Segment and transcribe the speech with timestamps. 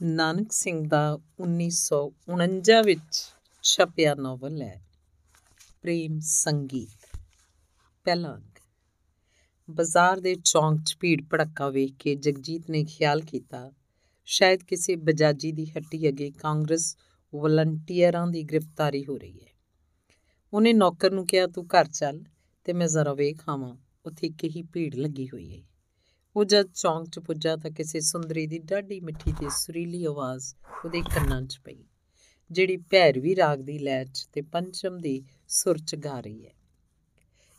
[0.00, 3.18] ਨਾਨਕ ਸਿੰਘ ਦਾ 1949 ਵਿੱਚ
[3.62, 4.80] ਛਪਿਆ ਨੋਵਲ ਹੈ,
[5.82, 7.18] ਪ੍ਰੇਮ ਸੰਗੀਤ।
[8.04, 8.60] ਪਹਿਲਾ ਅੰਕ।
[9.68, 13.72] ਬਾਜ਼ਾਰ ਦੇ ਚੌਂਕ 'ਚ ਭੀੜ ਭੜੱਕਾ ਵੇਖ ਕੇ ਜਗਜੀਤ ਨੇ ਖਿਆਲ ਕੀਤਾ,
[14.24, 16.96] ਸ਼ਾਇਦ ਕਿਸੇ ਬਜਾਜੀ ਦੀ ਹੱਟੀ ਅੱਗੇ ਕਾਂਗਰਸ
[17.34, 19.52] ਵਲੰਟੀਅਰਾਂ ਦੀ ਗ੍ਰਿਫਤਾਰੀ ਹੋ ਰਹੀ ਹੈ।
[20.52, 22.24] ਉਹਨੇ ਨੌਕਰ ਨੂੰ ਕਿਹਾ, ਤੂੰ ਘਰ ਚੱਲ
[22.64, 23.76] ਤੇ ਮੈਂ ਜ਼ਰਾ ਵੇਖ ਆਵਾਂ,
[24.06, 25.69] ਉੱਥੇ ਕਿਹੀ ਭੀੜ ਲੱਗੀ ਹੋਈ ਹੈ।
[26.36, 30.44] ਉਹ ਜਦ ਚੌਂਕ 'ਚ ਪੁੱਜਾ ਤਾਂ ਕਿਸੇ ਸੁੰਦਰੀ ਦੀ ਡਾਢੀ ਮਿੱਠੀ ਤੇ ਸੁਰੀਲੀ ਆਵਾਜ਼
[30.84, 31.76] ਉਹਦੇ ਕੰਨਾਂ 'ਚ ਪਈ,
[32.50, 36.52] ਜਿਹੜੀ ਭੈਰਵੀ ਰਾਗ ਦੀ ਲੈਅ 'ਚ ਤੇ ਪੰਚਮ ਦੀ ਸੁਰ 'ਚ ਗਾ ਰਹੀ ਹੈ।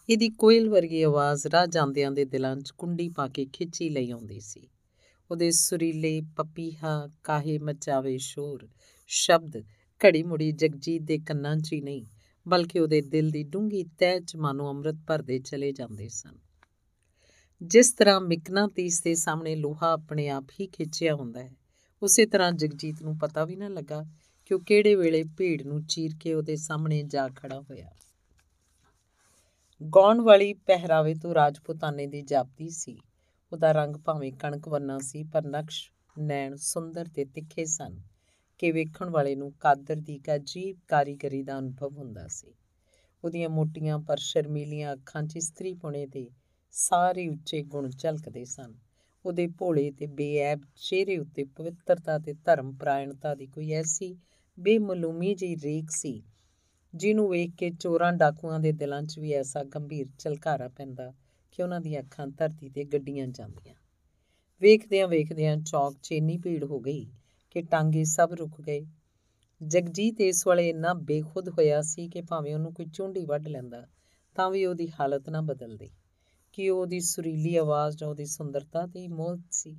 [0.10, 4.40] ਇਹਦੀ ਕੋਇਲ ਵਰਗੀ ਆਵਾਜ਼ ਰਾਹ ਜਾਂਦਿਆਂ ਦੇ ਦਿਲਾਂ 'ਚ ਕੁੰਡੀ ਪਾ ਕੇ ਖਿੱਚੀ ਲਈ ਆਉਂਦੀ
[4.40, 4.68] ਸੀ।
[5.32, 8.68] ਉਹਦੇ ਸੁਰੀਲੇ ਪਪੀਹਾ, ਕਾਹੇ ਮਚਾਵੇ ਸ਼ੋਰ,
[9.10, 9.58] ਸ਼ਬਦ
[10.02, 12.06] ਘੜੀ ਮੁੜੀ ਜਗਜੀਤ ਦੇ ਕੰਨਾਂ 'ਚ ਹੀ ਨਹੀਂ,
[12.46, 16.38] ਬਲਕਿ ਉਹਦੇ ਦਿਲ ਦੀ ਡੂੰਗੀ ਤਹਿ 'ਚ ਮਾਨੋ ਅੰਮ੍ਰਿਤ ਭਰਦੇ ਚਲੇ ਜਾਂਦੇ ਸਨ।
[17.62, 21.52] ਜਿਸ ਤਰ੍ਹਾਂ ਮਿਕਨਾਤੀਸ ਦੇ ਸਾਹਮਣੇ ਲੋਹਾ ਆਪਣੇ ਆਪ ਹੀ ਖਿੱਚਿਆ ਹੁੰਦਾ ਹੈ,
[22.04, 24.06] ਉਸੇ ਤਰ੍ਹਾਂ ਜਗਜੀਤ ਨੂੰ ਪਤਾ ਵੀ ਨਾ ਲੱਗਾ
[24.46, 27.92] ਕਿ ਉਹ ਕਿਹੜੇ ਵੇਲੇ ਭੀੜ ਨੂੰ ਚੀਰ ਕੇ ਉਹਦੇ ਸਾਹਮਣੇ ਜਾ ਖੜਾ ਹੋਇਆ।
[29.96, 32.98] ਗਾਉਣ ਵਾਲੀ ਪਹਿਰਾਵੇ ਤੋਂ ਰਾਜਪੂਤਾਨੇ ਦੀ ਜਾਪਦੀ ਸੀ।
[33.54, 38.02] ਉਹਦਾ ਰੰਗ ਭਾਵੇਂ ਕਣਕ ਵਰਨਾ ਸੀ, ਪਰ ਨਕਸ਼, ਨੈਣ ਸੁੰਦਰ ਤੇ ਤਿੱਖੇ ਸਨ।
[38.58, 42.54] ਕਿ ਵੇਖਣ ਵਾਲੇ ਨੂੰ ਕਾਦਰ ਦੀ ਇੱਕ ਅਜੀਬ ਕਾਰੀਗਰੀ ਦਾ ਅਨੁਭਵ ਹੁੰਦਾ ਸੀ।
[43.24, 46.30] ਉਹਦੀਆਂ ਮੋਟੀਆਂ ਪਰ ਸ਼ਰਮੀਲੀਆਂ ਅੱਖਾਂ 'ਚ ਇਸਤਰੀ ਪੁਣੇ ਤੇ
[46.74, 48.74] ਸਾਰੇ ਉੱਚੇ ਗੁਣ ਝਲਕਦੇ ਸਨ।
[49.26, 54.16] ਉਹਦੇ ਭੋਲੇ ਤੇ ਬੇਐਬ ਚਿਹਰੇ ਉੱਤੇ ਪਵਿੱਤਰਤਾ ਤੇ ਧਰਮ ਪ੍ਰਾਇਣਤਾ ਦੀ ਕੋਈ ਐਸੀ
[54.58, 56.22] ਬੇਮਲੂਮੀ ਜਿਹੀ ਰੇਖ ਸੀ,
[56.94, 61.12] ਜਿਹਨੂੰ ਵੇਖ ਕੇ ਚੋਰਾਂ ਡਾਕੂਆਂ ਦੇ ਦਿਲਾਂ 'ਚ ਵੀ ਐਸਾ ਗੰਭੀਰ ਝਲਕਾਰਾ ਪੈਂਦਾ
[61.52, 63.76] ਕਿ ਉਹਨਾਂ ਦੀਆਂ ਅੱਖਾਂ ਧਰਤੀ ਤੇ ਗੱਡੀਆਂ ਜਾਂਦੀਆਂ।
[64.62, 67.06] ਵੇਖਦਿਆਂ ਵੇਖਦਿਆਂ ਚੌਕ 'ਚ ਇੰਨੀ ਭੀੜ ਹੋ ਗਈ
[67.52, 68.86] ਕਿ ਟਾਂਗੇ ਸਭ ਰੁਕ ਗਏ।
[69.62, 73.86] ਜਗਜੀਤ ਇਸ ਵੇਲੇ ਇੰਨਾ ਬੇਖੁਦ ਹੋਇਆ ਸੀ ਕਿ ਭਾਵੇਂ ਉਹਨੂੰ ਕੋਈ ਝੁੰਡੀ ਵੱਢ ਲੈਂਦਾ,
[74.36, 75.90] ਤਾਂ ਵੀ ਉਹਦੀ ਹਾਲਤ ਨਾ ਬਦਲਦੀ।
[76.54, 79.76] ਕਿ ਉਹਦੀ ਸੁਰੀਲੀ ਆਵਾਜ਼ ਜਾਂ ਉਹਦੀ ਸੁੰਦਰਤਾ ਤੇ ਮੋਹਤ ਸੀ।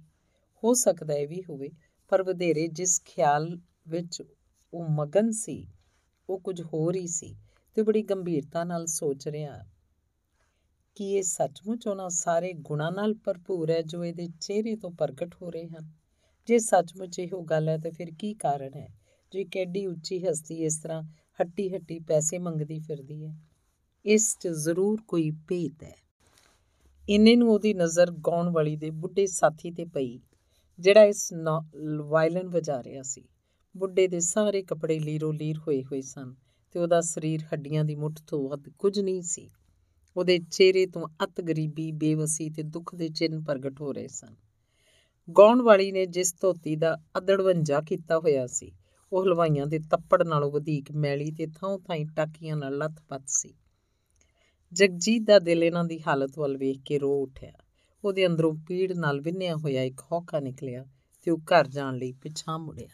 [0.63, 1.71] ਹੋ ਸਕਦਾ ਇਹ ਵੀ ਹੋਵੇ,
[2.09, 4.23] ਪਰ ਵਧੇਰੇ ਜਿਸ ਖਿਆਲ ਵਿੱਚ
[4.73, 5.67] ਉਹ ਮਗਨ ਸੀ,
[6.29, 7.35] ਉਹ ਕੁਝ ਹੋਰ ਹੀ ਸੀ
[7.75, 9.59] ਤੇ ਬੜੀ ਗੰਭੀਰਤਾ ਨਾਲ ਸੋਚ ਰਿਹਾ
[10.97, 15.51] ਕਿ ਇਹ ਸੱਚਮੁੱਚ ਉਹਨਾਂ ਸਾਰੇ ਗੁਣਾਂ ਨਾਲ ਭਰਪੂਰ ਹੈ ਜੋ ਇਹਦੇ ਚਿਹਰੇ ਤੋਂ ਪ੍ਰਗਟ ਹੋ
[15.51, 15.91] ਰਹੇ ਹਨ।
[16.49, 18.89] ਜੇ ਸੱਚਮੁੱਚ ਇਹੋ ਗੱਲ ਹੈ, ਤਾਂ ਫਿਰ ਕੀ ਕਾਰਨ ਹੈ?
[19.33, 21.03] ਜੋ ਇੱਕ ਐਡੀ ਉੱਚੀ ਹਸਤੀ ਇਸ ਤਰ੍ਹਾਂ
[21.41, 23.35] ਹੱਟੀ ਹੱਟੀ ਪੈਸੇ ਮੰਗਦੀ ਫਿਰਦੀ ਹੈ,
[24.05, 25.97] ਇਸ 'ਚ ਜ਼ਰੂਰ ਕੋਈ ਭੇਤ ਹੈ।
[27.09, 30.21] ਇੰਨੇ ਨੂੰ ਉਹਦੀ ਨਜ਼ਰ ਗਾਉਣ ਵਾਲੀ ਦੇ ਬੁੱਢੇ ਸਾਥੀ ਤੇ ਪਈ,
[30.79, 31.33] ਜਿਹੜਾ ਇਸ
[32.03, 33.25] ਵਾਇਲਨ ਵਜਾ ਰਿਹਾ ਸੀ।
[33.77, 36.35] ਬੁੱਢੇ ਦੇ ਸਾਰੇ ਕੱਪੜੇ ਲੀਰੋ ਲੀਰ ਹੋਏ ਹੋਏ ਸਨ
[36.73, 39.51] ਤੇ ਉਹਦਾ ਸਰੀਰ ਹੱਡੀਆਂ ਦੀ ਮੁੱਠ ਤੋਂ ਵੱਧ ਕੁਝ ਨਹੀਂ ਸੀ।
[40.17, 44.37] ਉਹਦੇ ਚਿਹਰੇ ਤੋਂ ਅਤ ਗਰੀਬੀ, ਬੇਵਸੀ ਤੇ ਦੁੱਖ ਦੇ ਚਿੰਨ ਪ੍ਰਗਟ ਹੋ ਰਹੇ ਸਨ।
[45.39, 48.73] ਗਾਉਣ ਵਾਲੀ ਨੇ ਜਿਸ ਧੋਤੀ ਦਾ ਅਦੜਵੰਜਾ ਕੀਤਾ ਹੋਇਆ ਸੀ,
[49.13, 53.55] ਉਹ ਹਲਵਾਈਆਂ ਦੇ ਤੱਪੜ ਨਾਲੋਂ ਵਧੇਕ ਮੈਲੀ ਤੇ ਥਾਂ ਥਾਂ ਟਾਕੀਆਂ ਨਾਲ ਲੱਥ-ਪੱਥ ਸੀ।
[54.73, 57.53] ਜਗਜੀਤ ਦਾ ਦਿਲ ਇਹਨਾਂ ਦੀ ਹਾਲਤ ਵੱਲ ਵੇਖ ਕੇ ਰੋ ਉੱਠਿਆ।
[58.05, 60.85] ਉਹਦੇ ਅੰਦਰੋਂ ਪੀੜ ਨਾਲ ਵਿੰਨਿਆ ਹੋਇਆ ਇੱਕ ਹੌਕਾ ਨਿਕਲਿਆ
[61.23, 62.89] ਤੇ ਉਹ ਘਰ ਜਾਣ ਲਈ ਪਿਛਾਂ ਮੁੜਿਆ।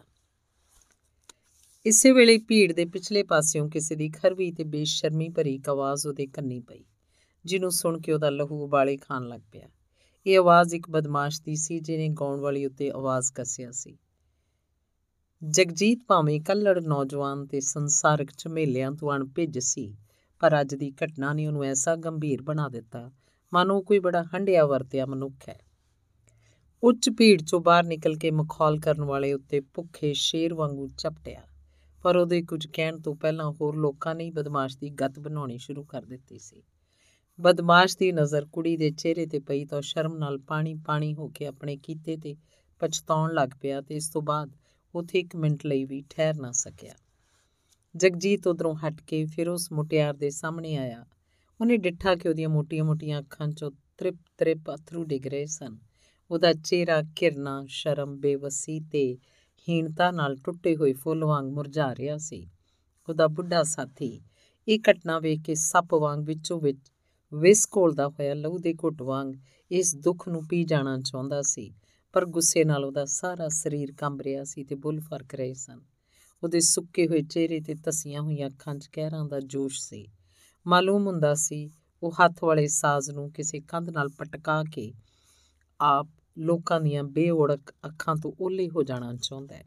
[1.87, 6.27] ਇਸੇ ਵੇਲੇ ਭੀੜ ਦੇ ਪਿਛਲੇ ਪਾਸਿਓਂ ਕਿਸੇ ਦੀ ਖਰਵੀ ਤੇ ਬੇਸ਼ਰਮੀ ਭਰੀ ਇੱਕ ਆਵਾਜ਼ ਉਹਦੇ
[6.27, 6.85] ਕੰਨੀ ਪਈ,
[7.45, 9.69] ਜਿਹਨੂੰ ਸੁਣ ਕੇ ਉਹਦਾ ਲਹੂ ਉਬਾਲੇ ਖਾਣ ਲੱਗ ਪਿਆ।
[10.27, 13.99] ਇਹ ਆਵਾਜ਼ ਇੱਕ ਬਦਮਾਸ਼ ਦੀ ਸੀ, ਜਿਹਨੇ ਗਾਉਣ ਵਾਲੀ ਉੱਤੇ ਆਵਾਜ਼ ਕੱਸਿਆ ਸੀ।
[15.45, 19.97] ਜਗਜੀਤ ਭਾਵੇਂ ਕੱਲੜ ਨੌਜਵਾਨ ਤੇ ਸੰਸਾਰਕ ਝਮੇਲਿਆਂ ਤੋਂ ਅਣਭਿੱਜ ਸੀ
[20.41, 23.11] ਪਰ ਅੱਜ ਦੀ ਘਟਨਾ ਨੇ ਉਹਨੂੰ ਐਸਾ ਗੰਭੀਰ ਬਣਾ ਦਿੱਤਾ,
[23.53, 25.59] ਮਾਨੋ ਕੋਈ ਬੜਾ ਹੰਡਿਆ ਵਰਤਿਆ ਮਨੁੱਖ ਹੈ।
[26.83, 31.43] ਉੱਚ ਭੀੜ ਚੋਂ ਬਾਹਰ ਨਿਕਲ ਕੇ ਮਖੌਲ ਕਰਨ ਵਾਲੇ ਉੱਤੇ ਭੁੱਖੇ ਸ਼ੇਰ ਵਾਂਗੂ ਚਪਟਿਆ
[32.03, 36.03] ਪਰ ਉਹਦੇ ਕੁਝ ਕਹਿਣ ਤੋਂ ਪਹਿਲਾਂ ਹੋਰ ਲੋਕਾਂ ਨੇ ਬਦਮਾਸ਼ ਦੀ ਗੱਤ ਬਣਾਉਣੀ ਸ਼ੁਰੂ ਕਰ
[36.03, 36.63] ਦਿੱਤੀ ਸੀ।
[37.41, 41.47] ਬਦਮਾਸ਼ ਦੀ ਨਜ਼ਰ ਕੁੜੀ ਦੇ ਚਿਹਰੇ ਤੇ ਪਈ ਤਾਂ ਸ਼ਰਮ ਨਾਲ ਪਾਣੀ ਪਾਣੀ ਹੋ ਕੇ
[41.47, 42.37] ਆਪਣੇ ਕੀਤੇ ਤੇ
[42.81, 44.51] ਪਛਤਾਉਣ ਲੱਗ ਪਿਆ ਤੇ ਇਸ ਤੋਂ ਬਾਅਦ
[44.95, 46.95] ਉਥੇ ਇੱਕ ਮਿੰਟ ਲਈ ਵੀ ਠਹਿਰ ਨਾ ਸਕਿਆ।
[47.99, 51.05] ਜਗਜੀਤ ਉਧਰੋਂ ਹਟ ਕੇ ਫਿਰ ਉਸ ਮੁਟਿਆਰ ਦੇ ਸਾਹਮਣੇ ਆਇਆ।
[51.61, 55.79] ਉਹਨੇ ਡਿੱਠਾ ਕਿ ਉਹਦੀਆਂ ਮੋਟੀਆਂ-ਮੋਟੀਆਂ ਅੱਖਾਂ 'ਚੋਂ ਤ੍ਰਿਪ ਤ੍ਰਿਪ ਅਥਰੂ ਡਿੱਗ ਰਹੇ ਸਨ।
[56.31, 59.19] ਉਹਦਾ ਚਿਹਰਾ ਕਿਰਨਾ ਸ਼ਰਮ, ਬੇਵਸੀ ਤੇ
[59.69, 62.47] ਹੀਣਤਾ ਨਾਲ ਟੁੱਟੇ ਹੋਏ ਫੁੱਲ ਵਾਂਗ ਮੁਰਝਾ ਰਿਹਾ ਸੀ।
[63.09, 64.21] ਉਹਦਾ ਬੁੱਢਾ ਸਾਥੀ,
[64.69, 66.91] ਇਹ ਘਟਨਾ ਵੇਖ ਕੇ ਸੱਪ ਵਾਂਗ ਵਿੱਚੋਂ ਵਿੱਚ
[67.33, 69.35] ਵਿਸ ਘੋਲਦਾ ਹੋਇਆ ਲਹੂ ਦੇ ਘੁੱਟ ਵਾਂਗ
[69.71, 71.73] ਇਸ ਦੁੱਖ ਨੂੰ ਪੀ ਜਾਣਾ ਚਾਹੁੰਦਾ ਸੀ,
[72.13, 75.81] ਪਰ ਗੁੱਸੇ ਨਾਲ ਉਹਦਾ ਸਾਰਾ ਸਰੀਰ ਕੰਬ ਰਿਹਾ ਸੀ ਤੇ ਬੁੱਲ ਫ਼ਰਕ ਰਹੇ ਸਨ।
[76.43, 80.09] ਉਹਦੇ ਸੁੱਕੇ ਹੋਏ ਚਿਹਰੇ ਤੇ ਤਸੀਆਂ ਹੋਈਆਂ ਅੱਖਾਂ 'ਚ ਕਹਿਰਾਂ ਦਾ ਜੋਸ਼ ਸੀ।
[80.67, 81.71] ਮਾਲੂਮ ਹੁੰਦਾ ਸੀ,
[82.03, 84.93] ਉਹ ਹੱਥ ਵਾਲੇ ਸਾਜ਼ ਨੂੰ ਕਿਸੇ ਕੰਧ ਨਾਲ ਪਟਕਾ ਕੇ
[85.81, 86.09] ਆਪ
[86.39, 89.65] ਲੋਕਾਂ ਦੀਆਂ ਬੇਓੜਕ ਅੱਖਾਂ ਤੋਂ ਓਲੇ ਹੋ ਜਾਣਾ ਚਾਹੁੰਦਾ ਹੈ।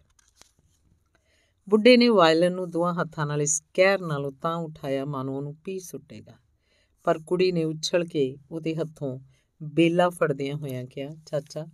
[1.69, 5.79] ਬੁੱਢੇ ਨੇ ਵਾਇਲਨ ਨੂੰ ਦੋਹਾਂ ਹੱਥਾਂ ਨਾਲ ਇਸ ਕਹਿਰ ਨਾਲ ਤਾਂ ਉਠਾਇਆ ਮਾਨੋ ਉਹਨੂੰ ਪੀ
[5.79, 6.33] ਸੁੱਟੇਗਾ।
[7.03, 9.19] ਪਰ ਕੁੜੀ ਨੇ ਉਛਲ ਕੇ ਉਹਦੇ ਹੱਥੋਂ
[9.63, 11.65] ਬੇਲਾ ਫੜਦਿਆਂ ਹੋਇਆਂ ਕਿਹਾ, ਚਾਚਾ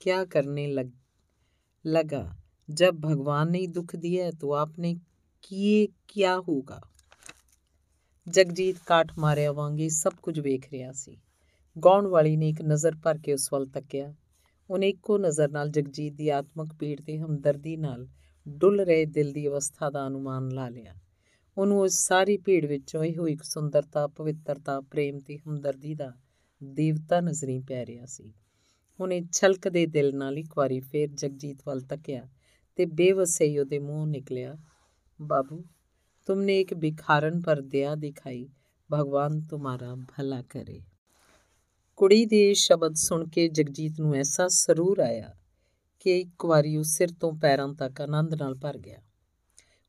[0.00, 0.90] ਕੀ ਕਰਨੇ ਲਗ
[1.86, 2.39] ਲਗਾ।
[2.69, 4.95] जब भगवान ने दुख दिया है तो आपने
[5.43, 6.81] किए क्या ਹੋਗਾ
[8.27, 11.17] ਜਗਜੀਤ ਕਾਠ ਮਾਰਿਆ ਵਾਂਗੀ ਸਭ ਕੁਝ ਵੇਖ ਰਿਹਾ ਸੀ
[11.75, 14.13] ਗਾਉਣ ਵਾਲੀ ਨੇ ਇੱਕ ਨਜ਼ਰ ਭਰ ਕੇ ਉਸ ਵੱਲ ਤੱਕਿਆ
[14.69, 18.07] ਉਹਨੇ ਇੱਕੋ ਨਜ਼ਰ ਨਾਲ ਜਗਜੀਤ ਦੀ ਆਤਮਿਕ ਪੀੜ ਤੇ ਹਮਦਰਦੀ ਨਾਲ
[18.47, 20.95] ਡੁੱਲ ਰਹੇ ਦਿਲ ਦੀ ਅਵਸਥਾ ਦਾ ਅਨੁਮਾਨ ਲਾ ਲਿਆ
[21.57, 26.11] ਉਹਨੂੰ ਉਸ ਸਾਰੀ ਭੀੜ ਵਿੱਚੋਂ ਇਹੋ ਇੱਕ ਸੁੰਦਰਤਾ ਪਵਿੱਤਰਤਾ ਪ੍ਰੇਮ ਤੇ ਹਮਦਰਦੀ ਦਾ
[26.61, 28.33] ਦੇਵਤਾ ਨਜ਼ਰੀ ਪੈ ਰਿਹਾ ਸੀ
[28.99, 32.27] ਉਹਨੇ ਛਲਕਦੇ ਦਿਲ ਨਾਲ ਇੱਕ ਵਾਰੀ ਫੇਰ ਜਗਜੀਤ ਵੱਲ ਤੱਕਿਆ
[32.75, 34.57] ਤੇ ਬੇਵਸੇ ਹੀ ਉਹਦੇ ਮੂੰਹ ਨਿਕਲਿਆ
[35.21, 35.63] ਬਾਬੂ
[36.27, 38.47] तुमने एक भिखारन पर दया दिखाई
[38.91, 40.81] ਭਗਵਾਨ ਤੁਹਾਡਾ ਭਲਾ ਕਰੇ
[41.95, 45.35] ਕੁੜੀ ਦੇ ਸ਼ਬਦ ਸੁਣ ਕੇ ਜਗਜੀਤ ਨੂੰ ਐਸਾ ਸਰੂਰ ਆਇਆ
[45.99, 49.01] ਕਿ ਇੱਕ ਵਾਰੀ ਉਹ ਸਿਰ ਤੋਂ ਪੈਰਾਂ ਤੱਕ ਆਨੰਦ ਨਾਲ ਭਰ ਗਿਆ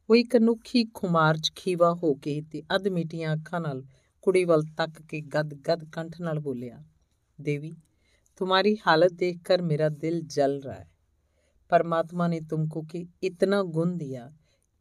[0.09, 3.85] ਉਹ ਇੱਕ ਅਨੁੱਖੀ ਖੁਮਾਰ ਚ ਖੀਵਾ ਹੋ ਕੇ ਤੇ ਅਧ ਮਿਟੀਆਂ ਅੱਖਾਂ ਨਾਲ
[4.21, 6.83] ਕੁੜੀ ਵੱਲ ਤੱਕ ਕੇ ਗਦ ਗਦ ਕੰਠ ਨਾਲ ਬੋਲਿਆ
[7.41, 7.77] ਦੇਵੀ
[8.41, 10.89] तुम्हारी हालत देखकर मेरा दिल जल रहा है
[11.72, 14.32] परमात्मा ने तुमको कि इतना गुण दिया,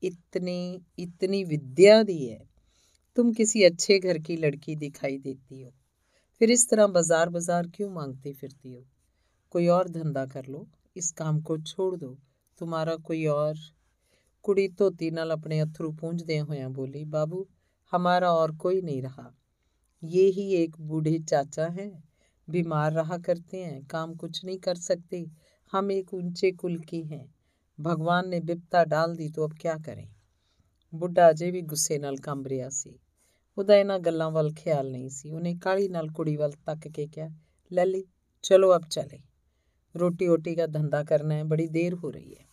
[0.03, 2.49] इतनी इतनी विद्या दी है।
[3.17, 5.71] तुम किसी अच्छे घर की लड़की दिखाई देती हो।
[6.41, 8.85] फिर इस तरह बाज़ार बाज़ार क्यों मांगती फिरती हो?
[9.51, 10.67] कोई और धंधा कर लो,
[10.97, 12.17] इस काम को छोड़ दो।
[12.61, 13.55] तुम्हारा कोई और
[14.45, 17.47] कुड़ी धोती नाल अपने अथरू पूंजदे होया बोली, बाबू,
[17.93, 19.31] हमारा और कोई नहीं रहा।
[20.03, 21.93] ये ही एक बूढ़े चाचा हैं,
[22.49, 25.27] बीमार रहा करते हैं, काम कुछ नहीं कर सकते।
[25.74, 27.26] हम एक ऊंचे कुल की हैं
[27.80, 30.08] भगवान ने बिपता डाल दी तो अब क्या करें
[30.94, 33.00] ਬੁੱਢਾ ਅਜੇ ਵੀ ਗੁੱਸੇ ਨਾਲ ਕੰਬ ਰਿਹਾ ਸੀ
[33.58, 37.30] ਉਹਦਾ ਇਹਨਾਂ ਗੱਲਾਂ ਵੱਲ ਖਿਆਲ ਨਹੀਂ ਸੀ ਉਹਨੇ ਕਾਲੀ ਨਾਲ ਕੁੜੀ ਵੱਲ ਤੱਕ ਕੇ ਕਿਹਾ
[37.72, 38.04] ਲੱਲੀ
[38.42, 39.20] ਚਲੋ ਅਬ ਚਲੇ
[39.96, 42.46] ਰੋਟੀ ਓਟੀ ਦਾ ਧੰਦਾ ਕਰਨਾ ਹੈ ਬੜੀ ਦੇਰ ਹੋ ਰਹੀ ਹੈ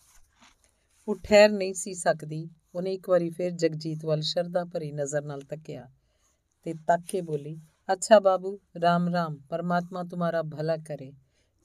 [1.07, 5.41] ਉਹ ਠਹਿਰ ਨਹੀਂ ਸੀ ਸਕਦੀ ਉਹਨੇ ਇੱਕ ਵਾਰੀ ਫਿਰ ਜਗਜੀਤ ਵੱਲ ਸ਼ਰਧਾ ਭਰੀ ਨਜ਼ਰ ਨਾਲ
[5.41, 5.87] ਤੱਕਿਆ
[6.63, 11.13] ਤੇ ਤੱਕ ਕੇ ਬੋਲੀ ਅੱਛਾ ਬਾਬੂ ਰਾਮ ਰਾਮ ਪਰਮਾਤਮਾ ਤੁਹਾਡਾ ਭਲਾ ਕਰੇ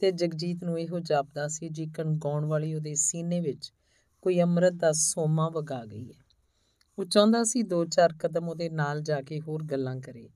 [0.03, 3.71] ਤੇ ਜਗਜੀਤ ਨੂੰ ਇਹੋ ਜਾਪਦਾ ਸੀ, ਜਿਕਣ ਗਾਉਣ ਵਾਲੀ ਉਹਦੇ ਸੀਨੇ ਵਿੱਚ
[4.21, 6.21] ਕੋਈ ਅੰਮ੍ਰਿਤ ਦਾ ਸੋਮਾ ਵਗਾ ਗਈ ਹੈ।
[6.97, 10.29] ਉਹ ਚਾਹੁੰਦਾ ਸੀ ਦੋ ਚਾਰ ਕਦਮ ਉਹਦੇ ਨਾਲ ਜਾ ਕੇ ਹੋਰ ਗੱਲਾਂ ਕਰੇ,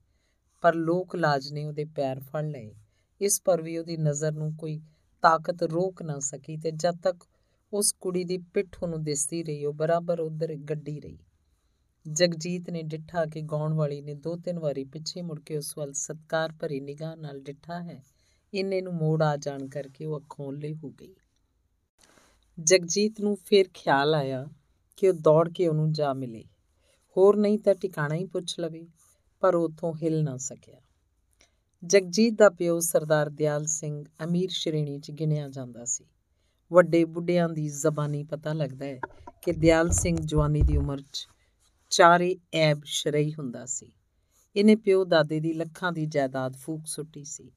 [0.60, 2.74] ਪਰ ਲੋਕ ਲਾਜ ਨੇ ਉਹਦੇ ਪੈਰ ਫੜ ਲਏ।
[3.20, 4.80] ਇਸ ਪਰ ਵੀ ਉਹਦੀ ਨਜ਼ਰ ਨੂੰ ਕੋਈ
[5.22, 7.24] ਤਾਕਤ ਰੋਕ ਨਾ ਸਕੀ ਤੇ ਜਦ ਤੱਕ
[7.72, 11.18] ਉਸ ਕੁੜੀ ਦੀ ਪਿੱਠ ਉਹਨੂੰ ਦਿਸਦੀ ਰਹੀ, ਉਹ ਬਰਾਬਰ ਉਧਰ ਗੱਡੀ ਰਹੀ।
[12.06, 15.92] ਜਗਜੀਤ ਨੇ ਡਿੱਠਾ ਕਿ ਗਾਉਣ ਵਾਲੀ ਨੇ ਦੋ ਤਿੰਨ ਵਾਰੀ ਪਿੱਛੇ ਮੁੜ ਕੇ ਉਸ ਵੱਲ
[15.92, 18.02] ਸਤਕਾਰ ਭਰੀ ਨਿਗਾਹ ਨਾਲ ਡਿੱਠਾ ਹੈ।
[18.54, 21.14] ਇੰਨੇ ਨੂੰ ਮੋੜ ਆ ਜਾਣ ਕਰਕੇ ਉਹ ਅੱਖੋਂ ਲੇ ਹੋ ਗਈ।
[22.60, 24.46] ਜਗਜੀਤ ਨੂੰ ਫਿਰ ਖਿਆਲ ਆਇਆ
[24.96, 26.44] ਕਿ ਉਹ ਦੌੜ ਕੇ ਉਹਨੂੰ ਜਾ ਮਿਲੇ।
[27.16, 28.86] ਹੋਰ ਨਹੀਂ ਤਾਂ ਟਿਕਾਣਾ ਹੀ ਪੁੱਛ ਲਵੇ,
[29.40, 30.80] ਪਰ ਉਥੋਂ ਹਿਲ ਨਾ ਸਕਿਆ।
[31.84, 36.04] ਜਗਜੀਤ ਦਾ ਪਿਓ ਸਰਦਾਰ ਦਿਆਲ ਸਿੰਘ ਅਮੀਰ ਸ਼੍ਰੇਣੀ 'ਚ ਗਿਣਿਆ ਜਾਂਦਾ ਸੀ।
[36.72, 39.00] ਵੱਡੇ ਬੁੱਢਿਆਂ ਦੀ ਜ਼ਬਾਨੀ ਪਤਾ ਲੱਗਦਾ ਹੈ
[39.42, 41.28] ਕਿ ਦਿਆਲ ਸਿੰਘ ਜਵਾਨੀ ਦੀ ਉਮਰ 'ਚ
[41.90, 43.92] ਚਾਰੇ ਐਬ ਸ਼ਰਈ ਹੁੰਦਾ ਸੀ।
[44.56, 47.52] ਇਹਨੇ ਪਿਓ ਦਾਦੇ ਦੀ ਲੱਖਾਂ ਦੀ ਜਾਇਦਾਦ ਫੂਕ ਸੁੱਟੀ ਸੀ।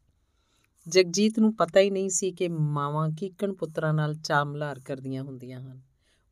[0.88, 5.82] ਜਗਜੀਤ ਨੂੰ ਪਤਾ ਹੀ ਨਹੀਂ ਸੀ ਕਿ ਮਾਵਾਂ ਕੀਕਣ ਪੁੱਤਰਾਂ ਨਾਲ ਚਾਮਲਾਰ ਕਰਦੀਆਂ ਹੁੰਦੀਆਂ ਹਨ।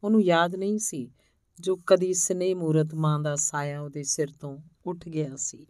[0.03, 1.11] ਉਹਨੂੰ ਯਾਦ ਨਹੀਂ ਸੀ
[1.59, 5.67] ਜੋ ਕਦੀ ਸਨੇਹ ਮੂਰਤ ਮਾਂ ਦਾ ਸਾਇਆ ਉਹਦੇ ਸਿਰ ਤੋਂ ਉੱਠ ਗਿਆ ਸੀ।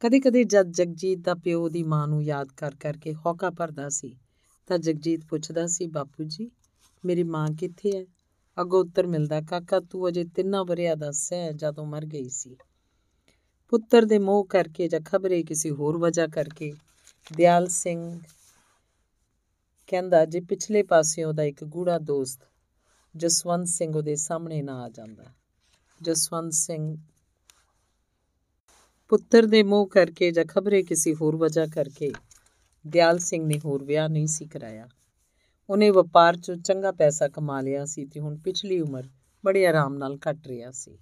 [0.00, 4.16] ਕਦੇ-ਕਦੇ ਜਦ ਜਗਜੀਤ ਦਾ ਪਿਓ ਦੀ ਮਾਂ ਨੂੰ ਯਾਦ ਕਰ ਕਰਕੇ ਹੌਕਾ ਭਰਦਾ ਸੀ
[4.66, 6.50] ਤਾਂ ਜਗਜੀਤ ਪੁੱਛਦਾ ਸੀ, ਬਾਪੂ ਜੀ,
[7.04, 8.06] ਮੇਰੀ ਮਾਂ ਕਿੱਥੇ ਹੈ?
[8.60, 12.56] ਅੱਗੋਂ ਉੱਤਰ ਮਿਲਦਾ, ਕਾਕਾ, ਤੂੰ ਅਜੇ ਤਿੰਨਾਂ ਵਰਿਆਂ ਦਾ ਸਹਿ ਜਦੋਂ ਮਰ ਗਈ ਸੀ।
[13.68, 16.72] ਪੁੱਤਰ ਦੇ ਮੋਹ ਕਰਕੇ ਜਾਂ ਖਬਰੇ ਕਿਸੇ ਹੋਰ ਵਜ੍ਹਾ ਕਰਕੇ
[17.30, 18.20] ਦਿਆਲ ਸਿੰਘ
[19.86, 22.38] ਕਹਿੰਦਾ, ਜੇ ਪਿਛਲੇ ਪਾਸੇ ਉਹਦਾ ਇੱਕ ਗੂੜਾ ਦੋਸਤ
[23.16, 25.24] ਜਸਵੰਤ ਸਿੰਘ ਉਹਦੇ ਸਾਹਮਣੇ ਨਾ ਆ ਜਾਂਦਾ।
[26.02, 26.96] ਜਸਵੰਤ ਸਿੰਘ
[29.08, 32.12] ਪੁੱਤਰ ਦੇ ਮੋਹ ਕਰਕੇ ਜਾਂ ਖਬਰੇ ਕਿਸੇ ਹੋਰ ਵਜ੍ਹਾ ਕਰਕੇ
[32.86, 34.88] ਦਿਆਲ ਸਿੰਘ ਨੇ ਹੋਰ ਵਿਆਹ ਨਹੀਂ ਸੀ ਕਰਾਇਆ।
[35.70, 39.08] ਉਹਨੇ ਵਪਾਰ 'ਚੋਂ ਚੰਗਾ ਪੈਸਾ ਕਮਾ ਲਿਆ ਸੀ ਤੇ ਹੁਣ ਪਿਛਲੀ ਉਮਰ
[39.44, 40.98] ਬੜੇ ਆਰਾਮ ਨਾਲ ਕੱਟ ਰਿਹਾ ਸੀ।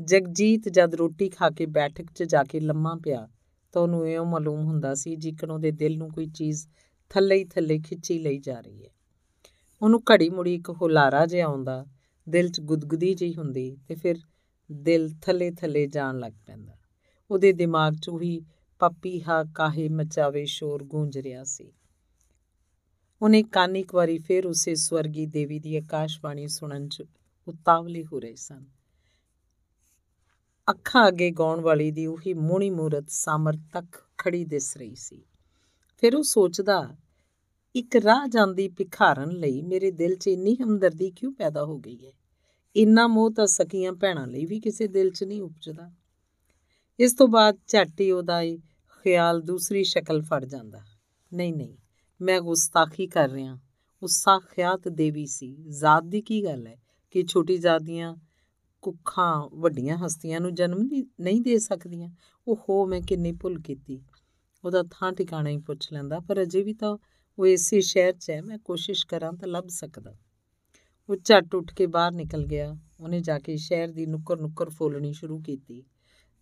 [0.00, 3.28] ਜਗਜੀਤ ਜਦ ਰੋਟੀ ਖਾ ਕੇ ਬੈਠਕ 'ਚ ਜਾ ਕੇ ਲੰਮਾ ਪਿਆ
[3.72, 6.66] ਤਾਂ ਉਹਨੂੰ ਇਉਂ ਮਾਲੂਮ ਹੁੰਦਾ ਸੀ ਜਿਕਣ ਉਹਦੇ ਦਿਲ ਨੂੰ ਕੋਈ ਚੀਜ਼
[7.10, 8.90] ਥੱਲੇ ਹੀ ਥੱਲੇ ਖਿੱਚੀ ਲਈ ਜਾ ਰਹੀ ਹੈ।
[9.82, 11.86] ਉਹਨੂੰ ਘੜੀ ਮੁੜੀ ਇੱਕ ਹੁਲਾਰਾ ਜਿਹਾ ਆਉਂਦਾ,
[12.28, 14.16] ਦਿਲ 'ਚ ਗੁਦਗੁਦੀ ਜਿਹੀ ਹੁੰਦੀ ਤੇ ਫਿਰ
[14.72, 16.76] ਦਿਲ ਥੱਲੇ ਥੱਲੇ ਜਾਣ ਲੱਗ ਪੈਂਦਾ।
[17.30, 18.42] ਉਹਦੇ ਦਿਮਾਗ 'ਚ ਉਹੀ
[18.78, 21.72] ਪਪੀਹਾ ਕਾਹੇ ਮਚਾਵੇ ਸ਼ੋਰ ਗੂੰਜ ਰਿਹਾ ਸੀ।
[23.22, 27.02] ਉਹਨੇ ਕੰਨ ਇੱਕ ਵਾਰੀ ਫਿਰ ਉਸੇ ਸਵਰਗੀ ਦੇਵੀ ਦੀ ਆਕਾਸ਼ਬਾਣੀ ਸੁਣਨ 'ਚ
[27.48, 28.64] ਉਤਾਵਲੇ ਹੋ ਰਹੇ ਸਨ।
[30.70, 33.84] ਅੱਖਾਂ ਅੱਗੇ ਗਾਉਣ ਵਾਲੀ ਦੀ ਉਹੀ ਮੋਹਣੀ ਮੂਰਤ ਸਾਮਰਤਕ
[34.18, 35.22] ਖੜੀ ਦਿਸ ਰਹੀ ਸੀ।
[36.00, 36.96] ਫਿਰ ਉਹ ਸੋਚਦਾ,
[37.76, 42.12] ਇੱਕ ਰਾਹ ਜਾਂਦੀ ਭਿਖਾਰਨ ਲਈ ਮੇਰੇ ਦਿਲ 'ਚ ਇੰਨੀ ਹਮਦਰਦੀ ਕਿਉਂ ਪੈਦਾ ਹੋ ਗਈ ਹੈ?
[42.76, 45.92] ਇੰਨਾ ਮੋਹ ਤਾਂ ਸਕੀਆਂ ਭੈਣਾਂ ਲਈ ਵੀ ਕਿਸੇ ਦਿਲ 'ਚ ਨਹੀਂ ਉਪਜਦਾ।
[47.00, 48.58] ਇਸ ਤੋਂ ਬਾਅਦ ਝੱਟੀ ਉਹਦਾ ਇਹ
[49.02, 50.80] ਖਿਆਲ ਦੂਸਰੀ ਸ਼ਕਲ ਫੜ ਜਾਂਦਾ।
[51.32, 51.76] ਨਹੀਂ ਨਹੀਂ,
[52.20, 53.58] ਮੈਂ ਗੁਸਤਾਖੀ ਕਰ ਰਿਹਾ।
[54.02, 58.16] ਉਹ ਸਾਖਿਆਤ ਦੇਵੀ ਸੀ। ਜ਼ਾਤ ਦੀ ਕੀ ਗੱਲ ਹੈ ਕਿ ਛੋਟੀ ਜ਼ਾਦੀਆਂ
[58.82, 60.88] ਕੁੱਖਾਂ ਵੱਡੀਆਂ ਹਸਤੀਆਂ ਨੂੰ ਜਨਮ
[61.20, 62.10] ਨਹੀਂ ਦੇ ਸਕਦੀਆਂ।
[62.48, 64.02] ਉਹ ਹੋ ਮੈਂ ਕਿੰਨੀ ਭੁੱਲ ਕੀਤੀ।
[64.64, 66.98] ਉਹਦਾ ਥਾਂ ਟਿਕਾਣਾ ਹੀ ਪੁੱਛ ਲੈਂਦਾ, ਪਰ ਅਜੇ ਵੀ ਤਾਂ
[67.38, 70.14] ਉਹ ਇਸੇ ਸ਼ਹਿਰ 'ਚ ਹੈ, ਮੈਂ ਕੋਸ਼ਿਸ਼ ਕਰਾਂ ਤਾਂ ਲੱਭ ਸਕਦਾ।
[71.10, 75.12] ਉਹ ਝੱਟ ਉੱਠ ਕੇ ਬਾਹਰ ਨਿਕਲ ਗਿਆ। ਉਹਨੇ ਜਾ ਕੇ ਸ਼ਹਿਰ ਦੀ ਨੁੱਕਰ ਨੁੱਕਰ ਫੋਲਣੀ
[75.12, 75.84] ਸ਼ੁਰੂ ਕੀਤੀ।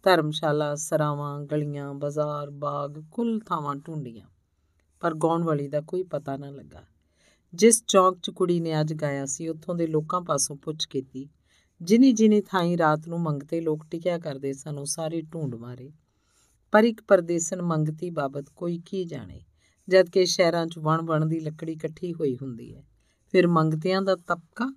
[0.03, 4.27] ਧਰਮਸ਼ਾਲਾ, ਸਰਾਵਾਂ, ਗਲੀਆਂ, ਬਾਜ਼ਾਰ, ਬਾਗ, ਕੁੱਲ ਥਾਵਾਂ ਢੂੰਡੀਆਂ।
[5.01, 6.83] ਪਰ ਗਾਉਣ ਵਾਲੀ ਦਾ ਕੋਈ ਪਤਾ ਨਾ ਲੱਗਾ।
[7.55, 11.29] ਜਿਸ ਚੌਂਕ 'ਚ ਕੁੜੀ ਨੇ ਅੱਜ ਗਾਇਆ ਸੀ, ਉੱਥੋਂ ਦੇ ਲੋਕਾਂ ਪਾਸੋਂ ਪੁੱਛ ਕੀਤੀ
[11.83, 15.93] ਜਿਨੀ ਜਿਨੀ ਥਾਈ ਰਾਤ ਨੂੰ ਮੰਗਤੇ ਲੋਕ ਟਿਕਿਆ ਕਰਦੇ ਸਨ, ਉਹ ਸਾਰੇ ਢੂੰਡ ਮਾਰੇ।
[16.73, 19.41] ਪਰ ਇੱਕ ਪਰਦੇਸਨ ਮੰਗਤੀ ਬਾਬਤ ਕੋਈ ਕੀ ਜਾਣੇ,
[19.89, 22.85] ਜਦ ਕਿ ਸ਼ਹਿਰਾਂ 'ਚ ਵਣ ਵਣ ਦੀ ਲੱਕੜੀ ਇਕੱਠੀ ਹੋਈ ਹੁੰਦੀ ਹੈ।
[23.33, 24.75] ਫਿਰ ਮੰਗਤਿਆਂ ਦਾ ਤਬਕਾ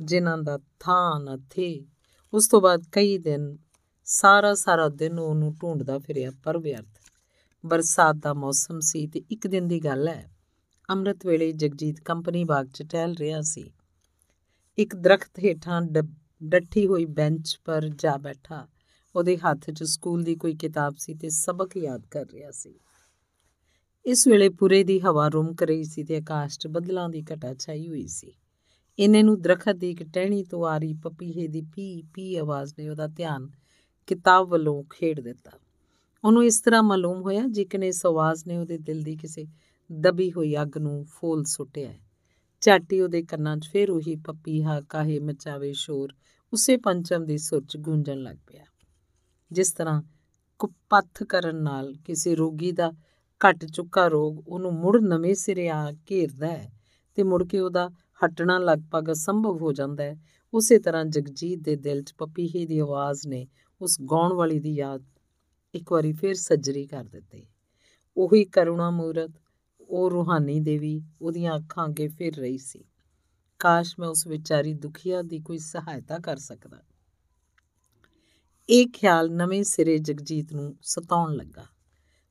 [0.00, 1.86] ਜਿਨ੍ਹਾਂ ਦਾ ਥਾਂ ਨਾ ਥੇ,
[2.32, 3.58] ਉਸ ਤੋਂ ਬਾਅਦ ਕਈ ਦਿਨ
[4.04, 7.00] ਸਾਰਾ ਸਾਰਾ ਦਿਨ ਉਹਨੂੰ ਢੂੰਡਦਾ ਫਿਰਿਆ, ਪਰ ਵਿਅਰਥ।
[7.66, 10.30] ਬਰਸਾਤ ਦਾ ਮੌਸਮ ਸੀ ਤੇ ਇੱਕ ਦਿਨ ਦੀ ਗੱਲ ਹੈ,
[10.90, 13.70] ਅੰਮ੍ਰਿਤ ਵੇਲੇ ਜਗਜੀਤ ਕੰਪਨੀ ਬਾਗ 'ਚ ਟਹਿਲ ਰਿਹਾ ਸੀ।
[14.78, 15.82] ਇੱਕ ਦਰਖਤ ਹੇਠਾਂ
[16.42, 18.68] ਡੱਠੀ ਹੋਈ ਬੈਂਚ ਪਰ ਜਾ ਬੈਠਾ।
[19.16, 22.74] ਉਹਦੇ ਹੱਥ 'ਚ ਸਕੂਲ ਦੀ ਕੋਈ ਕਿਤਾਬ ਸੀ ਤੇ ਸਬਕ ਯਾਦ ਕਰ ਰਿਹਾ ਸੀ।
[24.06, 27.88] ਇਸ ਵੇਲੇ ਪੂਰੇ ਦੀ ਹਵਾ ਰੁਮਕ ਰਹੀ ਸੀ ਤੇ ਆਕਾਸ਼ 'ਚ ਬੱਦਲਾਂ ਦੀ ਘਟਾ ਛਾਈ
[27.88, 28.32] ਹੋਈ ਸੀ।
[28.98, 32.88] ਇਹਨੇ ਨੂੰ ਦਰਖਤ ਦੀ ਇੱਕ ਟਹਿਣੀ ਤੋਂ ਆ ਰਹੀ ਪਪੀਹੇ ਦੀ ਪੀ ਪੀ ਆਵਾਜ਼ ਨੇ
[32.88, 33.48] ਉਹਦਾ ਧਿਆਨ
[34.06, 35.50] ਕਿਤਾਬ ਵੱਲੋਂ ਖੇੜ ਦਿੱਤਾ।
[36.24, 39.46] ਉਹਨੂੰ ਇਸ ਤਰ੍ਹਾਂ ਮਾਲੂਮ ਹੋਇਆ ਜਿਕਨੇ ਇਸ ਆਵਾਜ਼ ਨੇ ਉਹਦੇ ਦਿਲ ਦੀ ਕਿਸੇ
[39.92, 41.92] ਦਬੀ ਹੋਈ ਅੱਗ ਨੂੰ ਫੋਲ ਸੁੱਟਿਆ
[42.60, 46.14] ਝਾਟੀ ਉਹਦੇ ਕੰਨਾਂ 'ਚ ਫੇਰ ਉਹੀ ਪਪੀਹਾ ਕਾਹੇ ਮਚਾਵੇ ਸ਼ੋਰ,
[46.52, 48.64] ਉਸੇ ਪੰਚਮ ਦੀ ਸੁਰ 'ਚ ਗੂੰਜਣ ਲੱਗ ਪਿਆ।
[49.52, 50.02] ਜਿਸ ਤਰ੍ਹਾਂ
[50.58, 52.92] ਕੁਪੱਥ ਕਰਨ ਨਾਲ ਕਿਸੇ ਰੋਗੀ ਦਾ
[53.40, 56.72] ਘਟ ਚੁੱਕਾ ਰੋਗ ਉਹਨੂੰ ਮੁੜ ਨਵੇਂ ਸਿਰੇ ਆ ਘੇਰਦਾ ਹੈ
[57.14, 57.90] ਤੇ ਮੁੜ ਕੇ ਉਹਦਾ
[58.24, 60.16] ਹਟਣਾ ਲਗਭਗ ਅਸੰਭਵ ਹੋ ਜਾਂਦਾ ਹੈ।
[60.54, 63.48] ਉਸੇ ਤਰ੍ਹਾਂ ਜਗਜੀਤ ਦੇ ਦਿਲ 'ਚ ਪਪੀਹੇ ਦੀ ਆਵਾਜ਼ ਨੇ
[63.80, 65.04] ਉਸ ਗਾਉਣ ਵਾਲੀ ਦੀ ਯਾਦ
[65.74, 67.46] ਇੱਕ ਵਾਰੀ ਫੇਰ ਸੱਜਰੀ ਕਰ ਦਿੱਤੀ।
[68.16, 69.30] ਉਹੀ ਕਰੁਣਾ ਮੂਰਤ
[69.88, 72.84] ਉਹ ਰੂਹਾਨੀ ਦੇਵੀ ਉਹਦੀਆਂ ਅੱਖਾਂ ਅੱਗੇ ਫਿਰ ਰਹੀ ਸੀ।
[73.58, 76.82] ਕਾਸ਼ ਮੈਂ ਉਸ ਵਿਚਾਰੀ ਦੁਖੀਆ ਦੀ ਕੋਈ ਸਹਾਇਤਾ ਕਰ ਸਕਦਾ।
[78.68, 81.64] ਇਹ ਖਿਆਲ ਨਵੇਂ ਸਿਰੇ ਜਗਜੀਤ ਨੂੰ ਸਤਾਉਣ ਲੱਗਾ।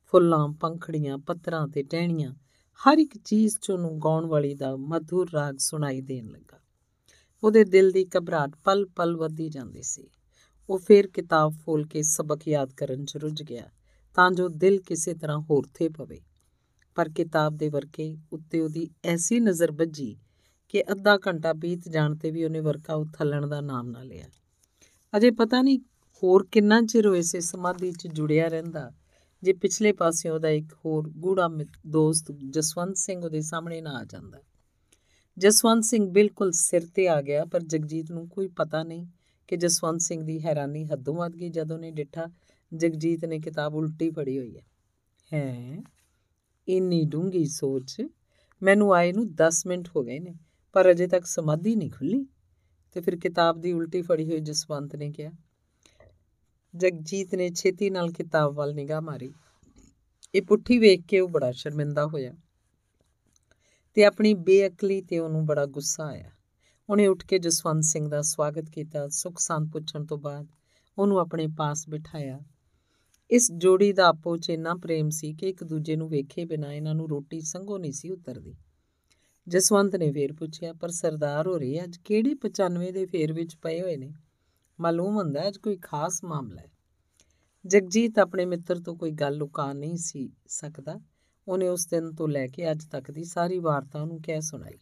[0.05, 2.35] ਫੁੱਲਾਂ, ਪੰਖੜੀਆਂ ਪੱਤਰਾਂ ਤੇ ਟਹਿਣੀਆਂ,
[2.79, 6.59] ਹਰ ਇੱਕ ਚੀਜ਼ 'ਚ ਉਹਨੂੰ ਗਾਉਣ ਵਾਲੀ ਦਾ ਮਧੁਰ ਰਾਗ ਸੁਣਾਈ ਦੇਣ ਲੱਗਾ।
[7.43, 10.09] ਉਹਦੇ ਦਿਲ ਦੀ ਘਬਰਾਹਟ ਪਲ-ਪਲ ਵੱਧਦੀ ਜਾਂਦੀ ਸੀ।
[10.69, 13.69] ਉਹ ਫੇਰ ਕਿਤਾਬ ਫੋਲ ਕੇ ਸਬਕ ਯਾਦ ਕਰਨ 'ਚ ਰੁੱਝ ਗਿਆ
[14.15, 16.21] ਤਾਂ ਜੋ ਦਿਲ ਕਿਸੇ ਤਰ੍ਹਾਂ ਹੋਰ ਥੇ ਪਵੇ।
[16.97, 20.17] ਪਰ ਕਿਤਾਬ ਦੇ ਵਰਕੇ ਉੱਤੇ ਉਹਦੀ ਐਸੀ ਨਜ਼ਰ ਵੱਜੀ
[20.69, 24.25] ਕਿ ਅੱਧਾ ਘੰਟਾ ਬੀਤ ਜਾਣ ਤੇ ਵੀ ਉਹਨੇ ਵਰਕਾ ਉਥਲਣ ਦਾ ਨਾਮ ਨਾ ਲਿਆ।
[25.17, 25.79] ਅਜੇ ਪਤਾ ਨਹੀਂ
[26.23, 28.91] ਹੋਰ ਕਿੰਨਾ ਚਿਰ ਹੋਏ ਸੇ ਸਮਾਧੀ 'ਚ ਜੁੜਿਆ ਰਹਿੰਦਾ,
[29.43, 31.49] ਜੇ ਪਿਛਲੇ ਪਾਸੇ ਉਹਦਾ ਇੱਕ ਹੋਰ ਗੂੜਾ
[31.87, 34.41] ਦੋਸਤ ਜਸਵੰਤ ਸਿੰਘ ਉਹਦੇ ਸਾਹਮਣੇ ਨਾ ਆ ਜਾਂਦਾ।
[35.37, 39.07] ਜਸਵੰਤ ਸਿੰਘ ਬਿਲਕੁਲ ਸਿਰ ਤੇ ਆ ਗਿਆ, ਪਰ ਜਗਜੀਤ ਨੂੰ ਕੋਈ ਪਤਾ ਨਹੀਂ
[39.47, 42.27] ਕਿ ਜਸਵੰਤ ਸਿੰਘ ਦੀ ਹੈਰਾਨੀ ਹੱਦੋਂ ਵੱਧ ਗਈ ਜਦੋਂ ਉਹਨੇ ਡਿੱਠਾ,
[42.75, 44.61] ਜਗਜੀਤ ਨੇ ਕਿਤਾਬ ਉਲਟੀ ਫੜੀ ਹੋਈ ਹੈ।
[45.33, 45.83] ਹੈ?
[46.67, 48.01] ਇੰਨੀ ਡੂੰਗੀ ਸੋਚ,
[48.61, 50.35] ਮੈਨੂੰ ਆਏ ਨੂੰ 10 ਮਿੰਟ ਹੋ ਗਏ ਨੇ,
[50.73, 52.25] ਪਰ ਅਜੇ ਤੱਕ ਸਮਾਧੀ ਨਹੀਂ ਖੁੱਲੀ।
[52.91, 55.31] ਤੇ ਫਿਰ ਕਿਤਾਬ ਦੀ ਉਲਟੀ ਫੜੀ ਹੋਈ ਜਸਵੰਤ ਨੇ ਕਿਹਾ,
[56.75, 59.33] ਜਗਜੀਤ ਨੇ ਛੇਤੀ ਨਾਲ ਕਿਤਾਬ ਵੱਲ ਨਿਗਾਹ ਮਾਰੀ।
[60.35, 62.33] ਇਹ ਪੁੱਠੀ ਵੇਖ ਕੇ ਉਹ ਬੜਾ ਸ਼ਰਮਿੰਦਾ ਹੋਇਆ
[63.93, 66.31] ਤੇ ਆਪਣੀ ਬੇਅਕਲੀ ਤੇ ਉਹਨੂੰ ਬੜਾ ਗੁੱਸਾ ਆਇਆ।
[66.89, 70.47] ਉਹਨੇ ਉੱਠ ਕੇ ਜਸਵੰਤ ਸਿੰਘ ਦਾ ਸਵਾਗਤ ਕੀਤਾ, ਸੁਖ ਸੰਤ ਪੁੱਛਣ ਤੋਂ ਬਾਅਦ
[70.97, 72.39] ਉਹਨੂੰ ਆਪਣੇ ਪਾਸ ਬਿਠਾਇਆ
[73.31, 76.95] ਇਸ ਜੋੜੀ ਦਾ ਆਪੋ 'ਚ ਇੰਨਾ ਪ੍ਰੇਮ ਸੀ ਕਿ ਇੱਕ ਦੂਜੇ ਨੂੰ ਵੇਖੇ ਬਿਨਾ ਇਹਨਾਂ
[76.95, 78.55] ਨੂੰ ਰੋਟੀ ਸੰਗੋ ਨਹੀਂ ਸੀ ਉਤਰਦੀ।
[79.47, 83.81] ਜਸਵੰਤ ਨੇ ਫੇਰ ਪੁੱਛਿਆ, ਪਰ ਸਰਦਾਰ ਹੋ ਰਹੀ ਅੱਜ ਕਿਹੜੇ 95 ਦੇ ਫੇਰ ਵਿੱਚ ਪਏ
[83.81, 84.13] ਹੋਏ ਨੇ?
[84.79, 86.71] ਮਾਲੂਮ ਹੁੰਦਾ ਅੱਜ ਕੋਈ ਖਾਸ ਮਾਮਲਾ ਹੈ?
[87.65, 90.99] ਜਗਜੀਤ ਆਪਣੇ ਮਿੱਤਰ ਤੋਂ ਕੋਈ ਗੱਲ ਲੁਕਾ ਨਹੀਂ ਸੀ ਸਕਦਾ।
[91.47, 94.77] ਉਹਨੇ ਉਸ ਦਿਨ ਤੋਂ ਲੈ ਕੇ ਅੱਜ ਤੱਕ ਦੀ ਸਾਰੀ ਵਾਰਤਾ ਉਹਨੂੰ ਕਹਿ ਸੁਣਾਈ।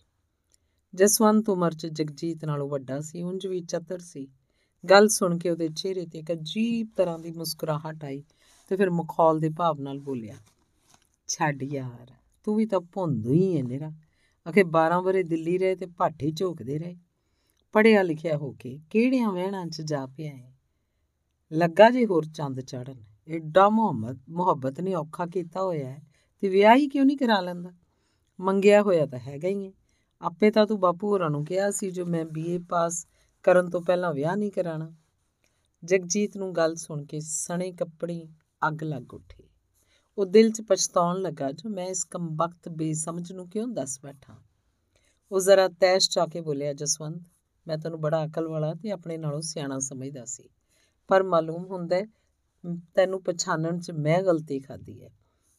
[0.96, 4.28] ਜਸਵੰਤ ਉਮਰ 'ਚ ਜਗਜੀਤ ਨਾਲੋਂ ਵੱਡਾ ਸੀ, ਉਂਝ ਵੀ ਚਤਰ ਸੀ।
[4.90, 8.24] ਗੱਲ ਸੁਣ ਕੇ ਉਹਦੇ ਚਿਹਰੇ ਤੇ ਇੱਕ ਅਜੀਬ ਤਰ੍ਹਾਂ ਦੀ ਮੁਸਕਰਾਹਟ ਆਈ
[8.72, 10.36] ਤੇ ਫਿਰ ਮਖੌਲ ਦੇ ਭਾਵ ਨਾਲ ਬੋਲਿਆ,
[11.30, 12.12] ਛੱਡ ਯਾਰ,
[12.44, 13.92] ਤੂੰ ਵੀ ਤਾਂ ਭੁੰਦੂ ਹੀ ਹੈ ਮੇਰਾ
[14.46, 16.96] ਅਖੇ 12 ਬਰੇ ਦਿੱਲੀ ਰਹੇ ਤੇ ਭਾਠੀ ਝੋਕਦੇ ਰਹੇ।
[17.74, 20.54] ਪੜਿਆ ਲਿਖਿਆ ਹੋ ਕੇ ਕਿਹੜਿਆਂ ਵਹਿਣਾਂ 'ਚ ਜਾ ਪਿਆ ਹੈ
[21.52, 26.02] ਲੱਗਾ ਜੇ ਹੋਰ ਚੰਦ ਚੜਨ ਐਡਾ ਮੁਹੱਬਤ ਮੁਹੱਬਤ ਨੇ ਔਖਾ ਕੀਤਾ ਹੋਇਆ ਹੈ
[26.44, 27.72] ਤੇ ਵਿਆਹ ਹੀ ਕਿਉਂ ਨਹੀਂ ਕਰਾ ਲੈਂਦਾ?
[28.40, 29.72] ਮੰਗਿਆ ਹੋਇਆ ਤਾਂ ਹੈਗਾ ਹੀ ਹੈ
[30.22, 33.06] ਆਪੇ ਤਾਂ ਤੂੰ ਬਾਪੂ ਹੋਰਾਂ ਨੂੰ ਕਿਹਾ ਸੀ, ਜੋ ਮੈਂ ਬੀਏ ਪਾਸ
[33.46, 34.94] ਕਰਨ ਤੋਂ ਪਹਿਲਾਂ ਵਿਆਹ ਨਹੀਂ ਕਰਾਣਾ।
[35.84, 38.28] ਜਗਜੀਤ ਨੂੰ ਗੱਲ ਸੁਣ ਕੇ ਸਣੇ ਕੱਪੜੀ
[38.68, 39.44] ਅੱਗ ਲੱਗ ਉੱਠੀ।
[40.18, 44.36] ਉਹ ਦਿਲ 'ਚ ਪਛਤਾਉਣ ਲੱਗਾ, ਜੋ ਮੈਂ ਇਸ ਕੰਬਖਤ ਬੇਸਮਝ ਨੂੰ ਕਿਉਂ ਦੱਸ ਬੈਠਾ?
[45.32, 47.22] ਉਹ ਜ਼ਰਾ ਤੈਸ਼ ਚਾ ਕੇ ਬੋਲਿਆ, ਜਸਵੰਤ,
[47.68, 50.50] ਮੈਂ ਤੈਨੂੰ ਬੜਾ ਅਕਲ ਵਾਲਾ ਤੇ ਆਪਣੇ ਨਾਲੋਂ ਸਿਆਣਾ ਸਮਝਦਾ ਸੀ।
[51.08, 52.02] ਪਰ ਮਾਲੂਮ ਹੁੰਦਾ
[52.96, 55.10] ਤੈਨੂੰ ਪਛਾਣਨ 'ਚ ਮੈਂ ਗਲਤੀ ਖਾਦੀ ਹੈ।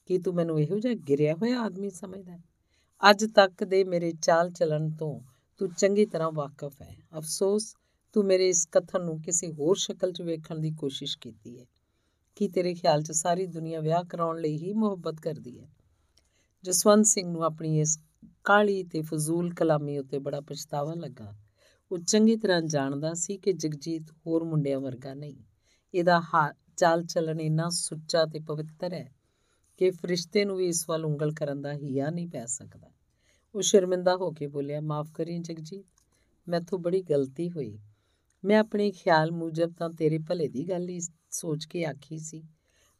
[0.07, 2.39] ਕਿ ਤੂੰ ਮੈਨੂੰ ਇਹੋ ਜਿਹਾ ਗਿਰਿਆ ਹੋਇਆ ਆਦਮੀ ਸਮਝਦਾ
[3.11, 7.77] ਅੱਜ ਤੱਕ ਦੇ ਮੇਰੇ ਚਾਲ ਚੱਲਣ ਤੋਂ ਤੂੰ ਚੰਗੀ ਤਰ੍ਹਾਂ ਵਾਕਿਫ ਹੈ। ਅਫਸੋਸ,
[8.13, 11.67] ਤੂੰ ਮੇਰੇ ਇਸ ਕਥਨ ਨੂੰ ਕਿਸੇ ਹੋਰ ਸ਼ਕਲ 'ਚ ਵੇਖਣ ਦੀ ਕੋਸ਼ਿਸ਼ ਕੀਤੀ ਹੈ।
[12.37, 15.69] ਕੀ ਤੇਰੇ ਖਿਆਲ 'ਚ ਸਾਰੀ ਦੁਨੀਆ ਵਿਆਹ ਕਰਾਉਣ ਲਈ ਹੀ ਮੁਹੱਬਤ ਕਰਦੀ ਹੈ?
[16.65, 17.99] ਜਸਵੰਤ ਸਿੰਘ ਨੂੰ ਆਪਣੀ ਇਸ
[18.45, 21.35] ਕਾਲੀ ਤੇ ਫਜ਼ੂਲ ਕਲਾਮੀ ਉੱਤੇ ਬੜਾ ਪਛਤਾਵਾ ਲੱਗਾ।
[21.93, 25.37] ਉਹ ਚੰਗੀ ਤਰ੍ਹਾਂ ਜਾਣਦਾ ਸੀ ਕਿ ਜਗਜੀਤ ਹੋਰ ਮੁੰਡਿਆਂ ਵਰਗਾ ਨਹੀਂ।
[25.95, 26.23] ਇਹਦਾ
[26.77, 29.15] ਚਾਲ ਚੱਲਣ ਇੰਨਾ ਸੁੱਚਾ ਤੇ ਪਵਿੱਤਰ ਹੈ
[29.77, 32.91] ਕਿ ਫਰਿਸ਼ਤੇ ਨੂੰ ਵੀ ਇਸ ਵੱਲ ਉਂਗਲ ਕਰਨ ਦਾ ਹਿਆ ਨਹੀਂ ਪੈ ਸਕਦਾ।
[33.57, 35.87] ਉਹ ਸ਼ਰਮਿੰਦਾ ਹੋ ਕੇ ਬੋਲਿਆ, ਮਾਫ ਕਰੀ ਜਗਜੀਤ
[36.49, 37.79] ਮੈਥੋਂ ਬੜੀ ਗਲਤੀ ਹੋਈ।
[38.45, 42.43] ਮੈਂ ਆਪਣੇ ਖਿਆਲ ਮੁਜਬ ਤਾਂ ਤੇਰੇ ਭਲੇ ਦੀ ਗੱਲ ਹੀ ਸੋਚ ਕੇ ਆਖੀ ਸੀ।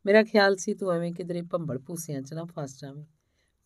[0.07, 3.05] ਮੇਰਾ ਖਿਆਲ ਸੀ ਤੂੰ ਐਵੇਂ ਕਿਧਰੇ ਭੰਬਲ ਭੂਸਿਆਂ 'ਚ ਨਾ ਫਸ ਜਾਵੇਂ।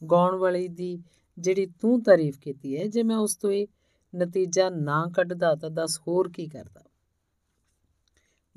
[0.07, 0.99] ਗਾਉਣ ਵਾਲੀ ਦੀ
[1.39, 3.67] ਜਿਹੜੀ ਤੂੰ ਤਾਰੀਫ ਕੀਤੀ ਹੈ ਜੇ ਮੈਂ ਉਸ ਤੋਂ ਇਹ
[4.17, 6.83] ਨਤੀਜਾ ਨਾ ਕੱਢਦਾ ਤਾਂ ਦੱਸ ਹੋਰ ਕੀ ਕਰਦਾ?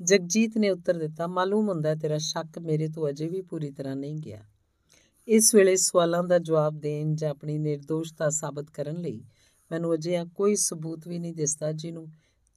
[0.02, 4.16] ਜਗਜੀਤ ਨੇ ਉੱਤਰ ਦਿੱਤਾ, ਮਾਲੂਮ ਹੁੰਦਾ ਤੇਰਾ ਸ਼ੱਕ ਮੇਰੇ ਤੋਂ ਅਜੇ ਵੀ ਪੂਰੀ ਤਰ੍ਹਾਂ ਨਹੀਂ
[4.16, 4.44] ਗਿਆ।
[5.28, 9.24] ਇਸ ਵੇਲੇ ਸਵਾਲਾਂ ਦਾ ਜਵਾਬ ਦੇਣ ਜਾਂ ਆਪਣੀ નિર્ਦੋਸ਼ਤਾ ਸਾਬਤ ਕਰਨ ਲਈ
[9.72, 12.08] ਮੈਨੂੰ ਅਜੇ ਕੋਈ ਸਬੂਤ ਵੀ ਨਹੀਂ ਦਿਸਦਾ ਜਿਹਨੂੰ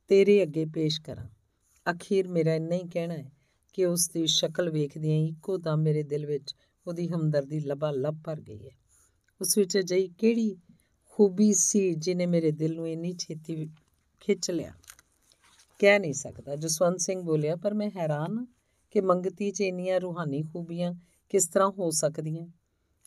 [0.08, 1.28] ਤੇਰੇ ਅੱਗੇ ਪੇਸ਼ ਕਰਾਂ।
[1.92, 3.32] ਅਖੀਰ ਮੇਰਾ ਇੰਨਾ ਹੀ ਕਹਿਣਾ ਹੈ
[3.74, 6.56] ਕਿ ਉਸ ਦੀ ਸ਼ਕਲ ਵੇਖਦਿਆਂ ਹੀ ਇੱਕੋ ਦਮ ਮੇਰੇ ਦਿਲ ਵਿੱਚ
[6.88, 8.72] ਉਹਦੀ ਹਮਦਰਦੀ ਲਬਾ ਲਬ ਭਰ ਗਈ ਹੈ।
[9.42, 10.56] ਉਸ ਵਿੱਚ ਅਜਿਹੀ ਕਿਹੜੀ
[11.06, 13.70] ਖੂਬੀ ਸੀ ਜਿਨੇ ਮੇਰੇ ਦਿਲ ਨੂੰ ਇੰਨੀ ਛੇਤੀ
[14.20, 14.74] ਖਿੱਚ ਲਿਆ?
[15.80, 18.46] ਕਹਿ ਨਹੀਂ ਸਕਦਾ। ਜਸਵੰਤ ਸਿੰਘ ਬੋਲਿਆ, ਪਰ ਮੈਂ ਹੈਰਾਨ
[18.92, 20.94] ਕਿ ਮੰਗਤੀ 'ਚ ਇੰਨੀਆਂ ਰੂਹਾਨੀ ਖੂਬੀਆਂ
[21.30, 22.48] ਕਿਸ ਤਰ੍ਹਾਂ ਹੋ ਸਕਦੀਆਂ?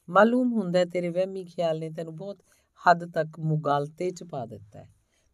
[0.09, 2.38] ਮਾਲੂਮ ਹੁੰਦਾ ਤੇਰੇ ਵਹਿਮੀ ਖਿਆਲ ਨੇ ਤੈਨੂੰ ਬਹੁਤ
[2.87, 4.88] ਹੱਦ ਤੱਕ ਮੁਗਾਲਤੇ 'ਚ ਪਾ ਦਿੱਤਾ ਹੈ।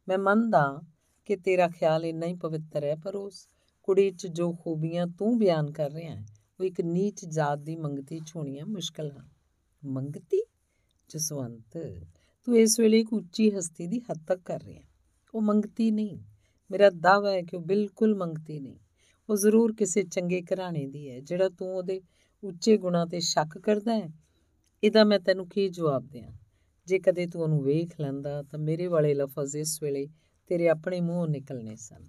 [0.08, 0.82] ਮੈਂ ਮੰਨਦਾ
[1.24, 3.48] ਕਿ ਤੇਰਾ ਖਿਆਲ ਇੰਨਾ ਹੀ ਪਵਿੱਤਰ ਹੈ, ਪਰ ਉਸ
[3.82, 6.26] ਕੁੜੀ 'ਚ ਜੋ ਖੂਬੀਆਂ ਤੂੰ ਬਿਆਨ ਕਰ ਰਿਹਾ ਹੈ,
[6.60, 9.28] ਉਹ ਇੱਕ ਨੀਚ ਜਾਤ ਦੀ ਮੰਗਤੀ ਛੋਣੀਆਂ ਮੁਸ਼ਕਲ ਹਨ।
[9.84, 10.46] ਮੰਗਤੀ?
[11.08, 11.78] ਜਸਵੰਤ,
[12.44, 14.82] ਤੂੰ ਇਸ ਵੇਲੇ ਇੱਕ ਉੱਚੀ ਹਸਤੀ ਦੀ ਹੱਦ ਤੱਕ ਕਰ ਰਿਹਾ
[15.34, 16.18] ਉਹ ਮੰਗਤੀ ਨਹੀਂ।
[16.70, 18.78] ਮੇਰਾ ਦਾਵਾ ਹੈ ਕਿ ਉਹ ਬਿਲਕੁਲ ਮੰਗਤੀ ਨਹੀਂ।
[19.28, 22.00] ਉਹ ਜ਼ਰੂਰ ਕਿਸੇ ਚੰਗੇ ਘਰਾਣੇ ਦੀ ਹੈ, ਜਿਹੜਾ ਤੂੰ ਉਹਦੇ
[22.44, 24.25] ਉੱਚੇ ਗੁਣਾਂ ਤੇ ਸ਼ੱਕ ਕਰਦਾ ਹੈ
[24.86, 26.32] ਇਹਦਾ ਮੈਂ ਤੈਨੂੰ ਕੀ ਜਵਾਬ ਦਿਆਂ?
[26.86, 30.08] ਜੇ ਕਦੇ ਤੂੰ ਉਹਨੂੰ ਵੇਖ ਲੈਂਦਾ ਤਾਂ ਮੇਰੇ ਵਾਲੇ ਲਫ਼ਜ਼ ਇਸ ਵੇਲੇ
[30.46, 32.06] ਤੇਰੇ ਆਪਣੇ ਮੂੰਹੋਂ ਨਿਕਲਨੇ ਸਨ।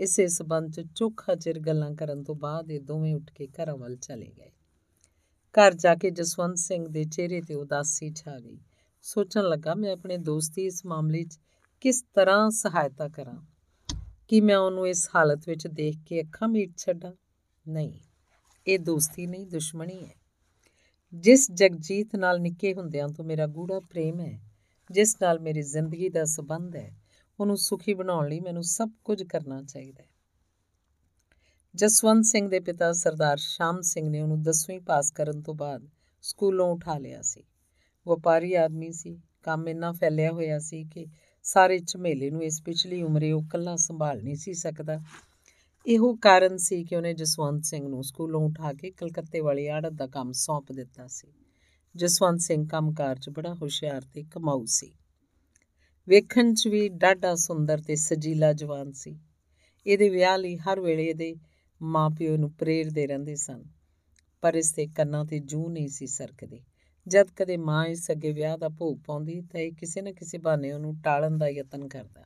[0.00, 3.96] ਇਸੇ ਸਬੰਧ 'ਚ ਚੋਖਾ ਚਿਰ ਗੱਲਾਂ ਕਰਨ ਤੋਂ ਬਾਅਦ ਇਹ ਦੋਵੇਂ ਉੱਠ ਕੇ ਘਰਾਂ ਵੱਲ
[3.96, 4.50] ਚਲੇ ਗਏ।
[5.52, 8.58] ਘਰ ਜਾ ਕੇ ਜਸਵੰਤ ਸਿੰਘ ਦੇ ਚਿਹਰੇ ਤੇ ਉਦਾਸੀ ਛਾ ਗਈ।
[9.02, 11.38] ਸੋਚਣ ਲੱਗਾ, ਮੈਂ ਆਪਣੇ ਦੋਸਤੀ ਇਸ ਮਾਮਲੇ 'ਚ
[11.80, 13.42] ਕਿਸ ਤਰ੍ਹਾਂ ਸਹਾਇਤਾ ਕਰਾਂ?
[14.28, 17.12] ਕਿ ਮੈਂ ਉਹਨੂੰ ਇਸ ਹਾਲਤ ਵਿੱਚ ਦੇਖ ਕੇ ਅੱਖਾਂ ਮੀਟ ਛੱਡਾਂ?
[17.68, 18.00] ਨਹੀਂ,
[18.66, 20.17] ਇਹ ਦੋਸਤੀ ਨਹੀਂ, ਦੁਸ਼ਮਣੀ ਹੈ।
[21.14, 24.40] ਜਿਸ ਜਗਜੀਤ ਨਾਲ ਨਿੱਕੇ ਹੁੰਦਿਆਂ ਤੋਂ ਮੇਰਾ ਗੂੜਾ ਪ੍ਰੇਮ ਹੈ,
[24.90, 26.96] ਜਿਸ ਨਾਲ ਮੇਰੀ ਜ਼ਿੰਦਗੀ ਦਾ ਸਬੰਧ ਹੈ,
[27.40, 30.08] ਉਹਨੂੰ ਸੁਖੀ ਬਣਾਉਣ ਲਈ ਮੈਨੂੰ ਸਭ ਕੁਝ ਕਰਨਾ ਚਾਹੀਦਾ ਹੈ।
[31.74, 35.88] ਜਸਵੰਤ ਸਿੰਘ ਦੇ ਪਿਤਾ ਸਰਦਾਰ ਸ਼ਾਮ ਸਿੰਘ ਨੇ ਉਹਨੂੰ 10ਵੀਂ ਪਾਸ ਕਰਨ ਤੋਂ ਬਾਅਦ
[36.22, 37.42] ਸਕੂਲੋਂ ਉਠਾ ਲਿਆ ਸੀ।
[38.08, 41.06] ਵਪਾਰੀ ਆਦਮੀ ਸੀ, ਕੰਮ ਇੰਨਾ ਫੈਲਿਆ ਹੋਇਆ ਸੀ ਕਿ
[41.42, 45.00] ਸਾਰੇ ਝਮੇਲੇ ਨੂੰ ਇਸ ਪਿਛਲੀ ਉਮਰੇ ਉਹ ਇਕੱਲਾ ਸੰਭਾਲ ਨਹੀਂ ਸੀ ਸਕਦਾ।
[45.86, 50.06] ਇਹੋ ਕਾਰਨ ਸੀ ਕਿ ਉਹਨੇ ਜਸਵੰਤ ਸਿੰਘ ਨੂੰ ਸਕੂਲੋਂ ਉਠਾ ਕੇ ਕਲਕੱਤੇ ਵਾਲੀ ਆੜਤ ਦਾ
[50.06, 51.28] ਕੰਮ ਸੌਂਪ ਦਿੱਤਾ ਸੀ।
[51.94, 54.90] ਜਸਵੰਤ ਸਿੰਘ ਕੰਮਕਾਰ 'ਚ ਬੜਾ ਹੁਸ਼ਿਆਰ ਤੇ ਕਮਾਊ ਸੀ।
[56.08, 59.18] ਵੇਖਣ 'ਚ ਵੀ ਡਾਢਾ ਸੁੰਦਰ ਤੇ ਸਜੀਲਾ ਜਵਾਨ ਸੀ।
[59.86, 61.34] ਇਹਦੇ ਵਿਆਹ ਲਈ ਹਰ ਵੇਲੇ ਇਹਦੇ
[61.80, 63.64] ਮਾਪਿਓ ਨੂੰ ਪ੍ਰੇਰਦੇ ਰਹਿੰਦੇ ਸਨ,
[64.42, 66.62] ਪਰ ਇਸ ਦੇ ਕੰਨਾਂ ਤੇ ਜੂ ਨਹੀਂ ਸੀ ਸਰਕਦੀ।
[67.06, 70.72] ਜਦ ਕਦੇ ਮਾਂ ਇਸ ਅੱਗੇ ਵਿਆਹ ਦਾ ਭੋਗ ਪਾਉਂਦੀ ਤਾਂ ਇਹ ਕਿਸੇ ਨਾ ਕਿਸੇ ਬਹਾਨੇ
[70.72, 72.24] ਉਹਨੂੰ ਟਾਲਣ ਦਾ ਯਤਨ ਕਰਦਾ।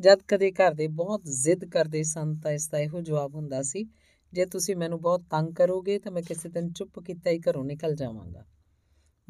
[0.00, 3.88] ਜਦ ਕਦੇ ਘਰ ਦੇ ਬਹੁਤ ਜ਼ਿੱਦ ਕਰਦੇ ਸਨ ਤਾਂ ਇਸ ਦਾ ਇਹੋ ਜਵਾਬ ਹੁੰਦਾ ਸੀ,
[4.32, 7.94] ਜੇ ਤੁਸੀਂ ਮੈਨੂੰ ਬਹੁਤ ਤੰਗ ਕਰੋਗੇ ਤਾਂ ਮੈਂ ਕਿਸੇ ਦਿਨ ਚੁੱਪ ਕੀਤਾ ਹੀ ਘਰੋਂ ਨਿਕਲ
[7.94, 8.44] ਜਾਵਾਂਗਾ।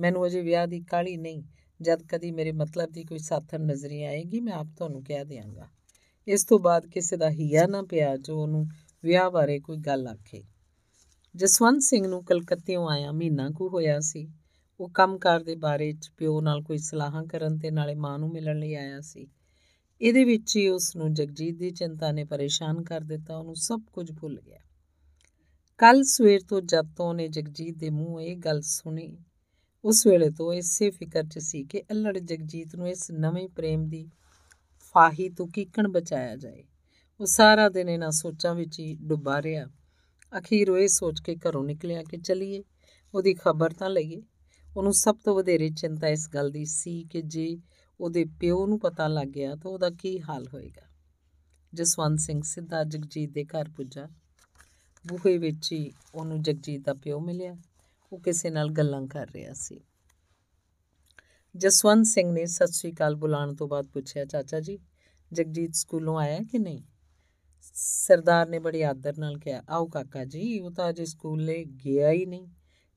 [0.00, 1.42] ਮੈਨੂੰ ਅਜੇ ਵਿਆਹ ਦੀ ਕਾਹਲੀ ਨਹੀਂ,
[1.82, 5.68] ਜਦ ਕਦੀ ਮੇਰੇ ਮਤਲਬ ਦੀ ਕੋਈ ਸਾਥਣ ਨਜ਼ਰੀ ਆਏਗੀ ਮੈਂ ਆਪ ਤੁਹਾਨੂੰ ਕਹਿ ਦਿਆਂਗਾ।
[6.26, 8.66] ਇਸ ਤੋਂ ਬਾਅਦ ਕਿਸੇ ਦਾ ਹੀਆ ਨਾ ਪਿਆ ਜੋ ਉਹਨੂੰ
[9.04, 10.42] ਵਿਆਹ ਬਾਰੇ ਕੋਈ ਗੱਲ ਆਖੇ।
[11.36, 14.28] ਜਸਵੰਤ ਸਿੰਘ ਨੂੰ ਕਲਕੱਤੇੋਂ ਆਇਆ ਮਹੀਨਾ ਕੁ ਹੋਇਆ ਸੀ।
[14.80, 18.58] ਉਹ ਕੰਮਕਾਰ ਦੇ ਬਾਰੇ ਚ ਪਿਓ ਨਾਲ ਕੋਈ ਸਲਾਹਾਂ ਕਰਨ ਤੇ ਨਾਲੇ ਮਾਂ ਨੂੰ ਮਿਲਣ
[18.58, 19.28] ਲਈ ਆਇਆ ਸੀ।
[20.02, 24.12] ਇਹਦੇ ਵਿੱਚ ਹੀ ਉਸ ਨੂੰ ਜਗਜੀਤ ਦੀ ਚਿੰਤਾ ਨੇ ਪਰੇਸ਼ਾਨ ਕਰ ਦਿੱਤਾ, ਉਹਨੂੰ ਸਭ ਕੁਝ
[24.12, 24.58] ਭੁੱਲ ਗਿਆ।
[25.78, 29.18] ਕੱਲ ਸਵੇਰ ਤੋਂ ਜਦ ਤੋਂ ਉਹਨੇ ਜਗਜੀਤ ਦੇ ਮੂੰਹ ਇਹ ਗੱਲ ਸੁਣੀ,
[29.84, 34.08] ਉਸ ਵੇਲੇ ਤੋਂ ਇਸੇ ਫਿਕਰ 'ਚ ਸੀ ਕਿ ਅਲੜ ਜਗਜੀਤ ਨੂੰ ਇਸ ਨਵੇਂ ਪ੍ਰੇਮ ਦੀ
[34.94, 36.64] ਫਾਹੀ ਤੋਂ ਕਿਕਣ ਬਚਾਇਆ ਜਾਏ।
[37.20, 39.66] ਉਹ ਸਾਰਾ ਦਿਨ ਇਹਨਾਂ ਸੋਚਾਂ ਵਿੱਚ ਹੀ ਡੁੱਬਾ ਰਿਹਾ।
[40.38, 42.62] ਅਖੀਰ ਉਹ ਇਹ ਸੋਚ ਕੇ ਘਰੋਂ ਨਿਕਲਿਆ ਕਿ ਚਲੀਏ,
[43.14, 44.22] ਉਹਦੀ ਖਬਰ ਤਾਂ ਲਈਏ।
[44.76, 47.56] ਉਹਨੂੰ ਸਭ ਤੋਂ ਵਧੇਰੇ ਚਿੰਤਾ ਇਸ ਗੱਲ ਦੀ ਸੀ ਕਿ ਜੇ
[48.02, 50.82] ਉਹਦੇ ਪਿਓ ਨੂੰ ਪਤਾ ਲੱਗ ਗਿਆ ਤਾਂ ਉਹਦਾ ਕੀ ਹਾਲ ਹੋਏਗਾ।
[51.74, 54.08] ਜਸਵੰਤ ਸਿੰਘ ਸਿੱਧਾ ਜਗਜੀਤ ਦੇ ਘਰ ਪੁੱਜਾ।
[55.06, 57.56] ਬੂਹੇ ਵਿੱਚ ਹੀ ਉਹਨੂੰ ਜਗਜੀਤ ਦਾ ਪਿਓ ਮਿਲਿਆ।
[58.12, 59.80] ਉਹ ਕਿਸੇ ਨਾਲ ਗੱਲਾਂ ਕਰ ਰਿਹਾ ਸੀ।
[61.56, 64.78] ਜਸਵੰਤ ਸਿੰਘ ਨੇ ਸਤਿ ਸ੍ਰੀ ਅਕਾਲ ਬੁਲਾਉਣ ਤੋਂ ਬਾਅਦ ਪੁੱਛਿਆ, ਚਾਚਾ ਜੀ,
[65.32, 66.82] ਜਗਜੀਤ ਸਕੂਲੋਂ ਆਇਆ ਕਿ ਨਹੀਂ?
[67.74, 72.26] ਸਰਦਾਰ ਨੇ ਬੜੀ ਆਦਰ ਨਾਲ ਕਿਹਾ, ਆਓ ਕਾਕਾ ਜੀ, ਉਹ ਤਾਂ ਅਜੇ ਸਕੂਲੇ ਗਿਆ ਹੀ
[72.26, 72.48] ਨਹੀਂ।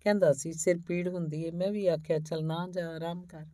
[0.04, 3.46] ਕਹਿੰਦਾ ਸੀ, ਸਿਰ ਪੀੜ ਹੁੰਦੀ ਏ। ਮੈਂ ਵੀ ਆਖਿਆ, ਚਲ ਨਾ ਜਾ, ਆਰਾਮ ਕਰ।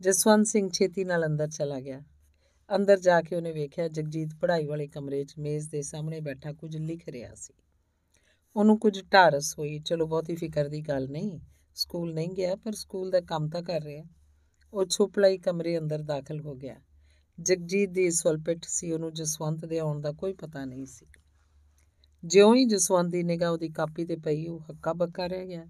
[0.00, 2.02] ਜਸਵੰਤ ਸਿੰਘ ਛੇਤੀ ਨਾਲ ਅੰਦਰ ਚਲਾ ਗਿਆ।
[2.76, 6.76] ਅੰਦਰ ਜਾ ਕੇ ਉਹਨੇ ਵੇਖਿਆ ਜਗਜੀਤ ਪੜ੍ਹਾਈ ਵਾਲੇ ਕਮਰੇ 'ਚ ਮੇਜ਼ ਦੇ ਸਾਹਮਣੇ ਬੈਠਾ ਕੁਝ
[6.76, 7.54] ਲਿਖ ਰਿਹਾ ਸੀ।
[8.56, 11.40] ਉਹਨੂੰ ਕੁਝ ਢਾਰਸ ਹੋਈ, ਚਲੋ ਬਹੁਤੀ ਫਿਕਰ ਦੀ ਗੱਲ ਨਹੀਂ,
[11.74, 14.04] ਸਕੂਲ ਨਹੀਂ ਗਿਆ, ਪਰ ਸਕੂਲ ਦਾ ਕੰਮ ਤਾਂ ਕਰ ਰਿਹਾ।
[14.72, 16.76] ਉਹ ਛੁਪਲਾਈ ਕਮਰੇ ਅੰਦਰ ਦਾਖਲ ਹੋ ਗਿਆ।
[17.40, 21.06] ਜਗਜੀਤ ਦੀ ਸਵਲਪਿਟ ਸੀ, ਉਹਨੂੰ ਜਸਵੰਤ ਦੇ ਆਉਣ ਦਾ ਕੋਈ ਪਤਾ ਨਹੀਂ ਸੀ।
[22.24, 25.66] ਜਿਉਂ ਹੀ ਜਸਵੰਤ ਦੀ ਨਿਗਾਹ ਉਹਦੀ ਕਾਪੀ ਤੇ ਪਈ, ਉਹ ਹੱਕਾ ਬੱਕਾ ਰਹਿ ਗਿਆ।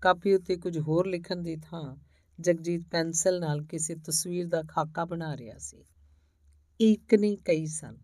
[0.00, 1.96] ਕਾਪੀ ਉੱਤੇ ਕੁਝ ਹੋਰ ਲਿਖਣ ਦੀ ਥਾਂ
[2.40, 5.84] ਜਗਜੀਤ ਪੈਨਸਲ ਨਾਲ ਕਿਸੇ ਤਸਵੀਰ ਦਾ ਖਾਕਾ ਬਣਾ ਰਿਹਾ ਸੀ।
[6.80, 7.96] ਇੱਕ ਨਹੀਂ, ਕਈ ਸਨ।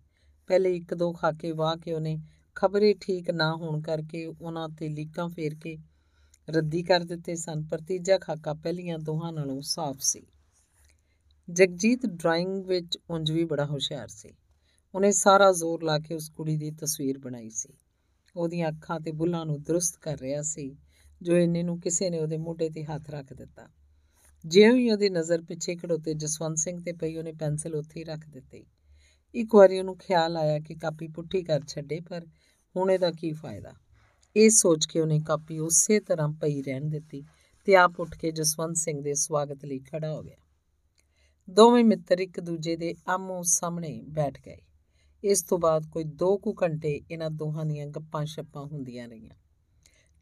[0.46, 2.18] ਪਹਿਲੇ ਇੱਕ ਦੋ ਖਾਕੇ ਵਾਹ ਕੇ ਉਹਨੇ
[2.54, 5.78] ਖਬਰੇ ਠੀਕ ਨਾ ਹੋਣ ਕਰਕੇ ਉਹਨਾਂ ਤੇ ਲੀਕਾਂ ਫੇਰ ਕੇ
[6.50, 10.26] ਰੱਦੀ ਕਰ ਦਿੱਤੇ ਸਨ, ਪਰ ਤੀਜਾ ਖਾਕਾ ਪਹਿਲੀਆਂ ਦੋਹਾਂ ਨਾਲੋਂ ਸਾਫ਼ ਸੀ।
[11.50, 14.34] ਜਗਜੀਤ ਡਰਾਇੰਗ ਵਿੱਚ ਉਂਝ ਵੀ ਬੜਾ ਹੁਸ਼ਿਆਰ ਸੀ।
[14.94, 17.68] ਉਹਨੇ ਸਾਰਾ ਜ਼ੋਰ ਲਾ ਕੇ ਉਸ ਕੁੜੀ ਦੀ ਤਸਵੀਰ ਬਣਾਈ ਸੀ।
[18.36, 20.76] ਉਹਦੀਆਂ ਅੱਖਾਂ ਤੇ ਬੁੱਲਾਂ ਨੂੰ ਦਰੁਸਤ ਕਰ ਰਿਹਾ ਸੀ,
[21.22, 23.68] ਜੋ ਇੰਨੇ ਨੂੰ ਕਿਸੇ ਨੇ ਉਹਦੇ ਮੋਢੇ ਤੇ ਹੱਥ ਰੱਖ ਦਿੱਤਾ।
[24.46, 28.28] ਜਿਉਂ ਹੀ ਉਹਦੀ ਨਜ਼ਰ ਪਿੱਛੇ ਖੜੋਤੇ ਜਸਵੰਤ ਸਿੰਘ ਤੇ ਪਈ ਉਹਨੇ ਪੈਨਸਲ ਉੱਥੇ ਹੀ ਰੱਖ
[28.28, 28.66] ਦਿੱਤੀ।
[29.34, 32.26] ਇੱਕ ਵਾਰੀ ਉਹਨੂੰ ਖਿਆਲ ਆਇਆ ਕਿ ਕਾਪੀ ਪੁੱਠੀ ਕਰ ਛੱਡੇ, ਪਰ
[32.76, 33.74] ਹੁਣ ਇਹਦਾ ਕੀ ਫਾਇਦਾ?
[34.36, 37.24] ਇਹ ਸੋਚ ਕੇ ਉਹਨੇ ਕਾਪੀ ਉਸੇ ਤਰ੍ਹਾਂ ਪਈ ਰਹਿਣ ਦਿੱਤੀ
[37.64, 40.36] ਤੇ ਆਪ ਉੱਠ ਕੇ ਜਸਵੰਤ ਸਿੰਘ ਦੇ ਸਵਾਗਤ ਲਈ ਖੜਾ ਹੋ ਗਿਆ।
[41.50, 44.58] ਦੋਵੇਂ ਮਿੱਤਰ ਇੱਕ ਦੂਜੇ ਦੇ ਆਮੋ ਸਾਹਮਣੇ ਬੈਠ ਗਏ।
[45.24, 49.34] ਇਸ ਤੋਂ ਬਾਅਦ ਕੋਈ 2 ਕੁ ਘੰਟੇ ਇਹਨਾਂ ਦੋਹਾਂ ਦੀਆਂ ਗੱਪਾਂ ਛੱਪਾਂ ਹੁੰਦੀਆਂ ਰਹੀਆਂ।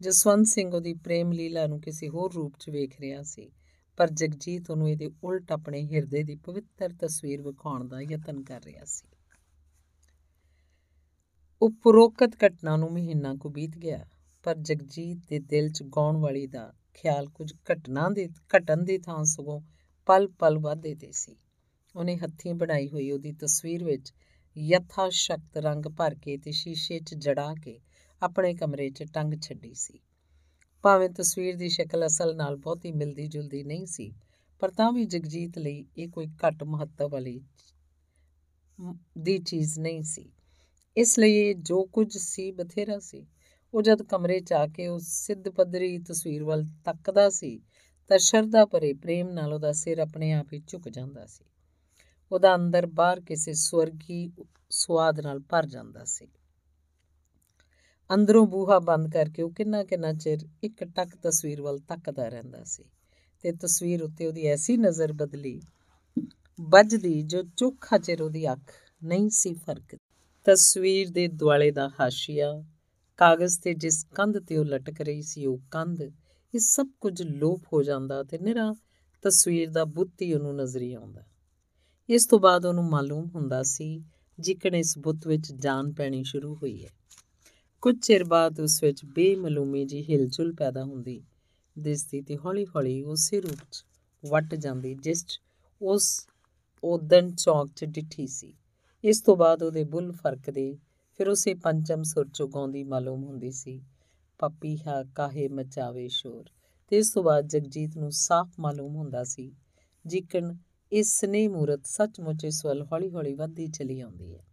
[0.00, 3.52] ਜਸਵੰਤ ਸਿੰਘ ਉਹਦੀ ਪ੍ਰੇਮ ਲੀਲਾ ਨੂੰ ਕਿਸੇ ਹੋਰ ਰੂਪ 'ਚ ਵੇਖ ਰਿਹਾ ਸੀ।
[3.98, 8.84] ਪਰ ਜਗਜੀਤ ਉਹਨੂੰ ਇਹਦੇ ਉਲਟ ਆਪਣੇ ਹਿਰਦੇ ਦੀ ਪਵਿੱਤਰ ਤਸਵੀਰ ਵਿਖਾਉਣ ਦਾ ਯਤਨ ਕਰ ਰਿਹਾ
[8.84, 9.08] ਸੀ।
[11.62, 14.04] ਉਪਰੋਕਤ ਘਟਨਾ ਨੂੰ ਮਹੀਨਾ ਕੁ ਬੀਤ ਗਿਆ,
[14.44, 19.24] ਪਰ ਜਗਜੀਤ ਦੇ ਦਿਲ 'ਚ ਗਾਉਣ ਵਾਲੀ ਦਾ ਖਿਆਲ ਕੁਝ ਘਟਨਾ ਦੇ ਘਟਨ ਦੀ ਥਾਂ
[19.24, 19.60] ਸਗੋਂ
[20.08, 21.36] ਪਲ ਪਲ ਵਾਧੇ ਤੇ ਸੀ।
[21.94, 24.12] ਉਹਨੇ ਹੱਥੀਂ ਬਣਾਈ ਹੋਈ ਉਹਦੀ ਤਸਵੀਰ ਵਿੱਚ
[24.56, 27.78] ਯਥਾ ਸ਼ਕਤ ਰੰਗ ਭਰ ਕੇ ਤੇ ਸ਼ੀਸ਼ੇ 'ਚ ਜੜਾ ਕੇ
[28.22, 29.98] ਆਪਣੇ ਕਮਰੇ 'ਚ ਟੰਗ ਛੱਡੀ ਸੀ।
[30.86, 34.12] ਭਾਵੇਂ ਤਸਵੀਰ ਦੀ ਸ਼ਕਲ ਅਸਲ ਨਾਲ ਬਹੁਤੀ ਮਿਲਦੀ ਜੁਲਦੀ ਨਹੀਂ ਸੀ,
[34.60, 37.40] ਪਰ ਤਾਂ ਵੀ ਜਗਜੀਤ ਲਈ ਇਹ ਕੋਈ ਘੱਟ ਮਹੱਤਵ ਵਾਲੀ
[39.18, 40.30] ਦੀ ਚੀਜ਼ ਨਹੀਂ ਸੀ।
[40.96, 43.26] ਇਸ ਲਈ ਜੋ ਕੁਝ ਸੀ ਬਥੇਰਾ ਸੀ।
[43.74, 47.60] ਉਹ ਜਦ ਕਮਰੇ 'ਚ ਆ ਕੇ ਉਸ ਸਿੱਧ ਪੱਧਰੀ ਤਸਵੀਰ ਵੱਲ ਤੱਕਦਾ ਸੀ,
[48.08, 51.44] ਤਾਂ ਸ਼ਰਧਾ ਭਰੇ ਪ੍ਰੇਮ ਨਾਲ ਉਹਦਾ ਸਿਰ ਆਪਣੇ ਆਪ ਹੀ ਝੁਕ ਜਾਂਦਾ ਸੀ।
[52.32, 54.32] ਉਹਦਾ ਅੰਦਰ ਬਾਹਰ ਕਿਸੇ ਸਵਰਗੀ
[54.70, 56.28] ਸਵਾਦ ਨਾਲ ਭਰ ਜਾਂਦਾ ਸੀ।
[58.10, 62.84] ਅੰਦਰੋਂ ਬੂਹਾ ਬੰਦ ਕਰਕੇ ਉਹ ਕਿੰਨਾ ਕਿੰਨਾ ਚਿਰ ਇੱਕ ਟੱਕ ਤਸਵੀਰ ਵੱਲ ਤੱਕਦਾ ਰਹਿੰਦਾ ਸੀ
[63.44, 65.60] ਤੇ ਤਸਵੀਰ ਉੱਤੇ ਉਹਦੀ ਐਸੀ ਨਜ਼ਰ ਬਦਲੀ,
[66.60, 68.72] ਵੱਜਦੀ ਜੋ ਚੋਖਾ ਚਿਰ ਉਹਦੀ ਅੱਖ
[69.04, 69.96] ਨਹੀਂ ਸੀ ਫ਼ਰਕ
[70.46, 72.64] ਤਸਵੀਰ ਦੇ ਦੁਆਲੇ ਦਾ ਹਾਸ਼ੀਆ,
[73.16, 77.64] ਕਾਗਜ਼ ਤੇ ਜਿਸ ਕੰਧ ਤੇ ਉਹ ਲਟਕ ਰਹੀ ਸੀ ਉਹ ਕੰਧ, ਇਹ ਸਭ ਕੁਝ ਲੋਪ
[77.72, 78.74] ਹੋ ਜਾਂਦਾ ਤੇ ਨਿਰਾ
[79.24, 81.24] ਤਸਵੀਰ ਦਾ ਬੁੱਤ ਹੀ ਉਹਨੂੰ ਨਜ਼ਰੀ ਆਉਂਦਾ।
[82.08, 84.04] ਇਸ ਤੋਂ ਬਾਅਦ ਉਹਨੂੰ ਮਾਲੂਮ ਹੁੰਦਾ ਸੀ
[84.38, 86.90] ਜਿਕਣ ਇਸ ਬੁੱਤ ਵਿੱਚ ਜਾਨ ਪੈਣੀ ਸ਼ੁਰੂ ਹੋਈ ਹੈ।
[87.86, 91.22] ਕੁਝ ਚਿਰ ਬਾਅਦ ਉਸ ਵਿੱਚ ਬੇਮਲੂਮੀ ਜੀ ਹਿਲਜੁਲ ਪੈਦਾ ਹੁੰਦੀ
[91.78, 93.84] ਦਿਸਦੀ ਤੇ ਹੌਲੀ-ਹੌਲੀ ਉਸੇ ਰੂਪ 'ਚ
[94.30, 95.40] ਵਟ ਜਾਂਦੀ, ਜਿਸ 'ਚ
[95.82, 96.26] ਉਸ
[96.84, 98.54] ਉਦਨ ਚੌਕ 'ਚ ਡਿੱਠੀ ਸੀ।
[99.04, 100.78] ਇਸ ਤੋਂ ਬਾਅਦ ਉਹਦੇ ਬੁੱਲ ਫਰਕਦੇ,
[101.14, 103.82] ਫਿਰ ਉਸੇ ਪੰਚਮ ਸੁਰ 'ਚ ਗਾਉਂਦੀ ਮਾਲੂਮ ਹੁੰਦੀ ਸੀ
[104.38, 106.44] ਪਪੀਹਾ ਕਾਹੇ ਮਚਾਵੇ ਸ਼ੋਰ।
[106.88, 109.52] ਤੇ ਇਸ ਤੋਂ ਬਾਅਦ ਜਗਜੀਤ ਨੂੰ ਸਾਫ਼ ਮਾਲੂਮ ਹੁੰਦਾ ਸੀ,
[110.06, 110.54] ਜਿਕਣ
[110.92, 114.45] ਇਸ ਸਨੇਹ ਮੂਰਤ ਸੱਚਮੁੱਚ ਇਸ ਵੱਲ ਹੌਲੀ-ਹੌਲੀ ਵੱਧਦੀ ਚਲੀ ਆਉਂਦੀ ਹੈ।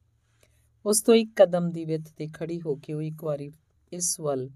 [0.85, 3.51] ਉਸ ਤੋਂ ਇੱਕ ਕਦਮ ਦੀ ਵਿੱਥ ਤੇ ਖੜੀ ਹੋ ਕੇ ਉਹ ਇੱਕ ਵਾਰੀ
[3.91, 4.49] ਇਸ ਵੱਲ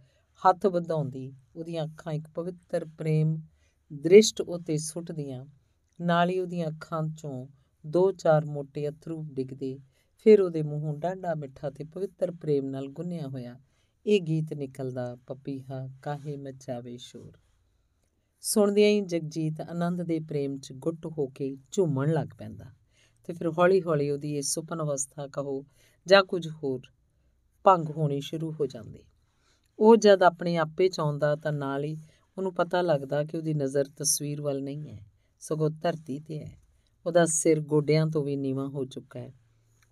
[0.46, 3.42] ਹੱਥ ਵਧਾਉਂਦੀ, ਉਹਦੀਆਂ ਅੱਖਾਂ ਇੱਕ ਪਵਿੱਤਰ ਪ੍ਰੇਮ
[3.94, 5.46] ਦ੍ਰਿਸ਼ਟ ਉਤੇ ਸੁੱਟਦੀਆਂ,
[6.02, 7.48] ਨਾਲ ਹੀ ਉਹਦੀਆਂ ਅੱਖਾਂ 'ਚੋਂ
[7.88, 9.80] ਦੋ ਚਾਰ ਮੋٹے ਅਥਰੂ ਡਿੱਗਦੇ,
[10.18, 13.60] ਫਿਰ ਉਹਦੇ ਮੂੰਹੋਂ ਡਾਢਾ ਮਿੱਠਾ ਤੇ ਪਵਿੱਤਰ ਪ੍ਰੇਮ ਨਾਲ ਗੁੰਨਿਆ ਹੋਇਆ,
[14.06, 17.38] ਇਹ ਗੀਤ ਨਿਕਲਦਾ, ਪਪੀਹਾ ਕਾਹੇ ਮਚਾਵੇ ਸ਼ੋਰ।
[18.42, 22.66] ਸੁਣਦਿਆਂ ਹੀ ਜਗਜੀਤ ਆਨੰਦ ਦੇ ਪ੍ਰੇਮ 'ਚ ਗੁੱਟ ਹੋ ਕੇ ਝੂਮਣ ਲੱਗ ਪੈਂਦਾ
[23.24, 25.66] ਤੇ ਫਿਰ ਹੌਲੀ-ਹੌਲੀ ਉਹਦੀ ਇਹ ਸੁਪਨ ਅਵਸਥਾ ਕਹੋ
[26.08, 26.82] ਜਾਂ ਕੁਝ ਹੋਰ
[27.64, 29.04] ਭੰਗ ਹੋਣੀ ਸ਼ੁਰੂ ਹੋ ਜਾਂਦੀ।
[29.80, 31.98] ਉਹ ਜਦ ਆਪਣੇ ਆਪੇ ਚਾਹੁੰਦਾ ਤਾਂ ਨਾਲ ਹੀ
[32.38, 35.06] ਉਹਨੂੰ ਪਤਾ ਲੱਗਦਾ ਕਿ ਉਹਦੀ ਨਜ਼ਰ ਤਸਵੀਰ ਵੱਲ ਨਹੀਂ ਹੈ,
[35.40, 36.58] ਸਗੋਂ ਧਰਤੀ ਤੇ ਹੈ।
[37.06, 39.34] ਉਹਦਾ ਸਿਰ ਗੋਡਿਆਂ ਤੋਂ ਵੀ ਨੀਵਾ ਹੋ ਚੁੱਕਾ ਹੈ।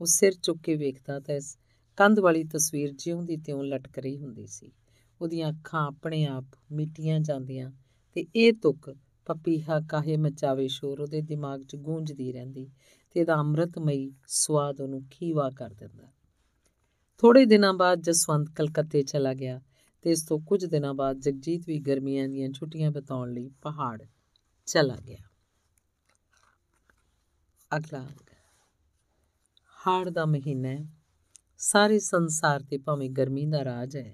[0.01, 1.57] ਉਹ ਸਿਰ ਚੁੱਕ ਕੇ ਵੇਖਦਾ ਤਾਂ ਇਸ
[1.97, 4.71] ਕੰਧ ਵਾਲੀ ਤਸਵੀਰ ਜਿਉਂ ਦੀ ਤਿਉਂ ਲਟਕ ਰਹੀ ਹੁੰਦੀ ਸੀ।
[5.21, 7.71] ਉਹਦੀਆਂ ਅੱਖਾਂ ਆਪਣੇ ਆਪ ਮਿਟੀਆਂ ਜਾਂਦੀਆਂ
[8.13, 12.71] ਤੇ ਇਹ ਤੁਕ ਪਪੀਹਾ ਕਾਹੇ ਮਚਾਵੇ ਸ਼ੋਰ ਉਹਦੇ ਦਿਮਾਗ 'ਚ ਗੂੰਜਦੀ ਰਹਿੰਦੀ।
[13.15, 16.11] ਤੇ ਇਹਦਾ ਅੰਮ੍ਰਿਤਮਈ ਸਵਾਦ ਉਹਨੂੰ ਖੀਵਾ ਕਰ ਦਿੰਦਾ।
[17.17, 19.59] ਥੋੜੇ ਦਿਨਾਂ ਬਾਅਦ ਜਸਵੰਤ ਕਲਕੱਤੇ ਚਲਾ ਗਿਆ
[20.03, 24.03] ਤੇ ਇਸ ਤੋਂ ਕੁਝ ਦਿਨਾਂ ਬਾਅਦ ਜਗਜੀਤ ਵੀ ਗਰਮੀਆਂ ਦੀਆਂ ਛੁੱਟੀਆਂ ਬਿਤਾਉਣ ਲਈ ਪਹਾੜ
[24.67, 25.23] ਚਲਾ ਗਿਆ।
[27.77, 28.33] ਅਗਲਾ ਅੰਗ
[29.77, 30.85] ਹਾੜ ਦਾ ਮਹੀਨਾ ਹੈ।
[31.57, 34.13] ਸਾਰੇ ਸੰਸਾਰ ਤੇ ਭਾਵੇਂ ਗਰਮੀ ਦਾ ਰਾਜ ਹੈ,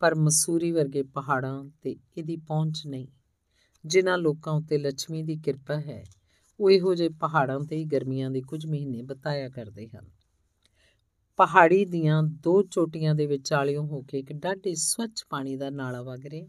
[0.00, 3.06] ਪਰ ਮਸੂਰੀ ਵਰਗੇ ਪਹਾੜਾਂ ਤੇ ਇਹਦੀ ਪਹੁੰਚ ਨਹੀਂ,
[3.84, 6.04] ਜਿਨ੍ਹਾਂ ਲੋਕਾਂ ਉੱਤੇ ਲక్ష్ਮੀ ਦੀ ਕਿਰਪਾ ਹੈ
[6.60, 10.10] ਉਹ ਇਹੋ ਜਿਹੇ ਪਹਾੜਾਂ ਤੇ ਹੀ ਗਰਮੀਆਂ ਦੇ ਕੁਝ ਮਹੀਨੇ ਬਤਾਇਆ ਕਰਦੇ ਹਨ।
[11.36, 16.26] ਪਹਾੜੀ ਦੀਆਂ ਦੋ ਚੋਟੀਆਂ ਦੇ ਵਿਚਾਲਿਓਂ ਹੋ ਕੇ ਇੱਕ ਡਾਢੇ ਸਵੱਛ ਪਾਣੀ ਦਾ ਨਾਲਾ ਵਗ
[16.26, 16.48] ਰਿਹਾ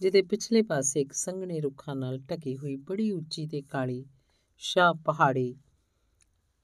[0.00, 4.06] ਜਿਹਦੇ ਪਿਛਲੇ ਪਾਸੇ ਇੱਕ ਸੰਘਣੇ ਰੁੱਖਾਂ ਨਾਲ ਢਕੀ ਹੋਈ ਬੜੀ ਉੱਚੀ ਤੇ ਕਾਲੀ
[4.58, 5.56] ਸ਼ਾਹ ਪਹਾੜੀ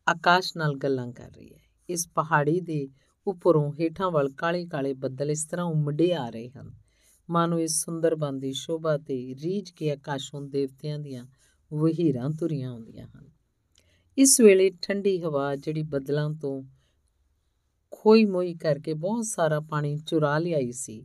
[0.08, 2.88] ਆਕਾਸ਼ ਨਾਲ ਗੱਲਾਂ ਕਰ ਰਹੀ ਹੈ। ਇਸ ਪਹਾੜੀ ਦੇ
[3.26, 6.74] ਉੱਪਰੋਂ ਹੇਠਾਂ ਵੱਲ ਕਾਲੇ-ਕਾਲੇ ਬੱਦਲ ਇਸ ਤਰ੍ਹਾਂ ਉਮੜੇ ਆ ਰਹੇ ਹਨ।
[7.30, 11.26] ਮਾਨੋ ਇਸ ਸੁੰਦਰ ਬੰਦੀ ਸ਼ੋਭਾ ਤੇ ਰੀਝ ਕੇ ਆਕਾਸ਼ੋਂ ਦੇਵਤਿਆਂ ਦੀਆਂ
[11.70, 13.24] ਵਹੀਰਾਂ ਤੁਰੀਆਂ ਆਉਂਦੀਆਂ ਹਨ।
[14.18, 16.62] ਇਸ ਵੇਲੇ ਠੰਡੀ ਹਵਾ ਜਿਹੜੀ ਬੱਦਲਾਂ ਤੋਂ
[17.92, 21.04] ਖੋਈ ਮੋਈ ਕਰਕੇ ਬਹੁਤ ਸਾਰਾ ਪਾਣੀ ਚੁਰਾ ਲਿਆਈ ਸੀ,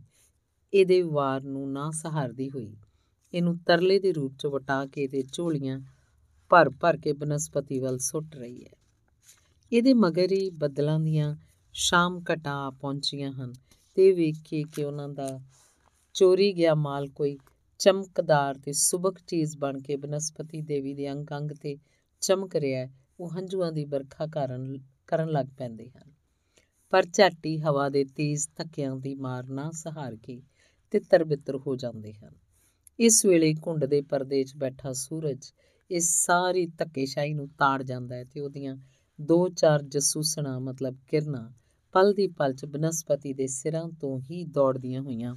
[0.73, 2.75] ਇਹਦੇ ਵਾਰ ਨੂੰ ਨਾ ਸਹਾਰਦੀ ਹੋਈ।
[3.33, 5.79] ਇਹਨੂੰ ਤਰਲੇ ਦੇ ਰੂਪ 'ਚ ਵਟਾ ਕੇ ਤੇ ਝੋਲੀਆਂ
[6.51, 8.75] ਭਰ ਭਰ ਕੇ ਬਨਸਪਤੀ ਵੱਲ ਸੁੱਟ ਰਹੀ ਹੈ।
[9.71, 11.35] ਇਹਦੇ ਮਗਰ ਹੀ ਬੱਦਲਾਂ ਦੀਆਂ
[11.75, 13.53] ਸ਼ਾਮ ਘਟਾ ਪਹੁੰਚੀਆਂ ਹਨ
[13.97, 15.39] ਤੇ ਵੇਖ ਕੇ ਕਿ ਉਹਨਾਂ ਦਾ
[16.15, 17.37] ਚੋਰੀ ਗਿਆ ਮਾਲ ਕੋਈ
[17.81, 21.77] ਚਮਕਦਾਰ ਤੇ ਸੁਬਕ ਚੀਜ਼ ਬਣ ਕੇ ਬਨਸਪਤੀ ਦੇਵੀ ਦੇ ਅੰਗ ਅੰਗ ਤੇ
[22.21, 22.87] ਚਮਕ ਰਿਹਾ
[23.19, 26.11] ਉਹ ਹੰਝੂਆਂ ਦੀ ਵਰਖਾ ਕਰਨ ਕਰਨ ਲੱਗ ਪੈਂਦੇ ਹਨ।
[26.89, 30.41] ਪਰ ਝਾਟੀ ਹਵਾ ਦੇ ਤੇਜ਼ ਧੱਕਿਆਂ ਦੀ ਮਾਰ ਨਾ ਸਹਾਰ ਕੇ
[30.91, 32.35] ਤਿੱਤਰ-ਬਿੱਤਰ ਹੋ ਜਾਂਦੇ ਹਨ।
[32.99, 35.51] ਇਸ ਵੇਲੇ ਘੁੰਡ ਦੇ ਪਰਦੇ 'ਚ ਬੈਠਾ ਸੂਰਜ
[35.91, 38.77] ਇਸ ਸਾਰੀ ਧੱਕੇਸ਼ਾਹੀ ਨੂੰ ਤਾੜ ਜਾਂਦਾ ਹੈ ਤੇ ਉਹਦੀਆਂ
[39.21, 41.49] ਦੋ ਚਾਰ ਜਸੂਸਣਾ ਮਤਲਬ ਕਿਰਨਾਂ
[41.91, 45.35] ਪਲ ਦੀ ਪਲ 'ਚ ਬਨਸਪਤੀ ਦੇ ਸਿਰਾਂ ਤੋਂ ਹੀ ਦੌੜਦੀਆਂ ਹੋਈਆਂ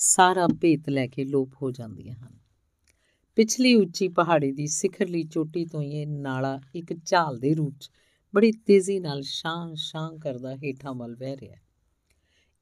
[0.00, 2.38] ਸਾਰਾ ਭੇਤ ਲੈ ਕੇ ਲੋਪ ਹੋ ਜਾਂਦੀਆਂ ਹਨ।
[3.36, 7.90] ਪਿਛਲੀ ਉੱਚੀ ਪਹਾੜੀ ਦੀ ਸਿਖਰਲੀ ਚੋਟੀ ਤੋਂ ਇਹ ਨਾਲਾ ਇੱਕ ਝਾਲ ਦੇ ਰੂਪ 'ਚ
[8.34, 11.56] ਬੜੀ ਤੇਜ਼ੀ ਨਾਲ ਸ਼ਾਂ ਸ਼ਾਂ ਕਰਦਾ ਹੇਠਾਂ ਵੱਲ ਵਹਿ ਰਿਹਾ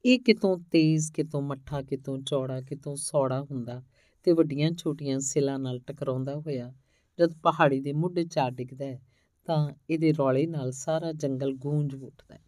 [0.05, 3.83] ਇਹ ਕਿਤੋਂ ਤੇਜ਼, ਕਿਤੋਂ ਮੱਠਾ, ਕਿਤੋਂ ਚੌੜਾ, ਕਿਤੋਂ ਸੌੜਾ ਹੁੰਦਾ
[4.23, 6.73] ਤੇ ਵੱਡੀਆਂ ਛੋਟੀਆਂ ਸਿਲਾਂ ਨਾਲ ਟਕਰਾਉਂਦਾ ਹੋਇਆ
[7.19, 9.01] ਜਦ ਪਹਾੜੀ ਦੇ ਮੁੱਢ ਚਾ ਡਿੱਗਦਾ ਹੈ
[9.45, 12.41] ਤਾਂ ਇਹਦੇ ਰੌਲੇ ਨਾਲ ਸਾਰਾ ਜੰਗਲ ਗੂੰਜ ਉੱਠਦਾ ਹੈ।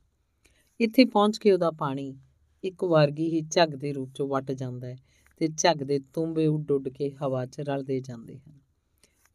[0.80, 2.19] ਇੱਥੇ ਪਹੁੰਚ ਕੇ ਉਹਦਾ ਪਾਣੀ
[2.63, 4.98] ਇੱਕ ਵਾਰਗੀ ਹੀ ਝੱਗ ਦੇ ਰੂਪ 'ਚ ਵਟ ਜਾਂਦਾ ਹੈ
[5.38, 8.60] ਤੇ ਝੱਗ ਦੇ ਤੁੰਬੇ ਉੱਡ ਉੱਡ ਕੇ ਹਵਾ 'ਚ ਰਲਦੇ ਜਾਂਦੇ ਹਨ।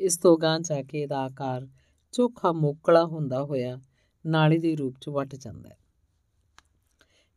[0.01, 1.69] ਇਸ ਤੋਂ ਗਾਂ ਜਾ ਕੇ ਇਹਦਾ ਆਕਾਰ
[2.13, 3.81] ਚੋਖਾ ਮੋਕਲਾ ਹੁੰਦਾ ਹੋਇਆ
[4.27, 5.79] ਨਾਲੀ ਦੇ ਰੂਪ 'ਚ ਵਟ ਜਾਂਦਾ ਹੈ।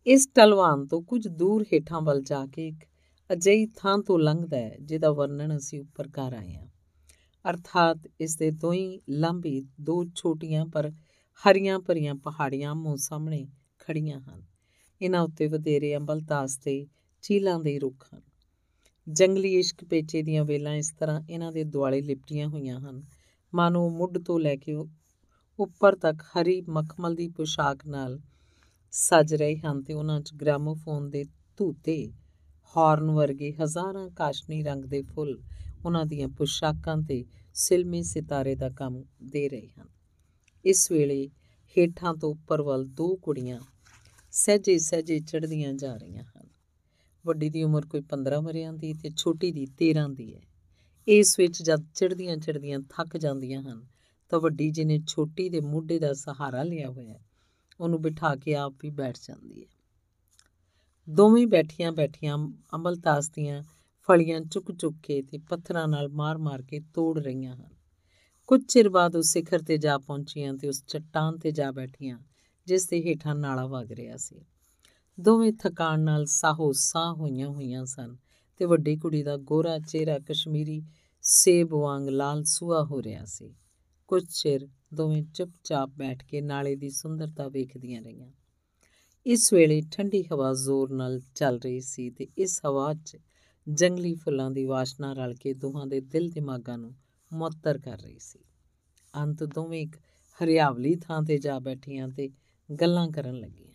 [0.06, 2.86] ਇਸ ਟਲਵਾਨ ਤੋਂ ਕੁਝ ਦੂਰ ਹੇਠਾਂ ਵੱਲ ਜਾ ਕੇ ਇੱਕ
[3.32, 6.68] ਅਜਿਹੀ ਥਾਂ ਤੋਂ ਲੰਘਦਾ ਹੈ ਜਿਹਦਾ ਵਰਣਨ ਅਸੀਂ ਉੱਪਰ ਕਰ ਆਏ ਹਾਂ।
[7.50, 10.92] ਅਰਥਾਤ ਇਸ ਦੇ ਦੋਈ ਲੰਬੀ ਦੋ ਛੋਟੀਆਂ ਪਰ
[11.44, 13.48] ਹਰੀਆਂ ਭਰੀਆਂ ਪਹਾੜੀਆਂ ਮੋ ਸਾਹਮਣੇ
[13.80, 14.57] ਖੜੀਆਂ ਹਨ।
[15.02, 16.88] ਇਹਨਾਂ ਉੱਤੇ ਵਧੇਰੇ ਅੰਬਲਤਾਸ ਤੇ
[17.22, 18.22] ਚੀਲਾਂ ਦੇ ਰੁੱਖ ਹਨ।
[19.10, 23.04] ਜੰਗਲੀ ਇਸ਼ਕ ਪੇਚੇ ਦੀਆਂ ਵੇਲਾਂ ਇਸ ਤਰ੍ਹਾਂ ਇਹਨਾਂ ਦੇ ਦੁਆਲੇ ਲਿਪਟੀਆਂ ਹੋਈਆਂ ਹਨ।
[23.56, 24.74] ਮਾਨੋ ਮੁੱਢ ਤੋਂ ਲੈ ਕੇ
[25.60, 28.20] ਉੱਪਰ ਤੱਕ ਹਰੀ ਮਖਮਲ ਦੀ ਪੋਸ਼ਾਕ ਨਾਲ
[28.92, 31.26] ਸਜ ਰਹੇ ਹਨ ਤੇ ਉਹਨਾਂ 'ਚ ਗ੍ਰਾਮੋਫੋਨ ਦੇ
[31.58, 32.12] ਧੂਤੇ,
[32.78, 35.42] ਹਾਰਨ ਵਰਗੇ ਹਜ਼ਾਰਾਂ ਕਾਸ਼ਨੀ ਰੰਗ ਦੇ ਫੁੱਲ
[35.86, 39.88] ਉਹਨਾਂ ਦੀਆਂ ਪੋਸ਼ਾਕਾਂ ਤੇ ਸਿਲਮੇ ਸਿਤਾਰੇ ਦਾ ਕੰਮ ਦੇ ਰਹੇ ਹਨ।
[40.66, 41.28] ਇਸ ਵੇਲੇ
[41.78, 43.60] ਹੇਠਾਂ ਤੋਂ ਉੱਪਰ ਵੱਲ ਦੋ ਕੁੜੀਆਂ
[44.40, 46.48] ਸਹਜੇ ਸਹਜੇ ਚੜ੍ਹਦੀਆਂ ਜਾ ਰਹੀਆਂ ਹਨ।
[47.26, 50.42] ਵੱਡੀ ਦੀ ਉਮਰ ਕੋਈ 15 ਵਰਿਆਂ ਦੀ ਤੇ ਛੋਟੀ ਦੀ 13 ਦੀ ਹੈ।
[51.08, 53.88] ਇਸ ਵਿੱਚ ਜਦ ਚੜ੍ਹਦੀਆਂ ਚੜ੍ਹਦੀਆਂ ਥੱਕ ਜਾਂਦੀਆਂ ਹਨ,
[54.30, 57.26] ਤਾਂ ਵੱਡੀ ਜਿਹਨੇ ਛੋਟੀ ਦੇ ਮੋਢੇ ਦਾ ਸਹਾਰਾ ਲਿਆ ਹੋਇਆ ਹੈ।
[57.80, 59.68] ਉਹਨੂੰ ਬਿਠਾ ਕੇ ਆਪ ਵੀ ਬੈਠ ਜਾਂਦੀ ਹੈ।
[61.10, 62.38] ਦੋਵੇਂ ਬੈਠੀਆਂ ਬੈਠੀਆਂ
[62.76, 63.64] ਅਮਲਤਾਸ ਦੀਆਂ
[64.08, 67.76] ਫਲੀਆਂ ਚੁੱਕ ਚੁੱਕ ਕੇ ਤੇ ਪੱਥਰਾਂ ਨਾਲ ਮਾਰ-ਮਾਰ ਕੇ ਤੋੜ ਰਹੀਆਂ ਹਨ।
[68.48, 72.20] ਕੁਝ ਚਿਰ ਬਾਅਦ ਉਹ ਸਿਖਰ ਤੇ ਜਾ ਪਹੁੰਚੀਆਂ ਤੇ ਉਸ ਚੱਟਾਨ ਤੇ ਜਾ ਬੈਠੀਆਂ।
[72.68, 74.42] ਜਿਸ ਦੇ ਹੇਠਾਂ ਨਾਲਾ ਵਗ ਰਿਹਾ ਸੀ।
[75.20, 78.18] ਦੋਵੇਂ ਥਕਾਨ ਨਾਲ ਸਾਹੋ ਸਾਹ ਹੋਈਆਂ ਹੋਈਆਂ ਸਨ
[78.58, 80.84] ਤੇ ਵੱਡੀ ਕੁੜੀ ਦਾ ਗੋਰਾ ਚਿਹਰਾ ਕਸ਼ਮੀਰੀ
[81.22, 83.56] ਸੇਬ ਵਾਂਗ ਲਾਲ ਸੂਆ ਹੋ ਰਿਹਾ ਸੀ।
[84.08, 88.32] ਕੁਝ ਚਿਰ ਦੋਵੇਂ ਚੁੱਪਚਾਪ ਬੈਠ ਕੇ ਨਾਲੇ ਦੀ ਸੁੰਦਰਤਾ ਵੇਖਦੀਆਂ ਰਹੀਆਂ।
[89.26, 93.18] ਇਸ ਵੇਲੇ ਠੰਡੀ ਹਵਾ ਜ਼ੋਰ ਨਾਲ ਚੱਲ ਰਹੀ ਸੀ ਤੇ ਇਸ ਹਵਾ 'ਚ
[93.70, 96.96] ਜੰਗਲੀ ਫੁੱਲਾਂ ਦੀ ਵਾਸ਼ਨਾ ਰਲ ਕੇ ਦੋਹਾਂ ਦੇ ਦਿਲ ਦਿਮਾਗਾਂ ਨੂੰ
[97.34, 98.40] ਮੁਅੱਤਰ ਕਰ ਰਹੀ ਸੀ।
[99.16, 99.96] ਅੰਤ ਦੋਵੇਂ ਇੱਕ
[100.44, 102.30] ਹਰਿਆਵਲੀ ਥਾਂ ਤੇ ਜਾ ਬੈਠੀਆਂ ਤੇ
[102.76, 103.74] ਗੱਲਾਂ ਕਰਨ ਲੱਗੀਆਂ।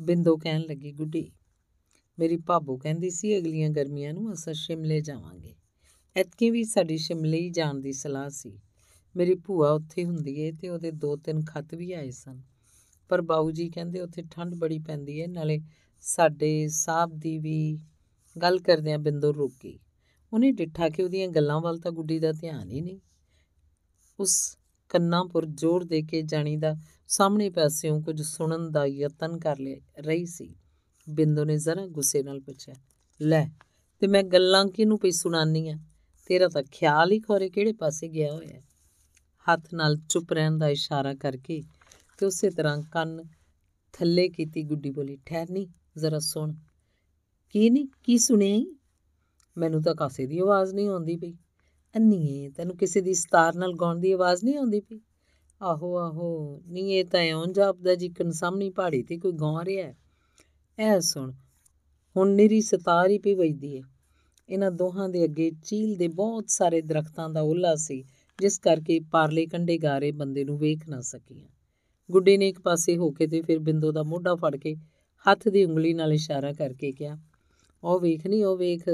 [0.00, 1.32] ਬਿੰਦੋ ਕਹਿਣ ਲੱਗੀ, ਗੁੱਡੀ,
[2.18, 5.54] ਮੇਰੀ ਭਾਬੋ ਕਹਿੰਦੀ ਸੀ ਅਗਲੀਆਂ ਗਰਮੀਆਂ ਨੂੰ ਅਸਾਂ ਸ਼ਿਮਲੇ ਜਾਵਾਂਗੇ।
[6.16, 8.60] ਐਤਕੀ ਵੀ ਸਾਡੀ ਸ਼ਿਮਲੇ ਹੀ ਜਾਣ ਦੀ ਸਲਾਹ ਸੀ।
[9.16, 12.42] ਮੇਰੀ ਭੂਆ ਉੱਥੇ ਹੁੰਦੀ ਏ ਤੇ ਉਹਦੇ ਦੋ ਤਿੰਨ ਖੱਤ ਵੀ ਆਏ ਸਨ।
[13.08, 15.60] ਪਰ ਬਾਊ ਜੀ ਕਹਿੰਦੇ, ਉੱਥੇ ਠੰਡ ਬੜੀ ਪੈਂਦੀ ਏ, ਨਾਲੇ
[16.00, 17.78] ਸਾਡੇ ਸਾਹਿਬ ਦੀ ਵੀ
[18.42, 19.78] ਗੱਲ ਕਰਦਿਆਂ ਬਿੰਦੋ ਰੁਕ ਗਈ।
[20.32, 23.00] ਉਹਨੇ ਡਿੱਠਾ ਕਿ ਉਹਦੀਆਂ ਗੱਲਾਂ ਵੱਲ ਤਾਂ ਗੁੱਡੀ ਦਾ ਧਿਆਨ ਹੀ ਨਹੀਂ।
[24.20, 24.57] ਉਸ
[24.88, 26.74] ਕੰਨਾਂ ਪਰ ਜ਼ੋਰ ਦੇ ਕੇ ਜਾਣੀ ਦਾ
[27.08, 29.56] ਸਾਹਮਣੇ ਪਾਸਿਓਂ ਕੁਝ ਸੁਣਨ ਦਾ ਯਤਨ ਕਰ
[29.98, 30.54] ਰਹੀ ਸੀ।
[31.06, 32.74] ਬਿੰਦੋ ਨੇ ਜ਼ਰਾ ਗੁੱਸੇ ਨਾਲ ਪੁੱਛਿਆ,
[33.20, 33.46] ਲੈ,
[34.02, 35.76] ਤੇ ਮੈਂ ਗੱਲਾਂ ਕਿਹਨੂੰ ਪਈ ਸੁਣਾਨੀ ਆ?
[36.26, 38.60] ਤੇਰਾ ਤਾਂ ਖਿਆਲ ਹੀ ਖੋਰੇ ਕਿਹੜੇ ਪਾਸੇ ਗਿਆ ਹੋਇਆ
[39.46, 41.62] ਹੱਥ ਨਾਲ ਚੁੱਪ ਰਹਿਣ ਦਾ ਇਸ਼ਾਰਾ ਕਰਕੇ
[42.18, 43.24] ਤੇ ਉਸੇ ਤਰ੍ਹਾਂ ਕੰਨ
[43.92, 45.66] ਥੱਲੇ ਕੀਤੀ ਗੁੱਡੀ ਬੋਲੀ ਠਹਿਰਨੀ
[45.98, 46.54] ਜ਼ਰਾ ਸੁਣ।
[47.50, 48.58] ਕੀ ਨਹੀਂ ਕੀ ਸੁਣਿਆ
[49.56, 51.32] ਮੈਨੂੰ ਤਾਂ ਕਾਸੇ ਦੀ ਆਵਾਜ਼ ਨਹੀਂ ਆਉਂਦੀ ਪਈ।
[51.94, 55.00] ਅੰਨੀਏ ਤੈਨੂੰ ਕਿਸੇ ਦੀ ਸਤਾਰ ਨਾਲ ਗਾਉਣ ਦੀ ਆਵਾਜ਼ ਨਹੀਂ ਆਉਂਦੀ ਪਈ?
[55.60, 59.92] ਆਹੋ ਆਹੋ ਨਹੀਂ ਇਹ ਤਾਂ ਐਂ ਜਾਪਦਾ ਜਿਕਨ ਸਾਹਮਣੀ ਪਹਾੜੀ ਤੇ ਕੋਈ ਗਾਉ ਰਿਹਾ
[60.78, 61.32] ਐ ਸੁਣ,
[62.16, 63.82] ਹੁਣ ਨਿਰੀ ਸਤਾਰ ਹੀ ਪਈ ਵਜਦੀ ਏ।
[64.48, 68.02] ਇਹਨਾਂ ਦੋਹਾਂ ਦੇ ਅੱਗੇ ਚੀਲ ਦੇ ਬਹੁਤ ਸਾਰੇ ਦਰਖਤਾਂ ਦਾ ਉੱਲਾ ਸੀ,
[68.38, 71.48] ਜਿਸ ਕਰਕੇ ਪਾਰਲੇ ਕੰਡੇ ਗਾਰੇ ਬੰਦੇ ਨੂੰ ਵੇਖ ਨਾ ਸਕੀਆਂ।
[72.10, 74.74] ਗੁੱਡੇ ਨੇ ਇੱਕ ਪਾਸੇ ਹੋ ਕੇ ਤੇ ਫਿਰ ਬਿੰਦੋ ਦਾ ਮੋਢਾ ਫੜ ਕੇ
[75.24, 77.18] ਹੱਥ ਦੀ ਉਂਗਲੀ ਨਾਲ ਇਸ਼ਾਰਾ ਕਰਕੇ ਕਿਹਾ,
[77.82, 78.88] ਉਹ ਵੇਖ ਨਹੀਂ ਉਹ ਵੇਖ,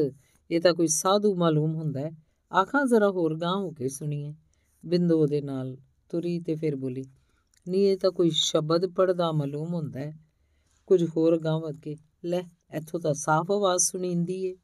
[0.50, 2.10] ਇਹ ਤਾਂ ਕੋਈ ਸਾਧੂ ਮਾਲੂਮ ਹੁੰਦਾ ਹੈ।
[2.54, 4.34] ਆਖਾਂ ਜ਼ਰਾ ਹੋਰ ਗਾਂ ਹੋ ਕੇ ਸੁਣੀਏ।
[4.86, 5.76] ਬਿੰਦੂ ਉਹਦੇ ਨਾਲ
[6.08, 7.04] ਤੁਰੀ ਤੇ ਫਿਰ ਬੋਲੀ
[7.68, 10.18] ਨਹੀਂ ਇਹ ਤਾਂ ਕੋਈ ਸ਼ਬਦ ਪੜਦਾ ਮਾਲੂਮ ਹੁੰਦਾ ਹੈ।
[10.86, 12.42] ਕੁਝ ਹੋਰ ਗਾਂ ਅੱਗੇ ਲੈ,
[12.74, 14.56] ਇੱਥੋਂ ਤਾਂ ਸਾਫ਼ ਆਵਾਜ਼ ਸੁਣੀਂਦੀ ਏ।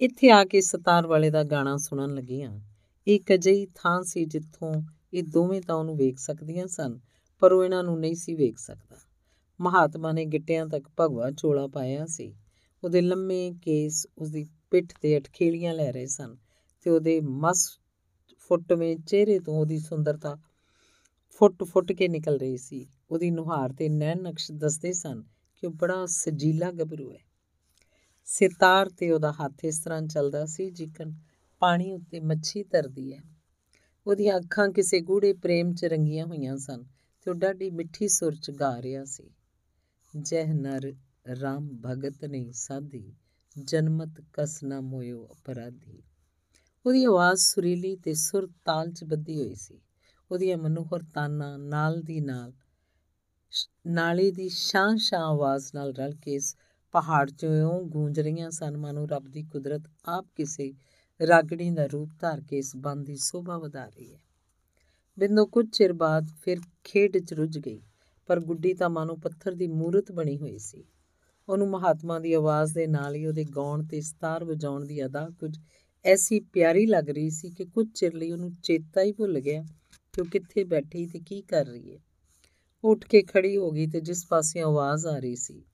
[0.00, 2.60] ਇੱਥੇ ਆ ਕੇ ਸਤਾਰ ਵਾਲੇ ਦਾ ਗਾਣਾ ਸੁਣਨ ਲੱਗੀਆਂ।
[3.06, 4.82] ਇੱਕ ਅਜਿਹੀ ਥਾਂ ਸੀ ਜਿੱਥੋਂ
[5.14, 6.98] ਇਹ ਦੋਵੇਂ ਤਾਂ ਉਹਨੂੰ ਵੇਖ ਸਕਦੀਆਂ ਸਨ,
[7.38, 8.96] ਪਰ ਉਹ ਇਹਨਾਂ ਨੂੰ ਨਹੀਂ ਸੀ ਵੇਖ ਸਕਦਾ।
[9.60, 12.34] ਮਹਾਤਮਾ ਨੇ ਗਿੱਟਿਆਂ ਤੱਕ ਭਗਵਾ ਚੋਲਾ ਪਾਇਆ ਸੀ।
[12.84, 16.36] ਉਹਦੇ ਲੰਮੇ ਕੇਸ, ਉਸਦੀ ਪਿੱਠ ਤੇ ਅਟਖੇਲੀਆਂ ਲੈ ਰਹੇ ਸਨ
[16.80, 17.78] ਤੇ ਉਹਦੇ ਮਸ
[18.38, 20.38] ਫੁੱਟਵੇਂ ਚਿਹਰੇ ਤੋਂ ਉਹਦੀ ਸੁੰਦਰਤਾ
[21.40, 25.22] ਫੁੱਟ ਫੁੱਟ ਕੇ ਨਿਕਲ ਰਹੀ ਸੀ। ਉਹਦੀ ਨੁਹਾਰ ਤੇ ਨੈਣ ਨਕਸ਼ ਦੱਸਦੇ ਸਨ
[25.56, 27.18] ਕਿ ਉਹ ਬੜਾ ਸਜੀਲਾ ਗੱਭਰੂ ਹੈ।
[28.24, 31.14] ਸਿਤਾਰ ਤੇ ਉਹਦਾ ਹੱਥ ਇਸ ਤਰ੍ਹਾਂ ਚੱਲਦਾ ਸੀ ਜਿਕਨ
[31.60, 33.22] ਪਾਣੀ ਉੱਤੇ ਮੱਛੀ ਤਰਦੀ ਹੈ।
[34.06, 36.84] ਉਹਦੀਆਂ ਅੱਖਾਂ ਕਿਸੇ ਗੂੜੇ ਪ੍ਰੇਮ 'ਚ ਰੰਗੀਆਂ ਹੋਈਆਂ ਸਨ
[37.22, 39.30] ਤੇ ਉਹ ਡਾਢੀ ਮਿੱਠੀ ਸੁਰ 'ਚ ਗਾ ਰਿਹਾ ਸੀ।
[40.16, 40.92] ਜਹ ਨਰ
[41.40, 43.14] ਰਾਮ ਭਗਤ ਨਹੀਂ ਸਾਧੀ।
[43.64, 46.02] ਜਨਮਤ ਕਸ ਨਾ ਮੋਇਓ ਅਪਰਾਧੀ।
[46.84, 49.80] ਉਹਦੀ ਆਵਾਜ਼ ਸੁਰੀਲੀ ਤੇ ਸੁਰ ਤਾਲ 'ਚ ਬੱਧੀ ਹੋਈ ਸੀ।
[50.30, 52.52] ਉਹਦੀਆਂ ਮਨੋਹਰ ਤਾਨਾਂ ਨਾਲ ਦੀ ਨਾਲ,
[53.86, 56.54] ਨਾਲੇ ਦੀ ਸ਼ਾਂ ਸ਼ਾਂ ਆਵਾਜ਼ ਨਾਲ ਰਲ ਕੇ ਇਸ
[56.94, 60.72] ਪਹਾੜ 'ਚੋਂ ਇਉਂ ਗੂੰਜ ਰਹੀਆਂ ਸਨ, ਮਾਨੋ ਰੱਬ ਦੀ ਕੁਦਰਤ ਆਪ ਕਿਸੇ
[61.20, 64.18] ਰਾਗਣੀ ਦਾ ਰੂਪ ਧਾਰ ਕੇ ਇਸ ਬੰਦ ਦੀ ਸੋਭਾ ਵਧਾ ਰਹੀ ਹੈ।
[65.18, 67.80] ਬਿੰਦੋ ਕੁਝ ਚਿਰ ਬਾਅਦ ਫਿਰ ਖੇਡ 'ਚ ਰੁੱਝ ਗਈ,
[68.28, 70.84] ਪਰ ਗੁੱਡੀ ਤਾਂ ਮਾਨੋ ਪੱਥਰ ਦੀ ਮੂਰਤ ਬਣੀ ਹੋਈ ਸੀ।
[71.48, 75.58] ਉਹਨੂੰ ਮਹਾਤਮਾ ਦੀ ਆਵਾਜ਼ ਦੇ ਨਾਲ ਹੀ ਉਹਦੇ ਗਾਉਣ ਤੇ ਸਤਾਰ ਵਜਾਉਣ ਦੀ ਅਦਾ ਕੁਝ
[76.04, 79.62] ਐਸੀ ਪਿਆਰੀ ਲੱਗ ਰਹੀ ਸੀ ਕਿ ਕੁਝ ਚਿਰ ਲਈ ਉਹਨੂੰ ਚੇਤਾ ਹੀ ਭੁੱਲ ਗਿਆ
[80.12, 81.98] ਕਿ ਉਹ ਕਿੱਥੇ ਬੈਠੀ ਤੇ ਕੀ ਕਰ ਰਹੀ ਹੈ।
[82.84, 85.64] ਉੱਠ ਕੇ ਖੜੀ ਹੋ ਗਈ ਤੇ ਜਿਸ ਪਾਸੇ ਆਵਾਜ਼ ਆ ਰਹੀ ਸੀ,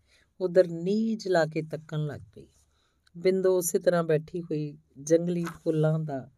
[0.40, 2.46] ਉਧਰ ਨੀਜ ਲਾ ਕੇ ਤੱਕਣ ਲੱਗ ਪਈ।
[3.16, 6.30] ਬਿੰਦੋ ਉਸੇ ਤਰ੍ਹਾਂ ਬੈਠੀ ਹੋਈ ਜੰਗਲੀ ਫੁੱਲਾਂ ਦਾ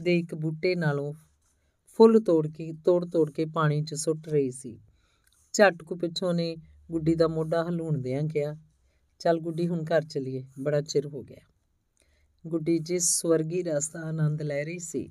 [0.00, 1.14] ਦੇ ਇੱਕ ਬੂਟੇ ਨਾਲੋਂ
[1.86, 4.78] ਫੁੱਲ ਤੋੜ ਕੇ, ਤੋੜ ਤੋੜ ਕੇ ਪਾਣੀ 'ਚ ਸੁੱਟ ਰਹੀ ਸੀ।
[5.52, 6.56] ਝੱਟ ਕੁ ਪਿੱਛੋਂ ਨੇ
[6.90, 8.56] ਗੁੱਡੀ ਦਾ ਮੋਢਾ ਹਲੂਣਦਿਆਂ ਕਿਹਾ
[9.20, 11.40] ਚੱਲ ਗੁੱਡੀ, ਹੁਣ ਘਰ ਚਲੀਏ। ਬੜਾ ਚਿਰ ਹੋ ਗਿਆ।
[12.44, 15.10] ਗੁੱਡੀ ਜਿਸ ਸਵਰਗੀ ਰਸ ਦਾ ਆਨੰਦ ਲੈ ਰਹੀ ਸੀ,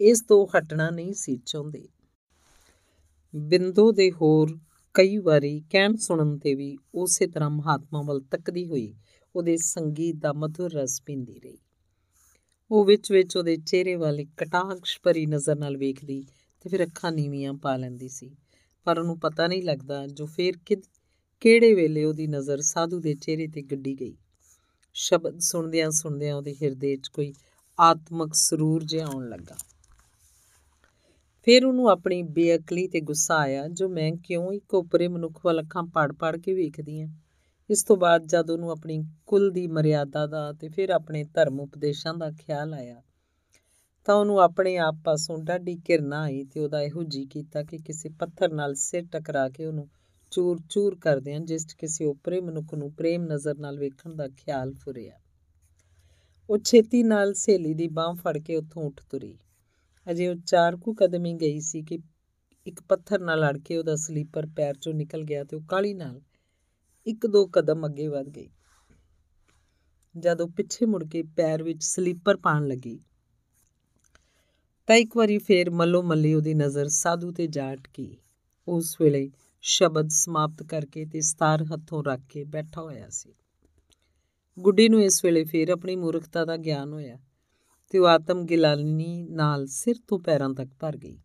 [0.00, 1.88] ਇਸ ਤੋਂ ਹਟਣਾ ਨਹੀਂ ਸੀ ਚਾਹੁੰਦੀ।
[3.34, 4.58] ਬਿੰਦੋ ਦੇ ਹੋਰ
[4.94, 8.94] ਕਈ ਵਾਰੀ ਕਹਿਣ ਸੁਣਨ ਤੇ ਵੀ ਉਸੇ ਤਰ੍ਹਾਂ ਮਹਾਤਮਾ ਵੱਲ ਤੱਕਦੀ ਹੋਈ
[9.34, 11.58] ਉਹਦੇ ਸੰਗੀਤ ਦਾ ਮਧੁਰ ਰਸ ਪੀਂਦੀ ਰਹੀ।
[12.70, 16.22] ਉਹ ਵਿੱਚ ਵਿੱਚ ਉਹਦੇ ਚਿਹਰੇ ਵੱਲ ਇੱਕ ਕਟਾਕਸ਼ ਭਰੀ ਨਜ਼ਰ ਨਾਲ ਵੇਖਦੀ
[16.60, 18.30] ਤੇ ਫਿਰ ਅੱਖਾਂ ਨੀਵੀਆਂ ਪਾ ਲੈਂਦੀ ਸੀ।
[18.86, 20.76] ਪਰ ਉਹਨੂੰ ਪਤਾ ਨਹੀਂ ਲੱਗਦਾ ਜੋ ਫੇਰ ਕਿ
[21.40, 24.16] ਕਿਹੜੇ ਵੇਲੇ ਉਹਦੀ ਨਜ਼ਰ ਸਾਧੂ ਦੇ ਚਿਹਰੇ ਤੇ ਗੱਡੀ ਗਈ?
[24.94, 27.34] ਸ਼ਬਦ ਸੁਣਦਿਆਂ ਸੁਣਦਿਆਂ ਉਹਦੇ ਹਿਰਦੇ 'ਚ ਕੋਈ
[27.80, 29.56] ਆਤਮਿਕ ਸਰੂਰ ਜਿਹਾ ਆਉਣ ਲੱਗਾ।
[31.42, 35.82] ਫਿਰ ਉਹਨੂੰ ਆਪਣੀ ਬੇਅਕਲੀ ਤੇ ਗੁੱਸਾ ਆਇਆ, ਜੋ ਮੈਂ ਕਿਉਂ ਇੱਕ ਉਪਰੇ ਮਨੁੱਖ ਵੱਲ ਅੱਖਾਂ
[35.82, 37.08] ਪੜ-ਪੜ ਕੇ ਵੇਖਦੀ ਆਂ?
[37.70, 42.14] ਇਸ ਤੋਂ ਬਾਅਦ ਜਦ ਉਹਨੂੰ ਆਪਣੀ ਕੁਲ ਦੀ ਮਰਿਆਦਾ ਦਾ ਤੇ ਫਿਰ ਆਪਣੇ ਧਰਮ ਉਪਦੇਸ਼ਾਂ
[42.14, 43.02] ਦਾ ਖਿਆਲ ਆਇਆ,
[44.04, 48.08] ਤਾਂ ਉਹਨੂੰ ਆਪਣੇ ਆਪ ਪਾਸੋਂ ਡਾਢੀ ਕਿਰਨਾ ਆਈ ਤੇ ਉਹਦਾ ਇਹੋ ਜੀ ਕੀਤਾ ਕਿ ਕਿਸੇ
[48.08, 49.88] ਪੱਥਰ ਨਾਲ ਸਿਰ ਟਕਰਾ ਕੇ ਉਹਨੂੰ
[50.30, 55.18] ਚੂਰ-ਚੂਰ ਕਰਦਿਆਂ ਜਿਸ ਕਿਸੇ ਉਪਰੇ ਮਨੁੱਖ ਨੂੰ ਪ੍ਰੇਮ ਨਜ਼ਰ ਨਾਲ ਵੇਖਣ ਦਾ ਖਿਆਲ ਫੁਰਿਆ
[56.50, 59.38] ਉਹ ਛੇਤੀ ਨਾਲ ਸਹੇਲੀ ਦੀ ਬਾਹ ਫੜ ਕੇ ਉੱਥੋਂ ਉੱਠ ਤੁਰੀ।
[60.10, 61.98] ਅਜੇ ਉਹ ਚਾਰ ਕੁ ਕਦਮ ਹੀ ਗਈ ਸੀ ਕਿ
[62.66, 66.20] ਇੱਕ ਪੱਥਰ ਨਾਲ ਲੜ ਕੇ ਉਹਦਾ ਸਲੀਪਰ ਪੈਰ ਚੋਂ ਨਿਕਲ ਗਿਆ ਤੇ ਉਹ ਕਾਲੀ ਨਾਲ
[67.06, 68.48] ਇੱਕ ਦੋ ਕਦਮ ਅੱਗੇ ਵਧ ਗਈ।
[70.18, 73.00] ਜਦ ਉਹ ਪਿੱਛੇ ਮੁੜ ਕੇ ਪੈਰ ਵਿੱਚ ਸਲੀਪਰ ਪਾਣ ਲੱਗੀ,
[74.86, 78.16] ਤਾਂ ਇੱਕ ਵਾਰੀ ਫੇਰ ਮੱਲੋ ਮੱਲੀ ਉਹਦੀ ਨਜ਼ਰ ਸਾਧੂ ਤੇ ਜਾ ਅਟਕੀ
[78.68, 83.34] ਉਸ ਵੇਲੇ ਸ਼ਬਦ ਸਮਾਪਤ ਕਰਕੇ ਤੇ ਸਤਾਰ ਹੱਥੋਂ ਰੱਖ ਕੇ ਬੈਠਾ ਹੋਇਆ ਸੀ।
[84.58, 87.18] ਗੁੱਡੀ ਨੂੰ ਇਸ ਵੇਲੇ ਫੇਰ ਆਪਣੀ ਮੂਰਖਤਾ ਦਾ ਗਿਆਨ ਹੋਇਆ
[87.90, 91.18] ਤੇ ਉਹ ਆਤਮ ਗਿਲਾਨੀ ਨਾਲ ਸਿਰ ਤੋਂ ਪੈਰਾਂ ਤੱਕ ਭਰ ਗਈ।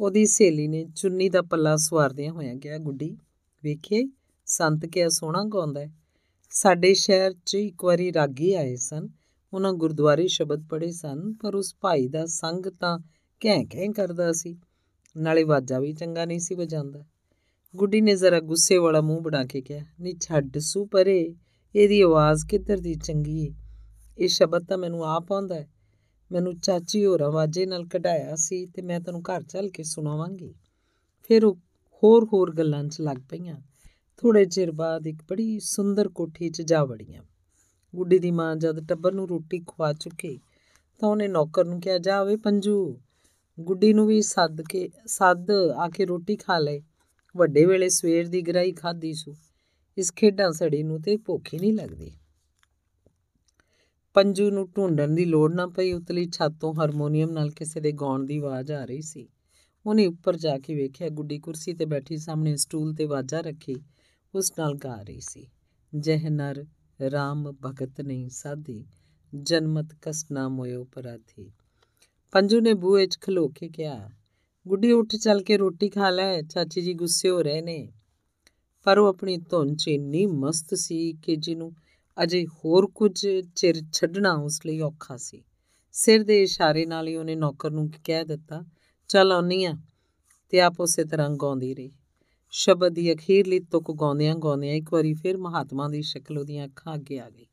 [0.00, 3.16] ਉਹਦੀ ਸਹੇਲੀ ਨੇ ਚੁੰਨੀ ਦਾ ਪੱਲਾ ਸਵਾਰਦਿਆਂ ਹੋਇਆਂ ਕਿਹਾ, ਗੁੱਡੀ
[3.62, 4.08] ਵੇਖੇ
[4.46, 5.92] ਸੰਤ ਕਿਆ ਸੋਹਣਾ ਗਾਉਂਦਾ ਹੈ।
[6.50, 9.08] ਸਾਡੇ ਸ਼ਹਿਰ 'ਚ ਇੱਕ ਵਾਰੀ ਰਾਗੀ ਆਏ ਸਨ।
[9.52, 12.98] ਉਹਨਾਂ ਗੁਰਦੁਆਰੇ ਸ਼ਬਦ ਪੜ੍ਹੇ ਸਨ, ਪਰ ਉਸ ਭਾਈ ਦਾ ਸੰਗ ਤਾਂ
[13.40, 14.58] ਕਹਿ ਕਹਿ ਕਰਦਾ ਸੀ।
[15.16, 17.04] ਨਾਲੇ ਵਾਜਾ ਵੀ ਚੰਗਾ ਨਹੀਂ ਸੀ ਵਜਾਉਂਦਾ।
[17.76, 21.34] ਗੁੱਡੀ ਨੇ ਜ਼ਰਾ ਗੁੱਸੇ ਵਾਲਾ ਮੂੰਹ ਬਣਾ ਕੇ ਕਿਹਾ ਨਹੀਂ ਛੱਡ ਸੂ ਪਰੇ,
[21.74, 23.54] ਇਹਦੀ ਆਵਾਜ਼ ਕਿੱਧਰ ਦੀ ਚੰਗੀ ਏ?
[24.18, 25.68] ਇਹ ਸ਼ਬਦ ਤਾਂ ਮੈਨੂੰ ਆਪ ਆਉਂਦਾ ਹੈ
[26.32, 30.54] ਮੈਨੂੰ ਚਾਚੀ ਹੋਰ ਆਵਾਜ਼ੇ ਨਾਲ ਕਢਾਇਆ ਸੀ ਤੇ ਮੈਂ ਤੈਨੂੰ ਘਰ ਚੱਲ ਕੇ ਸੁਣਾਵਾਂਗੀ।
[31.22, 31.54] ਫਿਰ ਉਹ
[32.02, 33.56] ਹੋਰ ਹੋਰ ਗੱਲਾਂ 'ਚ ਲੱਗ ਪਈਆਂ।
[34.16, 37.22] ਥੋੜੇ ਚਿਰ ਬਾਅਦ ਇੱਕ ਬੜੀ ਸੁੰਦਰ ਕੋਠੀ 'ਚ ਜਾ ਵੜੀਆਂ।
[37.94, 40.38] ਗੁੱਡੀ ਦੀ ਮਾਂ ਜਦ ਟੱਬਰ ਨੂੰ ਰੋਟੀ ਖਵਾ ਚੁੱਕੀ,
[41.00, 42.98] ਤਾਂ ਉਹਨੇ ਨੌਕਰ ਨੂੰ ਕਿਹਾ, ਜਾ ਵੇ ਪੰਜੂ।
[43.60, 46.80] ਗੁੱਡੀ ਨੂੰ ਵੀ ਸੱਦ ਕੇ, ਸੱਦ ਆ ਕੇ ਰੋਟੀ ਖਾ ਲੈ
[47.36, 49.34] ਵੱਡੇ ਵੇਲੇ ਸਵੇਰ ਦੀ ਗਰਾਈ ਖਾਦੀ ਸੂ।
[49.98, 52.12] ਇਸ ਖੇਡਾਂ ਸੜੀ ਨੂੰ ਤੇ ਭੁੱਖ ਹੀ ਨਹੀਂ ਲੱਗਦੀ।
[54.14, 58.26] ਪੰਜੂ ਨੂੰ ਢੂੰਡਣ ਦੀ ਲੋੜ ਨਾ ਪਈ, ਉਤਲੀ ਛੱਤ ਤੋਂ ਹਾਰਮੋਨੀਅਮ ਨਾਲ ਕਿਸੇ ਦੇ ਗਾਉਣ
[58.26, 59.28] ਦੀ ਆਵਾਜ਼ ਆ ਰਹੀ ਸੀ।
[59.86, 63.76] ਉਹਨੇ ਉੱਪਰ ਜਾ ਕੇ ਵੇਖਿਆ, ਗੁੱਡੀ ਕੁਰਸੀ ਤੇ ਬੈਠੀ ਸਾਹਮਣੇ ਸਟੂਲ ਤੇ ਵਾਜਾ ਰੱਖੀ,
[64.34, 65.46] ਉਸ ਨਾਲ ਗਾ ਰਹੀ ਸੀ।
[65.96, 66.66] ਜਹ ਨਰ
[67.06, 68.86] RAM ਭਗਤ ਨਹੀਂ ਸਾਧੀ,
[69.34, 71.52] ਜਨਮਤ ਕਸ ਨਾ ਮੋਇਓ ਪਰਾਧੀ।
[72.32, 74.10] ਪੰਜੂ ਨੇ ਬੂਹੇ 'ਚ ਖਲੋ ਕੇ ਕਿਹਾ
[74.68, 77.92] ਗੁੱਡੀ ਉੱਠ ਚੱਲ ਕੇ ਰੋਟੀ ਖਾ ਲੈ, ਚਾਚੀ ਜੀ ਗੁੱਸੇ ਹੋ ਰਹੇ ਨੇ।
[78.84, 81.72] ਪਰ ਉਹ ਆਪਣੀ ਧੁਨ 'ਚ ਇੰਨੀ ਮਸਤ ਸੀ ਕਿ ਜਿਹਨੂੰ
[82.22, 85.44] ਅਜੇ ਹੋਰ ਕੁਝ ਚਿਰ ਛੱਡਣਾ ਉਸ ਲਈ ਔਖਾ ਸੀ।
[85.92, 88.64] ਸਿਰ ਦੇ ਇਸ਼ਾਰੇ ਨਾਲ ਹੀ ਉਹਨੇ ਨੌਕਰ ਨੂੰ ਕਹਿ ਦਿੱਤਾ,
[89.08, 89.74] ਚੱਲ ਆਉਣੀ ਆ।
[90.48, 91.92] ਤੇ ਆਪ ਉਸੇ ਤਰ੍ਹਾਂ ਗਾਉਂਦੀ ਰਹੀ।
[92.50, 97.18] ਸ਼ਬਦ ਦੀ ਅਖੀਰਲੀ ਤੁਕ ਗਾਉਂਦਿਆਂ ਗਾਉਂਦਿਆਂ ਇੱਕ ਵਾਰੀ ਫਿਰ ਮਹਾਤਮਾ ਦੀ ਸ਼ਕਲ ਉਹਦੀਆਂ ਅੱਖਾਂ ਅੱਗੇ
[97.18, 97.46] ਆ ਗਈ।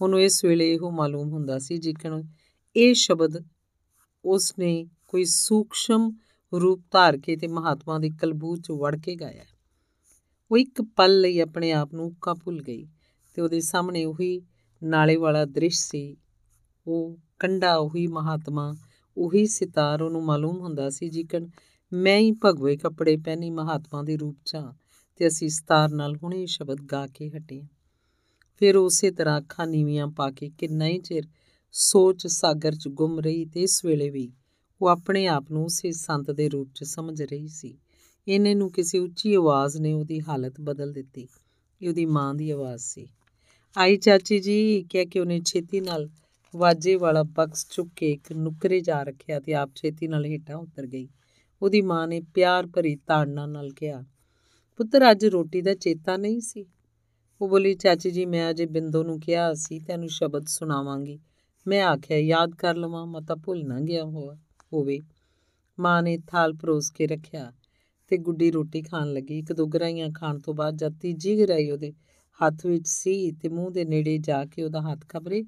[0.00, 2.22] ਉਹਨੂੰ ਇਸ ਵੇਲੇ ਇਹੋ ਮਾਲੂਮ ਹੁੰਦਾ ਸੀ ਜਿਕਣ
[2.76, 3.44] ਇਹ ਸ਼ਬਦ
[4.24, 6.12] ਉਸਨੇ ਕੋਈ ਸੂਖਸ਼ਮ
[6.60, 9.44] ਰੂਪ ਧਾਰ ਕੇ ਤੇ ਮਹਾਤਮਾ ਦੀ ਕਲਬੂ 'ਚ ਵੜ ਕੇ ਗਾਇਆ।
[10.50, 12.86] ਉਹ ਇੱਕ ਪਲ ਲਈ ਆਪਣੇ ਆਪ ਨੂੰ ਉੱਕਾ ਭੁੱਲ ਗਈ
[13.34, 14.42] ਤੇ ਉਹਦੇ ਸਾਹਮਣੇ ਉਹੀ
[14.82, 16.16] ਨਾਲੇ ਵਾਲਾ ਦ੍ਰਿਸ਼ ਸੀ।
[16.86, 18.74] ਉਹ ਕੰਡਾ, ਉਹੀ ਮਹਾਤਮਾ,
[19.16, 21.46] ਉਹੀ ਸਿਤਾਰ ਉਹਨੂੰ ਮਾਲੂਮ ਹੁੰਦਾ ਸੀ ਜਿਕਣ
[21.92, 24.56] ਮੈਂ ਹੀ ਭਗਵੇ ਕੱਪੜੇ ਪਹਿਨੀ ਮਹਾਤਮਾ ਦੇ ਰੂਪ 'ਚ
[25.16, 27.62] ਤੇ ਅਸੀਂ ਸਤਾਰ ਨਾਲ ਹੁਣੇ ਸ਼ਬਦ ਗਾ ਕੇ ਹਟੇ
[28.56, 31.24] ਫਿਰ ਉਸੇ ਤਰ੍ਹਾਂ ਅੱਖਾਂ ਨੀਵੀਆਂ ਪਾ ਕੇ ਕਿੰਨਾ ਹੀ ਚਿਰ
[31.72, 34.32] ਸੋਚ ਸਾਗਰ 'ਚ ਗੁੰਮ ਰਹੀ ਤੇ ਇਸ ਵੇਲੇ ਵੀ
[34.82, 37.78] ਉਹ ਆਪਣੇ ਆਪ ਨੂੰ ਉਸੇ ਸੰਤ ਦੇ ਰੂਪ 'ਚ ਸਮਝ ਰਹੀ ਸੀ।
[38.28, 41.28] ਇਹਨੇ ਨੂੰ ਕਿਸੇ ਉੱਚੀ ਆਵਾਜ਼ ਨੇ ਉਹਦੀ ਹਾਲਤ ਬਦਲ ਦਿੱਤੀ।
[41.82, 43.06] ਇਹ ਉਹਦੀ ਮਾਂ ਦੀ ਆਵਾਜ਼ ਸੀ।
[43.78, 46.08] ਆਈ ਚਾਚੀ ਜੀ, ਕਹਿ ਕੇ ਉਹਨੇ ਛੇਤੀ ਨਾਲ
[46.56, 50.86] ਵਾਜੇ ਵਾਲਾ ਬਕਸ ਚੁੱਕ ਕੇ ਇੱਕ ਨੁਕਰੇ ਜਾ ਰੱਖਿਆ ਤੇ ਆਪ ਛੇਤੀ ਨਾਲ ਹੇਠਾਂ ਉਤਰ
[50.86, 51.08] ਗਈ।
[51.62, 54.04] ਉਹਦੀ ਮਾਂ ਨੇ ਪਿਆਰ ਭਰੀ ਤਾੜਨਾ ਨਾਲ ਕਿਹਾ,
[54.76, 56.66] ਪੁੱਤਰ, ਅੱਜ ਰੋਟੀ ਦਾ ਚੇਤਾ ਨਹੀਂ ਸੀ?
[57.40, 61.20] ਉਹ ਬੋਲੀ, ਚਾਚੀ ਜੀ, ਮੈਂ ਅਜੇ ਬਿੰਦੋ ਨੂੰ ਕਿਹਾ ਸੀ, ਤੈਨੂੰ ਸ਼ਬਦ ਸੁਣਾਵਾਂਗੀ।
[61.66, 64.36] ਮੈਂ ਆਖਿਆ, ਯਾਦ ਕਰ ਲਵਾਂ ਮਤਾ ਭੁੱਲ ਨਾ ਗਿਆ ਹੋਆ
[64.74, 65.00] ਹੋਵੇ।
[65.78, 67.52] ਮਾਂ ਨੇ ਥਾਲ ਪਰੋਸ ਕੇ ਰੱਖਿਆ
[68.10, 71.92] ਤੇ ਗੁੱਡੀ ਰੋਟੀ ਖਾਣ ਲੱਗੀ। ਇੱਕ ਦੋ ਗਰਾਈਆਂ ਖਾਣ ਤੋਂ ਬਾਅਦ ਜਦ ਤੀਜੀ ਗਰਾਈ ਉਹਦੇ
[72.40, 75.44] ਹੱਥ ਵਿੱਚ ਸੀ ਤੇ ਮੂੰਹ ਦੇ ਨੇੜੇ ਜਾ ਕੇ ਉਹਦਾ ਹੱਥ ਖਬਰੇ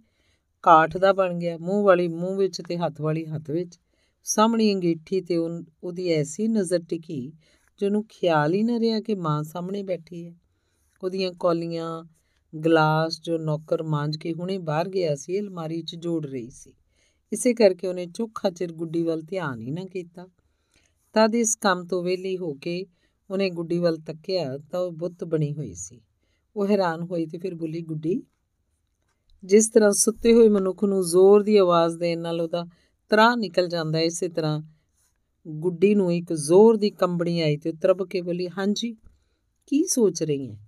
[0.64, 3.78] ਕਾਠ ਦਾ ਬਣ ਗਿਆ। ਮੂੰਹ ਵਾਲੀ ਮੂੰਹ ਵਿੱਚ ਤੇ ਹੱਥ ਵਾਲੀ ਹੱਥ ਵਿੱਚ।
[4.26, 7.32] ਸਾਹਮਣੀ ਅੰਗੀਠੀ ਤੇ ਉਹਦੀ ਐਸੀ ਨਜ਼ਰ ਟਿਕੀ
[7.80, 10.34] ਜਿਹਨੂੰ ਖਿਆਲ ਹੀ ਨਾ ਰਿਹਾ ਕਿ ਮਾਂ ਸਾਹਮਣੇ ਬੈਠੀ ਹੈ।
[11.02, 12.04] ਉਹਦੀਆਂ ਕੌਲੀਆਂ,
[12.52, 16.72] ਗਲਾਸ ਜੋ ਨੌਕਰ ਮਾਂਜ ਕੇ ਹੁਣੇ ਬਾਹਰ ਗਿਆ ਸੀ, ਅਲਮਾਰੀ 'ਚ ਜੋੜ ਰਹੀ ਸੀ।
[17.32, 20.26] ਇਸੇ ਕਰਕੇ ਉਹਨੇ ਚੋਖਾ ਚਿਰ ਗੁੱਡੀ ਵੱਲ ਧਿਆਨ ਹੀ ਨਾ ਕੀਤਾ।
[21.14, 22.86] ਤਦ ਇਸ ਕੰਮ ਤੋਂ ਵਿਹਲੀ ਹੋ ਕੇ
[23.30, 26.00] ਉਹਨੇ ਗੁੱਡੀ ਵੱਲ ਤੱਕਿਆ ਤਾਂ ਉਹ ਬੁੱਤ ਬਣੀ ਹੋਈ ਸੀ।
[26.56, 28.22] ਉਹ ਹੈਰਾਨ ਹੋਈ ਤੇ ਫਿਰ ਬੋਲੀ, ਗੁੱਡੀ,
[29.44, 32.66] ਜਿਸ ਤਰ੍ਹਾਂ ਸੁੱਤੇ ਹੋਏ ਮਨੁੱਖ ਨੂੰ ਜ਼ੋਰ ਦੀ ਆਵਾਜ਼ ਦੇਣ ਨਾਲ ਉਹਦਾ
[33.08, 34.60] ਤਰਾਹ ਨਿਕਲ ਜਾਂਦਾ, ਇਸੇ ਤਰ੍ਹਾਂ
[35.48, 38.96] ਗੁੱਡੀ ਨੂੰ ਇੱਕ ਜ਼ੋਰ ਦੀ ਕੰਬਣੀ ਆਈ ਤੇ ਤਰਬ ਕੇ ਬੋਲੀ, ਹਾਂਜੀ,
[39.66, 40.58] ਕੀ ਸੋਚ ਰਹੀ ਹੈ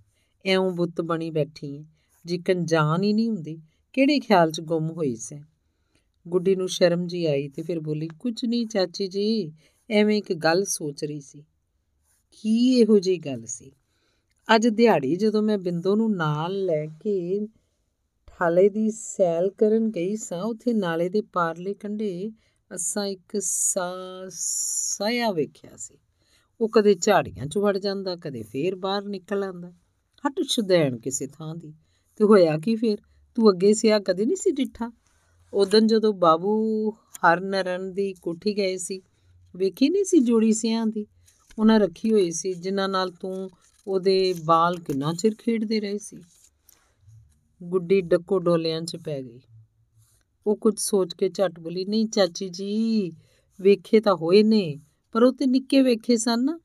[0.44, 1.84] ਐਉਂ ਬੁੱਤ ਬਣੀ ਬੈਠੀ ਹੈ
[2.24, 3.58] ਜਿਕਨ ਜਾਨ ਹੀ ਨਹੀਂ ਹੁੰਦੀ।
[3.92, 5.40] ਕਿਹੜੇ ਖਿਆਲ 'ਚ ਗੁੰਮ ਹੋਈ ਸੈਂ?
[6.28, 9.52] ਗੁੱਡੀ ਨੂੰ ਸ਼ਰਮ ਜੀ ਆਈ ਤੇ ਫਿਰ ਬੋਲੀ ਕੁਝ ਨਹੀਂ ਚਾਚੀ ਜੀ,
[9.90, 11.44] ਐਵੇਂ ਇੱਕ ਗੱਲ ਸੋਚ ਰਹੀ ਸੀ।
[12.32, 13.72] ਕੀ ਇਹੋ ਜੀ ਗੱਲ ਸੀ?
[14.54, 17.46] ਅੱਜ ਦਿਹਾੜੀ ਜਦੋਂ ਮੈਂ ਬਿੰਦੋ ਨੂੰ ਨਾਲ ਲੈ ਕੇ
[18.26, 22.30] ਠਾਲੇ ਦੀ ਸੈਲ ਕਰਨ ਗਈ ਸਾਂ, ਉੱਥੇ ਨਾਲੇ ਦੇ ਪਾਰਲੇ ਕੰਢੇ
[22.74, 23.38] ਅਸਾਂ ਇੱਕ
[24.28, 25.94] ਸਾਇਆ ਵੇਖਿਆ ਸੀ।
[26.60, 29.72] ਉਹ ਕਦੇ ਝਾੜੀਆਂ 'ਚ ਵੜ ਜਾਂਦਾ, ਕਦੇ ਫੇਰ ਬਾਹਰ ਨਿਕਲ ਆਂਦਾ।
[30.26, 31.74] ਹਟ ਛੁਦੈਣ ਕਿਸੇ ਥਾਂ ਦੀ।
[32.16, 32.98] ਤੇ ਹੋਇਆ ਕੀ ਫੇਰ?
[33.34, 34.92] ਤੂੰ ਅੱਗੇ ਸਿਆ ਕਦੇ ਨਹੀਂ ਸੀ ਡਿੱਠਾ?
[35.54, 39.02] ਉਦੋਂ ਜਦੋਂ ਬਾਬੂ ਹਰਨਰਨ ਦੀ ਕੋਠੀ ਗਏ ਸੀ,
[39.56, 41.06] ਵੇਖੀ ਨਹੀਂ ਸੀ ਜੋੜੀ ਸਿਆਂ ਦੀ?
[41.58, 43.50] ਉਹਨਾਂ ਰੱਖੀ ਹੋਈ ਸੀ, ਜਿਨ੍ਹਾਂ ਨਾਲ ਤੂੰ
[43.86, 46.16] ਉਹਦੇ ਬਾਲ ਕਿੰਨਾ ਚਿਰ ਖੇਡਦੇ ਰਹੇ ਸੀ?
[47.62, 49.40] ਗੁੱਡੀ ਡੱਕੋ ਡੋਲਿਆਂ 'ਚ ਪੈ ਗਈ।
[50.46, 53.12] ਉਹ ਕੁਝ ਸੋਚ ਕੇ ਝਟ ਬੋਲੀ, ਨਹੀਂ ਚਾਚੀ ਜੀ,
[53.60, 54.80] ਵੇਖੇ ਤਾਂ ਹੋਏ ਨੇ,
[55.12, 56.58] ਪਰ ਉਹ ਤੇ ਨਿੱਕੇ ਵੇਖੇ ਸਨ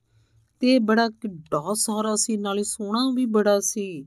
[0.60, 4.06] ਤੇ ਬੜਾ ਕਿੱਡਾ ਸਾਰਾ ਸੀ, ਨਾਲੇ ਸੋਹਣਾ ਵੀ ਬੜਾ ਸੀ।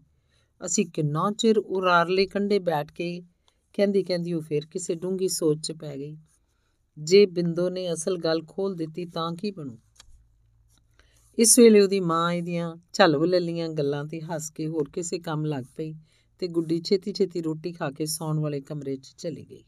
[0.65, 3.21] ਅਸੀਂ ਕਿੰਨਾ ਚਿਰ ਉਰਾਰਲੇ ਕੰਡੇ ਬੈਠ ਕੇ
[3.77, 6.17] ਕਹਿੰਦੀ ਕਹਿੰਦੀ ਉਹ ਫਿਰ ਕਿਸੇ ਡੂੰਗੀ ਸੋਚ 'ਚ ਪੈ ਗਈ।
[6.97, 9.77] ਜੇ ਬਿੰਦੋ ਨੇ ਅਸਲ ਗੱਲ ਖੋਲ ਦਿੱਤੀ ਤਾਂ ਕੀ ਬਣੂ?
[11.37, 15.63] ਇਸ ਵੇਲੇ ਉਹਦੀ ਮਾਂ ਇਹਦੀਆਂ ਝਲਵ ਲੱਲੀਆਂ ਗੱਲਾਂ ਤੇ ਹੱਸ ਕੇ ਹੋਰ ਕਿਸੇ ਕੰਮ ਲੱਗ
[15.75, 15.93] ਪਈ
[16.39, 19.63] ਤੇ ਗੁੱਡੀ ਛੇਤੀ ਛੇਤੀ ਰੋਟੀ ਖਾ ਕੇ ਸੌਣ ਵਾਲੇ ਕਮਰੇ 'ਚ ਚਲੀ ਗਈ।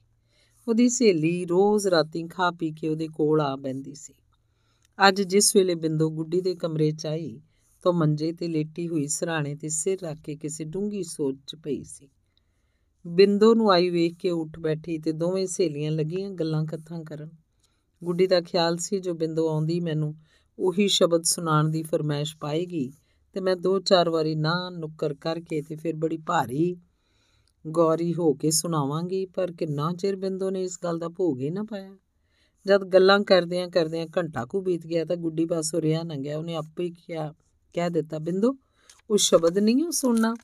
[0.68, 4.14] ਉਹਦੀ ਸਹੇਲੀ ਰੋਜ਼ ਰਾਤੀ ਖਾ ਪੀ ਕੇ ਉਹਦੇ ਕੋਲ ਆ ਬੈੰਦੀ ਸੀ।
[5.08, 7.42] ਅੱਜ ਜਿਸ ਵੇਲੇ ਬਿੰਦੋ ਗੁੱਡੀ ਦੇ ਕਮਰੇ 'ਚ ਆਈ
[7.84, 11.84] ਤਾਂ ਮੰਜੇ ਤੇ ਲੇਟੀ ਹੋਈ ਸਰਾਣੇ ਤੇ ਸਿਰ ਰੱਖ ਕੇ ਕਿਸੇ ਡੂੰਗੀ ਸੋਚ 'ਚ ਪਈ
[11.84, 12.10] ਸੀ।
[13.08, 17.30] ਬਿੰਦੋ ਨੂੰ ਆਈ ਵੇਖ ਕੇ ਉੱਠ ਬੈਠੀ ਤੇ ਦੋਵੇਂ ਸਹੇਲੀਆਂ ਲੱਗੀਆਂ ਗੱਲਾਂ ਕਥਾਂ ਕਰਨ।
[18.04, 20.16] ਗੁੱਡੀ ਦਾ ਖਿਆਲ ਸੀ ਜੋ ਬਿੰਦੋ ਆਉਂਦੀ ਮੈਨੂੰ
[20.60, 22.92] ਉਹੀ ਸ਼ਬਦ ਸੁਣਾਉਣ ਦੀ ਫਰਮਾਇਸ਼ ਪਾਏਗੀ
[23.34, 26.76] ਤੇ ਮੈਂ ਦੋ ਚਾਰ ਵਾਰੀ ਨਾ ਨੁੱਕਰ ਕਰਕੇ ਤੇ ਫਿਰ ਬੜੀ ਭਾਰੀ
[27.68, 31.64] ਗੌਰੀ ਹੋ ਕੇ ਸੁਣਾਵਾਂਗੀ, ਪਰ ਕਿੰਨਾ ਚਿਰ ਬਿੰਦੋ ਨੇ ਇਸ ਗੱਲ ਦਾ ਭੋਗ ਹੀ ਨਾ
[31.64, 31.96] ਪਾਇਆ?
[32.66, 36.56] ਜਦ ਗੱਲਾਂ ਕਰਦਿਆਂ ਕਰਦਿਆਂ ਘੰਟਾ ਕੁ ਬੀਤ ਗਿਆ ਤਾਂ ਗੁੱਡੀ ਪਾਸੋਂ ਰਿਆ ਨਾ ਗਿਆ ਉਹਨੇ
[36.56, 37.34] ਆਪੇ ਹੀ ਕਿਹਾ,
[37.74, 38.56] ਕਹਿ ਦਿੱਤਾ, ਬਿੰਦੋ,
[39.10, 40.36] ਉਹ ਸ਼ਬਦ ਨਹੀਂ ਉਹ ਸੁਣਨਾ?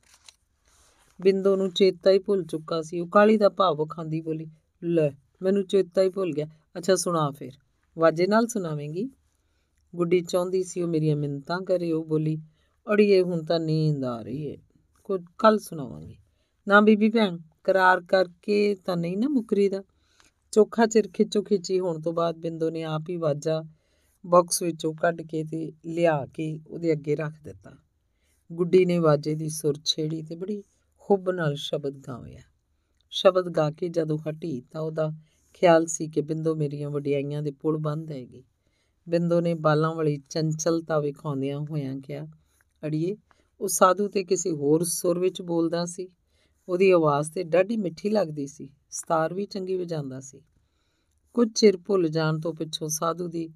[1.22, 4.48] ਬਿੰਦੋ ਨੂੰ ਚੇਤਾ ਹੀ ਭੁੱਲ ਚੁੱਕਾ ਸੀ। ਉਹ ਕਾਲੀ ਦਾ ਭਾਵ ਵਿਖਾਂਦੀ ਬੋਲੀ,
[4.84, 5.12] ਲੈ,
[5.42, 6.48] ਮੈਨੂੰ ਚੇਤਾ ਹੀ ਭੁੱਲ ਗਿਆ।
[6.78, 7.52] ਅੱਛਾ, ਸੁਣਾ ਫਿਰ।
[7.98, 9.10] ਵਾਜੇ ਨਾਲ ਸੁਣਾਵੇਂਗੀ?
[9.96, 12.42] ਗੁੱਡੀ ਚਾਹੁੰਦੀ ਸੀ ਉਹ ਮੇਰੀਆਂ ਮਿੰਤਾਂ ਕਰੇ। ਉਹ ਬੋਲੀ,
[12.94, 14.58] ਅੜੀਏ, ਹੁਣ ਤਾਂ ਨੀਂਦ ਆ ਰਹੀ ਏ।
[15.04, 16.18] ਕੁਝ ਕੱਲ ਸੁਣਾਵਾਂਗੀ।
[16.68, 19.84] ਨਾ ਬੀਬੀ ਭੈਣ, ਕਰਾਰ ਕਰਕੇ ਤਾਂ ਨਹੀਂ ਨਾ ਮੁਕਰੀ ਦਾ
[20.52, 23.64] ਚੋਖਾ ਚਿਰ ਖਿੱਚੋ ਖਿੱਚੀ ਹੋਣ ਤੋਂ ਬਾਅਦ ਬਿੰਦੋ ਨੇ ਆਪ ਹੀ ਵਾਜਾ
[24.26, 27.72] ਬਾਕਸ ਵਿੱਚੋਂ ਕੱਢ ਕੇ ਤੇ ਲਿਆ ਕੇ ਉਹਦੇ ਅੱਗੇ ਰੱਖ ਦਿੱਤਾ।
[28.52, 30.64] ਗੁੱਡੀ ਨੇ ਵਾਜੇ ਦੀ ਸੁਰ ਛੇੜੀ ਤੇ ਬੜੀ
[31.10, 32.40] ਹੁਬ ਨਾਲ ਸ਼ਬਦ ਗਾਇਆ
[33.10, 35.12] ਸ਼ਬਦ ਗਾ ਕੇ ਜਦੋਂ ਹਟੀ ਤਾਂ ਉਹਦਾ
[35.54, 38.44] ਖਿਆਲ ਸੀ ਕਿ ਬਿੰਦੋ ਮੇਰੀਆਂ ਵਡਿਆਈਆਂ ਦੇ ਪੁਲ ਬੰਦ ਹੈਗੀ
[39.10, 42.28] ਬਿੰਦੋ ਨੇ ਬਾਲਾਂ ਵਾਲੀ ਚੰਚਲਤਾ ਵਿਖਾਉਂਦਿਆਂ ਹੋਇਆਂ ਕਿਹਾ,
[42.84, 43.18] ਅੜੀਏ,
[43.62, 46.10] ਉਹ ਸਾਧੂ ਤੇ ਕਿਸੇ ਹੋਰ ਸੁਰ ਵਿੱਚ ਬੋਲਦਾ ਸੀ।
[46.70, 50.42] ਉਹਦੀ ਆਵਾਜ਼ ਤੇ ਡਾਢੀ ਮਿੱਠੀ ਲੱਗਦੀ ਸੀ, ਸਤਾਰ ਵੀ ਚੰਗੀ ਵਜਾਉਂਦਾ ਸੀ।
[51.34, 53.50] ਕੁਝ ਚਿਰ ਭੁੱਲ ਜਾਣ ਤੋਂ ਪਿੱਛੋਂ ਸਾਧੂ ਦੀ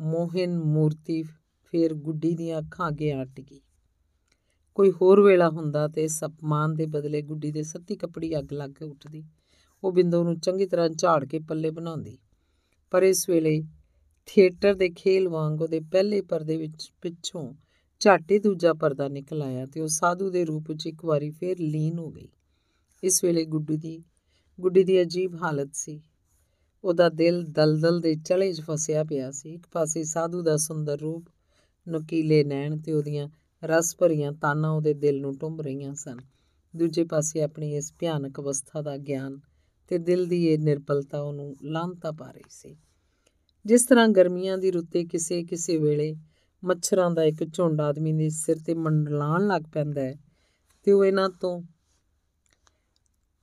[0.00, 1.22] ਮੋਹਨ ਮੂਰਤੀ
[1.64, 3.60] ਫੇਰ ਗੁੱਡੀ ਦੀਆਂ ਅੱਖਾਂ ਅੱਗੇ ਆ ਟਿਕੀ
[4.74, 8.70] ਕੋਈ ਹੋਰ ਵੇਲਾ ਹੁੰਦਾ ਤੇ ਇਸ ਅਪਮਾਨ ਦੇ ਬਦਲੇ ਗੁੱਡੀ ਦੇ ਸੱਤੀ ਕੱਪੜੀ ਅੱਗ ਲੱਗ
[8.70, 9.24] ਕੇ ਉੱਠਦੀ।
[9.82, 12.18] ਉਹ ਬਿੰਦੋ ਨੂੰ ਚੰਗੀ ਤਰ੍ਹਾਂ ਝਾੜ ਕੇ ਪੱਲੇ ਬਣਾਉਂਦੀ।
[12.90, 13.62] ਪਰ ਇਸ ਵੇਲੇ
[14.26, 17.54] ਥੀਏਟਰ ਦੇ ਖੇਲ ਵਾਂਗ ਉਹਦੇ ਪਹਿਲੇ ਪਰਦੇ ਵਿੱਚ ਪਿੱਛੋਂ
[18.00, 21.98] ਝਾਟੇ ਦੂਜਾ ਪਰਦਾ ਨਿਕਲ ਆਇਆ ਤੇ ਉਹ ਸਾਧੂ ਦੇ ਰੂਪ ਵਿੱਚ ਇੱਕ ਵਾਰੀ ਫੇਰ ਲੀਨ
[21.98, 22.28] ਹੋ ਗਈ।
[23.02, 24.02] ਇਸ ਵੇਲੇ ਗੁੱਡੀ ਦੀ
[24.60, 26.00] ਗੁੱਡੀ ਦੀ ਅਜੀਬ ਹਾਲਤ ਸੀ।
[26.84, 31.24] ਉਹਦਾ ਦਿਲ ਦਲਦਲ ਦੇ ਚਲੇ 'ਚ ਫਸਿਆ ਪਿਆ ਸੀ। ਇੱਕ ਪਾਸੇ ਸਾਧੂ ਦਾ ਸੁੰਦਰ ਰੂਪ,
[31.88, 33.28] ਨਕੀਲੇ ਨੈਣ ਤੇ ਉਹਦੀਆਂ
[33.64, 36.16] ਰਸ ਭਰੀਆਂ ਤਾਨਾਂ ਉਹਦੇ ਦਿਲ ਨੂੰ ਟੁੰਬ ਰਹੀਆਂ ਸਨ।
[36.76, 39.40] ਦੂਜੇ ਪਾਸੇ ਆਪਣੀ ਇਸ ਭਿਆਨਕ ਅਵਸਥਾ ਦਾ ਗਿਆਨ
[39.88, 42.76] ਤੇ ਦਿਲ ਦੀ ਇਹ ਨਿਰਬਲਤਾ ਉਹਨੂੰ ਲਾਂਤਾ ਪਾ ਰਹੀ ਸੀ।
[43.66, 46.14] ਜਿਸ ਤਰ੍ਹਾਂ ਗਰਮੀਆਂ ਦੀ ਰੁੱਤੇ ਕਿਸੇ ਕਿਸੇ ਵੇਲੇ
[46.64, 50.14] ਮੱਛਰਾਂ ਦਾ ਇੱਕ ਝੁੰਡ ਆਦਮੀ ਦੇ ਸਿਰ ਤੇ ਮੰਡਲਾਣ ਲੱਗ ਪੈਂਦਾ ਹੈ
[50.84, 51.62] ਤੇ ਉਹ ਇਹਨਾਂ ਤੋਂ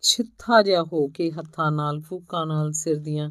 [0.02, 3.30] ਛਿੱਥਾ ਜਿਹਾ ਹੋ ਕੇ ਹੱਥਾਂ ਨਾਲ, ਫੂਕਾਂ ਨਾਲ ਸਿਰ ਦੀਆਂ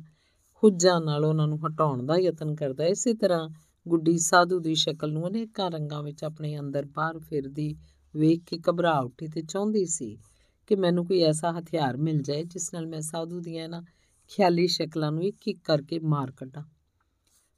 [0.62, 3.49] ਹੁੱਜਾਂ ਨਾਲ ਉਹਨਾਂ ਨੂੰ ਹਟਾਉਣ ਦਾ ਯਤਨ ਕਰਦਾ ਇਸੇ ਤਰ੍ਹਾਂ
[3.89, 7.76] ਗੁੱਡੀ ਸਾਧੂ ਦੀ ਸ਼ਕਲ ਨੂੰ ਅਨੇਕਾਂ ਰੰਗਾਂ ਵਿੱਚ ਆਪਣੇ ਅੰਦਰ ਬਾਹਰ ਫਿਰਦੀ
[8.16, 10.18] ਵੇਖ ਕੇ ਘਬਰਾ ਉੱਠੀ ਤੇ ਚਾਹੁੰਦੀ ਸੀ
[10.66, 13.82] ਕਿ ਮੈਨੂੰ ਕੋਈ ਐਸਾ ਹਥਿਆਰ ਮਿਲ ਜਾਏ ਜਿਸ ਨਾਲ ਮੈਂ ਸਾਧੂ ਦੀਆਂ ਇਹਨਾਂ
[14.28, 16.62] ਖਿਆਲੀ ਸ਼ਕਲਾਂ ਨੂੰ ਇੱਕ ਇੱਕ ਕਰਕੇ ਮਾਰ ਕੱਢਾਂ।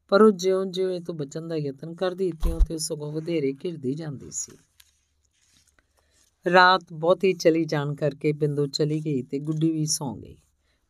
[0.08, 4.30] ਪਰ ਉਹ ਜਿਉਂ-ਜਿਉਂ ਇਹ ਤੋਂ ਬਚਣ ਦਾ ਯਤਨ ਕਰਦੀ ਤਿਉਂ ਤੇ ਸਗੋਂ ਵਧੇਰੇ ਘਿਰਦੀ ਜਾਂਦੀ
[4.30, 4.52] ਸੀ।
[6.52, 10.36] ਰਾਤ ਬਹੁਤੀ ਚਲੀ ਜਾਣ ਕਰਕੇ ਬਿੰਦੂ ਚਲੀ ਗਈ ਤੇ ਗੁੱਡੀ ਵੀ ਸੌਂ ਗਈ।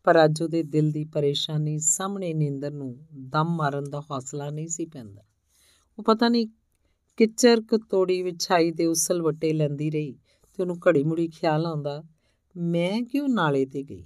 [0.05, 4.86] ਪਰ ਅੱਜ ਉਹਦੇ ਦਿਲ ਦੀ ਪਰੇਸ਼ਾਨੀ ਸਾਹਮਣੇ ਨੀਂਦਰ ਨੂੰ ਦਮ ਮਾਰਨ ਦਾ ਹੌਸਲਾ ਨਹੀਂ ਸੀ
[4.86, 5.22] ਪੈਂਦਾ।
[6.01, 6.46] ਉਹ ਪਤਾ ਨਹੀਂ
[7.16, 10.12] ਕਿਚਰ ਤੋੜੀ ਵਿਛਾਈ ਦੇ ਉਸਲ ਵਟੇ ਲੈਂਦੀ ਰਹੀ
[10.59, 12.03] ਤੇ ਉਹਨੂੰ ਘੜੀ ਮੁੜੀ ਖਿਆਲ ਆਉਂਦਾ,
[12.57, 14.05] ਮੈਂ ਕਿਉਂ ਨਾਲੇ ਤੇ ਗਈ?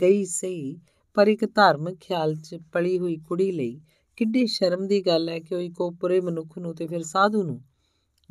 [0.00, 0.80] ਗਈ ਸਹੀ,
[1.14, 3.80] ਪਰ ਇੱਕ ਧਾਰਮਿਕ ਖਿਆਲ 'ਚ ਪਲੀ ਹੋਈ ਕੁੜੀ ਲਈ
[4.16, 7.60] ਕਿੱਡੀ ਸ਼ਰਮ ਦੀ ਗੱਲ ਹੈ ਕਿ ਉਹ ਇੱਕ ਉਪਰੇ ਮਨੁੱਖ ਨੂੰ ਤੇ ਫਿਰ ਸਾਧੂ ਨੂੰ,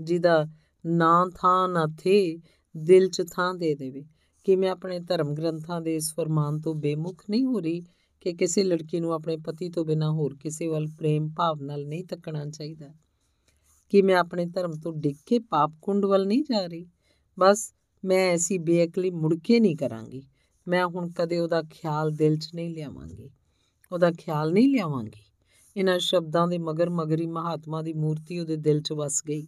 [0.01, 0.45] ਜਿਹਦਾ
[0.85, 2.39] ਨਾਂ ਥਾਂ ਨਾ ਥੇ,
[2.77, 4.05] ਦਿਲ 'ਚ ਥਾਂ ਦੇ ਦੇਵੇ।
[4.43, 7.83] ਕਿ ਮੈਂ ਆਪਣੇ ਧਰਮ ਗ੍ਰੰਥਾਂ ਦੇ ਇਸ ਫਰਮਾਨ ਤੋਂ ਬੇਮੁਖ ਨਹੀਂ ਹੋ ਰਹੀ?
[8.23, 12.03] ਕਿ ਕਿਸੇ ਲੜਕੀ ਨੂੰ ਆਪਣੇ ਪਤੀ ਤੋਂ ਬਿਨਾਂ ਹੋਰ ਕਿਸੇ ਵੱਲ ਪ੍ਰੇਮ ਭਾਵ ਨਾਲ ਨਹੀਂ
[12.03, 12.89] ਤੱਕਣਾ ਚਾਹੀਦਾ।
[13.89, 16.87] ਕਿ ਮੈਂ ਆਪਣੇ ਧਰਮ ਤੋਂ ਡਿੱਗ ਕੇ ਪਾਪ ਕੁੰਡ ਵੱਲ ਨਹੀਂ ਜਾ ਰਹੀ?
[17.39, 17.73] ਬਸ
[18.05, 20.23] ਮੈਂ ਐਸੀ ਬੇਅਕਲੀ ਮੁੜ ਕੇ ਨਹੀਂ ਕਰਾਂਗੀ।
[20.67, 23.29] ਮੈਂ ਹੁਣ ਕਦੇ ਉਹਦਾ ਖਿਆਲ ਦਿਲ 'ਚ ਨਹੀਂ ਲਿਆਵਾਂਗੀ।
[23.91, 25.23] ਉਹਦਾ ਖਿਆਲ ਨਹੀਂ ਲਿਆਵਾਂਗੀ।
[25.77, 29.47] ਇਹਨਾਂ ਸ਼ਬਦਾਂ ਦੇ ਮਗਰ ਮਗਰੀ ਮਹਾਤਮਾ ਦੀ ਮੂਰਤੀ ਉਹਦੇ ਦਿਲ 'ਚ ਵਸ ਗਈ।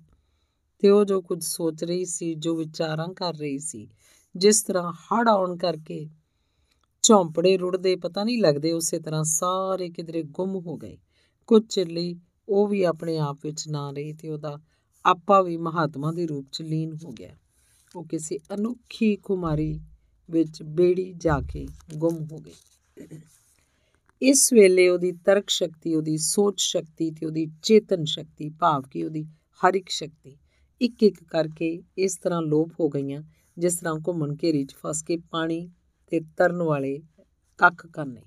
[0.79, 3.87] ਤੇ ਉਹ ਜੋ ਕੁਝ ਸੋਚ ਰਹੀ ਸੀ, ਜੋ ਵਿਚਾਰਾਂ ਕਰ ਰਹੀ ਸੀ,
[4.35, 6.09] ਜਿਸ ਤਰ੍ਹਾਂ ਹੜ ਆਉਣ ਕਰਕੇ
[7.07, 10.97] ਝੌਂਪੜੇ ਰੁੜਦੇ ਪਤਾ ਨਹੀਂ ਲੱਗਦੇ ਉਸੇ ਤਰ੍ਹਾਂ ਸਾਰੇ ਕਿਧਰੇ ਗੁੰਮ ਹੋ ਗਏ।
[11.47, 12.15] ਕੁਝ ਚਿਰ ਲਈ
[12.49, 14.59] ਉਹ ਵੀ ਆਪਣੇ ਆਪ ਵਿੱਚ ਨਾ ਰਹੀ ਤੇ ਉਹਦਾ
[15.05, 17.35] ਆਪਾ ਵੀ ਮਹਾਤਮਾ ਦੇ ਰੂਪ 'ਚ ਲੀਨ ਹੋ ਗਿਆ।
[17.95, 19.79] ਉਹ ਕਿਸੇ ਅਨੋਖੀ ਕੁਮਾਰੀ
[20.29, 23.19] ਵਿੱਚ ਬੇੜੀ ਜਾ ਕੇ ਗੁੰਮ ਹੋ ਗਈ।
[24.21, 29.23] ਇਸ ਵੇਲੇ ਉਹਦੀ ਤਰਕ ਸ਼ਕਤੀ, ਉਹਦੀ ਸੋਚ ਸ਼ਕਤੀ ਤੇ ਉਹਦੀ ਚੇਤਨ ਸ਼ਕਤੀ, ਭਾਵ ਕਿ ਉਹਦੀ
[29.61, 30.37] ਹਰ ਇੱਕ ਸ਼ਕਤੀ
[30.81, 33.23] ਇੱਕ ਇੱਕ ਕਰਕੇ ਇਸ ਤਰ੍ਹਾਂ ਲੋਪ ਹੋ ਗਈਆਂ,
[33.57, 35.71] ਜਿਸ ਤਰ੍ਹਾਂ ਘੁੰਮਣ ਘੇਰੀ 'ਚ ਫਸ ਕੇ ਪਾਣੀ
[36.07, 36.99] ਤੇ ਤਰਨ ਵਾਲੇ
[37.57, 38.21] ਕੱਖ ਕਰਨੇ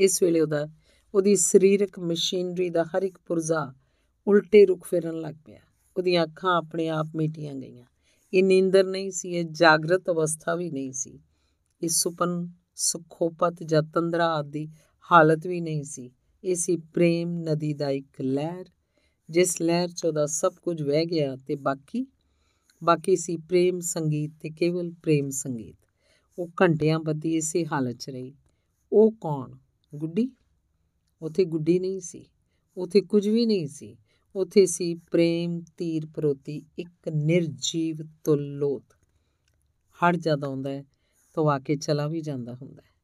[0.00, 0.68] ਇਸ ਵੇਲੇ ਉਹਦਾ,
[1.14, 3.74] ਉਹਦੀ ਸਰੀਰਕ ਮਸ਼ੀਨਰੀ ਦਾ ਹਰ ਇੱਕ ਪੁਰਜ਼ਾ
[4.26, 5.60] ਉਲਟੇ ਰੁਖ ਫਿਰਨ ਲੱਗ ਪਿਆ।
[5.96, 7.86] ਉਹਦੀਆਂ ਅੱਖਾਂ ਆਪਣੇ ਆਪ ਮੀਟੀਆਂ ਗਈਆਂ।
[8.34, 11.20] ਇਹ ਨੀਂਦਰ ਨਹੀਂ ਸੀ, ਇਹ ਜਾਗਰਤ ਅਵਸਥਾ ਵੀ ਨਹੀਂ ਸੀ।
[11.82, 14.68] ਇਹ ਸੁਪਨ, ਸੁਖੋਪਤ ਜਾਂ ਤੰਦਰਾ ਆਦਿ
[15.12, 16.10] ਹਾਲਤ ਵੀ ਨਹੀਂ ਸੀ।
[16.44, 18.64] ਇਹ ਸੀ ਪ੍ਰੇਮ ਨਦੀ ਦਾ ਇੱਕ ਲਹਿਰ,
[19.30, 22.06] ਜਿਸ ਲਹਿਰ 'ਚ ਉਹਦਾ ਸਭ ਕੁਝ ਵਹਿ ਗਿਆ ਤੇ ਬਾਕੀ
[22.84, 25.76] ਬਾਕੀ ਸੀ ਪ੍ਰੇਮ ਸੰਗੀਤ ਤੇ ਕੇਵਲ ਪ੍ਰੇਮ ਸੰਗੀਤ।
[26.38, 28.34] ਉਹ ਘੰਟਿਆਂ ਬੱਧੀ ਇਸੇ ਹਾਲਤ 'ਚ ਰਹੀ।
[28.92, 29.52] ਉਹ ਕੌਣ?
[29.94, 30.30] ਗੁੱਡੀ?
[31.22, 32.26] ਉਥੇ ਗੁੱਡੀ ਨਹੀਂ ਸੀ।
[32.76, 33.96] ਉਥੇ ਕੁਝ ਵੀ ਨਹੀਂ ਸੀ।
[34.36, 38.82] ਉਥੇ ਸੀ ਪ੍ਰੇਮ ਤੀਰ ਪਰੋਤੀ ਇੱਕ ਨਿਰਜੀਵ ਤੁਲੋਤ
[40.04, 40.84] ਹੜ ਜਦ ਆਉਂਦਾ ਹੈ,
[41.34, 42.94] ਤਾਂ ਆ ਕੇ ਚਲਾ ਵੀ ਜਾਂਦਾ ਹੁੰਦਾ ਹੈ।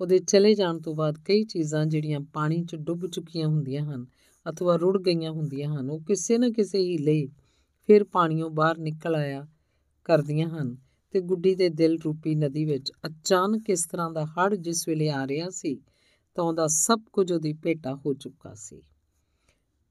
[0.00, 4.06] ਉਹਦੇ ਚਲੇ ਜਾਣ ਤੋਂ ਬਾਅਦ ਕਈ ਚੀਜ਼ਾਂ ਜਿਹੜੀਆਂ ਪਾਣੀ 'ਚ ਡੁੱਬ ਚੁੱਕੀਆਂ ਹੁੰਦੀਆਂ ਹਨ,
[4.50, 7.28] ਅਥਵਾ ਰੁੜ ਗਈਆਂ ਹੁੰਦੀਆਂ ਹਨ, ਉਹ ਕਿਸੇ ਨਾ ਕਿਸੇ ਹੀਲੇ
[7.86, 9.46] ਫਿਰ ਪਾਣੀੋਂ ਬਾਹਰ ਨਿਕਲ ਆਇਆ
[10.04, 10.85] ਕਰਦੀਆਂ ਹਨ।
[11.16, 15.26] ਤੇ ਗੁੱਡੀ ਦੇ ਦਿਲ ਰੂਪੀ ਨਦੀ ਵਿੱਚ ਅਚਾਨਕ ਇਸ ਤਰ੍ਹਾਂ ਦਾ ਹੜ ਜਿਸ ਵੇਲੇ ਆ
[15.26, 15.80] ਰਿਹਾ ਸੀ,
[16.34, 18.82] ਤਾਂ ਉਹਦਾ ਸਭ ਕੁਝ ਉਹਦੀ ਭੇਟਾ ਹੋ ਚੁੱਕਾ ਸੀ।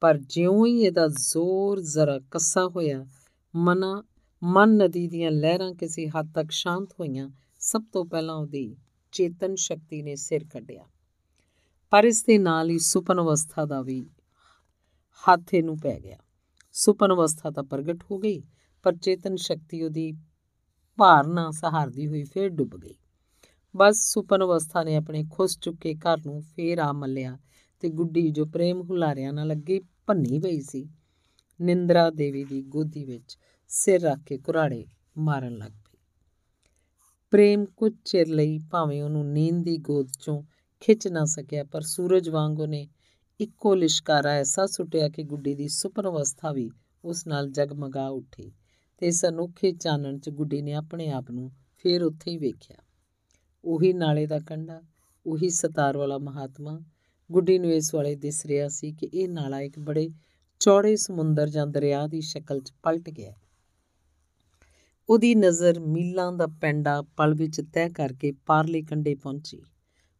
[0.01, 3.05] ਪਰ ਜਿਉਂ ਹੀ ਇਹਦਾ ਜ਼ੋਰ ਜ਼ਰਾ ਕੱਸਾ ਹੋਇਆ,
[3.55, 4.03] ਮਨਾ,
[4.43, 8.76] ਮਨ ਨਦੀ ਦੀਆਂ ਲਹਿਰਾਂ ਕਿਸੇ ਹੱਦ ਤੱਕ ਸ਼ਾਂਤ ਹੋਈਆਂ, ਸਭ ਤੋਂ ਪਹਿਲਾਂ ਉਹਦੀ
[9.11, 10.86] ਚੇਤਨ ਸ਼ਕਤੀ ਨੇ ਸਿਰ ਕੱਢਿਆ।
[11.89, 14.05] ਪਰ ਇਸ ਦੇ ਨਾਲ ਹੀ ਸੁਪਨ ਅਵਸਥਾ ਦਾ ਵੀ
[15.23, 16.17] ਹੱਥ ਇਹਨੂੰ ਪੈ ਗਿਆ।
[16.73, 18.43] ਸੁਪਨ ਅਵਸਥਾ ਤਾਂ ਪ੍ਰਗਟ ਹੋ ਗਈ,
[18.84, 20.13] ਪਰ ਚੇਤਨ ਸ਼ਕਤੀ ਉਹਦੀ
[20.98, 22.96] ਭਾਰ ਨਾ ਸਹਾਰਦੀ ਹੋਈ ਫੇਰ ਡੁੱਬ ਗਈ।
[23.76, 27.38] ਬਸ ਸੁਪਨ ਅਵਸਥਾ ਨੇ ਆਪਣੇ ਖੁੱਸ ਚੁੱਕੇ ਘਰ ਨੂੰ ਫੇਰ ਆ ਮੱਲਿਆ
[27.80, 30.89] ਤੇ ਗੁੱਡੀ ਜੋ ਪ੍ਰੇਮ ਹੁਲਾਰਿਆਂ ਨਾਲ ਅੱਗੇ ਭੰਨੀ ਪਈ ਸੀ,
[31.62, 33.38] ਨਿੰਦਰਾ ਦੇਵੀ ਦੀ ਗੋਦੀ ਵਿੱਚ
[33.68, 34.86] ਸਿਰ ਰੱਖ ਕੇ ਕੁਰਾੜੇ
[35.18, 35.98] ਮਾਰਨ ਲੱਗ ਪਈ।
[37.32, 40.43] ਪ੍ਰੇਮ ਕੁਝ ਚਿਰ ਲਈ ਭਾਵੇਂ ਉਹਨੂੰ ਨੀਂਦ ਦੀ ਗੋਦ ਚੋਂ
[40.80, 42.88] ਖਿੱਚ ਨਾ ਸਕਿਆ, ਪਰ ਸੂਰਜ ਵਾਂਗ ਉਹਨੇ
[43.39, 46.72] ਇੱਕੋ ਲਿਸ਼ਕਾਰਾ ਐਸਾ ਸੁੱਟਿਆ ਕਿ ਗੁੱਡੀ ਦੀ ਸੁਪਨ ਅਵਸਥਾ ਵੀ
[47.04, 48.52] ਉਸ ਨਾਲ ਜਗਮਗਾ ਉੱਠੀ।
[48.98, 52.78] ਤੇ ਇਸ ਅਨੋਖੇ ਚਾਨਣ 'ਚ ਗੁੱਡੀ ਨੇ ਆਪਣੇ ਆਪ ਨੂੰ ਫੇਰ ਉੱਥੇ ਹੀ ਵੇਖਿਆ।
[53.66, 54.82] ਉਹੀ ਨਾਲੇ ਦਾ ਕੰਢਾ
[55.26, 56.82] ਉਹੀ ਸਤਾਰ ਵਾਲਾ ਮਹਾਤਮਾ।
[57.32, 60.10] ਗੁੱਡੀ ਨੂੰ ਇਸ ਵਾਲੇ ਦਿਸ ਰਿਹਾ ਸੀ ਕਿ ਇਹ ਨਾਲਾ ਇੱਕ ਬੜੇ
[60.60, 63.34] ਚੌੜੇ ਸਮੁੰਦਰ ਜਾਂ ਦਰਿਆ ਦੀ ਸ਼ਕਲ 'ਚ ਪਲਟ ਗਿਆ
[65.10, 69.62] ਉਹਦੀ ਨਜ਼ਰ ਮੀਲਾਂ ਦਾ ਪੈਂਡਾ ਪਲ ਵਿੱਚ ਤੈਅ ਕਰਕੇ ਪਾਰਲੇ ਕੰਢੇ ਪਹੁੰਚੀ।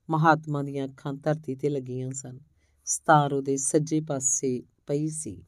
[0.10, 2.40] ਮਹਾਤਮਾ ਦੀਆਂ ਅੱਖਾਂ ਧਰਤੀ ਤੇ ਲੱਗੀਆਂ ਸਨ।
[2.86, 5.46] ਸਤਾਰ ਉਹਦੇ ਸੱਜੇ ਪਾਸੇ ਪਈ ਸੀ।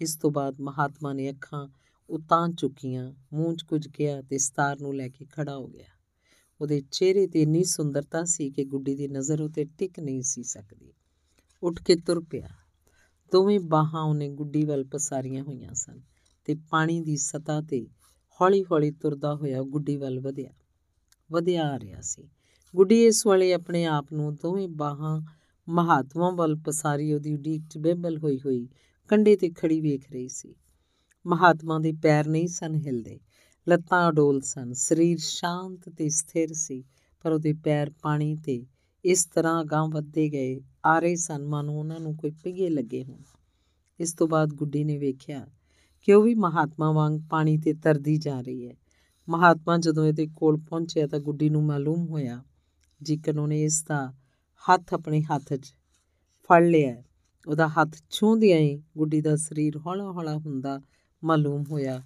[0.00, 1.68] ਇਸ ਤੋਂ ਬਾਅਦ ਮਹਾਤਮਾ ਨੇ ਅੱਖਾਂ
[2.12, 5.86] ਉਤਾਂ ਚੁੱਕੀਆਂ, ਮੂੰਹ 'ਚ ਕੁਝ ਕਿਹਾ ਤੇ ਸਤਾਰ ਨੂੰ ਲੈ ਕੇ ਖੜਾ ਹੋ ਗਿਆ।
[6.60, 10.92] ਉਹਦੇ ਚਿਹਰੇ ਤੇ ਇੰਨੀ ਸੁੰਦਰਤਾ ਸੀ ਕਿ ਗੁੱਡੀ ਦੀ ਨਜ਼ਰ ਉਤੇ ਟਿਕ ਨਹੀਂ ਸੀ ਸਕਦੀ।
[11.62, 12.48] ਉੱਠ ਕੇ ਤੁਰ ਪਿਆ।
[13.32, 16.00] ਦੋਵੇਂ ਬਾਹਾਂ ਉਹਨੇ ਗੁੱਡੀ ਵੱਲ ਪਸਾਰੀਆਂ ਹੋਈਆਂ ਸਨ
[16.44, 17.86] ਤੇ ਪਾਣੀ ਦੀ ਸਤਾ ਤੇ
[18.40, 20.50] ਹੌਲੀ-ਹੌਲੀ ਤੁਰਦਾ ਹੋਇਆ ਗੁੱਡੀ ਵੱਲ ਵਧਿਆ।
[21.32, 22.28] ਵਧਿਆ ਆ ਰਿਹਾ ਸੀ।
[22.76, 25.22] ਗੁੱਡੀ ਇਸ ਵੇਲੇ ਆਪਣੇ ਆਪ ਨੂੰ ਦੋਵੇਂ ਬਾਹਾਂ
[25.68, 28.68] ਮਹਾਤਮਾ ਵੱਲ ਪਸਾਰੀ ਉਹਦੀ ਉਡੀਕ 'ਚ ਬੇਬਲ ਹੋਈ ਹੋਈ
[29.08, 30.54] ਕੰਡੇ ਤੇ ਖੜੀ ਵੇਖ ਰਹੀ ਸੀ।
[31.26, 33.20] ਮਹਾਤਮਾ ਦੇ ਪੈਰ ਨਹੀਂ ਸਨ ਹਿਲਦੇ,
[33.68, 36.84] ਲੱਤਾਂ ਅਡੋਲ ਸਨ, ਸਰੀਰ ਸ਼ਾਂਤ ਤੇ ਸਥਿਰ ਸੀ,
[37.20, 38.66] ਪਰ ਉਹਦੇ ਪੈਰ ਪਾਣੀ ਤੇ
[39.04, 43.22] ਇਸ ਤਰ੍ਹਾਂ ਅਗਾਂਹ ਵੱਧਦੇ ਗਏ ਆ ਰਹੇ ਸਨ, ਮਾਨੋ ਉਹਨਾਂ ਨੂੰ ਕੋਈ ਪਿਗੇ ਲੱਗੇ ਹੋਣ।
[44.00, 45.46] ਇਸ ਤੋਂ ਬਾਅਦ ਗੁੱਡੀ ਨੇ ਵੇਖਿਆ
[46.00, 48.74] ਕਿ ਉਹ ਵੀ ਮਹਾਤਮਾ ਵਾਂਗ ਪਾਣੀ ਤੇ ਤਰਦੀ ਜਾ ਰਹੀ ਹੈ।
[49.28, 52.42] ਮਹਾਤਮਾ ਜਦੋਂ ਇਹਦੇ ਕੋਲ ਪਹੁੰਚਿਆ ਤਾਂ ਗੁੱਡੀ ਨੂੰ ਮਾਲੂਮ ਹੋਇਆ
[53.00, 54.12] ਜਿਕਨ ਉਹਨੇ ਇਸ ਦਾ
[54.64, 55.74] ਹੱਥ ਆਪਣੇ ਹੱਥ 'ਚ
[56.50, 57.02] ਫੜ ਲਿਆ
[57.46, 60.80] ਉਹਦਾ ਹੱਥ ਛੂੰਹਦਿਆਂ ਹੀ ਗੁੱਡੀ ਦਾ ਸਰੀਰ ਹੌਲਾ ਹੌਲਾ ਹੁੰਦਾ
[61.24, 62.02] ਮਾਲੂਮ ਹੋਇਆ।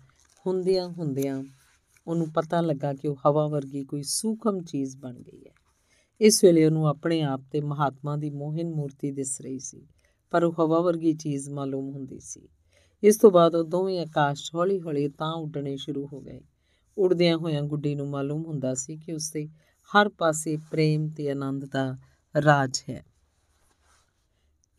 [0.46, 1.42] ਹੁੰਦਿਆਂ ਹੁੰਦਿਆਂ
[2.06, 5.52] ਉਹਨੂੰ ਪਤਾ ਲੱਗਾ ਕਿ ਉਹ ਹਵਾ ਵਰਗੀ ਕੋਈ ਸੂਖਮ ਚੀਜ਼ ਬਣ ਗਈ ਹੈ।
[6.20, 9.86] ਇਸ ਵੇਲੇ ਉਹਨੂੰ ਆਪਣੇ ਆਪ ਤੇ ਮਹਾਤਮਾ ਦੀ ਮੋਹਨ ਮੂਰਤੀ ਦਿਸ ਰਹੀ ਸੀ,
[10.30, 12.48] ਪਰ ਉਹ ਹਵਾ ਵਰਗੀ ਚੀਜ਼ ਮਾਲੂਮ ਹੁੰਦੀ ਸੀ।
[13.02, 16.40] ਇਸ ਤੋਂ ਬਾਅਦ ਉਹ ਦੋਵੇਂ ਆਕਾਸ਼ ਹੌਲੀ ਹੌਲੀ ਤਾਂ ਉੱਡਣੇ ਸ਼ੁਰੂ ਹੋ ਗਏ।
[16.98, 19.48] ਉੜਦਿਆਂ ਹੋਇਆਂ ਗੁੱਡੀ ਨੂੰ ਮਾਲੂਮ ਹੁੰਦਾ ਸੀ ਕਿ ਉਸਦੇ
[19.90, 21.96] ਹਰ ਪਾਸੇ ਪ੍ਰੇਮ ਤੇ ਆਨੰਦ ਦਾ
[22.46, 23.04] ਰਾਜ ਹੈ।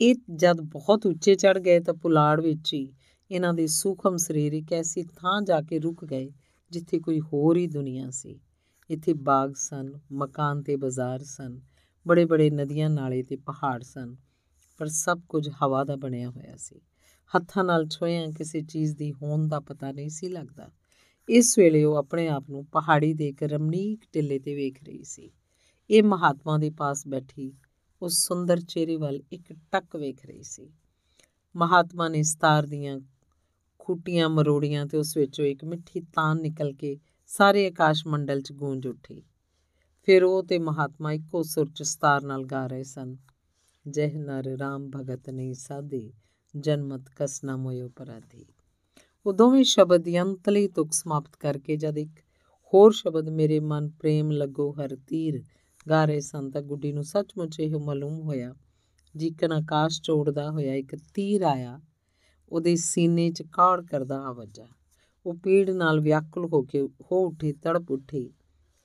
[0.01, 2.93] ਇਹ ਜਦ ਬਹੁਤ ਉੱਚੇ ਚੜ ਗਏ ਤਾਂ ਪੁਲਾੜ ਵਿੱਚ ਹੀ
[3.31, 6.31] ਇਹਨਾਂ ਦੇ ਸੂਖਮ ਸਰੀਰ ਇੱਕ ਐਸੀ ਥਾਂ ਜਾ ਕੇ ਰੁਕ ਗਏ
[6.71, 8.39] ਜਿੱਥੇ ਕੋਈ ਹੋਰ ਹੀ ਦੁਨੀਆ ਸੀ।
[8.89, 11.59] ਇੱਥੇ ਬਾਗ ਸਨ, ਮਕਾਨ ਤੇ ਬਾਜ਼ਾਰ ਸਨ
[12.07, 14.15] ਬੜੇ ਬੜੇ ਨਦੀਆਂ ਨਾਲੇ ਤੇ ਪਹਾੜ ਸਨ,
[14.77, 16.81] ਪਰ ਸਭ ਕੁਝ ਹਵਾ ਦਾ ਬਣਿਆ ਹੋਇਆ ਸੀ।
[17.35, 20.71] ਹੱਥਾਂ ਨਾਲ ਛੋਇਆਂ ਕਿਸੇ ਚੀਜ਼ ਦੀ ਹੋਣ ਦਾ ਪਤਾ ਨਹੀਂ ਸੀ ਲੱਗਦਾ।
[21.29, 25.31] ਇਸ ਵੇਲੇ ਉਹ ਆਪਣੇ ਆਪ ਨੂੰ ਪਹਾੜੀ ਦੇ ਇੱਕ ਰਮਣੀਕ ਟਿੱਲੇ ਤੇ ਵੇਖ ਰਹੀ ਸੀ।
[25.89, 27.53] ਇਹ ਮਹਾਤਮਾ ਦੇ ਪਾਸ ਬੈਠੀ
[28.01, 30.69] ਉਸ ਸੁੰਦਰ ਚਿਹਰੇ ਵੱਲ ਇੱਕ ਟੱਕ ਵੇਖ ਰਹੀ ਸੀ।
[31.55, 32.99] ਮਹਾਤਮਾ ਨੇ ਸਤਾਰ ਦੀਆਂ
[33.87, 38.87] ਖੂਟੀਆਂ ਮਰੋੜੀਆਂ ਤੇ ਉਸ ਵਿੱਚੋਂ ਇੱਕ ਮਿੱਠੀ ਤਾਨ ਨਿਕਲ ਕੇ ਸਾਰੇ ਆਕਾਸ਼ ਮੰਡਲ 'ਚ ਗੂੰਜ
[38.87, 39.23] ਉੱਠੀ।
[40.03, 43.17] ਫਿਰ ਉਹ ਤੇ ਮਹਾਤਮਾ ਇੱਕੋ ਸੁਰ 'ਚ ਸਤਾਰ ਨਾਲ ਗਾ ਰਹੇ ਸਨ।
[43.89, 46.13] ਜਹ ਨਰ ਰਾਮ ਭਗਤ ਨਹੀਂ ਸਾਧੇ,
[46.57, 48.45] ਜਨਮਤ ਕਸਨਾ ਮੋਇਓ ਪਰਾਧੀ।
[49.25, 52.19] ਉਹ ਦੋਵੇਂ ਸ਼ਬਦ ਦੀ ਅੰਤਲੀ ਤੁਕ ਸਮਾਪਤ ਕਰਕੇ ਜਦ ਇੱਕ
[52.73, 55.43] ਹੋਰ ਸ਼ਬਦ ਮੇਰੇ ਮਨ ਪ੍ਰੇਮ ਲੱਗੋ ਹਰ ਤੀਰ
[55.89, 58.55] ਗਾ ਰਹੇ ਸਨ ਤਾਂ ਗੁੱਡੀ ਨੂੰ ਸੱਚਮੁੱਚ ਇਹ ਮਾਲੂਮ ਹੋਇਆ।
[59.15, 61.81] ਜਿਕਨ ਆਕਾਸ਼ ਚੋੜਦਾ ਹੋਇਆ ਇੱਕ ਤੀਰ ਆਇਆ
[62.49, 64.67] ਉਹਦੇ ਸੀਨੇ 'ਚ ਕਾੜ ਕਰਦਾ ਆ ਵੱਜਾ।
[65.25, 68.33] ਉਹ ਪੀੜ ਨਾਲ ਵਿਆਕੁਲ ਹੋ ਕੇ ਹੋ ਉੱਠੀ, ਤੜਪ ਉੱਠੀ,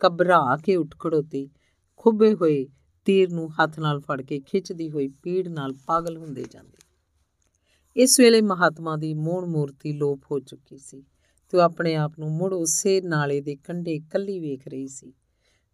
[0.06, 1.50] ਘਬਰਾ ਕੇ ਉੱਠ ਖੜੋਤੀ।
[1.96, 2.66] ਖੁੱਬੇ ਹੋਏ
[3.04, 6.78] ਤੀਰ ਨੂੰ ਹੱਥ ਨਾਲ ਫੜ ਕੇ ਖਿੱਚਦੀ ਹੋਈ ਪੀੜ ਨਾਲ ਪਾਗਲ ਹੁੰਦੇ ਜਾਂਦੀ।
[7.96, 11.04] ਇਸ ਵੇਲੇ ਮਹਾਤਮਾ ਦੀ ਮੋਹਣ ਮੂਰਤੀ ਲੋਪ ਹੋ ਚੁੱਕੀ ਸੀ
[11.50, 15.12] ਤੇ ਉਹ ਆਪਣੇ ਆਪ ਨੂੰ ਮੁੜ ਉਸੇ ਨਾਲੇ ਦੇ ਕੰਢੇ ਇਕੱਲੀ ਵੇਖ ਰਹੀ ਸੀ।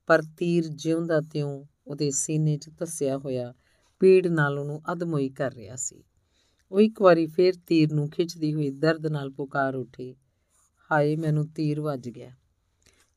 [0.07, 3.55] ਪਰ ਤੀਰ ਜਿਉਂਦਾ ਤਿਉਂ ਉਹਦੇ ਸੀਨੇ 'ਚ ਧੱਸਿਆ ਹੋਇਆ
[4.01, 6.05] ਪੀੜ ਨਾਲ ਉਹਨੂੰ ਅਦਮੋਈ ਕਰ ਰਿਹਾ ਸੀ।
[6.73, 10.17] ਉਹ ਇੱਕ ਵਾਰੀ ਫੇਰ ਤੀਰ ਨੂੰ ਖਿੱਚਦੀ ਹੋਈ ਦਰਦ ਨਾਲ ਪੁਕਾਰ ਉੱਠੀ।
[10.93, 12.31] ਹਾਏ, ਮੈਨੂੰ ਤੀਰ ਵੱਜ ਗਿਆ।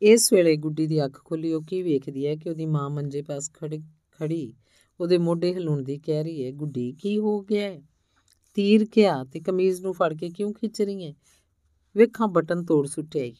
[0.01, 3.51] ਇਸ ਵੇਲੇ ਗੁੱਡੀ ਦੀ ਅੱਖ ਖੁੱਲੀ, ਉਹ ਕੀ ਵੇਖਦੀ ਹੈ ਕਿ ਉਹਦੀ ਮਾਂ ਮੰਜੇ ਪਾਸ
[3.53, 3.79] ਖੜੀ
[4.11, 4.53] ਖੜੀ,
[4.99, 7.81] ਉਹਦੇ ਮੋਢੇ ਹਿਲਾਉਂਦੀ ਕਹਿ ਰਹੀ ਹੈ, ਗੁੱਡੀ, ਕੀ ਹੋ ਗਿਆ ਹੈ?
[8.53, 11.13] ਤੀਰ ਕਿਆ ਤੇ ਕਮੀਜ਼ ਨੂੰ ਫੜ ਕੇ ਕਿਉਂ ਖਿੱਚ ਰਹੀ ਹੈ?
[11.97, 13.31] ਵੇਖਾਂ, ਬਟਨ ਤੋੜ ਸੁੱਟਿਆ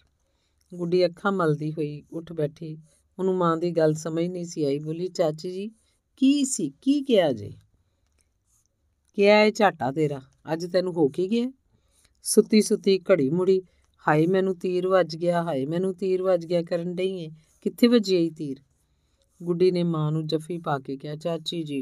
[0.74, 2.78] ਗੁੱਡੀ ਅੱਖਾਂ ਮਲਦੀ ਹੋਈ ਉੱਠ ਬੈਠੀ।
[3.20, 5.72] ਉਹਨੂੰ ਮਾਂ ਦੀ ਗੱਲ ਸਮਝ ਨਹੀਂ ਸੀ ਆਈ। ਬੋਲੀ, ਚਾਚੀ ਜੀ,
[6.18, 6.74] ਕੀ ਸੀ?
[6.82, 7.51] ਕੀ ਕਿਹਾ ਜੇ?
[9.14, 10.22] ਕਿਹਾ ਹੈ ਝਾਟਾ ਤੇਰਾ?
[10.53, 11.51] ਅੱਜ ਤੈਨੂੰ ਹੋ ਕੀ ਗਿਆ?
[12.24, 13.62] ਸੁੱਤੀ ਸੁੱਤੀ ਘੜੀ ਮੁੜੀ,
[14.07, 17.30] ਹਾਏ ਮੈਨੂੰ ਤੀਰ ਵੱਜ ਗਿਆ, ਹਾਏ ਮੈਨੂੰ ਤੀਰ ਵੱਜ ਗਿਆ ਕਰਨ ਡਈ ਏ।
[17.62, 18.57] ਕਿੱਥੇ ਵੱਜੀ ਈ ਤੀਰ?
[19.43, 21.82] ਗੁੱਡੀ ਨੇ ਮਾਂ ਨੂੰ ਜੱਫੀ ਪਾ ਕੇ ਕਿਹਾ, ਚਾਚੀ ਜੀ,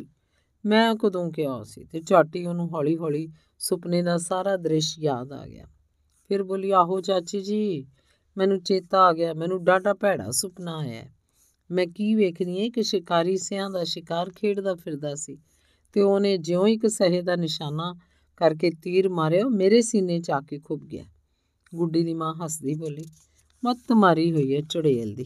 [0.65, 1.85] ਮੈਂ ਕਦੋਂ ਕਿਹਾ ਸੀ?
[1.85, 5.65] ਤੇ ਝਾਟੀ ਉਹਨੂੰ ਹੌਲੀ ਹੌਲੀ ਸੁਪਨੇ ਦਾ ਸਾਰਾ ਦ੍ਰਿਸ਼ ਯਾਦ ਆ ਗਿਆ।
[6.27, 7.87] ਫਿਰ ਬੋਲੀ, ਆਹੋ ਚਾਚੀ ਜੀ,
[8.37, 11.03] ਮੈਨੂੰ ਚੇਤਾ ਆ ਗਿਆ, ਮੈਨੂੰ ਡਾਟਾ ਭੈੜਾ ਸੁਪਨਾ ਆਇਆ।
[11.71, 15.37] ਮੈਂ ਕੀ ਵੇਖਦੀ ਏ ਕਿ ਸ਼ਿਕਾਰੀ ਸਿਆਂ ਦਾ ਸ਼ਿਕਾਰ ਖੇਡਦਾ ਫਿਰਦਾ ਸੀ।
[15.93, 17.95] ਤੇ ਉਹਨੇ ਜਿਉਂ ਹੀ ਸਹੇ ਦਾ ਨਿਸ਼ਾਨਾ
[18.37, 21.03] ਕਰਕੇ ਤੀਰ ਮਾਰਿਆ ਮੇਰੇ ਸੀਨੇ 'ਚ ਆ ਕੇ ਖੁੱਭ ਗਿਆ।
[21.75, 23.05] ਗੁੱਡੀ ਦੀ ਮਾਂ ਹੱਸਦੀ ਬੋਲੀ,
[23.63, 25.25] ਮੱਤ ਮਾਰੀ ਹੋਈ ਹੈ ਚੜੇਲ ਦੀ।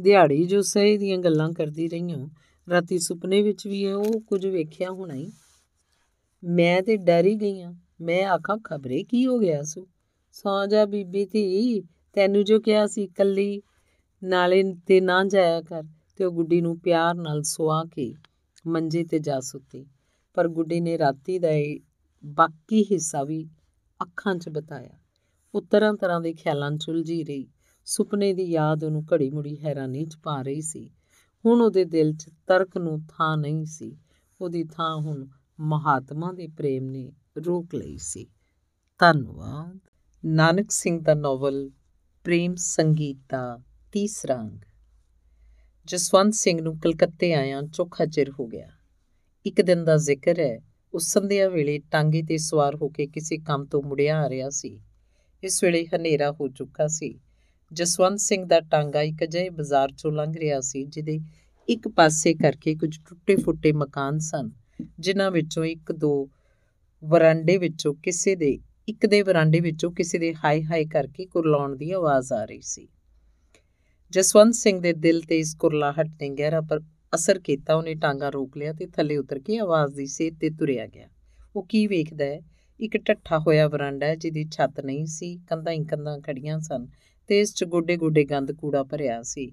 [0.00, 2.28] ਦਿਹਾੜੀ ਜੋ ਸਹੀ ਦੀਆਂ ਗੱਲਾਂ ਕਰਦੀ ਰਹੀਆਂ,
[2.70, 5.32] ਰਾਤੀ ਸੁਪਨੇ ਵਿੱਚ ਵੀ ਉਹ ਕੁਝ ਵੇਖਿਆ ਹੋਣਾ ਹੀ
[6.44, 9.86] ਮੈਂ ਤੇ ਡਰ ਹੀ ਗਈ ਆ। ਮੈਂ ਆਖਾਂ, ਖਬਰੇ ਕੀ ਹੋ ਗਿਆ ਸੂ?
[10.32, 11.80] ਸੌ ਜਾ ਬੀਬੀ ਧੀ,
[12.12, 13.62] ਤੈਨੂੰ ਜੋ ਕਿਹਾ ਸੀ, ਕੱਲੀ
[14.22, 15.82] ਨਾਲੇ ਤੇ ਨਾ ਜਾਇਆ ਕਰ।
[16.16, 18.14] ਤੇ ਉਹ ਗੁੱਡੀ ਨੂੰ ਪਿਆਰ ਨਾਲ ਸੁਆ ਕੇ
[18.66, 19.86] ਮੰਜੇ ਤੇ ਜਾ ਸੁੱਤੀ।
[20.34, 21.48] ਪਰ ਗੁੱਡੀ ਨੇ ਰਾਤੀ ਦਾ
[22.24, 23.48] ਬਾਕੀ ਹਿੱਸਾ ਵੀ
[24.02, 24.98] ਅੱਖਾਂ 'ਚ ਬਤਾਇਆ।
[25.54, 27.48] ਉਹ ਤਰ੍ਹਾਂ ਤਰ੍ਹਾਂ ਦੇ ਖਿਆਲਾਂ 'ਚ ਉਲਝੀ ਰਹੀ।
[27.84, 30.90] ਸੁਪਨੇ ਦੀ ਯਾਦ ਉਹਨੂੰ ਘੜੀ ਮੁੜੀ ਹੈਰਾਨੀ 'ਚ ਪਾ ਰਹੀ ਸੀ।
[31.46, 33.96] ਹੁਣ ਉਹਦੇ ਦਿਲ 'ਚ ਤਰਕ ਨੂੰ ਥਾਂ ਨਹੀਂ ਸੀ।
[34.40, 35.26] ਉਹਦੀ ਥਾਂ ਹੁਣ
[35.60, 37.12] ਮਹਾਤਮਾ ਦੇ ਪ੍ਰੇਮ ਨੇ
[37.46, 38.26] ਰੋਕ ਲਈ ਸੀ।
[38.98, 39.78] ਧੰਨਵਾਦ।
[40.24, 41.70] ਨਾਨਕ ਸਿੰਘ ਦਾ ਨੋਵਲ,
[42.24, 43.58] ਪ੍ਰੇਮ ਸੰਗੀਤ ਦਾ
[43.92, 44.60] ਤੀਸਰਾ ਅੰਗ।
[45.90, 48.68] ਜਸਵੰਤ ਸਿੰਘ ਨੂੰ ਕਲਕੱਤੇ ਆਇਆ ਚੋਖਾ ਚਿਰ ਹੋ ਗਿਆ।
[49.46, 50.60] ਇੱਕ ਦਿਨ ਦਾ ਜ਼ਿਕਰ ਹੈ,
[50.94, 54.80] ਉਸ ਸੰਧਿਆ ਵੇਲੇ ਟਾਂਗੇ ਤੇ ਸਵਾਰ ਹੋ ਕੇ ਕਿਸੇ ਕੰਮ ਤੋਂ ਮੁੜਿਆ ਆ ਰਿਹਾ ਸੀ।
[55.44, 57.20] ਇਸ ਵੇਲੇ ਹਨੇਰਾ ਹੋ ਚੁੱਕਾ ਸੀ।
[57.72, 61.20] ਜਸਵੰਤ ਸਿੰਘ ਦਾ ਟਾਂਗਾ ਇੱਕ ਅਜਿਹੇ ਬਾਜ਼ਾਰ ਚੋਂ ਲੰਘ ਰਿਹਾ ਸੀ ਜਿਹਦੇ
[61.68, 64.50] ਇੱਕ ਪਾਸੇ ਕਰਕੇ ਕੁਝ ਟੁੱਟੇ-ਫੁੱਟੇ ਮਕਾਨ ਸਨ,
[65.00, 66.30] ਜਿਨ੍ਹਾਂ ਵਿੱਚੋਂ ਇੱਕ ਦੋ
[67.04, 71.90] ਵਰਾਂਡੇ ਵਿੱਚੋਂ ਕਿਸੇ ਦੇ, ਇੱਕ ਦੇ ਵਰਾਂਡੇ ਵਿੱਚੋਂ ਕਿਸੇ ਦੇ ਹਾਈ ਹਾਈ ਕਰਕੇ ਕੁਰਲਾਉਣ ਦੀ
[71.90, 72.88] ਆਵਾਜ਼ ਆ ਰਹੀ ਸੀ।
[74.12, 76.80] ਜਸਵੰਤ ਸਿੰਘ ਦੇ ਦਿਲ ਤੇ ਇਸ ਕੁਰਲਾਹਟ ਨੇ ਗਹਿਰਾ ਪਰ
[77.14, 80.86] ਅਸਰ ਕੀਤਾ ਉਹਨੇ ਟਾਂਗਾ ਰੋਕ ਲਿਆ ਤੇ ਥੱਲੇ ਉਤਰ ਕੇ ਆਵਾਜ਼ ਦੀ ਸੇਧ ਤੇ ਤੁਰਿਆ
[80.86, 81.08] ਗਿਆ
[81.56, 82.40] ਉਹ ਕੀ ਵੇਖਦਾ ਹੈ
[82.80, 86.86] ਇੱਕ ਟੱਠਾ ਹੋਇਆ ਵਰਾਂਡਾ ਜਿਹਦੀ ਛੱਤ ਨਹੀਂ ਸੀ, ਕੰਧਾਂ ਹੀ ਕੰਧਾਂ ਖੜੀਆਂ ਸਨ
[87.28, 89.52] ਤੇ ਇਸ 'ਚ ਗੋਡੇ-ਗੋਡੇ ਗੰਦ ਕੂੜਾ ਭਰਿਆ ਸੀ।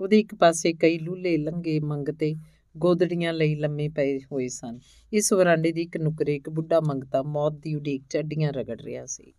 [0.00, 2.36] ਉਹਦੇ ਇੱਕ ਪਾਸੇ ਕਈ ਲੂਲੇ ਲੰਘੇ ਮੰਗਤੇ
[2.76, 4.78] ਗੋਦੜੀਆਂ ਲਈ ਲੰਮੇ ਪਏ ਹੋਏ ਸਨ।
[5.12, 9.06] ਇਸ ਵਰਾਂਡੇ ਦੀ ਇੱਕ ਨੁਕਰੇ ਇੱਕ ਬੁੱਢਾ ਮੰਗਤਾ ਮੌਤ ਦੀ ਉਡੀਕ 'ਚ ਅੱਡੀਆਂ ਰਗੜ ਰਿਹਾ
[9.06, 9.32] ਸੀ।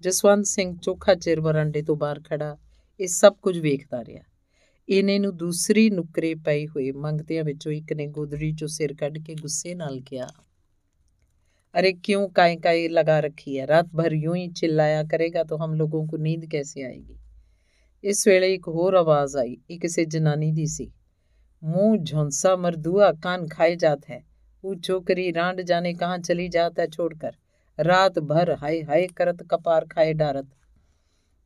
[0.00, 2.56] ਜਸਵੰਤ ਸਿੰਘ ਚੋਖਾ ਚਿਰ ਵਰਾਂਡੇ ਤੋਂ ਬਾਹਰ ਖੜਾ
[2.99, 4.23] ਇਹ ਸਭ ਕੁਝ ਵੇਖਦਾ ਰਿਹਾ।
[4.89, 9.35] ਇਹਨੇ ਨੂੰ ਦੂਸਰੀ ਨੁਕਰੇ ਪਏ ਹੋਏ ਮੰਗਤਿਆਂ ਵਿੱਚੋਂ ਇੱਕ ਨੇ ਗੋਦੜੀ 'ਚੋਂ ਸਿਰ ਕੱਢ ਕੇ
[9.35, 10.29] ਗੁੱਸੇ ਨਾਲ ਕਿਹਾ
[11.75, 15.75] अरे क्यों काय काय लगा रखी है रात भर यूं ही चिल्लाया करेगा तो हम
[15.75, 17.17] लोगों को नींद कैसे आएगी
[18.03, 20.91] ਇਸ ਵੇਲੇ ਇੱਕ ਹੋਰ ਆਵਾਜ਼ ਆਈ ਇਹ ਕਿਸੇ ਜਨਾਨੀ ਦੀ ਸੀ
[21.63, 24.15] मुंह झोंसा मरदुआ कान खाए जात है
[24.63, 27.35] वो छोकरी रांड जाने कहाँ चली जात है छोड़कर
[27.79, 30.47] रात भर हाय हाय करत कपार खाए डारत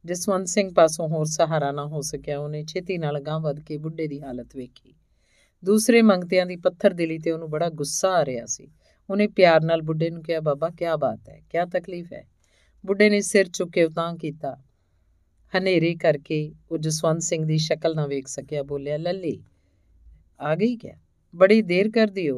[0.05, 4.07] ਜਸਵੰਤ ਸਿੰਘ ਪਾਸੋਂ ਹੋਰ ਸਹਾਰਾ ਨਾ ਹੋ ਸਕਿਆ ਉਹਨੇ ਛੇਤੀ ਨਾਲ ਗਾਂ ਵੱਧ ਕੇ ਬੁੱਢੇ
[4.07, 4.93] ਦੀ ਹਾਲਤ ਵੇਖੀ
[5.63, 8.67] ਦੂਸਰੇ ਮੰਗਤਿਆਂ ਦੀ ਪੱਥਰ ਦਿਲੀ ਤੇ ਉਹਨੂੰ ਬੜਾ ਗੁੱਸਾ ਆ ਰਿਹਾ ਸੀ
[9.09, 12.25] ਉਹਨੇ ਪਿਆਰ ਨਾਲ ਬੁੱਢੇ ਨੂੰ ਕਿਹਾ ਬਾਬਾ ਕੀ ਬਾਤ ਹੈ ਕੀ ਤਕਲੀਫ ਹੈ
[12.83, 14.55] ਬੁੱਢੇ ਨੇ ਸਿਰ ਚੁੱਕ ਕੇ ਉਤਾਂ ਕੀਤਾ
[15.53, 16.39] ਹਨੇਰੇ ਕਰਕੇ
[16.71, 19.39] ਉਹ ਜਸਵੰਤ ਸਿੰਘ ਦੀ ਸ਼ਕਲ ਨਾ ਵੇਖ ਸਕਿਆ ਬੋਲਿਆ ਲੱਲੀ
[20.39, 20.95] ਆ ਗਈ क्या
[21.33, 22.37] बड़ी देर कर दी हो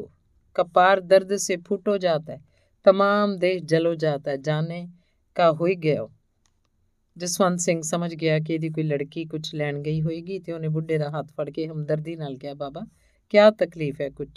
[0.56, 2.40] कपार दर्द से फूट हो जाता है
[2.86, 4.78] तमाम देह जल हो जाता है जाने
[5.36, 6.10] का हो ही गया हो
[7.16, 10.98] ਜਸਵੰਤ ਸਿੰਘ ਸਮਝ ਗਿਆ ਕਿ ਇਹਦੀ ਕੋਈ ਲੜਕੀ ਕੁਝ ਲੈਣ ਗਈ ਹੋਏਗੀ ਤੇ ਉਹਨੇ ਬੁੱਢੇ
[10.98, 12.84] ਦਾ ਹੱਥ ਫੜ ਕੇ ਹਮਦਰਦੀ ਨਾਲ ਕਿਹਾ ਬਾਬਾ
[13.32, 14.28] ਕੀ ਤਕਲੀਫ ਹੈ ਕੁਝ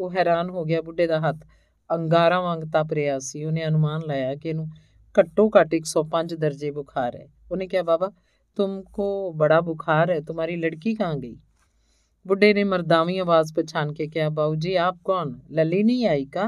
[0.00, 1.44] ਉਹ ਹੈਰਾਨ ਹੋ ਗਿਆ ਬੁੱਢੇ ਦਾ ਹੱਥ
[1.90, 4.68] ਅੰਗਾਰਾਂ ਵਾਂਗ ਤਪ ਰਿਹਾ ਸੀ ਉਹਨੇ ਅਨੁਮਾਨ ਲਾਇਆ ਕਿ ਇਹਨੂੰ
[5.14, 8.10] ਘੱਟੋ ਘੱਟ 105 ਦਰਜੇ ਬੁਖਾਰ ਹੈ ਉਹਨੇ ਕਿਹਾ ਬਾਬਾ
[8.56, 11.36] तुमको बड़ा बुखार है तुम्हारी लड़की कहाँ गई
[12.26, 16.46] बुढ़े ने मर्दावी आवाज पछान के कहा बाबू जी आप कौन लली नहीं आई का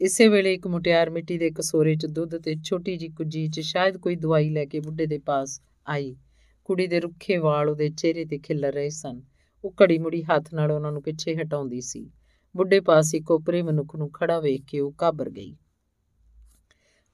[0.00, 3.96] ਇਸੇ ਵੇਲੇ ਇੱਕ ਮੁਟਿਆਰ ਮਿੱਟੀ ਦੇ ਕਸੋਰੇ 'ਚ ਦੁੱਧ ਤੇ ਛੋਟੀ ਜੀ ਕੁੱਜੀ 'ਚ ਸ਼ਾਇਦ
[3.96, 6.16] ਕੋਈ ਦਵਾਈ ਲੈ ਕੇ ਬੁੱਢੇ ਦੇ ਪਾਸ ਆਈ।
[6.64, 9.22] ਕੁੜੀ ਦੇ ਰੁੱਖੇ ਵਾਲ ਉਹਦੇ ਚਿਹਰੇ ਤੇ ਖਿੱਲਰ ਰਹੇ ਸਨ।
[9.64, 12.10] ਉਹ ਘੜੀ ਮੁੜੀ ਹੱਥ ਨਾਲ ਉਹਨਾਂ ਨੂੰ ਪਿੱਛੇ ਹਟਾਉਂਦੀ ਸੀ।
[12.56, 15.56] ਬੁੱਢੇ ਪਾਸ ਇੱਕ ਉਪਰੇ ਮਨੁੱਖ ਨੂੰ ਖੜਾ ਵੇਖ ਕੇ ਉਹ ਘਾਬਰ ਗਈ।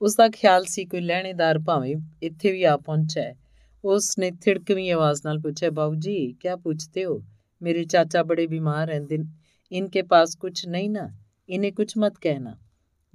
[0.02, 3.36] ਉਸ ਦਾ ਖਿਆਲ ਸੀ ਕੋਈ ਲਹਿਣੇਦਾਰ ਭਾਵੇਂ ਇੱਥੇ ਵੀ ਆ ਪਹੁੰਚਾ ਹੈ।
[3.84, 7.24] ਉਸ ਨੇ ਥਿੜਕਵੀਂ ਆਵਾਜ਼ ਨਾਲ ਪੁੱਛਿਆ ਬਾਬੂ ਜੀ ਕੀ ਪੁੱਛਦੇ ਹੋ?
[7.62, 9.18] ਮੇਰੇ ਚਾਚਾ ਬੜੇ ਬਿਮਾਰ ਰਹਿੰਦੇ
[9.72, 11.10] ਇਨਕੇ ਪਾਸ ਕੁਝ ਨਹੀਂ ਨਾ।
[11.48, 12.56] ਇਨੇ ਕੁਝ ਮਤ ਕਹਿਣਾ।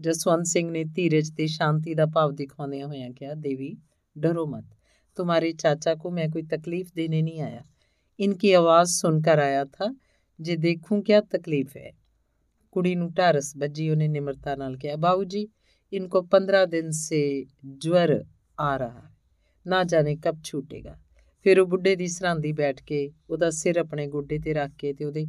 [0.01, 3.71] जसवंत सिंह ने धीरज ਤੇ ਸ਼ਾਂਤੀ ਦਾ ਭਾਵ ਦਿਖਾਉਂਦਿਆਂ ਹੋਇਆਂ ਕਿਹਾ देवी
[4.17, 4.67] डरो मत
[5.19, 7.63] तुम्हारे चाचा को मैं कोई तकलीफ देने नहीं आया
[8.19, 9.89] इनकी आवाज सुनकर आया था
[10.39, 11.91] जे देखूं क्या तकलीफ है
[12.73, 15.49] कुड़ी ਨੂੰ ਢਾਰਸ ਵੱਜੀ ਉਹਨੇ ਨਿਮਰਤਾ ਨਾਲ ਕਿਹਾ ਬਾਬੂ ਜੀ
[15.93, 17.19] इनको पंद्रह दिन से
[17.79, 18.13] ज्वर
[18.59, 19.15] आ रहा है
[19.67, 20.97] ਨਾ ਜਾਣੇ ਕਬ ਛੂਟੇਗਾ
[21.45, 22.99] ਫਿਰ ਉਹ ਬੁੱਢੇ ਦੀ ਸਰਾਂਦੀ ਬੈਠ ਕੇ
[23.31, 25.27] ਉਹਦਾ ਸਿਰ ਆਪਣੇ ਗੋਡੇ ਤੇ ਰੱਖ ਕੇ ਤੇ ਉਹਦੇ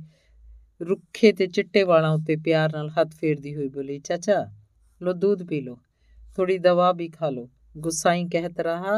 [0.82, 4.46] ਰੁੱਖੇ ਤੇ ਚਿੱਟੇ ਵਾਲਾਂ ਉੱਤੇ ਪਿਆਰ ਨਾਲ ਹੱਥ ਫੇਰਦੀ ਹੋਈ ਬੋਲੀ ਚਾਚਾ
[5.02, 5.76] ਲੋ दूध पी लो
[6.38, 7.44] थोड़ी दवा भी खा लो
[7.76, 8.96] गुस्साई कहत रहा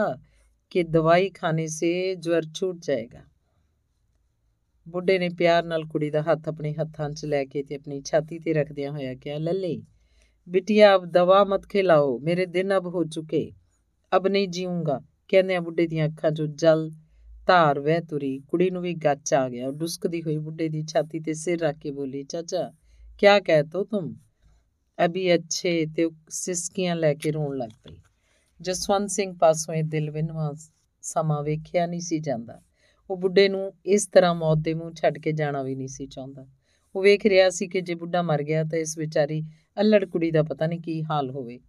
[0.72, 3.24] कि दवाई खाने से ज्वर छूट जाएगा
[4.88, 8.40] ਬੁੱਢੇ ਨੇ ਪਿਆਰ ਨਾਲ ਕੁੜੀ ਦਾ ਹੱਥ ਆਪਣੇ ਹੱਥਾਂ 'ਚ ਲੈ ਕੇ ਤੇ ਆਪਣੀ ਛਾਤੀ
[8.40, 9.82] ਤੇ ਰੱਖਦਿਆਂ ਹੋਇਆ ਕਿਹਾ ਲੱਲੇ
[10.48, 13.52] ਬਿਟਿਆ ਅਬ ਦਵਾ ਮਤ ਖਿਲਾਓ ਮੇਰੇ ਦਿਨ ਅਬ ਹੋ ਚੁਕੇ
[14.12, 16.90] ਅਬ ਨਹੀਂ ਜੀਊਂਗਾ ਕਹਿੰਦਿਆਂ ਬੁੱਢੇ ਦੀਆਂ ਅੱਖਾਂ 'ਚੋਂ ਜਲ
[17.48, 21.20] ਧਾਰ ਵਹਿ ਤੁਰੀ ਕੁੜੀ ਨੂੰ ਵੀ ਗੱਚ ਆ ਗਿਆ ਉਹ ਡੁਸਕਦੀ ਹੋਈ ਬੁੱਢੇ ਦੀ ਛਾਤੀ
[21.20, 22.72] ਤੇ ਸਿਰ ਰੱਖ ਕੇ ਬੋਲੀ ਚਾਚਾ
[23.20, 24.14] ਕਿਆ ਕਹਿਤੋ ਤੁਮ
[25.06, 27.98] ਅਭੀ ਅੱਛੇ ਤੇ ਸਿਸਕੀਆਂ ਲੈ ਕੇ ਰੋਣ ਲੱਗ ਪਈ
[28.62, 30.54] ਜਸਵੰਤ ਸਿੰਘ ਪਾਸੋਂ ਇਹ ਦਿਲ ਵਿਨਵਾ
[31.02, 32.62] ਸਮਾਂ ਵੇਖਿਆ ਨਹੀਂ ਸੀ ਜਾਂਦਾ
[33.10, 36.48] ਉਹ ਬੁੱਢੇ ਨੂੰ ਇਸ ਤਰ੍ਹਾਂ ਮੌਤ ਦੇ ਮੂੰਹ ਛੱਡ ਕੇ ਜਾਣਾ ਵੀ ਨਹੀਂ ਸੀ ਚਾਹੁੰਦਾ
[36.96, 39.44] ਉਹ ਵੇਖ ਰਿਹਾ ਸੀ ਕਿ ਜੇ ਬੁੱਢਾ ਮਰ ਗਿਆ ਤਾਂ ਇਸ ਵਿਚਾਰੀ
[39.82, 41.60] ਅਲੜ ਕੁੜੀ ਦਾ ਪਤਾ ਨਹੀਂ ਕੀ ਹਾਲ ਹੋਵੇ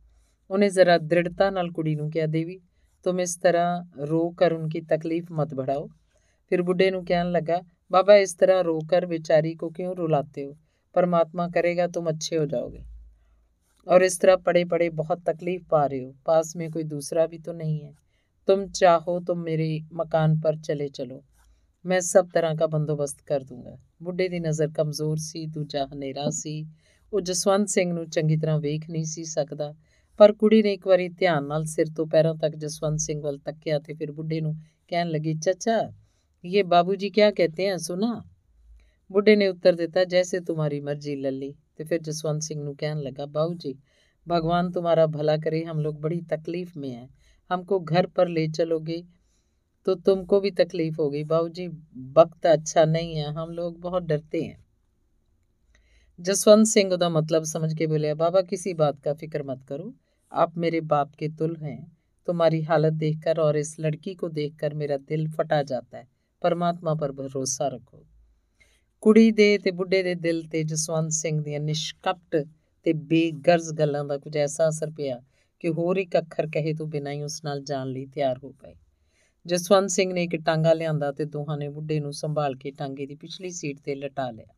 [0.50, 2.60] ਉਹਨੇ ਜ਼ਰਾ ਦ੍ਰਿੜਤਾ ਨਾਲ ਕੁੜੀ ਨੂੰ ਕਿਹਾ ਦੇਵੀ
[3.04, 5.86] तुम इस तरह रो कर उनकी तकलीफ मत बढ़ाओ
[6.50, 10.56] फिर बुढ़े नु कहने लगा बाबा इस तरह रोकर बेचारी को क्यों रुलाते हो
[10.94, 12.82] परमात्मा करेगा तुम अच्छे हो जाओगे
[13.86, 17.38] और इस तरह पड़े पड़े बहुत तकलीफ पा रहे हो पास में कोई दूसरा भी
[17.38, 17.92] तो नहीं है
[18.48, 21.22] तुम चाहो तो मेरे मकान पर चले चलो
[21.84, 26.66] मैं सब तरह का बंदोबस्त कर दूंगा बुढ़े ਦੀ ਨਜ਼ਰ ਕਮਜ਼ੋਰ ਸੀ ਦੂਜਾ ਹਨੇਰਾ ਸੀ
[27.12, 29.74] ਉਹ ਜਸਵੰਤ ਸਿੰਘ ਨੂੰ ਚੰਗੀ ਤਰ੍ਹਾਂ ਵੇਖ ਨਹੀਂ ਸੀ ਸਕਦਾ
[30.18, 33.78] ਪਰ ਕੁੜੀ ਨੇ ਇੱਕ ਵਾਰੀ ਧਿਆਨ ਨਾਲ ਸਿਰ ਤੋਂ ਪੈਰਾਂ ਤੱਕ ਜਸਵੰਤ ਸਿੰਘ ਵੱਲ ਤੱਕਿਆ
[33.78, 34.54] ਤੇ ਫਿਰ ਬੁੱਢੇ ਨੂੰ
[34.88, 35.80] ਕਹਿਣ ਲੱਗੀ ਚਾਚਾ
[36.44, 38.22] ਇਹ ਬਾਬੂ ਜੀ ਕੀ ਕਹਤੇ ਹਨ ਸੁਨਾ
[39.10, 43.25] ਬੁੱਢੇ ਨੇ ਉੱਤਰ ਦਿੱਤਾ ਜੈਸੇ तुम्हारी मर्जी लल्ली तो फिर जसवंत सिंह ने कहने लगा
[43.25, 43.75] बाहू जी
[44.27, 47.09] भगवान तुम्हारा भला करे, हम लोग बड़ी तकलीफ़ में है।
[47.49, 49.03] हमको घर पर ले चलोगे
[49.85, 51.67] तो तुमको भी तकलीफ़ होगी। बाहू जी
[52.13, 54.65] वक्त अच्छा नहीं है, हम लोग बहुत डरते हैं।
[56.19, 59.93] जसवंत सिंह उदा मतलब समझ के बोले, बाबा, किसी बात का फ़िक्र मत करो।
[60.31, 61.97] आप मेरे बाप के तुल हैं।
[62.27, 66.07] तुम्हारी हालत देखकर और इस लड़की को देखकर मेरा दिल फटा जाता है।
[66.41, 68.05] परमात्मा पर भरोसा रखो।
[69.05, 72.45] ਕੁੜੀ ਦੇ ਤੇ ਬੁੱਢੇ ਦੇ ਦਿਲ ਤੇ ਜਸਵੰਤ ਸਿੰਘ ਦੀਆਂ ਨਿਸ਼ਕਪਟ
[72.83, 75.21] ਤੇ ਬੇਗਰਜ਼ ਗੱਲਾਂ ਦਾ ਕੁਝ ਐਸਾ ਅਸਰ ਪਿਆ
[75.59, 78.75] ਕਿ ਹੋਰ ਇੱਕ ਅੱਖਰ ਕਹੇ ਤੋਂ ਬਿਨਾਂ ਹੀ ਉਸ ਨਾਲ ਜਾਣ ਲਈ ਤਿਆਰ ਹੋ ਪਏ
[79.45, 83.15] ਜਸਵੰਤ ਸਿੰਘ ਨੇ ਇੱਕ ਟਾਂਗਾ ਲਿਆਂਦਾ ਤੇ ਦੋਹਾਂ ਨੇ ਬੁੱਢੇ ਨੂੰ ਸੰਭਾਲ ਕੇ ਟਾਂਗੇ ਦੀ
[83.15, 84.53] ਪਿਛਲੀ ਸੀਟ ਤੇ ਲਟਾ ਲਿਆ।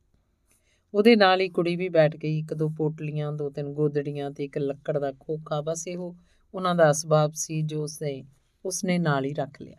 [0.93, 4.57] ਉਹਦੇ ਨਾਲ ਹੀ ਕੁੜੀ ਵੀ ਬੈਠ ਗਈ, ਇੱਕ ਦੋ ਪੋਟਲੀਆਂ, ਦੋ ਤਿੰਨ ਗੋਦੜੀਆਂ ਤੇ ਇੱਕ
[4.57, 6.15] ਲੱਕੜ ਦਾ ਖੋਖਾ, ਬਸ ਇਹੋ
[6.53, 8.23] ਉਹਨਾਂ ਦਾ ਅਸਬਾਬ ਸੀ ਜੋ ਉਸਨੇ
[8.65, 9.77] ਉਸਨੇ ਨਾਲ ਹੀ ਰੱਖ ਲਿਆ।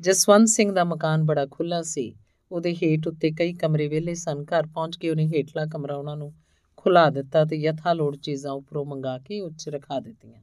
[0.00, 2.14] ਜਸਵੰਤ ਸਿੰਘ ਦਾ ਮਕਾਨ ਬੜਾ ਖੁੱਲਾ ਸੀ।
[2.52, 6.34] ਉਹਦੇ ਹੇਠ ਉੱਤੇ ਕਈ ਕਮਰੇ ਵਿਹਲੇ ਸਨ। ਘਰ ਪਹੁੰਚ ਕੇ ਉਹਨੇ ਹੇਠਲਾ ਕਮਰਾ ਉਹਨਾਂ ਨੂੰ
[6.76, 10.42] ਖੁਲਾ ਦਿੱਤਾ ਤੇ ਯਥਾ ਲੋੜ ਚੀਜ਼ਾਂ ਉੱਪਰੋਂ ਮੰਗਾ ਕੇ ਉੱਚ ਰਖਾ ਦਿੱਤੀਆਂ।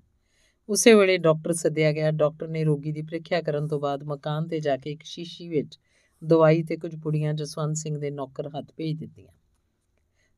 [0.70, 4.60] ਉਸੇ ਵੇਲੇ ਡਾਕਟਰ ਸੱਦਿਆ ਗਿਆ। ਡਾਕਟਰ ਨੇ ਰੋਗੀ ਦੀ ਪ੍ਰੀਖਿਆ ਕਰਨ ਤੋਂ ਬਾਅਦ ਮਕਾਨ ਤੇ
[4.60, 5.80] ਜਾ ਕੇ ਇੱਕ ਸ਼ੀਸ਼ੀ ਵਿੱਚ
[6.24, 9.32] ਦਵਾਈ ਤੇ ਕੁਝ ਪੁੜੀਆਂ ਜਸਵੰਤ ਸਿੰਘ ਦੇ ਨੌਕਰ ਹੱਥ ਭੇਜ ਦਿੱਤੀਆਂ।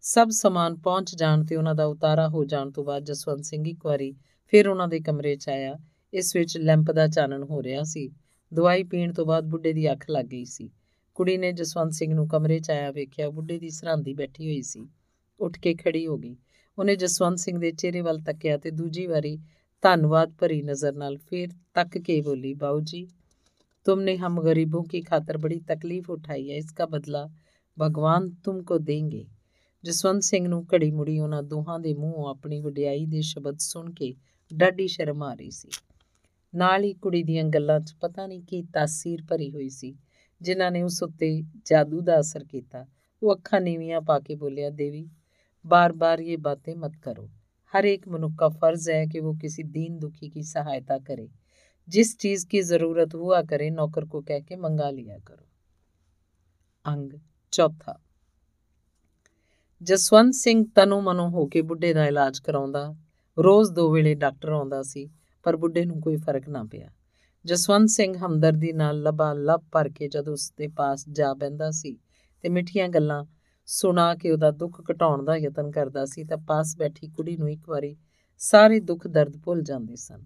[0.01, 3.85] ਸਭ ਸਮਾਨ ਪਹੁੰਚ ਜਾਣ ਤੇ ਉਹਨਾਂ ਦਾ ਉਤਾਰਾ ਹੋ ਜਾਣ ਤੋਂ ਬਾਅਦ ਜਸਵੰਤ ਸਿੰਘ ਇੱਕ
[3.85, 4.15] ਵਾਰੀ
[4.47, 5.79] ਫਿਰ ਉਹਨਾਂ ਦੇ ਕਮਰੇ 'ਚ ਆਇਆ।
[6.13, 8.11] ਇਸ ਵਿੱਚ ਲੈਂਪ ਦਾ ਚਾਨਣ ਹੋ ਰਿਹਾ ਸੀ।
[8.53, 10.69] ਦਵਾਈ ਪੀਣ ਤੋਂ ਬਾਅਦ ਬੁੱਢੇ ਦੀ ਅੱਖ ਲੱਗ ਗਈ ਸੀ।
[11.16, 14.86] ਕੁੜੀ ਨੇ ਜਸਵੰਤ ਸਿੰਘ ਨੂੰ ਕਮਰੇ 'ਚ ਆਇਆ ਵੇਖਿਆ ਬੁੱਢੇ ਦੀ ਸਰਾਂਦੀ ਬੈਠੀ ਹੋਈ ਸੀ
[15.40, 16.36] ਉੱਠ ਕੇ ਖੜੀ ਹੋ ਗਈ
[16.78, 19.38] ਉਹਨੇ ਜਸਵੰਤ ਸਿੰਘ ਦੇ ਚਿਹਰੇ ਵੱਲ ਤੱਕਿਆ ਤੇ ਦੂਜੀ ਵਾਰੀ
[19.82, 23.06] ਧੰਨਵਾਦ ਭਰੀ ਨਜ਼ਰ ਨਾਲ ਫਿਰ ਤੱਕ ਕੇ ਬੋਲੀ ਬਾਊ ਜੀ
[23.86, 27.26] तुमने हम गरीबों की खातर बड़ी तकलीफ उठाई है इसका बदला
[27.76, 29.24] ਭਗਵਾਨ ਤੁਮਕੋ ਦੇਂਗੇ
[29.84, 34.14] ਜਸਵੰਤ ਸਿੰਘ ਨੂੰ ਘੜੀ ਮੁੜੀ ਉਹਨਾਂ ਦੋਹਾਂ ਦੇ ਮੂੰਹੋਂ ਆਪਣੀ ਵਡਿਆਈ ਦੇ ਸ਼ਬਦ ਸੁਣ ਕੇ
[34.50, 35.68] ਡਾਢੀ ਸ਼ਰਮ ਆ ਰਹੀ ਸੀ
[36.52, 39.94] ਨਾਲ ਹੀ ਕੁੜੀ ਦੀਆਂ ਗੱਲਾਂ 'ਚ ਪਤਾ ਨਹੀਂ ਕੀ ਤਾਸੀਰ ਭਰੀ ਹੋਈ ਸੀ
[40.42, 42.86] ਜਿਨ੍ਹਾਂ ਨੇ ਉਸ ਉੱਤੇ ਜਾਦੂ ਦਾ ਅਸਰ ਕੀਤਾ
[43.22, 45.08] ਉਹ ਅੱਖਾਂ ਨੀਵੀਆਂ ਪਾ ਕੇ ਬੋਲਿਆ ਦੇਵੀ
[45.64, 47.28] बार-बार ये बातें मत करो
[47.72, 51.28] हर एक मनुष्य का फर्ज है कि वो किसी दीन दुखी की सहायता करे
[51.88, 55.44] जिस चीज की जरूरत हुआ करे नौकर को कह के मंगा लिया करो
[56.86, 57.12] ਅੰਗ
[57.52, 57.98] ਚੌਥਾ
[59.82, 62.94] ਜਸਵੰਤ ਸਿੰਘ ਤਨੋ ਮਨੋ ਹੋ ਕੇ ਬੁੱਢੇ ਦਾ ਇਲਾਜ ਕਰਾਉਂਦਾ
[63.38, 65.08] ਰੋਜ਼ ਦੋ ਵੇਲੇ ਡਾਕਟਰ ਆਉਂਦਾ ਸੀ
[65.42, 66.90] ਪਰ ਬੁੱਢੇ ਨੂੰ ਕੋਈ ਫਰਕ ਨਾ ਪਿਆ
[67.45, 71.97] ਜਸਵੰਤ ਸਿੰਘ ਹਮਦਰਦੀ ਨਾਲ ਲਬਾ ਲਬ ਭਰ ਕੇ ਜਦ ਉਸ ਦੇ ਪਾਸ ਜਾ ਬੈੰਦਾ ਸੀ
[72.41, 73.25] ਤੇ ਮਿੱਠੀਆਂ ਗੱਲਾਂ
[73.65, 77.69] ਸੁਣਾ ਕੇ ਉਹਦਾ ਦੁੱਖ ਘਟਾਉਣ ਦਾ ਯਤਨ ਕਰਦਾ ਸੀ ਤਾਂ ਪਾਸ ਬੈਠੀ ਕੁੜੀ ਨੂੰ ਇੱਕ
[77.69, 77.95] ਵਾਰੀ
[78.37, 80.25] ਸਾਰੇ ਦੁੱਖ ਦਰਦ ਭੁੱਲ ਜਾਂਦੇ ਸਨ।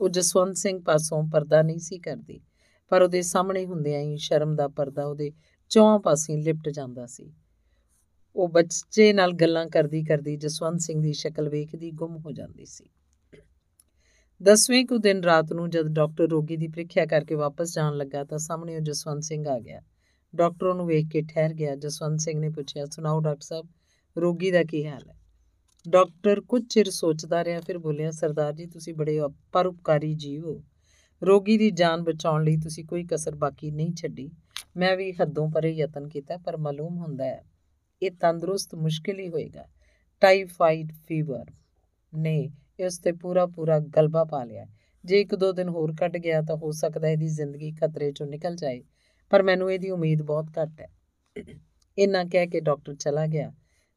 [0.00, 2.40] ਉਹ ਜਸਵੰਤ ਸਿੰਘ ਪਾਸੋਂ ਪਰਦਾ ਨਹੀਂ ਸੀ ਕਰਦੀ,
[2.88, 5.32] ਪਰ ਉਹਦੇ ਸਾਹਮਣੇ ਹੁੰਦਿਆਂ ਹੀ ਸ਼ਰਮ ਦਾ ਪਰਦਾ ਉਹਦੇ
[5.68, 7.32] ਚੌਹਾਂ ਪਾਸੇ ਲਿਪਟ ਜਾਂਦਾ ਸੀ।
[8.36, 12.90] ਉਹ ਬੱਚੇ ਨਾਲ ਗੱਲਾਂ ਕਰਦੀ ਕਰਦੀ ਜਸਵੰਤ ਸਿੰਘ ਦੀ ਸ਼ਕਲ ਵੇਖਦੀ ਗੁੰਮ ਹੋ ਜਾਂਦੀ ਸੀ।
[14.42, 18.38] ਦਸਵੇਂ ਕੁ ਦਿਨ ਰਾਤ ਨੂੰ ਜਦ ਡਾਕਟਰ ਰੋਗੀ ਦੀ ਪ੍ਰੀਖਿਆ ਕਰਕੇ ਵਾਪਸ ਜਾਣ ਲੱਗਾ ਤਾਂ
[18.38, 19.80] ਸਾਹਮਣੇ ਉਹ ਜਸਵੰਤ ਸਿੰਘ ਆ ਗਿਆ।
[20.36, 23.68] ਡਾਕਟਰ ਉਹਨੂੰ ਵੇਖ ਕੇ ਠਹਿਰ ਗਿਆ। ਜਸਵੰਤ ਸਿੰਘ ਨੇ ਪੁੱਛਿਆ, ਸੁਣਾਓ ਡਾਕਟਰ ਸਾਹਿਬ,
[24.18, 25.14] ਰੋਗੀ ਦਾ ਕੀ ਹਾਲ ਹੈ?
[25.88, 29.20] ਡਾਕਟਰ ਕੁਝ ਚਿਰ ਸੋਚਦਾ ਰਿਹਾ, ਫਿਰ ਬੋਲਿਆ, ਸਰਦਾਰ ਜੀ, ਤੁਸੀਂ ਬੜੇ
[29.52, 30.64] ਪਰਉਪਕਾਰੀ ਜੀਵ ਹੋ।
[31.22, 34.30] ਰੋਗੀ ਦੀ ਜਾਨ ਬਚਾਉਣ ਲਈ ਤੁਸੀਂ ਕੋਈ ਕਸਰ ਬਾਕੀ ਨਹੀਂ ਛੱਡੀ।
[34.76, 37.44] ਮੈਂ ਵੀ ਹੱਦੋਂ ਪਰੇ ਯਤਨ ਕੀਤਾ, ਪਰ ਮਾਲੂਮ ਹੁੰਦਾ ਹੈ,
[38.02, 39.64] ਇਹ ਤੰਦਰੁਸਤ, ਮੁਸ਼ਕਿਲ ਹੀ ਹੋਏਗਾ।
[40.20, 41.44] ਟਾਈਫਾਈਡ ਫੀਵਰ
[42.14, 44.66] ਨੇ ਇਸ ਤੇ ਪੂਰਾ ਪੂਰਾ ਗਲਬਾ ਪਾ ਲਿਆ
[45.04, 48.56] ਜੇ ਇੱਕ ਦੋ ਦਿਨ ਹੋਰ ਕੱਟ ਗਿਆ ਤਾਂ ਹੋ ਸਕਦਾ ਇਹਦੀ ਜ਼ਿੰਦਗੀ ਖਤਰੇ ਚੋਂ ਨਿਕਲ
[48.56, 48.82] ਜਾਏ,
[49.30, 50.88] ਪਰ ਮੈਨੂੰ ਇਹਦੀ ਉਮੀਦ ਬਹੁਤ ਘੱਟ ਹੈ।
[51.98, 53.52] ਇੰਨਾ ਕਹਿ ਕੇ ਡਾਕਟਰ ਚਲਾ ਗਿਆ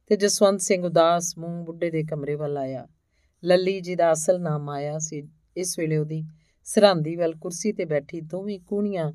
[0.06, 2.86] ਤੇ ਜਸਵੰਤ ਸਿੰਘ ਉਦਾਸ ਮੂੰਹ ਬੁੱਢੇ ਦੇ ਕਮਰੇ ਵੱਲ ਆਇਆ।
[3.42, 5.22] ਲੱਲੀ ਜੀ ਦਾ ਅਸਲ ਨਾਮ ਆਇਆ ਸੀ।
[5.56, 6.24] ਇਸ ਵੇਲੇ ਉਹਦੀ
[6.64, 9.12] ਸਰਾਂਦੀ ਵੱਲ ਕੁਰਸੀ ਤੇ ਬੈਠੀ ਦੋਵੇਂ ਕੂਣੀਆਂ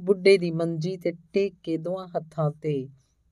[0.00, 2.88] ਬੁੱਢੇ ਦੀ ਮੰਜੀ ਤੇ ਟੇਕ ਕੇ ਦੋਹਾਂ ਹੱਥਾਂ ਤੇ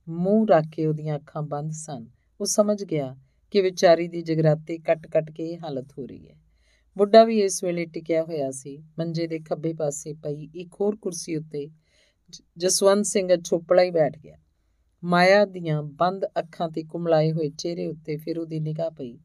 [0.08, 2.06] ਮੂੰਹ ਰੱਖ ਕੇ ਉਹਦੀਆਂ ਅੱਖਾਂ ਬੰਦ ਸਨ।
[2.40, 3.16] ਉਹ ਸਮਝ ਗਿਆ
[3.50, 6.34] ਕਿ ਵਿਚਾਰੀ ਦੀ ਜਗਰਾਤੇ ਕੱਟ-ਕੱਟ ਕੇ ਇਹ ਹਾਲਤ ਹੋ ਰਹੀ ਹੈ।
[6.98, 11.36] ਬੁੱਢਾ ਵੀ ਇਸ ਵੇਲੇ ਟਿਕਿਆ ਹੋਇਆ ਸੀ। ਮੰਜੇ ਦੇ ਖੱਬੇ ਪਾਸੇ ਪਈ ਇੱਕ ਹੋਰ ਕੁਰਸੀ
[11.36, 11.68] ਉੱਤੇ
[12.58, 14.36] ਜਸਵੰਤ ਸਿੰਘ ਛੋਪੜਾ ਹੀ ਬੈਠ ਗਿਆ।
[15.04, 19.18] ਮਾਇਆ ਦੀਆਂ ਬੰਦ ਅੱਖਾਂ ਤੇ ਕੁਮਲਾਏ ਹੋਏ ਚਿਹਰੇ ਉੱਤੇ ਫਿਰ ਉਹਦੀ ਨਿਗਾਹ ਪਈ।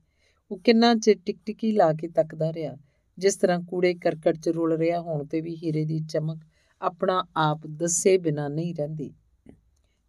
[0.51, 2.77] ਉਹ ਕਿੰਨਾ ਚਿਰ ਟਿਕਟਿਕੀ ਲਾ ਕੇ ਤੱਕਦਾ ਰਿਹਾ,
[3.17, 6.37] ਜਿਸ ਤਰ੍ਹਾਂ ਕੂੜੇ ਕਰਕਟ 'ਚ ਰੁਲ ਰਿਹਾ ਹੋਣ ਤੇ ਵੀ ਹੀਰੇ ਦੀ ਚਮਕ
[6.81, 9.13] ਆਪਣਾ ਆਪ ਦੱਸੇ ਬਿਨਾ ਨਹੀਂ ਰਹਿੰਦੀ।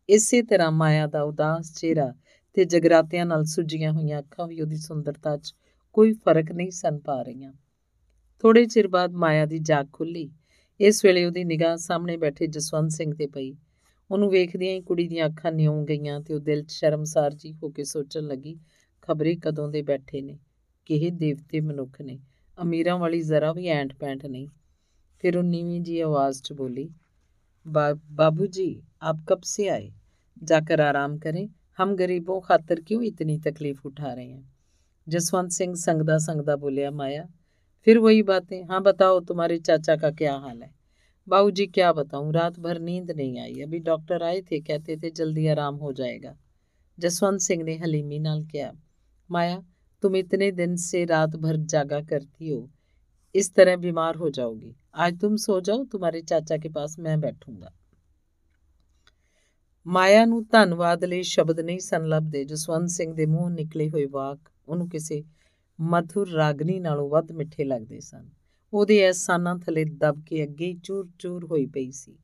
[0.09, 2.15] ਇਸੇ ਤਰ੍ਹਾਂ ਮਾਇਆ ਦਾ ਉਦਾਸ ਚਿਹਰਾ
[2.57, 5.55] ਤੇ ਜਗਰਾਤਿਆਂ ਨਾਲ ਸੁੱਜੀਆਂ ਹੋਈਆਂ ਅੱਖਾਂ ਵੀ ਉਹਦੀ ਸੁੰਦਰਤਾ 'ਚ
[5.93, 7.53] ਕੋਈ ਫ਼ਰਕ ਨਹੀਂ ਸਨ ਪਾ ਰਹੀਆਂ।
[8.41, 10.31] ਥੋੜੇ ਚਿਰ ਬਾਅਦ ਮਾਇਆ ਦੀ ਜਾਗ ਖੁੱਲੀ।
[10.81, 13.57] ਇਸ ਵੇਲੇ ਉਹਦੀ ਨਿਗਾਹ ਸਾਹਮਣੇ ਬੈਠੇ ਜਸਵੰਤ ਸਿੰਘ ਤੇ ਪਈ।
[14.11, 17.69] ਉਹਨੂੰ ਵੇਖਦਿਆਂ ਹੀ ਕੁੜੀ ਦੀਆਂ ਅੱਖਾਂ ਨਿਉਂ ਗਈਆਂ ਤੇ ਉਹ ਦਿਲ 'ਚ ਸ਼ਰਮਸਾਰ ਜੀ ਹੋ
[17.69, 18.59] ਕੇ ਸੋਚਣ ਲੱਗੀ,
[19.03, 20.39] ਖਬਰੇ ਕਦੋਂ ਦੇ ਬੈਠੇ ਨੇ?
[20.87, 22.19] ਕਿਹੇ ਦੇਵਤੇ ਮਨੁੱਖ ਨੇ?
[22.63, 24.49] ਅਮੀਰਾਂ ਵਾਲੀ ਜ਼ਰਾ ਵੀ ਐਂਟ ਪੈਂਟ ਨਹੀਂ?
[25.19, 26.91] ਫਿਰ ਉਹ ਨੀਵੀਂ ਜੀ ਆਵਾਜ਼ 'ਚ ਬੋਲੀ
[28.11, 29.93] ਬਾਬੂ ਜੀ, ਆਪ ਕਬ ਸੇ ਆਏ?
[30.45, 31.49] ਜਾਕਰ ਆਰਾਮ ਕਰੇ?
[31.79, 34.53] हम गरीबों खातर क्यों इतनी तकलीफ़ उठा रहे हैं?
[35.09, 37.27] जसवंत सिंह संगदा संगदा बोलिया, माया,
[37.87, 40.71] फिर वही बातें। हाँ बताओ तुम्हारे चाचा का क्या हाल है?
[41.29, 42.33] बाबू जी क्या बताऊँ?
[42.33, 46.37] रात भर नींद नहीं आई। अभी डॉक्टर आए थे, कहते थे जल्दी आराम हो जाएगा।
[46.99, 48.73] जसवंत सिंह ने हलीमी नाल किया,
[49.31, 49.63] माया,
[50.03, 52.69] तुम इतने दिन से रात भर जागा करती हो,
[53.35, 57.73] इस तरह बीमार हो जाओगी। आज तुम सो जाओ, तुम्हारे चाचा के पास मैं बैठूँगा।
[59.89, 64.39] ਮਾਇਆ ਨੂੰ ਧੰਨਵਾਦ ਲਈ ਸ਼ਬਦ ਨਹੀਂ ਸਨ ਲੱਭਦੇ। ਜਸਵੰਤ ਸਿੰਘ ਦੇ ਮੂੰਹ ਨਿਕਲੇ ਹੋਏ ਵਾਕ
[64.69, 65.25] ਉਹਨੂੰ ਕਿਸੇ
[65.81, 68.29] ਮਧੁਰ ਰਾਗਨੀ ਨਾਲੋਂ ਵੱਧ ਮਿੱਠੇ ਲੱਗਦੇ ਸਨ।
[68.73, 72.19] ਉਹਦੇ ਅਹਿਸਾਨਾਂ ਥਲੇ ਦਬ ਕੇ ਅੱਗੇ ਚੂਰ-ਚੂਰ ਹੋਈ ਪਈ ਸੀ।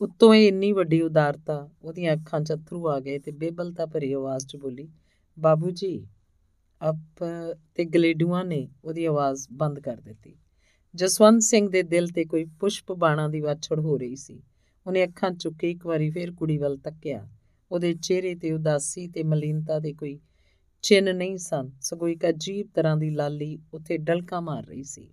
[0.00, 4.46] ਉੱਤੋਂ ਇਹ ਇੰਨੀ ਵੱਡੀ ਉਦਾਰਤਾ, ਉਹਦੀਆਂ ਅੱਖਾਂ 'ਚ ਅਥਰੂ ਆ ਗਏ ਤੇ ਬੇਬਲਤਾ ਭਰੀ ਆਵਾਜ਼
[4.46, 4.88] 'ਚ ਬੋਲੀ,
[5.38, 6.06] ਬਾਬੂ ਜੀ
[6.90, 7.24] ਅਪ
[7.74, 10.36] ਤੇ ਗਲੇਡੂਆਂ ਨੇ ਉਹਦੀ ਆਵਾਜ਼ ਬੰਦ ਕਰ ਦਿੱਤੀ।
[10.94, 14.42] ਜਸਵੰਤ ਸਿੰਘ ਦੇ ਦਿਲ ਤੇ ਕੋਈ ਪੁਸ਼ਪ ਬਾਣਾ ਦੀ ਵਾਛੜ ਹੋ ਰਹੀ ਸੀ।
[14.86, 17.28] ਉਹਨੇ ਅੱਖਾਂ ਚੁੱਕੇ ਇੱਕ ਵਾਰੀ ਫੇਰ ਕੁੜੀ ਵੱਲ ਤੱਕਿਆ।
[17.72, 20.20] ਉਹਦੇ ਚਿਹਰੇ ਤੇ ਉਦਾਸੀ ਤੇ ਮਲੀਨਤਾ ਦੇ ਕੋਈ
[20.82, 25.08] ਚਿੰਨ ਨਹੀਂ ਸਨ। ਸਗੋਂ ਇੱਕ ਅਜੀਬ ਤਰ੍ਹਾਂ ਦੀ ਲਾਲੀ ਉੱਥੇ ਡਲਕਾ ਮਾਰ ਰਹੀ ਸੀ।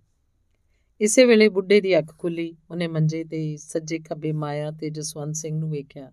[1.00, 5.58] ਇਸੇ ਵੇਲੇ ਬੁੱਢੇ ਦੀ ਅੱਖ ਖੁੱਲੀ। ਉਹਨੇ ਮੰਜੇ ਤੇ ਸੱਜੇ ਖੱਬੇ ਮਾਇਆ ਤੇ ਜਸਵੰਤ ਸਿੰਘ
[5.58, 6.12] ਨੂੰ ਵੇਖਿਆ।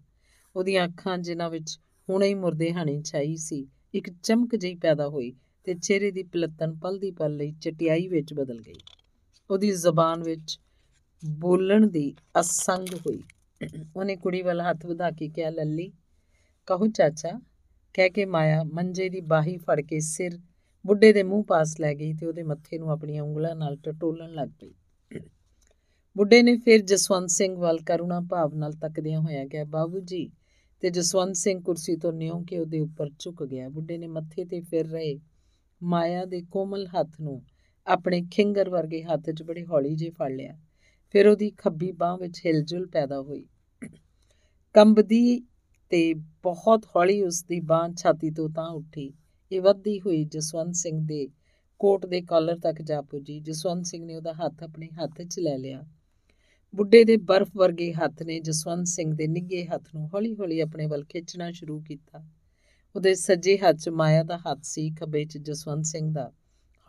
[0.55, 1.80] ਉਹਦੀਆਂ ਅੱਖਾਂ ਜਿਨ੍ਹਾਂ ਵਿੱਚ
[2.10, 5.34] ਹੁਣੇ ਹੀ ਮੁਰਦੇ ਹਾਣੀ ਛਾਈ ਸੀ, ਇੱਕ ਚਮਕ ਜਿਹੀ ਪੈਦਾ ਹੋਈ
[5.64, 8.80] ਤੇ ਚਿਹਰੇ ਦੀ ਪਲੱਤਨ ਪਲ ਦੀ ਪਲ ਲਈ ਚਟਿਆਈ ਵਿੱਚ ਬਦਲ ਗਈ।
[9.49, 10.60] ਉਹਦੀ ਜ਼ਬਾਨ ਵਿੱਚ
[11.26, 13.24] ਬੋਲਣ ਦੀ ਅਸੰਗ ਹੋਈ।
[13.95, 15.91] ਉਹਨੇ ਕੁੜੀ ਵੱਲ ਹੱਥ ਵਧਾ ਕੇ ਕਿਹਾ, ਲੱਲੀ,
[16.68, 17.39] ਕਹੋ ਚਾਚਾ,
[17.93, 20.39] ਕਹਿ ਕੇ ਮਾਇਆ ਮੰਜੇ ਦੀ ਬਾਹੀ ਫੜ ਕੇ ਸਿਰ
[20.86, 24.49] ਬੁੱਢੇ ਦੇ ਮੂੰਹ ਪਾਸ ਲੈ ਗਈ ਤੇ ਉਹਦੇ ਮੱਥੇ ਨੂੰ ਆਪਣੀਆਂ ਉਂਗਲਾਂ ਨਾਲ ਟਟੋਲਣ ਲੱਗ
[24.49, 24.74] ਪਈ।
[26.18, 30.32] ਬੁੱਢੇ ਨੇ ਫਿਰ ਜਸਵੰਤ ਸਿੰਘ ਵੱਲ ਕਰੁਣਾ ਭਾਵ ਨਾਲ ਤੱਕਦਿਆਂ ਹੋਇਆ ਕਿਹਾ, ਬਾਬੂ ਜੀ,
[30.82, 34.62] ਤੇ ਜਸਵੰਤ ਸਿੰਘ ਕੁਰਸੀ ਤੋਂ ਨਿਉ ਕੇ ਉਹਦੇ ਉੱਪਰ ਝੁਕ ਗਿਆ। ਬੁੱਢੇ ਨੇ ਮੱਥੇ ਤੇ
[34.62, 35.20] ਫਿਰ ਰਹੇ
[35.84, 37.43] ਮਾਇਆ ਦੇ ਕੋਮਲ ਹੱਥ ਨੂੰ
[37.88, 40.57] ਆਪਣੇ ਖਿੰਗਰ ਵਰਗੇ ਹੱਥ 'ਚ ਬੜੀ ਹੌਲੀ ਜਿਹੀ ਫੜ ਲਿਆ।
[41.10, 43.45] ਫਿਰ ਉਹਦੀ ਖੱਬੀ ਬਾਹ ਵਿੱਚ ਹਿਲਜੁਲ ਪੈਦਾ ਹੋਈ।
[44.74, 45.39] ਕੰਬਦੀ
[45.89, 49.14] ਤੇ ਬਹੁਤ ਹੌਲੀ ਉਸ ਦੀ ਬਾਹ ਛਾਤੀ ਤੋਂ ਤਾਂ ਉੱਠੀ।
[49.51, 51.28] ਇਹ ਵੱਧਦੀ ਹੋਈ ਜਸਵੰਤ ਸਿੰਘ ਦੇ
[51.80, 55.57] ਕੋਟ ਦੇ ਕਾਲਰ ਤੱਕ ਜਾ ਪੁੱਜੀ। ਜਸਵੰਤ ਸਿੰਘ ਨੇ ਉਹਦਾ ਹੱਥ ਆਪਣੇ ਹੱਥ 'ਚ ਲੈ
[55.57, 55.86] ਲਿਆ।
[56.76, 61.03] ਬੁੱਢੇ ਦੇ ਬਰਫ਼ ਵਰਗੇ ਹੱਥ ਨੇ ਜਸਵੰਤ ਸਿੰਘ ਦੇ ਨਿੱਗੇ ਹੱਥ ਨੂੰ ਹੌਲੀ-ਹੌਲੀ ਆਪਣੇ ਵੱਲ
[61.03, 62.26] ਖਿੱਚਣਾ ਸ਼ੁਰੂ ਕੀਤਾ।
[62.95, 66.32] ਉਹਦੇ ਸੱਜੇ ਹੱਥ 'ਚ ਮਾਇਆ ਦਾ ਹੱਥ ਸੀ, ਖੱਬੇ 'ਚ ਜਸਵੰਤ ਸਿੰਘ ਦਾ।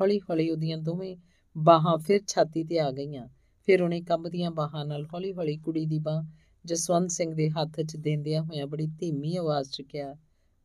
[0.01, 1.17] ਹੌਲੀ-ਹੌਲੀ ਉਹਦੀਆਂ ਦੋਵੇਂ
[1.59, 3.29] ਬਾਹਾਂ ਫਿਰ ਛਾਤੀ ਤੇ ਆ ਗਈਆਂ।
[3.69, 6.23] ਫਿਰ ਉਹਨੇ ਕੰਬਦੀਆਂ ਬਾਹਾਂ ਨਾਲ ਹੌਲੀ-ਹੌਲੀ ਕੁੜੀ ਦੀ ਬਾਹ
[6.65, 10.17] ਜਸਵੰਤ ਸਿੰਘ ਦੇ ਹੱਥ 'ਚ ਦੇਂਦਿਆਂ ਹੋਇਆਂ ਬੜੀ ਧੀਮੀ ਆਵਾਜ਼ 'ਚ ਕਿਹਾ,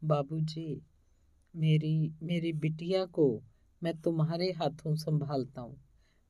[0.05, 0.81] ਬਾਬੂ ਜੀ,
[1.55, 3.43] ਮੇਰੀ ਮੇਰੀ ਬਿਟਿਆ ਕੋ
[3.81, 5.77] मैं तुम्हारे हाथों संभालता हूँ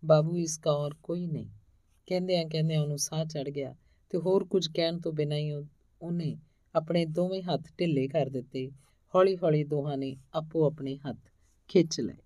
[0.03, 1.49] बाबू इसका और कोई नहीं
[2.07, 3.75] ਕਹਿੰਦਿਆਂ ਕਹਿੰਦਿਆਂ ਉਹਨੂੰ ਸਾਹ ਚੜ ਗਿਆ
[4.09, 6.35] ਤੇ ਹੋਰ ਕੁਝ ਕਹਿਣ ਤੋਂ ਬਿਨਾਂ ਹੀ ਉਹਨੇ
[6.75, 8.71] ਆਪਣੇ ਦੋਵੇਂ ਹੱਥ ਢਿੱਲੇ ਕਰ ਦਿੱਤੇ।
[9.15, 11.31] ਹੌਲੀ-ਹੌਲੀ ਦੋਹਾਂ ਨੇ ਆਪੋ ਆਪਣੇ ਹੱਥ
[11.67, 12.17] ਖਿੱਚ ਲਏ।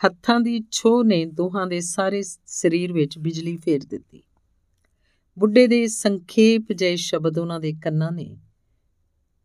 [0.00, 4.22] ਹੱਥਾਂ ਦੀ ਛੋਹ ਨੇ ਦੋਹਾਂ ਦੇ ਸਾਰੇ ਸਰੀਰ ਵਿੱਚ ਬਿਜਲੀ ਫੇਰ ਦਿੱਤੀ।
[5.38, 8.36] ਬੁੱਢੇ ਦੇ ਸੰਖੇਪ ਜਿਹੇ ਸ਼ਬਦ ਉਹਨਾਂ ਦੇ ਕੰਨਾਂ ਨੇ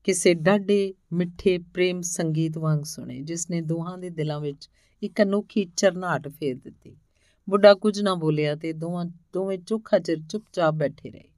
[0.04, 4.70] ਕਿਸੇ ਡਾਢੇ ਮਿੱਠੇ ਪ੍ਰੇਮ ਸੰਗੀਤ ਵਾਂਗ ਸੁਣੇ, ਜਿਸ ਨੇ ਦੋਹਾਂ ਦੇ ਦਿਲਾਂ ਵਿੱਚ
[5.04, 6.97] ਇੱਕ ਅਨੋਖੀ ਚਰਨਾਟ ਫੇਰ ਦਿੱਤੀ।
[7.50, 11.30] ਬੁੱਢਾ ਕੁਝ ਨਾ ਬੋਲਿਆ ਤੇ ਦੋਵਾਂ, ਦੋਵੇਂ ਚੁੱਖਾ ਚਿਰ ਚੁੱਪਚਾਪ ਬੈਠੇ ਰਹੇ।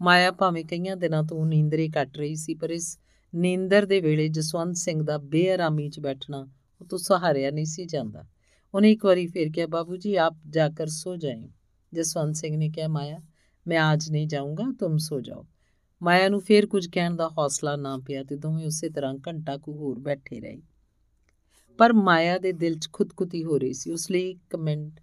[0.00, 2.98] ਮਾਇਆ ਭਾਵੇਂ ਕਈਆਂ ਦਿਨਾਂ ਤੋਂ ਨੀਂਦਰੇ ਕੱਟ ਰਹੀ ਸੀ, ਪਰ ਇਸ
[3.34, 6.48] ਨੀਂਦਰ ਦੇ ਵੇਲੇ ਜਸਵੰਤ ਸਿੰਘ ਦਾ ਬੇਆਰਾਮੀ 'ਚ ਬੈਠਣਾ
[6.80, 8.26] ਉਹ ਤੋਂ ਸਹਾਰਿਆ ਨਹੀਂ ਸੀ ਜਾਂਦਾ।
[8.74, 11.48] ਉਹਨੇ ਇੱਕ ਵਾਰੀ ਫੇਰ ਕਿਹਾ, ਬਾਬੂ ਜੀ, ਆਪ ਜਾਕਰ ਸੋ ਜਾਏ
[11.94, 13.20] ਜਸਵੰਤ ਸਿੰਘ ਨੇ ਕਿਹਾ, ਮਾਇਆ,
[13.66, 15.46] ਮੈਂ ਅੱਜ ਨਹੀਂ ਜਾਊਂਗਾ, ਤੁਮ ਸੋ ਜਾਓ।
[16.02, 19.72] ਮਾਇਆ ਨੂੰ ਫੇਰ ਕੁਝ ਕਹਿਣ ਦਾ ਹੌਸਲਾ ਨਾ ਪਿਆ ਤੇ ਦੋਵੇਂ ਉਸੇ ਤਰ੍ਹਾਂ ਘੰਟਾ ਕੁ
[19.72, 20.62] ਹੋਰ ਬੈਠੇ ਰਹੇ।
[21.78, 25.00] ਪਰ ਮਾਇਆ ਦੇ ਦਿਲ 'ਚ ਖੁਦਕੁਤੀ ਹੋ ਰਹੀ ਸੀ। ਉਸ ਲਈ ਇੱਕ ਮਿੰਟ,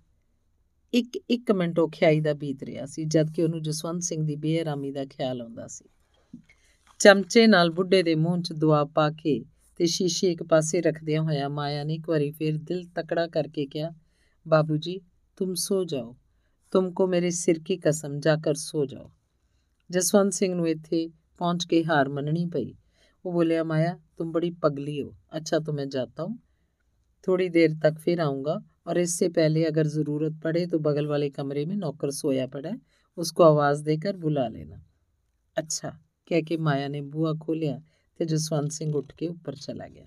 [0.93, 4.35] ਇੱਕ ਇੱਕ ਮਿੰਟ ਉਹ ਖਿਆਈ ਦਾ ਬੀਤ ਰਿਹਾ ਸੀ, ਜਦ ਕਿ ਉਹਨੂੰ ਜਸਵੰਤ ਸਿੰਘ ਦੀ
[4.35, 5.89] ਬੇਆਰਾਮੀ ਦਾ ਖਿਆਲ ਆਉਂਦਾ ਸੀ।
[6.99, 9.45] ਚਮਚੇ ਨਾਲ ਬੁੱਢੇ ਦੇ ਮੂੰਹ 'ਚ ਦੁਆ ਪਾ ਕੇ
[9.76, 13.92] ਤੇ ਸ਼ੀਸ਼ੇ ਇੱਕ ਪਾਸੇ ਰੱਖਦਿਆਂ ਹੋਇਆ ਮਾਇਆ ਨੇ ਇੱਕ ਵਾਰੀ ਫਿਰ ਦਿਲ ਤਕੜਾ ਕਰਕੇ ਕਿਹਾ
[14.46, 15.00] ਬਾਬੂ ਜੀ
[15.36, 16.14] ਤੁਮ ਸੋ ਜਾਓ
[16.72, 19.10] ਤੁਮਕੋ ਮੇਰੇ ਸਿਰ ਕੀ ਕਸਮ ਜਾਕਰ ਸੋ ਜਾਓ
[19.90, 22.74] ਜਸਵੰਤ ਸਿੰਘ ਨੂੰ ਇੱਥੇ ਪਹੁੰਚ ਕੇ ਹਾਰ ਮੰਨਣੀ ਪਈ
[23.24, 26.38] ਉਹ ਬੋਲਿਆ ਮਾਇਆ तुम बड़ी पगली हो अच्छा तो मैं जाता हूँ
[27.26, 31.64] थोड़ी देर तक फिर आऊँगा और इससे पहले अगर ज़रूरत पड़े तो बगल वाले कमरे
[31.66, 32.80] में नौकर सोया पड़ा है
[33.18, 34.82] उसको आवाज़ देकर बुला लेना
[35.56, 35.90] अच्छा
[36.30, 37.80] कह के माया ने बूहा खोलिया
[38.17, 40.05] ਤੇ ਜਸਵੰਤ ਸਿੰਘ ਉੱਠ ਕੇ ਉੱਪਰ ਚਲਾ ਗਿਆ।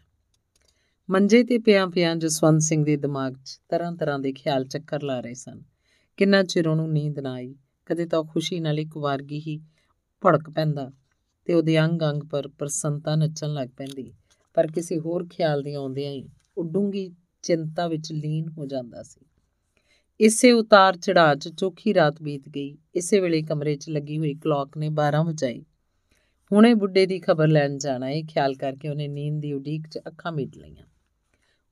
[1.10, 5.20] ਮੰਜੇ ਤੇ ਪਿਆਂ ਪਿਆਂ ਜਸਵੰਤ ਸਿੰਘ ਦੇ ਦਿਮਾਗ 'ਚ ਤਰ੍ਹਾਂ ਤਰ੍ਹਾਂ ਦੇ ਖਿਆਲ ਚੱਕਰ ਲਾ
[5.20, 5.62] ਰਹੇ ਸਨ।
[6.16, 7.54] ਕਿੰਨਾ ਚਿਰ ਉਹਨੂੰ ਨੀਂਦ ਨਾ ਆਈ,
[7.86, 9.60] ਕਦੇ ਤਾਂ ਖੁਸ਼ੀ ਨਾਲ ਇੱਕ ਵਾਰਗੀ ਹੀ
[10.24, 10.92] ਭੜਕ ਪੈਂਦਾ
[11.44, 14.12] ਤੇ ਉਹਦੇ ਅੰਗ ਅੰਗ ਪਰ ਪ੍ਰਸੰਨਤਾ ਨੱਚਣ ਲੱਗ ਪੈਂਦੀ।
[14.54, 17.10] ਪਰ ਕਿਸੇ ਹੋਰ ਖਿਆਲ ਦੇ ਆਉਂਦਿਆਂ ਹੀ ਉਹ ਡੂੰਗੀ
[17.42, 19.20] ਚਿੰਤਾ ਵਿੱਚ ਲੀਨ ਹੋ ਜਾਂਦਾ ਸੀ।
[20.20, 24.78] ਇਸੇ ਉਤਾਰ ਚੜਾਅ 'ਚ ਚੋਖੀ ਰਾਤ ਬੀਤ ਗਈ। ਇਸੇ ਵੇਲੇ ਕਮਰੇ 'ਚ ਲੱਗੀ ਹੋਈ ਕਲੌਕ
[24.78, 25.64] ਨੇ 12 ਵਜਾਈ।
[26.52, 30.32] ਹੁਣੇ ਬੁੱਢੇ ਦੀ ਖਬਰ ਲੈਣ ਜਾਣਾ ਇਹ ਖਿਆਲ ਕਰਕੇ ਉਹਨੇ ਨੀਂਦ ਦੀ ਉਡੀਕ 'ਚ ਅੱਖਾਂ
[30.32, 30.86] ਮੀਟ ਲਈਆਂ।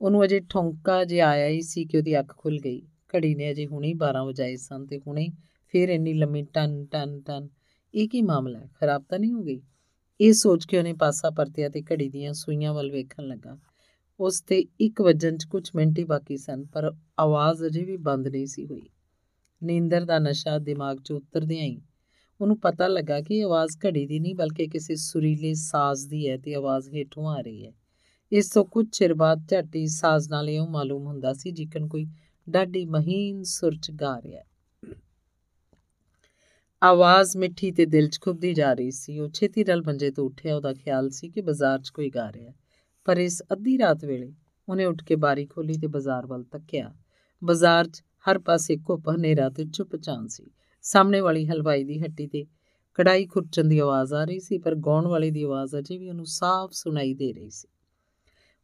[0.00, 2.82] ਉਹਨੂੰ ਅਜੇ ਠੌਂਕਾ ਜਿਹਾ ਆਇਆ ਹੀ ਸੀ ਕਿ ਉਹਦੀ ਅੱਖ ਖੁੱਲ ਗਈ।
[3.16, 5.28] ਘੜੀ ਨੇ ਅਜੇ ਹੁਣੇ 12 ਵਜਾਏ ਸਨ ਤੇ ਹੁਣੇ
[5.66, 7.48] ਫੇਰ ਇੰਨੀ ਲੰਮੀ ਟਨ ਟਨ ਟਨ।
[7.94, 8.68] ਇਹ ਕੀ ਮਾਮਲਾ ਹੈ?
[8.80, 9.62] ਖਰਾਬ ਤਾਂ ਨਹੀਂ ਹੋ ਗਈ?
[10.20, 13.58] ਇਹ ਸੋਚ ਕੇ ਉਹਨੇ ਪਾਸਾ ਪਰਤਿਆ ਤੇ ਘੜੀ ਦੀਆਂ ਸੂਈਆਂ ਵੱਲ ਵੇਖਣ ਲੱਗਾ।
[14.20, 18.28] ਉਸ ਤੇ ਇੱਕ ਵਜਨ 'ਚ ਕੁਝ ਮਿੰਟ ਹੀ ਬਾਕੀ ਸਨ, ਪਰ ਆਵਾਜ਼ ਅਜੇ ਵੀ ਬੰਦ
[18.28, 18.88] ਨਹੀਂ ਸੀ ਹੋਈ।
[19.62, 21.80] ਨੀਂਦਰ ਦਾ ਨਸ਼ਾ ਦਿਮਾਗ 'ਚ ਉਤਰਦਿਆਂ ਹੀ
[22.40, 26.36] ਉਹਨੂੰ ਪਤਾ ਲੱਗਾ ਕਿ ਇਹ ਆਵਾਜ਼ ਘੜੀ ਦੀ ਨਹੀਂ, ਬਲਕਿ ਕਿਸੇ ਸੁਰੀਲੇ ਸਾਜ਼ ਦੀ ਹੈ
[26.36, 27.72] ਤੇ ਆਵਾਜ਼ ਹੇਠੋਂ ਆ ਰਹੀ ਹੈ।
[28.32, 32.06] ਇਸ ਤੋਂ ਕੁਝ ਚਿਰ ਬਾਅਦ ਝੱਟੀ ਸਾਜ਼ ਨਾਲ ਇਹ ਮਾਲੂਮ ਹੁੰਦਾ ਸੀ ਜਿਕਨ ਕੋਈ
[32.50, 34.44] ਡਾਢੀ ਮਹੀਨ ਸੁਰ 'ਚ ਗਾ ਰਿਹਾ ਹੈ।
[36.82, 40.56] ਆਵਾਜ਼ ਮਿੱਠੀ ਤੇ ਦਿਲ 'ਚ ਖੁੱਬਦੀ ਜਾ ਰਹੀ ਸੀ। ਉਹ ਛੇਤੀ ਨਾਲ ਮੰਜੇ ਤੋਂ ਉੱਠਿਆ।
[40.56, 42.52] ਉਹਦਾ ਖਿਆਲ ਸੀ ਕਿ ਬਾਜ਼ਾਰ 'ਚ ਕੋਈ ਗਾ ਰਿਹਾ
[43.04, 44.32] ਪਰ ਇਸ ਅੱਧੀ ਰਾਤ ਵੇਲੇ
[44.68, 46.94] ਉਹਨੇ ਉੱਠ ਕੇ ਬਾਰੀ ਖੋਲੀ ਤੇ ਬਾਜ਼ਾਰ ਵੱਲ ਤੱਕਿਆ।
[47.44, 50.44] ਬਾਜ਼ਾਰ 'ਚ ਹਰ ਪਾਸੇ ਘੁੱਪ, ਹਨੇਰਾ ਤੇ ਚੁੱਪ ਚਾਂ ਸੀ।
[50.82, 52.46] ਸਾਹਮਣੇ ਵਾਲੀ ਹਲਵਾਈ ਦੀ ਹੱਟੀ ਤੇ
[52.94, 56.26] ਕੜਾਈ ਖੁਰਚਣ ਦੀ ਆਵਾਜ਼ ਆ ਰਹੀ ਸੀ, ਪਰ ਗਾਉਣ ਵਾਲੇ ਦੀ ਆਵਾਜ਼ ਅਜੇ ਵੀ ਉਹਨੂੰ
[56.26, 57.68] ਸਾਫ਼ ਸੁਣਾਈ ਦੇ ਰਹੀ ਸੀ।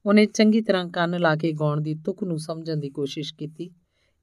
[0.07, 3.71] ਉਹਨੇ ਚੰਗੀ ਤਰ੍ਹਾਂ ਕੰਨ ਲਾ ਕੇ ਗਾਉਣ ਦੀ ਤੁਕ ਨੂੰ ਸਮਝਣ ਦੀ ਕੋਸ਼ਿਸ਼ ਕੀਤੀ।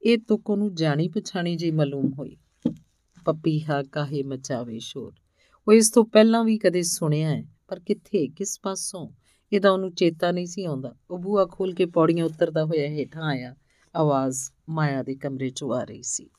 [0.04, 2.38] ਇਹ ਤੁਕ ਉਹਨੂੰ ਜਾਣੀ ਪਛਾਣੀ ਜੀ ਮਾਲੂਮ ਹੋਈ।
[3.26, 5.14] ਪਪੀਹਾ ਕਾਹੇ ਮਚਾਵੇ ਸ਼ੋਰ।
[5.68, 9.10] ਉਹ ਇਸ ਤੋਂ ਪਹਿਲਾਂ ਵੀ ਕਦੇ ਸੁਣਿਆ ਹੈ, ਪਰ ਕਿੱਥੇ, ਕਿਸ ਪਾਸੋਂ?
[9.54, 13.56] ਇਹਦਾ ਉਹਨੂੰ ਚੇਤਾ ਨਹੀਂ ਸੀ ਆਉਂਦਾ। ਉਹ ਬੂਹਾ ਖੋਲ ਕੇ ਪੌੜੀਆਂ ਉਤਰਦਾ ਹੋਇਆ ਹੇਠਾਂ ਆਇਆ।
[13.96, 14.38] ਆਵਾਜ਼
[14.70, 16.30] ਮਾਇਆ ਦੇ ਕਮਰੇ 'ਚੋਂ ਆ ਰਹੀ ਸੀ।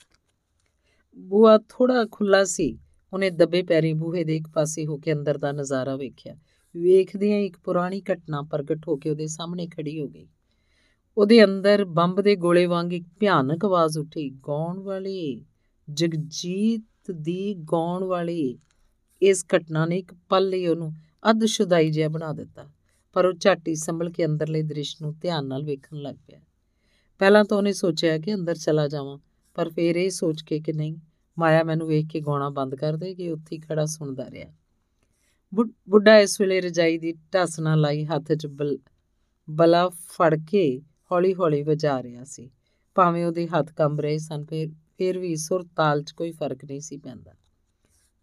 [1.19, 2.79] ਬੂਹਾ ਥੋੜਾ ਖੁੱਲਾ ਸੀ।
[3.13, 6.35] ਉਹਨੇ ਦੱਬੇ ਪੈਰੀ ਬੂਹੇ ਦੇ ਇੱਕ ਪਾਸੇ ਹੋ ਕੇ ਅੰਦਰ ਦਾ ਨਜ਼ਾਰਾ ਵੇਖਿਆ।
[6.75, 10.27] ਵੇਖਦਿਆਂ ਇੱਕ ਪੁਰਾਣੀ ਘਟਨਾ ਪ੍ਰਗਟ ਹੋ ਕੇ ਉਹਦੇ ਸਾਹਮਣੇ ਖੜੀ ਹੋ ਗਈ।
[11.17, 15.45] ਉਹਦੇ ਅੰਦਰ ਬੰਬ ਦੇ ਗੋਲੇ ਵਾਂਗ ਇੱਕ ਭਿਆਨਕ ਆਵਾਜ਼ ਉੱਠੀ। ਗਾਉਣ ਵਾਲੀ,
[15.89, 18.59] ਜਗਜੀਤ ਦੀ ਗਾਉਣ ਵਾਲੀ।
[19.23, 20.93] ਇਸ ਘਟਨਾ ਨੇ ਇੱਕ ਪਲ ਲਈ ਉਹਨੂੰ
[21.31, 22.67] ਅੱਧ ਸ਼ੁਦਾਈ ਜਿਹਾ ਬਣਾ ਦਿੱਤਾ,
[23.13, 26.41] ਪਰ ਉਹ ਝਾਟੀ ਸੰਭਲ ਕੇ ਅੰਦਰਲੇ ਦ੍ਰਿਸ਼ ਨੂੰ ਧਿਆਨ ਨਾਲ ਵੇਖਣ ਲੱਗ ਪਿਆ।
[27.19, 29.19] ਪਹਿਲਾਂ ਤਾਂ ਉਹਨੇ ਸੋਚਿਆ ਕਿ ਅੰਦਰ ਚਲਾ ਜਾਵਾਂ।
[29.55, 30.97] ਪਰ ਫਿਰ ਇਹ ਸੋਚ ਕੇ ਕਿ ਨਹੀਂ,
[31.39, 34.51] ਮਾਇਆ ਮੈਨੂੰ ਵੇਖ ਕੇ ਗਾਉਣਾ ਬੰਦ ਕਰ ਦੇਗੀ ਉੱਥੇ ਖੜਾ ਸੁਣਦਾ ਰਿਹਾ।
[35.89, 38.47] ਬੁੱਢਾ ਇਸ ਵੇਲੇ ਰਜਾਈ ਦੀ ਢੱਸ ਨਾਲ ਲਾਈ ਹੱਥ 'ਚ
[39.51, 40.83] ਬਲਾ ਫੜ ਕੇ
[41.13, 42.51] ਹੌਲੀ-ਹੌਲੀ ਵਜਾ ਰਿਹਾ ਸੀ।
[42.95, 46.81] ਭਾਵੇਂ ਉਹਦੇ ਹੱਥ ਕੰਬ ਰਹੇ ਸਨ, ਫਿਰ ਫਿਰ ਵੀ ਸੁਰ ਤਾਲ 'ਚ ਕੋਈ ਫ਼ਰਕ ਨਹੀਂ
[46.81, 47.35] ਸੀ ਪੈਂਦਾ।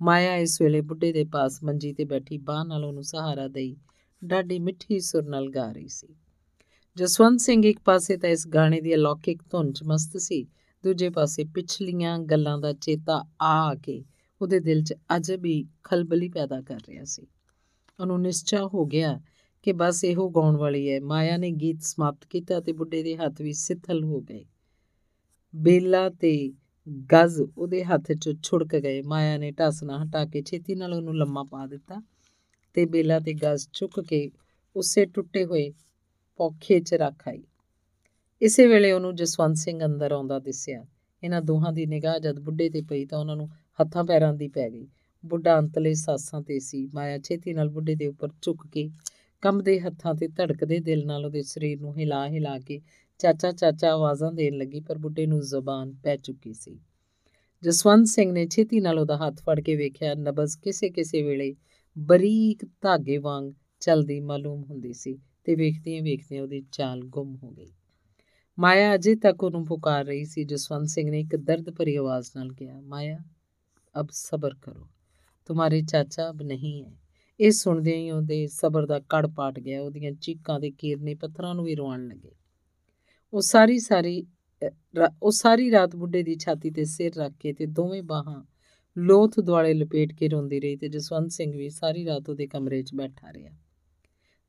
[0.02, 3.78] ਮਾਇਆ ਇਸ ਵੇਲੇ ਬੁੱਢੇ ਦੇ ਪਾਸ ਮੰਜੀ ਤੇ ਬੈਠੀ ਬਾਹ ਨਾਲ ਉਹਨੂੰ ਸਹਾਰਾ ਦੇਈ
[4.26, 6.08] ਡਾਢੀ ਮਿੱਠੀ ਸੁਰ ਨਾਲ ਗਾ ਰਹੀ ਸੀ।
[6.98, 10.48] ਜਸਵੰਤ ਸਿੰਘ ਇੱਕ ਪਾਸੇ ਤਾਂ ਇਸ ਗਾਣੇ ਦੀ ਅਲੌਕਿਕ ਧੁਨ 'ਚ ਮਸਤ ਸੀ
[10.84, 14.04] ਦੂਜੇ ਪਾਸੇ ਪਿਛਲੀਆਂ ਗੱਲਾਂ ਦਾ ਚੇਤਾ ਆ ਕੇ
[14.42, 17.28] ਉਹਦੇ ਦਿਲ 'ਚ ਅਜਬ ਹੀ ਖਲਬਲੀ ਪੈਦਾ ਕਰ ਰਿਹਾ ਸੀ।
[18.00, 19.22] ਉਹਨੂੰ ਨਿਸ਼ਚਾ ਹੋ ਗਿਆ
[19.64, 23.42] ਕਿ ਬਸ ਇਹੋ ਗਾਉਣ ਵਾਲੀ ਹੈ। ਮਾਇਆ ਨੇ ਗੀਤ ਸਮਾਪਤ ਕੀਤਾ ਤੇ ਬੁੱਢੇ ਦੇ ਹੱਥ
[23.42, 24.46] ਵੀ ਸਿੱਥਲ ਹੋ ਗਏ।
[25.56, 26.52] ਬੇਲਾ ਤੇ
[27.14, 31.44] ਗਜ਼ ਉਹਦੇ ਹੱਥ 'ਚੋਂ ਛੁੜਕ ਗਏ। ਮਾਇਆ ਨੇ ਢਾਸਣਾ ਹਟਾ ਕੇ ਛੇਤੀ ਨਾਲ ਉਹਨੂੰ ਲੰਮਾ
[31.44, 32.02] ਪਾ ਦਿੱਤਾ
[32.74, 34.32] ਤੇ ਬੇਲਾ ਤੇ ਗਜ਼ ਚੁੱਕ ਕੇ
[34.76, 35.72] ਉਸੇ ਟੁੱਟੇ ਹੋਏ
[36.38, 37.44] ਪੌਖੇ 'ਚ ਰੱਖ ਆਈ।
[38.42, 40.86] ਇਸੇ ਵੇਲੇ ਉਹਨੂੰ ਜਸਵੰਤ ਸਿੰਘ ਅੰਦਰ ਆਉਂਦਾ ਦਿਸਿਆ।
[41.24, 43.50] ਇਹਨਾਂ ਦੋਹਾਂ ਦੀ ਨਿਗਾਹ ਜਦ ਬੁੱਢੇ ਤੇ ਪਈ ਤਾਂ ਉਹਨਾਂ ਨੂੰ
[43.82, 44.88] ਹੱਥਾਂ ਪੈਰਾਂ ਦੀ ਪੈ ਗਈ।
[45.26, 48.90] ਬੁੱਢਾ ਅੰਤਲੇ ਸਾਸਾਂ ਤੇ ਸੀ। ਮਾਇਆ ਛੇਤੀ ਨਾਲ ਬੁੱਢੇ ਦੇ ਉੱਪਰ ਝੁੱਕ ਕੇ
[49.42, 52.82] ਕੰਬਦੇ ਹੱਥਾਂ ਤੇ ਧੜਕਦੇ ਦਿਲ ਨਾਲ ਉਹਦੇ ਸਰੀਰ ਨੂੰ ਹਿਲਾ ਹਿਲਾ ਕੇ
[53.20, 56.80] ਚਾਚਾ ਚਾਚਾ ਆਵਾਜ਼ਾਂ ਦੇਣ ਲੱਗੀ, ਪਰ ਬੁੱਢੇ ਨੂੰ ਜ਼ੁਬਾਨ ਪੈ ਚੁੱਕੀ ਸੀ।
[57.64, 61.56] ਜਸਵੰਤ ਸਿੰਘ ਨੇ ਛੇਤੀ ਨਾਲ ਉਹਦਾ ਹੱਥ ਫੜ ਕੇ ਵੇਖਿਆ, ਨਬਜ਼ ਕਿਸੇ ਕਿਸੇ ਵੇਲੇ
[61.98, 67.72] ਬਰੀਕ ਧਾਗੇ ਵਾਂਗ ਚਲਦੀ ਮਾਲੂਮ ਹੁੰਦੀ ਸੀ ਤੇ ਵੇਖਦਿਆਂ ਵੇਖਦਿਆਂ ਉਹਦੀ ਚਾਲ ਗੁੰਮ ਹੋ ਗਈ।
[68.60, 72.54] ਮਾਇਆ ਅਜੇ ਤੱਕ ਉਹਨੂੰ ਪੁਕਾਰ ਰਹੀ ਸੀ, ਜਸਵੰਤ ਸਿੰਘ ਨੇ ਇੱਕ ਦਰਦ ਭਰੀ ਆਵਾਜ਼ ਨਾਲ
[72.54, 73.20] ਕਿਹਾ, ਮਾਇਆ,
[74.00, 74.88] ਅਬ ਸਬਰ ਕਰੋ।
[75.46, 76.92] ਤੁਹਾਰੇ ਚਾਚਾ ਅਬ ਨਹੀਂ ਹੈ।
[77.40, 81.66] ਇਹ ਸੁਣਦਿਆਂ ਹੀ ਉਹਦੇ ਸਬਰ ਦਾ ਕੜ ਪਾਟ ਗਿਆ, ਉਹਦੀਆਂ ਚੀਕਾਂ ਦੇ ਕੀਰਨੇ ਪੱਥਰਾਂ ਨੂੰ
[81.66, 82.32] ਵੀ ਰੋਣ ਲੱਗੇ।
[83.34, 84.26] ਉਹ ਸਾਰੀ ਸਾਰੀ
[85.24, 88.44] ਉਹ ਸਾਰੀ ਰਾਤ ਬੁੱਢੇ ਦੀ ਛਾਤੀ ਤੇ ਸਿਰ ਰੱਖ ਕੇ ਤੇ ਦੋਵੇਂ ਬਾਹਾਂ
[88.98, 92.94] ਲੋਥ ਦੁਆਲੇ ਲਪੇਟ ਕੇ ਰੋਂਦੀ ਰਹੀ ਤੇ ਜਸਵੰਤ ਸਿੰਘ ਵੀ ਸਾਰੀ ਰਾਤ ਉਹਦੇ ਕਮਰੇ 'ਚ
[92.94, 93.52] ਬੈਠਾ ਰਿਹਾ।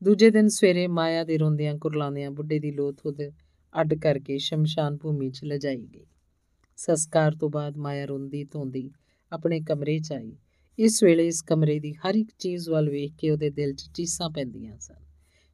[0.05, 3.31] ਦੂਜੇ ਦਿਨ ਸਵੇਰੇ ਮਾਇਆ ਦੇ ਰੋਂਦਿਆਂ ਕੁਰਲਾਉਂਦਿਆਂ ਬੁੱਢੇ ਦੀ ਲੋਥ ਉਹਦੇ
[3.81, 6.07] ਅੱਡ ਕਰਕੇ ਸ਼ਮਸ਼ਾਨ ਭੂਮੀ 'ਚ ਲਜਾਈ ਗਈ।
[6.77, 8.91] ਸੰਸਕਾਰ ਤੋਂ ਬਾਅਦ ਮਾਇਆ ਰੋਂਦੀ ਧੋਂਦੀ
[9.33, 10.33] ਆਪਣੇ ਕਮਰੇ 'ਚ ਆਈ।
[10.79, 14.31] ਇਸ ਵੇਲੇ ਇਸ ਕਮਰੇ ਦੀ ਹਰ ਇੱਕ ਚੀਜ਼ ਵੱਲ ਵੇਖ ਕੇ ਉਹਦੇ ਦਿਲ 'ਚ ਚੀਸਾਂ
[14.31, 14.95] ਪੈਂਦੀਆਂ ਸਨ।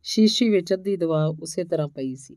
[0.02, 2.36] ਸ਼ੀਸ਼ੀ ਵਿੱਚ ਅੱਧੀ ਦਵਾ ਉਸੇ ਤਰ੍ਹਾਂ ਪਈ ਸੀ।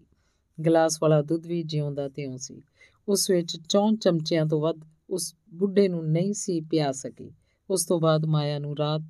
[0.66, 2.62] ਗਲਾਸ ਵਾਲਾ ਦੁੱਧ ਵੀ ਜਿਉਂਦਾ ਤਿਉਂ ਸੀ।
[3.08, 7.32] ਉਸ ਵਿੱਚ ਚੌਂ ਚਮਚਿਆਂ ਤੋਂ ਵੱਧ ਉਸ ਬੁੱਢੇ ਨੂੰ ਨਹੀਂ ਸੀ ਪਿਆ ਸਕੀ।
[7.70, 9.02] ਉਸ ਤੋਂ ਬਾਅਦ ਮਾਇਆ ਨੂੰ ਰਾਤ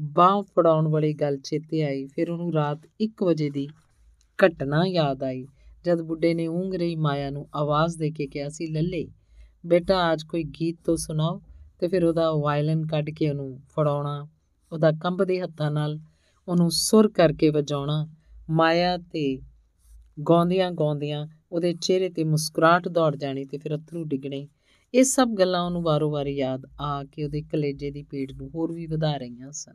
[0.00, 3.68] ਬਾਹ ਫੜਾਉਣ ਵਾਲੀ ਗੱਲ ਚੇਤੇ ਆਈ। ਫਿਰ ਉਹਨੂੰ ਰਾਤ 1 ਵਜੇ ਦੀ
[4.46, 5.46] ਘਟਨਾ ਯਾਦ ਆਈ।
[5.88, 9.08] ਜਦ ਬੁੱਢੇ ਨੇ ਉਂਗ ਰਹੀ ਮਾਇਆ ਨੂੰ ਆਵਾਜ਼ ਦੇ ਕੇ ਕਿਹਾ ਸੀ, ਲੱਲੇ,
[9.66, 11.42] ਬੇਟਾ, ਅੱਜ ਕੋਈ ਗੀਤ ਤੋਂ ਸੁਣਾਓ
[11.78, 14.28] ਤੇ ਫਿਰ ਉਹਦਾ ਵਾਇਲਨ ਕੱਢ ਕੇ ਉਹਨੂੰ ਫੜਾਉਣਾ,
[14.72, 15.98] ਉਹਦਾ ਕੰਬਦੇ ਹੱਥਾਂ ਨਾਲ
[16.48, 18.08] ਉਹਨੂੰ ਸੁਰ ਕਰਕੇ ਵਜਾਉਣਾ,
[18.50, 19.38] ਮਾਇਆ ਤੇ
[20.28, 24.48] ਗਾਉਂਦਿਆਂ ਗਾਉਂਦਿਆਂ ਉਹਦੇ ਚਿਹਰੇ ਤੇ ਮੁਸਕਰਾਹਟ ਦੌੜ ਜਾਣੀ ਤੇ ਫਿਰ ਅਥਰੂ ਡਿੱਗਣੇ।
[24.94, 28.86] ਇਹ ਸਭ ਗੱਲਾਂ ਉਹਨੂੰ ਵਾਰੋ-ਵਾਰੀ ਯਾਦ ਆ ਕੇ ਉਹਦੇ ਕਲੇਜੇ ਦੀ ਪੀੜ ਨੂੰ ਹੋਰ ਵੀ
[28.86, 29.74] ਵਧਾ ਰਹੀਆਂ ਸਨ।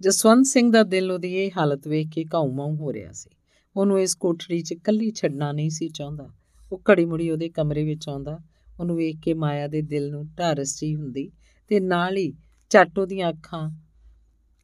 [0.00, 3.30] ਜਸਵੰਤ ਸਿੰਘ ਦਾ ਦਿਲ ਉਹਦੀ ਇਹ ਹਾਲਤ ਵੇਖ ਕੇ ਘਾਉ-ਮਾਉ ਹੋ ਰਿਹਾ ਸੀ।
[3.76, 6.28] ਉਹਨੂੰ ਇਸ ਕੋਠੜੀ 'ਚ ਇਕੱਲੀ ਛੱਡਣਾ ਨਹੀਂ ਸੀ ਚਾਹੁੰਦਾ।
[6.72, 8.38] ਉਹ ਘੜੀ ਮੁੜੀ ਉਹਦੇ ਕਮਰੇ ਵਿੱਚ ਆਉਂਦਾ।
[8.80, 11.30] ਉਹਨੂੰ ਵੇਖ ਕੇ ਮਾਇਆ ਦੇ ਦਿਲ ਨੂੰ ਢਾਰਸ ਜੀ ਹੁੰਦੀ
[11.68, 12.32] ਤੇ ਨਾਲ ਹੀ
[12.70, 13.70] ਝੱਟ ਉਹਦੀਆਂ ਅੱਖਾਂ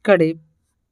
[0.09, 0.35] ਘੜੇ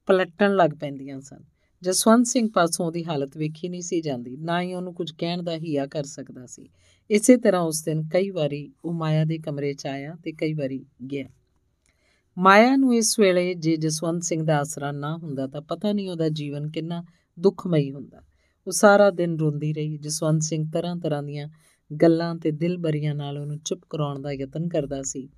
[0.05, 1.43] ਪਲਟਣ ਲੱਗ ਪੈਂਦੀਆਂ ਸਨ।
[1.81, 5.55] ਜਸਵੰਤ ਸਿੰਘ ਪਾਸੋਂ ਉਹਦੀ ਹਾਲਤ ਵੇਖੀ ਨਹੀਂ ਸੀ ਜਾਂਦੀ। ਨਾ ਹੀ ਉਹਨੂੰ ਕੁਝ ਕਹਿਣ ਦਾ
[5.55, 6.69] ਹੀਆ ਕਰ ਸਕਦਾ ਸੀ।
[7.11, 10.85] ਇਸੇ ਤਰ੍ਹਾਂ ਉਸ ਦਿਨ ਕਈ ਵਾਰੀ ਉਹ ਮਾਇਆ ਦੇ ਕਮਰੇ 'ਚ ਆਇਆ ਤੇ ਕਈ ਵਾਰੀ
[11.11, 11.25] ਗਿਆ।
[12.37, 16.29] ਮਾਇਆ ਨੂੰ ਇਸ ਵੇਲੇ ਜੇ ਜਸਵੰਤ ਸਿੰਘ ਦਾ ਆਸਰਾ ਨਾ ਹੁੰਦਾ ਤਾਂ ਪਤਾ ਨਹੀਂ ਉਹਦਾ
[16.29, 17.03] ਜੀਵਨ ਕਿੰਨਾ
[17.39, 18.21] ਦੁੱਖਮਈ ਹੁੰਦਾ।
[18.67, 21.47] ਉਹ ਸਾਰਾ ਦਿਨ ਰੋਂਦੀ ਰਹੀ, ਜਸਵੰਤ ਸਿੰਘ ਤਰ੍ਹਾਂ ਤਰ੍ਹਾਂ ਦੀਆਂ
[21.91, 25.29] ਗੱਲਾਂ ਤੇ ਦਿਲਬਰੀਆਂ ਨਾਲ ਉਹਨੂੰ ਚੁੱਪ ਕਰਾਉਣ ਦਾ ਯਤਨ ਕਰਦਾ ਸੀ,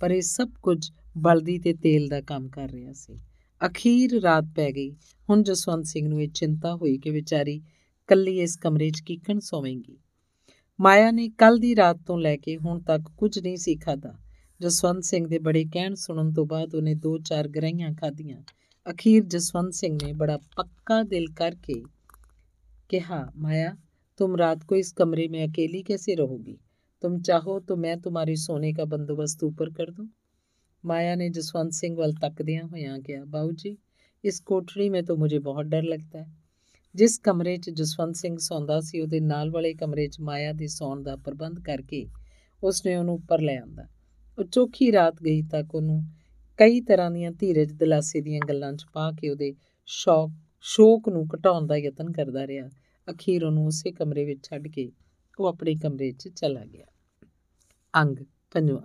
[0.00, 3.18] ਪਰ ਇਹ ਸਭ ਕੁਝ ਬਲਦੀ ਤੇ ਤੇਲ ਦਾ ਕੰਮ ਕਰ ਰਿਹਾ ਸੀ।
[3.60, 4.90] ਅਖੀਰ ਰਾਤ ਪੈ ਗਈ।
[5.28, 7.60] ਹੁਣ ਜਸਵੰਤ ਸਿੰਘ ਨੂੰ ਇਹ ਚਿੰਤਾ ਹੋਈ ਕਿ ਵਿਚਾਰੀ
[8.08, 9.98] ਕੱਲੀ ਇਸ ਕਮਰੇ 'ਚ ਕਿਕਣ ਸੋਵੇਂਗੀ।
[10.80, 14.14] ਮਾਇਆ ਨੇ ਕੱਲ ਦੀ ਰਾਤ ਤੋਂ ਲੈ ਕੇ ਹੁਣ ਤੱਕ ਕੁਝ ਨਹੀਂ ਸੀ ਖਾਦਾ
[14.60, 18.42] ਜਸਵੰਤ ਸਿੰਘ ਦੇ ਬੜੇ ਕਹਿਣ ਸੁਣਨ ਤੋਂ ਬਾਅਦ ਉਹਨੇ ਦੋ ਚਾਰ ਗਰਾਈਆਂ ਖਾਧੀਆਂ।
[18.85, 21.83] ਅਖੀਰ ਜਸਵੰਤ ਸਿੰਘ ਨੇ ਬੜਾ ਪੱਕਾ ਦਿਲ ਕਰਕੇ
[22.89, 23.75] ਕਿਹਾ ਮਾਇਆ
[24.19, 26.53] तुम रात को इस कमरे में अकेली कैसे रहोगी
[27.03, 30.05] तुम चाहो तो मैं तुम्हारे सोने का बंदोबस्त ऊपर कर दूं
[30.83, 33.75] माया ने जसवंत सिंह वाल तकदियां होया गया बाबू जी
[34.23, 36.31] ਇਸ ਕੋਠੜੀ ਮੇ ਤਾਂ ਮੁਝੇ ਬਹੁਤ ਡਰ ਲੱਗਦਾ ਹੈ
[36.95, 41.03] ਜਿਸ ਕਮਰੇ 'ਚ ਜਸਵੰਤ ਸਿੰਘ ਸੌਂਦਾ ਸੀ ਉਹਦੇ ਨਾਲ ਵਾਲੇ ਕਮਰੇ 'ਚ ਮਾਇਆ ਦੇ ਸੌਣ
[41.03, 42.05] ਦਾ ਪ੍ਰਬੰਧ ਕਰਕੇ
[42.63, 43.87] ਉਸਨੇ ਉਹਨੂੰ ਉੱਪਰ ਲੈ ਆਂਦਾ
[44.37, 46.01] ਉਹ ਚੋਖੀ ਰਾਤ ਗਈ ਤੱਕ ਉਹਨੂੰ
[46.56, 49.54] ਕਈ ਤਰ੍ਹਾਂ ਦੀਆਂ ਧੀਰਜ ਦਿਲਾਸੇ ਦੀਆਂ ਗੱਲਾਂ 'ਚ ਪਾ ਕੇ ਉਹਦੇ
[49.86, 50.30] ਸ਼ੌਕ,
[50.60, 52.68] ਸ਼ੋਕ ਨੂੰ ਘਟਾਉਣ ਦਾ ਯਤਨ ਕਰਦਾ ਰਿਹਾ।
[53.10, 54.92] ਅਖੀਰ ਉਹਨੂੰ ਉਸੇ ਕਮਰੇ ਵਿੱਚ ਛੱਡ ਕੇ
[55.38, 56.86] ਉਹ ਆਪਣੇ ਕਮਰੇ 'ਚ ਚਲਾ ਗਿਆ।
[57.96, 58.16] ਅੰਗ
[58.50, 58.82] ਪੰਜਵਾਂ।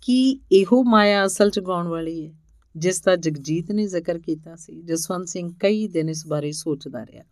[0.00, 2.32] ਕੀ ਇਹੋ ਮਾਇਆ ਅਸਲ ਚ ਗਾਉਣ ਵਾਲੀ ਹੈ
[2.76, 7.24] ਜਿਸ ਦਾ ਜਗਜੀਤ ਨੇ ਜ਼ਿਕਰ ਕੀਤਾ ਸੀ, ਜਸਵੰਤ ਸਿੰਘ ਕਈ ਦਿਨ ਇਸ ਬਾਰੇ ਸੋਚਦਾ ਰਿਹਾ।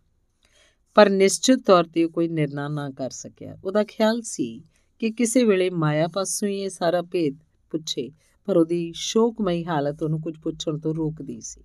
[0.93, 4.63] ਪਰ ਨਿਸ਼ਚਿਤ ਤੌਰ ਤੇ ਕੋਈ ਨਿਰਣਾ ਨਾ ਕਰ ਸਕਿਆ। ਉਹਦਾ ਖਿਆਲ ਸੀ
[4.99, 7.37] ਕਿ ਕਿਸੇ ਵੇਲੇ ਮਾਇਆ ਪਾਸੋਂ ਹੀ ਇਹ ਸਾਰਾ ਭੇਦ
[7.75, 8.09] ਪੁੱਛੇ,
[8.47, 11.61] ਪਰ ਉਹਦੀ ਸ਼ੋਕਮਈ ਹਾਲਤ ਉਹਨੂੰ ਕੁਝ ਪੁੱਛਣ ਤੋਂ ਰੋਕਦੀ ਸੀ।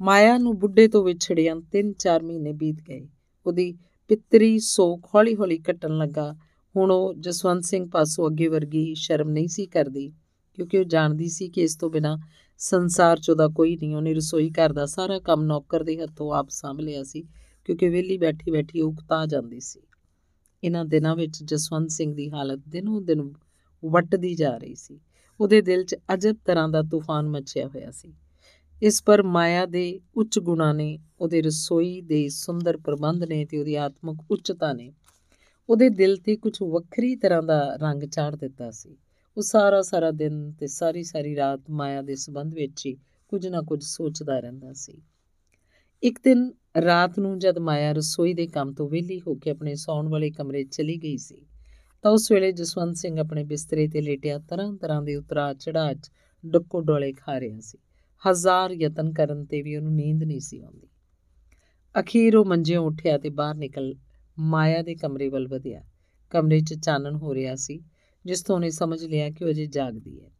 [0.00, 3.06] ਮਾਇਆ ਨੂੰ ਬੁੱਢੇ ਤੋਂ ਵਿਛੜਿਆਂ 3-4 ਮਹੀਨੇ ਬੀਤ ਗਏ।
[3.46, 3.72] ਉਹਦੀ
[4.10, 6.32] ਪਿੱਤਰੀ ਸੋਖ ਹੌਲੀ-ਹੌਲੀ ਘਟਣ ਲੱਗਾ।
[6.74, 10.08] ਹੁਣ ਉਹ ਜਸਵੰਤ ਸਿੰਘ ਪਾਸੋਂ ਅੱਗੇ ਵਰਗੀ ਸ਼ਰਮ ਨਹੀਂ ਸੀ ਕਰਦੀ,
[10.58, 12.16] ਕਿਉਂਕਿ ਉਹ ਜਾਣਦੀ ਸੀ ਕਿ ਇਸ ਤੋਂ ਬਿਨਾ
[12.60, 16.48] ਸੰਸਾਰ 'ਚ ਉਹਦਾ ਕੋਈ ਨਹੀਂ। ਉਹਨੇ ਰਸੋਈ ਘਰ ਦਾ ਸਾਰਾ ਕੰਮ ਨੌਕਰ ਦੇ ਹੱਥੋਂ ਆਪ
[16.50, 17.22] ਸੰਭ ਲਿਆ ਸੀ,
[17.64, 19.80] ਕਿਉਂਕਿ ਵਿਹਲੀ ਬੈਠੀ ਬੈਠੀ ਉਹ ਉਕਤਾ ਜਾਂਦੀ ਸੀ।
[20.62, 23.20] ਇਹਨਾਂ ਦਿਨਾਂ ਵਿੱਚ ਜਸਵੰਤ ਸਿੰਘ ਦੀ ਹਾਲਤ ਦਿਨੋਂ ਦਿਨ
[23.84, 25.00] ਵੱਟਦੀ ਜਾ ਰਹੀ ਸੀ।
[25.40, 28.14] ਉਹਦੇ ਦਿਲ 'ਚ ਅਜਬ ਤਰ੍ਹਾਂ ਦਾ ਤੂਫਾਨ ਮਚਿਆ ਹੋਇਆ ਸੀ।
[28.82, 33.74] ਇਸ ਪਰ ਮਾਇਆ ਦੇ ਉੱਚ ਗੁਣਾਂ ਨੇ ਉਹਦੇ ਰਸੋਈ ਦੇ ਸੁੰਦਰ ਪ੍ਰਬੰਧ ਨੇ ਤੇ ਉਹਦੀ
[33.74, 34.92] ਆਤਮਿਕ ਉੱਚਤਾ ਨੇ
[35.68, 38.96] ਉਹਦੇ ਦਿਲ ਤੇ ਕੁਝ ਵੱਖਰੀ ਤਰ੍ਹਾਂ ਦਾ ਰੰਗ ਚਾੜ ਦਿੱਤਾ ਸੀ।
[39.36, 42.96] ਉਹ ਸਾਰਾ ਸਾਰਾ ਦਿਨ ਤੇ ਸਾਰੀ ਸਾਰੀ ਰਾਤ ਮਾਇਆ ਦੇ ਸਬੰਧ ਵਿੱਚ ਹੀ
[43.28, 45.02] ਕੁਝ ਨਾ ਕੁਝ ਸੋਚਦਾ ਰਹਿੰਦਾ ਸੀ।
[46.02, 46.52] ਇੱਕ ਦਿਨ
[46.84, 50.64] ਰਾਤ ਨੂੰ ਜਦ ਮਾਇਆ ਰਸੋਈ ਦੇ ਕੰਮ ਤੋਂ ਵਿਹਲੀ ਹੋ ਕੇ ਆਪਣੇ ਸੌਣ ਵਾਲੇ ਕਮਰੇ
[50.64, 51.46] ਚਲੀ ਗਈ ਸੀ
[52.06, 56.10] ਤਾਂ ਉਸ ਵੇਲੇ ਜਸਵੰਤ ਸਿੰਘ ਆਪਣੇ ਬਿਸਤਰੇ ਤੇ ਲੇਟਿਆ ਤਰ੍ਹਾਂ ਤਰ੍ਹਾਂ ਦੇ ਉਤਰਾ ਚੜਾਅ 'ਚ
[56.46, 57.78] ਡੱਕੋ ਡੋਲੇ ਖਾ ਰਿਹਾ ਸੀ।
[58.30, 60.88] ਹਜ਼ਾਰ ਯਤਨ ਕਰਨ ਤੇ ਵੀ ਉਹਨੂੰ ਨੀਂਦ ਨਹੀਂ ਸੀ ਆਉਂਦੀ।
[62.00, 63.94] ਅਖੀਰ ਉਹ ਮੰਜਿਓਂ ਉੱਠਿਆ ਤੇ ਬਾਹਰ ਨਿਕਲ
[64.38, 65.84] ਮਾਇਆ ਦੇ ਕਮਰੇ ਵੱਲ ਵਧਿਆ।
[66.30, 67.82] ਕਮਰੇ 'ਚ ਚਾਨਣ ਹੋ ਰਿਹਾ ਸੀ,
[68.24, 70.30] ਜਿਸ ਤੋਂ ਉਹਨੇ ਸਮਝ ਲਿਆ ਕਿ ਉਹ ਅਜੇ ਜਾਗਦੀ ਹੈ।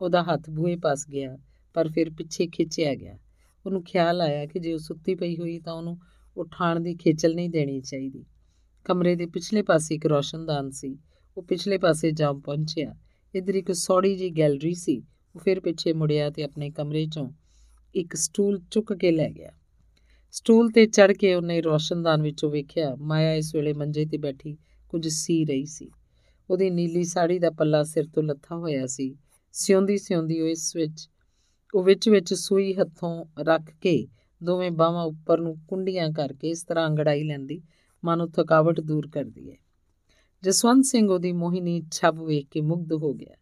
[0.00, 1.38] ਉਹਦਾ ਹੱਥ ਬੂਹੇ ਪਾਸ ਗਿਆ,
[1.74, 3.18] ਪਰ ਫਿਰ ਪਿੱਛੇ ਖਿੱਚਿਆ ਗਿਆ।
[3.66, 5.98] ਉਹਨੂੰ ਖਿਆਲ ਆਇਆ ਕਿ ਜੇ ਉਹ ਸੁੱਤੀ ਪਈ ਹੋਈ ਤਾਂ ਉਹਨੂੰ
[6.36, 8.24] ਉਠਾਣ ਦੀ ਖੇਚਲ ਨਹੀਂ ਦੇਣੀ ਚਾਹੀਦੀ।
[8.84, 10.98] ਕਮਰੇ ਦੇ ਪਿਛਲੇ ਪਾਸੇ ਇੱਕ ਰੋਸ਼ਨਦਾਨ ਸੀ।
[11.38, 12.94] ਉਹ ਪਿਛਲੇ ਪਾਸੇ ਜਾ ਪਹੁੰਚਿਆ।
[13.34, 15.02] ਇਧਰ ਇੱਕ ਸੌੜੀ ਜੀ ਗੈਲਰੀ ਸੀ।
[15.34, 17.32] ਉਹ ਫਿਰ ਪਿੱਛੇ ਮੁੜਿਆ ਤੇ ਆਪਣੇ ਕਮਰੇ 'ਚੋਂ
[17.94, 19.50] ਇੱਕ ਸਟੂਲ ਚੁੱਕ ਕੇ ਲੈ ਗਿਆ।
[20.30, 25.08] ਸਟੂਲ ਤੇ ਚੜ ਕੇ ਉਹਨੇ ਰੋਸ਼ਨਦਾਨ ਵਿੱਚੋਂ ਵੇਖਿਆ, ਮਾਇਆ ਇਸ ਵੇਲੇ ਮੰਜੇ ਤੇ ਬੈਠੀ ਕੁਝ
[25.08, 25.90] ਸੀ ਰਹੀ ਸੀ।
[26.50, 29.16] ਉਹਦੀ ਨੀਲੀ ਸਾੜੀ ਦਾ ਪੱਲਾ ਸਿਰ ਤੋਂ ਲੱਥਾ ਹੋਇਆ ਸੀ।
[29.52, 31.08] ਸਿਉਂਦੀ ਸਿਉਂਦੀ ਉਹ ਇਸ ਵਿੱਚ,
[31.74, 34.06] ਉਹ ਵਿੱਚ ਵਿੱਚ ਸੂਈ ਹੱਥੋਂ ਰੱਖ ਕੇ
[34.42, 37.62] ਦੋਵੇਂ ਬਾਹਾਂ ਉੱਪਰ ਨੂੰ ਕੁੰਡੀਆਂ ਕਰਕੇ ਇਸ ਤਰ੍ਹਾਂ ਅੰਗੜਾਈ ਲੈਂਦੀ,
[38.04, 39.56] ਮਨ ਥਕਾਵਟ ਦੂਰ ਕਰਦੀ ਹੈ।
[40.44, 43.36] ਜਸਵੰਤ ਸਿੰਘ ਉਹਦੀ ਮੋਹਿਨੀ ਛੱਬ ਵੇਖ ਕੇ ਮੁਗਧ ਹੋ ਗਿਆ।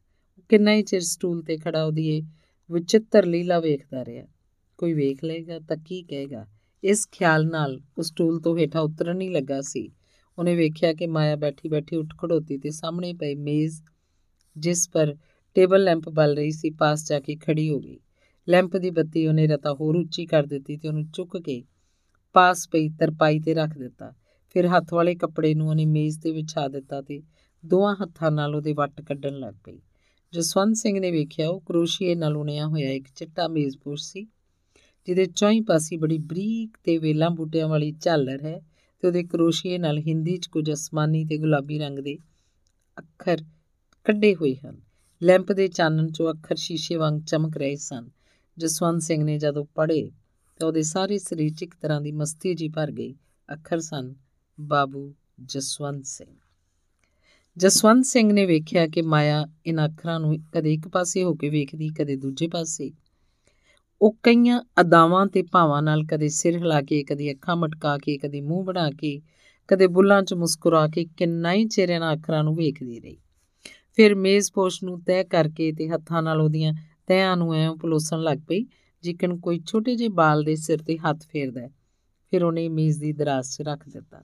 [0.48, 2.22] ਕਿੰਨਾ ਹੀ ਚਿਰ ਸਟੂਲ ਤੇ ਖੜਾ ਉਹਦੀ ਇਹ
[2.70, 4.26] ਵਿਚਿੱਤਰ ਲੀਲਾ ਵੇਖਦਾ ਰਿਹਾ।
[4.78, 6.46] ਕੋਈ ਵੇਖ ਲਏਗਾ ਤਾਂ ਕੀ ਕਹੇਗਾ।
[6.84, 9.92] ਇਸ ਖਿਆਲ ਨਾਲ ਉਹ ਸਟੂਲ ਤੋਂ ਹੇਠਾਂ ਉਤਰਨ ਨਹੀਂ ਲੱਗਾ ਸੀ।
[10.38, 13.82] ਉਹਨੇ ਵੇਖਿਆ ਕਿ ਮਾਇਆ ਬੈਠੀ ਬੈਠੀ ਉੱਠ ਖੜੋਤੀ ਤੇ ਸਾਹਮਣੇ ਪਈ ਮੇਜ਼
[14.56, 15.16] ਜਿਸ ਪਰ
[15.54, 18.00] ਟੇਬਲ ਲੈਂਪ ਬਲ ਰਹੀ ਸੀ, ਪਾਸ ਜਾ ਕੇ ਖੜੀ ਹੋ ਗਈ।
[18.48, 21.64] ਲੈਂਪ ਦੀ ਬੱਤੀ ਉਹਨੇ ਰਤਾ ਹੋਰ ਉੱਚੀ ਕਰ ਦਿੱਤੀ ਤੇ ਉਹਨੂੰ ਚੁੱਕ ਕੇ
[22.32, 24.14] ਪਾਸ ਪਈ ਤਰਪਾਈ ਤੇ ਰੱਖ ਦਿੱਤਾ।
[24.50, 27.22] ਫਿਰ ਹੱਥ ਵਾਲੇ ਕੱਪੜੇ ਨੂੰ ਉਹਨੇ ਮੇਜ਼ ਤੇ ਵਿਛਾ ਦਿੱਤਾ ਤੇ
[27.64, 29.80] ਦੋਹਾਂ ਹੱਥਾਂ ਨਾਲ ਉਹਦੇ ਵੱਟ ਕੱਢਣ ਲੱਗ ਪਈ।
[30.32, 34.26] ਜਸਵੰਤ ਸਿੰਘ ਨੇ ਵੇਖਿਆ ਉਹ ਕਰੋਸ਼ੀਏ ਨਾਲ ਉਣਿਆ ਹੋਇਆ ਇੱਕ ਚਿੱਟਾ ਮੇਜ਼ਪੋਸ਼ ਸੀ,
[35.08, 38.60] ਜਿਹਦੇ ਚੌਂ ਪਾਸੇ ਬੜੀ ਬਰੀਕ ਤੇ ਵੇਲਾਂ ਬੂਟਿਆਂ ਵਾਲੀ ਝਾਲਰ ਹੈ
[39.00, 42.16] ਤੇ ਉਹਦੇ ਕਰੋਸ਼ੀਏ ਨਾਲ ਹਿੰਦੀ 'ਚ ਕੁਝ ਅਸਮਾਨੀ ਤੇ ਗੁਲਾਬੀ ਰੰਗ ਦੇ
[42.98, 43.42] ਅੱਖਰ
[44.04, 44.80] ਕੱਢੇ ਹੋਏ ਹਨ।
[45.22, 48.08] ਲੈਂਪ ਦੇ ਚਾਨਣ 'ਚੋਂ ਅੱਖਰ ਸ਼ੀਸ਼ੇ ਵਾਂਗ ਚਮਕ ਰਹੇ ਸਨ।
[48.58, 50.10] ਜਸਵੰਤ ਸਿੰਘ ਨੇ ਜਦੋਂ ਪੜ੍ਹੇ
[50.60, 53.14] ਤਾਂ ਉਹਦੇ ਸਾਰੇ ਸਰੀਰ 'ਚ ਇੱਕ ਤਰ੍ਹਾਂ ਦੀ ਮਸਤੀ ਜੀ ਭਰ ਗਈ।
[53.48, 54.14] ਅੱਖਰ ਸਨ
[54.60, 55.14] ਬਾਬੂ
[55.44, 56.36] ਜਸਵੰਤ ਸਿੰਘ।
[57.58, 61.88] ਜਸਵੰਤ ਸਿੰਘ ਨੇ ਵੇਖਿਆ ਕਿ ਮਾਇਆ ਇਹਨਾਂ ਅੱਖਰਾਂ ਨੂੰ ਕਦੇ ਇੱਕ ਪਾਸੇ ਹੋ ਕੇ ਵੇਖਦੀ,
[61.88, 62.92] ਕਦੇ ਦੂਜੇ ਪਾਸੇ।
[64.02, 68.40] ਉਹ ਕਈਆਂ ਅਦਾਵਾਂ ਤੇ ਭਾਵਾਂ ਨਾਲ ਕਦੇ ਸਿਰ ਹਿਲਾ ਕੇ, ਕਦੇ ਅੱਖਾਂ ਮਟਕਾ ਕੇ, ਕਦੇ
[68.40, 69.20] ਮੂੰਹ ਬਣਾ ਕੇ,
[69.68, 73.16] ਕਦੇ ਬੁੱਲਾਂ 'ਚ ਮੁਸਕਰਾ ਕੇ ਕਿੰਨਾ ਹੀ ਚਿਰ ਇਹਨਾਂ ਅੱਖਰਾਂ ਨੂੰ ਵੇਖਦੀ ਰਹੀ।
[73.94, 76.74] ਫਿਰ ਮੇਜ਼ ਪੋਸ਼ ਨੂੰ ਤੈਅ ਕਰਕੇ ਤੇ ਹੱਥਾਂ ਨਾਲ ਉਹਦੀਆਂ
[77.06, 78.66] ਤੈਆਂ ਨੂੰ ਐਂ ਪਲੋਸਣ ਲੱਗ ਪਈ,
[79.02, 81.68] ਜਿਕਣ ਕੋਈ ਛੋਟੇ ਜਿਹੇ ਬਾਲ ਦੇ ਸਿਰ ਤੇ ਹੱਥ ਫੇਰਦਾ
[82.30, 84.22] ਫਿਰ ਉਹਨੇ ਮੇਜ਼ ਦੀ ਦਰਾਜ਼ 'ਚ ਰੱਖ ਦਿੱਤਾ।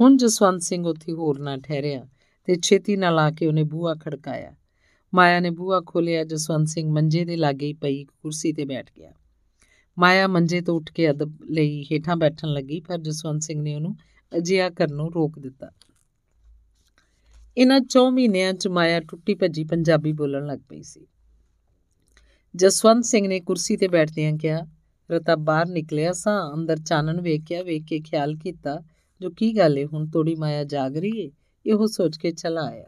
[0.00, 2.06] ਹੁਣ ਜਸਵੰਤ ਸਿੰਘ ਉੱਥੇ ਹੋਰ ਨਾ ਠਹਿਰਿਆ
[2.44, 4.54] ਤੇ ਛੇਤੀ ਨਾਲ ਆ ਕੇ ਉਹਨੇ ਬੂਹਾ ਖੜਕਾਇਆ।
[5.14, 9.12] ਮਾਇਆ ਨੇ ਬੂਹਾ ਖੋਲਿਆ ਜਸਵੰਤ ਸਿੰਘ ਮੰਜੇ ਦੇ ਲਾਗੇ ਹੀ ਪਈ ਕੁਰਸੀ ਤੇ ਬੈਠ ਗਿਆ।
[9.98, 13.96] ਮਾਇਆ ਮੰਜੇ ਤੋਂ ਉੱਠ ਕੇ ਅਦਬ ਲਈ ਹੇਠਾਂ ਬੈਠਣ ਲੱਗੀ, ਪਰ ਜਸਵੰਤ ਸਿੰਘ ਨੇ ਉਹਨੂੰ
[14.36, 15.70] ਅਜਿਹਾ ਕਰਨੋਂ ਰੋਕ ਦਿੱਤਾ।
[17.56, 21.06] ਇਹਨਾਂ 4 ਮਹੀਨਿਆਂ 'ਚ ਮਾਇਆ ਟੁੱਟੀ ਭੱਜੀ ਪੰਜਾਬੀ ਬੋਲਣ ਲੱਗ ਪਈ ਸੀ।
[22.56, 24.66] ਜਸਵੰਤ ਸਿੰਘ ਨੇ ਕੁਰਸੀ ਤੇ ਬੈਠਦਿਆਂ ਕਿਹਾ,
[25.10, 28.82] ਰਤਾ ਬਾਹਰ ਨਿਕਲਿਆ ਸਾਂ, ਅੰਦਰ ਚਾਨਣ ਵੇਖਿਆ, ਵੇਖ ਕੇ ਖਿਆਲ ਕੀਤਾ
[29.23, 31.29] ਜੋ ਕੀ ਗੱਲ ਏ ਹੁਣ ਤੋੜੀ ਮਾਇਆ ਜਾਗ ਰਹੀ ਏ
[31.65, 32.85] ਇਹੋ ਸੋਚ ਕੇ ਚਲਾ ਆਇਆ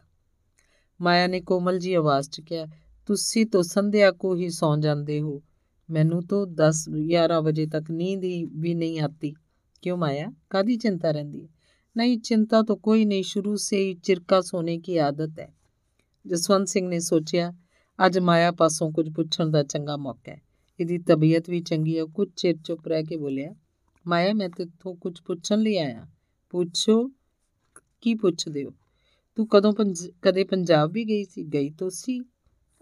[0.99, 2.65] ਮਾਇਆ ਨੇ ਕੋਮਲ ਜੀ ਆਵਾਜ਼ 'ਚ ਕਿਹਾ
[3.09, 5.41] ਤੁਸੀਂ ਤੋਂ ਸੰਧਿਆ ਕੋ ਹੀ ਸੌਂ ਜਾਂਦੇ ਹੋ
[5.89, 9.33] ਮੈਨੂੰ ਤਾਂ 10 11 ਵਜੇ ਤੱਕ ਨੀਂਦ ਹੀ ਵੀ ਨਹੀਂ ਆਤੀ
[9.83, 11.47] क्यों माया कादी चिंता रहती है
[11.95, 15.53] नहीं चिंता तो कोई नहीं शुरू से ही चिरका सोने की आदत है
[16.25, 17.51] ਜਸਵੰਤ ਸਿੰਘ ਨੇ ਸੋਚਿਆ
[17.99, 20.39] ਅੱਜ ਮਾਇਆ ਪਾਸੋਂ ਕੁਝ ਪੁੱਛਣ ਦਾ ਚੰਗਾ ਮੌਕਾ ਹੈ
[20.79, 23.53] ਇਹਦੀ ਤਬੀਅਤ ਵੀ ਚੰਗੀ ਹੈ ਕੁਝ ਚਿਰ ਚੁੱਪ ਰਹਿ ਕੇ ਬੋਲਿਆ
[24.05, 26.05] ਮਾਇਆ ਮੈਂ ਤੇਥੋਂ ਕੁਝ ਪੁੱਛਣ ਲਈ ਆਇਆ
[26.50, 27.10] ਪੁੱਛੋ
[28.00, 28.70] ਕੀ ਪੁੱਛਦੇ ਹੋ?
[29.36, 29.72] ਤੂੰ ਕਦੋਂ
[30.22, 31.44] ਕਦੇ ਪੰਜਾਬ ਵੀ ਗਈ ਸੀ?
[31.44, 32.20] ਗਈ ਤਾਂ ਸੀ,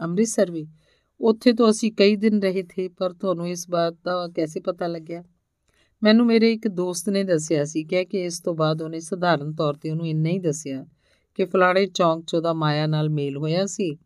[0.01, 0.66] ਅੰਮ੍ਰਿਤਸਰ ਵੀ।
[1.20, 5.24] ਉੱਥੇ ਤੋਂ ਅਸੀਂ ਕਈ ਦਿਨ ਰਹੇ ਥੇ, ਪਰ ਤੁਹਾਨੂੰ ਇਸ ਬਾਤ ਦਾ ਕਿਵੇਂ ਪਤਾ ਲੱਗਿਆ?
[6.03, 9.74] ਮੈਨੂੰ ਮੇਰੇ ਇੱਕ ਦੋਸਤ ਨੇ ਦੱਸਿਆ ਸੀ ਕਿ ਕਿ ਇਸ ਤੋਂ ਬਾਅਦ ਉਹਨੇ ਸਧਾਰਨ ਤੌਰ
[9.74, 10.86] ਤੇ ਉਹਨੂੰ ਇੰਨਾ ਹੀ ਦੱਸਿਆ
[11.35, 13.97] ਕਿ ਫਲਾਣੇ ਚੌਂਕ 'ਚ ਉਹਦਾ ਮਾਇਆ ਨਾਲ ਮੇਲ ਹੋਇਆ ਸੀ।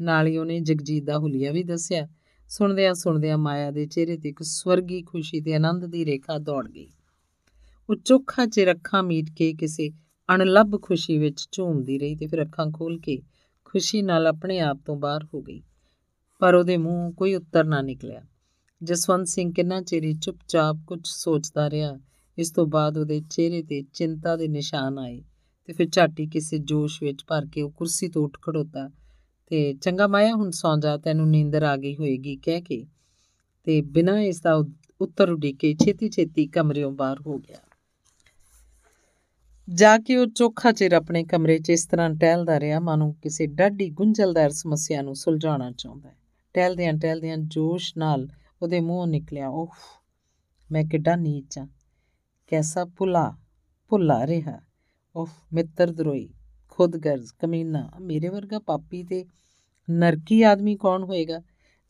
[0.00, 2.08] ਨਾਲ ਹੀ ਉਹਨੇ ਜਗਜੀਤ ਦਾ ਹੁਲੀਆ ਵੀ ਦੱਸਿਆ।
[2.48, 6.90] ਸੁਣਦਿਆਂ ਸੁਣਦਿਆਂ ਮਾਇਆ ਦੇ ਚਿਹਰੇ ਤੇ ਇੱਕ ਸਵਰਗੀ ਖੁਸ਼ੀ ਤੇ ਆਨੰਦ ਦੀ ਰੇਖਾ ਦੌੜ ਗਈ।
[7.88, 9.90] ਉਹ ਚੋਖਾ ਚਿਰ ਅੱਖਾਂ ਮੀਟ ਕੇ ਕਿਸੇ
[10.34, 13.20] ਅਣਲੱਭ ਖੁਸ਼ੀ ਵਿੱਚ ਝੂਮਦੀ ਰਹੀ ਤੇ ਫਿਰ ਅੱਖਾਂ ਖੋਲ ਕੇ
[13.64, 15.62] ਖੁਸ਼ੀ ਨਾਲ ਆਪਣੇ ਆਪ ਤੋਂ ਬਾਹਰ ਹੋ ਗਈ।
[16.38, 18.22] ਪਰ ਉਹਦੇ ਮੂੰਹ ਕੋਈ ਉੱਤਰ ਨਾ ਨਿਕਲਿਆ।
[18.82, 21.98] ਜਸਵੰਤ ਸਿੰਘ ਕਿੰਨਾ ਚਿਰ ਚੁੱਪਚਾਪ ਕੁਝ ਸੋਚਦਾ ਰਿਹਾ,
[22.38, 25.22] ਇਸ ਤੋਂ ਬਾਅਦ ਉਹਦੇ ਚਿਹਰੇ ਤੇ ਚਿੰਤਾ ਦੇ ਨਿਸ਼ਾਨ ਆਏ
[25.64, 28.90] ਤੇ ਫਿਰ ਝਾਟੀ ਕਿਸੇ ਜੋਸ਼ ਵਿੱਚ ਭਰ ਕੇ ਉਹ ਕੁਰਸੀ ਤੋਂ ਉੱਠ ਖੜੋਤਾ
[29.46, 32.86] ਤੇ, ਚੰਗਾ ਮਾਇਆ, ਹੁਣ ਸੌਂ ਜਾ, ਤੈਨੂੰ ਨੀਂਦਰ ਆ ਗਈ ਹੋਏਗੀ, ਕਹਿ ਕੇ
[33.64, 34.54] ਤੇ ਬਿਨਾਂ ਇਸ ਦਾ
[35.00, 37.58] ਉੱਤਰ ਉਡੀਕੇ ਛੇਤੀ ਛੇਤੀ ਕਮਰਿਓਂ ਬਾਹਰ ਹੋ ਗਿਆ।
[39.74, 43.90] ਜਾ ਕੇ ਉਹ ਚੋਖਾ ਚਿਰ ਆਪਣੇ ਕਮਰੇ 'ਚ ਇਸ ਤਰ੍ਹਾਂ ਟਹਿਲਦਾ ਰਿਹਾ ਮਾਨੋ ਕਿਸੇ ਡਾਢੀ
[43.90, 46.16] ਗੁੰਝਲਦਾਰ ਸਮੱਸਿਆ ਨੂੰ ਸੁਲਝਾਉਣਾ ਚਾਹੁੰਦਾ ਹੈ।
[46.54, 48.28] ਟਹਿਲਦਿਆਂ ਟਹਿਲਦਿਆਂ ਜੋਸ਼ ਨਾਲ
[48.62, 49.76] ਉਹਦੇ ਮੂੰਹੋਂ ਨਿਕਲਿਆ ਉਫ
[50.72, 51.68] ਮੈਂ ਕਿੱਡਾ ਨੀਚ ਆ।
[52.46, 53.36] ਕੈਸਾ ਭੁਲਾ,
[53.88, 54.60] ਭੁੱਲਾ ਰਿਹਾ।
[55.16, 56.30] ਉਫ ਮਿੱਤਰ ਦਰੋਈ
[56.68, 59.26] ਖੁਦਗਰਜ਼ ਕਮੀਨਾ, ਮੇਰੇ ਵਰਗਾ ਪਾਪੀ ਤੇ
[59.90, 61.40] ਨਰਕੀ ਆਦਮੀ ਕੌਣ ਹੋਏਗਾ,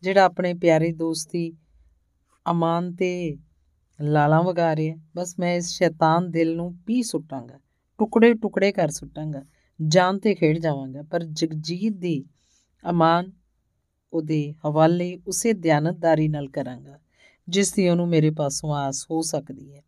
[0.03, 1.53] ਜਿਹੜਾ ਆਪਣੇ ਪਿਆਰੇ ਦੋਸਤੀ
[2.51, 3.37] ਅਮਾਨ ਤੇ
[4.01, 4.97] ਲਾਲਾਂ ਵਗਾ ਰਿਹਾ?
[5.17, 7.59] ਬਸ ਮੈਂ ਇਸ ਸ਼ੈਤਾਨ ਦਿਲ ਨੂੰ ਪੀ ਸੁੱਟਾਂਗਾ।
[7.99, 9.45] ਟੁਕੜੇ ਟੁਕੜੇ ਕਰ ਸੁੱਟਾਂਗਾ,
[9.89, 12.25] ਜਾਨ ਤੇ ਖੇਡ ਜਾਵਾਂਗਾ, ਪਰ ਜਗਜੀਤ ਦੀ
[12.91, 13.33] ਅਮਾਨ
[14.13, 16.99] ਉਹਦੇ ਹਵਾਲੇ ਉਸੇ ਦਿਆਨਤਦਾਰੀ ਨਾਲ ਕਰਾਂਗਾ,
[17.49, 19.83] ਜਿਸ ਦੀ ਉਹਨੂੰ ਮੇਰੇ ਪਾਸੋਂ ਆਸ ਹੋ ਸਕਦੀ ਹੈ।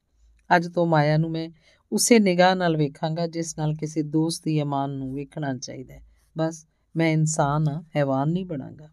[0.57, 1.51] ਅੱਜ ਤੋਂ ਮਾਇਆ ਨੂੰ ਮੈਂ
[1.93, 6.03] ਉਸੇ ਨਿਗਾਹ ਨਾਲ ਵੇਖਾਂਗਾ, ਜਿਸ ਨਾਲ ਕਿਸੇ ਦੋਸਤ ਦੀ ਅਮਾਨ ਨੂੰ ਵੇਖਣਾ ਚਾਹੀਦਾ ਹੈ।
[6.39, 6.67] ਬਸ
[6.97, 8.89] ਮੈਂ ਇਨਸਾਨ ਆ ਹੈਵਾਨ ਨਹੀਂ ਬਣਾਂਗਾ।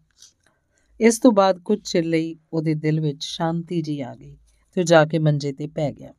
[1.00, 4.36] ਇਸ ਤੋਂ ਬਾਅਦ ਕੁਝ ਚਿਰ ਲਈ ਉਹਦੇ ਦਿਲ ਵਿੱਚ ਸ਼ਾਂਤੀ ਜੀ ਆ ਗਈ
[4.74, 6.12] ਤੇ ਜਾ ਕੇ ਮੰਜੇ ਤੇ ਪੈ ਗਿਆ।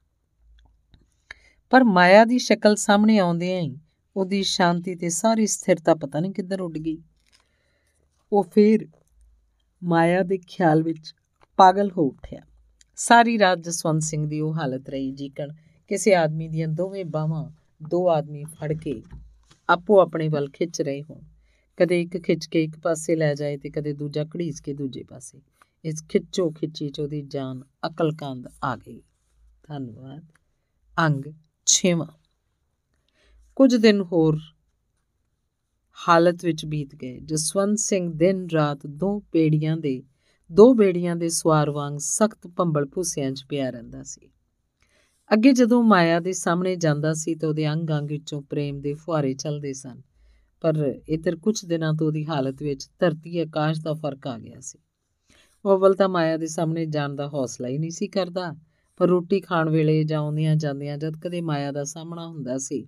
[1.70, 3.80] ਪਰ ਮਾਇਆ ਦੀ ਸ਼ਕਲ ਸਾਹਮਣੇ ਆਉਂਦਿਆਂ ਹੀ
[4.16, 6.98] ਉਹਦੀ ਸ਼ਾਂਤੀ ਤੇ ਸਾਰੀ ਸਥਿਰਤਾ ਪਤਾ ਨਹੀਂ ਕਿੱਧਰ ਉੱਡ ਗਈ।
[8.34, 8.88] ਉਹ ਫੇਰ
[9.84, 11.16] ਮਾਇਆ ਦੇ ਖਿਆਲ ਵਿੱਚ
[11.58, 12.41] ਪਾਗਲ ਹੋ ਉੱਠਿਆ।
[12.96, 15.48] ਸਾਰੀ ਰਾਤ ਜਸਵੰਤ ਸਿੰਘ ਦੀ ਉਹ ਹਾਲਤ ਰਹੀ ਜੀਕਣ।
[15.88, 17.52] ਕਿਸੇ ਆਦਮੀ ਦੀਆਂ ਦੋਵੇਂ ਬਾਹਾਂ
[17.90, 19.04] ਦੋ ਆਦਮੀ ਫੜ ਕੇ
[19.70, 21.22] ਆਪੋ ਆਪਣੇ ਵੱਲ ਖਿੱਚ ਰਹੇ ਹੋਣ।
[21.78, 25.41] ਕਦੇ ਇੱਕ ਖਿੱਚ ਕੇ ਇੱਕ ਪਾਸੇ ਲੈ ਜਾਏ ਤੇ ਕਦੇ ਦੂਜਾ ਘੜੀਸ ਕੇ ਦੂਜੇ ਪਾਸੇ।
[25.86, 29.02] ਇਸ ਖਿੱਚੋ ਖਿੱਚੀ ਚ ਉਹਦੀ ਜਾਨ ਅਕਲਕੰਦ ਆ ਗਈ।
[29.68, 30.26] ਧੰਨਵਾਦ।
[31.00, 31.24] ਅੰਗ
[31.70, 32.08] 6ਵਾਂ
[33.58, 34.38] ਕੁਝ ਦਿਨ ਹੋਰ
[35.98, 40.02] ਹਾਲਤ ਵਿੱਚ ਬੀਤ ਗਏ, ਜਸਵੰਤ ਸਿੰਘ ਦਿਨ ਰਾਤ ਦੋ ਪੇੜੀਆਂ ਦੇ,
[40.50, 44.30] ਦੋ ਬੇੜੀਆਂ ਦੇ ਸਵਾਰ ਵਾਂਗ ਸਖਤ ਭੰਬਲ ਭੂਸਿਆਂ 'ਚ ਪਿਆ ਰਹਿੰਦਾ ਸੀ।
[45.32, 49.34] ਅੱਗੇ ਜਦੋਂ ਮਾਇਆ ਦੇ ਸਾਹਮਣੇ ਜਾਂਦਾ ਸੀ ਤਾਂ ਉਹਦੇ ਅੰਗ ਅੰਗ ਵਿੱਚੋਂ ਪ੍ਰੇਮ ਦੇ ਫੁਹਾਰੇ
[49.34, 50.02] ਚੱਲਦੇ ਸਨ,
[50.64, 54.80] ਪਰ ਇਧਰ ਕੁਝ ਦਿਨਾਂ ਤੋਂ ਉਹਦੀ ਹਾਲਤ ਵਿੱਚ ਧਰਤੀ, ਆਕਾਸ਼ ਦਾ ਫ਼ਰਕ ਆ ਗਿਆ ਸੀ।
[55.66, 58.54] ਉਹ ਅਵਲ ਤਾਂ ਮਾਇਆ ਦੇ ਸਾਹਮਣੇ ਜਾਣ ਦਾ ਹੌਸਲਾ ਹੀ ਨਹੀਂ ਸੀ ਕਰਦਾ।
[59.00, 62.88] ਪਰ ਰੋਟੀ ਖਾਣ ਵੇਲੇ ਜਾਂ ਆਉਂਦੀਆਂ ਜਾਂਦੀਆਂ ਜਦ ਕਦੇ ਮਾਇਆ ਦਾ ਸਾਹਮਣਾ ਹੁੰਦਾ ਸੀ,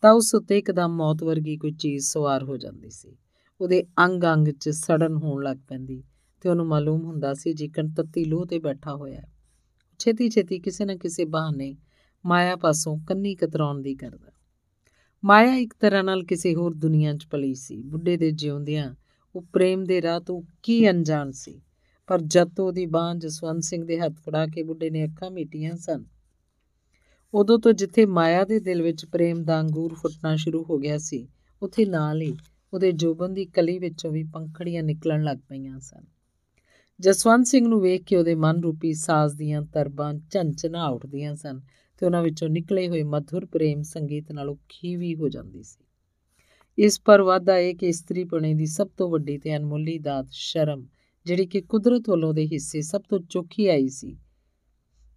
[0.00, 3.16] ਤਾਂ ਉਸ ਉੱਤੇ ਇੱਕਦਮ ਮੌਤ ਵਰਗੀ ਕੋਈ ਚੀਜ਼ ਸਵਾਰ ਹੋ ਜਾਂਦੀ ਸੀ।
[3.60, 6.04] ਉਹਦੇ ਅੰਗ ਅੰਗ 'ਚ ਸੜਨ ਹੋਣ ਲੱਗ ਪੈਂਦੀ
[6.40, 9.22] ਤੇ ਉਹਨੂੰ ਮਾਲੂਮ ਹੁੰਦਾ ਸੀ ਜਿਕਣ ਤੱਤੀ ਲੋਹ ਤੇ ਬੈਠਾ ਹੋਇਆ
[9.98, 11.76] ਛੇਤੀ ਛੇਤੀ ਕਿਸੇ ਨਾ ਕਿਸੇ ਬਹਾਨੇ
[12.26, 14.32] ਮਾਇਆ ਪਾਸੋਂ ਕੰਨੀ ਕਤਰਾਉਣ ਦੀ ਕਰਦਾ।
[15.24, 18.94] ਮਾਇਆ ਇੱਕ ਤਰ੍ਹਾਂ ਨਾਲ ਕਿਸੇ ਹੋਰ ਦੁਨੀਆ 'ਚ ਪਲੀ ਸੀ। ਬੁੱਢੇ ਦੇ ਜਿਉਂਦਿਆਂ
[19.34, 21.60] ਉਹ ਪ੍ਰੇਮ ਦੇ ਰਾਹ ਤੋਂ ਕੀ ਅਣਜਾਣ ਸੀ?
[22.10, 25.76] ਪਰ ਜਦ ਤੋਂ ਉਹਦੀ ਬਾਂਹ ਜਸਵੰਤ ਸਿੰਘ ਦੇ ਹੱਥ ਫੜਾ ਕੇ ਬੁੱਢੇ ਨੇ ਅੱਖਾਂ ਮੀਟੀਆਂ
[25.76, 26.04] ਸਨ,
[27.34, 31.28] ਉਦੋਂ ਤੋਂ ਜਿੱਥੇ ਮਾਇਆ ਦੇ ਦਿਲ ਵਿੱਚ ਪ੍ਰੇਮ ਦਾ ਅੰਗੂਰ ਫੁੱਟਣਾ ਸ਼ੁਰੂ ਹੋ ਗਿਆ ਸੀ,
[31.62, 32.36] ਉੱਥੇ ਨਾਲ ਹੀ
[32.72, 36.04] ਉਹਦੇ ਜੋਬਨ ਦੀ ਕਲੀ ਵਿੱਚੋਂ ਵੀ ਪੰਖੜੀਆਂ ਨਿਕਲਣ ਲੱਗ ਪਈਆਂ ਸਨ।
[37.00, 41.60] ਜਸਵੰਤ ਸਿੰਘ ਨੂੰ ਵੇਖ ਕੇ ਉਹਦੇ ਮਨ ਰੂਪੀ ਸਾਜ਼ ਦੀਆਂ ਤਰਬਾਂ ਝੰਚਨਾ ਉੱਠਦੀਆਂ ਸਨ
[41.98, 45.84] ਤੇ ਉਹਨਾਂ ਵਿੱਚੋਂ ਨਿਕਲੇ ਹੋਏ ਮధుਰ ਪ੍ਰੇਮ ਸੰਗੀਤ ਨਾਲੋਂ ਖੀਵੀ ਹੋ ਜਾਂਦੀ ਸੀ।
[46.78, 50.86] ਇਸ ਪਰ ਵਾਦਾ ਇਹ ਕਿ ਇਸਤਰੀ ਪੁਣੇ ਦੀ ਸਭ ਤੋਂ ਵੱਡੀ ਤੇ ਅਨਮੁੱਲੀ ਦਾਤ ਸ਼ਰਮ
[51.24, 54.16] ਜਿਹੜੀ ਕਿ ਕੁਦਰਤ ਵੱਲੋਂ ਦੇ ਹਿੱਸੇ ਸਭ ਤੋਂ ਚੋਖੀ ਆਈ ਸੀ।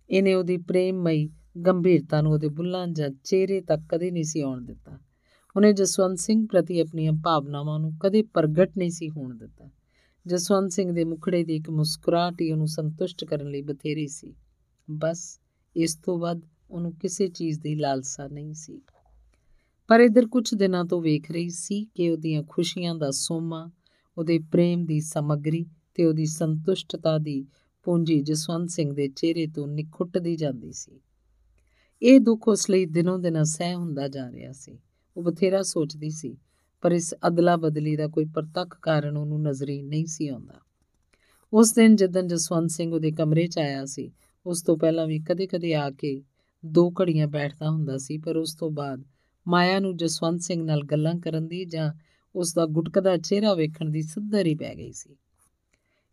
[0.09, 1.29] ਇਹਨੇ ਉਹਦੀ ਪ੍ਰੇਮਮਈ
[1.67, 4.99] ਗੰਭੀਰਤਾ ਨੂੰ ਉਹਦੇ ਬੁੱਲਾਂ ਜਾਂ ਚਿਹਰੇ ਤੱਕ ਕਦੇ ਨਹੀਂ ਸੀ ਆਉਣ ਦਿੱਤਾ।
[5.55, 9.69] ਉਹਨੇ ਜਸਵੰਤ ਸਿੰਘ ਪ੍ਰਤੀ ਆਪਣੀਆਂ ਭਾਵਨਾਵਾਂ ਨੂੰ ਕਦੇ ਪ੍ਰਗਟ ਨਹੀਂ ਸੀ ਹੋਣ ਦਿੱਤਾ।
[10.27, 14.33] ਜਸਵੰਤ ਸਿੰਘ ਦੇ ਮੁਖੜੇ ਦੀ ਇੱਕ ਮੁਸਕਰਾਹਟ ਹੀ ਉਹਨੂੰ ਸੰਤੁਸ਼ਟ ਕਰਨ ਲਈ ਬਥੇਰੀ ਸੀ।
[14.91, 15.39] ਬਸ
[15.75, 18.81] ਇਸ ਤੋਂ ਵੱਧ ਉਹਨੂੰ ਕਿਸੇ ਚੀਜ਼ ਦੀ ਲਾਲਸਾ ਨਹੀਂ ਸੀ।
[19.87, 23.71] ਪਰ ਇਧਰ ਕੁਝ ਦਿਨਾਂ ਤੋਂ ਵੇਖ ਰਹੀ ਸੀ ਕਿ ਉਹਦੀਆਂ ਖੁਸ਼ੀਆਂ ਦਾ ਸੋਮਾ,
[24.17, 27.45] ਉਹਦੇ ਪ੍ਰੇਮ ਦੀ ਸਮੱਗਰੀ ਤੇ ਉਹਦੀ ਸੰਤੁਸ਼ਟਤਾ ਦੀ
[27.83, 30.99] ਪੂੰਜੀ ਜਸਵੰਤ ਸਿੰਘ ਦੇ ਚਿਹਰੇ ਤੋਂ ਨਿਖੁੱਟਦੀ ਜਾਂਦੀ ਸੀ।
[32.01, 34.79] ਇਹ ਦੁੱਖ ਉਸ ਲਈ ਦਿਨੋਂ ਦਿਨ ਸਹਿ ਹੁੰਦਾ ਜਾ ਰਿਹਾ ਸੀ।
[35.17, 36.37] ਉਹ ਬਥੇਰਾ ਸੋਚਦੀ ਸੀ,
[36.81, 40.53] ਪਰ ਇਸ ਅਦਲਾ ਬਦਲੀ ਦਾ ਕੋਈ ਪ੍ਰਤੱਖ ਕਾਰਨ ਉਹਨੂੰ ਨਜ਼ਰੀ ਨਹੀਂ ਸੀ ਆਉਂਦਾ।
[41.53, 44.11] ਉਸ ਦਿਨ ਜਦੋਂ ਜਸਵੰਤ ਸਿੰਘ ਉਹਦੇ ਕਮਰੇ 'ਚ ਆਇਆ ਸੀ,
[44.45, 46.23] ਉਸ ਤੋਂ ਪਹਿਲਾਂ ਵੀ ਕਦੇ-ਕਦੇ ਆ ਕੇ
[46.65, 49.03] ਦੋ ਘੜੀਆਂ ਬੈਠਦਾ ਹੁੰਦਾ ਸੀ, ਪਰ ਉਸ ਤੋਂ ਬਾਅਦ
[49.47, 51.93] ਮਾਇਆ ਨੂੰ ਜਸਵੰਤ ਸਿੰਘ ਨਾਲ ਗੱਲਾਂ ਕਰਨ ਦੀ ਜਾਂ
[52.35, 55.15] ਉਸ ਦਾ ਗੁਟਕਦਾ ਚਿਹਰਾ ਵੇਖਣ ਦੀ ਸਿੱਧਰ ਹੀ ਪੈ ਗਈ ਸੀ।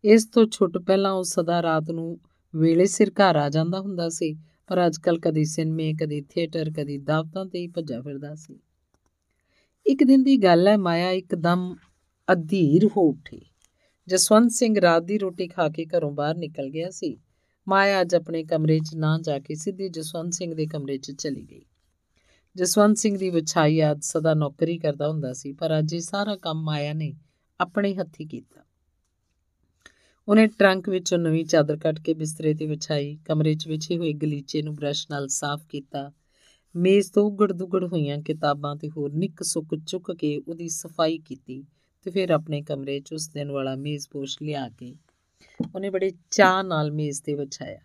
[0.05, 2.18] ਇਸ ਤੋਂ ਛੁੱਟ ਪਹਿਲਾਂ ਉਹ ਸਦਾ ਰਾਤ ਨੂੰ
[2.56, 4.36] ਵੇਲੇ ਸਿਰ ਘਰ ਆ ਜਾਂਦਾ ਹੁੰਦਾ ਸੀ,
[4.66, 8.60] ਪਰ ਅੱਜਕੱਲ ਕਦੀ ਸਿਨੇਮੇ, ਕਦੀ ਥੀਏਟਰ, ਕਦੀ ਦਾਵਤਾਂ ਤੇ ਹੀ ਭੱਜਾ ਫਿਰਦਾ ਸੀ।
[9.86, 11.77] ਇੱਕ ਦਿਨ ਦੀ ਗੱਲ ਹੈ, ਮਾਇਆ ਇੱਕਦਮ
[12.32, 13.40] ਅਧੀਰ ਹੋ ਉੱਠੀ।
[14.09, 17.16] ਜਸਵੰਤ ਸਿੰਘ ਰਾਤ ਦੀ ਰੋਟੀ ਖਾ ਕੇ ਘਰੋਂ ਬਾਹਰ ਨਿਕਲ ਗਿਆ ਸੀ।
[17.68, 21.43] ਮਾਇਆ ਅੱਜ ਆਪਣੇ ਕਮਰੇ 'ਚ ਨਾ ਜਾ ਕੇ ਸਿੱਧੀ ਜਸਵੰਤ ਸਿੰਘ ਦੇ ਕਮਰੇ 'ਚ ਚਲੀ
[21.43, 21.62] ਗਈ।
[22.56, 26.62] ਜਸਵੰਤ ਸਿੰਘ ਦੀ ਵਿਛਾਈ ਆਦ ਸਦਾ ਨੌਕਰੀ ਕਰਦਾ ਹੁੰਦਾ ਸੀ, ਪਰ ਅੱਜ ਇਹ ਸਾਰਾ ਕੰਮ
[26.62, 27.14] ਮਾਇਆ ਨੇ
[27.60, 28.64] ਆਪਣੇ ਹੱਥੀ ਕੀਤਾ।
[30.28, 34.62] ਉਹਨੇ ਟਰੰਕ ਵਿੱਚੋਂ ਨਵੀਂ ਚਾਦਰ ਕੱਢ ਕੇ ਬਿਸਤਰੇ ਤੇ ਵਿਛਾਈ, ਕਮਰੇ 'ਚ ਵਿਛੇ ਹੋਏ ਗਲੀਚੇ
[34.62, 36.12] ਨੂੰ ਬ੍ਰਸ਼ ਨਾਲ ਸਾਫ਼ ਕੀਤਾ।
[36.76, 41.64] ਮੇਜ਼ ਤੋਂ ਉਗੜ ਦੁਗੜ ਹੋਈਆਂ ਕਿਤਾਬਾਂ ਤੇ ਹੋਰ ਨਿੱਕ ਸੁੱਕ ਚੁੱਕ ਕੇ ਉਹਦੀ ਸਫ਼ਾਈ ਕੀਤੀ
[42.02, 44.94] ਤੇ ਫਿਰ ਆਪਣੇ ਕਮਰੇ 'ਚ ਉਸ ਦਿਨ ਵਾਲਾ ਮੇਜ਼-ਪੋਸ਼ ਲਿਆ ਕੇ
[45.74, 47.78] ਉਹਨੇ ਬੜੇ ਚਾਹ ਨਾਲ ਮੇਜ਼ ਤੇ ਵਿਛਾਇਆ।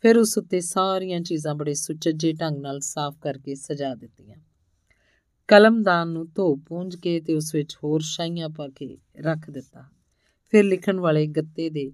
[0.00, 4.36] ਫਿਰ ਉਸ ਉੱਤੇ ਸਾਰੀਆਂ ਚੀਜ਼ਾਂ ਬੜੇ ਸੁਚੱਜੇ ਢੰਗ ਨਾਲ ਸਾਫ਼ ਕਰਕੇ ਸਜਾ ਦਿੱਤੀਆਂ।
[5.48, 9.84] ਕਲਮਦਾਨ ਨੂੰ ਧੋ ਪੂੰਝ ਕੇ ਤੇ ਉਸ ਵਿੱਚ ਹੋਰ ਸ਼ਾਈਆਂ ਪਾ ਕੇ ਰੱਖ ਦਿੱਤਾ।
[10.52, 11.92] ਫਿਰ ਲਿਖਣ ਵਾਲੇ ਗੱਤੇ ਦੇ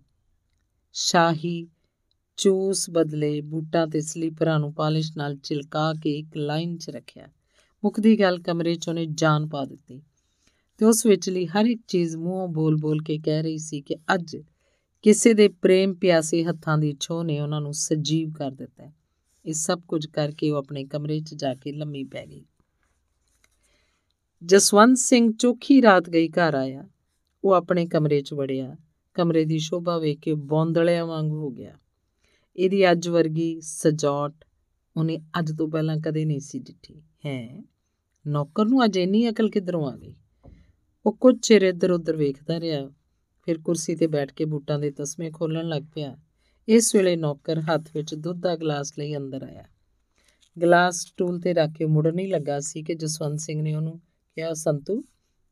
[0.92, 1.68] ਸ਼ਾਹੀ
[2.36, 7.28] ਚੂਸ ਬਦਲੇ ਬੂਟਾਂ ਤੇ ਸਲੀਪਰਾਂ ਨੂੰ ਪਾਲਿਸ਼ ਨਾਲ ਚਿਲਕਾ ਕੇ ਇੱਕ ਲਾਈਨ 'ਚ ਰੱਖਿਆ।
[7.84, 10.02] ਮੁੱਕਦੀ ਗੱਲ ਕਮਰੇ 'ਚ ਉਹਨੇ ਜਾਨ ਪਾ ਦਿੱਤੀ
[10.78, 14.36] ਤੇ ਉਸ ਵਿਚਲੀ ਹਰ ਇੱਕ ਚੀਜ਼ ਮੂੰਹੋਂ ਬੋਲ-ਬੋਲ ਕੇ ਕਹਿ ਰਹੀ ਸੀ ਕਿ ਅੱਜ
[15.02, 18.94] ਕਿਸੇ ਦੇ ਪ੍ਰੇਮ ਪਿਆਸੇ ਹੱਥਾਂ ਦੀ ਛੋਹ ਨੇ ਉਹਨਾਂ ਨੂੰ ਸਜੀਵ ਕਰ ਦਿੱਤਾ ਹੈ।
[19.46, 22.44] ਇਹ ਸਭ ਕੁਝ ਕਰਕੇ ਉਹ ਆਪਣੇ ਕਮਰੇ 'ਚ ਜਾ ਕੇ ਲੰਮੀ ਪੈ ਗਈ।
[24.44, 26.88] ਜਸਵੰਤ ਸਿੰਘ ਚੋਖੀ ਰਾਤ ਗਈ ਘਰ ਆਇਆ।
[27.44, 28.76] ਉਹ ਆਪਣੇ ਕਮਰੇ 'ਚ ਵੜਿਆ।
[29.14, 31.78] ਕਮਰੇ ਦੀ ਸ਼ੋਭਾ ਵੇਖ ਕੇ ਬੌਂਦਲਿਆਂ ਵਾਂਗ ਹੋ ਗਿਆ।
[32.56, 34.44] ਇਹਦੀ ਅੱਜ ਵਰਗੀ ਸਜਾਵਟ
[34.96, 37.64] ਉਹਨੇ ਅੱਜ ਤੋਂ ਪਹਿਲਾਂ ਕਦੇ ਨਹੀਂ ਸੀ ਡਿੱਠੀ ਹੈ?
[38.26, 40.14] ਨੌਕਰ ਨੂੰ ਅਜੇ ਇੰਨੀ ਅਕਲ ਕਿੱਧਰੋਂ ਆ ਗਈ?
[41.06, 42.88] ਉਹ ਕੁਝ ਚਿਰ ਇੱਧਰ ਉੱਧਰ ਵੇਖਦਾ ਰਿਹਾ,
[43.42, 46.16] ਫਿਰ ਕੁਰਸੀ ਤੇ ਬੈਠ ਕੇ ਬੂਟਾਂ ਦੇ ਤਸਮੇ ਖੋਲਣ ਲੱਗ ਪਿਆ।
[46.68, 49.64] ਇਸ ਵੇਲੇ ਨੌਕਰ ਹੱਥ ਵਿੱਚ ਦੁੱਧ ਦਾ ਗਲਾਸ ਲਈ ਅੰਦਰ ਆਇਆ।
[50.62, 54.00] ਗਲਾਸ ਟੂਲ ਤੇ ਰੱਖ ਕੇ ਮੁੜਨ ਹੀ ਲੱਗਾ ਸੀ ਕਿ ਜਸਵੰਤ ਸਿੰਘ ਨੇ ਉਹਨੂੰ
[54.34, 55.04] ਕਿਹਾ, ਸੰਤੂ,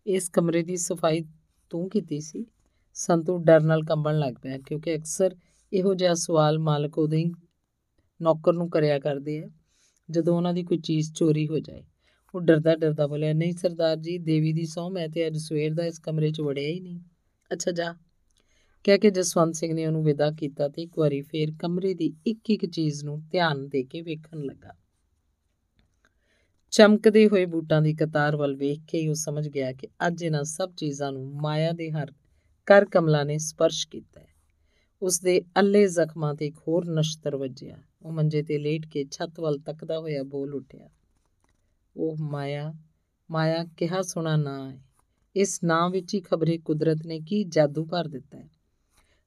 [0.07, 1.25] ਇਸ ਕਮਰੇ ਦੀ ਸਫ਼ਾਈ
[1.71, 2.47] ਤੂੰ ਕੀਤੀ ਸੀ?
[2.95, 5.37] ਸੰਤੂ ਡਰ ਨਾਲ ਕੰਬਣ ਲੱਗ ਪਿਆ, ਕਿਉਂਕਿ ਅਕਸਰ
[5.73, 7.25] ਇਹੋ ਜਿਹਾ ਸਵਾਲ ਮਾਲਕ ਉਹਦੇ
[8.23, 9.49] ਨੌਕਰ ਨੂੰ ਕਰਿਆ ਕਰਦੇ ਆ,
[10.11, 11.85] ਜਦੋਂ ਉਹਨਾਂ ਦੀ ਕੋਈ ਚੀਜ਼ ਚੋਰੀ ਹੋ ਜਾਏ।
[12.35, 15.85] ਉਹ ਡਰਦਾ ਡਰਦਾ ਬੋਲਿਆ, ਨਹੀਂ ਸਰਦਾਰ ਜੀ, ਦੇਵੀ ਦੀ ਸੌ ਮੈਂ ਤੇ ਅੱਜ ਸਵੇਰ ਦਾ
[15.85, 17.01] ਇਸ ਕਮਰੇ 'ਚ ਵੜਿਆ ਹੀ ਨਹੀਂ।
[17.53, 17.95] ਅੱਛਾ, ਜਾ।
[18.85, 22.51] ਕਹਿ ਕੇ ਜਸਵੰਤ ਸਿੰਘ ਨੇ ਉਹਨੂੰ ਵਿਦਾ ਕੀਤਾ ਤੇ ਇੱਕ ਵਾਰੀ ਫੇਰ ਕਮਰੇ ਦੀ ਇੱਕ
[22.51, 24.73] ਇੱਕ ਚੀਜ਼ ਨੂੰ ਧਿਆਨ ਦੇ ਕੇ ਵੇਖਣ ਲੱਗਾ।
[26.77, 30.45] ਚਮਕਦੇ ਹੋਏ ਬੂਟਾਂ ਦੀ ਕਤਾਰ ਵੱਲ ਵੇਖ ਕੇ ਹੀ ਉਹ ਸਮਝ ਗਿਆ ਕਿ ਅੱਜ ਇਹਨਾਂ
[30.45, 32.13] ਸਭ ਚੀਜ਼ਾਂ ਨੂੰ ਮਾਇਆ ਦੇ ਹਰ
[32.67, 34.27] ਕਰ ਕਮਲਾ ਨੇ ਸਪਰਸ਼ ਕੀਤਾ ਹੈ।
[35.03, 39.41] ਉਸ ਦੇ ਅੱਲੇ ਜ਼ਖਮਾਂ ਤੇ ਇੱਕ ਹੋਰ ਨਸ਼ਤਰ ਵੱਜਿਆ। ਉਹ ਮੰਜੇ ਤੇ ਲੇਟ ਕੇ ਛੱਤ
[39.41, 40.89] ਵੱਲ ਤੱਕਦਾ ਹੋਇਆ ਬੋਲ ਉੱਠਿਆ।
[41.97, 42.73] ਉਹ ਮਾਇਆ
[43.31, 44.81] ਮਾਇਆ ਕਿਹਾ ਸੁਣਾ ਨਾ ਹੈ
[45.37, 48.49] ਇਸ ਨਾਂ ਵਿੱਚ ਹੀ ਖਬਰੇ ਕੁਦਰਤ ਨੇ ਕੀ ਜਾਦੂ ਭਰ ਦਿੱਤਾ ਹੈ?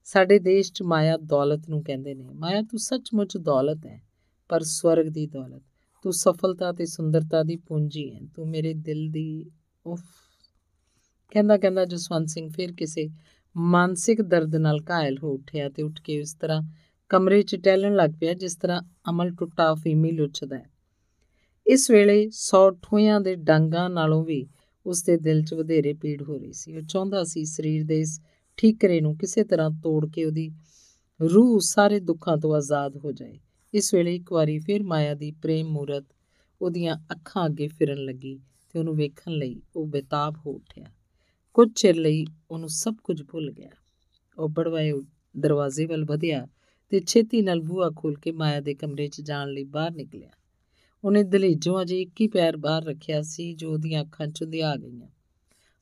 [0.04, 4.00] ਸਾਡੇ ਦੇਸ਼ 'ਚ ਮਾਇਆ ਦੌਲਤ ਨੂੰ ਕਹਿੰਦੇ ਨੇ। ਮਾਇਆ ਤੂੰ ਸੱਚਮੁੱਚ ਦੌਲਤ ਹੈ,
[4.48, 5.62] ਪਰ ਸਵਰਗ ਦੀ ਦੌਲਤ
[6.02, 9.50] ਤੂੰ ਸਫਲਤਾ ਤੇ ਸੁੰਦਰਤਾ ਦੀ ਪੂੰਜੀ ਹੈ। ਤੂੰ ਮੇਰੇ ਦਿਲ ਦੀ
[9.86, 10.00] ਉਫ।
[11.30, 13.08] ਕਹਿੰਦਾ ਕਹਿੰਦਾ ਜਸਵੰਤ ਸਿੰਘ ਫਿਰ ਕਿਸੇ
[13.56, 16.62] ਮਾਨਸਿਕ ਦਰਦ ਨਾਲ ਘਾਇਲ ਹੋ ਉੱਠਿਆ ਤੇ ਉੱਠ ਕੇ ਉਸ ਤਰ੍ਹਾਂ
[17.08, 20.70] ਕਮਰੇ 'ਚ ਟਹਿਲਣ ਲੱਗ ਪਿਆ, ਜਿਸ ਤਰ੍ਹਾਂ ਅਮਲ ਟੁੱਟਾ ਫੀਮੀ ਲੁੱਚਦਾ ਹੈ।
[21.66, 24.46] ਇਸ ਵੇਲੇ ਸੌ ਠੋਇਆਂ ਦੇ ਡਾਂਗਾਂ ਨਾਲੋਂ ਵੀ
[24.86, 28.20] ਉਸ ਦੇ ਦਿਲ 'ਚ ਵਧੇਰੇ ਪੀੜ ਹੋ ਰਹੀ ਸੀ। ਉਹ ਚਾਹੁੰਦਾ ਸੀ ਸਰੀਰ ਦੇ ਇਸ
[28.56, 30.50] ਠੀਕਰੇ ਨੂੰ ਕਿਸੇ ਤਰ੍ਹਾਂ ਤੋੜ ਕੇ ਉਹਦੀ
[31.34, 33.38] ਰੂਹ ਸਾਰੇ ਦੁੱਖਾਂ ਤੋਂ ਆਜ਼ਾਦ ਹੋ ਜਾਏ।
[33.74, 36.04] ਇਸ ਵੇਲੇ ਇੱਕ ਵਾਰੀ ਫਿਰ ਮਾਇਆ ਦੀ ਪ੍ਰੇਮ ਮੂਰਤ
[36.62, 38.40] ਉਹਦੀਆਂ ਅੱਖਾਂ ਅੱਗੇ ਫਿਰਨ ਲੱਗੀ
[38.70, 40.84] ਤੇ ਉਹਨੂੰ ਵੇਖਣ ਲਈ ਉਹ ਬੇਤਾਬ ਹੋ ਉੱਠਿਆ।
[41.54, 43.70] ਕੁਝ ਚਿਰ ਲਈ ਉਹਨੂੰ ਸਭ ਕੁਝ ਭੁੱਲ ਗਿਆ।
[44.38, 44.92] ਉਹ ਬੜਵਾਏ
[45.38, 46.48] ਦਰਵਾਜ਼ੇ ਵੱਲ ਵਧਿਆ
[46.88, 50.30] ਤੇ ਛੇਤੀ ਨਾਲ ਬੂਹਾ ਖੋਲ ਕੇ ਮਾਇਆ ਦੇ ਕਮਰੇ 'ਚ ਜਾਣ ਲਈ ਬਾਹਰ ਨਿਕਲਿਆ।
[51.04, 55.08] ਉਹਨੇ ਦਲੇਜੋਂ ਅਜੇ ਇੱਕ ਹੀ ਪੈਰ ਬਾਹਰ ਰੱਖਿਆ ਸੀ ਜੋ ਉਹਦੀਆਂ ਅੱਖਾਂ 'ਚ ਆ ਗਈਆਂ।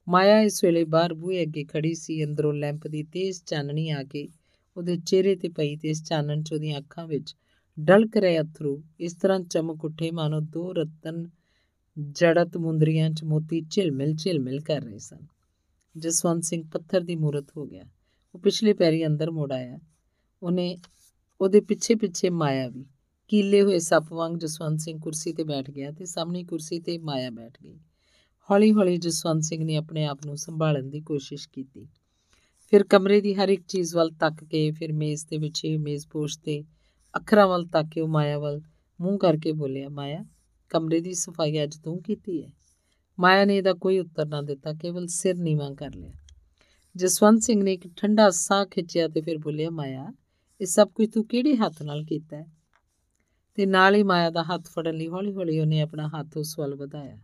[0.08, 4.28] ਮਾਇਆ ਇਸ ਵੇਲੇ ਬਾਹਰ ਬੂਹੇ ਅੱਗੇ ਖੜੀ ਸੀ, ਅੰਦਰੋਂ ਲੈਂਪ ਦੀ ਤੇਜ਼ ਚਾਨਣੀ ਆ ਕੇ
[4.76, 7.36] ਉਹਦੇ ਚਿਹਰੇ ਤੇ ਪਈ ਤੇ ਇਸ ਚਾਨਣ 'ਚ ਉਹਦੀਆਂ ਅੱਖਾਂ ਵਿੱਚ
[7.80, 11.28] ਡਲਕ ਰਹੇ ਅਥਰੂ। ਇਸ ਤਰ੍ਹਾਂ ਚਮਕ ਉੱਠੇ ਮਾਨੋ ਦੋ ਰਤਨ,
[12.10, 15.18] ਜੜਤ ਮੁੰਦਰੀਆਂ 'ਚ ਮੋਤੀ ਝਿਲਮਿਲ ਝਿਲਮਿਲ ਕਰ ਰਹੇ ਸਨ।
[15.98, 17.84] ਜਸਵੰਤ ਸਿੰਘ ਪੱਥਰ ਦੀ ਮੂਰਤ ਹੋ ਗਿਆ।
[18.34, 19.78] ਉਹ ਪਿਛਲੇ ਪੈਰੀ ਅੰਦਰ ਮੁੜ ਆਇਆ।
[20.42, 20.78] ਉਹਨੇ
[21.40, 22.86] ਉਹਦੇ ਪਿੱਛੇ ਪਿੱਛੇ ਮਾਇਆ ਵੀ।
[23.28, 27.30] ਕੀਲੇ ਹੋਏ ਸੱਪ ਵਾਂਗ ਜਸਵੰਤ ਸਿੰਘ ਕੁਰਸੀ ਤੇ ਬੈਠ ਗਿਆ ਤੇ ਸਾਹਮਣੀ ਕੁਰਸੀ ਤੇ ਮਾਇਆ
[27.30, 27.78] ਬੈਠ ਗਈ।
[28.50, 31.88] ਹੌਲੀ-ਹੌਲੀ ਜਸਵੰਤ ਸਿੰਘ ਨੇ ਆਪਣੇ ਆਪ ਨੂੰ ਸੰਭਾਲਣ ਦੀ ਕੋਸ਼ਿਸ਼ ਕੀਤੀ।
[32.70, 36.64] ਫਿਰ ਕਮਰੇ ਦੀ ਹਰ ਇੱਕ ਚੀਜ਼ ਵੱਲ ਤੱਕ ਕੇ, ਫਿਰ ਮੇਜ਼ ਤੇ ਵਿਛੇ ਮੇਜ਼ਪੋਸ਼ ਤੇ
[37.16, 38.60] ਅੱਖਰਾਂ ਵੱਲ ਤੱਕ ਕੇ ਉਹ ਮਾਇਆ ਵੱਲ,
[39.00, 40.24] ਮੂੰਹ ਕਰਕੇ ਬੋਲਿਆ, ਮਾਇਆ,
[40.68, 42.50] ਕਮਰੇ ਦੀ ਸਫ਼ਾਈ ਅੱਜ ਤੂੰ ਕੀਤੀ ਹੈ
[43.20, 46.12] ਮਾਇਆ ਨੇ ਇਹਦਾ ਕੋਈ ਉੱਤਰ ਨਾ ਦਿੱਤਾ, ਕੇਵਲ ਸਿਰ ਨੀਵਾਂ ਕਰ ਲਿਆ।
[46.96, 50.12] ਜਸਵੰਤ ਸਿੰਘ ਨੇ ਇੱਕ ਠੰਡਾ ਸਾਹ ਖਿੱਚਿਆ ਤੇ ਫਿਰ ਬੋਲਿਆ, ਮਾਇਆ,
[50.60, 52.46] ਇਹ ਸਭ ਕੁਝ ਤੂੰ ਕਿਹੜੇ ਹੱਥ ਨਾਲ ਕੀਤਾ ਹੈ
[53.54, 57.18] ਤੇ ਨਾਲ ਹੀ ਮਾਇਆ ਦਾ ਹੱਥ ਫੜਨ ਲਈ ਹੌਲੀ-ਹੌਲੀ ਉਹਨੇ ਆਪਣਾ ਹੱਥ ਉਸ ਵੱਲ ਵਧਾਇਆ।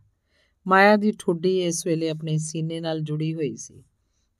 [0.66, 3.84] ਮਾਇਆ ਦੀ ਠੁੱਡੀ ਇਸ ਵੇਲੇ ਆਪਣੇ ਸੀਨੇ ਨਾਲ ਜੁੜੀ ਹੋਈ ਸੀ।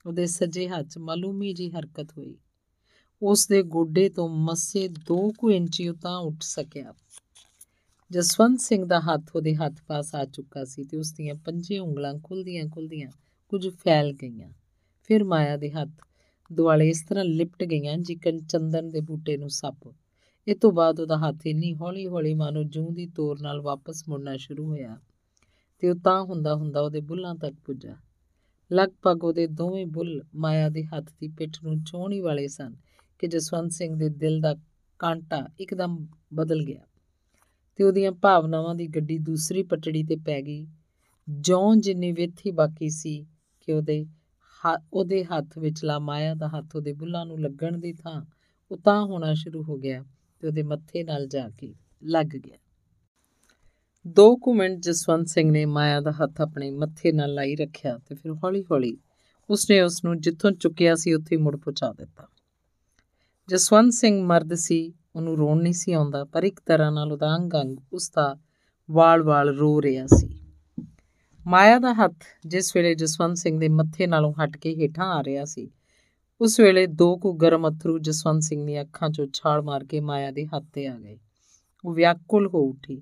[0.05, 2.37] ਉਹਦੇ ਸੱਜੇ ਹੱਥ 'ਚ ਮਾਲੂਮੀ ਜੀ ਹਰਕਤ ਹੋਈ।
[3.21, 6.93] ਉਸ ਦੇ ਗੋਡੇ ਤੋਂ ਮੱਸੇ 2 ਕੁ ਇੰਚੀ ਉਤਾਂ ਉੱਠ ਸਕਿਆ।
[8.11, 12.13] ਜਸਵੰਤ ਸਿੰਘ ਦਾ ਹੱਥ ਉਹਦੇ ਹੱਥ ਪਾਸ ਆ ਚੁੱਕਾ ਸੀ ਤੇ ਉਸ ਦੀਆਂ ਪੰਜੇ ਉਂਗਲਾਂ
[12.23, 13.11] ਖੁੱਲਦੀਆਂ ਖੁੱਲਦੀਆਂ
[13.49, 14.49] ਕੁਝ ਫੈਲ ਗਈਆਂ।
[15.03, 15.89] ਫਿਰ ਮਾਇਆ ਦੇ ਹੱਥ
[16.53, 19.93] ਦੁਆਲੇ ਇਸ ਤਰ੍ਹਾਂ ਲਿਪਟ ਗਈਆਂ ਜਿਕਨ ਚੰਦਨ ਦੇ ਬੂਟੇ ਨੂੰ ਸੱਪ।
[20.47, 24.65] ਇਹ ਤੋਂ ਬਾਅਦ ਉਹਦਾ ਹੱਥ ਇੰਨੀ ਹੌਲੀ-ਹੌਲੀ ਮਾਨੋ ਜੂੰ ਦੀ ਤੋਰ ਨਾਲ ਵਾਪਸ ਮੁੜਨਾ ਸ਼ੁਰੂ
[24.65, 24.97] ਹੋਇਆ
[25.79, 27.95] ਤੇ ਉਹ ਤਾਂ ਹੁੰਦਾ ਹੁੰਦਾ ਉਹਦੇ ਬੁੱਲਾਂ ਤੱਕ ਪੁੱਜਾ।
[28.73, 32.75] ਲਗਭਗ ਉਹਦੇ ਦੋਵੇਂ ਬੁੱਲ ਮਾਇਆ ਦੇ ਹੱਥ ਦੀ ਪਿੱਠ ਨੂੰ ਚੋਣੀ ਵਾਲੇ ਸਨ
[33.19, 34.55] ਕਿ ਜਸਵੰਤ ਸਿੰਘ ਦੇ ਦਿਲ ਦਾ
[34.99, 36.81] ਕਾਂਟਾ ਇੱਕਦਮ ਬਦਲ ਗਿਆ
[37.75, 40.67] ਤੇ ਉਹਦੀਆਂ ਭਾਵਨਾਵਾਂ ਦੀ ਗੱਡੀ ਦੂਸਰੀ ਪਟੜੀ ਤੇ ਪੈ ਗਈ।
[41.39, 43.25] ਜੌਂ ਜਿੰਨੀ ਵਿੱਥ ਹੀ ਬਾਕੀ ਸੀ
[43.59, 44.05] ਕਿ ਉਹਦੇ
[44.93, 48.25] ਉਹਦੇ ਹੱਥ ਵਿਚਲਾ ਮਾਇਆ ਦਾ ਹੱਥ ਉਹਦੇ ਬੁੱਲਾਂ ਨੂੰ ਲੱਗਣ ਦੀ ਥਾਂ
[48.71, 50.05] ਉਤਾਂ ਹੋਣਾ ਸ਼ੁਰੂ ਹੋ ਗਿਆ
[50.39, 52.57] ਤੇ ਉਹਦੇ ਮੱਥੇ ਨਾਲ ਜਾ ਕੇ ਲੱਗ ਗਿਆ।
[54.07, 58.15] ਦੋ ਕੁ ਮਿੰਟ ਜਸਵੰਤ ਸਿੰਘ ਨੇ ਮਾਇਆ ਦਾ ਹੱਥ ਆਪਣੇ ਮੱਥੇ ਨਾਲ ਲਾਈ ਰੱਖਿਆ ਤੇ
[58.15, 58.97] ਫਿਰ ਹੌਲੀ-ਹੌਲੀ
[59.49, 62.27] ਉਸਨੇ ਉਸ ਨੂੰ ਜਿੱਥੋਂ ਚੁੱਕਿਆ ਸੀ ਉੱਥੇ ਮੁੜ ਪਹੁੰਚਾ ਦਿੱਤਾ।
[63.49, 67.77] ਜਸਵੰਤ ਸਿੰਘ ਮਰਦ ਸੀ, ਉਹਨੂੰ ਰੋਣ ਨਹੀਂ ਸੀ ਆਉਂਦਾ, ਪਰ ਇੱਕ ਤਰ੍ਹਾਂ ਨਾਲ ਉਹਦਾ ਅੰਗ-ਅੰਗ
[67.93, 68.37] ਉਸ ਦਾ
[68.91, 70.39] ਵਾਲ-ਵਾਲ ਰੋ ਰਿਹਾ ਸੀ।
[71.47, 72.13] ਮਾਇਆ ਦਾ ਹੱਥ
[72.45, 75.71] ਜਿਸ ਵੇਲੇ ਜਸਵੰਤ ਸਿੰਘ ਦੇ ਮੱਥੇ ਨਾਲੋਂ ਹਟ ਕੇ ਹੇਠਾਂ ਆ ਰਿਹਾ ਸੀ,
[76.41, 80.31] ਉਸ ਵੇਲੇ ਦੋ ਕੁ ਗਰਮ ਅਥਰੂ ਜਸਵੰਤ ਸਿੰਘ ਦੀਆਂ ਅੱਖਾਂ 'ਚੋਂ ਛਾਲ ਮਾਰ ਕੇ ਮਾਇਆ
[80.31, 81.17] ਦੇ ਹੱਥ ਤੇ ਆ ਗਏ।
[81.85, 83.01] ਉਹ ਵਿਆਕੁਲ ਹੋ ਉੱਠੀ।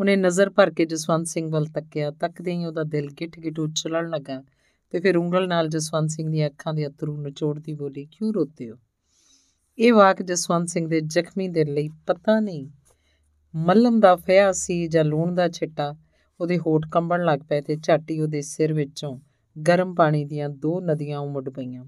[0.00, 4.44] ਉਹਨੇ ਨਜ਼ਰ ਭਰ ਕੇ ਜਸਵੰਤ ਸਿੰਘ ਵੱਲ ਤੱਕਿਆ। ਤੱਕਦੇ ਹੀ ਉਹਦਾ ਦਿਲ ਗਿੱਟ-ਗਿੱਟ ਉਛਲਣ ਲੱਗਾ
[4.90, 8.76] ਤੇ ਫਿਰ ਉਂਗਲ ਨਾਲ ਜਸਵੰਤ ਸਿੰਘ ਦੀਆਂ ਅੱਖਾਂ ਦੇ ਅਥਰੂ ਨਿਚੋੜਦੀ ਬੋਲੀ, ਕਿਉਂ ਰੋਤੇ ਹੋ?
[9.78, 12.70] ਇਹ ਵਾਕ ਜਸਵੰਤ ਸਿੰਘ ਦੇ ਜ਼ਖਮੀ ਦਿਲ ਲਈ ਪਤਾ ਨਹੀਂ,
[13.56, 15.94] ਮੱਲਮ ਦਾ ਫਿਆ ਸੀ ਜਾਂ ਲੂਣ ਦਾ ਛਿੱਟਾ,
[16.40, 19.18] ਉਹਦੇ ਹੋਠ ਕੰਬਣ ਲੱਗ ਪਏ ਤੇ ਝਾਟੀ ਉਹਦੇ ਸਿਰ ਵਿੱਚੋਂ
[19.56, 21.84] ਗਰਮ ਪਾਣੀ ਦੀਆਂ ਦੋ ਨਦੀਆਂ ਉਮੜ ਪਈਆਂ।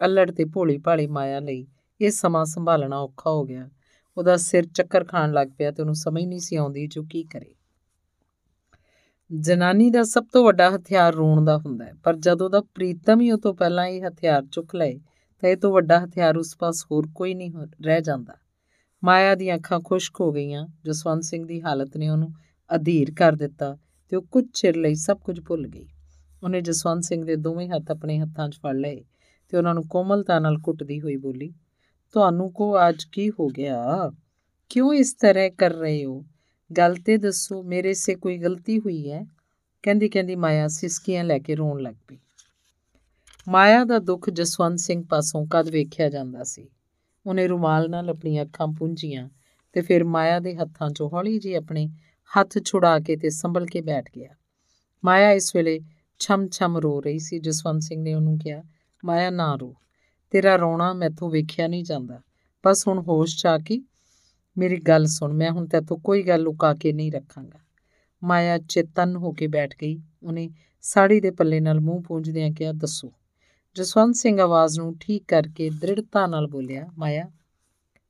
[0.00, 1.66] ਅਲੜ ਤੇ ਭੋਲੀ ਭਾਲੀ ਮਾਇਆ ਲਈ
[2.00, 3.68] ਇਹ ਸਮਾਂ ਸੰਭਾਲਣਾ ਔਖਾ ਹੋ ਗਿਆ।
[4.16, 7.54] ਉਹਦਾ ਸਿਰ ਚੱਕਰ ਖਾਣ ਲੱਗ ਪਿਆ ਤੇ ਉਹਨੂੰ ਸਮਝ ਨਹੀਂ ਸੀ ਆਉਂਦੀ ਜੋ ਕੀ ਕਰੇ।
[9.32, 13.30] ਜਨਾਨੀ ਦਾ ਸਭ ਤੋਂ ਵੱਡਾ ਹਥਿਆਰ ਰੋਣ ਦਾ ਹੁੰਦਾ ਹੈ, ਪਰ ਜਦੋਂ ਦਾ ਪ੍ਰੀਤਮ ਹੀ
[13.30, 15.00] ਉਹ ਤੋਂ ਪਹਿਲਾਂ ਇਹ ਹਥਿਆਰ ਚੁੱਕ ਲਏ
[15.42, 17.50] ਤਾਂ ਇਹ ਤੋਂ ਵੱਡਾ ਹਥਿਆਰ ਉਸ ਪਾਸ ਹੋਰ ਕੋਈ ਨਹੀਂ
[17.86, 18.34] ਰਹਿ ਜਾਂਦਾ।
[19.04, 22.32] ਮਾਇਆ ਦੀਆਂ ਅੱਖਾਂ ਖੁਸ਼ਕ ਹੋ ਗਈਆਂ। ਜਸਵੰਤ ਸਿੰਘ ਦੀ ਹਾਲਤ ਨੇ ਉਹਨੂੰ
[22.74, 23.78] ਅਧੀਰ ਕਰ ਦਿੱਤਾ
[24.08, 25.86] ਤੇ ਉਹ ਕੁਝ ਚਿਰ ਲਈ ਸਭ ਕੁਝ ਭੁੱਲ ਗਈ।
[26.42, 29.04] ਉਹਨੇ ਜਸਵੰਤ ਸਿੰਘ ਦੇ ਦੋਵੇਂ ਹੱਥ ਆਪਣੇ ਹੱਥਾਂ 'ਚ ਫੜ ਲਏ
[29.48, 31.52] ਤੇ ਉਹਨਾਂ ਨੂੰ ਕੋਮਲਤਾ ਨਾਲ ਕੁੱਟਦੀ ਹੋਈ ਬੋਲੀ,
[32.12, 34.12] ਤੁਹਾਨੂੰ ਕੋ ਅੱਜ ਕੀ ਹੋ ਗਿਆ?
[34.68, 36.24] ਕਿਉਂ ਇਸ ਤਰ੍ਹਾਂ ਕਰ ਰਹੇ ਹੋ?
[36.78, 39.26] ਗੱਲ ਤੇ ਦੱਸੋ, ਮੇਰੇ ਸੇ ਕੋਈ ਗਲਤੀ ਹੋਈ ਹੈ?
[39.82, 42.18] ਕਹਿੰਦੀ ਕਹਿੰਦੀ ਮਾਇਆ ਸਿਸਕੀਆਂ ਲੈ ਕੇ ਰੋਣ ਲੱਗ ਪਈ।
[43.48, 46.68] ਮਾਇਆ ਦਾ ਦੁੱਖ ਜਸਵੰਤ ਸਿੰਘ ਪਾਸੋਂ ਕਦ ਵੇਖਿਆ ਜਾਂਦਾ ਸੀ?
[47.26, 49.30] ਉਹਨੇ ਰੁਮਾਲ ਨਾਲ ਆਪਣੀਆਂ ਅੱਖਾਂ ਪੁੰਝੀਆਂ
[49.72, 51.90] ਤੇ ਫਿਰ ਮਾਇਆ ਦੇ ਹੱਥਾਂ 'ਚੋਂ ਹੌਲੀ ਜਿਹੀ ਆਪਣੇ
[52.38, 54.28] ਹੱਥ ਛੁਡਾ ਕੇ ਤੇ ਸੰਭਲ ਕੇ ਬੈਠ ਗਿਆ।
[55.04, 55.80] ਮਾਇਆ ਇਸ ਵੇਲੇ
[56.18, 58.62] ਛਮ-ਛਮ ਰੋ ਰਹੀ ਸੀ। ਜਸਵੰਤ ਸਿੰਘ ਨੇ ਉਹਨੂੰ ਕਿਹਾ,
[59.04, 59.74] ਮਾਇਆ, ਨਾ ਰੋ।
[60.30, 62.20] ਤੇਰਾ ਰੋਣਾ ਮੈਥੋਂ ਵੇਖਿਆ ਨਹੀਂ ਜਾਂਦਾ।
[62.66, 63.82] ਬਸ ਹੁਣ ਹੋਸ਼ ਚ ਆ ਕੇ
[64.58, 67.58] ਮੇਰੀ ਗੱਲ ਸੁਣ। ਮੈਂ ਹੁਣ ਤੇਤੋਂ ਕੋਈ ਗੱਲ ਲੁਕਾ ਕੇ ਨਹੀਂ ਰੱਖਾਂਗਾ।
[68.24, 70.50] ਮਾਇਆ ਚੇਤਨ ਹੋ ਕੇ ਬੈਠ ਗਈ। ਉਹਨੇ
[70.82, 73.12] ਸਾੜੀ ਦੇ ਪੱਲੇ ਨਾਲ ਮੂੰਹ ਪੂੰਝਦਿਆਂ ਕਿਹਾ, ਦੱਸੋ।
[73.76, 77.30] ਜਸਵੰਤ ਸਿੰਘ ਆਵਾਜ਼ ਨੂੰ ਠੀਕ ਕਰਕੇ ਦ੍ਰਿੜਤਾ ਨਾਲ ਬੋਲਿਆ, ਮਾਇਆ,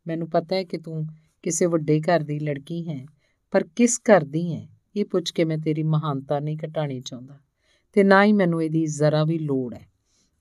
[0.07, 1.07] ਮੈਨੂੰ ਪਤਾ ਹੈ ਕਿ ਤੂੰ
[1.43, 3.07] ਕਿਸੇ ਵੱਡੇ ਘਰ ਦੀ ਲੜਕੀ ਹੈ,
[3.51, 4.69] ਪਰ ਕਿਸ ਘਰ ਦੀ ਹੈ?
[4.97, 7.39] ਇਹ ਪੁੱਛ ਕੇ ਮੈਂ ਤੇਰੀ ਮਹਾਨਤਾ ਨਹੀਂ ਘਟਾਣੀ ਚਾਹੁੰਦਾ
[7.93, 9.87] ਤੇ ਨਾ ਹੀ ਮੈਨੂੰ ਇਹਦੀ ਜ਼ਰਾ ਵੀ ਲੋੜ ਹੈ।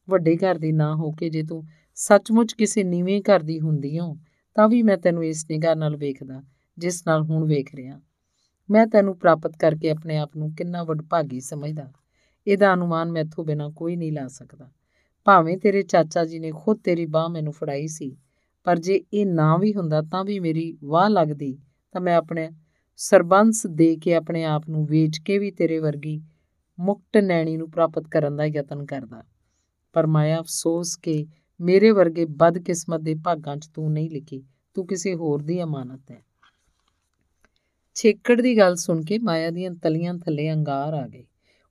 [0.10, 1.64] ਵੱਡੇ ਘਰ ਦੀ ਨਾ ਹੋ ਕੇ ਜੇ ਤੂੰ
[1.96, 4.18] ਸੱਚਮੁੱਚ ਕਿਸੇ ਨੀਵੇਂ ਘਰ ਦੀ ਹੁੰਦੀ ਹੋ
[4.56, 6.44] ਤਾਂ ਵੀ ਮੈਂ ਤੈਨੂੰ ਇਸ ਨਿਗਾਹ ਨਾਲ ਵੇਖਦਾ,
[6.78, 8.02] ਜਿਸ ਨਾਲ ਹੁਣ ਵੇਖ ਰਿਹਾ।
[8.70, 11.92] ਮੈਂ ਤੈਨੂੰ ਪ੍ਰਾਪਤ ਕਰਕੇ ਆਪਣੇ ਆਪ ਨੂੰ ਕਿੰਨਾ ਵਡਭਾਗੀ ਸਮਝਦਾ।
[12.48, 14.72] ਇਹਦਾ ਅਨੁਮਾਨ ਮੈਥੋਂ ਬਿਨਾ ਕੋਈ ਨਹੀਂ ਲਾ ਸਕਦਾ।
[15.26, 18.18] ਭਾਵੇਂ ਤੇਰੇ ਚਾਚਾ ਜੀ ਨੇ ਖੁਦ ਤੇਰੀ ਬਾਹ ਮੈਨੂੰ ਫੜਾਈ ਸੀ,
[18.64, 21.58] ਪਰ ਜੇ ਇਹ ਨਾ ਵੀ ਹੁੰਦਾ ਤਾਂ ਵੀ ਮੇਰੀ ਵਾਹ ਲੱਗਦੀ,
[21.92, 22.50] ਤਾਂ ਮੈਂ ਆਪਣੇ
[22.98, 26.22] ਸਰਬੰਸ ਦੇ ਕੇ ਆਪਣੇ ਆਪ ਨੂੰ ਵੇਚ ਕੇ ਵੀ ਤੇਰੇ ਵਰਗੀ
[26.80, 29.24] ਮੁਕਤ ਨੈਣੀ ਨੂੰ ਪ੍ਰਾਪਤ ਕਰਨ ਦਾ ਯਤਨ ਕਰਦਾ।
[29.94, 31.26] ਪਰ ਮਾਇਆ ਅਫਸੋਸ ਕਿ
[31.62, 34.44] ਮੇਰੇ ਵਰਗੇ ਬਦਕਿਸਮਤ ਦੇ ਭਾਗਾਂ 'ਚ ਤੂੰ ਨਹੀਂ ਲਿਖੀ,
[34.74, 36.22] ਤੂੰ ਕਿਸੇ ਹੋਰ ਦੀ ਅਮਾਨਤ ਹੈ।
[37.96, 41.26] ਛੇਕੜ ਦੀ ਗੱਲ ਸੁਣ ਕੇ ਮਾਇਆ ਦੀਆਂ ਤਲੀਆਂ ਥੱਲੇ ਅੰਗਾਰ ਆ ਗਏ।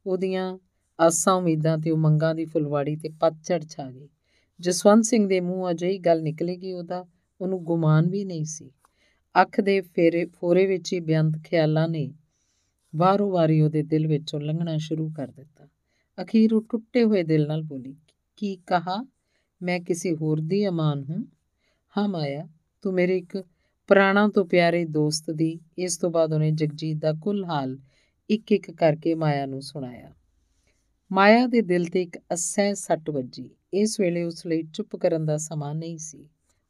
[0.07, 0.59] ਉਹਦੀਆਂ
[1.01, 4.09] ਆਸਾਂ ਉਮੀਦਾਂ ਤੇ ਉਮੰਗਾਂ ਦੀ ਫੁਲਵਾੜੀ ਤੇ ਪਤਝੜ ਛਾ ਗਈ।
[4.61, 7.07] ਜਸਵੰਤ ਸਿੰਘ ਦੇ ਮੂੰਹ ਅਜਿਹੀ ਗੱਲ ਨਿਕਲੇਗੀ, ਉਹਦਾ,
[7.41, 8.71] ਉਹਨੂੰ ਗੁਮਾਨ ਵੀ ਨਹੀਂ ਸੀ।
[9.43, 12.15] ਅੱਖ ਦੇ ਫੇਰੇ, ਫੋਰੇ ਵਿੱਚ ਹੀ ਬਿਆੰਤ ਖਿਆਲਾਂ ਨੇ
[12.97, 15.69] ਵਾਰੋ ਵਾਰੀ ਉਹਦੇ ਦਿਲ ਵਿੱਚੋਂ ਲੰਘਣਾ ਸ਼ੁਰੂ ਕਰ ਦਿੱਤਾ।
[16.23, 17.97] ਅਖੀਰ ਉਹ ਟੁੱਟੇ ਹੋਏ ਦਿਲ ਨਾਲ ਬੋਲੀ,
[18.37, 19.09] ਕੀ ਕਹਾ?
[19.63, 21.27] ਮੈਂ ਕਿਸੇ ਹੋਰ ਦੀ ਅਮਾਨ ਹੂੰ?
[21.99, 22.49] ਹਾਂ ਮਾਇਆ,
[22.83, 23.45] ਤੂੰ ਮੇਰੇ ਇੱਕ
[23.87, 27.79] ਪੁਰਾਣਾ ਤੋਂ ਪਿਆਰੇ ਦੋਸਤ ਦੀ, ਇਸ ਤੋਂ ਬਾਅਦ ਉਹਨੇ ਜਗਜੀਤ ਦਾ ਕੁੱਲ ਹਾਲ
[28.31, 30.13] ਇੱਕ ਇੱਕ ਕਰਕੇ ਮਾਇਆ ਨੂੰ ਸੁਣਾਇਆ।
[31.13, 35.37] ਮਾਇਆ ਦੇ ਦਿਲ ਤੇ ਇੱਕ ਅਸਹਿ ਸੱਟ ਵੱਜੀ। ਇਸ ਵੇਲੇ ਉਸ ਲਈ ਚੁੱਪ ਕਰਨ ਦਾ
[35.37, 36.29] ਸਮਾਂ ਨਹੀਂ ਸੀ।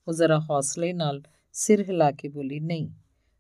[0.08, 1.22] ਉਹ ਜ਼ਰਾ ਹੌਸਲੇ ਨਾਲ
[1.52, 2.88] ਸਿਰ ਹਿਲਾ ਕੇ ਬੋਲੀ, ਨਹੀਂ।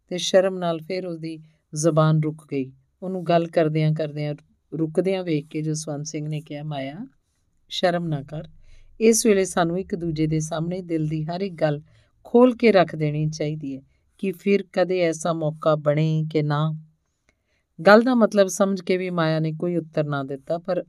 [0.08, 1.40] ਤੇ ਸ਼ਰਮ ਨਾਲ ਫਿਰ ਉਹਦੀ
[1.74, 2.72] ਜ਼ਬਾਨ ਰੁਕ ਗਈ।
[3.02, 4.34] ਉਹਨੂੰ ਗੱਲ ਕਰਦਿਆਂ ਕਰਦਿਆਂ
[4.74, 7.06] ਰੁਕਦਿਆਂ ਵੇਖ ਕੇ ਜਸਵੰਤ ਸਿੰਘ ਨੇ ਕਿਹਾ, ਮਾਇਆ,
[7.68, 8.48] ਸ਼ਰਮ ਨਾ ਕਰ।
[9.00, 11.82] ਇਸ ਵੇਲੇ ਸਾਨੂੰ ਇੱਕ ਦੂਜੇ ਦੇ ਸਾਹਮਣੇ ਦਿਲ ਦੀ ਹਰ ਇੱਕ ਗੱਲ
[12.24, 13.82] ਖੋਲ ਕੇ ਰੱਖ ਦੇਣੀ ਚਾਹੀਦੀ ਹੈ
[14.18, 16.78] ਕਿ ਫਿਰ ਕਦੇ ਐਸਾ ਮੌਕਾ ਬਣੇ ਕਿ ਨਾ
[17.86, 20.84] ਗੱਲ ਦਾ ਮਤਲਬ ਸਮਝ ਕੇ ਵੀ ਮਾਇਆ ਨੇ ਕੋਈ ਉੱਤਰ ਨਾ ਦਿੱਤਾ, ਪਰ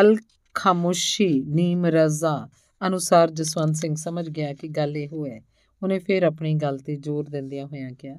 [0.00, 0.16] ਅਲ
[0.54, 2.48] ਖਾਮੋਸ਼ੀ, ਨੀਮ ਰਜ਼ਾ
[2.86, 5.40] ਅਨੁਸਾਰ ਜਸਵੰਤ ਸਿੰਘ ਸਮਝ ਗਿਆ ਕਿ ਗੱਲ ਇਹ ਹੋਇਆ
[5.82, 8.16] ਉਹਨੇ ਫਿਰ ਆਪਣੀ ਗੱਲ ਤੇ ਜ਼ੋਰ ਦਿੰਦਿਆਂ ਹੋਇਆਂ ਕਿਹਾ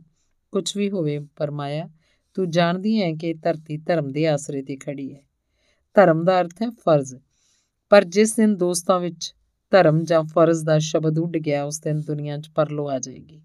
[0.51, 1.89] ਕੁਝ ਵੀ ਹੋਵੇ ਪਰ ਮਾਇਆ,
[2.33, 5.21] ਤੂੰ ਜਾਣਦੀ ਹੈ ਕਿ ਧਰਤੀ ਧਰਮ ਦੇ ਆਸਰੇ ਤੇ ਖੜੀ ਹੈ।
[5.93, 7.15] ਧਰਮ ਦਾ ਅਰਥ ਹੈ ਫਰਜ਼।
[7.89, 9.35] ਪਰ ਜਿਸ ਦਿਨ ਦੋਸਤਾਂ ਵਿੱਚ
[9.71, 13.41] ਧਰਮ ਜਾਂ ਫਰਜ਼ ਦਾ ਸ਼ਬਦ ਉੱਡ ਗਿਆ, ਉਸ ਦਿਨ ਦੁਨੀਆ 'ਚ ਪਰਲੋ ਆ ਜਾਏਗੀ।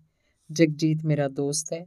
[0.53, 1.87] ਜਗਜੀਤ ਮੇਰਾ ਦੋਸਤ ਹੈ।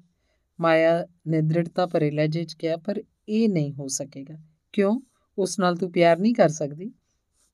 [0.62, 4.36] ਮਾਇਆ ਨੇ ਦ੍ਰਿੜਤਾ ਭਰੇ ਲਹਿਜੇ 'ਚ ਕਿਹਾ, ਪਰ ਇਹ ਨਹੀਂ ਹੋ ਸਕੇਗਾ।
[4.74, 5.02] ਕਿਉਂ?
[5.38, 6.92] ਉਸ ਨਾਲ ਤੂੰ ਪਿਆਰ ਨਹੀਂ ਕਰ ਸਕਦੀ?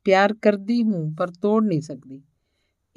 [0.03, 2.23] ਪਿਆਰ ਕਰਦੀ ਹੂੰ, ਪਰ ਤੋੜ ਨਹੀਂ ਸਕਦੀ।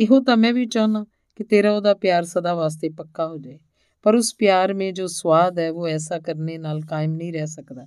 [0.00, 1.06] ਇਹੋ ਤਾਂ ਮੈਂ ਵੀ ਚਾਹਨਾ
[1.36, 3.58] ਕਿ ਤੇਰਾ ਉਹਦਾ ਪਿਆਰ ਸਦਾ ਵਾਸਤੇ ਪੱਕਾ ਹੋ ਜਾਏ,
[4.02, 7.86] ਪਰ ਉਸ ਪਿਆਰ ਮੇ ਜੋ ਸਵਾਦ ਹੈ, ਉਹ ਐਸਾ ਕਰਨੇ ਨਾਲ ਕਾਇਮ ਨਹੀਂ ਰਹਿ ਸਕਦਾ।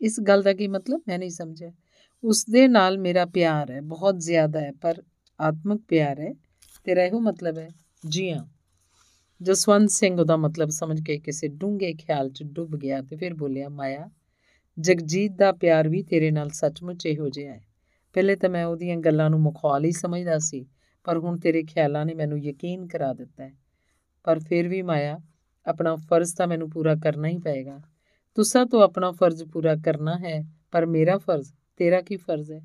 [0.00, 1.02] ਇਸ ਗੱਲ ਦਾ ਕੀ ਮਤਲਬ?
[1.08, 1.72] ਮੈਂ ਨਹੀਂ ਸਮਝਿਆ।
[2.24, 5.02] ਉਸ ਦੇ ਨਾਲ ਮੇਰਾ ਪਿਆਰ ਹੈ, ਬਹੁਤ ਜ਼ਿਆਦਾ ਹੈ, ਪਰ
[5.40, 6.34] ਆਤਮਿਕ ਪਿਆਰ ਹੈ।
[6.84, 7.68] ਤੇਰਾ ਇਹੋ ਮਤਲਬ ਹੈ?
[8.08, 8.46] ਜੀ ਹਾਂ।
[9.42, 13.68] ਜਸਵੰਤ ਸਿੰਘ ਉਹਦਾ ਮਤਲਬ ਸਮਝ ਕੇ ਕਿਸੇ ਡੂੰਘੇ ਖਿਆਲ 'ਚ ਡੁੱਬ ਗਿਆ ਤੇ ਫਿਰ ਬੋਲਿਆ,
[13.68, 14.10] ਮਾਇਆ,
[14.78, 17.64] ਜਗਜੀਤ ਦਾ ਪਿਆਰ ਵੀ ਤੇਰੇ ਨਾਲ ਸੱਚਮੁੱਚ ਇਹੋ ਜਿਹਾ ਹੈ।
[18.12, 20.66] ਪਹਿਲੇ ਤਾਂ ਮੈਂ ਉਹਦੀਆਂ ਗੱਲਾਂ ਨੂੰ ਮਖੌਲ ਹੀ ਸਮਝਦਾ ਸੀ,
[21.04, 23.52] ਪਰ ਹੁਣ ਤੇਰੇ ਖਿਆਲਾਂ ਨੇ ਮੈਨੂੰ ਯਕੀਨ ਕਰਾ ਦਿੱਤਾ ਹੈ।
[24.24, 25.20] ਪਰ ਫਿਰ ਵੀ ਮਾਇਆ,
[25.66, 27.80] ਆਪਣਾ ਫਰਜ਼ ਤਾਂ ਮੈਨੂੰ ਪੂਰਾ ਕਰਨਾ ਹੀ ਪਏਗਾ।
[28.34, 32.60] ਤੁਸਾਂ ਤੋਂ ਆਪਣਾ ਫਰਜ਼ ਪੂਰਾ ਕਰਨਾ ਹੈ, ਪਰ ਮੇਰਾ ਫਰਜ਼, ਤੇਰਾ ਕੀ ਫਰਜ਼ ਹੈ?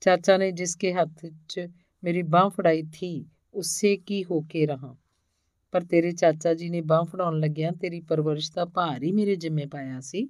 [0.00, 1.68] ਚਾਚਾ ਨੇ ਜਿਸਕੇ ਹੱਥ 'ਚ
[2.04, 4.96] ਮੇਰੀ ਬਾਹ ਫੜਾਈ ਥੀ, ਉਸੇ ਕੀ ਹੋ ਕੇ ਰਹਾ।
[5.76, 9.66] ਪਰ ਤੇਰੇ ਚਾਚਾ ਜੀ ਨੇ ਬਾਹ ਫੜਾਉਣ ਲੱਗਿਆ ਤੇਰੀ ਪਰਵਰਿਸ਼ ਦਾ ਭਾਰ ਹੀ ਮੇਰੇ ਜਿੰਮੇ
[9.66, 10.28] ਪਾਇਆ ਸੀ।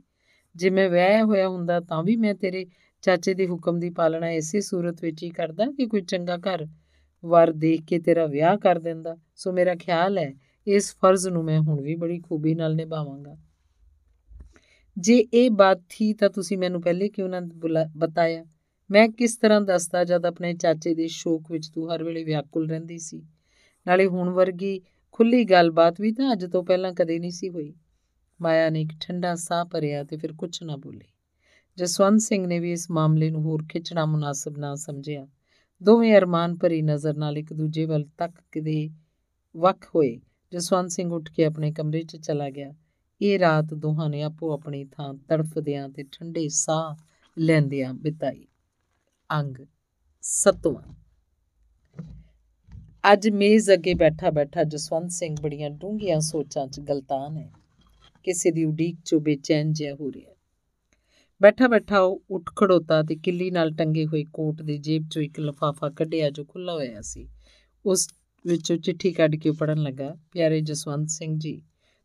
[0.57, 2.67] ਜੇ ਮੈਂ ਵਿਆਹਿਆ ਹੋਇਆ ਹੁੰਦਾ ਤਾਂ ਵੀ ਮੈਂ ਤੇਰੇ
[3.03, 6.67] ਚਾਚੇ ਦੇ ਹੁਕਮ ਦੀ ਪਾਲਣਾ ਇਸੇ ਸੂਰਤ ਵਿੱਚ ਹੀ ਕਰਦਾ ਕਿ ਕੋਈ ਚੰਗਾ ਘਰ
[7.25, 10.35] ਵਰ ਦੇਖ ਕੇ ਤੇਰਾ ਵਿਆਹ ਕਰ ਦਿੰਦਾ। ਸੋ ਮੇਰਾ ਖਿਆਲ ਹੈ
[10.67, 13.37] ਇਸ ਫਰਜ਼ ਨੂੰ ਮੈਂ ਹੁਣ ਵੀ ਬੜੀ ਖੂਬੀ ਨਾਲ ਨਿਭਾਵਾਂਗਾ।
[14.99, 17.41] ਜੇ ਇਹ ਬਾਤ ਥੀ ਤਾਂ ਤੁਸੀਂ ਮੈਨੂੰ ਪਹਿਲੇ ਕਿਉਂ ਨਾ
[17.97, 18.45] ਬਤਾਇਆ?
[18.91, 22.99] ਮੈਂ ਕਿਸ ਤਰ੍ਹਾਂ ਦੱਸਦਾ ਜਦ ਆਪਣੇ ਚਾਚੇ ਦੇ ਸ਼ੋਕ ਵਿੱਚ ਤੂੰ ਹਰ ਵੇਲੇ ਵਿਆਕੁਲ ਰਹਿੰਦੀ
[22.99, 23.23] ਸੀ?
[23.87, 24.81] ਨਾਲੇ ਹੁਣ ਵਰਗੀ
[25.17, 27.75] ਖੁੱਲੀ ਗੱਲਬਾਤ ਵੀ ਤਾਂ ਅੱਜ ਤੋਂ ਪਹਿਲਾਂ ਕਦੇ ਨਹੀਂ ਸੀ ਹੋਈ।
[28.41, 31.07] ਮਾਇਆ ਨੇ ਇੱਕ ਠੰਡਾ ਸਾਹ ਭਰਿਆ ਤੇ ਫਿਰ ਕੁਝ ਨਾ ਬੋਲੀ।
[31.77, 35.29] ਜਸਵੰਤ ਸਿੰਘ ਨੇ ਵੀ ਇਸ ਮਾਮਲੇ ਨੂੰ ਹੋਰ ਖਿੱਚਣਾ ਮੁਨਾਸਬ ਨਾ ਸਮਝਿਆ।
[35.83, 38.91] ਦੋਵੇਂ ਅਰਮਾਨ ਭਰੀ ਨਜ਼ਰ ਨਾਲ ਇੱਕ ਦੂਜੇ ਵੱਲ ਤੱਕ ਕਿਦੇ
[39.57, 40.21] ਵੱਖ ਹੋਏ।
[40.53, 42.75] ਜਸਵੰਤ ਸਿੰਘ ਉੱਠ ਕੇ ਆਪਣੇ ਕਮਰੇ 'ਚ ਚਲਾ ਗਿਆ।
[43.23, 47.03] ਇਹ ਰਾਤ ਦੋਹਾਂ ਨੇ ਆਪੋ ਆਪਣੀ ਥਾਂ ਤੜਫਦਿਆਂ ਤੇ ਠੰਡੇ ਸਾਹ
[47.39, 48.47] ਲੈਂਦਿਆਂ ਬਿਤਾਈ।
[49.33, 49.57] ਅੰਗ
[50.23, 51.06] ਸਤਵਾਂ।
[53.13, 57.51] ਅੱਜ ਮੇਜ਼ ਅੱਗੇ ਬੈਠਾ ਬੈਠਾ ਜਸਵੰਤ ਸਿੰਘ ਬੜੀਆਂ ਡੂੰਘੀਆਂ ਸੋਚਾਂ 'ਚ ਗਲਤਾਨ ਹੈ।
[58.25, 60.35] ਕਿਸੇ ਦੀ ਉਡੀਕ 'ਚੋਂ ਬੇਚੈਨ ਜਿਹਾ ਹੋ ਰਿਹਾ
[61.43, 65.41] ਬੈਠਾ ਬੈਠਾ ਉਹ ਉੱਠ ਖੜੋਤਾ ਤੇ ਕਿੱਲੀ ਨਾਲ ਟੰਗੇ ਹੋਏ ਕੋਟ ਦੀ ਜੇਬ 'ਚੋਂ ਇੱਕ
[65.41, 67.29] ਲਫਾਫਾ ਕੱਢਿਆ ਜੋ ਖੁੱਲਾ ਹੋਇਆ ਸੀ।
[67.87, 68.09] ਉਸ
[68.47, 71.63] ਵਿੱਚੋਂ ਚਿੱਠੀ ਕੱਢ ਕੇ ਪੜਨ ਲੱਗਾ, ਪਿਆਰੇ ਜਸਵੰਤ ਸਿੰਘ ਜੀ,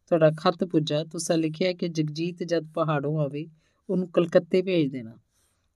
[0.08, 3.48] ਤੁਹਾਡਾ ਖੱਤ ਪੁੱਜਾ, ਤੁਸੀਂ ਲਿਖਿਆ ਕਿ ਜਗਜੀਤ ਜਦ ਪਹਾੜੋਂ ਆਵੇ,
[3.90, 5.18] ਉਹਨੂੰ ਕਲਕੱਤੇ ਭੇਜ ਦੇਣਾ।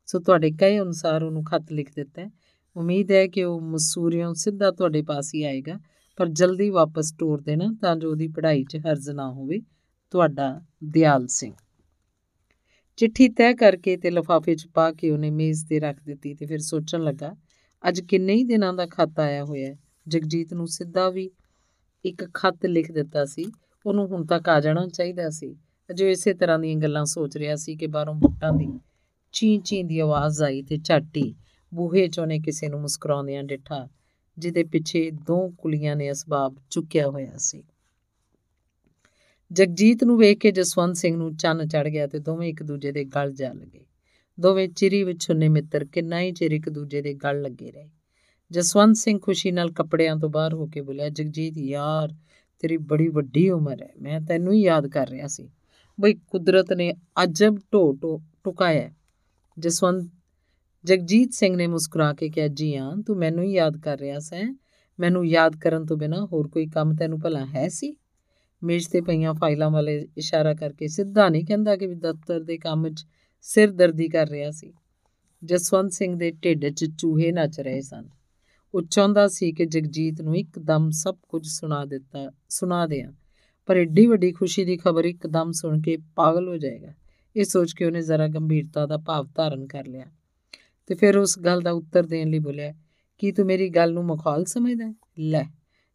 [0.06, 2.32] ਸੋ ਤੁਹਾਡੇ ਕਹੇ ਅਨੁਸਾਰ ਉਹਨੂੰ ਖੱਤ ਲਿਖ ਦਿੱਤਾ ਹੈ।
[2.76, 5.80] ਉਮੀਦ ਹੈ ਕਿ ਉਹ ਮਸੂਰੀਓਂ ਸਿੱਧਾ ਤੁਹਾਡੇ ਪਾਸ ਹੀ ਆਏਗਾ,
[6.18, 9.62] ਪਰ ਜਲਦੀ ਵਾਪਸ ਟੋਰ ਦੇਣਾ ਤਾਂ ਜੋ ਉਹਦੀ ਪੜ੍ਹਾਈ 'ਚ ਹਰਜ਼ ਨਾ ਹੋਵੇ।
[10.12, 11.54] ਤੁਹਾਡਾ ਦਿਆਲ ਸਿੰਘ।
[12.98, 16.60] ਚਿੱਠੀ ਤੈਅ ਕਰਕੇ ਤੇ ਲਫਾਫੇ 'ਚ ਪਾ ਕੇ ਉਹਨੇ ਮੇਜ਼ ਤੇ ਰੱਖ ਦਿੱਤੀ ਤੇ ਫਿਰ
[16.60, 17.36] ਸੋਚਣ ਲੱਗਾ,
[17.88, 19.78] ਅੱਜ ਕਿੰਨੇ ਹੀ ਦਿਨਾਂ ਦਾ ਖੱਤ ਆਇਆ ਹੋਇਆ ਹੈ।
[20.08, 21.32] ਜਗਜੀਤ ਨੂੰ ਸਿੱਧਾ ਵੀ
[22.06, 23.52] ਇੱਕ ਖੱਤ ਲਿਖ ਦਿੱਤਾ ਸੀ।
[23.86, 25.56] ਉਹਨੂੰ ਹੁਣ ਤੱਕ ਆ ਜਾਣਾ ਚਾਹੀਦਾ ਸੀ।
[25.90, 28.80] ਅਜੇ ਇਸੇ ਤਰ੍ਹਾਂ ਦੀਆਂ ਗੱਲਾਂ ਸੋਚ ਰਿਹਾ ਸੀ ਕਿ ਬਾਹਰੋਂ ਬੁੱਟਾਂ ਦੀ
[29.32, 31.36] ਚੀਂ ਚੀਂ ਦੀ ਆਵਾਜ਼ ਆਈ ਤੇ ਝਾਟੀ
[31.74, 33.88] ਬੂਹੇ ਚੋਂ ਨੇ ਕਿਸੇ ਨੂੰ ਮੁਸਕਰਾਉਂਦਿਆਂ ਡਿੱਠਾ,
[34.38, 37.64] ਜਿਹਦੇ ਪਿੱਛੇ ਦੋ ਕੁਲੀਆਂ ਨੇ ਅਸਬਾਬ ਚੁੱਕਿਆ ਹੋਇਆ ਸੀ।
[39.52, 43.04] ਜਗਜੀਤ ਨੂੰ ਵੇਖ ਕੇ ਜਸਵੰਤ ਸਿੰਘ ਨੂੰ ਚੰਨ ਚੜ ਗਿਆ ਤੇ ਦੋਵੇਂ ਇੱਕ ਦੂਜੇ ਦੇ
[43.04, 43.86] ਗਲ ਜਾ ਲੱਗੇ।
[44.40, 47.90] ਦੋਵੇਂ ਚਿਰੀ ਵਿਛੁੰਨੇ ਮਿੱਤਰ, ਕਿੰਨਾ ਹੀ ਚਿਰ ਇੱਕ ਦੂਜੇ ਦੇ ਗਲ ਲੱਗੇ ਰਹੇ।
[48.52, 52.16] ਜਸਵੰਤ ਸਿੰਘ ਖੁਸ਼ੀ ਨਾਲ ਕੱਪੜਿਆਂ ਤੋਂ ਬਾਹਰ ਹੋ ਕੇ ਬੋਲਿਆ, ਜਗਜੀਤ ਯਾਰ,
[52.60, 55.50] ਤੇਰੀ ਬੜੀ ਵੱਡੀ ਉਮਰ ਹੈ, ਮੈਂ ਤੈਨੂੰ ਹੀ ਯਾਦ ਕਰ ਰਿਹਾ ਸੀ।
[56.00, 56.94] ਬਈ ਕੁਦਰਤ ਨੇ
[57.24, 58.92] ਅਜਬ ਢੋ ਢੋ ਟੁਕਾਇਆ
[59.60, 60.12] ਜਸਵੰਤ
[60.86, 64.58] ਜਗਜੀਤ ਸਿੰਘ ਨੇ ਮੁਸਕਰਾ ਕੇ ਕਿਹਾ, ਜੀ ਹਾਂ, ਤੂੰ ਮੈਨੂੰ ਹੀ ਯਾਦ ਕਰ ਰਿਹਾ ਸੈਂ।
[65.00, 67.96] ਮੈਨੂੰ ਯਾਦ ਕਰਨ ਤੋਂ ਬਿਨਾ ਹੋਰ ਕੋਈ ਕੰਮ ਤੈਨੂੰ ਭਲਾ ਹੈ ਸੀ?
[68.64, 73.06] ਮੇਜ਼ ਤੇ ਪਈਆਂ ਫਾਈਲਾਂ ਵਾਲੇ ਇਸ਼ਾਰਾ ਕਰਕੇ ਸਿੱਧਾ ਨਹੀਂ ਕਹਿੰਦਾ ਕਿ ਦਫ਼ਤਰ ਦੇ ਕੰਮ 'ਚ
[73.42, 74.74] ਸਿਰ ਦਰਦੀ ਕਰ ਰਿਹਾ ਸੀ।
[75.46, 78.10] ਜਸਵੰਤ ਸਿੰਘ ਦੇ ਢਿੱਡ 'ਚ ਚੂਹੇ ਨੱਚ ਰਹੇ ਸਨ।
[78.74, 83.12] ਉਹ ਚਾਹੁੰਦਾ ਸੀ ਕਿ ਜਗਜੀਤ ਨੂੰ ਇੱਕਦਮ ਸਭ ਕੁਝ ਸੁਣਾ ਦਿੱਤਾ, ਸੁਣਾ ਦਿਆਂ
[83.66, 86.94] ਪਰ ਏਡੀ ਵੱਡੀ ਖੁਸ਼ੀ ਦੀ ਖਬਰ ਇੱਕਦਮ ਸੁਣ ਕੇ ਪਾਗਲ ਹੋ ਜਾਏਗਾ।
[87.36, 90.06] ਇਹ ਸੋਚ ਕੇ ਉਹਨੇ ਜ਼ਰਾ ਗੰਭੀਰਤਾ ਦਾ ਭਾਵ ਧਾਰਨ ਕਰ ਲਿਆ।
[90.86, 92.74] ਤੇ ਫਿਰ ਉਸ ਗੱਲ ਦਾ ਉੱਤਰ ਦੇਣ ਲਈ ਬੋਲਿਆ,
[93.18, 95.44] ਕੀ ਤੂੰ ਮੇਰੀ ਗੱਲ ਨੂੰ ਮਖੌਲ ਸਮਝਦਾ ਲੈ,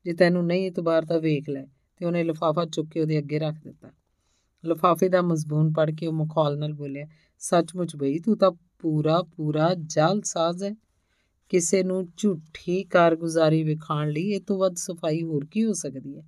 [0.04, 1.64] ਜੇ ਤੈਨੂੰ ਨਹੀਂ ਇਤਬਾਰ ਤਾਂ ਵੇਖ ਲੈ।
[1.96, 3.90] ਤੇ ਉਹਨੇ ਲਫਾਫਾ ਚੁੱਕ ਕੇ ਉਹਦੇ ਅੱਗੇ ਰੱਖ ਦਿੱਤਾ।
[4.66, 7.06] ਲਫਾਫੇ ਦਾ ਮਜ਼ਬੂਨ ਪੜ ਕੇ ਉਹ ਮਖੌਲ ਨਾਲ ਬੋਲਿਆ,
[7.38, 10.74] ਸੱਚਮੁੱਚ ਬਈ, ਤੂੰ ਤਾਂ ਪੂਰਾ ਪੂਰਾ ਜਾਲਸਾਜ਼ ਹੈ।
[11.48, 16.22] ਕਿਸੇ ਨੂੰ ਝੂਠੀ ਕਾਰਗੁਜ਼ਾਰੀ ਵਿਖਾਣ ਲਈ ਇਹ ਤੋਂ ਵੱਧ ਸਫ਼ਾਈ ਹੋਰ ਕੀ ਹੋ ਸਕਦੀ ਹੈ?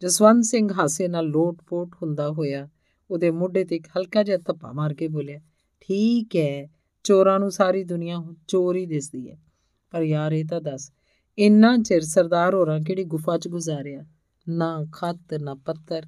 [0.00, 2.68] ਜਸਵੰਤ ਸਿੰਘ ਹਾਸੇ ਨਾਲ ਲੋਟ-ਪੋਟ ਹੁੰਦਾ ਹੋਇਆ
[3.10, 5.40] ਉਹਦੇ ਮੋਢੇ ਤੇ ਇੱਕ ਹਲਕਾ ਜਿਹਾ ਧੱਪਾ ਮਾਰ ਕੇ ਬੋਲਿਆ,
[5.80, 6.68] ਠੀਕ ਹੈ
[7.04, 9.38] ਚੋਰਾਂ ਨੂੰ ਸਾਰੀ ਦੁਨੀਆ ਚੋਰ ਹੀ ਦਿਸਦੀ ਹੈ।
[9.90, 10.92] ਪਰ ਯਾਰ, ਇਹ ਤਾਂ ਦੱਸ,
[11.38, 14.04] ਇੰਨਾ ਚਿਰ ਸਰਦਾਰ ਹੋਰਾਂ ਕਿਹੜੀ ਗੁਫਾ 'ਚ ਗੁਜ਼ਾਰਿਆ?
[14.48, 16.06] ਨਾ ਖੱਤ, ਨਾ ਪੱਤਰ।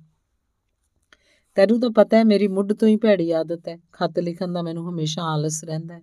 [1.54, 4.90] ਤੈਨੂੰ ਤਾਂ ਪਤਾ ਹੈ, ਮੇਰੀ ਮੁੱਢ ਤੋਂ ਹੀ ਭੈੜੀ ਆਦਤ ਹੈ। ਖੱਤ ਲਿਖਣ ਦਾ ਮੈਨੂੰ
[4.90, 6.02] ਹਮੇਸ਼ਾ ਆਲਸ ਰਹਿੰਦਾ ਹੈ।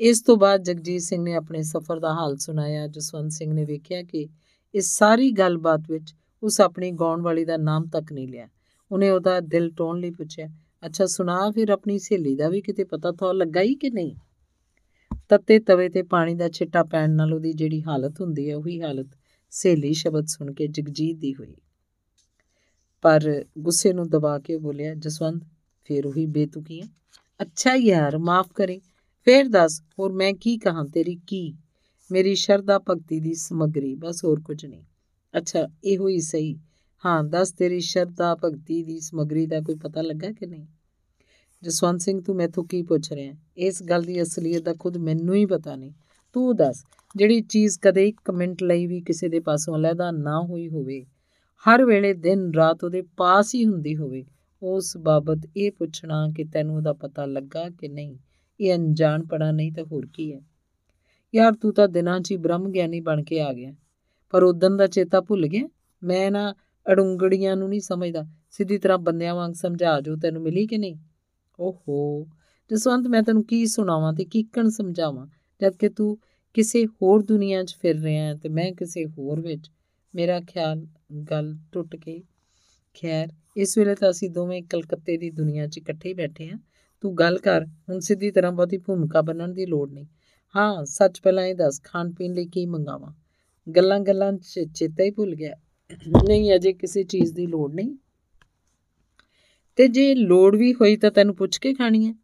[0.00, 4.02] ਇਸ ਤੋਂ ਬਾਅਦ ਜਗਜੀਤ ਸਿੰਘ ਨੇ ਆਪਣੇ ਸਫ਼ਰ ਦਾ ਹਾਲ ਸੁਣਾਇਆ। ਜਸਵੰਤ ਸਿੰਘ ਨੇ ਵੇਖਿਆ
[4.02, 4.28] ਕਿ
[4.74, 8.48] ਇਸ ਸਾਰੀ ਗੱਲਬਾਤ ਵਿੱਚ ਉਸ ਆਪਣੀ ਗਾਉਣ ਵਾਲੀ ਦਾ ਨਾਮ ਤੱਕ ਨਹੀਂ ਲਿਆ।
[8.92, 10.48] ਉਹਨੇ ਉਹਦਾ ਦਿਲ ਟੋਣ ਲਈ ਪੁੱਛਿਆ
[10.86, 14.16] ਅੱਛਾ, ਸੁਣਾ ਫਿਰ ਆਪਣੀ ਸਹੇਲੀ ਦਾ ਵੀ ਕਿਤੇ ਪਤਾ ਥੋ ਲੱਗਾ ਹੀ ਕਿ ਨਹੀਂ?
[15.28, 19.06] ਤੱਤੇ ਤਵੇ ਤੇ ਪਾਣੀ ਦਾ ਛਿੱਟਾ ਪੈਣ ਨਾਲ ਉਹਦੀ ਜਿਹੜੀ ਹਾਲਤ ਹੁੰਦੀ ਹੈ, ਉਹੀ ਹਾਲਤ
[19.50, 21.54] ਸਹੇਲੀ ਸ਼ਬਦ ਸੁਣ ਕੇ ਜਗਜੀਤ ਦੀ ਹੋਈ।
[23.02, 25.42] ਪਰ ਗੁੱਸੇ ਨੂੰ ਦਬਾ ਕੇ ਬੋਲਿਆ, ਜਸਵੰਤ,
[25.84, 26.86] ਫੇਰ ਉਹੀ ਬੇਤੁਕੀ ਹੈ?
[27.40, 28.80] ਅੱਛਾ ਯਾਰ, ਮਾਫ ਕਰੇ।
[29.24, 30.84] ਫੇਰ ਦੱਸ, ਹੋਰ ਮੈਂ ਕੀ ਕਹਾਂ?
[30.84, 31.54] ਤੇਰੀ ਕੀ?
[32.12, 34.84] ਮੇਰੀ ਸ਼ਰਧਾ ਭਗਤੀ ਦੀ ਸਮਗਰੀ, ਬਸ ਹੋਰ ਕੁਝ ਨਹੀਂ।
[35.36, 36.58] ਅੱਛਾ, ਇਹੋ ਹੀ ਸਹੀ।
[37.06, 40.66] ਹਾਂ, ਦੱਸ ਤੇਰੀ ਸ਼ਰਧਾ ਭਗਤੀ ਦੀ ਸਮਗਰੀ ਦਾ ਕੋਈ ਪਤਾ ਲੱਗਾ ਕਿ ਨਹੀਂ?
[41.64, 45.46] ਜਸਵੰਤ ਸਿੰਘ, ਤੂੰ ਮੈਥੋਂ ਕੀ ਪੁੱਛ ਰਿਹਾ ਇਸ ਗੱਲ ਦੀ ਅਸਲੀਅਤ ਦਾ ਖੁਦ ਮੈਨੂੰ ਹੀ
[45.46, 45.92] ਪਤਾ ਨਹੀਂ।
[46.32, 46.84] ਤੂੰ ਦੱਸ,
[47.16, 51.04] ਜਿਹੜੀ ਚੀਜ਼ ਕਦੇ ਇੱਕ ਮਿੰਟ ਲਈ ਵੀ ਕਿਸੇ ਦੇ ਪਾਸੋਂ ਅਲੱਗਾ ਨਾ ਹੋਈ ਹੋਵੇ,
[51.64, 54.24] ਹਰ ਵੇਲੇ ਦਿਨ ਰਾਤ ਉਹਦੇ ਪਾਸ ਹੀ ਹੁੰਦੀ ਹੋਵੇ,
[54.62, 58.16] ਉਸ ਬਾਬਤ ਇਹ ਪੁੱਛਣਾ ਕਿ ਤੈਨੂੰ ਉਹਦਾ ਪਤਾ ਲੱਗਾ ਕਿ ਨਹੀਂ?
[58.60, 60.40] ਇਹ ਅਣਜਾਣ ਪੜਾ ਨਹੀਂ ਤਾਂ ਹੋਰ ਕੀ ਹੈ?
[61.34, 63.74] ਯਾਰ ਤੂੰ ਤਾਂ ਦਿਨਾਂ 'ਚ ਹੀ ਬ੍ਰਹਮ ਗਿਆਨੀ ਬਣ ਕੇ ਆ ਗਿਆ।
[64.30, 65.68] ਪਰ ਉਦੋਂ ਦਾ ਚੇਤਾ ਭੁੱਲ ਗਿਆ?
[66.02, 66.52] ਮੈਂ ਨਾ
[66.86, 70.96] ਅੜੁੰਗੜੀਆਂ ਨੂੰ ਨਹੀਂ ਸਮਝਦਾ। ਸਿੱਧੀ ਤਰ੍ਹਾਂ ਬੰਦਿਆਂ ਵਾਂਗ ਸਮਝਾ ਜੋ ਤੈਨੂੰ ਮਿਲੀ ਕਿ ਨਹੀਂ?
[71.60, 72.26] ਓਹੋ।
[72.72, 75.26] ਜਸਵੰਤ ਮੈਂ ਤੈਨੂੰ ਕੀ ਸੁਣਾਵਾਂ ਤੇ ਕੀਕਣ ਸਮਝਾਵਾਂ?
[75.62, 76.18] ਜਦ ਕਿ ਤੂੰ
[76.54, 79.70] ਕਿਸੇ ਹੋਰ ਦੁਨੀਆ 'ਚ ਫਿਰ ਰਿਹਾ ਹੈ ਤੇ ਮੈਂ ਕਿਸੇ ਹੋਰ ਵਿੱਚ।
[80.14, 80.86] ਮੇਰਾ ਖਿਆਲ,
[81.30, 82.20] ਗੱਲ ਟੁੱਟ ਗਈ।
[83.02, 86.58] ਖੈਰ, ਇਸ ਵੇਲੇ ਤਾਂ ਅਸੀਂ ਦੋਵੇਂ ਕਲਕੱਤੇ ਦੀ ਦੁਨੀਆ 'ਚ ਇਕੱਠੇ ਹੀ ਬੈਠੇ ਹਾਂ।
[87.00, 90.06] ਤੂੰ ਗੱਲ ਕਰ, ਹੁਣ ਸਿੱਧੀ ਤਰ੍ਹਾਂ ਬਹੁਤੀ ਭੂਮਿਕਾ ਬਣਨ ਦੀ ਲੋੜ ਨਹੀਂ।
[90.56, 93.12] ਹਾਂ, ਸੱਚ ਪਹਿਲਾਂ ਇਹ ਦੱਸ, ਖਾਣ ਪੀਣ ਲਈ ਕੀ ਮੰਗਾਵਾਂ?
[93.72, 95.54] ਗੱਲਾਂ ਗੱਲਾਂ 'ਚ ਚੇਤਾ ਹੀ ਭੁੱਲ ਗਿਆ।
[96.28, 97.96] ਨਹੀਂ, ਅਜੇ ਕਿਸੇ ਚੀਜ਼ ਦੀ ਲੋੜ ਨਹੀਂ।
[99.76, 102.14] ਤੇ ਜੇ ਲੋੜ ਵੀ ਹੋਈ ਤਾਂ ਤੈਨੂੰ ਪੁੱਛ ਕੇ ਖਾਣੀ ਹੈ।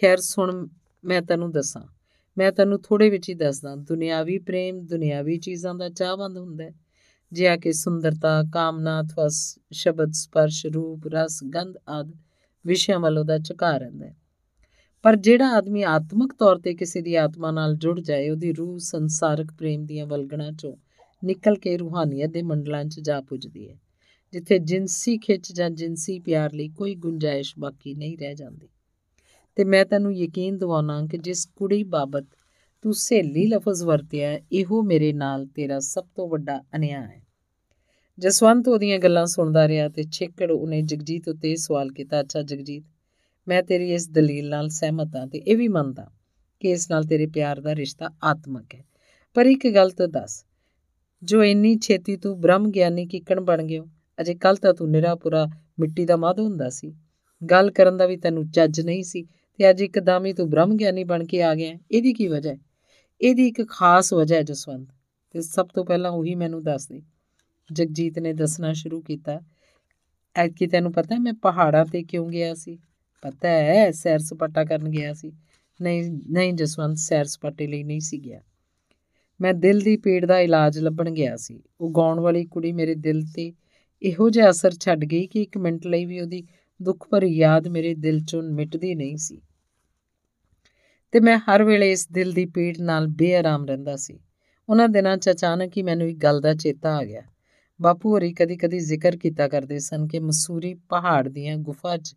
[0.00, 0.68] ਖੈਰ, ਸੁਣ,
[1.04, 1.82] ਮੈਂ ਤੈਨੂੰ ਦੱਸਾਂ।
[2.38, 6.72] ਮੈਂ ਤੈਨੂੰ ਥੋੜੇ ਵਿੱਚ ਹੀ ਦੱਸਦਾ। ਦੁਨਿਆਵੀ ਪ੍ਰੇਮ ਦੁਨਿਆਵੀ ਚੀਜ਼ਾਂ ਦਾ ਚਾਹਵੰਦ ਹੁੰਦਾ ਹੈ।
[7.32, 9.28] ਜਿਹਾ ਕਿ ਸੁੰਦਰਤਾ, ਕਾਮਨਾ ਅਥਵਾ
[9.72, 12.12] ਸ਼ਬਦ, ਸਪਰਸ਼, ਰੂਪ, ਰਸ, ਗੰਧ ਆਦ
[12.66, 14.16] ਵਿਸ਼ਿਆਂ ਵੱਲ ਉਹਦਾ ਝੁਕਾ ਰਹਿੰਦਾ ਹੈ।
[15.02, 19.46] ਪਰ ਜਿਹੜਾ ਆਦਮੀ ਆਤਮਿਕ ਤੌਰ ਤੇ ਕਿਸੇ ਦੀ ਆਤਮਾ ਨਾਲ ਜੁੜ ਜਾਏ, ਉਹਦੀ ਰੂਹ ਸੰਸਾਰਕ
[19.58, 20.76] ਪ੍ਰੇਮ ਦੀਆਂ ਵਲਗਣਾ ਚੋਂ
[21.24, 23.80] ਨਿਕਲ ਕੇ ਰੂਹਾਨੀਅਤ ਦੇ ਮੰਡਲਾਂ 'ਚ ਜਾ ਪੁੱਜਦੀ ਹੈ।
[24.34, 28.68] ਜਿੱਥੇ ਜਿੰਸੀ ਖਿੱਚ ਜਾਂ ਜਿੰਸੀ ਪਿਆਰ ਲਈ ਕੋਈ ਗੁੰਜਾਇਸ਼ ਬਾਕੀ ਨਹੀਂ ਰਹਿ ਜਾਂਦੀ।
[29.56, 32.24] ਤੇ ਮੈਂ ਤੈਨੂੰ ਯਕੀਨ ਦਿਵਾਉਣਾ ਕਿ ਜਿਸ ਕੁੜੀ ਬਾਬਤ
[32.82, 37.22] ਤੂੰ ਸਹੇਲੀ ਲਫ਼ਜ਼ ਵਰਤਿਆ ਇਹੋ ਮੇਰੇ ਨਾਲ ਤੇਰਾ ਸਭ ਤੋਂ ਵੱਡਾ ਅਨਿਆਂ ਹੈ।
[38.18, 42.84] ਜਸਵੰਤ ਉਹਦੀਆਂ ਗੱਲਾਂ ਸੁਣਦਾ ਰਿਹਾ ਤੇ ਛੇਕੜ ਉਹਨੇ ਜਗਜੀਤ ਉੱਤੇ ਸਵਾਲ ਕੀਤਾ, ਅੱਛਾ ਜਗਜੀਤ,
[43.48, 46.10] ਮੈਂ ਤੇਰੀ ਇਸ ਦਲੀਲ ਨਾਲ ਸਹਿਮਤ ਹਾਂ ਤੇ ਇਹ ਵੀ ਮੰਨਦਾ
[46.60, 48.84] ਕਿ ਇਸ ਨਾਲ ਤੇਰੇ ਪਿਆਰ ਦਾ ਰਿਸ਼ਤਾ ਆਤਮਕ ਹੈ।
[49.34, 50.44] ਪਰ ਇੱਕ ਗੱਲ ਤਾਂ ਦੱਸ,
[51.22, 53.86] ਜੋ ਇੰਨੀ ਛੇਤੀ ਤੂੰ ਬ੍ਰਹਮ ਗਿਆਨੀ ਕਿਕਣ ਬਣ ਗਿਓ
[54.20, 55.46] ਅਜੇ ਕੱਲ ਤਾਂ ਤੂੰ ਨਿਰਾਪੁਰਾ
[55.80, 56.94] ਮਿੱਟੀ ਦਾ ਮਾਧ ਹੁੰਦਾ ਸੀ।
[57.50, 59.22] ਗੱਲ ਕਰਨ ਦਾ ਵੀ ਤੈਨੂੰ ਚੱਜ ਨਹੀਂ ਸੀ
[59.56, 62.58] ਤੇ ਅੱਜ ਇੱਕਦਮ ਹੀ ਤੂੰ ਬ੍ਰਹਮ ਗਿਆਨੀ ਬਣ ਕੇ ਆ ਗਿਆ। ਇਹਦੀ ਕੀ ਵਜ੍ਹਾ ਹੈ?
[63.20, 64.88] ਇਹਦੀ ਇੱਕ ਖਾਸ ਵਜ੍ਹਾ ਹੈ ਜਸਵੰਤ।
[65.30, 67.02] ਤੇ ਸਭ ਤੋਂ ਪਹਿਲਾਂ ਉਹੀ ਮੈਨੂੰ ਦੱਸ ਦੇ।
[67.72, 69.40] ਜਗਜੀਤ ਨੇ ਦੱਸਣਾ ਸ਼ੁਰੂ ਕੀਤਾ।
[70.36, 72.78] ਐਤਕੀ ਤੈਨੂੰ ਪਤਾ ਮੈਂ ਪਹਾੜਾਂ ਤੇ ਕਿਉਂ ਗਿਆ ਸੀ?
[73.22, 75.32] ਪਤਾ ਹੈ, ਸੈਰ ਸਪਾਟਾ ਕਰਨ ਗਿਆ ਸੀ।
[75.82, 78.40] ਨਹੀਂ ਨਹੀਂ ਜਸਵੰਤ, ਸੈਰ ਸਪਾਟੇ ਲਈ ਨਹੀਂ ਸੀ ਗਿਆ।
[79.40, 83.22] ਮੈਂ ਦਿਲ ਦੀ ਪੀੜ ਦਾ ਇਲਾਜ ਲੱਭਣ ਗਿਆ ਸੀ। ਉਹ ਗਾਉਣ ਵਾਲੀ ਕੁੜੀ ਮੇਰੇ ਦਿਲ
[83.34, 83.52] ਤੇ
[84.04, 86.44] ਇਹੋ ਜਿਹਾ ਅਸਰ ਛੱਡ ਗਈ ਕਿ ਇੱਕ ਮਿੰਟ ਲਈ ਵੀ ਉਹਦੀ
[86.82, 89.40] ਦੁੱਖ ਭਰੀ ਯਾਦ ਮੇਰੇ ਦਿਲ ਚੋਂ ਮਿਟਦੀ ਨਹੀਂ ਸੀ।
[91.12, 94.20] ਤੇ ਮੈਂ ਹਰ ਵੇਲੇ ਇਸ ਦਿਲ ਦੀ ਪੀੜ ਨਾਲ ਬੇਆਰਾਮ ਰਹਿੰਦਾ ਸੀ।
[94.68, 97.22] ਉਹਨਾਂ ਦਿਨਾਂ 'ਚ ਅਚਾਨਕ ਹੀ ਮੈਨੂੰ ਇੱਕ ਗੱਲ ਦਾ ਚੇਤਾ ਆ ਗਿਆ।
[97.82, 102.16] ਬਾਪੂ ਹੋਰੀ ਕਦੀ-ਕਦੀ ਜ਼ਿਕਰ ਕੀਤਾ ਕਰਦੇ ਸਨ ਕਿ ਮਸੂਰੀ ਪਹਾੜ ਦੀਆਂ ਗੁਫਾ 'ਚ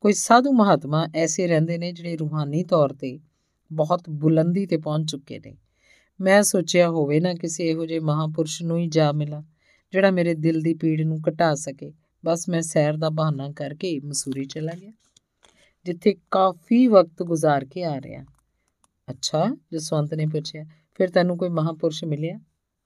[0.00, 3.20] ਕੋਈ ਸਾਧੂ ਮਹਾਤਮਾ ਐਸੇ ਰਹਿੰਦੇ ਨੇ ਜਿਹੜੇ ਰੂਹਾਨੀ ਤੌਰ ਤੇ
[3.72, 5.56] ਬਹੁਤ ਬੁਲੰਦੀ ਤੇ ਪਹੁੰਚ ਚੁੱਕੇ ਨੇ।
[6.20, 9.44] ਮੈਂ ਸੋਚਿਆ ਹੋਵੇ ਨਾ ਕਿਸੇ ਇਹੋ ਜਿਹੇ ਮਹਾਪੁਰਸ਼ ਨੂੰ ਹੀ ਜਾ ਮਿਲਾ।
[9.92, 11.92] ਜਿਹੜਾ ਮੇਰੇ ਦਿਲ ਦੀ ਪੀੜ ਨੂੰ ਘਟਾ ਸਕੇ।
[12.24, 14.92] ਬਸ ਮੈਂ ਸੈਰ ਦਾ ਬਹਾਨਾ ਕਰਕੇ ਮਸੂਰੀ ਚਲਾ ਗਿਆ,
[15.86, 18.24] ਜਿੱਥੇ ਕਾਫੀ ਵਕਤ ਗੁਜ਼ਾਰ ਕੇ ਆ ਰਿਹਾ।
[19.08, 22.38] ਅੱਛਾ, ਜਸਵੰਤ ਨੇ ਪੁੱਛਿਆ, ਫਿਰ ਤੈਨੂੰ ਕੋਈ ਮਹਾਪੁਰਸ਼ ਮਿਲਿਆ?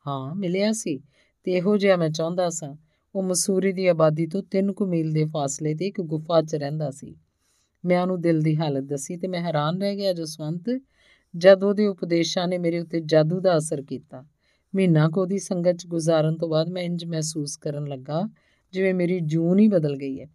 [0.07, 0.99] ਹਾਂ, ਮਿਲਿਆ ਸੀ,
[1.47, 2.75] ਤੇ ਇਹੋ ਜਿਹਾ ਮੈਂ ਚਾਹੁੰਦਾ ਸਾਂ।
[3.15, 6.91] ਉਹ ਮਸੂਰੀ ਦੀ ਆਬਾਦੀ ਤੋਂ 3 ਕੁ ਮੀਲ ਦੇ ਫਾਸਲੇ ਤੇ ਇੱਕ ਗੁਫਾ 'ਚ ਰਹਿੰਦਾ
[6.91, 7.15] ਸੀ।
[7.85, 10.71] ਮੈਂ ਉਹਨੂੰ ਦਿਲ ਦੀ ਹਾਲਤ ਦੱਸੀ ਤੇ ਮੈਂ ਹੈਰਾਨ ਰਹਿ ਗਿਆ ਜਸਵੰਤ,
[11.35, 14.25] ਜਦ ਉਹਦੇ ਉਪਦੇਸ਼ਾਂ ਨੇ ਮੇਰੇ ਉੱਤੇ ਜਾਦੂ ਦਾ ਅਸਰ ਕੀਤਾ।
[14.75, 18.29] ਮਹੀਨਾ ਕੋ ਦੀ ਸੰਗਤ 'ਚ ਗੁਜ਼ਾਰਨ ਤੋਂ ਬਾਅਦ ਮੈਂ ਇੰਜ ਮਹਿਸੂਸ ਕਰਨ ਲੱਗਾ,
[18.75, 20.27] ਜਿਵੇਂ ਮੇਰੀ ਜੂਨ ਹੀ ਬਦਲ ਗਈ ਹੈ।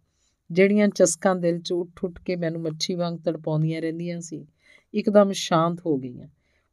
[0.50, 4.46] ਜਿਹੜੀਆਂ ਚਸਕਾਂ ਦਿਲ 'ਚ ਉੱਠ ਉੱਠ ਕੇ ਮੈਨੂੰ ਮੱਛੀ ਵਾਂਗ ਤੜਪਾਉਂਦੀਆਂ ਰਹਿੰਦੀਆਂ ਸੀ,
[4.94, 6.28] ਇੱਕਦਮ ਸ਼ਾਂਤ ਹੋ ਗਈਆਂ।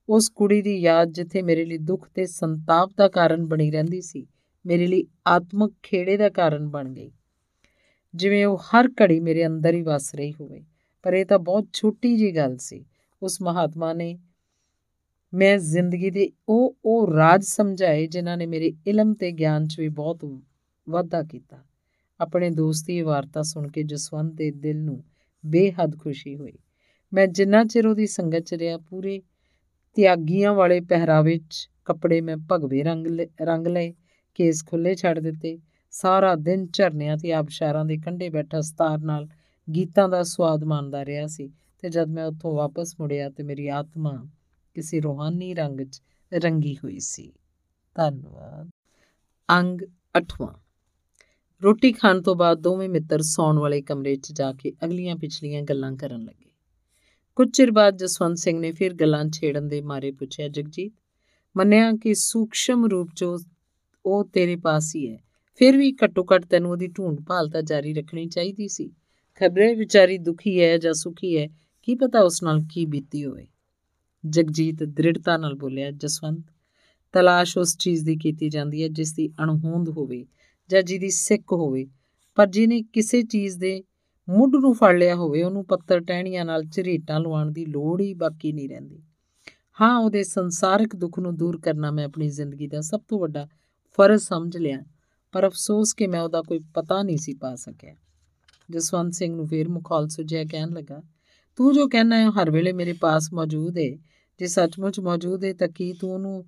[0.10, 4.28] ਉਸ ਕੁੜੀ ਦੀ ਯਾਦ ਜਿੱਥੇ ਮੇਰੇ ਲਈ ਦੁੱਖ ਤੇ ਸੰਤਾਪ ਦਾ ਕਾਰਨ ਬਣੀ ਰਹਿੰਦੀ ਸੀ,
[4.66, 7.12] ਮੇਰੇ ਲਈ ਆਤਮਿਕ ਖੇੜੇ ਦਾ ਕਾਰਨ ਬਣ ਗਈ।
[8.14, 10.64] ਜਿਵੇਂ ਉਹ ਹਰ ਘੜੀ ਮੇਰੇ ਅੰਦਰ ਹੀ ਵਸ ਰਹੀ ਹੋਵੇ,
[11.04, 12.86] ਪਰ ਇਹ ਤਾਂ ਬਹੁਤ ਛੋਟੀ ਜੀ ਗੱਲ ਸੀ।
[13.22, 14.18] ਉਸ ਮਹਾਤਮਾ ਨੇ
[15.36, 19.90] ਮੈਂ ਜ਼ਿੰਦਗੀ ਦੇ ਉਹ ਉਹ ਰਾਜ ਸਮਝਾਏ ਜਿਨ੍ਹਾਂ ਨੇ ਮੇਰੇ ਇਲਮ ਤੇ ਗਿਆਨ 'ਚ ਵੀ
[19.90, 20.42] ਬਹੁਤ
[20.90, 21.58] ਵਾਧਾ ਕੀਤਾ।
[22.20, 25.04] ਆਪਣੇ ਦੋਸਤੀ ਵਾਰਤਾ ਸੁਣ ਕੇ ਜਸਵੰਤ ਦੇ ਦਿਲ ਨੂੰ
[25.46, 26.54] ਬੇਹੱਦ ਖੁਸ਼ੀ ਹੋਈ।
[27.14, 29.22] ਮੈਂ ਜਿੰਨਾ ਚਿਰ ਉਹਦੀ ਸੰਗਤ 'ਚ ਰਿਹਾ, ਪੂਰੇ
[29.94, 33.08] ਤਿਆਗੀਆਂ ਵਾਲੇ ਪਹਿਰਾਵੇ 'ਚ ਕੱਪੜੇ ਮੈਂ ਭਗਵੇ ਰੰਗ
[33.42, 33.94] ਰੰਗ ਲਏ,
[34.36, 35.60] ਕੇਸ ਖੁੱਲੇ ਛੱਡ ਦਿੱਤੇ।
[35.92, 39.28] ਸਾਰਾ ਦਿਨ ਝਰਨਿਆਂ ਤੇ ਆਬਸ਼ਾਰਾਂ ਦੇ ਕੰਢੇ ਬੈਠਾ ਸਤਾਰ ਨਾਲ
[39.76, 44.26] ਗੀਤਾਂ ਦਾ ਸਵਾਦ ਮਾਣਦਾ ਰਿਹਾ ਸੀ ਤੇ ਜਦ ਮੈਂ ਉੱਥੋਂ ਵਾਪਸ ਮੁੜਿਆ ਤੇ ਮੇਰੀ ਆਤਮਾ
[44.76, 46.02] ਕਿਸੇ ਰੋਹਾਨੀ ਰੰਗ 'ਚ
[46.34, 47.34] ਰੰਗੀ ਹੋਈ ਸੀ।
[47.96, 48.70] ਧੰਨਵਾਦ।
[49.52, 49.82] ਅੰਗ
[50.18, 50.54] 8ਵਾਂ
[51.64, 55.96] ਰੋਟੀ ਖਾਣ ਤੋਂ ਬਾਅਦ ਦੋਵੇਂ ਮਿੱਤਰ ਸੌਣ ਵਾਲੇ ਕਮਰੇ 'ਚ ਜਾ ਕੇ ਅਗਲੀਆਂ ਪਿਛਲੀਆਂ ਗੱਲਾਂ
[55.96, 56.52] ਕਰਨ ਲੱਗੇ।
[57.36, 60.94] ਕੁਝ ਚਿਰ ਬਾਅਦ ਜਸਵੰਤ ਸਿੰਘ ਨੇ ਫਿਰ ਗੱਲਾਂ ਛੇੜਨ ਦੇ ਮਾਰੇ ਪੁੱਛਿਆ, ਜਗਜੀਤ,
[61.58, 63.26] ਮੰਨਿਆ ਕਿ ਸੂਖਸ਼ਮ ਰੂਪ 'ਚ
[64.06, 65.24] ਉਹ ਤੇਰੇ ਪਾਸ ਹੀ ਹੈ।
[65.56, 68.92] ਫਿਰ ਵੀ ਘੱਟੋ ਘੱਟ ਤੈਨੂੰ ਉਹਦੀ ਢੂੰਡ ਭਾਲ ਤਾਂ ਜਾਰੀ ਰੱਖਣੀ ਚਾਹੀਦੀ ਸੀ।
[69.36, 71.48] ਖਬਰੇ ਵਿਚਾਰੀ ਦੁਖੀ ਹੈ ਜਾਂ ਸੁਖੀ ਹੈ,
[71.84, 73.48] ਕੀ ਪਤਾ ਉਸ ਨਾਲ ਕੀ ਬੀਤੀ ਹੋਵੇ।
[74.26, 76.46] ਜਗਜੀਤ ਦ੍ਰਿੜਤਾ ਨਾਲ ਬੋਲਿਆ, ਜਸਵੰਤ,
[77.14, 80.26] ਤਲਾਸ਼ ਉਸ ਚੀਜ਼ ਦੀ ਕੀਤੀ ਜਾਂਦੀ ਹੈ ਜਿਸ ਦੀ ਅਣਹੋਂਦ ਹੋਵੇ
[80.70, 81.88] ਜਾਂ ਜਿਹਦੀ ਸਿੱਕ ਹੋਵੇ,
[82.36, 83.84] ਪਰ ਜਿਹਨੇ ਕਿਸੇ ਚੀਜ਼ ਦੇ
[84.30, 88.52] ਮੁੱਢ ਨੂੰ ਫੜ ਲਿਆ ਹੋਵੇ, ਉਹਨੂੰ ਪੱਤਰ ਟਹਿਣੀਆਂ ਨਾਲ ਝਰੀਟਾਂ ਲਵਾਉਣ ਦੀ ਲੋੜ ਹੀ ਬਾਕੀ
[88.52, 89.04] ਨਹੀਂ ਰਹਿੰਦੀ।
[89.82, 93.48] ਹਾਂ, ਉਹਦੇ ਸੰਸਾਰਿਕ ਦੁੱਖ ਨੂੰ ਦੂਰ ਕਰਨਾ ਮੈਂ ਆਪਣੀ ਜ਼ਿੰਦਗੀ ਦਾ ਸਭ ਤੋਂ ਵੱਡਾ
[93.98, 94.84] ਫਰਜ਼ ਸਮਝ ਲਿਆ,
[95.32, 97.96] ਪਰ ਅਫਸੋਸ ਕਿ ਮੈਂ ਉਹਦਾ ਕੋਈ ਪਤਾ ਨਹੀਂ ਸੀ ਪਾ ਸਕਿਆ।
[98.72, 101.02] ਜਸਵੰਤ ਸਿੰਘ ਨੂੰ ਫੇਰ ਮੁਖਾਲ ਸੁਝਿਆ ਕਹਿਣ ਲੱਗਾ,
[101.56, 103.98] ਤੂੰ ਜੋ ਕਹਿਣਾ ਹੈ ਹਰ ਵੇਲੇ ਮੇਰੇ ਪਾਸ ਮੌਜੂਦ ਹੈ
[104.40, 106.46] ਜੇ ਸੱਚਮੁੱਚ ਮੌਜੂਦ ਹੈ ਤਾਂ ਕੀ ਤੂੰ ਉਹਨੂੰ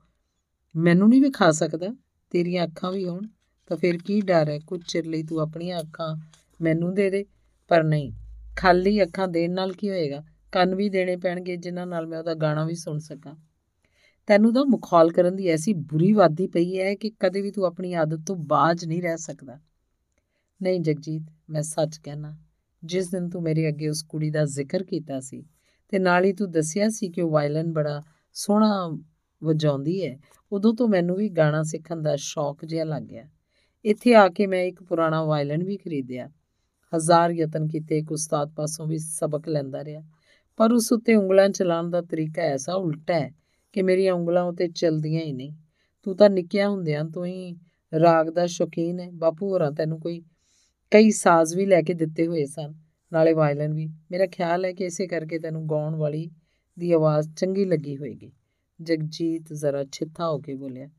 [0.75, 1.95] ਮੈਨੂੰ ਨਹੀਂ ਵਿਖਾ ਸਕਦਾ?
[2.29, 3.21] ਤੇਰੀਆਂ ਅੱਖਾਂ ਵੀ ਹੋਣ,
[3.67, 4.59] ਤਾਂ ਫਿਰ ਕੀ ਡਰ ਹੈ?
[4.59, 6.15] ਕੁਝ ਚਿਰ ਲਈ ਤੂੰ ਆਪਣੀਆਂ ਅੱਖਾਂ
[6.61, 7.25] ਮੈਨੂੰ ਦੇ ਦੇ,
[7.67, 8.11] ਪਰ ਨਹੀਂ।
[8.57, 10.23] ਖਾਲੀ ਅੱਖਾਂ ਦੇਣ ਨਾਲ ਕੀ ਹੋਏਗਾ?
[10.51, 13.35] ਕੰਨ ਵੀ ਦੇਣੇ ਪੈਣਗੇ, ਜਿਨ੍ਹਾਂ ਨਾਲ ਮੈਂ ਉਹਦਾ ਗਾਣਾ ਵੀ ਸੁਣ ਸਕਾਂ।
[14.27, 17.93] ਤੈਨੂੰ ਤਾਂ ਮੁਖਾਲ ਕਰਨ ਦੀ ਐਸੀ ਬੁਰੀ ਵਾਦੀ ਪਈ ਹੈ ਕਿ ਕਦੇ ਵੀ ਤੂੰ ਆਪਣੀ
[17.93, 19.59] ਆਦਤ ਤੋਂ ਬਾਜ ਨਹੀਂ ਰਹਿ ਸਕਦਾ।
[20.61, 22.37] ਨਹੀਂ ਜਗਜੀਤ, ਮੈਂ ਸੱਚ ਕਹਿਣਾ,
[22.83, 25.45] ਜਿਸ ਦਿਨ ਤੂੰ ਮੇਰੇ ਅੱਗੇ ਉਸ ਕੁੜੀ ਦਾ ਜ਼ਿਕਰ ਕੀਤਾ ਸੀ
[25.89, 28.01] ਤੇ ਨਾਲ ਹੀ ਤੂੰ ਦੱਸਿਆ ਸੀ ਕਿ ਉਹ ਵਾਇਲਨ ਬੜਾ
[28.33, 28.97] ਸੋਹਣਾ
[29.43, 30.19] ਵਜਾਉਂਦੀ ਹੈ।
[30.51, 33.23] ਉਦੋਂ ਤੋਂ ਮੈਨੂੰ ਵੀ ਗਾਣਾ ਸਿੱਖਣ ਦਾ ਸ਼ੌਕ ਜਿਹਾ ਲੱਗ ਗਿਆ।
[33.85, 36.29] ਇੱਥੇ ਆ ਕੇ ਮੈਂ ਇੱਕ ਪੁਰਾਣਾ ਵਾਇਲਨ ਵੀ ਖਰੀਦਿਆ।
[36.95, 40.01] ਹਜ਼ਾਰ ਯਤਨ ਕੀਤੇ, ਇੱਕ ਉਸਤਾਦ ਪਾਸੋਂ ਵੀ ਸਬਕ ਲੈਂਦਾ ਰਿਹਾ।
[40.57, 43.31] ਪਰ ਉਸ ਉੱਤੇ ਉਂਗਲਾਂ ਚਲਾਉਣ ਦਾ ਤਰੀਕਾ ਐਸਾ ਉਲਟਾ ਹੈ
[43.73, 45.51] ਕਿ ਮੇਰੀਆਂ ਉਂਗਲਾਂ ਉੱਤੇ ਚਲਦੀਆਂ ਹੀ ਨਹੀਂ।
[46.03, 47.55] ਤੂੰ ਤਾਂ ਨਿੱਕਿਆ ਹੁੰਦਿਆਂ ਤੋਂ ਹੀ
[47.99, 50.21] ਰਾਗ ਦਾ ਸ਼ੌਕੀਨ ਹੈ। ਬਾਪੂ ਹੋਰਾਂ ਤੈਨੂੰ ਕੋਈ
[50.91, 54.83] ਕਈ ਸਾਜ਼ ਵੀ ਲੈ ਕੇ ਦਿੱਤੇ ਹੋਏ ਸਨ। ਨਾਲੇ ਵਾਇਲਨ ਵੀ। ਮੇਰਾ ਖਿਆਲ ਹੈ ਕਿ
[54.83, 56.31] ਇਸੇ ਕਰਕੇ ਤੈਨੂੰ ਗਾਉਣ ਵਾਲੀ
[56.79, 58.31] ਦੀ ਆਵਾਜ਼ ਚੰਗੀ ਲੱਗੀ ਹੋਏਗੀ।
[58.81, 60.89] ਜਗਜੀਤ ਜ਼ਰਾ ਛਿੱਥਾ ਹੋ ਕੇ ਬੋਲਿਆ,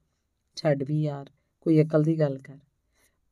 [0.56, 1.30] ਛੱਡ ਵੀ ਯਾਰ,
[1.60, 2.58] ਕੋਈ ਅਕਲ ਦੀ ਗੱਲ ਕਰ।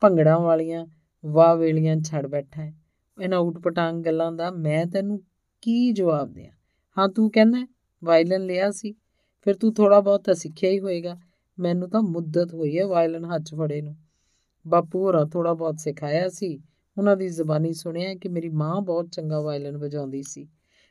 [0.00, 0.86] ਭੰਗੜਾਂ ਵਾਲੀਆਂ
[1.26, 2.74] ਵਾਹ ਵੇਲੀਆਂ ਛੱਡ ਬੈਠਾ ਹੈ।
[3.22, 5.22] ਇਹਨਾਂ ਉਟਪਟਾਂਗ ਗੱਲਾਂ ਦਾ ਮੈਂ ਤੈਨੂੰ
[5.60, 6.52] ਕੀ ਜਵਾਬ ਦਿਆਂ?
[6.98, 7.68] ਹਾਂ, ਤੂੰ ਕਹਿੰਦਾ
[8.04, 8.92] ਵਾਇਲਨ ਲਿਆ ਸੀ।
[9.44, 11.18] ਫਿਰ ਤੂੰ ਥੋੜਾ ਬਹੁਤ ਤਾਂ ਸਿੱਖਿਆ ਹੀ ਹੋਏਗਾ।
[11.58, 13.96] ਮੈਨੂੰ ਤਾਂ ਮੁੱਦਤ ਹੋਈ ਹੈ ਵਾਇਲਨ ਹੱਥ ਫੜੇ ਨੂੰ।
[14.66, 16.62] ਬਾਪੂ ਹੋਰਾਂ ਥੋੜਾ ਬਹੁਤ ਸਿਖਾਇਆ ਸੀ।
[16.98, 20.48] ਉਹਨਾਂ ਦੀ ਜ਼ਬਾਨੀ ਸੁਣਿਆ ਕਿ ਮੇਰੀ ਮਾਂ ਬਹੁਤ ਚੰਗਾ ਵਾਇਲਨ ਵਜਾਉਂਦੀ ਸੀ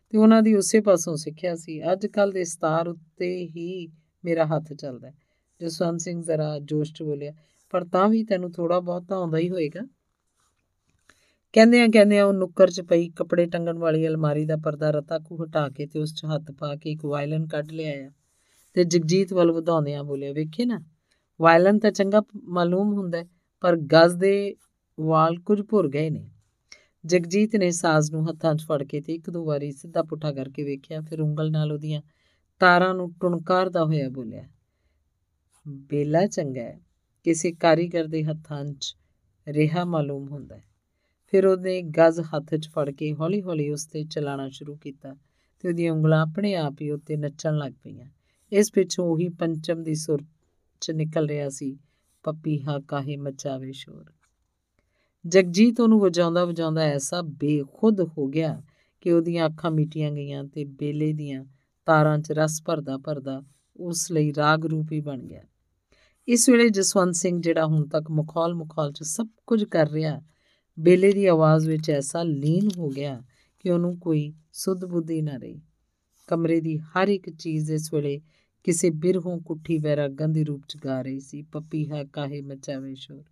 [0.10, 3.88] ਤੇ ਉਹਨਾਂ ਦੀ ਉਸੇ ਪਾਸੋਂ ਸਿੱਖਿਆ ਸੀ। ਅੱਜ ਕੱਲ ਦੇ ਸਤਾਰ ਉੱਤੇ ਹੀ
[4.26, 5.12] ਮੇਰਾ ਹੱਥ ਚੱਲਦਾ
[5.62, 7.34] ਜਸਵੰਤ ਸਿੰਘ ਜ਼ਰਾ ਜੋਸ਼ 'ਚ ਬੋਲਿਆ,
[7.70, 9.82] ਪਰ ਤਾਂ ਵੀ ਤੈਨੂੰ ਥੋੜਾ ਬਹੁਤ ਤਾਂ ਆਉਂਦਾ ਹੀ ਹੋਏਗਾ।
[11.54, 15.70] ਕਹਿੰਦਿਆਂ ਕਹਿੰਦਿਆਂ ਉਹ ਨੁੱਕਰ 'ਚ ਪਈ, ਕੱਪੜੇ ਟੰਗਣ ਵਾਲੀ ਅਲਮਾਰੀ ਦਾ ਪਰਦਾ ਰਤਾ ਕੋ ਹਟਾ
[15.70, 18.12] ਕੇ ਤੇ ਉਸ 'ਚ ਹੱਥ ਪਾ ਕੇ ਇੱਕ ਵਾਇਲਨ ਕੱਢ ਲਿਆਇਆ
[18.74, 20.82] ਤੇ ਜਗਜੀਤ ਵੱਲ ਵਧਾਉਂਦਿਆਂ ਬੋਲਿਆ, ਵੇਖੇ ਨਾ,
[21.42, 23.24] ਵਾਇਲਨ ਤਾਂ ਚੰਗਾ ਮਾਲੂਮ ਹੁੰਦਾ
[23.62, 24.56] ਪਰ ਗਜ਼ ਦੇ
[24.98, 26.30] ਵਾਲ ਕੁਝ ਭੁਰ ਗਏ ਨੇ।
[27.06, 30.64] ਜਗਜੀਤ ਨੇ ਸਾਜ਼ ਨੂੰ ਹੱਥਾਂ 'ਚ ਫੜ ਕੇ ਤੇ ਇੱਕ ਦੋ ਵਾਰੀ ਸਿੱਧਾ ਪੁੱਠਾ ਕਰਕੇ
[30.64, 32.02] ਵੇਖਿਆ, ਫਿਰ ਉਂਗਲ ਨਾਲ ਉਹਦੀਆਂ
[32.60, 34.48] ਤਾਰਾਂ ਨੂੰ ਟੁਣਕਾਰਦਾ ਹੋਇਆ ਬੋਲਿਆ,
[35.68, 36.80] ਬੇਲਾ ਚੰਗਾ ਹੈ,
[37.24, 38.96] ਕਿਸੇ ਕਾਰੀਗਰ ਦੇ ਹੱਥਾਂ 'ਚ
[39.48, 40.64] ਰਿਹਾ ਮਾਲੂਮ ਹੁੰਦਾ ਹੈ।
[41.34, 45.16] ਫਿਰ ਉਹਨੇ ਗਜ਼ ਹੱਥ 'ਚ ਫੜ ਕੇ ਹੌਲੀ-ਹੌਲੀ ਉਸ ਤੇ ਚਲਾਣਾ ਸ਼ੁਰੂ ਕੀਤਾ
[45.60, 48.10] ਤੇ ਉਹਦੀਆਂ ਉਂਗਲਾਂ ਆਪਣੇ ਆਪ ਹੀ ਉੱਤੇ ਨੱਚਣ ਲੱਗ ਪਈਆਂ।
[48.52, 50.24] ਇਸ ਪਿੱਛੋਂ ਉਹੀ ਪੰਚਮ ਦੀ ਸੁਰ
[50.82, 51.78] 'ਚ ਨਿਕਲ ਰਿਹਾ ਸੀ
[52.24, 54.06] ਪਪੀਹਾ ਕਾਹੇ ਮਚਾਵੇ ਸ਼ੋਰ।
[55.28, 58.64] ਜਗਜੀਤ ਉਹਨੂੰ ਵਜਾਉਂਦਾ ਵਜਾਉਂਦਾ ਐਸਾ ਬੇਖੁਦ ਹੋ ਗਿਆ
[59.02, 61.46] ਕਿ ਉਹਦੀਆਂ ਅੱਖਾਂ ਮਿਟੀਆਂ ਗਈਆਂ ਤੇ ਬੇਲੇ ਦੀਆਂ
[61.86, 63.44] ਤਾਰਾਂ 'ਚ ਰਸ ਭਰਦਾ ਭਰਦਾ
[63.78, 65.42] ਉਸ ਲਈ ਰਾਗ ਰੂਪ ਹੀ ਬਣ ਗਿਆ।
[66.28, 70.22] ਇਸ ਵੇਲੇ ਜਸਵੰਤ ਸਿੰਘ ਜਿਹੜਾ ਹੁਣ ਤੱਕ ਮੁਖੌਲ ਮੁਖੌਲ 'ਚ ਸਭ ਕੁਝ ਕਰ ਰਿਹਾ,
[70.80, 73.24] ਬੇਲੇ ਦੀ ਆਵਾਜ਼ ਵਿੱਚ ਐਸਾ ਲੀਨ ਹੋ ਗਿਆ
[73.60, 75.62] ਕਿ ਉਹਨੂੰ ਕੋਈ ਸੁੱਧ ਬੁੱਧੀ ਨਾ ਰਹੀ।
[76.28, 78.22] ਕਮਰੇ ਦੀ ਹਰ ਇੱਕ ਚੀਜ਼ ਇਸ ਵੇਲੇ
[78.64, 83.24] ਕਿਸੇ ਬਿਰਹੋਂ ਕੁੱਠੀ ਵੈਰਾਗਾਂ ਦੇ ਰੂਪ 'ਚ ਗਾ ਰਹੀ ਸੀ ਪਪੀਹਾ ਕਾਹੇ ਮਚਾਵੇ ਸ਼ੋਰ।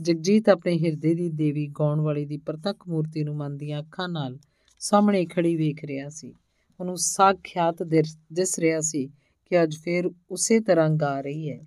[0.00, 4.38] ਜਗਜੀਤ ਆਪਣੇ ਹਿਰਦੇ ਦੀ ਦੇਵੀ ਗਾਉਣ ਵਾਲੀ ਦੀ ਪ੍ਰਤੱਖ ਮੂਰਤੀ ਨੂੰ ਮਨ ਦੀਆਂ ਅੱਖਾਂ ਨਾਲ
[4.78, 6.32] ਸਾਹਮਣੇ ਖੜੀ ਵੇਖ ਰਿਹਾ ਸੀ।
[6.80, 9.06] ਉਹਨੂੰ ਸਾਖਿਆਤ ਦਿਸ ਰਿਹਾ ਸੀ
[9.46, 11.60] ਕਿ ਅੱਜ ਫੇਰ ਉਸੇ ਤਰ੍ਹਾਂ ਗਾ ਰਹੀ ਹੈ।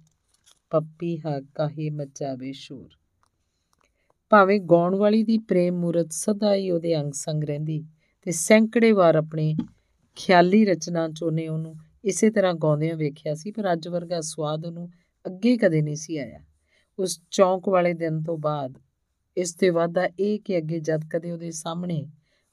[0.72, 2.90] ਪਪੀਹਾ ਕਾਹੇ ਮਚਾਵੇ ਸ਼ੋਰ।
[4.30, 7.84] ਭਾਵੇਂ ਗਾਉਣ ਵਾਲੀ ਦੀ ਪ੍ਰੇਮ ਮੂਰਤ ਸਦਾ ਹੀ ਉਹਦੇ ਅੰਗ ਸੰਗ ਰਹਿੰਦੀ
[8.22, 9.56] ਤੇ ਸੈਂਕੜੇ ਵਾਰ ਆਪਣੇ
[10.16, 11.76] ਖਿਆਲੀ ਰਚਨਾ ਚੋਂ ਨੇ ਉਹਨੂੰ
[12.06, 14.90] ਇਸੇ ਤਰ੍ਹਾਂ ਗਾਉਂਦਿਆਂ ਵੇਖਿਆ ਸੀ, ਪਰ ਅੱਜ ਵਰਗਾ ਸਵਾਦ ਉਹਨੂੰ
[15.26, 16.40] ਅੱਗੇ ਕਦੇ ਨਹੀਂ ਸੀ ਆਇਆ।
[16.99, 18.75] ਉਸ ਚੌਂਕ ਵਾਲੇ ਦਿਨ ਤੋਂ ਬਾਅਦ
[19.37, 22.05] ਇਸ ਤੇ ਵਾਦਾ ਇਹ ਕਿ ਅੱਗੇ ਜਦ ਕਦੇ ਉਹਦੇ ਸਾਹਮਣੇ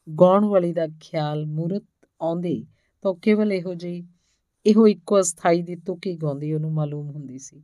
[0.07, 1.83] ਗਾਉਣ ਵਾਲੀ ਦਾ ਖਿਆਲ ਮੂਰਤ
[2.21, 2.65] ਆਉਂਦੀ
[3.03, 4.03] ਤਾਂ ਕੇਵਲ ਇਹੋ ਜਿਹੀ
[4.65, 7.61] ਇਹੋ ਇੱਕੋ ਅਸਥਾਈ ਦੀ ਤੁਕੀ ਗਾਉਂਦੀ ਉਹਨੂੰ ਮਾਲੂਮ ਹੁੰਦੀ ਸੀ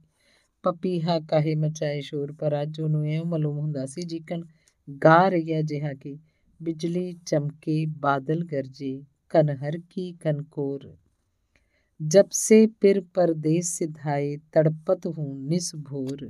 [0.63, 4.43] ਪਪੀਹਾ ਕਹੇ ਮਚਾਏ ਸ਼ੋਰ ਪਰ ਅੱਜ ਉਹਨੂੰ ਇਹ ਮਾਲੂਮ ਹੁੰਦਾ ਸੀ ਜਿਕਨ
[5.01, 6.17] ਗਾ ਰਹੀ ਹੈ ਜਿਹਾ ਕਿ
[6.59, 10.95] ਬਿਜਲੀ ਚਮਕੇ ਬਾਦਲ ਗਰਜੇ ਕਨਹਰ ਕੀ ਕਨਕੋਰ
[11.99, 16.29] जब से फिर परदेश सिधाए तड़पत हूँ निस्भोर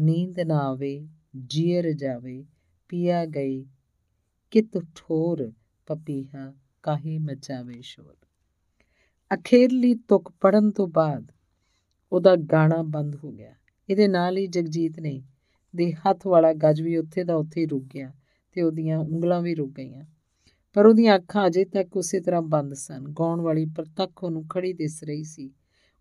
[0.00, 1.08] ਨੀਂਦ ਨਾ ਆਵੇ,
[1.46, 2.44] ਜੀਅਰ ਜਾਵੇ,
[2.88, 3.66] ਪੀਆ ਗਈ,
[4.50, 5.52] ਕਿਤ ਠੋਰ
[5.86, 8.16] ਪਪੀਹਾ ਕਾਹੇ ਮਚਾਵੇ ਸ਼ੋਰ।
[9.34, 11.32] ਅਖੇਰਲੀ ਤੁਕ ਪੜਨ ਤੋਂ ਬਾਅਦ
[12.12, 13.54] ਉਹਦਾ ਗਾਣਾ ਬੰਦ ਹੋ ਗਿਆ।
[13.90, 15.22] ਇਹਦੇ ਨਾਲ ਹੀ ਜਗਜੀਤ ਨੇ
[15.76, 18.12] ਦੇ ਹੱਥ ਵਾਲਾ ਗੱਜ ਵੀ ਉੱਥੇ ਦਾ ਉੱਥੇ ਰੁਕ ਗਿਆ
[18.52, 20.04] ਤੇ ਉਹਦੀਆਂ ਉਂਗਲਾਂ ਵੀ ਰੁਕ ਗਈਆਂ।
[20.74, 25.04] ਪਰ ਉਹਦੀਆਂ ਅੱਖਾਂ ਅਜੇ ਤੱਕ ਉਸੇ ਤਰ੍ਹਾਂ ਬੰਦ ਸਨ। ਗਾਉਣ ਵਾਲੀ ਪ੍ਰਤੱਖ ਉਹਨੂੰ ਖੜੀ ਦਿਸ
[25.04, 25.50] ਰਹੀ ਸੀ।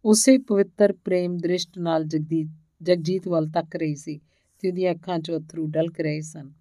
[0.05, 2.47] ਉਸੇ ਪਵਿੱਤਰ ਪ੍ਰੇਮ ਦ੍ਰਿਸ਼ਟ ਨਾਲ ਜਗਜੀਤ
[2.81, 4.19] ਜਗਜੀਤ ਵੱਲ ਤੱਕ ਰਹੀ ਸੀ
[4.59, 6.51] ਤੇ ਉਹਦੀਆਂ ਅੱਖਾਂ 'ਚ ਅਥਰੂ ਡਲਕ ਰਹੇ ਸਨ।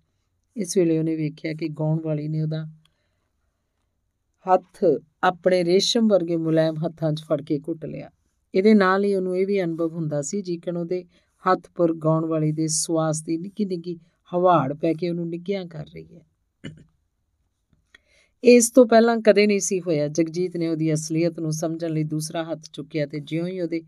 [0.56, 2.64] ਇਸ ਵੇਲੇ ਉਹਨੇ ਵੇਖਿਆ ਕਿ ਗਾਉਣ ਵਾਲੀ ਨੇ ਉਹਦਾ
[4.46, 4.84] ਹੱਥ
[5.22, 8.10] ਆਪਣੇ ਰੇਸ਼ਮ ਵਰਗੇ ਮੁਲਾਇਮ ਹੱਥਾਂ 'ਚ ਫੜ ਕੇ ਘੁੱਟ ਲਿਆ।
[8.54, 11.04] ਇਹਦੇ ਨਾਲ ਹੀ ਉਹਨੂੰ ਇਹ ਵੀ ਅਨੁਭਵ ਹੁੰਦਾ ਸੀ ਜਿਕਣ ਉਹਦੇ
[11.44, 13.98] ਹੱਥ ਪਰ ਗਾਉਣ ਵਾਲੀ ਦੇ ਸਵਾਸ ਦੀ ਨਿੱਕੀ ਨਿੱਕੀ
[14.34, 16.26] ਹਵਾੜ ਪੈ ਕੇ ਉਹਨੂੰ ਨਿੱਘਿਆਂ ਕਰ ਰਹੀ ਹੈ।
[18.44, 22.44] ਇਸ ਤੋਂ ਪਹਿਲਾਂ ਕਦੇ ਨਹੀਂ ਸੀ ਹੋਇਆ। ਜਗਜੀਤ ਨੇ ਉਹਦੀ ਅਸਲੀਅਤ ਨੂੰ ਸਮਝਣ ਲਈ ਦੂਸਰਾ
[22.44, 23.82] ਹੱਥ ਚੁੱਕਿਆ ਤੇ ਜਿਉਂ ਹੀ ਉਹਦੇ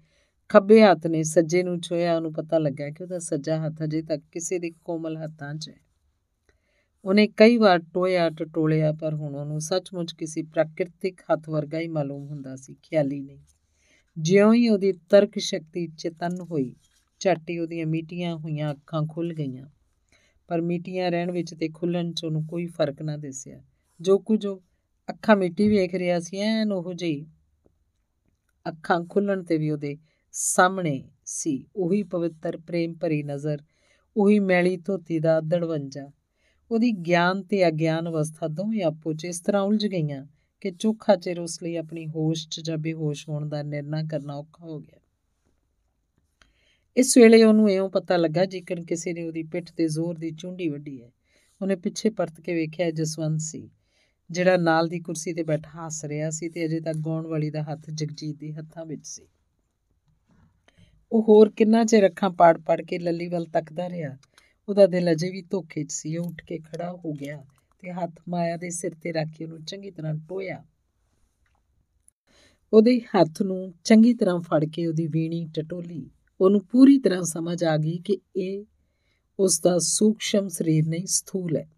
[0.48, 4.22] ਖੱਬੇ ਹੱਥ ਨੇ ਸੱਜੇ ਨੂੰ ਛੋਇਆ ਉਹਨੂੰ ਪਤਾ ਲੱਗਾ ਕਿ ਉਹਦਾ ਸੱਜਾ ਹੱਥ ਅਜੇ ਤੱਕ
[4.32, 5.74] ਕਿਸੇ ਦੇ ਕੋਮਲ ਹੱਥਾਂ 'ਚ ਹੈ।
[7.04, 12.26] ਉਹਨੇ ਕਈ ਵਾਰ ਟੋਇਆ ਟਟੋਲਿਆ ਪਰ ਹੁਣ ਉਹਨੂੰ ਸੱਚਮੁੱਚ ਕਿਸੇ ਪ੍ਰਾਕਿਰਤਿਕ ਹੱਥ ਵਰਗਾ ਹੀ ਮਾਲੂਮ
[12.26, 13.38] ਹੁੰਦਾ ਸੀ, ਖਿਆਲੀ ਨਹੀਂ।
[14.18, 16.76] ਜਿਉਂ ਹੀ ਉਹਦੀ ਤਰਕ ਸ਼ਕਤੀ ਚੇਤਨ ਹੋਈ,
[17.20, 19.66] ਝਾਟੀ ਉਹਦੀਆਂ ਮੀਟੀਆਂ ਹੋਈਆਂ ਅੱਖਾਂ ਖੁੱਲ ਗਈਆਂ।
[20.48, 23.62] ਪਰ ਮੀਟੀਆਂ ਰਹਿਣ ਵਿੱਚ ਤੇ ਖੁੱਲਣ 'ਚ ਉਹਨੂੰ ਕੋਈ ਫ਼ਰਕ ਨਾ ਦਿਸਿਆ।
[24.00, 24.62] ਜੋ ਕੁਝ ਉਹ
[25.10, 27.26] ਅੱਖਾਂ ਮਿੱਟੀ ਵੇਖ ਰਿਹਾ ਸੀ, ਐਨ ਉਹ ਜਿਹੀ
[28.68, 29.96] ਅੱਖਾਂ ਖੁੱਲਣ ਤੇ ਵੀ ਉਹਦੇ
[30.36, 33.62] ਸਾਹਮਣੇ ਸੀ। ਉਹੀ ਪਵਿੱਤਰ, ਪ੍ਰੇਮ ਭਰੀ ਨਜ਼ਰ,
[34.16, 36.10] ਉਹੀ ਮੈਲੀ ਧੋਤੀ ਦਾ ਦੜਵੰਜਾ,
[36.70, 40.24] ਉਹਦੀ ਗਿਆਨ ਤੇ ਅਗਿਆਨ ਅਵਸਥਾ ਦੋਵੇਂ ਆਪੋ 'ਚ ਇਸ ਤਰ੍ਹਾਂ ਉਲਝ ਗਈਆਂ
[40.60, 44.64] ਕਿ ਚੋਖਾ ਚਿਰ ਉਸ ਲਈ ਆਪਣੀ ਹੋਸ਼ 'ਚ ਜਾਂ ਬੇਹੋਸ਼ ਹੋਣ ਦਾ ਨਿਰਣਾ ਕਰਨਾ ਔਖਾ
[44.64, 45.00] ਹੋ ਗਿਆ।
[46.96, 50.68] ਇਸ ਵੇਲੇ ਉਹਨੂੰ ਇਉਂ ਪਤਾ ਲੱਗਾ ਜਿਕਣ ਕਿਸੇ ਨੇ ਉਹਦੀ ਪਿੱਠ ਤੇ ਜ਼ੋਰ ਦੀ ਚੁੰਡੀ
[50.68, 51.10] ਵੱਢੀ ਹੈ।
[51.60, 53.68] ਉਹਨੇ ਪਿੱਛੇ ਪਰਤ ਕੇ ਵੇਖਿਆ ਜਸਵੰਤ ਸੀ,
[54.30, 57.62] ਜਿਹੜਾ ਨਾਲ ਦੀ ਕੁਰਸੀ ਤੇ ਬੈਠਾ ਹੱਸ ਰਿਹਾ ਸੀ ਤੇ ਅਜੇ ਤੱਕ ਗਾਉਣ ਵਾਲੀ ਦਾ
[57.62, 59.26] ਹੱਥ ਜਗਜੀਤ ਦੇ ਹੱਥਾਂ ਵਿੱਚ ਸੀ।
[61.12, 64.16] ਉਹ ਹੋਰ ਕਿੰਨਾ ਚਿਰ ਅੱਖਾਂ ਪਾੜ ਪਾੜ ਕੇ ਲੱਲੀ ਵੱਲ ਤੱਕਦਾ ਰਿਹਾ।
[64.68, 67.44] ਉਹਦਾ ਦਿਲ ਅਜੇ ਵੀ ਧੋਖੇ 'ਚ ਸੀ। ਉਹ ਉੱਠ ਕੇ ਖੜਾ ਹੋ ਗਿਆ
[67.78, 70.64] ਤੇ ਹੱਥ ਮਾਇਆ ਦੇ ਸਿਰ ਤੇ ਰੱਖ ਕੇ ਉਹਨੂੰ ਚੰਗੀ ਤਰ੍ਹਾਂ ਟੋਇਆ।
[72.72, 76.10] ਉਹਦੇ ਹੱਥ ਨੂੰ ਚੰਗੀ ਤਰ੍ਹਾਂ ਫੜ ਕੇ ਉਹਦੀ ਵੀਣੀ ਟਟੋਲੀ।
[76.40, 78.64] ਉਹਨੂੰ ਪੂਰੀ ਤਰ੍ਹਾਂ ਸਮਝ ਆ ਗਈ ਕਿ ਇਹ
[79.38, 81.68] ਉਸ ਦਾ ਸੂਖਸ਼ਮ ਸਰੀਰ ਨਹੀਂ, ਸਥੂਲ ਹੈ।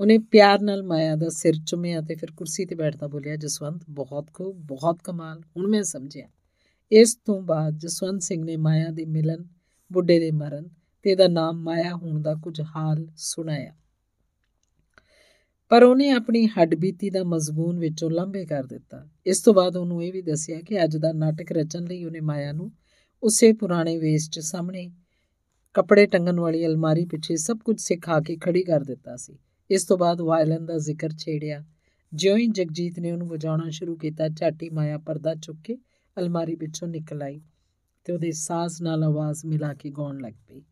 [0.00, 4.30] ਉਹਨੇ ਪਿਆਰ ਨਾਲ ਮਾਇਆ ਦਾ ਸਿਰ ਚੁੰਮਿਆ ਤੇ ਫਿਰ ਕੁਰਸੀ ਤੇ ਬੈਠਦਾ ਬੋਲਿਆ, ਜਸਵੰਤ, ਬਹੁਤ
[4.30, 6.28] ਕੋ ਬਹੁਤ ਕਮਾਲ। ਹੁਣ ਮੈਂ ਸਮਝਿਆ।
[6.92, 9.44] ਇਸ ਤੋਂ ਬਾਅਦ ਜਸਵੰਤ ਸਿੰਘ ਨੇ ਮਾਇਆ ਦੇ ਮਿਲਨ,
[9.92, 10.68] ਬੁੱਢੇ ਦੇ ਮਰਨ
[11.02, 13.74] ਤੇ ਇਹਦਾ ਨਾਮ ਮਾਇਆ ਹੋਣ ਦਾ ਕੁਝ ਹਾਲ ਸੁਣਾਇਆ।
[15.68, 20.12] ਪਰ ਉਹਨੇ ਆਪਣੀ ਹੱਡਬੀਤੀ ਦਾ ਮਜ਼ਮੂਨ ਵਿੱਚੋਂ ਲੰਬੇ ਕਰ ਦਿੱਤਾ। ਇਸ ਤੋਂ ਬਾਅਦ ਉਹਨੂੰ ਇਹ
[20.12, 22.72] ਵੀ ਦੱਸਿਆ ਕਿ ਅੱਜ ਦਾ ਨਾਟਕ ਰਚਣ ਲਈ ਉਹਨੇ ਮਾਇਆ ਨੂੰ
[23.22, 24.90] ਉਸੇ ਪੁਰਾਣੇ ਵੇਸ 'ਚ ਸਾਹਮਣੇ
[25.74, 29.38] ਕੱਪੜੇ ਟੰਗਣ ਵਾਲੀ ਅਲਮਾਰੀ ਪਿੱਛੇ ਸਭ ਕੁਝ ਸਿਖਾ ਕੇ ਖੜੀ ਕਰ ਦਿੱਤਾ ਸੀ।
[29.70, 31.64] ਇਸ ਤੋਂ ਬਾਅਦ ਵਾਇਲਨ ਦਾ ਜ਼ਿਕਰ ਛੇੜਿਆ।
[32.14, 35.78] ਜਿਉਂ ਹੀ ਜਗਜੀਤ ਨੇ ਉਹਨੂੰ ਵਜਾਉਣਾ ਸ਼ੁਰੂ ਕੀਤਾ, ਝਾਟੀ ਮਾਇਆ ਪਰਦਾ ਚੁੱਕ ਕੇ
[36.18, 37.40] ਅਲਮਾਰੀ ਵਿੱਚੋਂ ਨਿਕਲ ਆਈ
[38.04, 40.62] ਤੇ ਉਹਦੇ ਸਾਜ਼ ਨਾਲ ਆਵਾਜ਼ ਮਿਲਾ ਕੇ ਗਾਉਣ ਲੱਗ ਪਈ।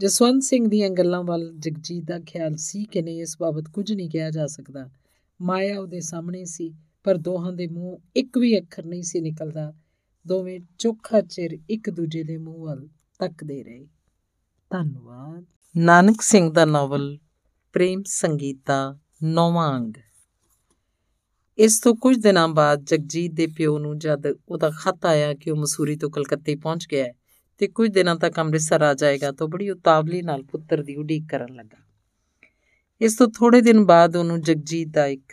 [0.00, 4.10] ਜਸਵੰਤ ਸਿੰਘ ਦੀਆਂ ਗੱਲਾਂ ਵੱਲ ਜਗਜੀਤ ਦਾ ਖਿਆਲ ਸੀ ਕਿ ਨਹੀਂ, ਇਸ ਬਾਬਤ ਕੁਝ ਨਹੀਂ
[4.10, 4.90] ਕਿਹਾ ਜਾ ਸਕਦਾ।
[5.42, 6.74] ਮਾਇਆ ਉਹਦੇ ਸਾਹਮਣੇ ਸੀ,
[7.04, 9.74] ਪਰ ਦੋਹਾਂ ਦੇ ਮੂੰਹ ਇੱਕ ਵੀ ਅੱਖਰ ਨਹੀਂ ਸੀ ਨਿਕਲਦਾ।
[10.26, 12.88] ਦੋਵੇਂ ਚੋਖਾ ਚਿਰ ਇੱਕ ਦੂਜੇ ਦੇ ਮੂੰਹ ਵੱਲ
[13.18, 13.86] ਤੱਕਦੇ ਰਹੇ।
[14.70, 15.44] ਧੰਨਵਾਦ।
[15.76, 17.18] ਨਾਨਕ ਸਿੰਘ ਦਾ ਨਾਵਲ,
[17.72, 19.94] ਪ੍ਰੇਮ ਸੰਗੀਤਾ, ਨੌਵਾਂ ਅੰਗ।
[21.58, 25.56] ਇਸ ਤੋਂ ਕੁਝ ਦਿਨਾਂ ਬਾਅਦ ਜਗਜੀਤ ਦੇ ਪਿਓ ਨੂੰ ਜਦ ਉਹਦਾ ਖਤ ਆਇਆ ਕਿ ਉਹ
[25.56, 27.12] ਮਸੂਰੀ ਤੋਂ ਕਲਕੱਤੇ ਪਹੁੰਚ ਗਿਆ ਹੈ
[27.58, 31.54] ਤੇ ਕੁਝ ਦਿਨਾਂ ਤੱਕ ਅੰਮ੍ਰਿਤਸਰ ਆ ਜਾਏਗਾ, ਤਾਂ ਬੜੀ ਉਤਾਵਲੀ ਨਾਲ ਪੁੱਤਰ ਦੀ ਉਡੀਕ ਕਰਨ
[31.54, 31.78] ਲੱਗਾ।
[33.00, 35.32] ਇਸ ਤੋਂ ਥੋੜੇ ਦਿਨ ਬਾਅਦ ਉਹਨੂੰ ਜਗਜੀਤ ਦਾ ਇੱਕ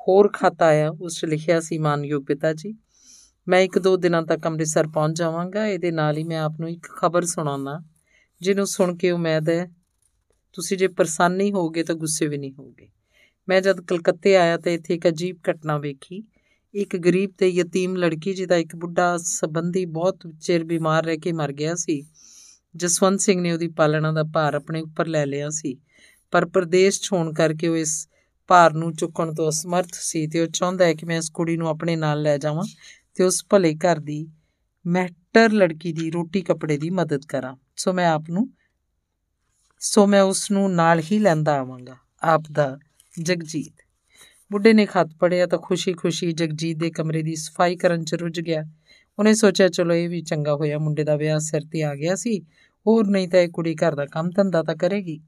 [0.00, 2.74] ਹੋਰ ਖਤ ਆਇਆ, ਉਸ 'ਚ ਲਿਖਿਆ ਸੀ ਮਾਨਯੋਗ ਪਿਤਾ ਜੀ,
[3.48, 6.86] ਮੈਂ ਇੱਕ ਦੋ ਦਿਨਾਂ ਤੱਕ ਅੰਮ੍ਰਿਤਸਰ ਪਹੁੰਚ ਜਾਵਾਂਗਾ, ਇਹਦੇ ਨਾਲ ਹੀ ਮੈਂ ਆਪ ਨੂੰ ਇੱਕ
[7.00, 7.80] ਖਬਰ ਸੁਣਾਉਣਾ
[8.40, 9.70] ਜਿਹਨੂੰ ਸੁਣ ਕੇ ਉਮੀਦ ਹੈ,
[10.52, 12.88] ਤੁਸੀਂ ਜੇ ਪਰੇਸ਼ਾਨ ਨਹੀਂ ਹੋਗੇ ਤਾਂ ਗੁੱਸੇ ਵੀ ਨਹੀਂ ਹੋਗੇ
[13.48, 16.22] ਮੈਂ ਜਦ ਕਲਕੱਤੇ ਆਇਆ ਤਾਂ ਇੱਥੇ ਇੱਕ ਅਜੀਬ ਘਟਨਾ ਵੇਖੀ।
[16.74, 21.52] ਇੱਕ ਗਰੀਬ ਤੇ ਯਤੀਮ ਲੜਕੀ ਜਿਹਦਾ ਇੱਕ ਬੁੱਢਾ ਸੰਬੰਧੀ ਬਹੁਤ ਚਿਰ ਬਿਮਾਰ ਰਹਿ ਕੇ ਮਰ
[21.52, 22.06] ਗਿਆ ਸੀ।
[22.76, 25.76] ਜਸਵੰਤ ਸਿੰਘ ਨੇ ਉਹਦੀ ਪਾਲਣਾ ਦਾ ਭਾਰ ਆਪਣੇ ਉੱਪਰ ਲੈ ਲਿਆ ਸੀ।
[26.30, 28.08] ਪਰ ਪ੍ਰਦੇਸ਼ ਛੋਣ ਕਰਕੇ ਉਹ ਇਸ
[28.48, 31.68] ਭਾਰ ਨੂੰ ਚੁੱਕਣ ਤੋਂ ਅਸਮਰਥ ਸੀ ਤੇ ਉਹ ਚਾਹੁੰਦਾ ਹੈ ਕਿ ਮੈਂ ਇਸ ਕੁੜੀ ਨੂੰ
[31.68, 32.64] ਆਪਣੇ ਨਾਲ ਲੈ ਜਾਵਾਂ
[33.14, 34.28] ਤੇ ਉਸ ਭਲੇ ਘਰ ਦੀ
[34.86, 38.50] ਮਹਿਟਰ ਲੜਕੀ ਦੀ ਰੋਟੀ ਕੱਪੜੇ ਦੀ ਮਦਦ ਕਰਾਂ। ਸੋ ਮੈਂ ਆਪ ਨੂੰ,
[39.80, 42.78] ਸੋ ਮੈਂ ਉਸ ਨੂੰ ਨਾਲ ਹੀ ਲੈਂਦਾ ਆਵਾਂਗਾ। ਆਪ ਦਾ
[43.20, 43.72] ਜਗਜੀਤ।
[44.52, 48.64] ਬੁੱਢੇ ਨੇ ਖਤ ਪੜਿਆ ਤਾਂ ਖੁਸ਼ੀ-ਖੁਸ਼ੀ ਜਗਜੀਤ ਦੇ ਕਮਰੇ ਦੀ ਸਫ਼ਾਈ ਕਰਨ 'ਚ ਰੁੱਝ ਗਿਆ।
[49.18, 52.40] ਉਹਨੇ ਸੋਚਿਆ, ਚਲੋ, ਇਹ ਵੀ ਚੰਗਾ ਹੋਇਆ, ਮੁੰਡੇ ਦਾ ਵਿਆਹ ਸਿਰ ਤੇ ਆ ਗਿਆ ਸੀ।
[52.86, 55.20] ਹੋਰ ਨਹੀਂ ਤਾਂ ਇਹ ਕੁੜੀ ਘਰ ਦਾ ਕੰਮ ਧੰਦਾ ਤਾਂ ਕਰੇਗੀ।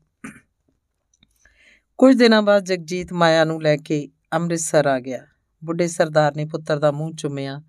[1.99, 5.27] ਕੁਝ ਦਿਨਾਂ ਬਾਅਦ ਜਗਜੀਤ ਮਾਇਆ ਨੂੰ ਲੈ ਕੇ ਅੰਮ੍ਰਿਤਸਰ ਆ ਗਿਆ।
[5.65, 7.63] ਬੁੱਢੇ ਸਰਦਾਰ ਨੇ ਪੁੱਤਰ ਦਾ ਮੂੰਹ ਚੁੰਮਿਆ।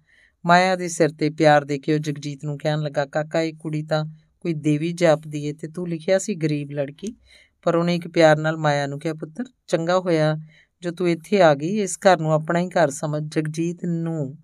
[0.46, 3.84] ਮਾਇਆ ਦੇ ਸਿਰ ਤੇ ਪਿਆਰ ਦੇ ਕੇ ਉਹ ਜਗਜੀਤ ਨੂੰ ਕਹਿਣ ਲੱਗਾ, ਕਾਕਾ, ਇਹ ਕੁੜੀ
[3.84, 4.06] ਤਾਂ
[4.40, 7.16] ਕੋਈ ਦੇਵੀ ਜਾਪਦੀ ਏ ਤੇ ਤੂੰ ਲਿਖਿਆ ਸੀ ਗਰੀਬ ਲੜਕੀ?
[7.66, 10.36] ਪਰ ਉਹਨੇ ਇੱਕ ਪਿਆਰ ਨਾਲ ਮਾਇਆ ਨੂੰ ਕਿਹਾ, ਪੁੱਤਰ, ਚੰਗਾ ਹੋਇਆ
[10.82, 14.38] ਜੋ ਤੂੰ ਇੱਥੇ ਆ ਗਈ। ਇਸ ਘਰ ਨੂੰ ਆਪਣਾ ਹੀ ਘਰ ਸਮਝ। ਜਗਜੀਤ ਨੂੰ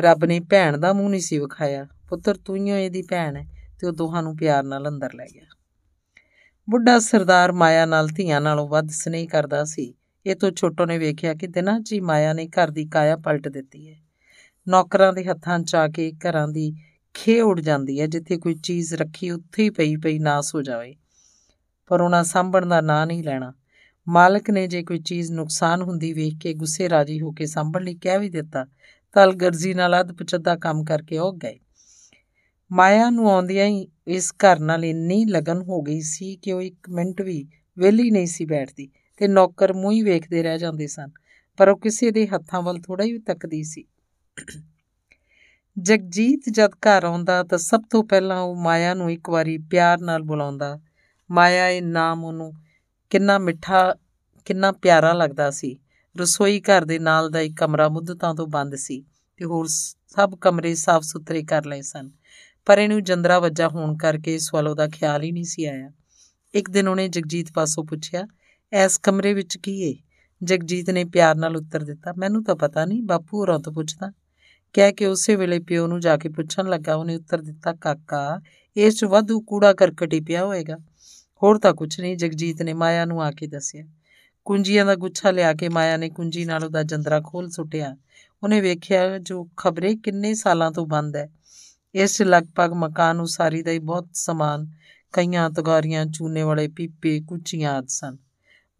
[0.00, 3.46] ਰੱਬ ਨੇ ਭੈਣ ਦਾ ਮੂੰਹ ਨਹੀਂ ਸੀ ਵਿਖਾਇਆ। ਪੁੱਤਰ, ਤੂੰ ਹੀ ਇਹਦੀ ਭੈਣ ਹੈ
[3.80, 5.44] ਤੇ ਉਹ ਦੋਹਾਂ ਨੂੰ ਪਿਆਰ ਨਾਲ ਅੰਦਰ ਲੈ ਗਿਆ।
[6.70, 9.94] ਬੁੱਢਾ ਸਰਦਾਰ ਮਾਇਆ ਨਾਲ, ਧੀਆਂ ਨਾਲੋਂ ਵੱਧ ਸਨੇਹ ਕਰਦਾ ਸੀ।
[10.26, 13.48] ਇਹ ਤੋਂ ਛੋਟੋ ਨੇ ਵੇਖਿਆ ਕਿ ਦਿਨਾਂ 'ਚ ਹੀ ਮਾਇਆ ਨੇ ਘਰ ਦੀ ਕਾਇਆ ਪਲਟ
[13.48, 13.96] ਦਿੱਤੀ ਹੈ
[14.68, 16.72] ਨੌਕਰਾਂ ਦੇ ਹੱਥਾਂ 'ਚ ਆ ਕੇ ਘਰਾਂ ਦੀ
[17.14, 20.96] ਖੇ ਉੱਡ ਜਾਂਦੀ ਹੈ ਜਿੱਥੇ ਕੋਈ ਚੀਜ਼ ਰੱਖੀ ਉੱਥੇ ਹੀ ਪਈ ਪਈ ਨਾਸ ਹੋ ਜਾਵੇ।
[21.90, 23.52] ਪਰ ਉਹਨਾਂ ਸਾਂਭਣ ਦਾ ਨਾਂ ਨਹੀਂ ਲੈਣਾ।
[24.06, 27.94] ਮਾਲਕ ਨੇ ਜੇ ਕੋਈ ਚੀਜ਼ ਨੁਕਸਾਨ ਹੁੰਦੀ ਵੇਖ ਕੇ ਗੁੱਸੇ ਰਾਜੀ ਹੋ ਕੇ ਸਾਂਭਣ ਲਈ
[27.94, 28.66] ਕਹਿ ਵੀ ਦਿੱਤਾ
[29.14, 31.58] ਤਲ ਗਰਜ਼ੀ ਨਾਲ ਅਧ ਪਚੱਦਾ ਕੰਮ ਕਰਕੇ ਉਹ ਗਏ।
[32.70, 36.90] ਮਾਇਆ ਨੂੰ ਆਉਂਦਿਆਂ ਹੀ ਇਸ ਘਰ ਨਾਲ ਇੰਨੀ ਲਗਨ ਹੋ ਗਈ ਸੀ ਕਿ ਉਹ ਇੱਕ
[36.90, 37.46] ਮਿੰਟ ਵੀ
[37.78, 41.10] ਵਿਹਲੀ ਨਹੀਂ ਸੀ ਬੈਠਦੀ ਤੇ ਨੌਕਰ ਮੂੰਹ ਹੀ ਵੇਖਦੇ ਰਹਿ ਜਾਂਦੇ ਸਨ,
[41.56, 43.84] ਪਰ ਉਹ ਕਿਸੇ ਦੇ ਹੱਥਾਂ ਵੱਲ ਥੋੜਾ ਹੀ ਤੱਕਦੀ ਸੀ।
[45.78, 50.22] ਜਗਜੀਤ ਜਦ ਘਰ ਆਉਂਦਾ ਤਾਂ ਸਭ ਤੋਂ ਪਹਿਲਾਂ ਉਹ ਮਾਇਆ ਨੂੰ ਇੱਕ ਵਾਰੀ ਪਿਆਰ ਨਾਲ
[50.22, 50.78] ਬੁਲਾਉਂਦਾ
[51.30, 52.54] ਮਾਇਆ ਇਹ ਨਾਮ ਉਹਨੂੰ
[53.10, 53.94] ਕਿੰਨਾ ਮਿੱਠਾ,
[54.44, 55.78] ਕਿੰਨਾ ਪਿਆਰਾ ਲੱਗਦਾ ਸੀ।
[56.18, 59.04] ਰਸੋਈ ਘਰ ਦੇ ਨਾਲ ਦਾ ਇੱਕ ਕਮਰਾ ਮੁੱਦਤਾਂ ਤੋਂ ਬੰਦ ਸੀ
[59.36, 62.10] ਤੇ ਹੋਰ ਸਭ ਕਮਰੇ ਸਾਫ਼ ਸੁਥਰੇ ਕਰ ਲਏ ਸਨ।
[62.66, 65.90] ਪਰ ਇਹਨੂੰ ਜੰਦਰਾ ਵੱਜਾ ਹੋਣ ਕਰਕੇ ਇਸ ਵੱਲ ਉਹਦਾ ਖਿਆਲ ਹੀ ਨਹੀਂ ਸੀ ਆਇਆ।
[66.54, 68.26] ਇੱਕ ਦਿਨ ਉਹਨੇ ਜਗਜੀਤ ਪਾਸੋਂ ਪੁੱਛਿਆ,
[68.72, 69.94] ਐਸ ਕਮਰੇ ਵਿੱਚ ਕੀ ਏ?
[70.42, 74.12] ਜਗਜੀਤ ਨੇ ਪਿਆਰ ਨਾਲ ਉੱਤਰ ਦਿੱਤਾ, ਮੈਨੂੰ ਤਾਂ ਪਤਾ ਨਹੀਂ, ਬਾਪੂ ਹੋਰਾਂ ਤੋਂ ਪੁੱਛਦਾ।
[74.72, 78.40] ਕਹਿ ਕੇ ਉਸੇ ਵੇਲੇ ਪਿਓ ਨੂੰ ਜਾ ਕੇ ਪੁੱਛਣ ਲੱਗਾ, ਉਹਨੇ ਉੱਤਰ ਦਿੱਤਾ, ਕਾਕਾ,
[78.76, 80.76] ਇਸ 'ਚ ਵਾਧੂ ਕੂੜਾ ਕਰਕਟ ਹੀ ਪਿਆ ਹੋਏਗਾ।
[81.42, 83.84] ਹੋਰ ਤਾਂ ਕੁਝ ਨਹੀਂ, ਜਗਜੀਤ ਨੇ ਮਾਇਆ ਨੂੰ ਆ ਕੇ ਦੱਸਿਆ।
[84.44, 87.96] ਕੁੰਜੀਆਂ ਦਾ ਗੁੱਛਾ ਲਿਆ ਕੇ ਮਾਇਆ ਨੇ ਕੁੰਜੀ ਨਾਲ ਉਹਦਾ ਜੰਦਰਾ ਖੋਲ ਸੁੱਟਿਆ।
[88.42, 91.28] ਉਹਨੇ ਵੇਖਿਆ ਜੋ ਖਬਰੇ ਕਿੰਨੇ ਸਾਲਾਂ ਤੋਂ ਬੰਦ ਹੈ
[91.94, 94.66] ਇਸ ਲਗਭਗ ਮਕਾਨ ਉਸਾਰੀ ਦਾ ਹੀ ਬਹੁਤ ਸਮਾਨ,
[95.12, 98.16] ਕਈਆਂ ਤਗਾਰੀਆਂ ਚੂਨੇ ਵਾਲੇ ਪੀਪੇ, ਕੁੱਚੀਆਂ ਆਦ ਸਨ।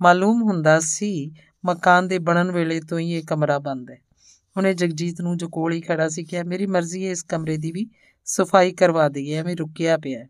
[0.02, 1.30] ਮਾਲੂਮ ਹੁੰਦਾ ਸੀ
[1.64, 3.98] ਮਕਾਨ ਦੇ ਬਣਨ ਵੇਲੇ ਤੋਂ ਹੀ ਇਹ ਕਮਰਾ ਬੰਦ ਹੈ
[4.56, 7.72] ਉਹਨੇ ਜਗਜੀਤ ਨੂੰ ਜੋ ਕੋਲ ਹੀ ਖੜਾ ਸੀ ਕਿਹਾ, ਮੇਰੀ ਮਰਜ਼ੀ ਹੈ ਇਸ ਕਮਰੇ ਦੀ
[7.72, 7.86] ਵੀ
[8.24, 10.24] ਸਫ਼ਾਈ ਕਰਵਾ ਦਈਏ, ਐਵੇਂ ਰੁਕਿਆ ਪਿਆ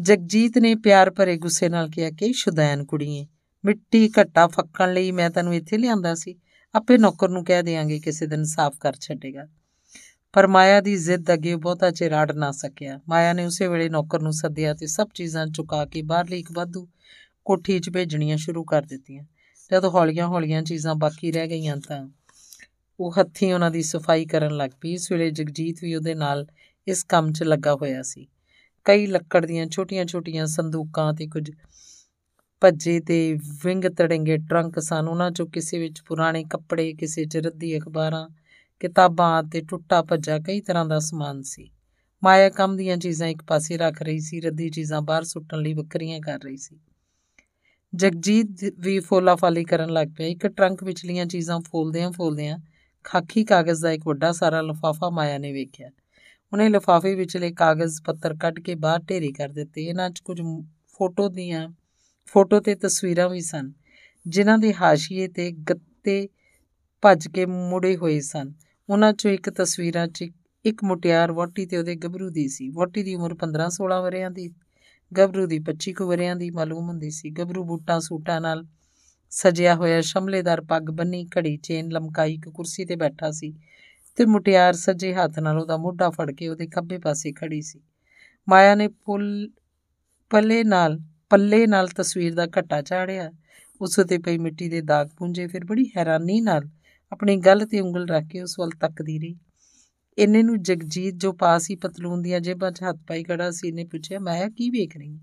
[0.00, 3.26] ਜਗਜੀਤ ਨੇ ਪਿਆਰ ਭਰੇ ਗੁੱਸੇ ਨਾਲ ਕਿਹਾ ਕਿ ਸ਼ੁਦੈਨ ਕੁੜੀਏ,
[3.64, 6.34] ਮਿੱਟੀ ਘੱਟਾ ਫੱਕਣ ਲਈ ਮੈਂ ਤੈਨੂੰ ਇੱਥੇ ਲਿਆਂਦਾ ਸੀ।
[6.74, 9.48] ਆਪੇ ਨੌਕਰ ਨੂੰ ਕਹਿ ਦੇਾਂਗੇ ਕਿਸੇ ਦਿਨ ਸਾਫ਼ ਕਰ ਛੱਡੇਗਾ।
[10.32, 14.20] ਪਰ ਮਾਇਆ ਦੀ ਜ਼ਿੱਦ ਅੱਗੇ ਬਹੁਤਾ ਚਿਰ ਅੜ ਨਾ ਸਕਿਆ। ਮਾਇਆ ਨੇ ਉਸੇ ਵੇਲੇ ਨੌਕਰ
[14.20, 16.88] ਨੂੰ ਸੱਦਿਆ ਤੇ ਸਭ ਚੀਜ਼ਾਂ ਚੁਕਾ ਕੇ ਬਾਹਰਲੀ ਇੱਕ ਵਾਧੂ
[17.44, 19.24] ਕੋਠੀ 'ਚ ਭੇਜਣੀਆਂ ਸ਼ੁਰੂ ਕਰ ਦਿੱਤੀਆਂ।
[19.72, 22.08] ਜਦੋਂ ਹੌਲੀਆਂ-ਹੌਲੀਆਂ ਚੀਜ਼ਾਂ ਬਾਕੀ ਰਹਿ ਗਈਆਂ ਤਾਂ
[23.00, 26.46] ਉਹ ਹੱਥੀਂ ਉਹਨਾਂ ਦੀ ਸਫ਼ਾਈ ਕਰਨ ਲੱਗ ਪਈ। ਇਸ ਵੇਲੇ ਜਗਜੀਤ ਵੀ ਉਹਦੇ ਨਾਲ
[26.88, 28.26] ਇਸ ਕੰਮ 'ਚ ਲੱਗਾ ਹੋਇਆ ਸੀ।
[28.84, 31.50] ਕਈ ਲੱਕੜ ਦੀਆਂ ਛੋਟੀਆਂ-ਛੋਟੀਆਂ ਸੰਦੂਕਾਂ ਤੇ ਕੁਝ
[32.60, 37.78] ਭੱਜੇ ਤੇ ਵਿੰਗ ਤੜੰਗੇ ਟਰੰਕ ਸਨ। ਉਹਨਾਂ 'ਚੋਂ ਕਿਸੇ ਵਿੱਚ ਪੁਰਾਣੇ ਕੱਪੜੇ, ਕਿਸੇ 'ਚ ਰੱਦੀ
[37.78, 38.28] ਅਖਬਾਰਾਂ,
[38.80, 41.70] ਕਿਤਾਬਾਂ ਤੇ ਟੁੱਟਾ ਭੱਜਾ ਕਈ ਤਰ੍ਹਾਂ ਦਾ ਸਮਾਨ ਸੀ।
[42.24, 46.20] ਮਾਇਆ ਕੰਮ ਦੀਆਂ ਚੀਜ਼ਾਂ ਇੱਕ ਪਾਸੇ ਰੱਖ ਰਹੀ ਸੀ, ਰੱਦੀ ਚੀਜ਼ਾਂ ਬਾਹਰ ਸੁੱਟਣ ਲਈ ਵੱਖਰੀਆਂ
[46.20, 46.80] ਕਰ ਰਹੀ ਸੀ।
[47.94, 48.46] ਜਗਜੀਤ
[48.78, 52.58] ਵੀ ਫੋਲਾ ਫਾਲੀ ਕਰਨ ਲੱਗ ਪਿਆ। ਇੱਕ ਟਰੰਕ ਵਿਚਲੀਆਂ ਚੀਜ਼ਾਂ ਫੋਲਦਿਆਂ ਫੋਲਦਿਆਂ
[53.04, 55.90] ਖਾਕੀ ਕਾਗਜ਼ ਦਾ ਇੱਕ ਵੱਡਾ ਸਾਰਾ ਲਫਾਫਾ ਮਾਇਆ ਨੇ ਵੇਖਿਆ।
[56.52, 60.42] ਉਹਨੇ ਲਫਾਫੇ ਵਿਚਲੇ ਕਾਗਜ਼, ਪੱਤਰ ਕੱਢ ਕੇ ਬਾਹਰ ਢੇਰੀ ਕਰ ਦਿੱਤੇ। ਇਹਨਾਂ 'ਚ ਕੁਝ
[60.88, 61.68] ਫੋਟੋ ਦੀਆਂ,
[62.26, 63.72] ਫੋਟੋ ਤੇ ਤਸਵੀਰਾਂ ਵੀ ਸਨ,
[64.26, 66.28] ਜਿਨ੍ਹਾਂ ਦੇ ਹਾਸ਼ੀਏ ਤੇ ਗੱਤੇ
[67.02, 68.52] ਭੱਜ ਕੇ ਮੁੜੇ ਹੋਏ ਸਨ।
[68.90, 70.24] ਉਹਨਾਂ 'ਚੋਂ ਇੱਕ ਤਸਵੀਰਾਂ 'ਚ
[70.64, 74.50] ਇੱਕ ਮੁਟਿਆਰ ਵੋਟੀ ਤੇ ਉਹਦੇ ਗੱਭਰੂ ਦੀ ਸੀ। ਵੋਟੀ ਦੀ ਉਮਰ 15-16 ਵਰਿਆਂ ਦੀ,
[75.16, 78.66] ਗੱਭਰੂ ਦੀ 25 ਕੁ ਵਰਿਆਂ ਦੀ ਮਾਲੂਮ ਹੁੰਦੀ ਸੀ। ਗੱਭਰੂ ਬੂਟਾਂ ਸੂਟਾਂ ਨਾਲ
[79.30, 83.54] ਸਜਿਆ ਹੋਇਆ ਸ਼ਮਲੇਦਾਰ ਪੱਗ ਬੰਨੀ ਘੜੀ ਚੇਨ ਲਮਕਾਈ ਇੱਕ ਕੁਰਸੀ ਤੇ ਬੈਠਾ ਸੀ।
[84.16, 87.80] ਤੇ ਮੁਟਿਆਰ ਸੱਜੇ ਹੱਥ ਨਾਲ ਉਹਦਾ ਮੋਢਾ ਫੜ ਕੇ ਉਹਦੇ ਖੱਬੇ ਪਾਸੇ ਖੜੀ ਸੀ।
[88.48, 89.50] ਮਾਇਆ ਨੇ ਪੁੱਲ,
[90.30, 93.32] ਪੱਲੇ ਨਾਲ ਪੱਲੇ ਨਾਲ ਤਸਵੀਰ ਦਾ ਘੱਟਾ ਚਾੜਿਆ।
[93.80, 96.68] ਉਸ ਉਤੇ ਪਈ ਮਿੱਟੀ ਦੇ ਦਾਗ ਪੁੰਝੇ ਫਿਰ ਬੜੀ ਹੈਰਾਨੀ ਨਾਲ
[97.12, 99.36] ਆਪਣੀ ਗੱਲ ਤੇ ਉਂਗਲ ਰੱਖ ਕੇ ਉਸ ਵੱਲ ਤੱਕਦੀ ਰਹੀ।
[100.18, 103.84] ਇੰਨੇ ਨੂੰ ਜਗਜੀਤ ਜੋ ਪਾਸ ਹੀ ਪਤਲੂਨ ਦੀਆਂ ਜੇਬਾਂ 'ਚ ਹੱਥ ਪਾਈ ਖੜਾ ਸੀ ਨੇ
[103.84, 105.20] ਪੁੱਛਿਆ, ਮਾਇਆ, ਕੀ ਵੇਖ ਰਹੀ?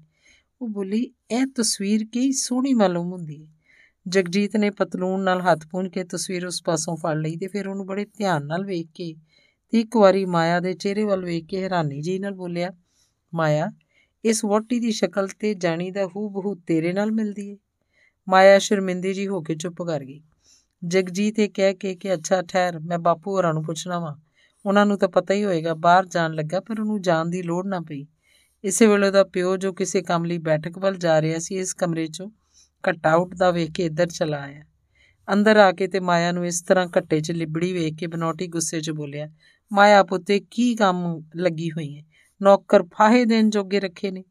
[0.61, 3.58] ਉਹ ਬੋਲੀ, ਇਹ ਤਸਵੀਰ ਕੀ ਸੋਹਣੀ ਮਾਲੂਮ ਹੁੰਦੀ ਹੈ?
[4.07, 7.85] ਜਗਜੀਤ ਨੇ ਪਤਲੂਨ ਨਾਲ ਹੱਥ ਪੂੰਝ ਕੇ ਤਸਵੀਰ ਉਸ ਪਾਸੋਂ ਫੜ ਲਈ ਤੇ ਫਿਰ ਉਹਨੂੰ
[7.85, 9.15] ਬੜੇ ਧਿਆਨ ਨਾਲ ਵੇਖ ਕੇ
[9.69, 12.71] ਤੇ ਇੱਕ ਵਾਰੀ ਮਾਇਆ ਦੇ ਚਿਹਰੇ ਵੱਲ ਵੇਖ ਕੇ ਹੈਰਾਨੀ ਜੀ ਨਾਲ ਬੋਲਿਆ,
[13.33, 13.71] ਮਾਇਆ,
[14.25, 17.57] ਇਸ ਵੋਟੀ ਦੀ ਸ਼ਕਲ ਤੇ ਜਾਣੀ ਦਾ ਹੂ ਬਹੂ ਤੇਰੇ ਨਾਲ ਮਿਲਦੀ ਏ।
[18.29, 20.21] ਮਾਇਆ ਸ਼ਰਮਿੰਦੀ ਜੀ ਹੋ ਕੇ ਚੁੱਪ ਕਰ ਗਈ।
[20.85, 24.19] ਜਗਜੀਤ ਇਹ ਕਹਿ ਕੇ ਕਿ, ਅੱਛਾ, ਠਹਿਰ, ਮੈਂ ਬਾਪੂ ਹੋਰਾਂ ਨੂੰ ਪੁੱਛਣਾ ਵਾ।
[24.65, 27.79] ਉਹਨਾਂ ਨੂੰ ਤਾਂ ਪਤਾ ਹੀ ਹੋਏਗਾ, ਬਾਹਰ ਜਾਣ ਲੱਗਾ, ਪਰ ਉਹਨੂੰ ਜਾਣ ਦੀ ਲੋੜ ਨਾ
[27.79, 28.07] ਪਈ।
[28.63, 32.05] ਇਸੇ ਵੇਲੇ ਦਾ ਪਿਓ ਜੋ ਕਿਸੇ ਕੰਮ ਲਈ ਬੈਠਕ ਵੱਲ ਜਾ ਰਿਹਾ ਸੀ, ਇਸ ਕਮਰੇ
[32.05, 32.29] 'ਚੋਂ
[32.83, 34.63] ਘੱਟਾ ਉੱਠਦਾ ਵੇਖ ਕੇ ਇੱਧਰ ਚਲਾ ਆਇਆ।
[35.33, 38.81] ਅੰਦਰ ਆ ਕੇ ਤੇ ਮਾਇਆ ਨੂੰ ਇਸ ਤਰ੍ਹਾਂ ਘੱਟੇ 'ਚ ਲਿਬੜੀ ਵੇਖ ਕੇ ਬਨੋਟੀ ਗੁੱਸੇ
[38.81, 39.29] 'ਚ ਬੋਲਿਆ,
[39.71, 42.03] ਮਾਇਆ ਪੁੱਤੇ, ਕੀ ਕੰਮ ਲੱਗੀ ਹੋਈ ਹੈ
[42.41, 44.23] ਨੌਕਰ ਫਾਹੇ ਦੇਣ ਜੋਗੇ ਰੱਖੇ ਨੇ।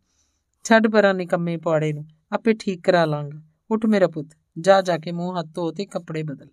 [0.65, 5.13] ਛੱਡ ਪਰਾਂ ਨਿਕੰਮੇ ਪੌੜੇ ਨੂੰ, ਆਪੇ ਠੀਕ ਕਰਾ ਲਾਂਗਾ। ਉੱਠ ਮੇਰਾ ਪੁੱਤ, ਜਾ ਜਾ ਕੇ
[5.13, 6.49] ਮੂੰਹ ਹੱਥ ਧੋ ਤੇ ਕੱਪੜੇ ਬਦਲ।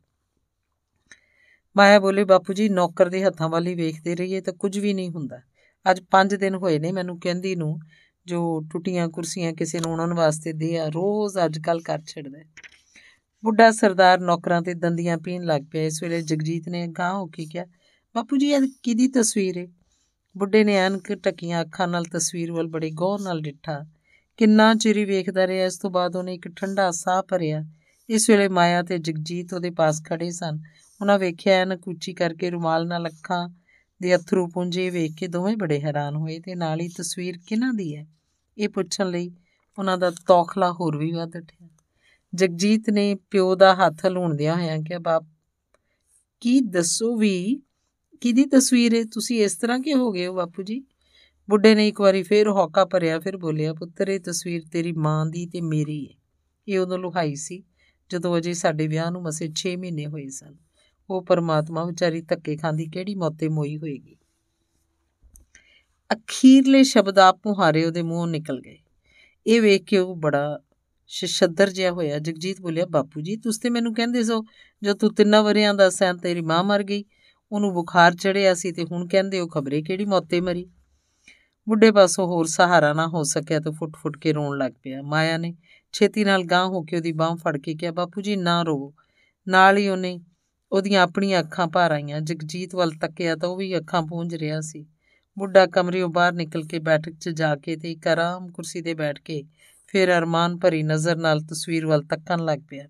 [1.75, 5.41] ਮਾਇਆ ਬੋਲੇ, ਬਾਪੂ ਜੀ, ਨੌਕਰ ਦੇ ਹੱਥਾਂ ਵਾਲੀ ਵੇਖਦੇ ਰਹੀਏ ਤਾਂ ਕੁਝ ਵੀ ਨਹੀਂ ਹੁੰਦਾ।
[5.85, 7.79] ਅੱਜ 5 ਦਿਨ ਹੋਏ ਨੇ ਮੈਨੂੰ ਕਹਿੰਦੀ ਨੂੰ
[8.27, 12.39] ਜੋ ਟੁੱਟੀਆਂ ਕੁਰਸੀਆਂ ਕਿਸੇ ਨੂੰ ਉਹਨਾਂ ਵਾਸਤੇ ਦੇ ਆ, ਰੋਜ਼ ਅੱਜ ਕੱਲ ਕਰ ਛੱਡਦਾ
[13.45, 17.45] ਬੁੱਢਾ ਸਰਦਾਰ ਨੌਕਰਾਂ ਤੇ ਦੰਦੀਆਂ ਪੀਣ ਲੱਗ ਪਿਆ। ਇਸ ਵੇਲੇ ਜਗਜੀਤ ਨੇ ਗਾਂ ਹੋ ਕੇ
[17.45, 17.65] ਕਿਹਾ,
[18.15, 19.67] ਬਾਪੂ ਜੀ, ਇਹ ਕਿਹਦੀ ਤਸਵੀਰ ਹੈ
[20.37, 23.85] ਬੁੱਢੇ ਨੇ ਅਨਕ ਟਕੀਆਂ ਅੱਖਾਂ ਨਾਲ ਤਸਵੀਰ ਵੱਲ ਬੜੇ ਗੌਰ ਨਾਲ ਡਿੱਠਾ।
[24.37, 27.65] ਕਿੰਨਾ ਚਿਰ ਵੇਖਦਾ ਰਿਹਾ, ਇਸ ਤੋਂ ਬਾਅਦ ਉਹਨੇ ਇੱਕ ਠੰਡਾ ਸਾਹ ਭਰਿਆ।
[28.09, 30.59] ਇਸ ਵੇਲੇ ਮਾਇਆ ਤੇ ਜਗਜੀਤ ਉਹਦੇ ਪਾਸ ਖੜੇ ਸਨ।
[31.01, 33.49] ਉਹਨਾਂ ਵੇਖਿਆ ਅਨਕ ਉੱਚੀ ਕਰਕੇ ਰੁਮਾਲ ਨਾਲ ਅੱਖਾਂ
[34.01, 37.95] ਦੇ ਅਥਰੂ ਪੁੰਜੇ ਵੇਖ ਕੇ ਦੋਵੇਂ ਬੜੇ ਹੈਰਾਨ ਹੋਏ ਤੇ ਨਾਲ ਹੀ ਤਸਵੀਰ ਕਿਹਨਾਂ ਦੀ
[37.95, 38.07] ਹੈ?
[38.57, 39.31] ਇਹ ਪੁੱਛਣ ਲਈ
[39.79, 41.67] ਉਹਨਾਂ ਦਾ ਤੌਖਲਾ ਹੋਰ ਵੀ ਵੱਧ ਉੱਠਿਆ।
[42.35, 45.25] ਜਗਜੀਤ ਨੇ ਪਿਓ ਦਾ ਹੱਥ ਹਲੂਣਦਿਆਂ ਹੋਇਆਂ ਕਿਹਾ, ਬਾਪ,
[46.39, 47.61] ਕੀ ਦੱਸੋ ਵੀ?
[48.21, 50.83] ਕਿਹਦੀ ਤਸਵੀਰ ਹੈ ਤੁਸੀਂ ਇਸ ਤਰ੍ਹਾਂ ਕਿ ਹੋ ਗਏ ਹੋ ਬਾਪੂ ਜੀ?
[51.49, 55.45] ਬੁੱਢੇ ਨੇ ਇੱਕ ਵਾਰੀ ਫੇਰ ਹੌਕਾ ਭਰਿਆ, ਫਿਰ ਬੋਲਿਆ, ਪੁੱਤਰ, ਇਹ ਤਸਵੀਰ ਤੇਰੀ ਮਾਂ ਦੀ
[55.45, 56.21] ਤੇ ਮੇਰੀ ਹੈ
[56.67, 57.63] ਇਹ ਉਦੋਂ ਲੁਹਾਈ ਸੀ
[58.09, 60.64] ਜਦੋਂ ਅਜੇ ਸਾਡੇ ਵਿਆਹ ਨੂੰ ਮਸੇ 6 ਮਹੀਨੇ ਹੋਏ ਸਨ।
[61.09, 64.15] ਉਹ ਪਰਮਾਤਮਾ ਵਿਚਾਰੀ ਧੱਕੇ ਖਾਂਦੀ ਕਿਹੜੀ ਮੌਤੇ ਮੋਈ ਹੋਏਗੀ?
[66.13, 68.77] ਅਖੀਰਲੇ ਸ਼ਬਦ ਆਪ ਮੁਹਾਰੇ ਉਹਦੇ ਮੂੰਹੋਂ ਨਿਕਲ ਗਏ।
[69.47, 70.59] ਇਹ ਵੇਖ ਕੇ ਉਹ ਬੜਾ
[71.07, 74.43] ਸ਼ਸ਼ਦਰ ਜਿਹਾ ਹੋਇਆ। ਜਗਜੀਤ ਬੋਲਿਆ, ਬਾਪੂ ਜੀ, ਤੁਸੀਂ ਤੇ ਮੈਨੂੰ ਕਹਿੰਦੇ ਸੋ,
[74.83, 77.03] ਜੋ ਤੂੰ ਤਿੰਨਾਂ ਵਰਿਆਂ ਦਾ ਸੈਂ ਤੇਰੀ ਮਾਂ ਮਰ ਗਈ।
[77.51, 80.69] ਉਹਨੂੰ ਬੁਖਾਰ ਚੜਿਆ ਸੀ ਤੇ ਹੁਣ ਕਹਿੰਦੇ ਉਹ ਖਬਰੇ ਕਿਹੜੀ ਮੌਤੇ ਮਰੀ?
[81.69, 85.55] ਬੁੱਢੇ ਪਾਸੋਂ ਹੋਰ ਸਹਾਰਾ ਨਾ ਹੋ ਸਕਿਆ ਤੇ ਫੁੱਟ-ਫੁੱਟ ਕੇ ਰੋਣ ਲੱਗ ਪਿਆ। ਮਾਇਆ ਨੇ
[85.91, 88.93] ਛੇਤੀ ਨਾਲ ਗਾਂ ਹੋ ਕੇ ਉਹਦੀ ਬਾਹ ਫੜ ਕੇ ਕਿਹਾ, ਬਾਪੂ ਜੀ, ਨਾ ਰੋਵੋ।
[89.47, 90.19] ਨਾਲ ਹੀ ਉਹਨੇ
[90.71, 94.85] ਉਹਦੀਆਂ ਆਪਣੀਆਂ ਅੱਖਾਂ ਭਰ ਆਈਆਂ। ਜਗਜੀਤ ਵੱਲ ਤੱਕਿਆ ਤਾਂ ਉਹ ਵੀ ਅੱਖਾਂ ਪੂੰਝ ਰਿਹਾ ਸੀ।
[95.39, 99.19] ਬੁੱਢਾ ਕਮਰਿਓਂ ਬਾਹਰ ਨਿਕਲ ਕੇ ਬੈਠਕ 'ਚ ਜਾ ਕੇ ਤੇ ਇੱਕ ਆਰਾਮ ਕੁਰਸੀ ਤੇ ਬੈਠ
[99.19, 99.43] ਕੇ
[99.87, 102.87] ਫਿਰ ਅਰਮਾਨ ਭਰੀ ਨਜ਼ਰ ਨਾਲ ਤਸਵੀਰ ਵੱਲ ਤੱਕਣ ਲੱਗ ਪਿਆ।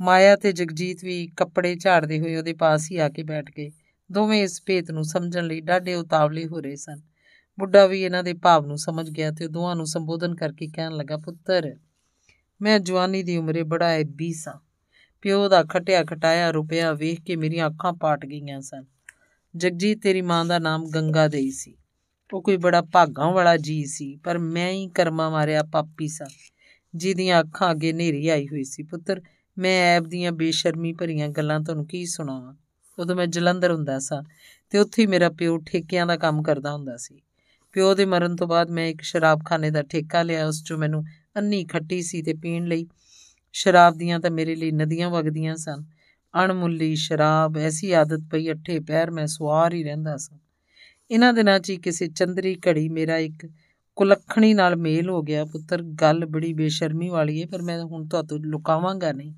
[0.00, 3.70] ਮਾਇਆ ਤੇ ਜਗਜੀਤ ਵੀ ਕੱਪੜੇ ਝਾੜਦੇ ਹੋਏ ਉਹਦੇ ਪਾਸ ਹੀ ਆ ਕੇ ਬੈਠ ਗਏ।
[4.12, 7.00] ਦੋਵੇਂ ਇਸ ਭੇਤ ਨੂੰ ਸਮਝਣ ਲਈ ਡਾਢੇ ਉਤਾਵਲੇ ਹੋ ਰਹੇ ਸਨ।
[7.58, 11.16] ਬੁੱਢਾ ਵੀ ਇਹਨਾਂ ਦੇ ਭਾਵ ਨੂੰ ਸਮਝ ਗਿਆ ਤੇ ਦੋਹਾਂ ਨੂੰ ਸੰਬੋਧਨ ਕਰਕੇ ਕਹਿਣ ਲੱਗਾ,
[11.16, 11.76] ਪੁੱਤਰ,
[12.62, 14.71] ਮੈਂ ਜਵਾਨੀ ਦੀ ਉਮਰੇ ਬੜਾ ਐਬੀ ਸਾਂ।
[15.22, 18.84] ਪਿਓ ਦਾ ਖਟਿਆ ਖਟਾਇਆ ਰੁਪਿਆ ਵੇਖ ਕੇ ਮੇਰੀਆਂ ਅੱਖਾਂ ਪਾਟ ਗਈਆਂ ਸਨ।
[19.56, 21.76] ਜਗਜੀਤ ਤੇਰੀ ਮਾਂ ਦਾ ਨਾਮ ਗੰਗਾ ਦੇਈ ਸੀ।
[22.34, 26.26] ਉਹ ਕੋਈ ਬੜਾ ਭਾਗਾਂ ਵਾਲਾ ਜੀ ਸੀ, ਪਰ ਮੈਂ ਹੀ ਕਰਮਾ ਮਾਰਿਆ ਪਾਪੀ ਸਾਂ।
[26.94, 29.20] ਜਿਹਦੀਆਂ ਅੱਖਾਂ ਅੱਗੇ ਨੇਰੀ ਆਈ ਹੋਈ ਸੀ। ਪੁੱਤਰ,
[29.58, 32.54] ਮੈਂ ਐਬ ਦੀਆਂ ਬੇਸ਼ਰਮੀ ਭਰੀਆਂ ਗੱਲਾਂ ਤੁਹਾਨੂੰ ਕੀ ਸੁਣਾਵਾਂ?
[32.98, 34.22] ਉਦੋਂ ਮੈਂ ਜਲੰਧਰ ਹੁੰਦਾ ਸਾਂ
[34.70, 37.22] ਤੇ ਉੱਥੇ ਮੇਰਾ ਪਿਓ ਠੇਕਿਆਂ ਦਾ ਕੰਮ ਕਰਦਾ ਹੁੰਦਾ ਸੀ।
[37.72, 41.04] ਪਿਓ ਦੇ ਮਰਨ ਤੋਂ ਬਾਅਦ ਮੈਂ ਇੱਕ ਸ਼ਰਾਬਖਾਨੇ ਦਾ ਠੇਕਾ ਲਿਆ, ਉਸ 'ਚੋਂ ਮੈਨੂੰ
[41.36, 42.86] ਅੰਨੀ ਖੱਟੀ ਸੀ ਤੇ ਪੀਣ ਲਈ
[43.52, 45.84] ਸ਼ਰਾਬ ਦੀਆਂ ਤਾਂ ਮੇਰੇ ਲਈ ਨਦੀਆਂ ਵਗਦੀਆਂ ਸਨ।
[46.44, 50.38] ਅਣਮੁੱਲੀ ਸ਼ਰਾਬ, ਐਸੀ ਆਦਤ ਪਈ, ਅੱਠੇ ਪੈਰ ਮੈਂ ਸਵਾਰ ਹੀ ਰਹਿੰਦਾ ਸਾਂ।
[51.10, 53.50] ਇਹਨਾਂ ਦਿਨਾਂ 'ਚ ਹੀ ਕਿਸੇ ਚੰਦਰੀ ਘੜੀ ਮੇਰਾ ਇੱਕ
[53.96, 58.40] ਕੁਲੱਖਣੀ ਨਾਲ ਮੇਲ ਹੋ ਗਿਆ। ਪੁੱਤਰ, ਗੱਲ ਬੜੀ ਬੇਸ਼ਰਮੀ ਵਾਲੀ ਹੈ ਪਰ ਮੈਂ ਹੁਣ ਤੁਹਾਨੂੰ
[58.40, 59.34] ਲੁਕਾਵਾਂਗਾ ਨਹੀਂ।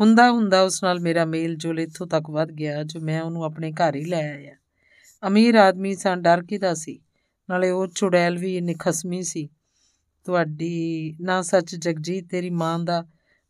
[0.00, 3.72] ਹੁੰਦਾ ਹੁੰਦਾ ਉਸ ਨਾਲ ਮੇਰਾ ਮੇਲ ਜੋਲ ਇੱਥੋਂ ਤੱਕ ਵੱਧ ਗਿਆ, ਜੋ ਮੈਂ ਉਹਨੂੰ ਆਪਣੇ
[3.72, 4.54] ਘਰ ਹੀ ਲੈ ਆਇਆ।
[5.26, 7.00] ਅਮੀਰ ਆਦਮੀ ਸਾਂ, ਡਰ ਕਿਦਾ ਸੀ?
[7.50, 9.48] ਨਾਲੇ ਉਹ ਚੁੜੈਲ ਵੀ ਇੰਨੀ ਖਸਮੀ ਸੀ।
[10.30, 13.06] ਤੁਹਾਡੀ, ਨਾ ਸੱਚ ਜਗਜੀਤ ਤੇਰੀ ਮਾਂ ਦਾ,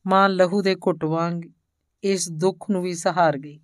[0.07, 1.43] ਮਾਂ ਲਹੂ ਦੇ ਘੁੱਟ ਵਾਂਗ
[2.05, 3.61] ਇਸ ਦੁੱਖ ਨੂੰ ਵੀ ਸਹਾਰ ਗਈ।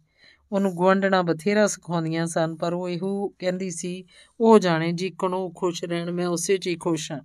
[0.52, 4.04] ਉਹਨੂੰ ਗਵੰਡਣਾ ਬਥੇਰਾ ਸਿਖਾਉਂਦੀਆਂ ਸਨ, ਪਰ ਉਹ ਇਹੋ ਕਹਿੰਦੀ ਸੀ,
[4.40, 7.20] ਉਹ ਜਾਣੇ ਜੀ ਕਣੋ ਖੁਸ਼ ਰਹਿਣ, ਮੈਂ ਉਸੇ 'ਚ ਹੀ ਖੁਸ਼ ਹਾਂ।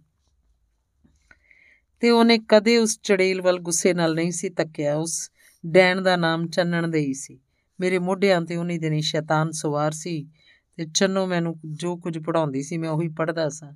[2.00, 5.32] ਤੇ ਉਹਨੇ ਕਦੇ ਉਸ ਚੜੇਲ ਵੱਲ ਗੁੱਸੇ ਨਾਲ ਨਹੀਂ ਸੀ ਤੱਕਿਆ। ਉਸ
[5.66, 7.40] ਡੈਣ ਦਾ ਨਾਮ ਚੰਨਣ ਦੇ ਹੀ ਸੀ।
[7.80, 10.28] ਮੇਰੇ ਮੋਢਿਆਂ ਤੇ ਉਹਨੀ ਦਿਨੀ ਸ਼ੈਤਾਨ ਸਵਾਰ ਸੀ
[10.76, 13.74] ਤੇ ਚੰਨੋ ਮੈਨੂੰ ਜੋ ਕੁਝ ਪੜਾਉਂਦੀ ਸੀ, ਮੈਂ ਉਹੀ ਪੜਦਾ ਸਾਂ।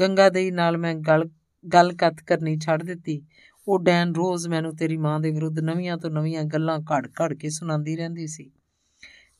[0.00, 1.28] ਗੰਗਾ ਦੇਈ ਨਾਲ ਮੈਂ ਗੱਲ
[1.68, 3.22] ਗੱਲ ਕੱਤ ਕਰਨੀ ਛੱਡ ਦਿੱਤੀ।
[3.68, 7.96] ਉਹ ਡੈਨ ਰੋਜ਼ ਮੈਨੂੰ ਤੇਰੀ ਮਾਂ ਦੇ ਵਿਰੁੱਧ ਨਵੀਆਂ ਤੋਂ ਨਵੀਆਂ ਗੱਲਾਂ ਘੜ-ਘੜ ਕੇ ਸੁਣਾਉਂਦੀ
[7.96, 8.50] ਰਹਿੰਦੀ ਸੀ।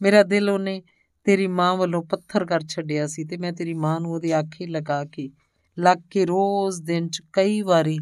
[0.02, 0.82] ਮੇਰਾ ਦਿਲ ਉਹਨੇ
[1.24, 5.04] ਤੇਰੀ ਮਾਂ ਵੱਲੋਂ ਪੱਥਰ ਕਰ ਛੱਡਿਆ ਸੀ ਤੇ ਮੈਂ ਤੇਰੀ ਮਾਂ ਨੂੰ ਉਹਦੇ ਆਖੇ ਲਗਾ
[5.04, 5.30] ਕੇ
[5.78, 7.98] ਲੱਗ ਕੇ ਰੋਜ਼ ਦਿਨ 'ਚ ਕਈ ਵਾਰੀ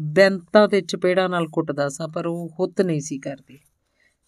[0.00, 3.58] ਬੈਂਤਾਂ ਤੇ ਚਪੇੜਾਂ ਨਾਲ ਕੁੱਟਦਾ ਸਾਂ, ਪਰ ਉਹ ਹੁੱਤ ਨਹੀਂ ਸੀ ਕਰਦੀ।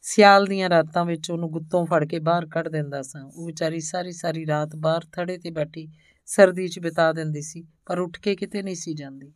[0.02, 4.12] ਸਿਆਲ ਦੀਆਂ ਰਾਤਾਂ ਵਿੱਚ ਉਹਨੂੰ ਗੁੱਤੋਂ ਫੜ ਕੇ ਬਾਹਰ ਕੱਢ ਦਿੰਦਾ ਸਾਂ। ਉਹ ਵਿਚਾਰੀ ਸਾਰੀ
[4.12, 5.88] ਸਾਰੀ ਰਾਤ ਬਾਹਰ ਥੜੇ ਤੇ ਬੈਠੀ
[6.30, 9.32] ਸਰਦੀ 'ਚ ਬਿਤਾ ਦਿੰਦੀ ਸੀ, ਪਰ ਉੱਠ ਕੇ ਕਿਤੇ ਨਹੀਂ ਸੀ ਜਾਂਦੀ।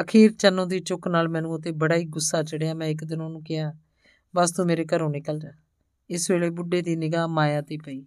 [0.00, 3.42] ਅਖੀਰ ਚੰਨੋ ਦੀ ਚੁੱਕ ਨਾਲ ਮੈਨੂੰ ਉਤੇ ਬੜਾ ਹੀ ਗੁੱਸਾ ਚੜਿਆ। ਮੈਂ ਇੱਕ ਦਿਨ ਉਹਨੂੰ
[3.42, 3.72] ਕਿਹਾ,
[4.36, 5.50] ਬਸ ਤੂੰ ਮੇਰੇ ਘਰੋਂ ਨਿਕਲ ਜਾ।
[6.10, 8.06] ਇਸ ਵੇਲੇ ਬੁੱਢੇ ਦੀ ਨਿਗਾਹ ਮਾਇਆ ਤੇ ਪਈ।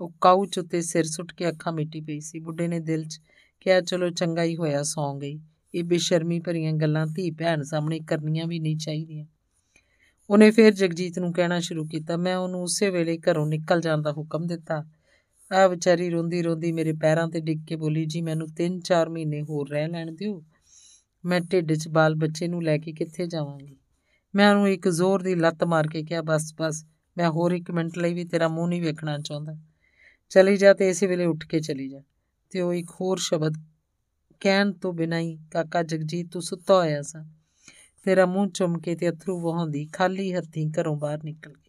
[0.00, 3.20] ਉਹ ਕਾਊਚ ਉੱਤੇ ਸਿਰ ਸੁੱਟ ਕੇ ਅੱਖਾਂ ਮਿੱਟੀ ਪਈ ਸੀ। ਬੁੱਢੇ ਨੇ ਦਿਲ 'ਚ
[3.60, 5.40] ਕਿਹਾ, ਚਲੋ ਚੰਗਾ ਹੀ ਹੋਇਆ, ਸੌਂ ਗਈ।
[5.74, 9.26] ਇਹ ਬੇਸ਼ਰਮੀ ਭਰੀਆਂ ਗੱਲਾਂ ਧੀ ਭੈਣ ਸਾਹਮਣੇ ਕਰਨੀਆਂ ਵੀ ਨਹੀਂ ਚਾਹੀਦੀਆਂ।
[10.30, 14.12] ਉਹਨੇ ਫਿਰ ਜਗਜੀਤ ਨੂੰ ਕਹਿਣਾ ਸ਼ੁਰੂ ਕੀਤਾ। ਮੈਂ ਉਹਨੂੰ ਉਸੇ ਵੇਲੇ ਘਰੋਂ ਨਿਕਲ ਜਾਣ ਦਾ
[14.12, 14.84] ਹੁਕਮ ਦਿੱਤਾ।
[15.52, 19.68] ਆ ਵਿਚਾਰੀ ਰੋਂਦੀ ਰੋਂਦੀ ਮੇਰੇ ਪੈਰਾਂ ਤੇ ਡਿੱਗ ਕੇ ਬੋਲੀ, ਜੀ, ਮੈਨੂੰ 3-4 ਮਹੀਨੇ ਹੋਰ
[19.68, 20.44] ਰਹਿ ਲੈਣ ਦਿਓ।
[21.24, 23.76] ਮੈਂ ਢਿੱਡ 'ਚ ਬਾਲ ਬੱਚੇ ਨੂੰ ਲੈ ਕੇ ਕਿੱਥੇ ਜਾਵਾਂਗੀ?
[24.34, 27.98] ਮੈਂ ਉਹਨੂੰ ਇੱਕ ਜ਼ੋਰ ਦੀ ਲੱਤ ਮਾਰ ਕੇ ਕਿਹਾ, ਬਸ ਬਸ, ਮੈਂ ਹੋਰ ਇੱਕ ਮਿੰਟ
[27.98, 29.56] ਲਈ ਵੀ ਤੇਰਾ ਮੂੰਹ ਨਹੀਂ ਵੇਖਣਾ ਚਾਹੁੰਦਾ।
[30.28, 32.02] ਚਲੀ ਜਾ ਤੇ ਇਸੇ ਵੇਲੇ ਉੱਠ ਕੇ ਚਲੀ ਜਾ।
[32.50, 33.54] ਤੇ ਉਹ ਇੱਕ ਹੋਰ ਸ਼ਬਦ,
[34.40, 37.24] ਕਹਿਣ ਤੋਂ ਬਿਨਾਂ ਹੀ, ਕਾਕਾ ਜਗਜੀਤ, ਤੂੰ ਸੁੱਤਾ ਹੋਇਆ ਸੀ।
[38.04, 41.67] ਤੇਰਾ ਮੂੰਹ ਚੁੰਮ ਕੇ ਤੇ ਅਥਰੂ ਵਹਾਉਂਦੀ, ਖਾਲੀ ਹੱਥੀਂ ਘਰੋਂ ਬਾਹਰ ਨਿਕਲ ਗਈ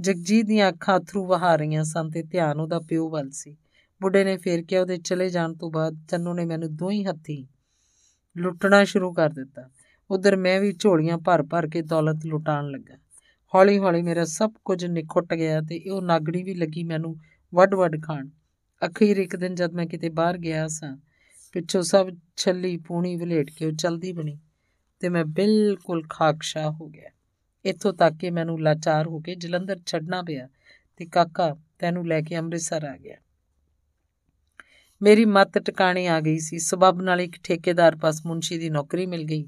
[0.00, 3.56] ਜਗਜੀਤ ਦੀਆਂ ਅੱਖਾਂ ਅਥਰੂ ਵਹਾ ਰਹੀਆਂ ਸਨ ਤੇ ਧਿਆਨ ਉਹਦਾ ਪਿਓ ਵੱਲ ਸੀ।
[4.02, 7.44] ਬੁੱਢੇ ਨੇ ਫੇਰ ਕਿਹਾ, ਉਹਦੇ ਚਲੇ ਜਾਣ ਤੋਂ ਬਾਅਦ ਚੰਨੂ ਨੇ ਮੈਨੂੰ ਦੋਹੀ ਹੱਥੀਂ
[8.36, 9.70] ਲੁੱਟਣਾ ਸ਼ੁਰੂ ਕਰ ਦਿੱਤਾ।
[10.10, 12.96] ਉਧਰ ਮੈਂ ਵੀ ਝੋਲੀਆਂ ਭਰ ਭਰ ਕੇ ਦੌਲਤ ਲੁਟਾਉਣ ਲੱਗਾ।
[13.54, 17.16] ਹੌਲੀ ਹੌਲੀ ਮੇਰਾ ਸਭ ਕੁਝ ਨਿਖੁੱਟ ਗਿਆ ਤੇ ਉਹ ਨਾਗੜੀ ਵੀ ਲੱਗੀ ਮੈਨੂੰ
[17.54, 18.28] ਵੱਡ ਵੱਡ ਖਾਣ।
[18.86, 20.96] ਅਖੀਰ ਇੱਕ ਦਿਨ ਜਦ ਮੈਂ ਕਿਤੇ ਬਾਹਰ ਗਿਆ ਸਾਂ,
[21.52, 24.38] ਪਿੱਛੋਂ ਸਭ ਛੱਲੀ ਪੂਣੀ ਵਲੇਟ ਕੇ ਉਹ ਚਲਦੀ ਬਣੀ
[25.00, 27.10] ਤੇ ਮੈਂ ਬਿਲਕੁਲ ਖਾਕਸ਼ਾ ਹੋ ਗਿਆ।
[27.64, 30.48] ਇੱਥੋਂ ਤੱਕ ਕਿ ਮੈਨੂੰ ਲਾਚਾਰ ਹੋ ਕੇ ਜਲੰਧਰ ਛੱਡਣਾ ਪਿਆ
[30.96, 33.16] ਤੇ ਕਾਕਾ ਤੈਨੂੰ ਲੈ ਕੇ ਅੰਮ੍ਰਿਤਸਰ ਆ ਗਿਆ।
[35.02, 39.24] ਮੇਰੀ ਮੱਤ ਟਿਕਾਣੇ ਆ ਗਈ ਸੀ। ਸਬਬ ਨਾਲ ਇੱਕ ਠੇਕੇਦਾਰ ਪਾਸ ਮੁੰਸ਼ੀ ਦੀ ਨੌਕਰੀ ਮਿਲ
[39.24, 39.44] ਗਈ।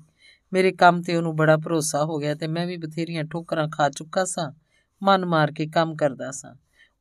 [0.53, 4.25] ਮੇਰੇ ਕੰਮ ਤੇ ਉਹਨੂੰ ਬੜਾ ਭਰੋਸਾ ਹੋ ਗਿਆ ਤੇ ਮੈਂ ਵੀ ਬਥੇਰੀਆਂ ਠੋਕਰਾਂ ਖਾ ਚੁੱਕਾ
[4.25, 4.53] ਸਾਂ,
[5.03, 6.55] ਮਨ ਮਾਰ ਕੇ ਕੰਮ ਕਰਦਾ ਸਾਂ।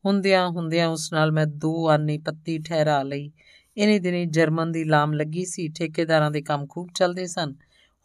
[0.06, 3.32] ਹੁੰਦਿਆਂ ਹੁੰਦਿਆਂ ਉਸ ਨਾਲ ਮੈਂ ਦੋ ਆਨੀ ਪੱਤੀ ਠਹਿਰਾ ਲਈ।
[3.78, 7.54] ਇਹਨੇ ਦਿਨੇ ਜਰਮਨ ਦੀ ਲਾਮ ਲੱਗੀ ਸੀ। ਠੇਕੇਦਾਰਾਂ ਦੇ ਕੰਮ ਖੂਬ ਚੱਲਦੇ ਸਨ।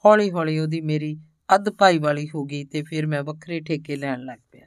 [0.05, 1.19] ਹੌਲੀ ਹੌਲੀ ਉਹਦੀ ਮੇਰੀ
[1.55, 4.66] ਅੱਧ ਭਾਈ ਵਾਲੀ ਹੋ ਗਈ ਤੇ ਫਿਰ ਮੈਂ ਵੱਖਰੇ ਠੇਕੇ ਲੈਣ ਲੱਗ ਪਿਆ।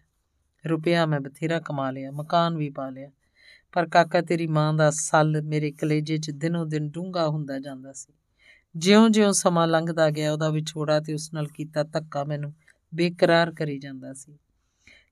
[0.68, 3.11] ਰੁਪਿਆ ਮੈਂ ਬਥੇਰਾ ਕਮਾ ਲਿਆ, ਮਕਾਨ ਵੀ ਪਾ ਲਿਆ।
[3.72, 8.14] ਪਰ ਕਾਕਾ ਤੇਰੀ ਮਾਂ ਦਾ ਸੱਲ ਮੇਰੇ ਕਲੇਜੇ 'ਚ ਦਿਨੋਂ ਦਿਨ ਡੂੰਘਾ ਹੁੰਦਾ ਜਾਂਦਾ ਸੀ।
[8.76, 12.53] ਜਿਉਂ-ਜਿਉਂ ਸਮਾਂ ਲੰਘਦਾ ਗਿਆ, ਉਹਦਾ ਵਿਛੋੜਾ ਤੇ ਉਸ ਨਾਲ ਕੀਤਾ ਧੱਕਾ ਮੈਨੂੰ
[12.95, 14.38] ਬੇਕਰਾਰ ਕਰੀ ਜਾਂਦਾ ਸੀ।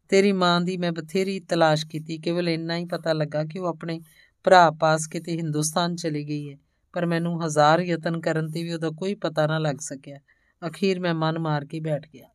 [0.10, 4.02] ਤੇਰੀ ਮਾਂ ਦੀ ਮੈਂ ਬਥੇਰੀ ਤਲਾਸ਼ ਕੀਤੀ, ਕੇਵਲ ਇੰਨਾ ਹੀ ਪਤਾ ਲੱਗਾ ਕਿ ਉਹ ਆਪਣੇ
[4.44, 6.58] ਭਰਾ ਪਾਸ ਕਿਤੇ ਹਿੰਦੁਸਤਾਨ ਚਲੀ ਗਈ ਹੈ।
[6.94, 10.18] ਪਰ ਮੈਨੂੰ ਹਜ਼ਾਰ ਯਤਨ ਕਰਨ ਤੇ ਵੀ ਉਹਦਾ ਕੋਈ ਪਤਾ ਨਾ ਲੱਗ ਸਕਿਆ।
[10.68, 12.28] ਅਖੀਰ ਮੈਂ ਮਨ ਮਾਰ ਕੇ ਬੈਠ ਗਿਆ।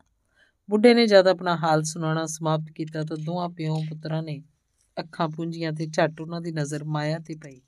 [0.70, 4.42] ਬੁੱਢੇ ਨੇ ਜਦ ਆਪਣਾ ਹਾਲ ਸੁਣਾਉਣਾ ਸਮਾਪਤ ਕੀਤਾ ਤਾਂ ਦੋਹਾਂ ਪਿਓ ਪੁੱਤਰਾਂ ਨੇ
[5.00, 7.60] ਅੱਖਾਂ ਪੂੰਝੀਆਂ ਤੇ ਝੱਟ ਉਹਨਾਂ ਦੀ ਨਜ਼ਰ ਮਾਇਆ ਤੇ ਪਈ।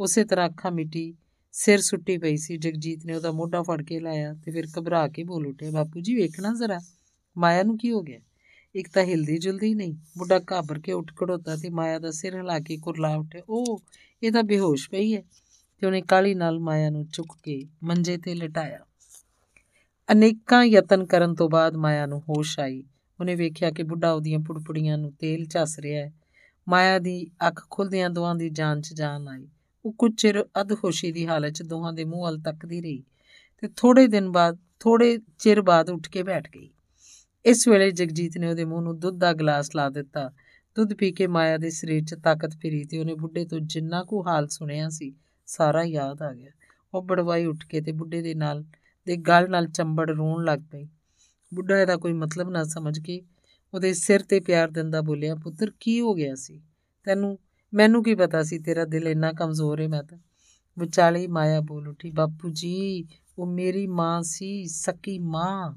[0.00, 1.14] ਉਸੇ ਤਰ੍ਹਾਂ ਅੱਖਾਂ ਮਿਟੀ,
[1.52, 5.24] ਸਿਰ ਸੁੱਟੀ ਪਈ ਸੀ। ਜਗਜੀਤ ਨੇ ਉਹਦਾ ਮੋਢਾ ਫੜ ਕੇ ਲਾਇਆ ਤੇ ਫਿਰ ਘਬਰਾ ਕੇ
[5.24, 6.78] ਬੋਲ ਉੱਠਿਆ, ਬਾਪੂ ਜੀ, ਵੇਖਣਾ ਜ਼ਰਾ,
[7.38, 8.20] ਮਾਇਆ ਨੂੰ ਕੀ ਹੋ ਗਿਆ?
[8.74, 12.58] ਇੱਕ ਤਾਂ ਹਿਲਦੀ ਜੁਲਦੀ ਨਹੀਂ, ਬੁੱਢਾ ਘਾਬਰ ਕੇ ਉੱਠ ਖੜੋਤਾ ਤੇ ਮਾਇਆ ਦਾ ਸਿਰ ਹਿਲਾ
[12.58, 13.82] ਕੇ ਕੁਰਲਾ ਉੱਠਿਆ ਉਹ
[14.22, 15.22] ਇਹ ਤਾਂ ਬੇਹੋਸ਼ ਪਈ ਹੈ।
[15.78, 18.85] ਤੇ ਉਹਨੇ ਕਾਲੀ ਨਾਲ ਮਾਇਆ ਨੂੰ ਚੁੱਕ ਕੇ ਮੰਜੇ ਤੇ ਲਟਾਇਆ।
[20.12, 22.84] ਅਨੇਕਾਂ ਯਤਨ ਕਰਨ ਤੋਂ ਬਾਅਦ ਮਾਇਆ ਨੂੰ ਹੋਸ਼ ਆਈ।
[23.20, 26.12] ਉਹਨੇ ਵੇਖਿਆ ਕਿ ਬੁੱਢਾ ਉਹਦੀਆਂ ਪੁੜਪੁੜੀਆਂ ਨੂੰ ਤੇਲ ਝੱਸ ਰਿਹਾ ਹੈ।
[26.68, 29.48] ਮਾਇਆ ਦੀ ਅੱਖ ਖੁੱਲਦਿਆਂ ਦੋਹਾਂ ਦੀ ਜਾਨ 'ਚ ਜਾਨ ਆਈ।
[29.84, 33.04] ਉਹ ਕੁਝ ਚਿਰ ਅਧਹੋਸ਼ੀ ਦੀ ਹਾਲਤ 'ਚ ਦੋਹਾਂ ਦੇ ਮੂੰਹ ਵੱਲ ਤੱਕਦੀ ਰਹੀ
[33.58, 36.70] ਤੇ ਥੋੜੇ ਦਿਨ ਬਾਅਦ ਥੋੜੇ ਚਿਰ ਬਾਅਦ ਉੱਠ ਕੇ ਬੈਠ ਗਈ।
[37.44, 40.32] ਇਸ ਵੇਲੇ ਜਗਜੀਤ ਨੇ ਉਹਦੇ ਮੂੰਹ ਨੂੰ ਦੁੱਧ ਦਾ ਗਲਾਸ ਲਾ ਦਿੱਤਾ।
[40.76, 44.26] ਦੁੱਧ ਪੀ ਕੇ ਮਾਇਆ ਦੇ ਸਰੀਰ 'ਚ ਤਾਕਤ ਫਿਰੀ ਤੇ ਉਹਨੇ ਬੁੱਢੇ ਤੋਂ ਜਿੰਨਾ ਕੁ
[44.26, 45.14] ਹਾਲ ਸੁਣਿਆ ਸੀ,
[45.46, 46.50] ਸਾਰਾ ਯਾਦ ਆ ਗਿਆ।
[46.94, 48.64] ਉਹ ਬੜਵਾਈ ਉੱਠ ਕੇ ਤੇ ਬੁੱਢੇ ਦੇ ਨਾਲ
[49.06, 50.88] ਦੇ ਗਲ ਨਾਲ ਚੰਬੜ ਰੋਣ ਲੱਗ ਪਈ।
[51.54, 53.22] ਬੁੱਢਾ ਇਹਦਾ ਕੋਈ ਮਤਲਬ ਨਾ ਸਮਝ ਕੇ
[53.74, 56.62] ਉਹਦੇ ਸਿਰ ਤੇ ਪਿਆਰ ਦਿੰਦਾ ਬੋਲਿਆ, ਪੁੱਤਰ, ਕੀ ਹੋ ਗਿਆ ਸੀ?
[57.04, 57.38] ਤੈਨੂੰ,
[57.74, 58.58] ਮੈਨੂੰ ਕੀ ਪਤਾ ਸੀ?
[58.58, 60.18] ਤੇਰਾ ਦਿਲ ਇੰਨਾ ਕਮਜ਼ੋਰ ਹੈ ਮੈਂ ਤਾਂ।
[60.78, 63.06] ਵਿਚਾਲੇ ਮਾਇਆ ਬੋਲ ਉਠੀ, ਬਾਪੂ ਜੀ,
[63.38, 65.76] ਉਹ ਮੇਰੀ ਮਾਂ ਸੀ, ਸਕੀ ਮਾਂ।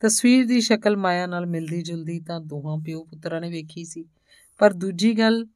[0.00, 4.04] ਤਸਵੀਰ ਦੀ ਸ਼ਕਲ ਮਾਇਆ ਨਾਲ ਮਿਲਦੀ ਜੁਲਦੀ ਤਾਂ ਦੋਹਾਂ ਪਿਓ ਪੁੱਤਰਾਂ ਨੇ ਵੇਖੀ ਸੀ।
[4.58, 5.46] ਪਰ ਦੂਜੀ ਗੱਲ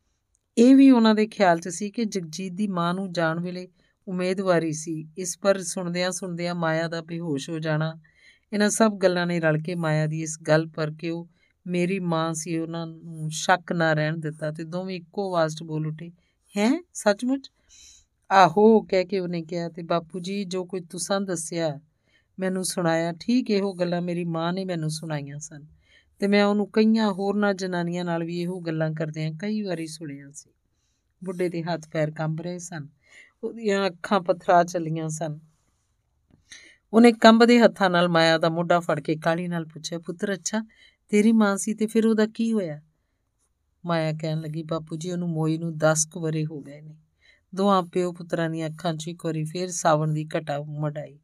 [0.58, 3.68] ਇਹ ਵੀ ਉਹਨਾਂ ਦੇ ਖਿਆਲ 'ਚ ਸੀ ਕਿ ਜਗਜੀਤ ਦੀ ਮਾਂ ਨੂੰ ਜਾਣ ਵੇਲੇ
[4.08, 7.98] ਉਮੀਦਵਾਰੀ ਸੀ। ਇਸ ਪਰ ਸੁਣਦਿਆਂ ਸੁਣਦਿਆਂ ਮਾਇਆ ਦਾ ਬੇਹੋਸ਼ ਹੋ ਜਾਣਾ,
[8.52, 11.28] ਇਹਨਾਂ ਸਭ ਗੱਲਾਂ ਨੇ ਰਲ ਕੇ ਮਾਇਆ ਦੀ ਇਸ ਗੱਲ ਪਰ ਕਿ ਉਹ
[11.66, 15.86] ਮੇਰੀ ਮਾਂ ਸੀ, ਉਹਨਾਂ ਨੂੰ ਸ਼ੱਕ ਨਾ ਰਹਿਣ ਦਿੱਤਾ ਤੇ ਦੋਵੇਂ ਇੱਕੋ ਆਵਾਜ਼ 'ਚ ਬੋਲ
[15.86, 16.10] ਉਠੇ,
[16.56, 16.84] ਹੈ?
[16.94, 17.50] ਸੱਚਮੁੱਚ?
[18.32, 21.80] ਆਹੋ, ਕਹਿ ਕੇ ਉਹਨੇ ਕਿਹਾ ਤੇ ਬਾਪੂ ਜੀ, ਜੋ ਕੋਈ ਤੁਸਾਂ ਦੱਸਿਆ,
[22.38, 25.66] ਮੈਨੂੰ ਸੁਣਾਇਆ, ਠੀਕ ਇਹੋ ਗੱਲਾਂ ਮੇਰੀ ਮਾਂ ਨੇ ਮੈਨੂੰ ਸੁਣਾਈਆਂ ਸਨ
[26.18, 30.50] ਤੇ ਮੈਂ ਉਹਨੂੰ ਕਈਆਂ ਹੋਰਨਾਂ ਜਨਾਨੀਆਂ ਨਾਲ ਵੀ ਇਹੋ ਗੱਲਾਂ ਕਰਦਿਆਂ ਕਈ ਵਾਰੀ ਸੁਣਿਆ ਸੀ।
[31.24, 32.88] ਬੁੱਢੇ ਦੇ ਹੱਥ ਪੈਰ ਕੰਬ ਰਹੇ ਸਨ।
[33.44, 35.38] ਉਹਦੀਆਂ ਅੱਖਾਂ ਪਥਰਾ ਚੱਲੀਆਂ ਸਨ।
[36.92, 40.64] ਉਹਨੇ ਕੰਬਦੇ ਹੱਥਾਂ ਨਾਲ ਮਾਇਆ ਦਾ ਮੋਢਾ ਫੜ ਕੇ ਕਾਲੀ ਨਾਲ ਪੁੱਛਿਆ, ਪੁੱਤਰ, ਅੱਛਾ,
[41.08, 42.80] ਤੇਰੀ ਮਾਂ ਸੀ ਤੇ ਫਿਰ ਉਹਦਾ ਕੀ ਹੋਇਆ?
[43.84, 46.96] ਮਾਇਆ ਕਹਿਣ ਲੱਗੀ, ਬਾਪੂ ਜੀ, ਉਹਨੂੰ ਮੋਈ ਨੂੰ 10 ਕੁ ਵਰੇ ਹੋ ਗਏ ਨੇ।
[47.54, 51.18] ਦੋਹਾਂ ਪਿਓ ਪੁੱਤਰਾਂ ਦੀਆਂ ਅੱਖਾਂ 'ਚ ਇੱਕ ਵਾਰੀ ਫੇਰ ਸਾਵਣ ਦੀ ਘਟਾ ਮੜਾਈ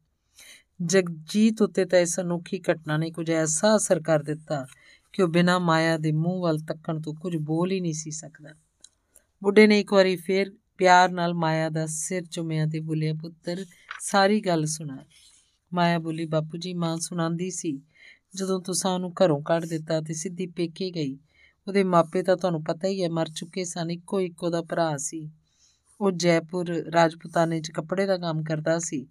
[0.83, 4.67] ਜਗਜੀਤ ਉੱਤੇ ਤਾਂ ਇਸ ਅਨੋਖੀ ਘਟਨਾ ਨੇ ਕੁਝ ਐਸਾ ਅਸਰ ਕਰ ਦਿੱਤਾ
[5.13, 8.49] ਕਿ ਉਹ ਬਿਨਾਂ ਮਾਇਆ ਦੇ ਮੂੰਹ ਵੱਲ ਤੱਕਣ ਤੋਂ ਕੁਝ ਬੋਲ ਹੀ ਨਹੀਂ ਸੀ ਸਕਦਾ।
[9.43, 13.65] ਬੁੱਢੇ ਨੇ ਇੱਕ ਵਾਰੀ ਫੇਰ ਪਿਆਰ ਨਾਲ ਮਾਇਆ ਦਾ ਸਿਰ ਚੁੰਮਿਆ ਤੇ ਬੋਲਿਆ, ਪੁੱਤਰ,
[13.99, 15.05] ਸਾਰੀ ਗੱਲ ਸੁਣਾ।
[15.73, 17.81] ਮਾਇਆ ਬੋਲੀ, ਬਾਪੂ ਜੀ, ਮਾਂ ਸੁਣਾਉਂਦੀ ਸੀ।
[18.35, 21.17] ਜਦੋਂ ਤੁਸੀਂ ਉਹਨੂੰ ਘਰੋਂ ਕੱਢ ਦਿੱਤਾ ਤੇ ਸਿੱਧੀ ਪੇਕੇ ਗਈ,
[21.67, 25.29] ਉਹਦੇ ਮਾਪੇ ਤਾਂ ਤੁਹਾਨੂੰ ਪਤਾ ਹੀ ਹੈ, ਮਰ ਚੁੱਕੇ ਸਨ, ਇੱਕੋ ਇੱਕੋ ਦਾ ਭਰਾ ਸੀ।
[26.01, 29.07] ਉਹ ਜੈਪੁਰ ਰਾਜਪੂਤਾਨੇ 'ਚ ਕੱਪੜੇ ਦਾ ਕੰਮ ਕਰਦਾ ਸੀ,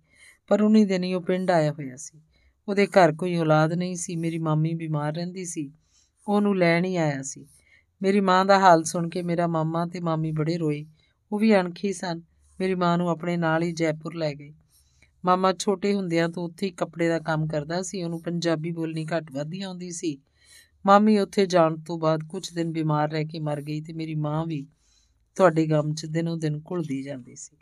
[0.49, 2.21] ਪਰ ਉਨੀ ਦਿਨ ਹੀ ਉਹ ਪਿੰਡ ਆਇਆ ਹੋਇਆ ਸੀ।
[2.69, 5.71] ਉਹਦੇ ਘਰ ਕੋਈ ਔਲਾਦ ਨਹੀਂ ਸੀ, ਮੇਰੀ ਮਾਮੀ ਬਿਮਾਰ ਰਹਿੰਦੀ ਸੀ,
[6.29, 7.47] ਉਹਨੂੰ ਲੈਣ ਹੀ ਆਇਆ ਸੀ।
[8.03, 10.85] ਮੇਰੀ ਮਾਂ ਦਾ ਹਾਲ ਸੁਣ ਕੇ ਮੇਰਾ ਮਾਮਾ ਤੇ ਮਾਮੀ ਬੜੇ ਰੋਏ।
[11.35, 12.21] ਉਹ ਵੀ ਅਣਖੀ ਸਨ।
[12.61, 14.53] ਮੇਰੀ ਮਾਂ ਨੂੰ ਆਪਣੇ ਨਾਲ ਹੀ ਜੈਪੁਰ ਲੈ ਗਏ
[15.25, 19.33] ਮਾਮਾ ਛੋਟੇ ਹੁੰਦਿਆਂ ਤੋਂ ਉੱਥੇ ਹੀ ਕੱਪੜੇ ਦਾ ਕੰਮ ਕਰਦਾ ਸੀ। ਉਹਨੂੰ ਪੰਜਾਬੀ ਬੋਲਣੀ ਘੱਟ
[19.33, 20.19] ਵੱਧ ਹੀ ਆਉਂਦੀ ਸੀ।
[20.87, 24.47] ਮਾਮੀ ਉੱਥੇ ਜਾਣ ਤੋਂ ਬਾਅਦ ਕੁਝ ਦਿਨ ਬਿਮਾਰ ਰਹਿ ਕੇ ਮਰ ਗਈ ਤੇ ਮੇਰੀ ਮਾਂ
[24.47, 24.67] ਵੀ
[25.37, 27.57] ਤੁਹਾਡੇ ਗਮ 'ਚ ਦਿਨੋਂ ਦਿਨ ਘੁਲਦੀ ਜਾਂਦੀ ਸੀ।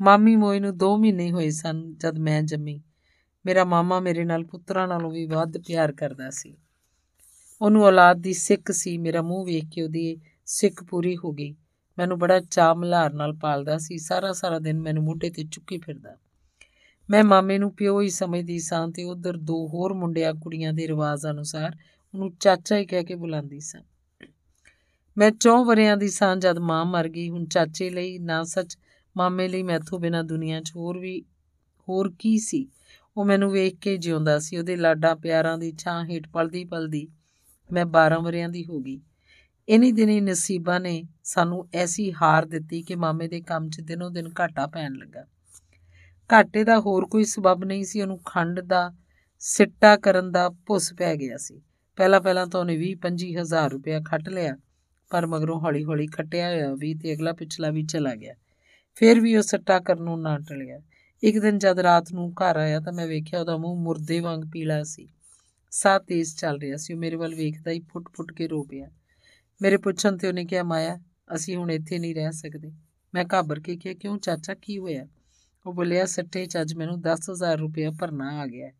[0.00, 2.82] ਮਾਮੀ ਮੋਈ ਨੂੰ 2 ਮਹੀਨੇ ਹੋਏ ਸਨ ਜਦ ਮੈਂ ਜੰਮੀ।
[3.46, 6.56] ਮੇਰਾ ਮਾਮਾ ਮੇਰੇ ਨਾਲ ਪੁੱਤਰਾਂ ਨਾਲੋਂ ਵੀ ਵੱਧ ਪਿਆਰ ਕਰਦਾ ਸੀ।
[7.62, 11.54] ਉਹਨੂੰ ਔਲਾਦ ਦੀ ਸਿੱਖ ਸੀ। ਮੇਰਾ ਮੂੰਹ ਵੇਖ ਕੇ ਉਹਦੀ ਸਿੱਖ ਪੂਰੀ ਹੋ ਗਈ।
[11.98, 16.16] ਮੈਨੂੰ ਬੜਾ ਚਾਅ ਮਲਹਾਰ ਨਾਲ ਪਾਲਦਾ ਸੀ। ਸਾਰਾ ਸਾਰਾ ਦਿਨ ਮੈਨੂੰ ਮੋਢੇ ਤੇ ਚੁੱਕੀ ਫਿਰਦਾ।
[17.10, 21.26] ਮੈਂ ਮਾਮੇ ਨੂੰ ਪਿਓ ਹੀ ਸਮਝਦੀ ਸਾਂ ਤੇ ਉਧਰ ਦੋ ਹੋਰ ਮੁੰਡਿਆਂ ਕੁੜੀਆਂ ਦੇ ਰਿਵਾਜ
[21.26, 21.76] ਅਨੁਸਾਰ
[22.14, 23.80] ਉਹਨੂੰ ਚਾਚਾ ਹੀ ਕਹਿ ਕੇ ਬੁਲਾਉਂਦੀ ਸਾਂ।
[25.18, 28.78] ਮੈਂ 4 ਵਰਿਆਂ ਦੀ ਸਾਂ ਜਦ ਮਾਂ ਮਰ ਗਈ। ਹੁਣ ਚਾਚੇ ਲਈ ਨਾ ਸੱਚ
[29.16, 31.22] ਮਾਮੇ ਲਈ ਮੈਥੋਂ ਬਿਨਾ ਦੁਨੀਆ 'ਚ ਹੋਰ ਵੀ
[31.88, 32.68] ਹੋਰ ਕੀ ਸੀ?
[33.16, 37.08] ਉਹ ਮੈਨੂੰ ਵੇਖ ਕੇ ਜਿਉਂਦਾ ਸੀ। ਉਹਦੇ ਲਾਡਾਂ ਪਿਆਰਾਂ ਦੀ ਛਾਂ ਹੇਠ ਪਲਦੀ ਪਲਦੀ
[37.72, 39.00] ਮੈਂ 12 ਵਰਿਆਂ ਦੀ ਹੋ ਗਈ।
[39.68, 44.28] ਇਨੀ ਦਿਨੀ ਨਸੀਬਾਂ ਨੇ ਸਾਨੂੰ ਐਸੀ ਹਾਰ ਦਿੱਤੀ ਕਿ ਮਾਮੇ ਦੇ ਕੰਮ 'ਚ ਦਿਨੋਂ ਦਿਨ
[44.40, 45.24] ਘਾਟਾ ਪੈਣ ਲੱਗਾ।
[46.32, 48.92] ਘਾਟੇ ਦਾ ਹੋਰ ਕੋਈ ਸਬਬ ਨਹੀਂ ਸੀ, ਉਹਨੂੰ ਖੰਡ ਦਾ
[49.38, 51.62] ਸਿੱਟਾ ਕਰਨ ਦਾ ਭੁੱਸ ਪੈ ਗਿਆ ਸੀ।
[51.96, 54.56] ਪਹਿਲਾਂ ਪਹਿਲਾਂ ਤਾਂ ਉਹਨੇ 20 25 ਹਜ਼ਾਰ ਰੁਪਇਆ ਖੱਟ ਲਿਆ,
[55.10, 58.34] ਪਰ ਮਗਰੋਂ ਹੌਲੀ ਹੌਲੀ ਖੱਟਿਆ ਹੋਇਆ ਵੀ ਤੇ ਅਗਲਾ ਪਿਛਲਾ ਵੀ ਚਲਾ ਗਿਆ।
[58.94, 60.80] ਫਿਰ ਵੀ ਉਹ ਸੱਟਾ ਕਰਨੋਂ ਨਾ ਟਲਿਆ।
[61.22, 64.82] ਇੱਕ ਦਿਨ ਜਦ ਰਾਤ ਨੂੰ ਘਰ ਆਇਆ ਤਾਂ ਮੈਂ ਵੇਖਿਆ ਉਹਦਾ ਮੂੰਹ ਮੁਰਦੇ ਵਾਂਗ ਪੀਲਾ
[64.82, 65.08] ਸੀ।
[65.70, 68.90] ਸਾਹ ਤੇਜ਼ ਚੱਲ ਰਿਹਾ ਸੀ, ਉਹ ਮੇਰੇ ਵੱਲ ਵੇਖਦਾ ਹੀ ਫੁੱਟ-ਫੁੱਟ ਕੇ ਰੋ ਪਿਆ।
[69.62, 70.98] ਮੇਰੇ ਪੁੱਛਣ ਤੇ ਉਹਨੇ ਕਿਹਾ, ਮਾਇਆ,
[71.34, 72.72] ਅਸੀਂ ਹੁਣ ਇੱਥੇ ਨਹੀਂ ਰਹਿ ਸਕਦੇ।
[73.14, 75.06] ਮੈਂ ਘਾਬਰ ਕੇ ਕਿਹਾ, ਕਿਉਂ ਚਾਚਾ, ਕੀ ਹੋਇਆ?
[75.66, 78.70] ਉਹ ਬੋਲਿਆ ਸੱਟੇ ਚ ਅੱਜ ਮੈਨੂੰ 10000 ਰੁਪਏ ਭਰਨਾ ਆ ਗਿਆ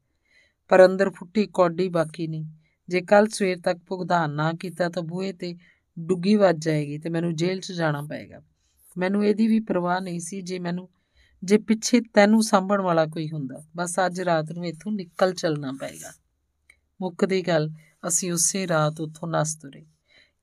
[0.69, 2.47] ਪਰ ਅੰਦਰ ਫੁੱਟੀ ਕੌਡੀ ਬਾਕੀ ਨਹੀਂ।
[2.89, 5.57] ਜੇ ਕੱਲ ਸਵੇਰ ਤੱਕ ਭੁਗਤਾਨ ਨਾ ਕੀਤਾ ਤਾਂ ਬੂਹੇ ਤੇ
[5.99, 8.43] ਡੁੱਗੀ ਵੱਜ ਜਾਏਗੀ ਤੇ ਮੈਨੂੰ ਜੇਲ੍ਹ 'ਚ ਜਾਣਾ ਪਏਗਾ।
[8.99, 10.89] ਮੈਨੂੰ ਇਹਦੀ ਵੀ ਪਰਵਾਹ ਨਹੀਂ ਸੀ ਜੇ ਮੈਨੂੰ,
[11.45, 16.13] ਜੇ ਪਿੱਛੇ ਤੈਨੂੰ ਸਾਂਭਣ ਵਾਲਾ ਕੋਈ ਹੁੰਦਾ, ਬਸ ਅੱਜ ਰਾਤ ਨੂੰ ਇੱਥੋਂ ਨਿਕਲ ਚੱਲਣਾ ਪਏਗਾ।
[17.01, 17.71] ਮੁੱਕਦੀ ਗੱਲ,
[18.09, 19.87] ਅਸੀਂ ਉਸੇ ਰਾਤ ਉੱਥੋਂ ਨਸ ਤੁਰੇ।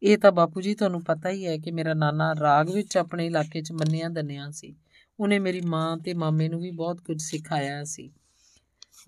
[0.05, 3.61] ਇਹ ਤਾਂ ਬਾਪੂ ਜੀ ਤੁਹਾਨੂੰ ਪਤਾ ਹੀ ਹੈ ਕਿ ਮੇਰਾ ਨਾਨਾ ਰਾਗ ਵਿੱਚ ਆਪਣੇ ਇਲਾਕੇ
[3.61, 4.75] 'ਚ ਮੰਨਿਆ ਦੰਨਿਆ ਸੀ।
[5.19, 8.11] ਉਹਨੇ ਮੇਰੀ ਮਾਂ ਤੇ ਮਾਮੇ ਨੂੰ ਵੀ ਬਹੁਤ ਕੁਝ ਸਿਖਾਇਆ ਸੀ।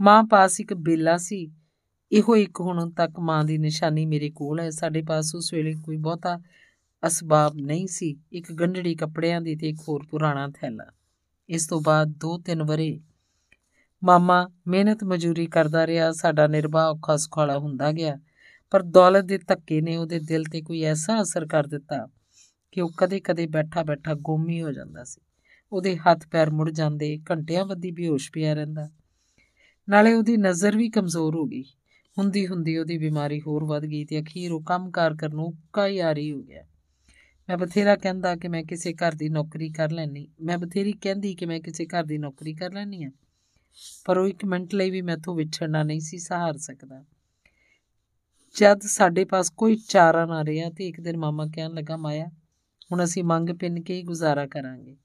[0.01, 1.51] ਮਾਂ ਪਾਸ ਇੱਕ ਬੇਲਾ ਸੀ।
[2.11, 5.97] ਇਹੋ ਇੱਕ ਹੁਣ ਤੱਕ ਮਾਂ ਦੀ ਨਿਸ਼ਾਨੀ ਮੇਰੇ ਕੋਲ ਹੈ। ਸਾਡੇ ਪਾਸ ਉਸ ਵੇਲੇ ਕੋਈ
[5.97, 6.39] ਬਹੁਤਾ
[7.07, 10.85] ਅਸਬਾਬ ਨਹੀਂ ਸੀ। ਇੱਕ ਗੰਢੜੀ ਕੱਪੜਿਆਂ ਦੀ ਤੇ ਇੱਕ ਹੋਰ ਪੁਰਾਣਾ ਥੈਲਾ।
[11.49, 12.99] ਇਸ ਤੋਂ ਬਾਅਦ 2-3 ਵਰੇ
[14.03, 18.17] ਮਾਮਾ ਮਿਹਨਤ ਮਜ਼ਦੂਰੀ ਕਰਦਾ ਰਿਹਾ। ਸਾਡਾ ਨਿਰਵਾਹ ਔਖਾ ਸੁਖਾਲਾ ਹੁੰਦਾ ਗਿਆ।
[18.71, 22.07] ਪਰ ਦੌਲਤ ਦੇ ਧੱਕੇ ਨੇ ਉਹਦੇ ਦਿਲ ਤੇ ਕੋਈ ਐਸਾ ਅਸਰ ਕਰ ਦਿੱਤਾ
[22.71, 25.21] ਕਿ ਉਹ ਕਦੇ-ਕਦੇ ਬੈਠਾ-ਬੈਠਾ ਗੁੰਮ ਹੋ ਜਾਂਦਾ ਸੀ।
[25.71, 28.89] ਉਹਦੇ ਹੱਥ ਪੈਰ ਮੁੜ ਜਾਂਦੇ, ਘੰਟਿਆਂ ਬੱਧੀ ਬੇਹੋਸ਼ ਪਿਆ ਰਹਿੰਦਾ।
[29.89, 31.63] ਨਾਲੇ ਉਹਦੀ ਨਜ਼ਰ ਵੀ ਕਮਜ਼ੋਰ ਹੋ ਗਈ।
[32.17, 36.13] ਹੁੰਦੀ ਹੁੰਦੀ ਉਹਦੀ ਬਿਮਾਰੀ ਹੋਰ ਵੱਧ ਗਈ ਤੇ ਅਖੀਰ ਉਹ ਕੰਮਕਾਰ ਕਰਨ ਨੂੰ ਕਾਈ ਆ
[36.13, 36.63] ਰਹੀ ਹੋ ਗਿਆ।
[37.49, 41.45] ਮੈਂ ਬਥੇਰਾ ਕਹਿੰਦਾ ਕਿ ਮੈਂ ਕਿਸੇ ਘਰ ਦੀ ਨੌਕਰੀ ਕਰ ਲੈਣੀ ਮੈਂ ਬਥੇਰੀ ਕਹਿੰਦੀ ਕਿ
[41.45, 43.11] ਮੈਂ ਕਿਸੇ ਘਰ ਦੀ ਨੌਕਰੀ ਕਰ ਲੈਣੀ ਆ
[44.05, 47.05] ਪਰ ਉਹ ਇੱਕ ਮਿੰਟ ਲਈ ਵੀ ਮੈਥੋਂ ਵਿਛੜਨਾ ਨਹੀਂ ਸੀ, ਸਹਾਰ ਸਕਦਾ।
[48.59, 52.25] ਜਦ ਸਾਡੇ ਪਾਸ ਕੋਈ ਚਾਰਾ ਨਾ ਰਿਹਾ ਤੇ ਇੱਕ ਦਿਨ ਮਾਮਾ ਕਹਿਣ ਲੱਗਾ, ਮਾਇਆ,
[52.91, 54.97] ਹੁਣ ਅਸੀਂ ਮੰਗ ਪਿੰਨ ਕੇ ਹੀ ਗੁਜ਼ਾਰਾ ਕਰਾਂਗੇ।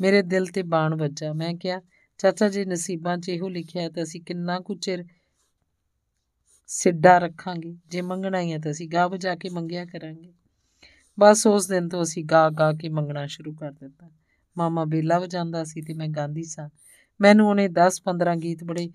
[0.00, 1.80] ਮੇਰੇ ਦਿਲ ਤੇ ਬਾਣ ਵੱਜਾ। ਮੈਂ ਕਿਹਾ,
[2.18, 5.04] ਚਾਚਾ ਜੀ, ਨਸੀਬਾਂ 'ਚ ਇਹੋ ਲਿਖਿਆ ਤਾਂ ਅਸੀਂ ਕਿੰਨਾ ਕੁ ਚਿਰ
[6.66, 10.32] ਸਿੱਡਾ ਰੱਖਾਂਗੇ। ਜੇ ਮੰਗਣਾ ਹੀ ਹੈ ਤਾਂ ਅਸੀਂ ਗਾ ਵਜਾ ਕੇ ਮੰਗਿਆ ਕਰਾਂਗੇ।
[11.20, 14.10] ਬਸ ਉਸ ਦਿਨ ਤੋਂ ਅਸੀਂ ਗਾ ਗਾ ਕੇ ਮੰਗਣਾ ਸ਼ੁਰੂ ਕਰ ਦਿੱਤਾ।
[14.58, 16.68] ਮਾਮਾ ਬੇਲਾ ਵਜਾਉਂਦਾ ਸੀ ਤੇ ਮੈਂ ਗਾਉਂਦੀ ਸਾਂ।
[17.20, 18.90] ਮੈਨੂੰ ਉਹਨੇ 10-15 ਗੀਤ ਬੜੇ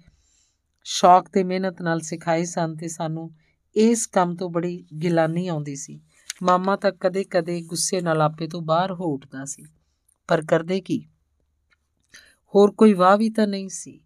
[0.84, 3.32] ਸ਼ੌਕ ਤੇ ਮਿਹਨਤ ਨਾਲ ਸਿਖਾਏ ਸਨ ਤੇ ਸਾਨੂੰ
[3.76, 6.00] ਇਸ ਕੰਮ ਤੋਂ ਬੜੀ ਗਿਲਾਨੀ ਆਉਂਦੀ ਸੀ।
[6.44, 9.66] ਮਾਮਾ ਤਾਂ ਕਦੇ-ਕਦੇ ਗੁੱਸੇ ਨਾਲ ਆਪੇ ਤੋਂ ਬਾਹਰ ਹੋ ਉੱਠਦਾ ਸੀ।
[10.28, 11.06] ਪਰ ਕਰਦੇ ਕੀ?
[12.56, 14.00] ਹੋਰ ਕੋਈ ਵਾਹ ਵੀ ਤਾਂ ਨਹੀਂ ਸੀ।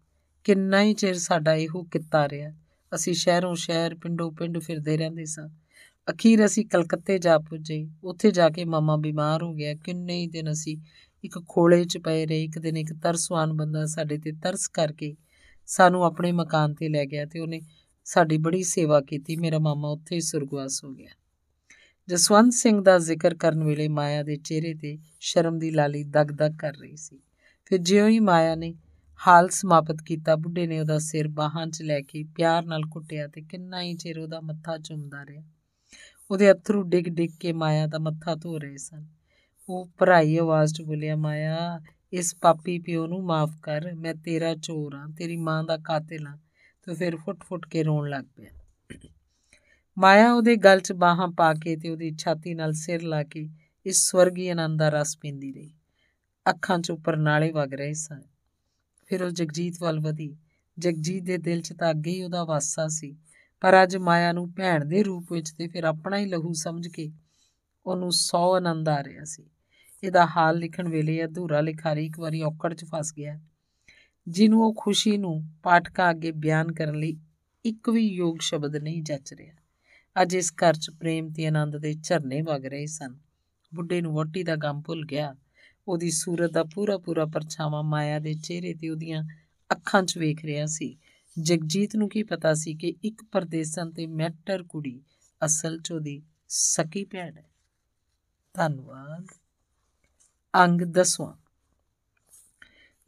[0.44, 2.52] ਕਿੰਨਾ ਹੀ ਚਿਰ ਸਾਡਾ ਇਹੋ ਕਿੱਤਾ ਰਿਹਾ।
[2.94, 5.48] ਅਸੀਂ ਸ਼ਹਿਰੋਂ ਸ਼ਹਿਰ, ਪਿੰਡੋਂ ਪਿੰਡ ਫਿਰਦੇ ਰਹਿੰਦੇ ਸਾਂ।
[6.10, 10.52] ਅਖੀਰ ਅਸੀਂ ਕਲਕੱਤੇ ਜਾ ਪੁੱਜੇ। ਉੱਥੇ ਜਾ ਕੇ ਮਾਮਾ ਬਿਮਾਰ ਹੋ ਗਿਆ। ਕਿੰਨੇ ਹੀ ਦਿਨ
[10.52, 10.78] ਅਸੀਂ
[11.24, 15.16] ਇੱਕ ਖੋਲੇ 'ਚ ਪਏ ਰਹੇ। ਇੱਕ ਦਿਨ ਇੱਕ ਤਰਸਵਾਨ ਬੰਦਾ ਸਾਡੇ ਤੇ ਤਰਸ ਕਰਕੇ
[15.66, 17.60] ਸਾਨੂੰ ਆਪਣੇ ਮਕਾਨ ਤੇ ਲੈ ਗਿਆ ਤੇ ਉਹਨੇ
[18.04, 21.10] ਸਾਡੀ ਬੜੀ ਸੇਵਾ ਕੀਤੀ, ਮੇਰਾ ਮਾਮਾ ਉੱਥੇ ਹੀ ਸੁਰਗਵਾਸ ਹੋ ਗਿਆ।
[22.08, 26.72] ਜਸਵੰਤ ਸਿੰਘ ਦਾ ਜ਼ਿਕਰ ਕਰਨ ਵੇਲੇ ਮਾਇਆ ਦੇ ਚਿਹਰੇ ਤੇ ਸ਼ਰਮ ਦੀ ਲਾਲੀ ਦਗ-ਦਗ ਕਰ
[26.72, 27.20] ਰਹੀ ਸੀ।
[27.64, 28.74] ਫਿਰ ਜਿਉਂ ਹੀ ਮਾਇਆ ਨੇ
[29.26, 33.40] ਹਾਲ ਸਮਾਪਤ ਕੀਤਾ, ਬੁੱਢੇ ਨੇ ਉਹਦਾ ਸਿਰ ਬਾਹਾਂ 'ਚ ਲੈ ਕੇ ਪਿਆਰ ਨਾਲ ਕੁੱਟਿਆ ਤੇ
[33.40, 35.42] ਕਿੰਨਾ ਹੀ ਚਿਰ ਉਹਦਾ ਮੱਥਾ ਚੁੰਮਦਾ ਰਿਹਾ।
[36.30, 39.06] ਉਹਦੇ ਅਥਰੂ ਡਿੱਗ ਡਿੱਗ ਕੇ ਮਾਇਆ ਦਾ ਮੱਥਾ ਧੋ ਰਹੇ ਸਨ।
[39.68, 41.80] ਉਹ ਭਰਾਈ ਆਵਾਜ਼ 'ਚ ਬੋਲਿਆ, ਮਾਇਆ,
[42.12, 46.38] ਇਸ ਪਾਪੀ ਪਿਓ ਨੂੰ ਮਾਫ ਕਰ, ਮੈਂ ਤੇਰਾ ਚੋਰ ਹਾਂ ਤੇਰੀ ਮਾਂ ਦਾ ਕਾਤਿਲ ਹਾਂ
[46.82, 48.50] ਤੇ ਫਿਰ ਫੁੱਟ-ਫੁੱਟ ਕੇ ਰੋਣ ਲੱਗ ਪਿਆ।
[49.98, 53.48] ਮਾਇਆ ਉਹਦੇ ਗਲ 'ਚ ਬਾਹਾਂ ਪਾ ਕੇ ਤੇ ਉਹਦੀ ਛਾਤੀ ਨਾਲ ਸਿਰ ਲਾ ਕੇ
[53.86, 55.74] ਇਸ ਸਵਰਗੀ ਆਨੰਦ ਦਾ ਰਸ ਪੀਂਦੀ ਰਹੀ।
[56.50, 58.22] ਅੱਖਾਂ 'ਚ ਉੱਪਰ ਨਾਲੇ ਵਗ ਰਹੇ ਸਨ।
[59.06, 60.36] ਫਿਰ ਉਹ ਜਗਜੀਤ ਵੱਲ ਵਧੀ।
[60.78, 63.16] ਜਗਜੀਤ ਦੇ ਦਿਲ 'ਚ ਤਾਂ ਅੱਗੇ ਹੀ ਉਹਦਾ ਵਾਸਾ ਸੀ,
[63.60, 67.12] ਪਰ ਅੱਜ ਮਾਇਆ ਨੂੰ ਭੈਣ ਦੇ ਰੂਪ ਵਿੱਚ ਤੇ ਫਿਰ ਆਪਣਾ ਹੀ ਲਹੂ ਸਮਝ ਕੇ
[67.86, 69.50] ਉਹਨੂੰ ਸੌ ਆਨੰਦ ਆ ਰਿਹਾ ਸੀ।
[70.04, 73.40] ਇਹਦਾ ਹਾਲ ਲਿਖਣ ਵੇਲੇ ਅਧੂਰਾ ਲਿਖਾਰੀ ਇੱਕ ਵਾਰੀ ਔਕੜ 'ਚ ਫਸ ਗਿਆ।
[74.28, 77.16] ਜਿਹਨੂੰ ਉਹ ਖੁਸ਼ੀ ਨੂੰ ਪਾਠਕਾਂ ਅੱਗੇ ਬਿਆਨ ਕਰਨ ਲਈ
[77.64, 79.54] ਇੱਕ ਵੀ ਯੋਗ ਸ਼ਬਦ ਨਹੀਂ ਜੱਚ ਰਿਹਾ।
[80.22, 83.18] ਅੱਜ ਇਸ ਘਰ 'ਚ ਪ੍ਰੇਮ ਤੇ ਆਨੰਦ ਦੇ ਝਰਨੇ ਵਗ ਰਹੇ ਸਨ।
[83.74, 85.36] ਬੁੱਢੇ ਨੂੰ ਵੋਟੀ ਦਾ ਗਮ ਭੁੱਲ ਗਿਆ।
[85.88, 89.24] ਉਹਦੀ ਸੂਰਤ ਦਾ ਪੂਰਾ ਪੂਰਾ ਪਰਛਾਵਾਂ ਮਾਇਆ ਦੇ ਚਿਹਰੇ ਤੇ ਉਹਦੀਆਂ
[89.72, 90.96] ਅੱਖਾਂ 'ਚ ਵੇਖ ਰਿਹਾ ਸੀ।
[91.40, 95.02] ਜਗਜੀਤ ਨੂੰ ਕੀ ਪਤਾ ਸੀ ਕਿ ਇੱਕ ਪਰਦੇਸਨ ਤੇ ਮੈਟਰ ਕੁੜੀ
[95.44, 97.50] ਅਸਲ 'ਚ ਉਹਦੀ ਸਕੀ ਭੈਣ ਹੈ।
[98.54, 99.26] ਧੰਨਵਾਦ।
[100.54, 101.41] ਅੰਗ ਦਸਵਾਂ।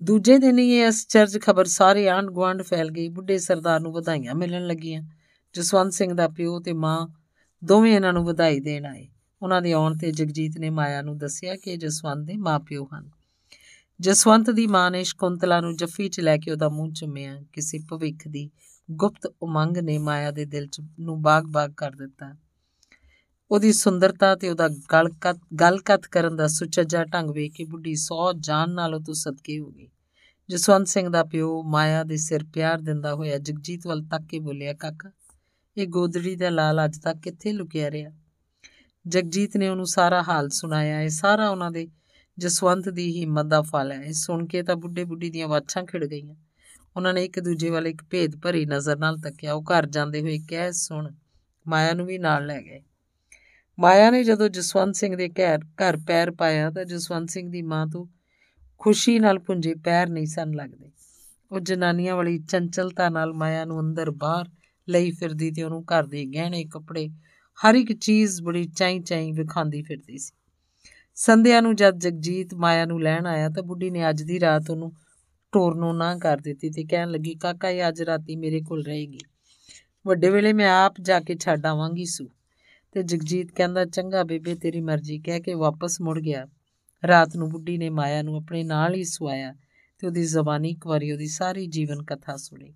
[0.04, 4.34] ਦੂਜੇ ਦਿਨ ਹੀ ਇਹ ਅਸਚਰਜ ਖਬਰ ਸਾਰੇ ਆਂਢ ਗੁਆਂਢ ਫੈਲ ਗਈ, ਬੁੱਢੇ ਸਰਦਾਰ ਨੂੰ ਵਧਾਈਆਂ
[4.34, 5.02] ਮਿਲਣ ਲੱਗੀਆਂ।
[5.54, 7.06] ਜਸਵੰਤ ਸਿੰਘ ਦਾ ਪਿਓ ਤੇ ਮਾਂ
[7.64, 9.08] ਦੋਵੇਂ ਇਹਨਾਂ ਨੂੰ ਵਧਾਈ ਦੇਣ ਆਏ।
[9.42, 13.10] ਉਹਨਾਂ ਦੇ ਆਉਣ ਤੇ ਜਗਜੀਤ ਨੇ ਮਾਇਆ ਨੂੰ ਦੱਸਿਆ ਕਿ ਜਸਵੰਤ ਦੇ ਮਾਪਿਓ ਹਨ।
[14.00, 18.28] ਜਸਵੰਤ ਦੀ ਮਾਂ ਨੇ ਸ਼ਕੁੰਤਲਾ ਨੂੰ ਜੱਫੀ 'ਚ ਲੈ ਕੇ ਉਹਦਾ ਮੂੰਹ ਚੁੰਮਿਆ। ਕਿਸੇ ਭਵਿੱਖ
[18.28, 18.50] ਦੀ
[18.90, 22.36] ਗੁਪਤ ਉਮੰਗ ਨੇ ਮਾਇਆ ਦੇ ਦਿਲ 'ਚ ਨੂੰ ਬਾਗ-ਬਾਗ ਕਰ ਦਿੱਤਾ।
[23.50, 28.70] ਉਹਦੀ ਸੁੰਦਰਤਾ ਤੇ ਉਹਦਾ ਗਲਕਤ ਗਲਕਤ ਕਰਨ ਦਾ ਸੁਚੱਜਾ ਢੰਗ ਵੇਖ ਕੇ ਬੁੱਢੀ ਸੌ ਜਾਨ
[28.70, 29.88] ਨਾਲੋਂ ਤੋਂ ਸਦਕੇ ਹੋ ਗਈ।
[30.50, 34.72] ਜਸਵੰਤ ਸਿੰਘ ਦਾ ਪਿਓ ਮਾਇਆ ਦੇ ਸਿਰ ਪਿਆਰ ਦਿੰਦਾ ਹੋਇਆ ਜਗਜੀਤ ਵੱਲ ਤੱਕ ਕੇ ਬੋਲਿਆ,
[34.72, 35.10] ਕਾਕਾ,
[35.76, 38.10] ਇਹ ਗੋਦੜੀ ਦਾ ਲਾਲ ਅੱਜ ਤੱਕ ਕਿੱਥੇ ਲੁਕਿਆ ਰਿਹਾ?
[39.06, 41.88] ਜਗਜੀਤ ਨੇ ਉਹਨੂੰ ਸਾਰਾ ਹਾਲ ਸੁਣਾਇਆ, ਇਹ ਸਾਰਾ ਉਹਨਾਂ ਦੇ
[42.38, 46.04] ਜਸਵੰਤ ਦੀ ਹਿੰਮਤ ਦਾ ਫਲ ਹੈ। ਇਹ ਸੁਣ ਕੇ ਤਾਂ ਬੁੱਢੇ ਬੁੱਢੀ ਦੀਆਂ ਵਾਛਾਂ ਖਿੜ
[46.04, 46.34] ਗਈਆਂ।
[46.96, 50.38] ਉਹਨਾਂ ਨੇ ਇੱਕ ਦੂਜੇ ਵੱਲ ਇੱਕ ਭੇਦ ਭਰੀ ਨਜ਼ਰ ਨਾਲ ਤੱਕਿਆ। ਉਹ ਘਰ ਜਾਂਦੇ ਹੋਏ
[50.38, 51.12] ਕਹਿ, ਸੁਣ,
[51.68, 52.82] ਮਾਇਆ ਨੂੰ ਵੀ ਨਾਲ ਲੈ ਗਏ।
[53.78, 57.86] ਮਾਇਆ ਨੇ ਜਦੋਂ ਜਸਵੰਤ ਸਿੰਘ ਦੇ ਘਰ ਘਰ ਪੈਰ ਪਾਇਆ ਤਾਂ ਜਸਵੰਤ ਸਿੰਘ ਦੀ ਮਾਂ
[57.86, 58.06] ਤੋਂ
[58.78, 60.90] ਖੁਸ਼ੀ ਨਾਲ ਪੁੰਜੇ ਪੈਰ ਨਹੀਂ ਸਨ ਲੱਗਦੇ।
[61.52, 64.48] ਉਹ ਜਨਾਨੀਆਂ ਵਾਲੀ ਚੰਚਲਤਾ ਨਾਲ ਮਾਇਆ ਨੂੰ ਅੰਦਰ ਬਾਹਰ
[64.88, 67.08] ਲਈ ਫਿਰਦੀ ਤੇ ਉਹਨੂੰ ਘਰ ਦੇ ਗਹਿਣੇ, ਕੱਪੜੇ,
[67.64, 70.32] ਹਰ ਇੱਕ ਚੀਜ਼ ਬੜੀ ਚਾਈ ਚਾਈ ਵਿਖਾਉਂਦੀ ਫਿਰਦੀ ਸੀ।
[71.14, 74.92] ਸੰਧਿਆ ਨੂੰ ਜਦ ਜਗਜੀਤ ਮਾਇਆ ਨੂੰ ਲੈਣ ਆਇਆ ਤਾਂ ਬੁੱਢੀ ਨੇ ਅੱਜ ਦੀ ਰਾਤ ਉਹਨੂੰ
[75.52, 79.18] ਟੋਰ ਨੂੰ ਨਾ ਕਰ ਦਿੱਤੀ ਤੇ ਕਹਿਣ ਲੱਗੀ, ਕਾਕਾ, ਇਹ ਅੱਜ ਰਾਤੀ ਮੇਰੇ ਕੋਲ ਰਹੇਗੀ।
[80.06, 82.28] ਵੱਡੇ ਵੇਲੇ ਮੈਂ ਆਪ ਜਾ ਕੇ ਛੱਡ ਆਵਾਂਗੀ ਸੂ।
[82.92, 86.46] ਤੇ ਜਗਜੀਤ ਕਹਿੰਦਾ, ਚੰਗਾ ਬੇਬੇ, ਤੇਰੀ ਮਰਜ਼ੀ। ਕਹਿ ਕੇ ਵਾਪਸ ਮੁੜ ਗਿਆ।
[87.06, 89.54] ਰਾਤ ਨੂੰ ਬੁੱਢੀ ਨੇ ਮਾਇਆ ਨੂੰ ਆਪਣੇ ਨਾਲ ਹੀ ਸੁਆਇਆ
[89.98, 92.74] ਤੇ ਉਹਦੀ ਜ਼ਬਾਨੀ ਇੱਕ ਵਾਰੀ ਉਹਦੀ ਸਾਰੀ ਜੀਵਨ ਕਥਾ ਸੁਣੀ।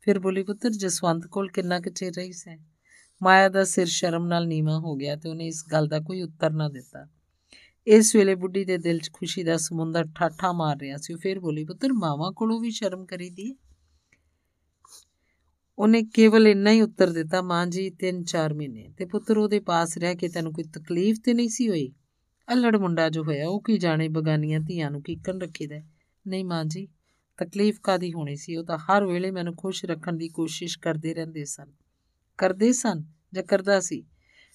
[0.00, 2.58] ਫਿਰ ਬੋਲੀ, ਪੁੱਤਰ, ਜਸਵੰਤ ਕੋਲ ਕਿੰਨਾ ਕੁ ਚਿਰ ਰਹੀ ਸੈਂ?
[3.22, 6.50] ਮਾਇਆ ਦਾ ਸਿਰ ਸ਼ਰਮ ਨਾਲ ਨੀਵਾ ਹੋ ਗਿਆ ਤੇ ਉਹਨੇ ਇਸ ਗੱਲ ਦਾ ਕੋਈ ਉੱਤਰ
[6.50, 7.08] ਨਾ ਦਿੱਤਾ।
[7.86, 11.64] ਇਸ ਵੇਲੇ ਬੁੱਢੀ ਦੇ ਦਿਲ 'ਚ ਖੁਸ਼ੀ ਦਾ ਸਮੁੰਦਰ ਠਾਠਾ ਮਾਰ ਰਿਹਾ ਸੀ। ਫਿਰ ਬੋਲੀ,
[11.64, 13.56] ਪੁੱਤਰ, ਮਾਵਾ ਕੋਲੋਂ ਵੀ ਸ਼ਰਮ ਕਰੀਦੀ
[15.78, 20.14] ਉਹਨੇ ਕੇਵਲ ਇੰਨਾ ਹੀ ਉੱਤਰ ਦਿੱਤਾ, ਮਾਂ ਜੀ 3-4 ਮਹੀਨੇ। ਤੇ ਪੁੱਤਰ, ਉਹਦੇ ਪਾਸ ਰਹਿ
[20.14, 21.92] ਕੇ ਤੈਨੂੰ ਕੋਈ ਤਕਲੀਫ ਤੇ ਨਹੀਂ ਸੀ ਹੋਈ?
[22.52, 25.76] ਅਲੜ ਮੁੰਡਾ ਜੋ ਹੋਇਆ, ਉਹ ਕੀ ਜਾਣੇ ਬਗਾਨੀਆਂ ਧੀਆਂ ਨੂੰ ਕੀਕਣ ਰੱਖੀਦਾ
[26.28, 26.88] ਨਹੀਂ ਮਾਂ ਜੀ,
[27.38, 28.56] ਤਕਲੀਫ ਕਾਦੀ ਹੋਣੀ ਸੀ?
[28.56, 31.72] ਉਹ ਤਾਂ ਹਰ ਵੇਲੇ ਮੈਨੂੰ ਖੁਸ਼ ਰੱਖਣ ਦੀ ਕੋਸ਼ਿਸ਼ ਕਰਦੇ ਰਹਿੰਦੇ ਸਨ।
[32.38, 34.04] ਕਰਦੇ ਸਨ ਜਾਂ ਕਰਦਾ ਸੀ?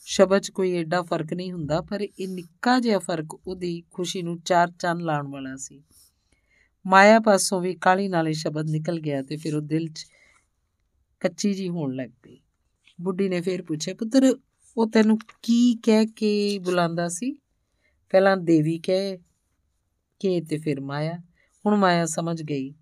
[0.06, 4.40] ਸ਼ਬਦ 'ਚ ਕੋਈ ਐਡਾ ਫ਼ਰਕ ਨਹੀਂ ਹੁੰਦਾ, ਪਰ ਇਹ ਨਿੱਕਾ ਜਿਹਾ ਫ਼ਰਕ ਉਹਦੀ ਖੁਸ਼ੀ ਨੂੰ
[4.40, 5.84] ਚਾਰ ਚੰਨ ਲਾਉਣ ਵਾਲਾ ਸੀ।
[6.88, 10.06] ਮਾਇਆ ਪਾਸੋਂ ਵੀ ਕਾਲੀ ਨਾਲੇ ਸ਼ਬਦ ਨਿਕਲ ਗਿਆ ਤੇ ਫਿਰ ਉਹ ਦਿਲ 'ਚ
[11.20, 12.40] ਕੱਚੀ ਜੀ ਹੋਣ ਲੱਗ ਪਈ।
[13.02, 14.36] ਬੁੱਢੀ ਨੇ ਫੇਰ ਪੁੱਛਿਆ, ਪੁੱਤਰ,
[14.78, 17.38] ਉਹ ਤੈਨੂੰ ਕੀ ਕਹਿ ਕੇ ਬੁਲਾਉਂਦਾ ਸੀ?
[18.10, 19.18] ਪਹਿਲਾਂ ਦੇਵੀ ਕਹਿ
[20.20, 21.18] ਕੇ ਤੇ ਫਿਰ ਮਾਇਆ।
[21.66, 22.74] ਹੁਣ ਮਾਇਆ ਸਮਝ ਗਈ।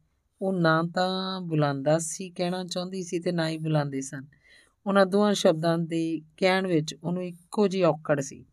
[0.42, 4.26] ਉਹ ਨਾ ਤਾਂ ਬੁਲਾਉਂਦਾ ਸੀ, ਕਹਿਣਾ ਚਾਹੁੰਦੀ ਸੀ ਤੇ ਨਾ ਹੀ ਬੁਲਾਉਂਦੇ ਸਨ।
[4.86, 8.46] ਉਹਨਾਂ ਦੋਹਾਂ ਸ਼ਬਦਾਂ ਦੇ ਕਹਿਣ ਵਿੱਚ ਉਹਨੂੰ ਇੱਕੋ ਜਿਹੀ ਔਕੜ ਸੀ।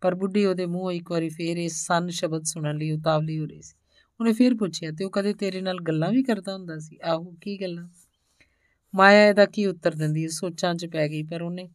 [0.00, 3.62] ਪਰ ਬੁੱਢੀ ਉਹਦੇ ਮੂੰਹੋਂ ਇੱਕ ਵਾਰੀ ਫੇਰ ਇਹ ਸੰਨ ਸ਼ਬਦ ਸੁਣਨ ਲਈ ਉਤਾਵਲੀ ਹੋ ਰਹੀ
[3.62, 3.74] ਸੀ।
[4.20, 6.98] ਉਹਨੇ ਫੇਰ ਪੁੱਛਿਆ, ਤੇ ਉਹ ਕਦੇ ਤੇਰੇ ਨਾਲ ਗੱਲਾਂ ਵੀ ਕਰਦਾ ਹੁੰਦਾ ਸੀ?
[7.04, 7.88] ਆਹੋ, ਕੀ ਗੱਲਾਂ?
[8.94, 11.68] ਮਾਇਆ ਇਹਦਾ ਕੀ ਉੱਤਰ ਦਿੰਦੀ ਸੋਚਾਂ 'ਚ ਪੈ ਗਈ, ਪਰ ਉਹਨੇ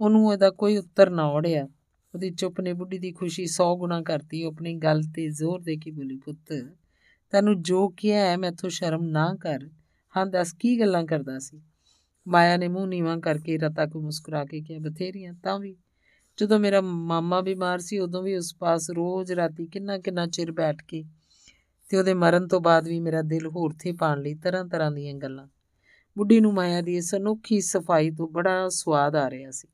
[0.00, 1.68] ਉਹਨੂੰ ਇਹਦਾ ਕੋਈ ਉੱਤਰ ਨਾ ਓੜਿਆ
[2.14, 5.76] ਉਹਦੀ ਚੁੱਪ ਨੇ ਬੁੱਢੀ ਦੀ ਖੁਸ਼ੀ 100 ਗੁਣਾ ਕਰਤੀ, ਉਹ ਆਪਣੀ ਗੱਲ ਤੇ ਜ਼ੋਰ ਦੇ
[5.76, 6.66] ਕੇ ਬੋਲੀ, ਪੁੱਤ,
[7.30, 9.68] ਤੈਨੂੰ ਜੋ ਕਿਹਾ ਹੈ ਮੈਥੋਂ ਸ਼ਰਮ ਨਾ ਕਰ।
[10.16, 11.62] ਹਾਂ, ਦੱਸ, ਕੀ ਗੱਲਾਂ ਕਰਦਾ ਸੀ?
[12.28, 15.76] ਮਾਇਆ ਨੇ ਮੂੰਹ ਨੀਵਾਂ ਕਰਕੇ ਰਤਾ ਕੋ ਮੁਸਕਰਾ ਕੇ ਕਿਹਾ, ਬਥੇਰੀਆਂ, ਤਾਂ ਵੀ।
[16.36, 20.82] ਜਦੋਂ ਮੇਰਾ ਮਾਮਾ ਬਿਮਾਰ ਸੀ, ਉਦੋਂ ਵੀ ਉਸ ਪਾਸ ਰੋਜ਼ ਰਾਤੀ ਕਿੰਨਾ ਕਿੰਨਾ ਚਿਰ ਬੈਠ
[20.82, 21.04] ਕੇ
[21.88, 25.14] ਤੇ ਉਹਦੇ ਮਰਨ ਤੋਂ ਬਾਅਦ ਵੀ ਮੇਰਾ ਦਿਲ ਹੋਰ ਥੇ ਪਾਣ ਲਈ ਤਰ੍ਹਾਂ ਤਰ੍ਹਾਂ ਦੀਆਂ
[25.14, 25.48] ਗੱਲਾਂ।
[26.18, 29.68] ਬੁੱਢੀ ਨੂੰ ਮਾਇਆ ਦੀ ਇਸ ਅਨੋਖੀ ਸਫ਼ਾਈ ਤੋਂ ਬੜਾ ਸਵਾਦ ਆ ਰਿਹਾ ਸੀ।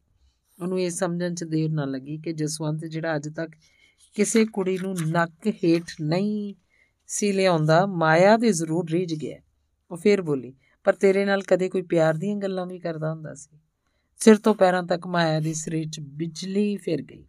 [0.62, 3.50] ਉਹਨੂੰ ਇਹ ਸਮਝਣ 'ਚ ਦੇਰ ਨਾ ਲੱਗੀ ਕਿ ਜਸਵੰਤ ਜਿਹੜਾ ਅੱਜ ਤੱਕ
[4.14, 6.54] ਕਿਸੇ ਕੁੜੀ ਨੂੰ ਨੱਕ ਹੇਠ ਨਹੀਂ
[7.06, 9.38] ਸੀ ਲਿਆਉਂਦਾ, ਮਾਇਆ ਦੇ ਜ਼ਰੂਰ ਰੀਝ ਗਿਆ।
[9.90, 10.54] ਉਹ ਫੇਰ ਬੋਲੀ,
[10.84, 13.58] ਪਰ ਤੇਰੇ ਨਾਲ ਕਦੇ ਕੋਈ ਪਿਆਰ ਦੀਆਂ ਗੱਲਾਂ ਵੀ ਕਰਦਾ ਹੁੰਦਾ ਸੀ।
[14.18, 17.24] ਸਿਰ ਤੋਂ ਪੈਰਾਂ ਤੱਕ ਮਾਇਆ ਦੇ ਸਰੀਰ 'ਚ ਬਿਜਲੀ ਫਿਰ ਗਈ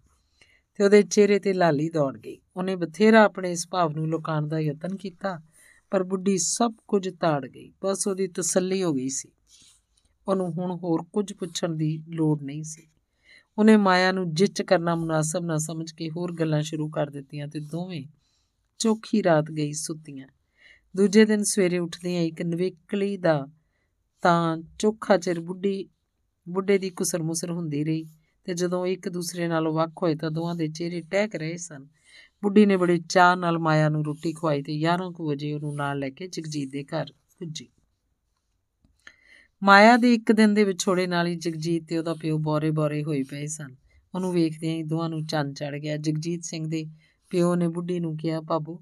[0.75, 4.59] ਤੇ ਉਹਦੇ ਚਿਹਰੇ ਤੇ ਲਾਲੀ ਦੌੜ ਗਈ। ਉਹਨੇ ਬਥੇਰਾ ਆਪਣੇ ਇਸ ਭਾਵ ਨੂੰ ਲੁਕਾਉਣ ਦਾ
[4.59, 5.41] ਯਤਨ ਕੀਤਾ,
[5.91, 9.29] ਪਰ ਬੁੱਢੀ ਸਭ ਕੁਝ ਤਾੜ ਗਈ। ਬਸ ਉਹਦੀ ਤਸੱਲੀ ਹੋ ਗਈ ਸੀ।
[10.27, 12.87] ਉਹਨੂੰ ਹੁਣ ਹੋਰ ਕੁਝ ਪੁੱਛਣ ਦੀ ਲੋੜ ਨਹੀਂ ਸੀ।
[13.57, 17.59] ਉਹਨੇ ਮਾਇਆ ਨੂੰ ਜਿੱਚ ਕਰਨਾ ਮੁਨਾਸਬ ਨਾ ਸਮਝ ਕੇ ਹੋਰ ਗੱਲਾਂ ਸ਼ੁਰੂ ਕਰ ਦਿੱਤੀਆਂ ਤੇ
[17.59, 18.05] ਦੋਵੇਂ
[18.77, 20.27] ਚੋਖੀ ਰਾਤ ਗਈ ਸੁੱਤੀਆਂ।
[20.97, 23.47] ਦੂਜੇ ਦਿਨ ਸਵੇਰੇ ਉੱਠਦਿਆਂ ਇੱਕ ਨਵੇਕਲੀ ਦਾ
[24.21, 25.89] ਤਾਂ ਚੋਖਾ ਚਿਰ ਬੁੱਢੀ,
[26.49, 28.05] ਬੁੱਢੇ ਦੀ ਕੁਸਰ ਮੁਸਰ ਹੁੰਦੀ ਰਹੀ
[28.43, 31.87] ਤੇ ਜਦੋਂ ਇੱਕ ਦੂਸਰੇ ਨਾਲ ਵੱਖ ਹੋਏ ਤਾਂ ਦੋਵਾਂ ਦੇ ਚਿਹਰੇ ਟਹਿਕ ਰਹੇ ਸਨ।
[32.43, 35.99] ਬੁੱਢੀ ਨੇ ਬੜੇ ਚਾਹ ਨਾਲ ਮਾਇਆ ਨੂੰ ਰੋਟੀ ਖਵਾਈ ਤੇ 11 ਕੁ ਵਜੇ ਉਹਨੂੰ ਨਾਲ
[35.99, 37.05] ਲੈ ਕੇ ਜਗਜੀਤ ਦੇ ਘਰ
[37.39, 37.67] ਪੁੱਜੀ।
[39.63, 43.45] ਮਾਇਆ ਦੇ ਇੱਕ ਦਿਨ ਦੇ ਵਿਛੋੜੇ ਨਾਲ ਹੀ ਜਗਜੀਤ ਤੇ ਉਹਦਾ ਪਿਓ ਬੋਰੇ-ਬੋਰੇ ਹੋਏ ਪਏ
[43.45, 43.75] ਸਨ।
[44.15, 46.85] ਉਹਨੂੰ ਵੇਖਦਿਆਂ ਹੀ ਦੋਹਾਂ ਨੂੰ ਚੰਨ ਚੜ ਗਿਆ। ਜਗਜੀਤ ਸਿੰਘ ਦੇ
[47.29, 48.79] ਪਿਓ ਨੇ ਬੁੱਢੀ ਨੂੰ ਕਿਹਾ ਬਾਬੂ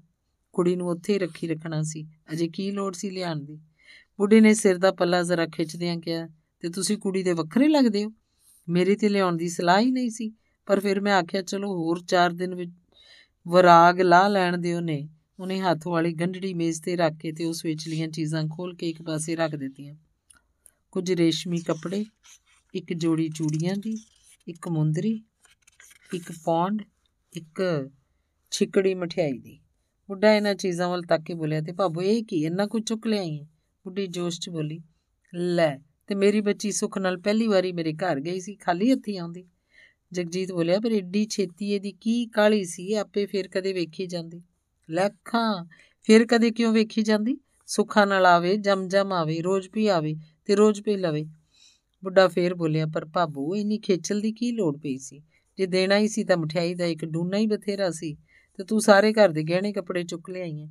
[0.52, 3.56] ਕੁੜੀ ਨੂੰ ਉੱਥੇ ਹੀ ਰੱਖੀ ਰੱਖਣਾ ਸੀ। ਅਜੇ ਕੀ ਲੋੜ ਸੀ ਲਿਆਣ ਦੀ?
[4.18, 6.28] ਬੁੱਢੀ ਨੇ ਸਿਰ ਦਾ ਪੱਲਾ ਜ਼ਰਾ ਖਿੱਚਦਿਆਂ ਕਿਹਾ,
[6.60, 8.12] ਤੇ ਤੁਸੀਂ ਕੁੜੀ ਦੇ ਵੱਖਰੇ ਲੱਗਦੇ ਹੋ?
[8.68, 10.32] ਮੇਰੀ ਤੇ ਲਿਆਉਣ ਦੀ ਸਲਾਹ ਹੀ ਨਹੀਂ ਸੀ।
[10.66, 12.70] ਪਰ ਫਿਰ ਮੈਂ ਆਖਿਆ, ਚਲੋ, ਹੋਰ 4 ਦਿਨ ਵਿੱਚ
[13.48, 15.08] ਵਰਾਗ ਲਾ ਲੈਣ ਦਿਓ ਨੇ।
[15.40, 19.02] ਉਹਨੇ ਹੱਥ ਵਾਲੀ ਗੰਢੜੀ ਮੇਜ਼ ਤੇ ਰੱਖ ਕੇ ਤੇ ਉਸ ਵਿਚਲੀਆਂ ਚੀਜ਼ਾਂ ਖੋਲ ਕੇ ਇੱਕ
[19.02, 19.94] ਪਾਸੇ ਰੱਖ ਦਿੱਤੀਆਂ।
[20.94, 22.04] ਕੁਝ ਰੇਸ਼ਮੀ ਕੱਪੜੇ,
[22.74, 23.98] ਇੱਕ ਜੋੜੀ ਚੂੜੀਆਂ ਦੀ,
[24.48, 25.22] ਇੱਕ ਮੁੰਦਰੀ,
[26.14, 26.82] ਇੱਕ ਪੌਂਡ,
[27.36, 27.88] ਇੱਕ
[28.50, 29.60] ਛਿਕੜੀ ਮਠਿਆਈ ਦੀ।
[30.08, 32.44] ਬੁੱਢਾ ਇਹਨਾਂ ਚੀਜ਼ਾਂ ਵੱਲ ਤੱਕ ਕੇ ਬੋਲਿਆ, ਤੇ ਭਾਬੋ, ਇਹ ਕੀ?
[32.44, 33.44] ਇੰਨਾ ਕੁਝ ਚੁੱਕ ਲਿਆਈ ਹੈ
[33.84, 34.80] ਬੁੱਢੀ ਜੋਸ਼ 'ਚ ਬੋਲੀ,
[35.34, 39.44] ਲੈ, ਤੇ ਮੇਰੀ ਬੱਚੀ ਸੁੱਖ ਨਾਲ ਪਹਿਲੀ ਵਾਰੀ ਮੇਰੇ ਘਰ ਗਈ ਸੀ, ਖਾਲੀ ਹੱਥੀ ਆਉਂਦੀ।
[40.12, 42.94] ਜਗਜੀਤ ਬੋਲਿਆ, ਪਰ ਏਡੀ ਛੇਤੀ ਇਹਦੀ ਕੀ ਕਾਲੀ ਸੀ?
[42.94, 44.42] ਆਪੇ ਫੇਰ ਕਦੇ ਵੇਖੀ ਜਾਂਦੀ।
[44.90, 45.64] ਲੱਖਾਂ,
[46.02, 47.36] ਫੇਰ ਕਦੇ ਕਿਉਂ ਵੇਖੀ ਜਾਂਦੀ?
[47.66, 51.26] ਸੁੱਖਾ ਨਾਲ ਆਵੇ ਜਮ ਜਮ ਆਵੇ, ਰੋਜ਼ ਵੀ ਆਵੇ ਤੇ ਰੋਜ਼ ਪੀ ਲਵੇ।
[52.04, 55.22] ਬੁੱਢਾ ਫੇਰ ਬੋਲਿਆ, ਪਰ ਭਾਬੂ, ਇੰਨੀ ਖੇਚਲ ਦੀ ਕੀ ਲੋੜ ਪਈ ਸੀ?
[55.58, 58.16] ਜੇ ਦੇਣਾ ਹੀ ਸੀ ਤਾਂ ਮਠਿਆਈ ਦਾ ਇੱਕ ਡੂਨਾ ਹੀ ਬਥੇਰਾ ਸੀ
[58.56, 60.68] ਤੇ ਤੂੰ ਸਾਰੇ ਘਰ ਦੇ ਗਹਿਣੇ ਕੱਪੜੇ ਚੁੱਕ ਲਿਆਈ ਹੈ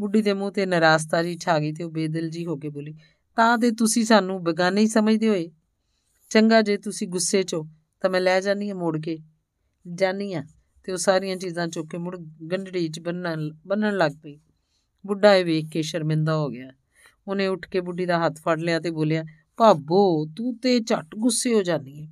[0.00, 2.94] ਬੁੱਢੀ ਦੇ ਮੂੰਹ ਤੇ ਨਰਾਸਤਾ ਜੀ ਛਾ ਗਈ ਤੇ ਉਹ ਬੇਦਿਲ ਜੀ ਹੋ ਕੇ ਬੋਲੀ,
[3.36, 5.50] ਤਾਂ ਤੇ ਤੁਸੀਂ ਸਾਨੂੰ ਬਗਾਨੇ ਹੀ ਸਮਝਦੇ ਹੋਏ।
[6.30, 7.56] ਚੰਗਾ ਜੇ ਤੁਸੀਂ ਗੁੱਸੇ 'ਚ
[8.00, 9.18] ਤਾਂ ਮੈਂ ਲੈ ਜਾਨੀ ਆ ਮੋੜ ਕੇ।
[9.94, 10.44] ਜਾਨੀ ਆ
[10.84, 12.16] ਤੇ ਉਹ ਸਾਰੀਆਂ ਚੀਜ਼ਾਂ ਚੁੱਕ ਕੇ ਮੁੜ
[12.52, 14.38] ਗੰਢੜੀ 'ਚ ਬੰਨਣ ਬੰਨਣ ਲੱਗ ਪਈ।
[15.06, 16.70] ਬੁੱਢਾ ਇਹ ਵੇਖ ਕੇ ਸ਼ਰਮਿੰਦਾ ਹੋ ਗਿਆ।
[17.28, 19.24] ਉਹਨੇ ਉੱਠ ਕੇ ਬੁੱਢੀ ਦਾ ਹੱਥ ਫੜ ਲਿਆ ਤੇ ਬੋਲਿਆ,
[19.56, 22.08] ਭਾਬੋ, ਤੂੰ ਤੇ ਝਟ ਗੁੱਸੇ ਹੋ ਜਾਨੀ ਹੈ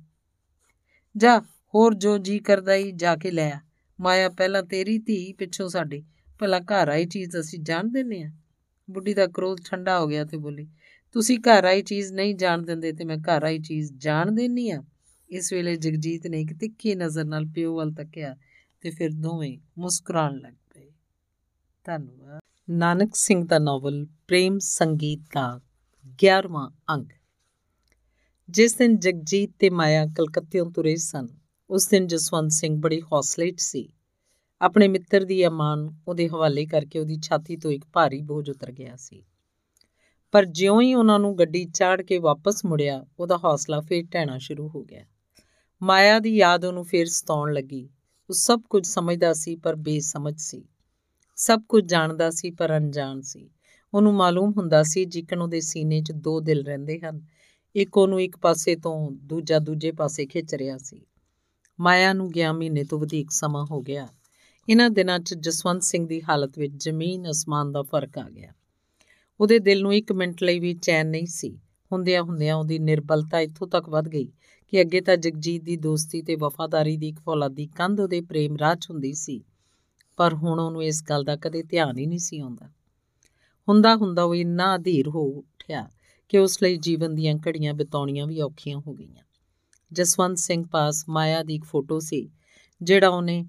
[1.17, 1.39] ਜਾ,
[1.75, 3.59] ਹੋਰ ਜੋ ਜੀ ਕਰਦਾ ਹੀ ਜਾ ਕੇ ਲੈ ਆ।
[3.99, 6.03] ਮਾਇਆ ਪਹਿਲਾਂ ਤੇਰੀ ਧੀ ਪਿੱਛੋਂ ਸਾਡੀ।
[6.39, 8.31] ਭਲਾ ਘਰ ਆਈ ਚੀਜ਼ ਅਸੀਂ ਜਾਣ ਦਿੰਨੇ ਆ?
[8.89, 10.67] ਬੁੱਢੀ ਦਾ ਕ੍ਰੋਧ ਠੰਡਾ ਹੋ ਗਿਆ ਤੇ ਬੋਲੀ,
[11.11, 14.83] ਤੁਸੀਂ ਘਰ ਆਈ ਚੀਜ਼ ਨਹੀਂ ਜਾਣ ਦਿੰਦੇ ਤੇ ਮੈਂ ਘਰ ਆਈ ਚੀਜ਼ ਜਾਣ ਦੇਣੀ ਆ?
[15.29, 18.35] ਇਸ ਵੇਲੇ ਜਗਜੀਤ ਨੇ ਇੱਕ ਤਿੱਖੀ ਨਜ਼ਰ ਨਾਲ ਪਿਓ ਵੱਲ ਤੱਕਿਆ
[18.81, 20.91] ਤੇ ਫਿਰ ਦੋਵੇਂ ਮੁਸਕਰਾਉਣ ਲੱਗ ਪਏ।
[21.83, 25.61] ਧੰਨਵਾਦ। ਨਾਨਕ ਸਿੰਘ ਦਾ ਨਾਵਲ, ਪ੍ਰੇਮ ਸੰਗੀਤ ਦਾ
[26.05, 27.05] 11ਵਾਂ ਅੰਗ।
[28.49, 31.27] ਜਿਸ ਦਿਨ ਜਗਜੀਤ ਤੇ ਮਾਇਆ ਕਲਕੱਤੇੋਂ ਤੁਰੇ ਸਨ,
[31.69, 33.93] ਉਸ ਦਿਨ ਜਸਵੰਤ ਸਿੰਘ ਬੜੀ ਹੌਸਲੇ 'ਚ ਸੀ।
[34.61, 38.95] ਆਪਣੇ ਮਿੱਤਰ ਦੀ ਅਮਾਨ ਉਹਦੇ ਹਵਾਲੇ ਕਰਕੇ ਉਹਦੀ ਛਾਤੀ ਤੋਂ ਇੱਕ ਭਾਰੀ ਬੋਝ ਉਤਰ ਗਿਆ
[38.95, 39.23] ਸੀ।
[40.31, 44.69] ਪਰ ਜਿਉਂ ਹੀ ਉਹਨਾਂ ਨੂੰ ਗੱਡੀ ਚਾੜ ਕੇ ਵਾਪਸ ਮੁੜਿਆ, ਉਹਦਾ ਹੌਸਲਾ ਫੇਰ ਢਹਿਣਾ ਸ਼ੁਰੂ
[44.69, 45.05] ਹੋ ਗਿਆ।
[45.83, 47.89] ਮਾਇਆ ਦੀ ਯਾਦ ਉਹਨੂੰ ਫੇਰ ਸਤਾਉਣ ਲੱਗੀ।
[48.29, 50.67] ਉਹ ਸਭ ਕੁਝ ਸਮਝਦਾ ਸੀ, ਪਰ ਬੇਸਮਝ ਸੀ।
[51.37, 53.49] ਸਭ ਕੁਝ ਜਾਣਦਾ ਸੀ ਪਰ ਅਣਜਾਣ ਸੀ।
[53.93, 57.21] ਉਹਨੂੰ ਮਾਲੂਮ ਹੁੰਦਾ ਸੀ ਜਿਕਨ ਉਹਦੇ ਸੀਨੇ 'ਚ ਦੋ ਦਿਲ ਰਹਿੰਦੇ ਹਨ।
[57.75, 61.01] ਇੱਕ ਉਹਨੂੰ ਇੱਕ ਪਾਸੇ ਤੋਂ ਦੂਜਾ ਦੂਜੇ ਪਾਸੇ ਖਿੱਚ ਰਿਹਾ ਸੀ।
[61.79, 64.07] ਮਾਇਆ ਨੂੰ ਗਿਆ ਮਹੀਨੇ ਤੋਂ ਵਧੇਕ ਸਮਾਂ ਹੋ ਗਿਆ।
[64.69, 68.53] ਇਹਨਾਂ ਦਿਨਾਂ 'ਚ ਜਸਵੰਤ ਸਿੰਘ ਦੀ ਹਾਲਤ ਵਿੱਚ ਜ਼ਮੀਨ ਅਸਮਾਨ ਦਾ ਫ਼ਰਕ ਆ ਗਿਆ।
[69.39, 71.59] ਉਹਦੇ ਦਿਲ ਨੂੰ ਇੱਕ ਮਿੰਟ ਲਈ ਵੀ ਚੈਨ ਨਹੀਂ ਸੀ।
[71.91, 74.31] ਹੁੰਦਿਆਂ ਹੁੰਦਿਆਂ ਉਹਦੀ ਨਿਰਬਲਤਾ ਇੱਥੋਂ ਤੱਕ ਵੱਧ ਗਈ
[74.67, 78.87] ਕਿ ਅੱਗੇ ਤਾਂ ਜਗਜੀਤ ਦੀ ਦੋਸਤੀ ਤੇ ਵਫਾਦਾਰੀ ਦੀ ਇੱਕ ਫੌਲਾਦੀ ਕੰਧ ਉਹਦੇ ਪ੍ਰੇਮ ਰਾਜ
[78.89, 79.43] ਹੁੰਦੀ ਸੀ।
[80.17, 82.69] ਪਰ ਹੁਣ ਉਹਨੂੰ ਇਸ ਗੱਲ ਦਾ ਕਦੇ ਧਿਆਨ ਹੀ ਨਹੀਂ ਸੀ ਆਉਂਦਾ।
[83.67, 85.89] ਹੁੰਦਾ ਹੁੰਦਾ ਉਹ ਇੰਨਾ ਅਧੀਰ ਹੋ ਉੱਠਿਆ
[86.29, 89.23] ਕਿ ਉਸ ਲਈ ਜੀਵਨ ਦੀਆਂ ਘੜੀਆਂ ਬਿਤਾਉਣੀਆਂ ਵੀ ਔਖੀਆਂ ਹੋ ਗਈਆਂ।
[89.93, 92.29] ਜਸਵੰਤ ਸਿੰਘ ਪਾਸ ਮਾਇਆ ਦੀ ਇੱਕ ਫੋਟੋ ਸੀ,
[92.81, 93.45] ਜਿਹੜਾ ਉਹਨੇ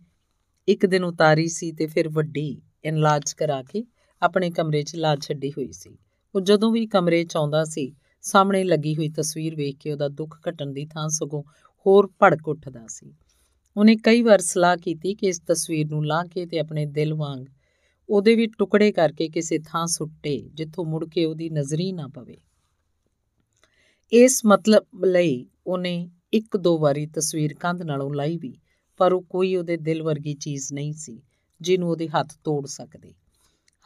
[0.68, 3.84] ਇੱਕ ਦਿਨ ਉਤਾਰੀ ਸੀ ਤੇ ਫਿਰ ਵੱਡੀ ਇਨਲਾਜ ਕਰਾ ਕੇ
[4.22, 5.98] ਆਪਣੇ ਕਮਰੇ 'ਚ ਲਾ ਛੱਡੀ ਹੋਈ ਸੀ।
[6.34, 7.92] ਉਹ ਜਦੋਂ ਵੀ ਕਮਰੇ 'ਚ ਆਉਂਦਾ ਸੀ,
[8.22, 11.42] ਸਾਹਮਣੇ ਲੱਗੀ ਹੋਈ ਤਸਵੀਰ ਵੇਖ ਕੇ ਉਹਦਾ ਦੁੱਖ ਘਟਣ ਦੀ ਥਾਂ ਸਗੋਂ
[11.86, 13.14] ਹੋਰ ਭੜਕ ਉੱਠਦਾ ਸੀ।
[13.78, 17.44] ਉਹਨੇ ਕਈ ਵਾਰ ਸਲਾਹ ਕੀਤੀ ਕਿ ਇਸ ਤਸਵੀਰ ਨੂੰ ਲਾ ਕੇ ਤੇ ਆਪਣੇ ਦਿਲ ਵਾਂਗ
[18.08, 22.38] ਉਹਦੇ ਵੀ ਟੁਕੜੇ ਕਰਕੇ ਕਿਸੇ ਥਾਂ ਸੁੱਟੇ, ਜਿੱਥੋਂ ਮੁੜ ਕੇ ਉਹਦੀ ਨਜ਼ਰੀ ਨਾ ਪਵੇ।
[24.12, 28.58] ਇਸ ਮਤਲਬ ਲਈ ਉਹਨੇ ਇੱਕ ਦੋ ਵਾਰੀ ਤਸਵੀਰ ਕੰਧ ਨਾਲੋਂ ਲਾਈ ਵੀ,
[28.96, 31.22] ਪਰ ਉਹ ਕੋਈ ਉਹਦੇ ਦਿਲ ਵਰਗੀ ਚੀਜ਼ ਨਹੀਂ ਸੀ,
[31.60, 33.14] ਜਿਹਨੂੰ ਉਹਦੇ ਹੱਥ ਤੋੜ ਸਕਦੇ।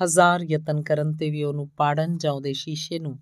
[0.05, 3.21] ਹਜ਼ਾਰ ਯਤਨ ਕਰਨ ਤੇ ਵੀ ਉਹਨੂੰ ਪਾੜਨ ਜਾਂ ਉਹਦੇ ਸ਼ੀਸ਼ੇ ਨੂੰ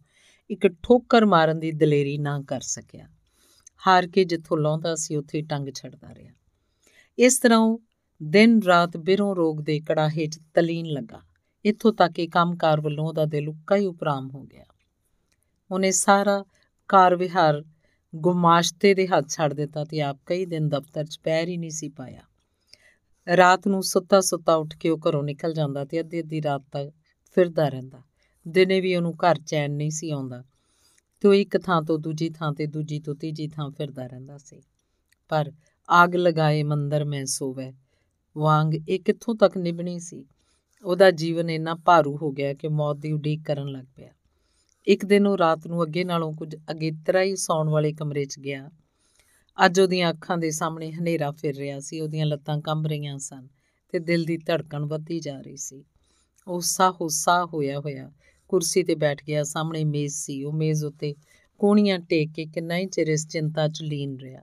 [0.51, 3.09] ਇੱਕ ਠੋਕਰ ਮਾਰਨ ਦੀ ਦਲੇਰੀ ਨਾ ਕਰ ਸਕਿਆ।
[3.87, 6.33] ਹਾਰ ਕੇ ਜਿੱਥੋਂ ਲਾਉਂਦਾ ਸੀ, ਉੱਥੇ ਟੰਗ ਛੱਡਦਾ ਰਿਹਾ।
[7.21, 7.81] ਇਸ ਤਰ੍ਹਾਂ ਉਹ
[8.23, 11.23] ਦਿਨ ਰਾਤ ਬਿਰੋਂ ਰੋਗ ਦੇ ਕੜਾਹੇ 'ਚ ਤਲੀਨ ਲੱਗਾ।
[11.65, 14.65] ਇੱਥੋਂ ਤੱਕ ਕਿ ਕੰਮਕਾਰ ਵੱਲੋਂ ਉਹਦਾ ਦਿਲ ਉੱਕਾ ਹੀ ਉਪਰਾਮ ਹੋ ਗਿਆ।
[15.71, 16.45] ਉਹਨੇ ਸਾਰਾ
[16.89, 17.65] ਕਾਰ ਵਿਹਾਰ
[18.17, 21.89] ਗੁਮਾਸ਼ਤੇ ਦੇ ਹੱਥ ਛੱਡ ਦਿੱਤਾ ਤੇ ਆਪ ਕਈ ਦਿਨ ਦਫ਼ਤਰ 'ਚ ਪੈਰ ਹੀ ਨਹੀਂ ਸੀ
[21.89, 22.21] ਪਾਇਆ।
[23.37, 26.91] ਰਾਤ ਨੂੰ ਸੁੱਤਾ ਸੁੱਤਾ ਉੱਠ ਕੇ ਉਹ ਘਰੋਂ ਨਿਕਲ ਜਾਂਦਾ ਤੇ ਅੱਧੀ ਅੱਧੀ ਰਾਤ ਤੱਕ
[27.35, 28.03] ਫਿਰਦਾ ਰਹਿੰਦਾ।
[28.49, 30.45] ਦਿਨੇ ਵੀ ਉਹਨੂੰ ਘਰ ਚੈਨ ਨਹੀਂ ਸੀ ਆਉਂਦਾ।
[31.21, 34.63] ਤੇ ਉਹ ਇੱਕ ਥਾਂ ਤੋਂ ਦੂਜੀ ਥਾਂ ਤੇ ਦੂਜੀ ਤੋਂ ਤੀਜੀ ਥਾਂ ਫਿਰਦਾ ਰਹਿੰਦਾ ਸੀ।
[35.29, 35.53] ਪਰ
[35.91, 37.73] ਆਗ ਲਗਾਏ ਮੰਦਰ ਮੈਂ ਸੋਵੇ।
[38.39, 40.25] ਵਾਂਗ ਇਹ ਕਿੱਥੋਂ ਤੱਕ ਨਿਭਣੀ ਸੀ?
[40.85, 44.11] ਉਹਦਾ ਜੀਵਨ ਇੰਨਾ ਭਾਰੂ ਹੋ ਗਿਆ ਕਿ ਮੌਤ ਦੀ ਉਡੀਕ ਕਰਨ ਲੱਗ ਪਿਆ।
[44.87, 48.71] ਇੱਕ ਦਿਨ ਉਹ ਰਾਤ ਨੂੰ ਅੱਗੇ ਨਾਲੋਂ ਕੁਝ ਅਗੇਤਰਾ ਹੀ ਸੌਣ ਵਾਲੇ ਕਮਰੇ 'ਚ ਗਿਆ।
[49.67, 53.49] ਅੱਜ ਉਹਦੀਆਂ ਅੱਖਾਂ ਦੇ ਸਾਹਮਣੇ ਹਨੇਰਾ ਫਿਰ ਰਿਹਾ ਸੀ, ਉਹਦੀਆਂ ਲੱਤਾਂ ਕੰਬ ਰਹੀਆਂ ਸਨ
[53.89, 55.85] ਤੇ ਦਿਲ ਦੀ ਧੜਕਣ ਵੱਧਦੀ ਜਾ ਰਹੀ ਸੀ।
[56.49, 58.13] ਉਹ ਸਾਹੋ ਸਾਹ ਹੋਇਆ ਹੋਇਆ
[58.49, 61.15] ਕੁਰਸੀ ਤੇ ਬੈਠ ਗਿਆ, ਸਾਹਮਣੇ ਮੇਜ਼ ਸੀ। ਉਹ ਮੇਜ਼ ਉੱਤੇ
[61.59, 64.43] ਕੋਣੀਆਂ ਟੇਕ ਕੇ ਕਿੰਨਾ ਹੀ ਚਿਰ ਇਸ ਚਿੰਤਾ 'ਚ ਲੀਨ ਰਿਹਾ।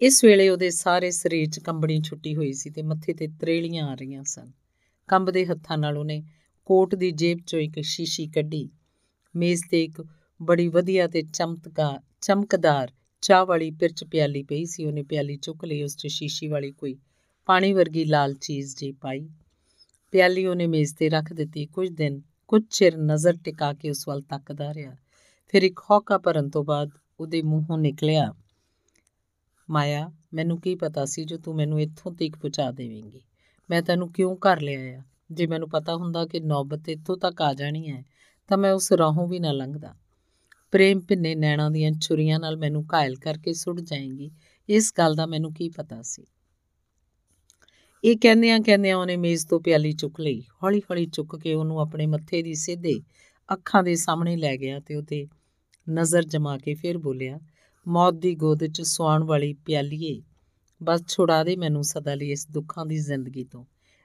[0.00, 3.94] ਇਸ ਵੇਲੇ ਉਹਦੇ ਸਾਰੇ ਸਰੀਰ 'ਚ ਕੰਬਣੀ ਛੁੱਟੀ ਹੋਈ ਸੀ ਤੇ ਮੱਥੇ ਤੇ ਤਰੇਲੀਆਂ ਆ
[3.94, 4.52] ਰਹੀਆਂ ਸਨ।
[5.08, 6.22] ਕੰਬਦੇ ਹੱਥਾਂ ਨਾਲ ਉਹਨੇ
[6.64, 8.70] ਕੋਟ ਦੀ ਜੇਬ 'ਚੋਂ ਇੱਕ ਸ਼ੀਸ਼ੀ ਕੱਢੀ।
[9.36, 10.04] ਮੇਜ਼ ਤੇ ਇੱਕ
[10.42, 15.82] ਬੜੀ ਵਧੀਆ ਤੇ ਚਮਤਕਾਰ ਚਮਕਦਾਰ ਚਾਹ ਵਾਲੀ ਪਿਰਚ ਪਿਆਲੀ ਪਈ ਸੀ। ਉਹਨੇ ਪਿਆਲੀ ਚੁੱਕ ਲਈ,
[15.82, 16.96] ਉਸ 'ਚ ਸ਼ੀਸ਼ੀ ਵਾਲੀ ਕੋਈ
[17.46, 19.28] ਪਾਣੀ ਵਰਗੀ ਲਾਲ ਚੀਜ਼ ਜੀ ਪਾਈ।
[20.10, 24.22] ਪਿਆਲੀ ਉਹਨੇ ਮੇਜ਼ ਤੇ ਰੱਖ ਦਿੱਤੀ। ਕੁਝ ਦਿਨ, ਕੁਝ ਚਿਰ ਨਜ਼ਰ ਟਿਕਾ ਕੇ ਉਸ ਵੱਲ
[24.22, 24.96] ਤੱਕਦਾ ਰਿਹਾ।
[25.48, 28.34] ਫਿਰ ਇੱਕ ਹੌਕਾ ਭਰਨ ਤੋਂ ਬਾਅਦ ਉਹਦੇ ਮੂੰਹੋਂ ਨਿਕਲਿਆ
[29.70, 33.20] ਮਾਇਆ, ਮੈਨੂੰ ਕੀ ਪਤਾ ਸੀ ਜੋ ਤੂੰ ਮੈਨੂੰ ਇੱਥੋਂ ਤੱਕ ਪਹੁੰਚਾ ਦੇਵੇਂਗੀ?
[33.70, 35.02] ਮੈਂ ਤੈਨੂੰ ਕਿਉਂ ਘਰ ਲਿਆਇਆ?
[35.32, 38.04] ਜੇ ਮੈਨੂੰ ਪਤਾ ਹੁੰਦਾ ਕਿ ਨੌਬਤ ਇੱਥੋਂ ਤੱਕ ਆ ਜਾਣੀ ਹੈ,
[38.48, 39.94] ਤਾਂ ਮੈਂ ਉਸ ਰਾਹੋਂ ਵੀ ਨਾ ਲੰਘਦਾ।
[40.70, 44.30] ਪ੍ਰੇਮ ਭਿੰਨੇ ਨੈਣਾਂ ਦੀਆਂ ਛੁਰੀਆਂ ਨਾਲ ਮੈਨੂੰ ਘਾਇਲ ਕਰਕੇ ਸੁੱਟ ਜਾਏਂਗੀ,
[44.68, 46.26] ਇਸ ਗੱਲ ਦਾ ਮੈਨੂੰ ਕੀ ਪਤਾ ਸੀ?
[48.04, 52.06] ਇਹ ਕਹਿੰਦਿਆਂ ਕਹਿੰਦਿਆਂ ਉਹਨੇ ਮੇਜ਼ ਤੋਂ ਪਿਆਲੀ ਚੁੱਕ ਲਈ। ਹੌਲੀ ਹੌਲੀ ਚੁੱਕ ਕੇ ਉਹਨੂੰ ਆਪਣੇ
[52.06, 53.00] ਮੱਥੇ ਦੀ ਸਿੱਧੇ
[53.52, 55.28] ਅੱਖਾਂ ਦੇ ਸਾਹਮਣੇ ਲੈ ਗਿਆ ਤੇ ਉਹਤੇ
[55.90, 57.40] ਨਜ਼ਰ ਜਮਾ ਕੇ ਫਿਰ ਬੋਲਿਆ
[57.88, 60.22] ਮੌਤ ਦੀ ਗੋਦ 'ਚ ਸਵਾਉਣ ਵਾਲੀ ਪਿਆਲੀਏ।
[60.82, 63.64] ਬਸ ਛੁਡਾ ਦੇ ਮੈਨੂੰ ਸਦਾ ਲਈ ਇਸ ਦੁੱਖਾਂ ਦੀ ਜ਼ਿੰਦਗੀ ਤੋਂ।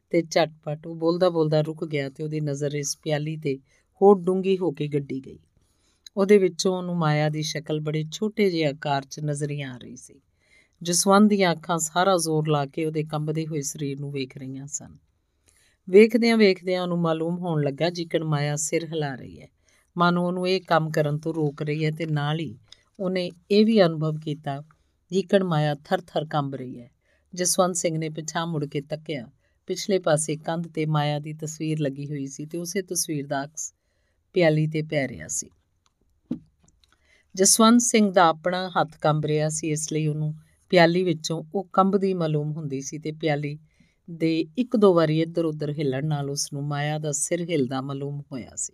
[0.09, 3.59] ਤੇ ਝਟਪਟ ਉਹ ਬੋਲਦਾ ਬੋਲਦਾ ਰੁਕ ਗਿਆ ਤੇ ਉਹਦੀ ਨਜ਼ਰ ਇਸ ਪਿਆਲੀ ਤੇ
[4.01, 5.39] ਹੋਰ ਡੂੰਗੀ ਹੋ ਕੇ ਗੱਡੀ ਗਈ।
[6.17, 10.21] ਉਹਦੇ ਵਿੱਚੋਂ ਉਹਨੂੰ ਮਾਇਆ ਦੀ ਸ਼ਕਲ ਬੜੇ ਛੋਟੇ ਜਿਹੇ ਆਕਾਰ 'ਚ ਨਜ਼ਰੀਆਂ ਆ ਰਹੀ ਸੀ।
[10.83, 14.97] ਜਸਵੰਤ ਦੀਆਂ ਅੱਖਾਂ ਸਾਰਾ ਜ਼ੋਰ ਲਾ ਕੇ ਉਹਦੇ ਕੰਬਦੇ ਹੋਏ ਸਰੀਰ ਨੂੰ ਵੇਖ ਰਹੀਆਂ ਸਨ।
[15.89, 19.47] ਵੇਖਦਿਆਂ ਵੇਖਦਿਆਂ ਉਹਨੂੰ ਮਾਲੂਮ ਹੋਣ ਲੱਗਾ ਜਿਕਣ ਮਾਇਆ ਸਿਰ ਹਿਲਾ ਰਹੀ ਹੈ।
[19.97, 22.57] ਮਾਨੋ ਉਹਨੂੰ ਇਹ ਕੰਮ ਕਰਨ ਤੋਂ ਰੋਕ ਰਹੀ ਹੈ ਤੇ ਨਾਲ ਹੀ
[23.03, 24.63] ਉਹਨੇ ਇਹ ਵੀ ਅਨੁਭਵ ਕੀਤਾ
[25.11, 26.91] ਜਿਕਣ ਮਾਇਆ ਥਰ-ਥਰ ਕੰਬ ਰਹੀ ਹੈ।
[27.35, 29.27] ਜਸਵੰਤ ਸਿੰਘ ਨੇ ਪਿਛਾਂ ਮੁੜ ਕੇ ਤੱਕਿਆ।
[29.67, 33.73] ਪਿਛਲੇ ਪਾਸੇ ਕੰਧ ਤੇ ਮਾਇਆ ਦੀ ਤਸਵੀਰ ਲੱਗੀ ਹੋਈ ਸੀ ਤੇ ਉਸੇ ਤਸਵੀਰ ਦਾ ਅਕਸ
[34.33, 35.49] ਪਿਆਲੀ ਤੇ ਪੈ ਰਿਹਾ ਸੀ।
[37.35, 40.35] ਜਸਵੰਤ ਸਿੰਘ ਦਾ ਆਪਣਾ ਹੱਥ ਕੰਬ ਰਿਹਾ ਸੀ, ਇਸ ਲਈ ਉਹਨੂੰ
[40.69, 43.59] ਪਿਆਲੀ ਵਿੱਚੋਂ ਉਹ ਕੰਬਦੀ ਮਾਲੂਮ ਹੁੰਦੀ ਸੀ ਤੇ ਪਿਆਲੀ
[44.11, 48.21] ਦੇ ਇੱਕ ਦੋ ਵਾਰੀ ਇੱਧਰ ਉੱਧਰ ਹਿੱਲਣ ਨਾਲ ਉਸ ਨੂੰ ਮਾਇਆ ਦਾ ਸਿਰ ਹਿਲਦਾ ਮਾਲੂਮ
[48.31, 48.73] ਹੋਇਆ ਸੀ।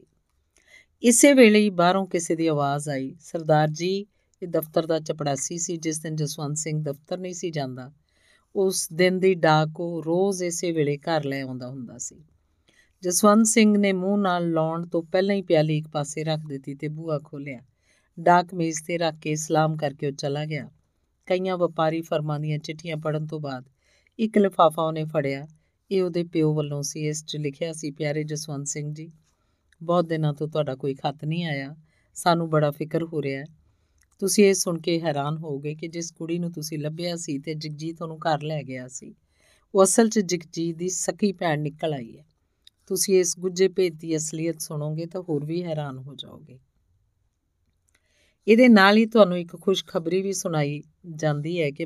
[1.04, 4.06] ਇਸੇ ਵੇਲੇ ਹੀ ਬਾਹਰੋਂ ਕਿਸੇ ਦੀ ਆਵਾਜ਼ ਆਈ, ਸਰਦਾਰ ਜੀ
[4.44, 7.92] ਇਹ ਦਫ਼ਤਰ ਦਾ ਚਪੜਾਸੀ ਸੀ, ਜਿਸ ਦਿਨ ਜਸਵੰਤ ਸਿੰਘ ਦਫ਼ਤਰ ਨਹੀਂ ਸੀ ਜਾਂਦਾ,
[8.56, 12.24] ਉਸ ਦਿਨ ਦੀ ਡਾਕ ਉਹ ਰੋਜ਼ ਇਸੇ ਵੇਲੇ ਘਰ ਲੈ ਆਉਂਦਾ ਹੁੰਦਾ ਸੀ।
[13.04, 16.88] ਜਸਵੰਤ ਸਿੰਘ ਨੇ ਮੂੰਹ ਨਾਲ ਲਾਉਣ ਤੋਂ ਪਹਿਲਾਂ ਹੀ ਪਿਆਲੀ ਇੱਕ ਪਾਸੇ ਰੱਖ ਦਿੱਤੀ ਤੇ
[16.88, 17.60] ਬੂਹਾ ਖੋਲਿਆ
[18.20, 20.70] ਡਾਕ ਮੇਜ਼ ਤੇ ਰੱਖ ਕੇ ਸਲਾਮ ਕਰਕੇ ਉਹ ਚਲਾ ਗਿਆ।
[21.26, 23.70] ਕਈਆਂ ਵਪਾਰੀ ਫਰਮਾਂ ਦੀਆਂ ਚਿੱਠੀਆਂ ਪੜਨ ਤੋਂ ਬਾਅਦ
[24.20, 25.48] ਇੱਕ ਲਿਫਾਫਾ ਉਹਨੇ ਫੜਿਆ।
[25.92, 29.12] ਇਹ ਉਹਦੇ ਪਿਓ ਵੱਲੋਂ ਸੀ, ਇਸ 'ਚ ਲਿਖਿਆ ਸੀ, ਪਿਆਰੇ ਜਸਵੰਤ ਸਿੰਘ ਜੀ,
[29.84, 31.76] ਬਹੁਤ ਦਿਨਾਂ ਤੋਂ ਤੁਹਾਡਾ ਕੋਈ ਖੱਤ ਨਹੀਂ ਆਇਆ।
[32.14, 33.59] ਸਾਨੂੰ ਬੜਾ ਫਿਕਰ ਹੋ ਰਿਹਾ ਹੈ।
[34.22, 38.02] ਤੁਸੀਂ ਇਹ ਸੁਣ ਕੇ ਹੈਰਾਨ ਹੋਵੋਗੇ ਕਿ ਜਿਸ ਕੁੜੀ ਨੂੰ ਤੁਸੀਂ ਲੱਭਿਆ ਸੀ ਤੇ ਜਗਜੀਤ
[38.02, 39.14] ਉਹਨੂੰ ਘਰ ਲੈ ਗਿਆ ਸੀ,
[39.74, 42.26] ਉਹ ਅਸਲ 'ਚ ਜਗਜੀਤ ਦੀ ਸਕੀ ਭੈਣ ਨਿਕਲ ਆਈ ਹੈ।
[42.88, 46.60] ਤੁਸੀਂ ਇਸ ਗੁੱਜੇ ਭੇਦ ਦੀ ਅਸਲੀਅਤ ਸੁਣੋਗੇ ਤਾਂ ਹੋਰ ਵੀ ਹੈਰਾਨ ਹੋ ਜਾਓਗੇ।
[48.48, 50.82] ਇਹਦੇ ਨਾਲ ਹੀ ਤੁਹਾਨੂੰ ਇੱਕ ਖੁਸ਼ਖਬਰੀ ਵੀ ਸੁਣਾਈ
[51.16, 51.86] ਜਾਂਦੀ ਹੈ ਕਿ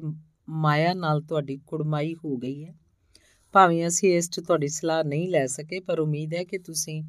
[0.50, 2.74] ਮਾਇਆ ਨਾਲ ਤੁਹਾਡੀ ਕੁੜਮਾਈ ਹੋ ਗਈ ਹੈ।
[3.52, 7.04] ਭਾਵੇਂ ਅਸੀਂ ਇਸ 'ਚ ਤੁਹਾਡੀ ਸਲਾਹ ਨਹੀਂ ਲੈ ਸਕੇ, ਪਰ ਉਮੀਦ ਹੈ ਕਿ ਤੁਸੀਂ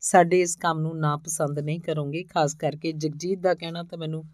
[0.00, 4.24] ਸਾਡੇ ਇਸ ਕੰਮ ਨੂੰ ਨਾ ਪਸੰਦ ਨਹੀਂ ਕਰੋਗੇ। ਖਾਸ ਕਰਕੇ ਜਗਜੀਤ ਦਾ ਕਹਿਣਾ ਤਾਂ ਮੈਨੂੰ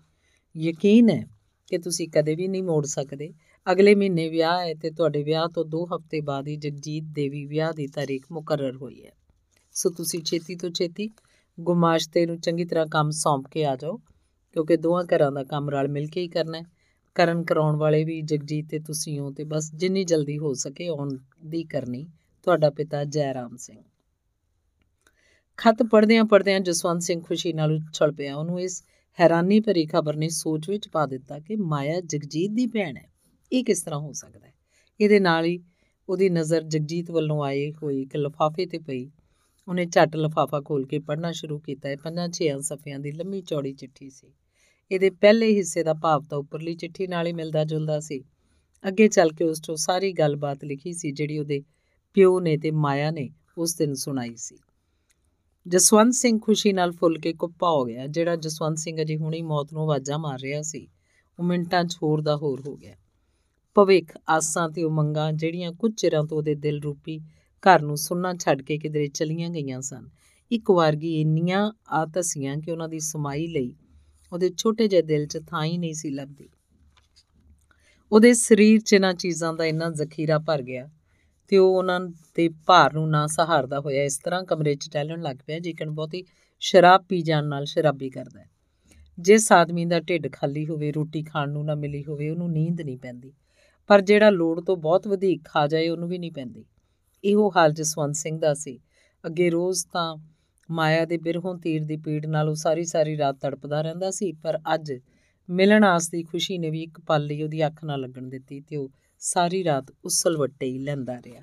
[0.59, 1.25] ਯਕੀਨ ਹੈ
[1.67, 3.33] ਕਿ ਤੁਸੀਂ ਕਦੇ ਵੀ ਨਹੀਂ ਮੋੜ ਸਕਦੇ।
[3.73, 7.45] ਅਗਲੇ ਮਹੀਨੇ ਵਿਆਹ ਹੈ ਤੇ ਤੁਹਾਡੇ ਵਿਆਹ ਤੋਂ 2 ਹਫ਼ਤੇ ਬਾਅਦ ਹੀ ਜਗਜੀਤ ਦੇ ਵੀ
[7.47, 9.13] ਵਿਆਹ ਦੀ ਤਾਰੀਖ ਮੁਕਰਰ ਹੋਈ ਹੈ।
[9.73, 11.11] ਸੋ ਤੁਸੀਂ ਛੇਤੀ ਤੋਂ ਛੇਤੀ
[11.61, 13.97] ਗੁਮਾਸ਼ਤੇ ਨੂੰ ਚੰਗੀ ਤਰ੍ਹਾਂ ਕੰਮ ਸੌਂਪ ਕੇ ਆ ਜਾਓ,
[14.53, 16.65] ਕਿਉਂਕਿ ਦੋਹਾਂ ਘਰਾਂ ਦਾ ਕੰਮ ਰਲ ਮਿਲ ਕੇ ਹੀ ਕਰਨਾ ਹੈ।
[17.15, 21.17] ਕਰਨ ਕਰਾਉਣ ਵਾਲੇ ਵੀ ਜਗਜੀਤ ਤੇ ਤੁਸੀਂ ਹੋ ਤੇ ਬਸ ਜਿੰਨੀ ਜਲਦੀ ਹੋ ਸਕੇ ਆਉਣ
[21.47, 22.07] ਦੀ ਕਰਨੀ।
[22.43, 23.83] ਤੁਹਾਡਾ ਪਿਤਾ ਜੈ ਰਾਮ ਸਿੰਘ।
[25.57, 28.85] ਖਤ ਪੜਦਿਆਂ ਪੜਦਿਆਂ ਜਸਵੰਤ ਸਿੰਘ ਖੁਸ਼ੀ ਨਾਲ ਉਛਲ ਪਿਆ। ਉਹਨੂੰ ਇਸ
[29.21, 33.11] ਹੈਰਾਨੀ ਭਰੀ ਖਬਰ ਨੇ ਸੋਚ ਵਿੱਚ ਪਾ ਦਿੱਤਾ ਕਿ ਮਾਇਆ ਜਗਜੀਤ ਦੀ ਭੈਣ ਹੈ।
[33.53, 34.53] ਇਹ ਕਿਸ ਤਰ੍ਹਾਂ ਹੋ ਸਕਦਾ ਹੈ?
[35.01, 35.61] ਇਹਦੇ ਨਾਲ ਹੀ
[36.09, 39.11] ਉਹਦੀ ਨਜ਼ਰ ਜਗਜੀਤ ਵੱਲੋਂ ਆਏ ਹੋਏ ਇੱਕ ਲਫਾਫੇ ਤੇ ਪਈ।
[39.69, 43.73] ਉਹਨੇ ਝੱਟ ਲਫਾਫਾ ਖੋਲ ਕੇ ਪੜ੍ਹਨਾ ਸ਼ੁਰੂ ਕੀਤਾ। ਹੈ ਪੰਜਾਂ ਛੇਆਂ ਸਫ਼ਿਆਂ ਦੀ ਲੰਮੀ ਚੌੜੀ
[43.73, 44.33] ਚਿੱਠੀ ਸੀ।
[44.91, 48.25] ਇਹਦੇ ਪਹਿਲੇ ਹਿੱਸੇ ਦਾ ਭਾਵ ਤਾਂ ਉੱਪਰਲੀ ਚਿੱਠੀ ਨਾਲ ਹੀ ਮਿਲਦਾ ਜੁਲਦਾ ਸੀ।
[48.89, 51.63] ਅੱਗੇ ਚੱਲ ਕੇ ਉਸ ਤੋਂ ਸਾਰੀ ਗੱਲਬਾਤ ਲਿਖੀ ਸੀ ਜਿਹੜੀ ਉਹਦੇ
[52.15, 54.59] ਪਿਓ ਨੇ ਤੇ ਮਾਇਆ ਨੇ ਉਸ ਦਿਨ ਸੁਣਾਈ ਸੀ।
[55.69, 59.73] ਜਸਵੰਤ ਸਿੰਘ ਖੁਸ਼ੀ ਨਾਲ ਫੁੱਲ ਕੇ ਕੁੱਪਾ ਹੋ ਗਿਆ, ਜਿਹੜਾ ਜਸਵੰਤ ਸਿੰਘ ਅਜੇ ਹੁਣੀ ਮੌਤ
[59.73, 60.89] ਨੂੰ ਆਵਾਜ਼ਾਂ ਮਾਰ ਰਿਹਾ ਸੀ।
[61.39, 62.97] ਉਹ ਮਿੰਟਾਂ 'ਚ ਹੋਰ ਦਾ ਹੋਰ ਹੋ ਗਿਆ।
[63.75, 67.19] ਭਵਿੱਖ ਆਸਾਂ ਤੇ ਉਮੰਗਾਂ ਜਿਹੜੀਆਂ ਕੁਝ ਚਿਰਾਂ ਤੋਂ ਉਹਦੇ ਦਿਲ ਰੂਪੀ
[67.63, 70.09] ਘਰ ਨੂੰ ਸੁਣਨਾ ਛੱਡ ਕੇ ਕਿਧਰੇ ਚਲੀਆਂ ਗਈਆਂ ਸਨ।
[70.51, 73.75] ਇੱਕ ਵਾਰਗੀ ਇੰਨੀਆਂ ਆਤਸੀਆਂ ਕਿ ਉਹਨਾਂ ਦੀ ਸਮਾਈ ਲਈ
[74.33, 76.49] ਉਹਦੇ ਛੋਟੇ ਜਿਹੇ ਦਿਲ 'ਚ ਥਾਂ ਹੀ ਨਹੀਂ ਸੀ ਲੱਭਦੀ।
[78.13, 80.89] ਉਹਦੇ ਸਰੀਰ 'ਚ ਇਹਨਾਂ ਚੀਜ਼ਾਂ ਦਾ ਇੰਨਾ ਜ਼ਖੀਰਾ ਭਰ ਗਿਆ
[81.49, 82.01] ਤੇ ਉਹ ਉਹਨਾਂ
[82.37, 86.25] ਦੇ ਭਾਰ ਨੂੰ ਨਾ ਸਹਾਰਦਾ ਹੋਇਆ ਇਸ ਤਰ੍ਹਾਂ ਕਮਰੇ 'ਚ ਟਹਿਲਣ ਲੱਗ ਪਿਆ ਜਿਕਣ ਬਹੁਤੀ
[86.61, 88.47] ਸ਼ਰਾਬ ਪੀ ਜਾਣ ਨਾਲ ਸ਼ਰਾਬੀ ਕਰਦਾ ਹੈ।
[89.19, 92.99] ਜਿਸ ਆਦਮੀ ਦਾ ਢਿੱਡ ਖਾਲੀ ਹੋਵੇ, ਰੋਟੀ ਖਾਣ ਨੂੰ ਨਾ ਮਿਲੀ ਹੋਵੇ, ਉਹਨੂੰ ਨੀਂਦ ਨਹੀਂ
[92.99, 93.33] ਪੈਂਦੀ।
[93.87, 96.65] ਪਰ ਜਿਹੜਾ ਲੋੜ ਤੋਂ ਬਹੁਤ ਵਧੇਕ ਖਾ ਜਾਏ, ਉਹਨੂੰ ਵੀ ਨਹੀਂ ਪੈਂਦੀ।
[97.25, 98.79] ਇਹੋ ਹਾਲ ਜਸਵੰਤ ਸਿੰਘ ਦਾ ਸੀ।
[99.27, 100.17] ਅੱਗੇ ਰੋਜ਼ ਤਾਂ
[100.71, 104.59] ਮਾਇਆ ਦੇ ਬਿਰਹੋਂ ਤੀਰ ਦੀ ਪੀੜ ਨਾਲ ਉਹ ਸਾਰੀ ਸਾਰੀ ਰਾਤ ਤੜਪਦਾ ਰਹਿੰਦਾ ਸੀ, ਪਰ
[104.75, 104.93] ਅੱਜ
[105.51, 108.77] ਮਿਲਣ ਆਸ ਦੀ ਖੁਸ਼ੀ ਨੇ ਵੀ ਇੱਕ ਪਲ ਲਈ ਉਹਦੀ ਅੱਖ ਨਾ ਲੱਗਣ ਦਿੱਤੀ ਤੇ
[108.77, 108.89] ਉਹ
[109.21, 111.43] ਸਾਰੀ ਰਾਤ ਉਸਲ ਵੱਟੇ ਹੀ ਲੈਂਦਾ ਰਿਹਾ।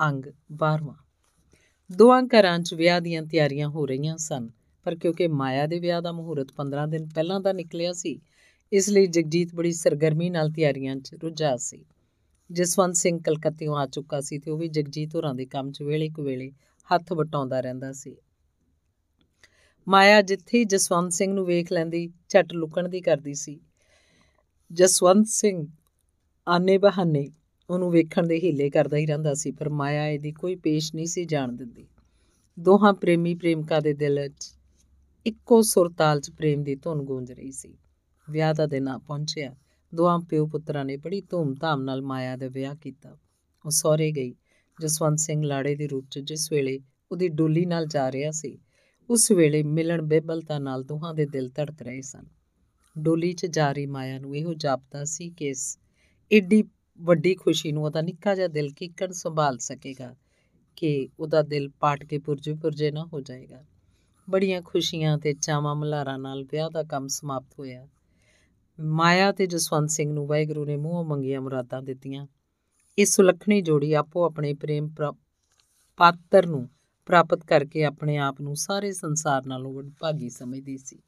[0.00, 0.94] ਅੰਗ 12ਵਾਂ
[1.96, 4.48] ਦੋਆਂ ਘਰਾਂ 'ਚ ਵਿਆਹ ਦੀਆਂ ਤਿਆਰੀਆਂ ਹੋ ਰਹੀਆਂ ਸਨ,
[4.84, 8.20] ਪਰ ਕਿਉਂਕਿ ਮਾਇਆ ਦੇ ਵਿਆਹ ਦਾ ਮਹੂਰਤ 15 ਦਿਨ ਪਹਿਲਾਂ ਦਾ ਨਿਕਲਿਆ ਸੀ,
[8.72, 11.84] ਇਸ ਲਈ ਜਗਜੀਤ ਬੜੀ ਸਰਗਰਮੀ ਨਾਲ ਤਿਆਰੀਆਂ 'ਚ ਰੁੱਝਾ ਸੀ।
[12.52, 16.08] ਜਸਵੰਤ ਸਿੰਘ ਕਲਕੱਤੇੋਂ ਆ ਚੁੱਕਾ ਸੀ ਤੇ ਉਹ ਵੀ ਜਗਜੀਤ ਹੋਰਾਂ ਦੇ ਕੰਮ 'ਚ ਵੇਲੇ
[16.08, 16.52] ਕੁ ਵੇਲੇ
[16.94, 18.16] ਹੱਥ ਵਟਾਉਂਦਾ ਰਹਿੰਦਾ ਸੀ।
[19.88, 23.60] ਮਾਇਆ ਜਿੱਥੇ ਜਸਵੰਤ ਸਿੰਘ ਨੂੰ ਵੇਖ ਲੈਂਦੀ, ਝਟ ਲੁਕਣ ਦੀ ਕਰਦੀ ਸੀ।
[24.72, 25.66] ਜਸਵੰਤ ਸਿੰਘ
[26.48, 27.28] ਆਨੇ ਬਹਾਨੇ
[27.70, 31.24] ਉਹਨੂੰ ਵੇਖਣ ਦੇ ਹੀਲੇ ਕਰਦਾ ਹੀ ਰਹਿੰਦਾ ਸੀ, ਪਰ ਮਾਇਆ ਇਹਦੀ ਕੋਈ ਪੇਸ਼ ਨਹੀਂ ਸੀ
[31.24, 31.86] ਜਾਣ ਦਿੰਦੀ।
[32.60, 34.54] ਦੋਹਾਂ ਪ੍ਰੇਮੀ ਪ੍ਰੇਮਕਾ ਦੇ ਦਿਲ 'ਚ
[35.26, 37.78] ਇੱਕੋ ਸੁਰਤਾਲ 'ਚ ਪ੍ਰੇਮ ਦੀ ਧੁਨ ਗੂੰਜ ਰਹੀ ਸੀ।
[38.30, 39.56] ਵਿਆਹ ਦਾ ਦਿਨ ਆ ਪਹੁੰਚਿਆ।
[39.94, 43.16] ਦੋਹਾਂ ਪਿਓ ਪੁੱਤਰਾਂ ਨੇ ਬੜੀ ਧੂਮ-ਧਾਮ ਨਾਲ ਮਾਇਆ ਦਾ ਵਿਆਹ ਕੀਤਾ।
[43.66, 44.34] ਉਹ ਸਹੁਰੇ ਗਈ,
[44.80, 46.80] ਜਸਵੰਤ ਸਿੰਘ ਲਾੜੇ ਦੇ ਰੂਪ 'ਚ ਜਿਸ ਵੇਲੇ
[47.12, 48.58] ਉਹਦੀ ਡੋਲੀ ਨਾਲ ਜਾ ਰਿਹਾ ਸੀ,
[49.10, 52.24] ਉਸ ਵੇਲੇ ਮਿਲਣ ਬੇਬਲਤਾ ਨਾਲ ਦੋਹਾਂ ਦੇ ਦਿਲ ਧੜਕ ਰਹੇ ਸਨ।
[52.98, 55.78] ਡੋਲੀ 'ਚ ਜਾ ਰਹੀ ਮਾਇਆ ਨੂੰ ਇਹੋ ਜਾਪਦਾ ਸੀ ਕਿ ਇਸ
[56.32, 56.64] ਏਡੀ
[57.00, 60.16] ਵੱਡੀ ਖੁਸ਼ੀ ਨੂੰ ਉਹਦਾ ਨਿੱਕਾ ਜਿਹਾ ਦਿਲ ਕਿੱਕਣ ਸੰਭਾਲ ਸਕੇਗਾ
[60.76, 63.64] ਕਿ ਉਹਦਾ ਦਿਲ ਪਾਟ ਕੇ ਪੁਰਜੇ ਪੁਰਜੇ ਨਾ ਹੋ ਜਾਏਗਾ।
[64.30, 67.88] ਬੜੀਆਂ ਖੁਸ਼ੀਆਂ ਤੇ ਚਾਵਾਂ ਮਲਾਰਾਂ ਨਾਲ ਵਿਆਹ ਦਾ ਕੰਮ ਸਮਾਪਤ ਹੋਇਆ।
[68.80, 72.26] ਮਾਇਆ ਤੇ ਜਸਵੰਤ ਸਿੰਘ ਨੂੰ ਵਾਹਿਗੁਰੂ ਨੇ ਮੂੰਹੋਂ ਮੰਗੀਆਂ ਮੁਰਾਦਾਂ ਦਿੱਤੀਆਂ।
[72.98, 74.88] ਇਹ ਸੁਲੱਖਣੀ ਜੋੜੀ ਆਪੋ ਆਪਣੇ ਪ੍ਰੇਮ
[75.96, 76.68] ਪਾਤਰ ਨੂੰ
[77.06, 80.98] ਪ੍ਰਾਪਤ ਕਰਕੇ ਆਪਣੇ ਆਪ ਨੂੰ ਸਾਰੇ ਸੰਸਾਰ ਨਾਲੋਂ ਵਡਭਾਗੀ ਸਮਝਦੀ ਸੀ।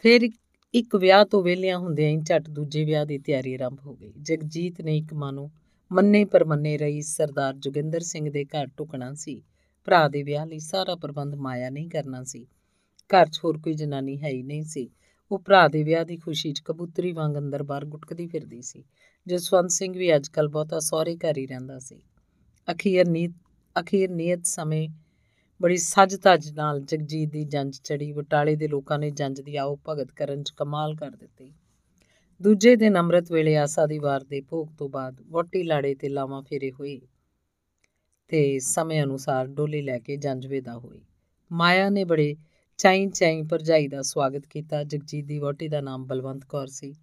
[0.00, 0.28] ਫਿਰ
[0.76, 4.80] ਇੱਕ ਵਿਆਹ ਤੋਂ ਵਿਹਲਿਆਂ ਹੁੰਦਿਆਂ ਹੀ ਝਟ ਦੂਜੇ ਵਿਆਹ ਦੀ ਤਿਆਰੀ ਆਰੰਭ ਹੋ ਗਈ। ਜਗਜੀਤ
[4.80, 5.50] ਨੇ ਇੱਕ ਮਾਨੋ
[5.92, 9.42] ਮੰਨੇ ਪਰਮੰਨੇ ਰਹੀ ਸਰਦਾਰ ਜੋਗਿੰਦਰ ਸਿੰਘ ਦੇ ਘਰ ਟੁਕਣਾ ਸੀ।
[9.84, 12.46] ਭਰਾ ਦੇ ਵਿਆਹ ਲਈ ਸਾਰਾ ਪ੍ਰਬੰਧ ਮਾਇਆ ਨਹੀਂ ਕਰਨਾ ਸੀ।
[13.10, 14.90] ਘਰ 'ਚ ਹੋਰ ਕੋਈ ਜਨਾਨੀ ਹੈ ਹੀ ਨਹੀਂ ਸੀ।
[15.32, 18.84] ਉਹ ਭਰਾ ਦੇ ਵਿਆਹ ਦੀ ਖੁਸ਼ੀ 'ਚ ਕਬੂਤਰੀ ਵਾਂਗ ਅੰਦਰ ਬਾਹਰ ਗੁਟਕਦੀ ਫਿਰਦੀ ਸੀ।
[19.26, 22.02] ਜਸਵੰਤ ਸਿੰਘ ਵੀ ਅੱਜਕੱਲ ਬਹੁਤਾ ਸਹੁਰੇ ਘਰ ਹੀ ਰਹਿੰਦਾ ਸੀ।
[22.72, 23.32] ਅਖੀਰ ਨੀਤ,
[23.80, 24.88] ਅਖੀਰ ਨੀਅਤ ਸਮੇਂ
[25.62, 30.12] ਬੜੀ ਸੱਜ-ਧੱਜ ਨਾਲ ਜਗਜੀਤ ਦੀ ਜੰਜ ਚੜੀ ਬਟਾਲੇ ਦੇ ਲੋਕਾਂ ਨੇ ਜੰਜ ਦੀ ਆਓ ਭਗਤ
[30.12, 31.52] ਕਰਨ 'ਚ ਕਮਾਲ ਕਰ ਦਿੱਤੀ।
[32.42, 36.42] ਦੂਜੇ ਦਿਨ ਅੰਮ੍ਰਿਤ ਵੇਲੇ ਆਸਾ ਦੀ ਵਾਰ ਦੇ ਭੋਗ ਤੋਂ ਬਾਅਦ ਵੋਟੀ ਲਾੜੇ ਤੇ ਲਾਵਾਂ
[36.42, 37.00] ਫੇਰੇ ਹੋਏ
[38.28, 41.02] ਤੇ ਸਮੇਂ ਅਨੁਸਾਰ ਡੋਲੀ ਲੈ ਕੇ ਜੰਜ ਵਿਦਾ ਹੋਈ।
[41.52, 42.36] ਮਾਇਆ ਨੇ ਬੜੇ
[42.78, 46.94] ਚਾਈ ਚਾਈ ਭਰਜਾਈ ਦਾ ਸਵਾਗਤ ਕੀਤਾ। ਜਗਜੀਤ ਦੀ ਵੋਟੀ ਦਾ ਨਾਮ ਬਲਵੰਤ ਕੌਰ ਸੀ,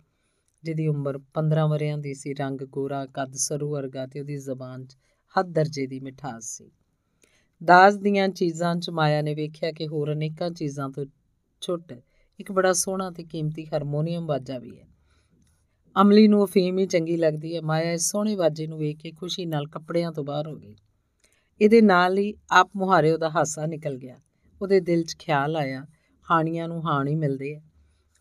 [0.64, 4.98] ਜਿਹਦੀ ਉਮਰ 15 ਵਰਿਆਂ ਦੀ ਸੀ। ਰੰਗ ਗੋਰਾ, ਕੱਦ ਸਰੂ ਵਰਗਾ ਤੇ ਉਹਦੀ ਜ਼ਬਾਨ 'ਚ
[5.40, 6.72] ਹੱਦ ਦਰਜੇ ਦੀ ਮਿਠਾਸ ਸੀ।
[7.66, 11.06] ਦਾਸ ਦੀਆਂ ਚੀਜ਼ਾਂ 'ਚ ਮਾਇਆ ਨੇ ਵੇਖਿਆ ਕਿ ਹੋਰ ਅਨੇਕਾਂ ਚੀਜ਼ਾਂ ਤੋਂ
[11.62, 12.02] ਛੁੱਟ
[12.40, 14.88] ਇੱਕ ਬੜਾ ਸੋਹਣਾ ਤੇ ਕੀਮਤੀ ਹਾਰਮੋਨੀਅਮ ਵਾਜਾ ਵੀ ਹੈ।
[16.02, 19.46] ਅਮਲੀ ਨੂੰ ਅਫੀਮ ਹੀ ਚੰਗੀ ਲੱਗਦੀ ਹੈ। ਮਾਇਆ ਇਸ ਸੋਹਣੇ ਵਾਜੇ ਨੂੰ ਵੇਖ ਕੇ ਖੁਸ਼ੀ
[19.46, 20.76] ਨਾਲ ਕੱਪੜਿਆਂ ਤੋਂ ਬਾਹਰ ਹੋ ਗਈ।
[21.62, 24.20] ਇਹਦੇ ਨਾਲ ਹੀ ਆਪ ਮੁਹਾਰੇ ਉਹਦਾ ਹਾਸਾ ਨਿਕਲ ਗਿਆ।
[24.62, 25.86] ਉਹਦੇ ਦਿਲ 'ਚ ਖਿਆਲ ਆਇਆ।
[26.32, 27.62] ਹਾਣੀਆਂ ਨੂੰ ਹਾਣ ਹੀ ਮਿਲਦੇ ਆ।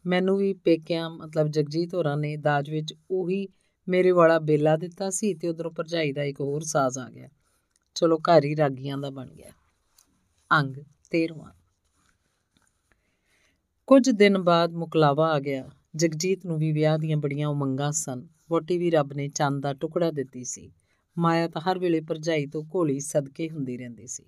[0.06, 3.48] ਮੈਨੂੰ ਵੀ ਪੇਕਿਆਂ, ਮਤਲਬ ਜਗਜੀਤ ਹੋਰਾਂ ਨੇ ਦਾਜ ਵਿੱਚ ਉਹੀ
[3.88, 7.28] ਮੇਰੇ ਵਾਲਾ ਬੇਲਾ ਦਿੱਤਾ ਸੀ ਤੇ ਉਧਰੋਂ ਭਰਜਾਈ ਦਾ ਇੱਕ ਹੋਰ ਸਾਜ਼ ਆ ਗਿਆ।
[7.94, 9.50] ਚਲੋ ਘਰ ਹੀ ਰਾਗੀਆਂ ਦਾ ਬਣ ਗਿਆ।
[10.52, 10.76] ਅੰਗ
[11.10, 11.52] 13ਵਾਂ
[13.86, 18.78] ਕੁਝ ਦਿਨ ਬਾਅਦ ਮੁਕਲਾਵਾ ਆ ਗਿਆ। ਜਗਜੀਤ ਨੂੰ ਵੀ ਵਿਆਹ ਦੀਆਂ ਬੜੀਆਂ ਉਮੰਗਾਂ ਸਨ। ਵੋਟੀ
[18.78, 20.72] ਵੀ ਰੱਬ ਨੇ ਚੰਦ ਦਾ ਟੁਕੜਾ ਦਿੱਤੀ ਸੀ।
[21.18, 24.24] ਮਾਇਆ ਤਾਂ ਹਰ ਵੇਲੇ ਭਰਜਾਈ ਤੋਂ ਘੋਲੀ ਸਦਕੇ ਹੁੰਦੀ ਰਹਿੰਦੀ ਸੀ।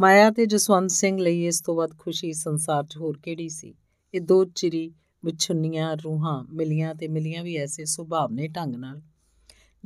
[0.00, 3.74] ਮਾਇਆ ਤੇ ਜਸਵੰਤ ਸਿੰਘ ਲਈ ਇਸ ਤੋਂ ਵੱਧ ਖੁਸ਼ੀ ਸੰਸਾਰ 'ਚ ਹੋਰ ਕਿਹੜੀ ਸੀ?
[4.14, 4.92] ਇਹ ਦੋ ਚਿਰੀ
[5.24, 9.02] ਵਿਛੁੰਨੀਆਂ ਰੂਹਾਂ ਮਿਲੀਆਂ ਤੇ ਮਿਲੀਆਂ ਵੀ ਐਸੇ ਸੁਭਾਵਨੇ ਢੰਗ ਨਾਲ।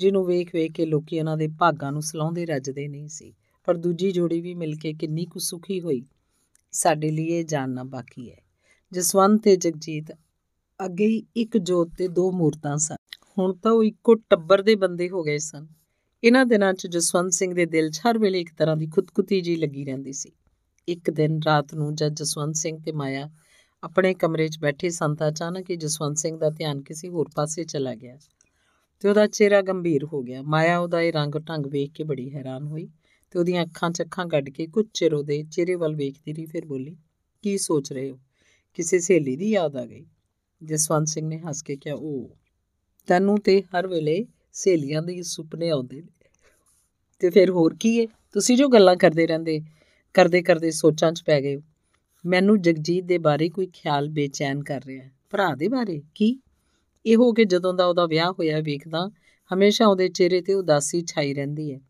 [0.01, 4.11] ਜਿਹਨੂੰ ਵੇਖ ਵੇਖ ਕੇ ਲੋਕੀ ਉਹਨਾਂ ਦੇ ਭਾਗਾਂ ਨੂੰ ਸਲਾਉਂਦੇ ਰੱਜਦੇ ਨਹੀਂ ਸੀ। ਪਰ ਦੂਜੀ
[4.13, 6.03] ਜੋੜੀ ਵੀ ਮਿਲ ਕੇ ਕਿੰਨੀ ਕੁ ਸੁਖੀ ਹੋਈ।
[6.73, 8.37] ਸਾਡੇ ਲਈ ਇਹ ਜਾਣਨਾ ਬਾਕੀ ਹੈ।
[8.93, 10.13] ਜਸਵੰਤ ਤੇ ਜਗਜੀਤ
[10.85, 12.97] ਅੱਗੇ ਹੀ ਇੱਕ ਜੋਤ ਤੇ ਦੋ ਮੂਰਤਾਂ ਸਨ।
[13.39, 15.67] ਹੁਣ ਤਾਂ ਉਹ ਇੱਕੋ ਟੱਬਰ ਦੇ ਬੰਦੇ ਹੋ ਗਏ ਸਨ।
[16.25, 19.57] ਇਹਨਾਂ ਦਿਨਾਂ 'ਚ ਜਸਵੰਤ ਸਿੰਘ ਦੇ ਦਿਲ 'ਚ ਹਰ ਵੇਲੇ ਇੱਕ ਤਰ੍ਹਾਂ ਦੀ ਖੁਦਕੁਤੀ ਜੀ
[19.57, 20.33] ਲੱਗੀ ਰਹਿੰਦੀ ਸੀ।
[20.89, 23.31] ਇੱਕ ਦਿਨ ਰਾਤ ਨੂੰ ਜਦ ਜਸਵੰਤ ਸਿੰਘ ਤੇ ਮਾਇਆ
[23.83, 27.65] ਆਪਣੇ ਕਮਰੇ 'ਚ ਬੈਠੇ ਸਨ ਤਾਂ ਅਚਾਨਕ ਹੀ ਜਸਵੰਤ ਸਿੰਘ ਦਾ ਧਿਆਨ ਕਿਸੇ ਹੋਰ ਪਾਸੇ
[27.65, 28.19] ਚਲਾ ਗਿਆ।
[29.01, 32.67] ਤੇ ਉਹਦਾ ਚਿਹਰਾ ਗੰਭੀਰ ਹੋ ਗਿਆ। ਮਾਇਆ ਉਹਦਾ ਇਹ ਰੰਗ ਢੰਗ ਵੇਖ ਕੇ ਬੜੀ ਹੈਰਾਨ
[32.67, 32.89] ਹੋਈ
[33.31, 36.67] ਤੇ ਉਹਦੀਆਂ ਅੱਖਾਂ 'ਚ ਅੱਖਾਂ ਕੱਢ ਕੇ ਕੁਝ ਚਿਰ ਉਹਦੇ ਚਿਹਰੇ ਵੱਲ ਵੇਖਦੀ ਰਹੀ, ਫਿਰ
[36.67, 36.97] ਬੋਲੀ,
[37.43, 38.19] ਕੀ ਸੋਚ ਰਹੇ ਹੋ?
[38.75, 40.07] ਕਿਸੇ ਸਹੇਲੀ ਦੀ ਯਾਦ ਆ ਗਈ?
[40.65, 42.37] ਜਸਵੰਤ ਸਿੰਘ ਨੇ ਹੱਸ ਕੇ ਕਿਹਾ ਉਹ
[43.07, 46.09] ਤੈਨੂੰ ਤੇ ਹਰ ਵੇਲੇ ਸਹੇਲੀਆਂ ਦੇ ਸੁਪਨੇ ਆਉਂਦੇ ਨੇ।
[47.19, 49.61] ਤੇ ਫਿਰ ਹੋਰ ਕੀ ਹੈ ਤੁਸੀਂ ਜੋ ਗੱਲਾਂ ਕਰਦੇ ਰਹਿੰਦੇ,
[50.15, 51.63] ਕਰਦੇ ਕਰਦੇ ਸੋਚਾਂ 'ਚ ਪੈ ਗਏ ਹੋ।
[52.27, 56.03] ਮੈਨੂੰ ਜਗਜੀਤ ਦੇ ਬਾਰੇ ਕੋਈ ਖਿਆਲ ਬੇਚੈਨ ਕਰ ਰਿਹਾ ਹੈ। ਭਰਾ ਦੇ ਬਾਰੇ?
[56.15, 56.41] ਕੀ?
[57.07, 59.11] ਇਹੋ ਕਿ ਜਦੋਂ ਦਾ ਉਹਦਾ ਵਿਆਹ ਹੋਇਆ ਵੇਖਦਾ,
[59.55, 61.81] ਹਮੇਸ਼ਾ ਉਹਦੇ ਚਿਹਰੇ ਤੇ ਉਦਾਸੀ ਛਾਈ ਰਹਿੰਦੀ ਹੈ।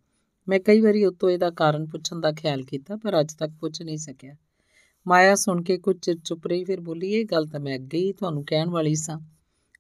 [0.49, 3.97] ਮੈਂ ਕਈ ਵਾਰੀ ਉਤੋਂ ਇਹਦਾ ਕਾਰਨ ਪੁੱਛਣ ਦਾ ਖਿਆਲ ਕੀਤਾ, ਪਰ ਅੱਜ ਤੱਕ ਪੁੱਛ ਨਹੀਂ
[3.97, 4.37] ਸਕਿਆ।
[5.07, 8.13] ਮਾਇਆ ਸੁਣ ਕੇ ਕੁਝ ਚਿਰ ਚੁੱਪ ਰਹੀ, ਫਿਰ ਬੋਲੀ, ਇਹ ਗੱਲ ਤਾਂ ਮੈਂ ਅੱਗੇ ਹੀ
[8.13, 9.21] ਤੁਹਾਨੂੰ ਕਹਿਣ ਵਾਲੀ ਸਾਂ।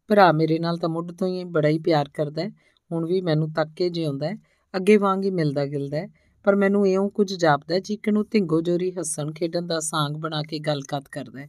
[0.08, 2.50] ਭਰਾ ਮੇਰੇ ਨਾਲ ਤਾਂ ਮੁੱਢ ਤੋਂ ਹੀ ਬੜਾ ਹੀ ਪਿਆਰ ਕਰਦਾ ਹੈ।
[2.92, 4.36] ਹੁਣ ਵੀ ਮੈਨੂੰ ਤੱਕ ਕੇ ਜਿਉਂਦਾ ਹੈ।
[4.76, 6.08] ਅੱਗੇ ਵਾਂਗ ਹੀ ਮਿਲਦਾ ਗਿਲਦਾ ਹੈ।
[6.44, 10.58] ਪਰ ਮੈਨੂੰ ਇਉਂ ਕੁਝ ਜਾਪਦਾ ਜਿੱਕਣ ਨੂੰ ਢਿੰਗੋ ਜੋਰੀ ਹੱਸਣ ਖੇਡਣ ਦਾ ਸਾਂਗ ਬਣਾ ਕੇ
[10.58, 11.48] ਗੱਲਕਤ ਕਰਦਾ ਹੈ।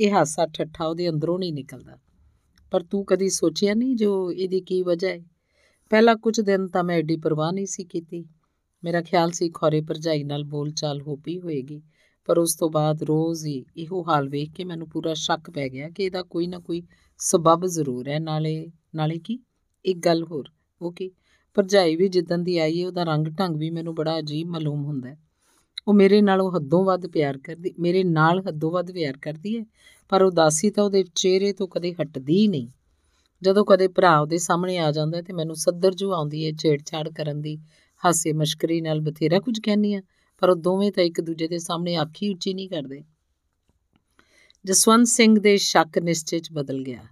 [0.00, 1.96] ਇਹ ਹਾਸਾ ਠੱਠਾ ਉਹਦੇ ਅੰਦਰੋਂ ਨਹੀਂ ਨਿਕਲਦਾ।
[2.72, 5.20] ਪਰ ਤੂੰ ਕਦੀ ਸੋਚਿਆ ਨਹੀਂ ਜੋ ਇਹਦੀ ਕੀ ਵਜ੍ਹਾ ਹੈ
[5.90, 8.24] ਪਹਿਲਾਂ ਕੁਝ ਦਿਨ ਤਾਂ ਮੈਂ ਐਡੀ ਪਰਵਾਹ ਨਹੀਂ ਸੀ ਕੀਤੀ।
[8.82, 11.80] ਮੇਰਾ ਖਿਆਲ ਸੀ ਖੋਰੇ ਭਰਜਾਈ ਨਾਲ ਬੋਲਚਾਲ ਹੋ ਪਈ ਹੋਏਗੀ,
[12.28, 15.88] ਪਰ ਉਸ ਤੋਂ ਬਾਅਦ ਰੋਜ਼ ਹੀ ਇਹੋ ਹਾਲ ਵੇਖ ਕੇ ਮੈਨੂੰ ਪੂਰਾ ਸ਼ੱਕ ਪੈ ਗਿਆ
[15.90, 16.82] ਕਿ ਇਹਦਾ ਕੋਈ ਨਾ ਕੋਈ
[17.20, 19.38] ਸਬਬ ਜ਼ਰੂਰ ਹੈ। ਨਾਲੇ ਨਾਲੇ ਕੀ?
[19.84, 20.48] ਇੱਕ ਗੱਲ ਹੋਰ,
[20.80, 21.10] ਉਹ ਕੀ?
[21.56, 25.08] ਭਰਜਾਈ ਵੀ ਜਿੱਦਨ ਦੀ ਆਈ ਹੈ ਉਹਦਾ ਰੰਗ ਢੰਗ ਵੀ ਮੈਨੂੰ ਬੜਾ ਅਜੀਬ ਮਾਲੂਮ ਹੁੰਦਾ
[25.08, 25.18] ਹੈ।
[25.88, 29.64] ਉਹ ਮੇਰੇ ਨਾਲੋਂ ਹੱਦੋਂ ਵੱਧ ਪਿਆਰ ਕਰਦੀ, ਮੇਰੇ ਨਾਲ ਹੱਦੋਂ ਵੱਧ ਪਿਆਰ ਕਰਦੀ ਹੈ,
[30.08, 32.68] ਪਰ ਉਦਾਸੀ ਤਾਂ ਉਹਦੇ ਚਿਹਰੇ ਤੋਂ ਕਦੇ ਹਟਦੀ ਹੀ ਨਹੀਂ।
[33.42, 37.40] ਜਦੋਂ ਕਦੇ ਭਰਾ ਉਹਦੇ ਸਾਹਮਣੇ ਆ ਜਾਂਦਾ ਤੇ ਮੈਨੂੰ ਸੱਦਰ ਜੂ ਆਉਂਦੀ ਹੈ, ਛੇੜਛਾੜ ਕਰਨ
[37.40, 37.58] ਦੀ
[38.04, 40.02] ਹਾਸੇ ਮਸ਼ਕਰੀ ਨਾਲ ਬਥੇਰਾ ਕੁਝ ਕਹਿੰਨੀ ਆ
[40.38, 43.02] ਪਰ ਉਹ ਦੋਵੇਂ ਤਾਂ ਇੱਕ ਦੂਜੇ ਦੇ ਸਾਹਮਣੇ ਅੱਖੀ ਉੱਚੀ ਨਹੀਂ ਕਰਦੇ।
[44.64, 47.02] ਜਸਵੰਤ ਸਿੰਘ ਦੇ ਸ਼ੱਕ ਨਿਸ਼ਚੇ 'ਚ ਬਦਲ ਗਿਆ।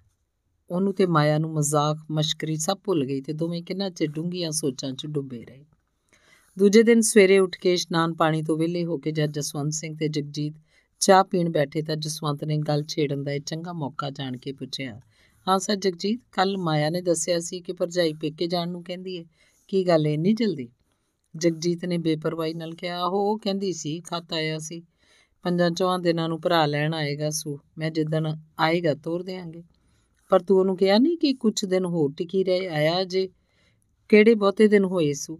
[0.70, 4.92] ਉਹਨੂੰ ਤੇ ਮਾਇਆ ਨੂੰ ਮਜ਼ਾਕ, ਮਸ਼ਕਰੀ ਸਭ ਭੁੱਲ ਗਈ ਤੇ ਦੋਵੇਂ ਕਿੰਨਾ ਚਿਰ ਡੂੰਘੀਆਂ ਸੋਚਾਂ
[4.92, 5.64] 'ਚ ਡੁੱਬੇ ਰਹੇ।
[6.60, 10.08] ਦੂਜੇ ਦਿਨ ਸਵੇਰੇ ਉੱਠ ਕੇ ਇਸ਼ਨਾਨ ਪਾਣੀ ਤੋਂ ਵਿਹਲੇ ਹੋ ਕੇ ਜਦ ਜਸਵੰਤ ਸਿੰਘ ਤੇ
[10.08, 10.54] ਜਗਜੀਤ
[11.00, 15.00] ਚਾਹ ਪੀਣ ਬੈਠੇ ਤਾਂ ਜਸਵੰਤ ਨੇ ਗੱਲ ਛੇੜਨ ਦਾ ਇਹ ਚੰਗਾ ਮੌਕਾ ਜਾਣ ਕੇ ਪੁੱਛਿਆ।
[15.48, 19.24] ਹਾਂ ਸਰ ਜਗਜੀਤ ਕੱਲ ਮਾਇਆ ਨੇ ਦੱਸਿਆ ਸੀ ਕਿ ਭਰਜਾਈ ਪੇਕੇ ਜਾਣ ਨੂੰ ਕਹਿੰਦੀ ਹੈ
[19.68, 20.68] ਕੀ ਗੱਲ ਹੈ ਇੰਨੀ ਜਲਦੀ?
[21.36, 24.82] ਜਗਜੀਤ ਨੇ ਬੇਪਰਵਾਹੀ ਨਾਲ ਕਿਹਾ, ਆਹੋ, ਉਹ ਕਹਿੰਦੀ ਸੀ, ਖਤ ਆਇਆ ਸੀ।
[25.42, 29.62] ਪੰਜਾਂ ਚੌਹਾਂ ਦਿਨਾਂ ਨੂੰ ਭਰਾ ਲੈਣ ਆਏਗਾ ਸੂ, ਮੈਂ ਜਿੱਦਣ ਆਏਗਾ ਤੋਰ ਦੇਾਂਗੇ
[30.28, 33.28] ਪਰ ਤੂੰ ਉਹਨੂੰ ਕਿਹਾ ਨਹੀਂ ਕਿ ਕੁਝ ਦਿਨ ਹੋਰ ਟਿਕੀ ਰਹੇ, ਆਇਆ ਜੇ
[34.08, 35.38] ਕਿਹੜੇ ਬਹੁਤੇ ਦਿਨ ਹੋਏ ਸੂ?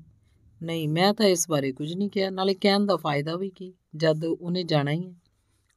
[0.62, 3.74] ਨਹੀਂ, ਮੈਂ ਤਾਂ ਇਸ ਬਾਰੇ ਕੁਝ ਨਹੀਂ ਕਿਹਾ। ਨਾਲੇ ਕਹਿਣ ਦਾ ਫਾਇਦਾ ਵੀ ਕੀ?
[3.96, 5.14] ਜਦ ਉਹਨੇ ਜਾਣਾ ਹੀ ਹੈ।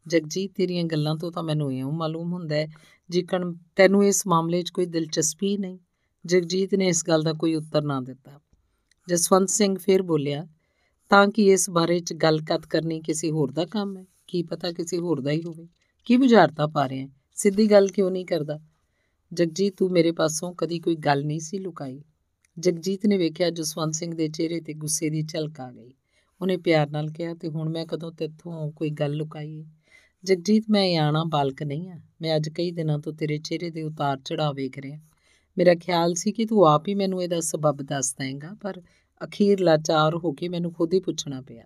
[0.07, 2.67] ਜਗਜੀਤ, ਤੇਰੀਆਂ ਗੱਲਾਂ ਤੋਂ ਤਾਂ ਮੈਨੂੰ ਇਉਂ ਮਾਲੂਮ ਹੁੰਦਾ ਹੈ
[3.09, 5.79] ਜਿਕਣ ਤੈਨੂੰ ਇਸ ਮਾਮਲੇ 'ਚ ਕੋਈ ਦਿਲਚਸਪੀ ਨਹੀਂ।
[6.25, 8.31] ਜਗਜੀਤ ਨੇ ਇਸ ਗੱਲ ਦਾ ਕੋਈ ਉੱਤਰ ਨਾ ਦਿੱਤਾ।
[9.09, 10.47] ਜਸਵੰਤ ਸਿੰਘ ਫਿਰ ਬੋਲਿਆ,
[11.09, 14.05] ਤਾਂ ਕਿ ਇਸ ਬਾਰੇ 'ਚ ਗੱਲਕਤ ਕਰਨੀ ਕਿਸੇ ਹੋਰ ਦਾ ਕੰਮ ਹੈ?
[14.27, 15.67] ਕੀ ਪਤਾ ਕਿਸੇ ਹੋਰ ਦਾ ਹੀ ਹੋਵੇ?
[16.05, 18.59] ਕੀ ਬੁਝਾਰਤਾ ਪਾ ਰਿਹਾ ਸਿੱਧੀ ਗੱਲ ਕਿਉਂ ਨਹੀਂ ਕਰਦਾ?
[19.33, 22.03] ਜਗਜੀਤ, ਤੂੰ ਮੇਰੇ ਪਾਸੋਂ ਕਦੀ ਕੋਈ ਗੱਲ ਨਹੀਂ ਸੀ ਲੁਕਾਈ।
[22.59, 25.93] ਜਗਜੀਤ ਨੇ ਵੇਖਿਆ ਜਸਵੰਤ ਸਿੰਘ ਦੇ ਚਿਹਰੇ ਤੇ ਗੁੱਸੇ ਦੀ ਝਲਕ ਆ ਗਈ।
[26.41, 29.65] ਉਹਨੇ ਪਿਆਰ ਨਾਲ ਕਿਹਾ, ਤੇ ਹੁਣ ਮੈਂ ਕਦੋਂ ਤੇਥੋਂ ਕੋਈ ਗੱਲ ਲੁਕਾਈ
[30.23, 34.19] ਜਗਜੀਤ, ਮੈਂ ਆਣਾ ਬਾਲਕ ਨਹੀਂ ਆ। ਮੈਂ ਅੱਜ ਕਈ ਦਿਨਾਂ ਤੋਂ ਤੇਰੇ ਚਿਹਰੇ ਦੇ ਉਤਾਰ
[34.25, 34.99] ਚੜਾਅ ਵੇਖ ਰਿਹਾ।
[35.57, 38.81] ਮੇਰਾ ਖਿਆਲ ਸੀ ਕਿ ਤੂੰ ਆਪ ਹੀ ਮੈਨੂੰ ਇਹਦਾ ਸਬਬ ਦੱਸ ਦੇਂਗਾ ਪਰ
[39.23, 41.63] ਅਖੀਰ ਲਾਚਾਰ ਹੋ ਕੇ ਮੈਨੂੰ ਖੁਦ ਹੀ ਪੁੱਛਣਾ ਪਿਆ।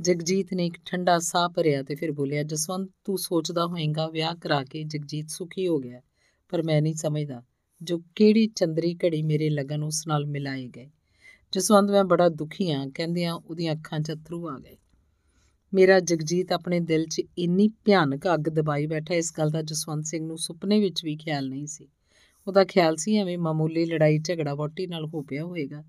[0.00, 4.64] ਜਗਜੀਤ ਨੇ ਇੱਕ ਠੰਡਾ ਸਾਹ ਭਰਿਆ ਤੇ ਫਿਰ ਬੋਲਿਆ, ਜਸਵੰਤ, ਤੂੰ ਸੋਚਦਾ ਹੋਏਗਾ ਵਿਆਹ ਕਰਾ
[4.64, 6.00] ਕੇ ਜਗਜੀਤ ਸੁਖੀ ਹੋ ਗਿਆ,
[6.48, 7.42] ਪਰ ਮੈਂ ਨਹੀਂ ਸਮਝਦਾ।
[7.82, 10.90] ਜੋ ਕਿਹੜੀ ਚੰਦਰੀ ਘੜੀ ਮੇਰੇ ਲਗਨ ਉਸ ਨਾਲ ਮਿਲਾਏ ਗਏ।
[11.52, 14.76] ਜਸਵੰਤ ਮੈਂ ਬੜਾ ਦੁਖੀ ਹਾਂ ਕਹਿੰਦਿਆਂ ਉਹਦੀਆਂ ਅੱਖਾਂ 'ਚ ਅਥਰੂ ਆ ਗਏ।
[15.74, 20.26] ਮੇਰਾ ਜਗਜੀਤ ਆਪਣੇ ਦਿਲ 'ਚ ਇੰਨੀ ਭਿਆਨਕ ਅੱਗ ਦਬਾਈ ਬੈਠਾ, ਇਸ ਗੱਲ ਦਾ ਜਸਵੰਤ ਸਿੰਘ
[20.26, 21.88] ਨੂੰ ਸੁਪਨੇ ਵਿੱਚ ਵੀ ਖਿਆਲ ਨਹੀਂ ਸੀ।
[22.46, 25.84] ਉਹਦਾ ਖਿਆਲ ਸੀ ਐਵੇਂ ਮਾਮੂਲੀ ਲੜਾਈ ਝਗੜਾ ਵੋਟੀ ਨਾਲ ਹੋ ਪਿਆ ਹੋਵੇਗਾ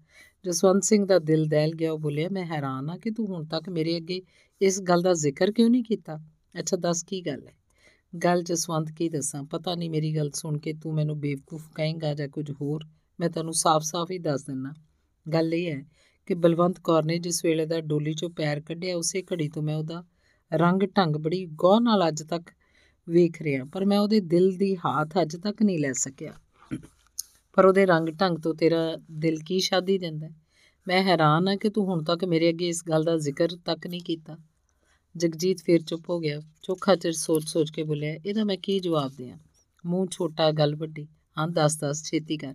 [0.45, 3.69] ਜਸਵੰਤ ਸਿੰਘ ਦਾ ਦਿਲ ਦਹਿਲ ਗਿਆ, ਉਹ ਬੋਲਿਆ, ਮੈਂ ਹੈਰਾਨ ਆ ਕਿ ਤੂੰ ਹੁਣ ਤੱਕ
[3.69, 4.21] ਮੇਰੇ ਅੱਗੇ
[4.61, 6.19] ਇਸ ਗੱਲ ਦਾ ਜ਼ਿਕਰ ਕਿਉਂ ਨਹੀਂ ਕੀਤਾ?
[6.59, 7.53] ਅੱਛਾ, ਦੱਸ ਕੀ ਗੱਲ ਹੈ?
[8.14, 9.43] ਗੱਲ ਜਸਵੰਤ ਕੀ ਦੱਸਾਂ?
[9.43, 12.85] ਪਤਾ ਨਹੀਂ ਮੇਰੀ ਗੱਲ ਸੁਣ ਕੇ ਤੂੰ ਮੈਨੂੰ ਬੇਵਕੂਫ ਕਹੇਂਗਾ ਜਾਂ ਕੁਝ ਹੋਰ?
[13.19, 14.73] ਮੈਂ ਤੈਨੂੰ ਸਾਫ਼-ਸਾਫ਼ ਹੀ ਦੱਸ ਦਿੰਨਾ।
[15.33, 15.85] ਗੱਲ ਇਹ ਹੈ
[16.25, 19.75] ਕਿ ਬਲਵੰਤ ਕੌਰ ਨੇ ਜਿਸ ਵੇਲੇ ਦਾ ਡੋਲੀ 'ਚੋਂ ਪੈਰ ਕੱਢਿਆ, ਉਸੇ ਘੜੀ ਤੋਂ ਮੈਂ
[19.75, 20.03] ਉਹਦਾ
[20.53, 22.43] ਰੰਗ ਢੰਗ ਬੜੀ ਗੌਰ ਨਾਲ ਅੱਜ ਤੱਕ
[23.09, 26.33] ਵੇਖ ਰਿਹਾ। ਪਰ ਮੈਂ ਉਹਦੇ ਦਿਲ ਦੀ ਹਾਥ ਅੱਜ ਤੱਕ ਨਹੀਂ ਲੈ ਸਕਿਆ।
[27.53, 30.27] ਪਰ ਉਹਦੇ ਰੰਗ ਢੰਗ ਤੋਂ ਤੇਰਾ ਦਿਲ ਕੀ ਸ਼ਾਦੀ ਦਿੰਦਾ
[30.88, 34.01] ਮੈਂ ਹੈਰਾਨ ਆ ਕਿ ਤੂੰ ਹੁਣ ਤੱਕ ਮੇਰੇ ਅੱਗੇ ਇਸ ਗੱਲ ਦਾ ਜ਼ਿਕਰ ਤੱਕ ਨਹੀਂ
[34.01, 34.38] ਕੀਤਾ।
[35.17, 39.38] ਜਗਜੀਤ ਫੇਰ ਚੁੱਪ ਹੋ ਗਿਆ। ਚੋਖਾ ਚਿਰ ਸੋਚ-ਸੋਚ ਕੇ ਬੋਲਿਆ, ਇਹਦਾ ਮੈਂ ਕੀ ਜਵਾਬ ਦਿਆਂ?
[39.85, 41.07] ਮੂੰਹ ਛੋਟਾ, ਗੱਲ ਵੱਡੀ।
[41.38, 42.53] ਹਾਂ, ਦੱਸ ਦੱਸ, ਛੇਤੀ ਕਰ।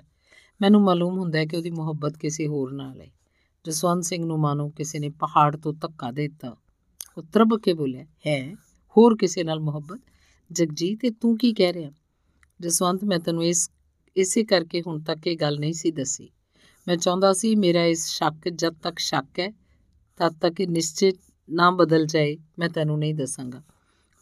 [0.61, 3.11] ਮੈਨੂੰ ਮਾਲੂਮ ਹੁੰਦਾ ਹੈ ਕਿ ਉਹਦੀ ਮੁਹੱਬਤ ਕਿਸੇ ਹੋਰ ਨਾਲ ਹੈ।
[3.65, 6.57] ਜਸਵੰਤ ਸਿੰਘ ਨੂੰ ਮਾਨੋ ਕਿਸੇ ਨੇ ਪਹਾੜ ਤੋਂ ਧੱਕਾ ਦੇ ਦਿੱਤਾ।
[7.19, 8.55] ਉਹ ਤਰਬ ਕੇ ਬੋਲਿਆ, ਹੈ?
[8.97, 10.01] ਹੋਰ ਕਿਸੇ ਨਾਲ ਮੁਹੱਬਤ?
[10.53, 11.91] ਜਗਜੀਤ, ਇਹ ਤੂੰ ਕੀ ਕਹਿ ਰਿਹਾ?
[12.61, 13.71] ਜਸਵੰਤ, ਮੈਂ ਤੈਨੂੰ ਇਸ,
[14.17, 16.31] ਇਸੇ ਕਰਕੇ ਹੁਣ ਤੱਕ ਇਹ ਗੱਲ ਨਹੀਂ ਸੀ ਦੱਸੀ।
[16.89, 19.51] ਮੈਂ ਚਾਹੁੰਦਾ ਸੀ ਮੇਰਾ ਇਸ ਸ਼ੱਕ ਜਦ ਤੱਕ ਸ਼ੱਕ ਹੈ,
[20.17, 21.19] ਤਦ ਤੱਕ ਇਹ ਨਿਸ਼ਚਿਤ
[21.51, 23.63] ਨਾ ਬਦਲ ਜਾਏ, ਮੈਂ ਤੈਨੂੰ ਨਹੀਂ ਦੱਸਾਂਗਾ।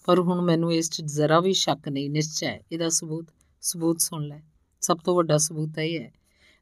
[0.04, 3.26] ਪਰ ਹੁਣ ਮੈਨੂੰ ਇਸ 'ਚ ਜ਼ਰਾ ਵੀ ਸ਼ੱਕ ਨਹੀਂ, ਨਿਸ਼ਚੈ ਹੈ, ਇਹਦਾ ਸਬੂਤ
[3.62, 4.40] ਸਬੂਤ ਸੁਣ ਲੈ।
[4.80, 6.12] ਸਭ ਤੋਂ ਵੱਡਾ ਸਬੂਤ ਇਹ ਹੈ,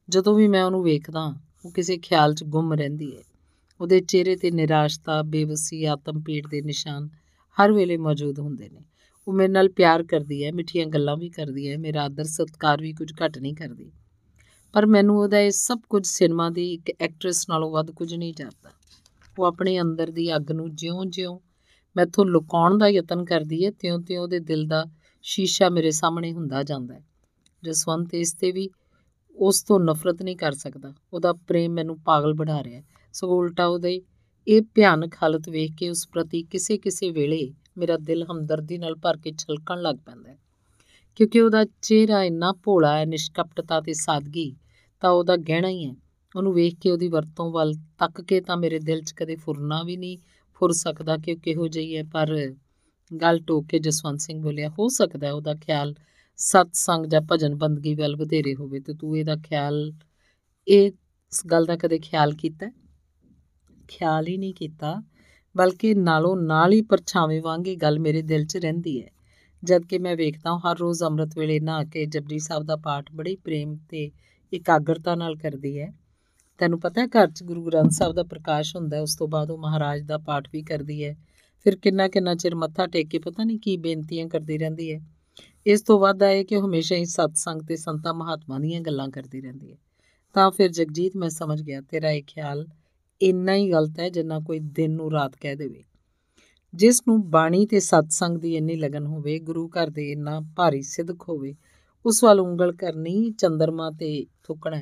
[0.09, 1.35] ਜਦੋਂ ਵੀ ਮੈਂ ਉਹਨੂੰ ਵੇਖਦਾ
[1.65, 3.23] ਉਹ ਕਿਸੇ ਖਿਆਲ 'ਚ ਗੁੰਮ ਰਹਿੰਦੀ ਹੈ।
[3.81, 7.09] ਉਹਦੇ ਚਿਹਰੇ ਤੇ ਨਿਰਾਸ਼ਤਾ, ਬੇਵਸੀ, ਆਤਮ ਪੀੜ ਦੇ ਨਿਸ਼ਾਨ
[7.57, 8.85] ਹਰ ਵੇਲੇ ਮੌਜੂਦ ਹੁੰਦੇ ਨੇ।
[9.29, 12.93] ਉਹ ਮੇਰੇ ਨਾਲ ਪਿਆਰ ਕਰਦੀ ਹੈ, ਮਿੱਠੀਆਂ ਗੱਲਾਂ ਵੀ ਕਰਦੀ ਹੈ, ਮੇਰਾ ਆਦਰ ਸਤਿਕਾਰ ਵੀ
[12.93, 13.93] ਕੁਝ ਘੱਟ ਨਹੀਂ ਕਰਦੀ।
[14.73, 18.71] ਪਰ ਮੈਨੂੰ ਉਹਦਾ ਇਹ ਸਭ ਕੁਝ ਸਿਨੇਮਾ ਦੀ ਇੱਕ ਐਕਟਰੈਸ ਨਾਲੋਂ ਵੱਧ ਕੁਝ ਨਹੀਂ ਜਾਪਦਾ।
[19.39, 21.41] ਉਹ ਆਪਣੇ ਅੰਦਰ ਦੀ ਅੱਗ ਨੂੰ ਜਿਉਂ-ਜਿਉਂ
[21.97, 24.85] ਮੈਥੋਂ ਲੁਕਾਉਣ ਦਾ ਯਤਨ ਕਰਦੀ ਹੈ ਤਿਉਂ-ਤਿਉਂ ਉਹਦੇ ਦਿਲ ਦਾ
[25.23, 27.05] ਸ਼ੀਸ਼ਾ ਮੇਰੇ ਸਾਹਮਣੇ ਹੁੰਦਾ ਜਾਂਦਾ ਹੈ
[27.63, 28.71] ਜਸਵੰਤ ਇਸ ਤੇ ਵੀ
[29.37, 33.67] ਉਸ ਤੋਂ ਨਫ਼ਰਤ ਨਹੀਂ ਕਰ ਸਕਦਾ। ਉਹਦਾ ਪ੍ਰੇਮ ਮੈਨੂੰ ਪਾਗਲ ਬਣਾ ਰਿਹਾ ਹੈ ਸਗੋਂ ਉਲਟਾ
[33.67, 34.03] ਉਹਦੇ
[34.49, 39.17] ਇਹ ਭਿਆਨਕ ਹਾਲਤ ਵੇਖ ਕੇ ਉਸ ਪ੍ਰਤੀ ਕਿਸੇ ਕਿਸੇ ਵੇਲੇ ਮੇਰਾ ਦਿਲ ਹਮਦਰਦੀ ਨਾਲ ਭਰ
[39.17, 40.39] ਕੇ ਛਲਕਣ ਲੱਗ ਪੈਂਦਾ ਹੈ
[41.17, 44.57] ਕਿਉਂਕਿ ਉਹਦਾ ਚਿਹਰਾ ਇੰਨਾ ਭੋਲਾ ਹੈ ਨਿਸ਼ਕਪਟਤਾ ਤੇ ਸਾਦਗੀ,
[45.01, 45.95] ਤਾਂ ਉਹਦਾ ਗਹਿਣਾ ਹੀ ਹੈ
[46.37, 49.97] ਉਹਨੂੰ ਵੇਖ ਕੇ ਉਹਦੀ ਵਰਤੋਂ ਵੱਲ ਤੱਕ ਕੇ ਤਾਂ ਮੇਰੇ ਦਿਲ 'ਚ ਕਦੇ ਫੁਰਨਾ ਵੀ
[49.97, 50.19] ਨਹੀਂ
[50.61, 52.53] ਫੁਰ ਸਕਦਾ ਕਿ ਉਹ ਕਿਹੋ ਜਿਹੀ ਹੈ, ਪਰ
[53.11, 55.95] ਗੱਲ ਟੋਕ ਕੇ ਜਸਵੰਤ ਸਿੰਘ ਬੋਲਿਆ, ਹੋ ਸਕਦਾ ਉਹਦਾ ਖਿਆਲ
[56.39, 59.93] ਸਤ ਸੰਗ ਜਾਂ ਭਜਨ ਬੰਦਗੀ ਵੱਲ ਵਧੇਰੇ ਹੋਵੇ ਤੇ ਤੂੰ ਇਹਦਾ ਖਿਆਲ,
[60.67, 62.71] ਇਹ ਇਸ ਗੱਲ ਦਾ ਕਦੇ ਖਿਆਲ ਕੀਤਾ
[63.89, 65.03] ਖਿਆਲ ਹੀ ਨਹੀਂ ਕੀਤਾ,
[65.55, 69.09] ਬਲਕਿ ਨਾਲੋਂ ਨਾਲ ਹੀ ਪਰਛਾਵੇਂ ਵਾਂਗ ਇਹ ਗੱਲ ਮੇਰੇ ਦਿਲ 'ਚ ਰਹਿੰਦੀ ਹੈ।
[69.63, 73.37] ਜਦ ਕਿ ਮੈਂ ਵੇਖਦਾ ਹਰ ਰੋਜ਼ ਅੰਮ੍ਰਿਤ ਵੇਲੇ ਨਹਾ ਕੇ ਜਪਜੀ ਸਾਹਿਬ ਦਾ ਪਾਠ ਬੜੀ
[73.37, 74.11] ਪ੍ਰੇਮ ਤੇ
[74.53, 75.93] ਇਕਾਗਰਤਾ ਨਾਲ ਕਰਦੀ ਹੈ।
[76.63, 79.51] ਤੈਨੂੰ ਪਤਾ ਹੈ ਘਰ 'ਚ ਗੁਰੂ ਗ੍ਰੰਥ ਸਾਹਿਬ ਦਾ ਪ੍ਰਕਾਸ਼ ਹੁੰਦਾ ਹੈ, ਉਸ ਤੋਂ ਬਾਅਦ
[79.51, 81.17] ਉਹ ਮਹਾਰਾਜ ਦਾ ਪਾਠ ਵੀ ਕਰਦੀ ਹੈ।
[81.65, 85.01] ਫਿਰ ਕਿੰਨਾ ਕਿੰਨਾ ਚਿਰ ਮੱਥਾ ਟੇਕ ਕੇ ਪਤਾ ਨਹੀਂ ਕੀ ਬੇਨਤੀਆਂ ਕਰਦੀ ਰਹਿੰਦੀ ਹੈ।
[85.67, 89.41] ਇਸ ਤੋਂ ਵੱਧ ਆਏ ਕਿ ਉਹ ਹਮੇਸ਼ਾ ਹੀ ਸਤਸੰਗ ਤੇ ਸੰਤਾਂ ਮਹਾਤਮਾ ਦੀਆਂ ਗੱਲਾਂ ਕਰਦੀ
[89.41, 89.77] ਰਹਿੰਦੀ ਹੈ।
[90.33, 92.67] ਤਾਂ ਫਿਰ ਜਗਜੀਤ, ਮੈਂ ਸਮਝ ਗਿਆ, ਤੇਰਾ ਇਹ ਖਿਆਲ
[93.23, 95.85] ਇੰਨਾ ਹੀ ਗਲਤ ਹੈ ਜਿੰਨਾ ਕੋਈ ਦਿਨ ਨੂੰ ਰਾਤ ਕਹਿ ਦੇਵੇ।
[96.75, 101.29] ਜਿਸ ਨੂੰ ਬਾਣੀ ਤੇ ਸਤਸੰਗ ਦੀ ਇੰਨੀ ਲਗਨ ਹੋਵੇ, ਗੁਰੂ ਘਰ ਦੇ ਇੰਨਾ ਭਾਰੀ ਸਿੱਧਕ
[101.29, 101.55] ਹੋਵੇ,
[102.07, 104.77] ਉਸ ਵੱਲ ਉਂਗਲ ਕਰਨੀ ਚੰਦਰਮਾ ਤੇ ਥੁੱਕਣਾ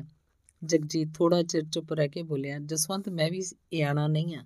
[0.64, 4.44] ਜਗਜੀਤ ਥੋੜਾ ਚਿਰ ਚੁੱਪ ਰਹਿ ਕੇ ਬੋਲਿਆ, ਜਸਵੰਤ, ਮੈਂ ਵੀ ਇਆਣਾ ਨਹੀਂ ਆ।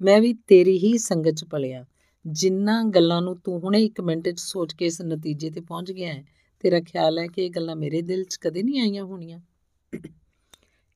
[0.00, 1.84] ਮੈਂ ਵੀ ਤੇਰੀ ਹੀ ਸੰਗਤ 'ਚ ਪਲਿਆ।
[2.26, 6.12] ਜਿੰਨਾ ਗੱਲਾਂ ਨੂੰ ਤੂੰ ਹੁਣੇ ਇੱਕ ਮਿੰਟ 'ਚ ਸੋਚ ਕੇ ਇਸ ਨਤੀਜੇ ਤੇ ਪਹੁੰਚ ਗਿਆ
[6.14, 6.24] ਹੈ,
[6.60, 9.40] ਤੇਰਾ ਖਿਆਲ ਹੈ ਕਿ ਇਹ ਗੱਲਾਂ ਮੇਰੇ ਦਿਲ 'ਚ ਕਦੇ ਨਹੀਂ ਆਈਆਂ ਹੋਣੀਆਂ?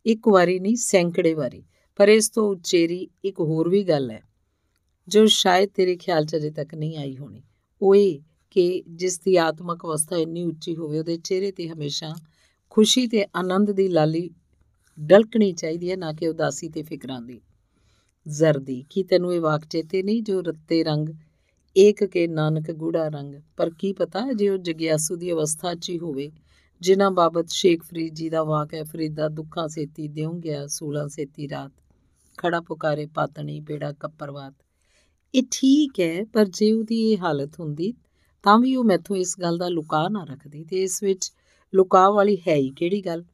[0.07, 1.65] ਇੱਕ ਵਾਰੀ ਨਹੀਂ, ਸੈਂਕੜੇ ਵਾਰੀ।
[1.97, 4.23] ਪਰ ਇਸ ਤੋਂ ਉਚੇਰੀ ਇੱਕ ਹੋਰ ਵੀ ਗੱਲ ਹੈ,
[5.09, 7.43] ਜੋ ਸ਼ਾਇਦ ਤੇਰੇ ਖਿਆਲ 'ਚ ਅਜੇ ਤੱਕ ਨਹੀਂ ਆਈ ਹੋਣੀ।
[7.83, 12.15] ਉਹ ਇਹ ਕਿ ਜਿਸ ਦੀ ਆਤਮਿਕ ਅਵਸਥਾ ਇੰਨੀ ਉੱਚੀ ਹੋਵੇ, ਉਹਦੇ ਚਿਹਰੇ ਤੇ ਹਮੇਸ਼ਾ
[12.71, 14.31] ਖੁਸ਼ੀ ਤੇ ਆਨੰਦ ਦੀ ਲਾਲੀ
[15.01, 17.41] ਡਲਕਣੀ ਚਾਹੀਦੀ ਹੈ, ਨਾ ਕਿ ਉਦਾਸੀ ਤੇ ਫਿਕਰਾਂ ਦੀ।
[18.29, 21.09] ਜ਼ਰਦੀ ਕੀ ਤੈਨੂੰ ਇਹ ਵਾਕ ਚੇਤੇ ਨਹੀਂ ਜੋ ਰੱਤੇ ਰੰਗ,
[21.77, 23.35] ਏਕ ਕੇ ਨਾਨਕ ਗੂੜਾ ਰੰਗ?
[23.57, 26.33] ਪਰ ਕੀ ਪਤਾ ਜੇ ਉਹ ਜਗਿਆਸੂ ਦੀ ਅਵਸਥਾ 'ਚ ਹੀ ਹੋਵੇ,
[26.81, 31.49] ਜਿਨ੍ਹਾਂ ਬਾਬਤ ਸ਼ੇਖ ਫਰੀਦ ਜੀ ਦਾ ਵਾਕ ਹੈ, ਫਰੀਦਾ ਦੁੱਖਾਂ ਸੇਤੀ ਦਿਉ ਗਿਆ, ਸੂਲਾਂ ਸੇਤੀ
[31.49, 31.73] ਰਾਤ।
[32.39, 34.55] ਖੜਾ ਪੁਕਾਰੇ ਪਾਤਣੀ, ਬੇੜਾ ਕੱਪਰਵਾਤ।
[35.35, 37.95] ਇਹ ਠੀਕ ਹੈ, ਪਰ ਜੇ ਉਹਦੀ ਇਹ ਹਾਲਤ ਹੁੰਦੀ,
[38.43, 41.33] ਤਾਂ ਵੀ ਉਹ ਮੈਥੋਂ ਇਸ ਗੱਲ ਦਾ ਲੁਕਾ ਨਾ ਰੱਖਦੀ ਤੇ ਇਸ ਵਿੱਚ
[41.75, 43.25] ਲੁਕਾ ਵਾਲੀ ਹੈ ਹੀ ਕਿਹੜੀ ਗੱਲ?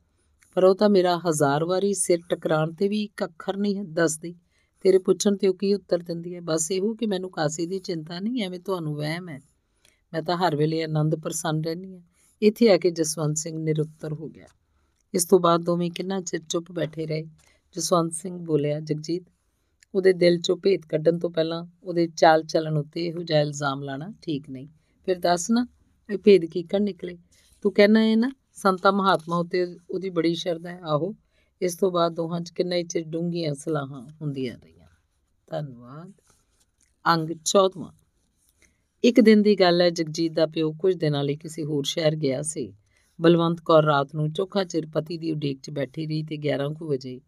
[0.55, 4.35] ਪਰ ਉਹ ਤਾਂ ਮੇਰਾ ਹਜ਼ਾਰ ਵਾਰੀ ਸਿਰ ਟਕਰਾਣ ਤੇ ਵੀ ਇੱਕ ਅੱਖਰ ਨਹੀਂ ਦੱਸਦੀ।
[4.81, 6.41] ਤੇਰੇ ਪੁੱਛਣ ਤੇ ਉਹ ਕੀ ਉੱਤਰ ਦਿੰਦੀ ਹੈ?
[6.41, 9.41] ਬਸ ਇਹੋ ਕਿ ਮੈਨੂੰ ਕਾਸੀ ਦੀ ਚਿੰਤਾ ਨਹੀਂ, ਐਵੇਂ ਤੁਹਾਨੂੰ ਵਹਿਮ ਹੈ।
[10.13, 12.03] ਮੈਂ ਤਾਂ ਹਰ ਵੇਲੇ ਆਨੰਦ ਪ੍ਰਸੰਨ ਰਹਿੰਦੀ ਹਾਂ।
[12.43, 14.47] ਇੱਥੇ ਆ ਕੇ ਜਸਵੰਤ ਸਿੰਘ ਨਿਰੁੱਤਰ ਹੋ ਗਿਆ।
[15.15, 17.25] ਇਸ ਤੋਂ ਬਾਅਦ ਦੋਵੇਂ ਕਿੰਨਾ ਚਿਰ ਚੁੱਪ ਬੈਠੇ ਰਹੇ?
[17.77, 19.23] ਜਸਵੰਤ ਸਿੰਘ ਬੋਲਿਆ, ਜਗਜੀਤ,
[19.95, 24.13] ਉਹਦੇ ਦਿਲ ਚੋਂ ਭੇਤ ਕੱਢਣ ਤੋਂ ਪਹਿਲਾਂ ਉਹਦੇ ਚਾਲ ਚੱਲਣ ਉੱਤੇ ਇਹੋ ਜਿਹਾ ਇਲਜ਼ਾਮ ਲਾਣਾ
[24.23, 24.69] ਠੀਕ ਨਹੀਂ।
[25.05, 25.67] ਫਿਰ ਦੱਸ ਨਾ,
[26.11, 27.19] ਇਹ ਭੇਦ ਕੀ ਕੱਢ ਨਿਕਲੇ?
[27.63, 28.33] ਤੂੰ ਕਹਿਣਾ ਹੈ ਨਾ
[28.63, 31.15] ਸੰਤਾ ਮਹਾਤਮਾ ਉਤੇ ਉਹਦੀ ਬੜੀ ਸ਼ਰਧਾ ਹੈ। ਆਹੋ
[31.63, 34.87] ਇਸ ਤੋਂ ਬਾਅਦ ਦੋਹਾਂ 'ਚ ਕਿੰਨਾ ਹੀ ਚਿਰ ਡੂੰਘੀਆਂ ਸਲਾਹਾਂ ਹੁੰਦੀਆਂ ਰਹੀਆਂ।
[35.51, 36.13] ਧੰਨਵਾਦ।
[37.07, 37.93] ਅੰਗ 14ਵਾਂ
[39.05, 42.43] ਇੱਕ ਦਿਨ ਦੀ ਗੱਲ ਹੈ, ਜਗਜੀਤ ਦਾ ਪਿਓ ਕੁਝ ਦਿਨਾਂ ਲਈ ਕਿਸੇ ਹੋਰ ਸ਼ਹਿਰ ਗਿਆ
[42.43, 42.73] ਸੀ।
[43.21, 46.89] ਬਲਵੰਤ ਕੌਰ ਰਾਤ ਨੂੰ ਚੋਖਾ ਚਿਰ ਪਤੀ ਦੀ ਉਡੀਕ 'ਚ ਬੈਠੀ ਰਹੀ ਤੇ 11 ਕੁ
[46.89, 47.21] ਵਜੇ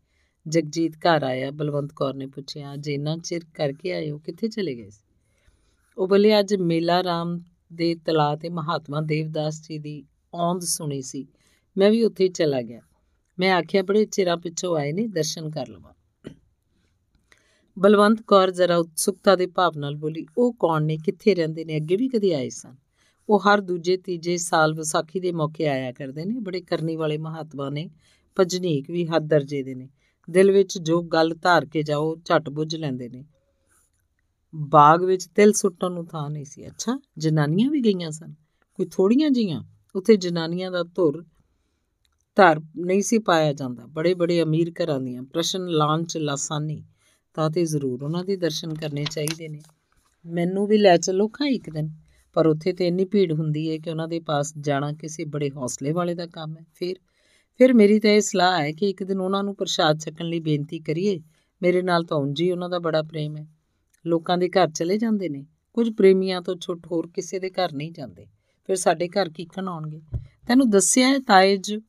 [0.48, 4.74] ਜਗਜੀਤ ਘਰ ਆਇਆ। ਬਲਵੰਤ ਕੌਰ ਨੇ ਪੁੱਛਿਆ, ਜੇ ਇੰਨਾ ਚਿਰ ਕਰਕੇ ਆਏ ਹੋ, ਕਿੱਥੇ ਚਲੇ
[4.74, 5.04] ਗਏ ਸੀ?
[5.98, 7.40] ਉਹ ਬਲੇ, ਅੱਜ ਮੇਲਾ ਰਾਮ
[7.72, 10.04] ਦੇ ਤਲਾ ਤੇ ਮਹਾਤਮਾ ਦੇਵਦਾਸ ਜੀ ਦੀ
[10.34, 11.26] ਔਂਦ ਸੁਣੀ ਸੀ।
[11.78, 12.80] ਮੈਂ ਵੀ ਉੱਥੇ ਚਲਾ ਗਿਆ।
[13.38, 15.92] ਮੈਂ ਆਖਿਆ, ਬੜੇ ਚਿਰਾਂ ਪਿੱਛੋਂ ਆਏ ਨੇ, ਦਰਸ਼ਨ ਕਰ ਲਵਾਂ।
[17.78, 20.96] ਬਲਵੰਤ ਕੌਰ ਜ਼ਰਾ ਉਤਸੁਕਤਾ ਦੇ ਭਾਵ ਨਾਲ ਬੋਲੀ, ਉਹ ਕੌਣ ਨੇ?
[20.96, 21.76] ਕਿੱਥੇ ਰਹਿੰਦੇ ਨੇ?
[21.76, 22.76] ਅੱਗੇ ਵੀ ਕਦੇ ਆਏ ਸਨ?
[23.28, 27.70] ਉਹ ਹਰ ਦੂਜੇ, ਤੀਜੇ ਸਾਲ ਵਿਸਾਖੀ ਦੇ ਮੌਕੇ ਆਇਆ ਕਰਦੇ ਨੇ। ਬੜੇ ਕਰਨੀ ਵਾਲੇ ਮਹਾਤਮਾ
[27.70, 27.90] ਨੇ,
[28.40, 29.88] ਭਜਨੀਕ ਵੀ ਹੱਦ ਦਰਜੇ ਦੇ ਨੇ।
[30.30, 33.24] ਦਿਲ ਵਿੱਚ ਜੋ ਗੱਲ ਧਾਰ ਕੇ ਜਾਓ ਝਟ ਬੁੱਝ ਲੈਂਦੇ ਨੇ।
[34.54, 38.34] ਬਾਗ ਵਿੱਚ ਤਿਲ ਸੁੱਟਣ ਨੂੰ ਥਾਂ ਨਹੀਂ ਸੀ। ਅੱਛਾ, ਜਨਾਨੀਆਂ ਵੀ ਗਈਆਂ ਸਨ?
[38.74, 39.64] ਕੋਈ ਥੋੜੀਆਂ ਜੀਆਂ?
[39.94, 41.24] ਉੱਥੇ ਜਨਾਨੀਆਂ ਦਾ ਧੁਰ
[42.36, 46.84] ਧਰ ਨਹੀਂ ਸੀ ਪਾਇਆ ਜਾਂਦਾ। ਬੜੇ ਬੜੇ ਅਮੀਰ ਘਰਾਂ ਦੀਆਂ ਪ੍ਰਸ਼ਨ ਲਾਂਚ ਲਾਸਾਨੀ
[47.34, 49.60] ਤਾਂ ਤੇ ਜ਼ਰੂਰ ਉਹਨਾਂ ਦੇ ਦਰਸ਼ਨ ਕਰਨੇ ਚਾਹੀਦੇ ਨੇ।
[50.26, 51.90] ਮੈਨੂੰ ਵੀ ਲੈ ਚੱਲੋ ਖਾਂ ਇੱਕ ਦਿਨ।
[52.32, 55.92] ਪਰ ਉੱਥੇ ਤੇ ਇੰਨੀ ਭੀੜ ਹੁੰਦੀ ਹੈ ਕਿ ਉਹਨਾਂ ਦੇ ਪਾਸ ਜਾਣਾ ਕਿਸੇ ਬੜੇ ਹੌਸਲੇ
[55.92, 56.96] ਵਾਲੇ ਦਾ ਕੰਮ ਹੈ ਫਿਰ
[57.58, 60.78] ਫਿਰ ਮੇਰੀ ਤਾਂ ਇਹ ਸਲਾਹ ਹੈ ਕਿ ਇੱਕ ਦਿਨ ਉਹਨਾਂ ਨੂੰ ਪ੍ਰਸ਼ਾਦ ਛਕਣ ਲਈ ਬੇਨਤੀ
[60.78, 61.20] ਕਰੀਏ।
[61.62, 63.46] ਮੇਰੇ ਨਾਲ ਤਾਂ ਉਂਝ ਹੀ ਉਹਨਾਂ ਦਾ ਬੜਾ ਪ੍ਰੇਮ ਹੈ।
[64.06, 67.92] ਲੋਕਾਂ ਦੇ ਘਰ ਚਲੇ ਜਾਂਦੇ ਨੇ। ਕੁਝ ਪ੍ਰੇਮੀਆਂ ਤੋਂ ਛੁੱਟ ਹੋਰ ਕਿਸੇ ਦੇ ਘਰ ਨਹੀਂ
[67.92, 68.26] ਜਾਂਦੇ।
[68.66, 70.00] ਫਿਰ ਸਾਡੇ ਘਰ ਕੀਕਣ ਆਉਣਗੇ।
[70.48, 71.82] ਤੈਨੂੰ ਦੱਸਿਆ ਹੈ ਤਾਏ ਜੀ,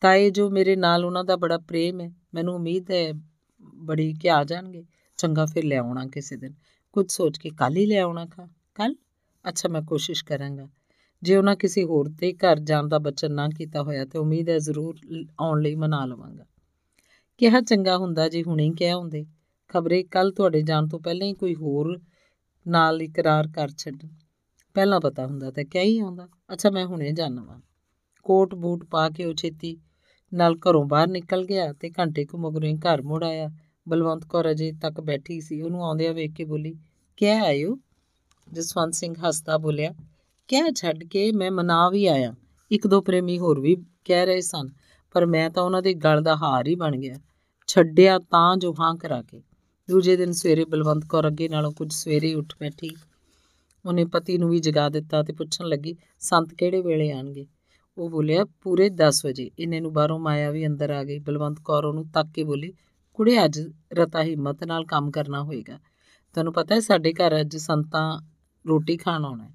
[0.00, 3.12] ਤਾਏ ਜੋ ਮੇਰੇ ਨਾਲ ਉਹਨਾਂ ਦਾ ਬੜਾ ਪ੍ਰੇਮ ਹੈ। ਮੈਨੂੰ ਉਮੀਦ ਹੈ
[3.74, 4.84] ਬੜੀ ਕਿ ਆ ਜਾਣਗੇ।
[5.16, 6.54] ਚੰਗਾ ਫਿਰ ਲੈ ਆਉਣਾ ਕਿਸੇ ਦਿਨ।
[6.92, 8.94] ਕੁਝ ਸੋਚ ਕੇ ਕੱਲ ਹੀ ਲੈ ਆਉਣਾ ਖਾ। ਕੱਲ?
[9.48, 10.68] ਅੱਛਾ, ਮੈਂ ਕੋਸ਼ਿਸ਼ ਕਰਾਂਗਾ।
[11.22, 14.58] ਜੇ ਉਹਨਾਂ ਕਿਸੇ ਹੋਰ ਦੇ ਘਰ ਜਾਣ ਦਾ ਬਚਨ ਨਾ ਕੀਤਾ ਹੋਇਆ ਤੇ ਉਮੀਦ ਹੈ
[14.58, 14.96] ਜ਼ਰੂਰ
[15.40, 16.44] ਆਉਣ ਲਈ ਮਨਾ ਲਵਾਂਗਾ।
[17.38, 19.26] ਕਿਹਾ ਚੰਗਾ ਹੁੰਦਾ ਜੇ ਹੁਣੇ ਹੀ ਕਹਿ ਹੁੰਦੇ
[19.68, 22.00] ਖਬਰੇ ਕੱਲ ਤੁਹਾਡੇ ਜਾਣ ਤੋਂ ਪਹਿਲਾਂ ਹੀ ਕੋਈ ਹੋਰ
[22.66, 24.06] ਨਾਲ ਇਕਰਾਰ ਕਰ ਛੱਡ
[24.76, 27.60] ਪਹਿਲਾਂ ਪਤਾ ਹੁੰਦਾ ਤਾਂ ਕਿਆ ਹੀ ਆਉਂਦਾ। ਅੱਛਾ, ਮੈਂ ਹੁਣੇ ਜਾਣਾ ਵਾਂ।
[28.22, 29.76] ਕੋਟ ਬੂਟ ਪਾ ਕੇ ਉਹ ਛੇਤੀ
[30.34, 33.50] ਨਾਲ ਘਰੋਂ ਬਾਹਰ ਨਿਕਲ ਗਿਆ ਤੇ ਘੰਟੇ ਕੁ ਮਗਰੋਂ ਹੀ ਘਰ ਮੁੜ ਆਇਆ।
[33.88, 36.76] ਬਲਵੰਤ ਕੌਰ ਅਜੇ ਤੱਕ ਬੈਠੀ ਸੀ। ਉਹਨੂੰ ਆਉਂਦਿਆਂ ਵੇਖ ਕੇ ਬੋਲੀ,
[37.16, 37.78] ਕਿਆ ਆਇਓ?
[38.52, 39.94] ਜਸਵੰਤ ਸਿੰਘ ਹੱਸਦਾ ਬੋਲਿਆ
[40.48, 42.34] ਕਹਿ ਛੱਡ ਕੇ ਮੈਂ ਮਨਾ ਵੀ ਆਇਆ?
[42.70, 44.68] ਇੱਕ ਦੋ ਪ੍ਰੇਮੀ ਹੋਰ ਵੀ ਕਹਿ ਰਹੇ ਸਨ,
[45.12, 47.14] ਪਰ ਮੈਂ ਤਾਂ ਉਹਨਾਂ ਦੇ ਗਲ ਦਾ ਹਾਰ ਹੀ ਬਣ ਗਿਆ।
[47.66, 49.42] ਛੱਡਿਆ ਤਾਂ ਜੋ ਹਾਂ ਕਰਾ ਕੇ।
[49.90, 52.96] ਦੂਜੇ ਦਿਨ ਸਵੇਰੇ ਬਲਵੰਤ ਕੌਰ ਅੱਗੇ ਨਾਲੋਂ ਕੁਝ ਸਵੇਰੇ ਉੱਠ ਬੈਠੀ।
[53.86, 57.46] ਉਹਨੇ ਪਤੀ ਨੂੰ ਵੀ ਜਗਾ ਦਿੱਤਾ ਤੇ ਪੁੱਛਣ ਲੱਗੀ, ਸੰਤ ਕਿਹੜੇ ਵੇਲੇ ਆਣਗੇ?
[57.98, 61.84] ਉਹ ਬੋਲਿਆ, ਪੂਰੇ 10 ਵਜੇ। ਇੰਨੇ ਨੂੰ ਬਾਹਰੋਂ ਮਾਇਆ ਵੀ ਅੰਦਰ ਆ ਗਈ। ਬਲਵੰਤ ਕੌਰ
[61.84, 62.72] ਉਹਨੂੰ ਤੱਕ ਕੇ ਬੋਲੀ,
[63.14, 63.60] ਕੁੜੇ, ਅੱਜ
[63.92, 65.78] ਰਤਾ ਹਿੰਮਤ ਨਾਲ ਕੰਮ ਕਰਨਾ ਹੋਏਗਾ।
[66.32, 68.20] ਤੁਹਾਨੂੰ ਪਤਾ ਹੈ, ਸਾਡੇ ਘਰ ਅੱਜ ਸੰਤਾਂ
[68.68, 69.50] ਰੋਟੀ ਖਾਣ ਆਉਣਾ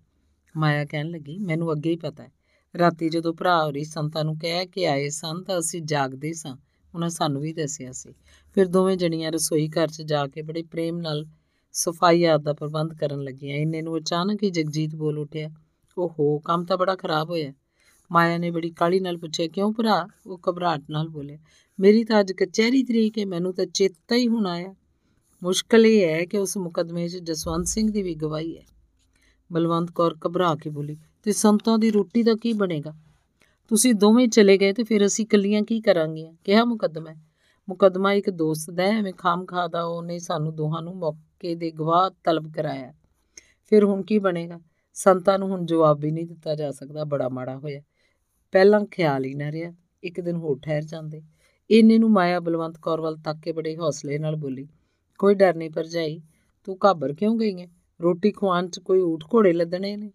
[0.57, 2.31] ਮਾਇਆ ਕਹਿਣ ਲੱਗੀ, ਮੈਨੂੰ ਅੱਗੇ ਹੀ ਪਤਾ ਹੈ।
[2.77, 6.57] ਰਾਤੀ ਜਦੋਂ ਭਰਾ ਹੋਰੀ ਸੰਤਾਂ ਨੂੰ ਕਹਿ ਕੇ ਆਏ ਸਨ ਤਾਂ ਅਸੀਂ ਜਾਗਦੇ ਸਾਂ।
[6.95, 8.13] ਉਹਨਾਂ ਸਾਨੂੰ ਵੀ ਦੱਸਿਆ ਸੀ।
[8.53, 11.25] ਫਿਰ ਦੋਵੇਂ ਜਣੀਆਂ ਰਸੋਈ ਘਰ 'ਚ ਜਾ ਕੇ ਬੜੇ ਪ੍ਰੇਮ ਨਾਲ
[11.73, 15.49] ਸਫ਼ਾਈ ਆਦ ਦਾ ਪ੍ਰਬੰਧ ਕਰਨ ਲੱਗੀਆਂ। ਇੰਨੇ ਨੂੰ ਅਚਾਨਕ ਹੀ ਜਗਜੀਤ ਬੋਲ ਉੱਠਿਆ,
[15.97, 17.53] ਓਹੋ, ਕੰਮ ਤਾਂ ਬੜਾ ਖਰਾਬ ਹੋਇਆ
[18.11, 20.07] ਮਾਇਆ ਨੇ ਬੜੀ ਕਾਲੀ ਨਾਲ ਪੁੱਛਿਆ, ਕਿਉਂ ਭਰਾ?
[20.27, 21.37] ਉਹ ਘਬਰਾਹਟ ਨਾਲ ਬੋਲਿਆ,
[21.79, 24.75] ਮੇਰੀ ਤਾਂ ਅੱਜ ਕਚਹਿਰੀ ਤਰੀਕ ਹੈ, ਮੈਨੂੰ ਤਾਂ ਚੇਤਾ ਹੀ ਹੁਣ ਆਇਆ।
[25.43, 28.63] ਮੁਸ਼ਕਲ ਇਹ ਹੈ ਕਿ ਉਸ ਮੁਕਦਮੇ 'ਚ ਜਸਵੰਤ ਸਿੰਘ ਦੀ ਵੀ ਗਵਾਹੀ ਹੈ।
[29.51, 32.93] ਬਲਵੰਤ ਕੌਰ ਘਬਰਾ ਕੇ ਬੋਲੀ, ਤੇ ਸੰਤਾਂ ਦੀ ਰੋਟੀ ਦਾ ਕੀ ਬਣੇਗਾ?
[33.67, 36.33] ਤੁਸੀਂ ਦੋਵੇਂ ਚਲੇ ਗਏ ਤੇ ਫਿਰ ਅਸੀਂ ਇਕੱਲੀਆਂ ਕੀ ਕਰਾਂਗੀਆਂ?
[36.43, 37.11] ਕਿਹਾ ਮੁਕੱਦਮਾ
[37.69, 40.99] ਮੁਕੱਦਮਾ ਇੱਕ ਦੋਸਤ ਦਾ ਐਵੇਂ ਖਾਮ ਖਾਦਾ ਉਹਨੇ ਸਾਨੂੰ ਦੋਹਾਂ ਨੂੰ
[41.41, 42.93] ਮੌਕੇ ਦੇ ਗਵਾਹ ਤਲਬ ਕਰਾਇਆ।
[43.71, 44.59] ਫਿਰ ਹੁਣ ਕੀ ਬਣੇਗਾ?
[44.95, 47.81] ਸੰਤਾਂ ਨੂੰ ਹੁਣ ਜਵਾਬ ਵੀ ਨਹੀਂ ਦਿੱਤਾ ਜਾ ਸਕਦਾ, ਬੜਾ ਮਾੜਾ ਹੋਇਆ।
[48.53, 49.71] ਪਹਿਲਾਂ ਖਿਆਲ ਹੀ ਨਾ ਰਿਹਾ,
[50.03, 51.21] ਇੱਕ ਦਿਨ ਹੋਰ ਠਹਿਰ ਜਾਂਦੇ।
[51.69, 54.67] ਇੰਨੇ ਨੂੰ ਮਾਇਆ ਬਲਵੰਤ ਕੌਰ ਵੱਲ ਤੱਕ ਕੇ ਬੜੇ ਹੌਸਲੇ ਨਾਲ ਬੋਲੀ,
[55.19, 56.19] ਕੋਈ ਡਰ ਨਹੀਂ ਪਰਜਾਈ
[56.67, 57.67] ਤੂੰ ਘਾਬਰ ਕਿਉਂ ਗਈ ਹੈ
[57.99, 60.11] ਰੋਟੀ ਖਵਾਉਣ 'ਚ ਕੋਈ ਊਠ ਘੋੜੇ ਲੱਦਣੇ ਨੇ?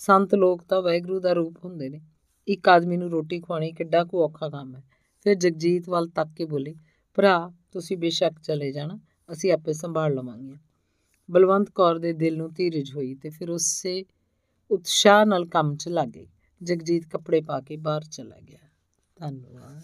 [0.00, 2.00] ਸੰਤ ਲੋਕ ਤਾਂ ਵੈਗਰੂ ਦਾ ਰੂਪ ਹੁੰਦੇ ਨੇ।
[2.48, 4.82] ਇੱਕ ਆਦਮੀ ਨੂੰ ਰੋਟੀ ਖਵਾਣੀ ਕਿੱਡਾ ਕੋ ਔਖਾ ਕੰਮ ਹੈ।
[5.24, 6.74] ਫਿਰ ਜਗਜੀਤ ਵੱਲ ਤੱਕ ਕੇ ਬੋਲੀ,
[7.16, 8.98] ਭਰਾ, ਤੁਸੀਂ ਬੇਸ਼ੱਕ ਚਲੇ ਜਾਣਾ,
[9.32, 10.67] ਅਸੀਂ ਆਪੇ ਸੰਭਾਲ ਲਵਾਂਗੇ।
[11.30, 14.04] ਬਲਵੰਤ ਕੌਰ ਦੇ ਦਿਲ ਨੂੰ ਧੀਰਜ ਹੋਈ ਤੇ ਫਿਰ ਉਸੇ
[14.70, 16.26] ਉਤਸ਼ਾਹ ਨਾਲ ਕੰਮ 'ਚ ਲੱਗ ਗਈ।
[16.62, 18.58] ਜਗਜੀਤ ਕੱਪੜੇ ਪਾ ਕੇ ਬਾਹਰ ਚਲਾ ਗਿਆ।
[19.16, 19.82] ਧੰਨਵਾਦ।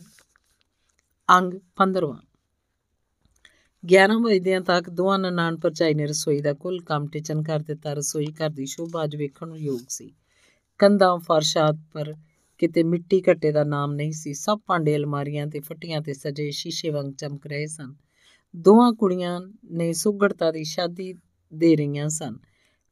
[1.31, 2.19] ਅੰਗ 15ਵਾਂ
[3.85, 8.27] 11 ਵਜੇ ਤੱਕ ਦੋਵਾਂ ਨਨਾਣ ਪਰਚਾਈ ਨੇ ਰਸੋਈ ਦਾ ਕੁੱਲ ਕੰਮ ਟਿਚਨ ਕਰ ਦਿੱਤਾ। ਰਸੋਈ
[8.27, 10.15] ਘਰ ਦੀ ਸ਼ੋਭਾ ਅੱਜ ਵੇਖਣ ਨੂੰ ਯੋਗ ਸੀ।
[10.79, 12.15] ਕੰਧਾਂ ਫਰਸ਼ਾਤ ਪਰ
[12.59, 16.91] ਕਿਤੇ ਮਿੱਟੀ ਘੱਟੇ ਦਾ ਨਾਮ ਨਹੀਂ ਸੀ। ਸਭ ਭਾਂਡੇ ਅਲਮਾਰੀਆਂ ਤੇ ਫੱਟੀਆਂ ਤੇ ਸਜੇ ਸ਼ੀਸ਼ੇ
[16.91, 17.95] ਵਾਂਗ ਚਮਕ ਰਹੇ ਸਨ।
[18.57, 21.15] ਦੋਵਾਂ ਕੁੜੀਆਂ ਨੇ ਸੁਗੜਤਾ ਦੀ ਸ਼ਾਦੀ
[21.55, 22.37] ਦੇ ਰਹੀਆਂ ਸਨ।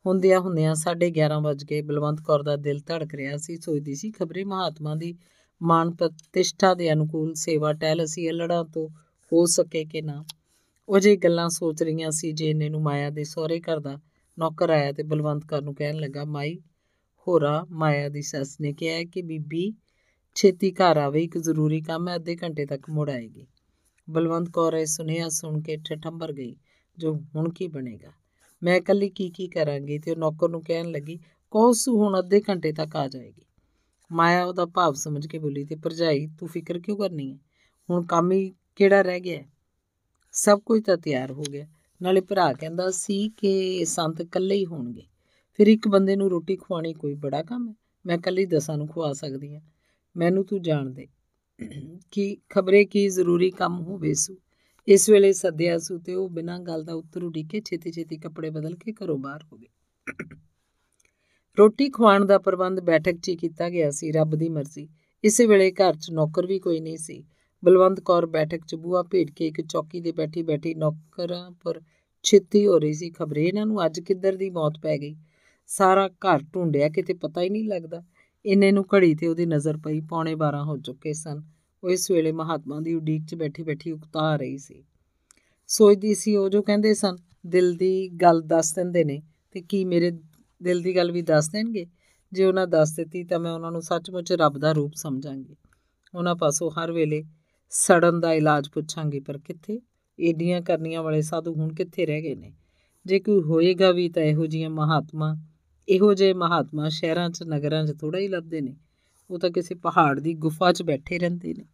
[0.06, 4.44] ਹੁੰਦਿਆਂ ਹੁੰਦਿਆਂ 11:30 ਵਜ ਗਏ ਬਲਵੰਤ ਕੌਰ ਦਾ ਦਿਲ ਧੜਕ ਰਿਹਾ ਸੀ। ਸੋਚਦੀ ਸੀ ਖਬਰੇ
[4.44, 5.14] ਮਹਾਤਮਾ ਦੀ
[5.62, 8.88] ਮਾਨ ਪ੍ਰਤਿਸ਼ਠਾ ਦੇ ਅਨੁਕੂਲ ਸੇਵਾ ਟਹਿਲ ਅਸੀਂ ਅਲੜਾ ਤੋਂ
[9.32, 10.24] ਹੋ ਸਕੇ ਕਿ ਨਾ।
[10.88, 14.00] ਉਹ ਜੇ ਗੱਲਾਂ ਸੋਚ ਰਹੀਆਂ ਸੀ ਜੇ ਇਹਨੇ ਨੂੰ ਮਾਇਆ ਦੇ ਸਹੁਰੇ ਘਰ ਦਾ
[14.38, 16.58] ਨੌਕਰ ਆਇਆ ਤੇ ਬਲਵੰਤ ਕੌਰ ਨੂੰ ਕਹਿਣ ਲੱਗਾ, ਮਾਈ,
[17.26, 19.72] ਹੋਰਾ ਮਾਇਆ ਦੀ ਸੱਸ ਨੇ ਕਿਹਾ ਕਿ ਬੀਬੀ
[20.34, 23.46] ਛੇਤੀ ਘਰ ਆਵੇ, ਇੱਕ ਜ਼ਰੂਰੀ ਕੰਮ ਹੈ, ਅੱਧੇ ਘੰਟੇ ਤੱਕ ਮੁੜ ਆਏਗੀ।
[24.10, 26.56] ਬਲਵੰਤ ਕੌਰ ਇਹ ਸੁਨੇਹਾ ਸੁਣ ਕੇ ਠਠੰਬਰ ਗਈ,
[26.98, 28.21] ਜੋ ਹੁਣ ਕੀ ਬਣੇਗਾ?
[28.62, 29.98] ਮੈਂ ਇਕੱਲੀ ਕੀ ਕੀ ਕਰਾਂਗੀ?
[29.98, 31.18] ਤੇ ਉਹ ਨੌਕਰ ਨੂੰ ਕਹਿਣ ਲੱਗੀ
[31.50, 33.42] ਕੋਸੂ ਹੁਣ ਅੱਧੇ ਘੰਟੇ ਤੱਕ ਆ ਜਾਏਗੀ।
[34.12, 37.38] ਮਾਇਆ ਉਹਦਾ ਭਾਵ ਸਮਝ ਕੇ ਬੋਲੀ, ਤੇ ਭਰਜਾਈ, ਤੂੰ ਫਿਕਰ ਕਿਉਂ ਕਰਨੀ ਹੈ?
[37.90, 39.42] ਹੁਣ ਕੰਮ ਹੀ ਕਿਹੜਾ ਰਹਿ ਗਿਆ
[40.32, 41.66] ਸਭ ਕੁਝ ਤਾਂ ਤਿਆਰ ਹੋ ਗਿਆ।
[42.02, 45.02] ਨਾਲੇ ਭਰਾ ਕਹਿੰਦਾ ਸੀ ਕਿ ਸੰਤ ਇਕੱਲੇ ਹੀ ਹੋਣਗੇ।
[45.52, 47.74] ਫਿਰ ਇੱਕ ਬੰਦੇ ਨੂੰ ਰੋਟੀ ਖਵਾਣੀ ਕੋਈ ਬੜਾ ਕੰਮ ਹੈ?
[48.06, 49.60] ਮੈਂ ਇਕੱਲੀ ਦਸਾਂ ਨੂੰ ਖਵਾ ਸਕਦੀ ਹਾਂ।
[50.16, 51.06] ਮੈਨੂੰ ਤੂੰ ਜਾਣ ਦੇ
[52.10, 54.36] ਕਿ ਖਬਰੇ ਕੀ ਜ਼ਰੂਰੀ ਕੰਮ ਹੋਵੇ ਸੂ?
[54.88, 58.76] ਇਸ ਵੇਲੇ ਸੱਦਿਆ ਸੂ ਤੇ ਉਹ ਬਿਨਾਂ ਗੱਲ ਦਾ ਉੱਤਰ ਉਡੀਕੇ ਛੇਤੀ ਛੇਤੀ ਕੱਪੜੇ ਬਦਲ
[58.76, 59.68] ਕੇ ਘਰੋਂ ਬਾਹਰ ਹੋ ਗਏ।
[61.58, 64.88] ਰੋਟੀ ਖਵਾਉਣ ਦਾ ਪ੍ਰਬੰਧ ਬੈਠਕ 'ਚ ਹੀ ਕੀਤਾ ਗਿਆ ਸੀ, ਰੱਬ ਦੀ ਮਰਜ਼ੀ।
[65.24, 67.24] ਇਸੇ ਵੇਲੇ ਘਰ 'ਚ ਨੌਕਰ ਵੀ ਕੋਈ ਨਹੀਂ ਸੀ।
[67.64, 71.80] ਬਲਵੰਤ ਕੌਰ ਬੈਠਕ 'ਚ ਬੂਆ ਭੇਟ ਕੇ ਇੱਕ ਚੌਕੀ ਦੇ ਬੈਠੀ ਬੈਠੀ ਨੌਕਰਾਂ ਪਰ
[72.22, 75.16] ਛਿੱਤੀ ਹੋ ਰਹੀ ਸੀ ਖਬਰੇ। ਇਹਨਾਂ ਨੂੰ ਅੱਜ ਕਿੱਧਰ ਦੀ ਮੌਤ ਪੈ ਗਈ?
[75.66, 78.02] ਸਾਰਾ ਘਰ ਢੂੰਡਿਆ, ਕਿਤੇ ਪਤਾ ਹੀ ਨਹੀਂ ਲੱਗਦਾ।
[78.44, 81.42] ਇੰਨੇ ਨੂੰ ਘੜੀ ਤੇ ਉਹਦੀ ਨਜ਼ਰ ਪਈ, ਪੌਣੇ 12 ਹੋ ਚੁੱਕੇ ਸਨ।
[81.84, 84.84] ਉਹ ਇਸ ਵੇਲੇ ਮਹਾਤਮਾ ਦੀ ਉਡੀਕ 'ਚ ਬੈਠੀ ਬੈਠੀ ਉਕਤਾ ਰਹੀ ਸੀ।
[85.66, 90.10] ਸੋਚਦੀ ਸੀ ਉਹ ਜੋ ਕਹਿੰਦੇ ਸਨ, ਦਿਲ ਦੀ ਗੱਲ ਦੱਸ ਦਿੰਦੇ ਨੇ, ਤੇ ਕੀ ਮੇਰੇ
[90.62, 91.86] ਦਿਲ ਦੀ ਗੱਲ ਵੀ ਦੱਸ ਦੇਣਗੇ?
[92.32, 95.56] ਜੇ ਉਹਨਾਂ ਦੱਸ ਦਿੱਤੀ ਤਾਂ ਮੈਂ ਉਹਨਾਂ ਨੂੰ ਸੱਚਮੁੱਚ ਰੱਬ ਦਾ ਰੂਪ ਸਮਝਾਂਗੀ।
[96.14, 97.24] ਉਹਨਾਂ ਪਾਸੋਂ ਹਰ ਵੇਲੇ
[97.70, 99.80] ਸੜਨ ਦਾ ਇਲਾਜ ਪੁੱਛਾਂਗੀ, ਪਰ ਕਿੱਥੇ?
[100.20, 102.52] ਏਡੀਆਂ ਕਰਨੀਆਂ ਵਾਲੇ ਸਾਧੂ ਹੁਣ ਕਿੱਥੇ ਰਹਿ ਗਏ ਨੇ?
[103.06, 105.36] ਜੇ ਕੋਈ ਹੋਏਗਾ ਵੀ ਤਾਂ ਇਹੋ ਜਿਹੀਆਂ ਮਹਾਤਮਾ,
[105.88, 108.76] ਇਹੋ ਜਿਹੇ ਮਹਾਤਮਾ ਸ਼ਹਿਰਾਂ 'ਚ, ਨਗਰਾਂ 'ਚ ਥੋੜਾ ਹੀ ਲੱਭਦੇ ਨੇ।
[109.30, 111.64] ਉਹ ਤਾਂ ਕਿਸੇ ਪਹਾੜ ਦੀ ਗੁਫਾ 'ਚ ਬੈਠੇ ਰਹਿੰਦੇ ਨੇ।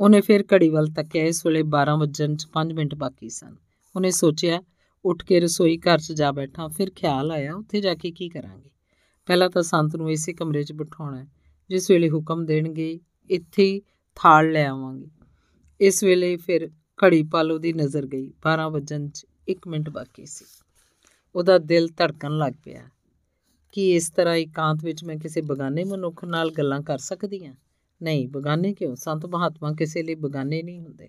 [0.00, 3.56] ਉਹਨੇ ਫਿਰ ਘੜੀ ਵੱਲ ਤੱਕਿਆ, ਇਸ ਵੇਲੇ 12 ਵਜਣ 'ਚ 5 ਮਿੰਟ ਬਾਕੀ ਸਨ।
[3.96, 4.62] ਉਹਨੇ ਸੋਚਿਆ,
[5.04, 8.70] ਉੱਠ ਕੇ ਰਸੋਈ ਘਰ 'ਚ ਜਾ ਬੈਠਾ, ਫਿਰ ਖਿਆਲ ਆਇਆ, ਉੱਥੇ ਜਾ ਕੇ ਕੀ ਕਰਾਂਗੇ?
[9.26, 11.26] ਪਹਿਲਾਂ ਤਾਂ ਸੰਤ ਨੂੰ ਇਸੇ ਕਮਰੇ 'ਚ ਬਿਠਾਉਣਾ
[11.68, 13.82] ਜਿਸ ਵੇਲੇ ਹੁਕਮ ਦੇਣਗੇ, ਇੱਥੇ ਹੀ
[14.14, 15.06] ਥਾਲ ਲੈ ਆਵਾਂਗੇ।
[15.80, 16.70] ਇਸ ਵੇਲੇ ਫਿਰ
[17.04, 20.44] ਘੜੀ ਪਲ ਉਹਦੀ ਨਜ਼ਰ ਗਈ 12 ਵਜਣ 'ਚ 1 ਮਿੰਟ ਬਾਕੀ ਸੀ।
[21.34, 22.88] ਉਹਦਾ ਦਿਲ ਧੜਕਣ ਲੱਗ ਪਿਆ।
[23.74, 27.54] ਕਿ ਇਸ ਤਰ੍ਹਾਂ ਇਕਾਂਤ ਵਿੱਚ ਮੈਂ ਕਿਸੇ ਬਗਾਨੇ ਮਨੁੱਖ ਨਾਲ ਗੱਲਾਂ ਕਰ ਸਕਦੀ ਹਾਂ?
[28.02, 28.96] ਨਹੀਂ, ਬਗਾਨੇ ਕਿਉਂ?
[28.96, 31.08] ਸੰਤ ਮਹਾਤਮਾ ਕਿਸੇ ਲਈ ਬਗਾਨੇ ਨਹੀਂ ਹੁੰਦੇ।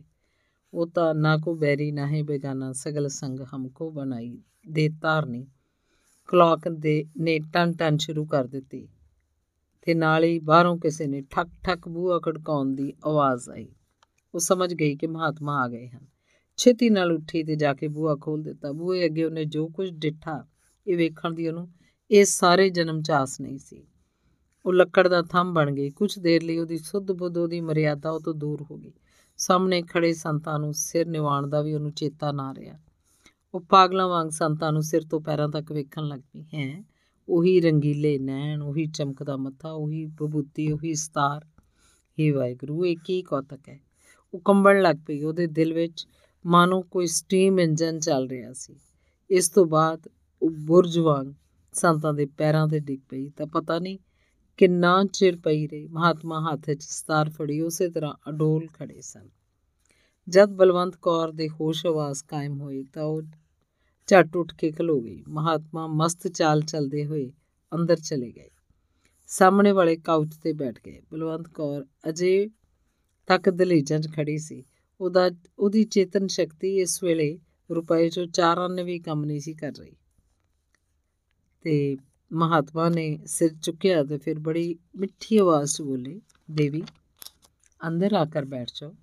[0.73, 4.37] ਉਹ ਤਾਂ ਨਾ ਕੋ ਬੈਰੀ, ਨਾ ਹੈ ਬੇਗਾਨਾ। ਸਗਲ ਸੰਗ ਹਮਕੋ ਬਣਾਈ
[4.71, 5.47] ਦੇ ਤਾਰਨੀ
[6.27, 8.87] ਕਲੌਕ ਦੇ ਨੇ ਟਨ ਟਨ ਸ਼ੁਰੂ ਕਰ ਦਿੱਤੀ
[9.81, 13.67] ਤੇ ਨਾਲ ਹੀ ਬਾਹਰੋਂ ਕਿਸੇ ਨੇ ਠੱਕ ਠੱਕ ਬੂਹਾ ਖੜਕਾਉਣ ਦੀ ਆਵਾਜ਼ ਆਈ।
[14.35, 16.05] ਉਹ ਸਮਝ ਗਈ ਕਿ ਮਹਾਤਮਾ ਆ ਗਏ ਹਨ।
[16.57, 20.45] ਛੇਤੀ ਨਾਲ ਉੱਠੀ ਤੇ ਜਾ ਕੇ ਬੂਹਾ ਖੋਲ ਦਿੱਤਾ। ਬੂਹੇ ਅੱਗੇ ਉਹਨੇ ਜੋ ਕੁਝ ਡਿੱਠਾ
[20.87, 21.69] ਇਹ ਵੇਖਣ ਦੀ ਉਹਨੂੰ
[22.11, 23.83] ਇਹ ਸਾਰੇ ਜਨਮ ਚਾਸ ਨਹੀਂ ਸੀ।
[24.65, 28.19] ਉਹ ਲੱਕੜ ਦਾ ਥੰਮ ਬਣ ਗਈ। ਕੁਝ ਦੇਰ ਲਈ ਉਹਦੀ ਸੁੱਧ ਬੁੱਧ ਉਹਦੀ ਮਰਿਆਦਾ ਉਹ
[28.19, 28.93] ਤੋਂ ਦੂਰ ਹੋ ਗਈ।
[29.37, 32.79] ਸਾਹਮਣੇ ਖੜੇ ਸੰਤਾਂ ਨੂੰ ਸਿਰ ਨਿਵਾਣ ਦਾ ਵੀ ਉਹਨੂੰ ਚੇਤਾ ਨਾ ਰਿਹਾ।
[33.53, 36.83] ਉਹ ਪਾਗਲਾਂ ਵਾਂਗ ਸੰਤਾਂ ਨੂੰ ਸਿਰ ਤੋਂ ਪੈਰਾਂ ਤੱਕ ਵੇਖਣ ਲੱਗ ਪਈ। ਹੈ?
[37.29, 41.45] ਉਹੀ ਰੰਗੀਲੇ ਨੈਣ, ਉਹੀ ਚਮਕਦਾ ਮੱਥਾ, ਉਹੀ ਬਬੂਤੀ, ਉਹੀ ਸਤਾਰ।
[42.19, 43.79] ਹੀ ਵਾਹਿਗੁਰੂ, ਇਹ ਕੀ ਕੌਤਕ ਹੈ?
[44.33, 46.07] ਉਹ ਕੰਬਣ ਲੱਗ ਪਈ ਉਹਦੇ ਦਿਲ ਵਿੱਚ।
[46.45, 48.75] ਮਾਨੋ ਕੋਈ ਸਟੀਮ ਇੰਜਨ ਚੱਲ ਰਿਹਾ ਸੀ।
[49.29, 50.07] ਇਸ ਤੋਂ ਬਾਅਦ
[50.41, 51.27] ਉਹ ਬੁਰਜ ਵਾਂਗ
[51.75, 53.97] ਸੰਤਾਂ ਦੇ ਪੈਰਾਂ ਤੇ ਡਿੱਗ ਪਈ। ਤਾਂ ਪਤਾ ਨਹੀਂ
[54.57, 59.29] ਕਿੰਨਾ ਚਿਰ ਪਈ ਰਹੀ। ਮਹਾਤਮਾ ਹੱਥ 'ਚ ਸਤਾਰ ਫੜੀ, ਉਸੇ ਤਰ੍ਹਾਂ ਅਡੋਲ ਖੜੇ ਸਨ।
[60.29, 63.21] ਜਦ ਬਲਵੰਤ ਕੌਰ ਦੇ ਹੋਸ਼ ਆਵਾਸ ਕਾਇਮ ਹੋਈ ਤਾਂ ਉਹ
[64.07, 67.31] ਝਟ ਉੱਠ ਕੇ ਖਲੋ ਗਈ। ਮਹਾਤਮਾ ਮਸਤ ਚਾਲ ਚਲਦੇ ਹੋਏ
[67.75, 68.49] ਅੰਦਰ ਚਲੇ ਗਏ।
[69.27, 72.49] ਸਾਹਮਣੇ ਵਾਲੇ ਕਾਊਚ ਤੇ ਬੈਠ ਗਏ। ਬਲਵੰਤ ਕੌਰ ਅਜੇ
[73.27, 74.63] ਤੱਕ ਦਲੇਜਾਂ 'ਚ ਖੜੀ ਸੀ।
[75.01, 77.39] ਉਹਦਾ, ਉਹਦੀ ਚੇਤਨ ਸ਼ਕਤੀ ਇਸ ਵੇਲੇ
[77.71, 79.95] ਰੁਪਏ 'ਚੋਂ ਚਾਰ ਆਨੇ ਵੀ ਕੰਮ ਨਹੀਂ ਸੀ ਕਰ ਰਹੀ।
[81.65, 81.97] ਤੇ
[82.33, 86.21] ਮਹਾਤਮਾ ਨੇ ਸਿਰ ਚੁੱਕਿਆ ਤੇ ਫਿਰ ਬੜੀ ਮਿੱਠੀ ਆਵਾਜ਼ 'ਚ ਬੋਲੇ,
[86.51, 86.83] ਦੇਵੀ,
[87.87, 88.95] ਅੰਦਰ ਆ ਕੇ ਬੈਠ ਜਾਓ।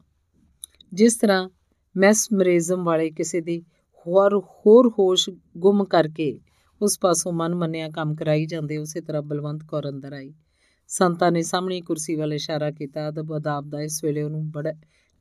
[0.93, 1.49] ਜਿਸ ਤਰ੍ਹਾਂ
[1.97, 3.63] ਮੈਸਮਰਿਜ਼ਮ ਵਾਲੇ ਕਿਸੇ ਦੀ
[4.07, 6.41] ਹੋਰ ਹੋਰ ਹੋਸ਼ ਗੁੰਮ ਕਰਕੇ
[6.83, 10.35] ਉਸ ਪਾਸੋਂ ਮਨ ਮੰਨਿਆ ਕੰਮ ਕਰਾਈ ਜਾਂਦੇ, ਉਸੇ ਤਰ੍ਹਾਂ ਬਲਵੰਤ ਕੌਰ ਅੰਦਰ ਆਈ।
[10.89, 14.73] ਸੰਤਾਂ ਨੇ ਸਾਹਮਣੀ ਕੁਰਸੀ ਵੱਲ ਇਸ਼ਾਰਾ ਕੀਤਾ। ਅਦਬ ਅਦਾਬ ਦਾ ਇਸ ਵੇਲੇ ਉਹਨੂੰ ਬੜਾ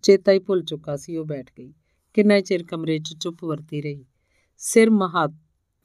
[0.01, 1.73] ਚੇਤਾ ਹੀ ਭੁੱਲ ਚੁੱਕਾ ਸੀ, ਉਹ ਬੈਠ ਗਈ।
[2.13, 4.05] ਕਿੰਨਾ ਚਿਰ ਕਮਰੇ 'ਚ ਚੁੱਪ ਵਰਤੀ ਰਹੀ।
[4.57, 5.31] ਸਿਰ ਮਹਾਤ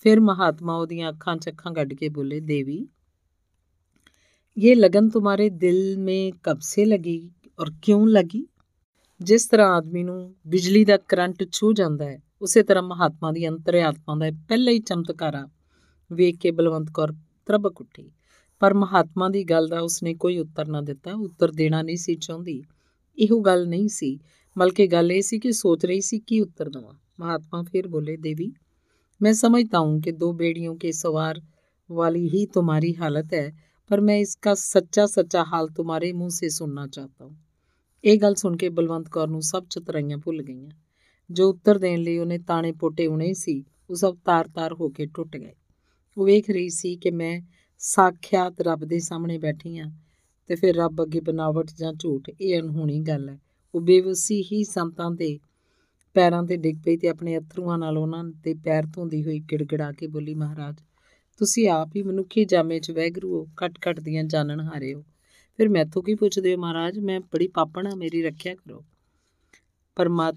[0.06, 2.86] ਫਿਰ ਮਹਾਤਮਾ ਉਹਦੀਆਂ ਅੱਖਾਂ 'ਚ ਅੱਖਾਂ ਕੱਢ ਕੇ ਬੋਲੇ ਦੇਵੀ
[4.58, 7.20] ये लगन तुम्हारे दिल में कब से लगी
[7.60, 8.46] और क्यों लगी
[9.22, 14.16] ਜਿਸ ਤਰ੍ਹਾਂ ਆਦਮੀ ਨੂੰ ਬਿਜਲੀ ਦਾ ਕਰੰਟ ਛੂ ਜਾਂਦਾ ਹੈ ਉਸੇ ਤਰ੍ਹਾਂ ਮਹਾਤਮਾ ਦੀ ਅੰਤਰਿਆਤਮਾ
[14.16, 15.46] ਦਾ ਪਹਿਲਾ ਹੀ ਚਮਤਕਾਰਾ
[16.12, 17.14] ਵੇਖ ਕੇ ਬਲਵੰਤ ਕੌਰ
[17.48, 18.10] ਤਰਬਕ ਉੱਠੀ
[18.62, 22.62] ਪਰ ਮਹਾਤਮਾ ਦੀ ਗੱਲ ਦਾ ਉਸਨੇ ਕੋਈ ਉੱਤਰ ਨਾ ਦਿੱਤਾ ਉੱਤਰ ਦੇਣਾ ਨਹੀਂ ਸੀ ਚਾਹੁੰਦੀ
[23.18, 24.18] ਇਹੋ ਗੱਲ ਨਹੀਂ ਸੀ
[24.56, 28.52] ਬਲਕਿ ਗੱਲ ਇਹ ਸੀ ਕਿ ਸੋਚ ਰਹੀ ਸੀ ਕੀ ਉੱਤਰ ਦਵਾਂ ਮਹਾਤਮਾ ਫਿਰ ਬੋਲੇ ਦੇਵੀ
[29.22, 31.42] मैं समझता हूँ कि दो बेड़ियों के सवार
[31.90, 33.52] वाली ही तुम्हारी हालत है
[33.90, 37.38] पर मैं इसका सच्चा सच्चा हाल तुम्हारे मुंह से सुनना चाहता हूँ
[38.04, 40.70] ਇਹ ਗੱਲ ਸੁਣ ਕੇ ਬਲਵੰਤ ਕੌਰ ਨੂੰ ਸਭ ਚਤਰਾਈਆਂ ਭੁੱਲ ਗਈਆਂ
[41.30, 45.38] ਜੋ ਉੱਤਰ ਦੇਣ ਲਈ ਉਹਨੇ ਤਾਣੇ ਪੋਟੇ ਉਣੇ ਸੀ ਉਹ ਸਭ ਤਾਰ-ਤਾਰ ਹੋ ਕੇ ਟੁੱਟ
[45.38, 45.54] ਗਏ
[46.18, 47.42] ਉਹ ਵੇਖ ਰਹੀ ਸੀ ਕਿ ਮੈਂ
[47.80, 49.92] ਸਾਖਿਆਤ ਰੱਬ ਦੇ ਸਾਹਮਣੇ ਬੈਠੀ ਹਾਂ
[50.48, 53.40] ਤੇ ਫਿਰ ਰੱਬ ਅੱਗੇ ਬਨਾਵਟ ਜਾਂ ਝੂਠ ਇਹ ਅਣਹੋਣੀ ਗੱਲ ਹੈ
[53.74, 55.40] ਉਹ ਬੇਵਸੀ ਹੀ ਸੰਤਾਂ ਦੇ
[56.17, 60.07] ਪੈਰਾਂ ਤੇ ਡਿੱਗ ਪਈ ਤੇ ਆਪਣੇ ਅਥਰੂਆਂ ਨਾਲ ਉਹਨਾਂ ਦੇ ਪੈਰ ਧੋਂਦੀ ਹੋਈ ਗਿੜਗਿੜਾ ਕੇ
[60.07, 60.77] ਬੋਲੀ, ਮਹਾਰਾਜ,
[61.39, 65.05] ਤੁਸੀਂ ਆਪ ਹੀ ਮਨੁੱਖੀ ਜਾਮੇ 'ਚ ਵਹਿਗਰੂ ਹੋ ਕਟ-ਕਟ ਦੀਆਂ ਜਾਣਨ ਹਾਰੇ ਹੋ
[65.57, 66.99] ਫਿਰ ਮੈਥੋਂ ਕੀ ਪੁੱਛਦੇ ਹੋ ਮਹਾਰਾਜ?
[66.99, 68.85] ਮੈਂ ਬੜੀ ਪਾਪਣ ਆ, ਮੇਰੀ ਰੱਖਿਆ ਕਰੋ।
[69.97, 70.37] ਪਰਮਾਤ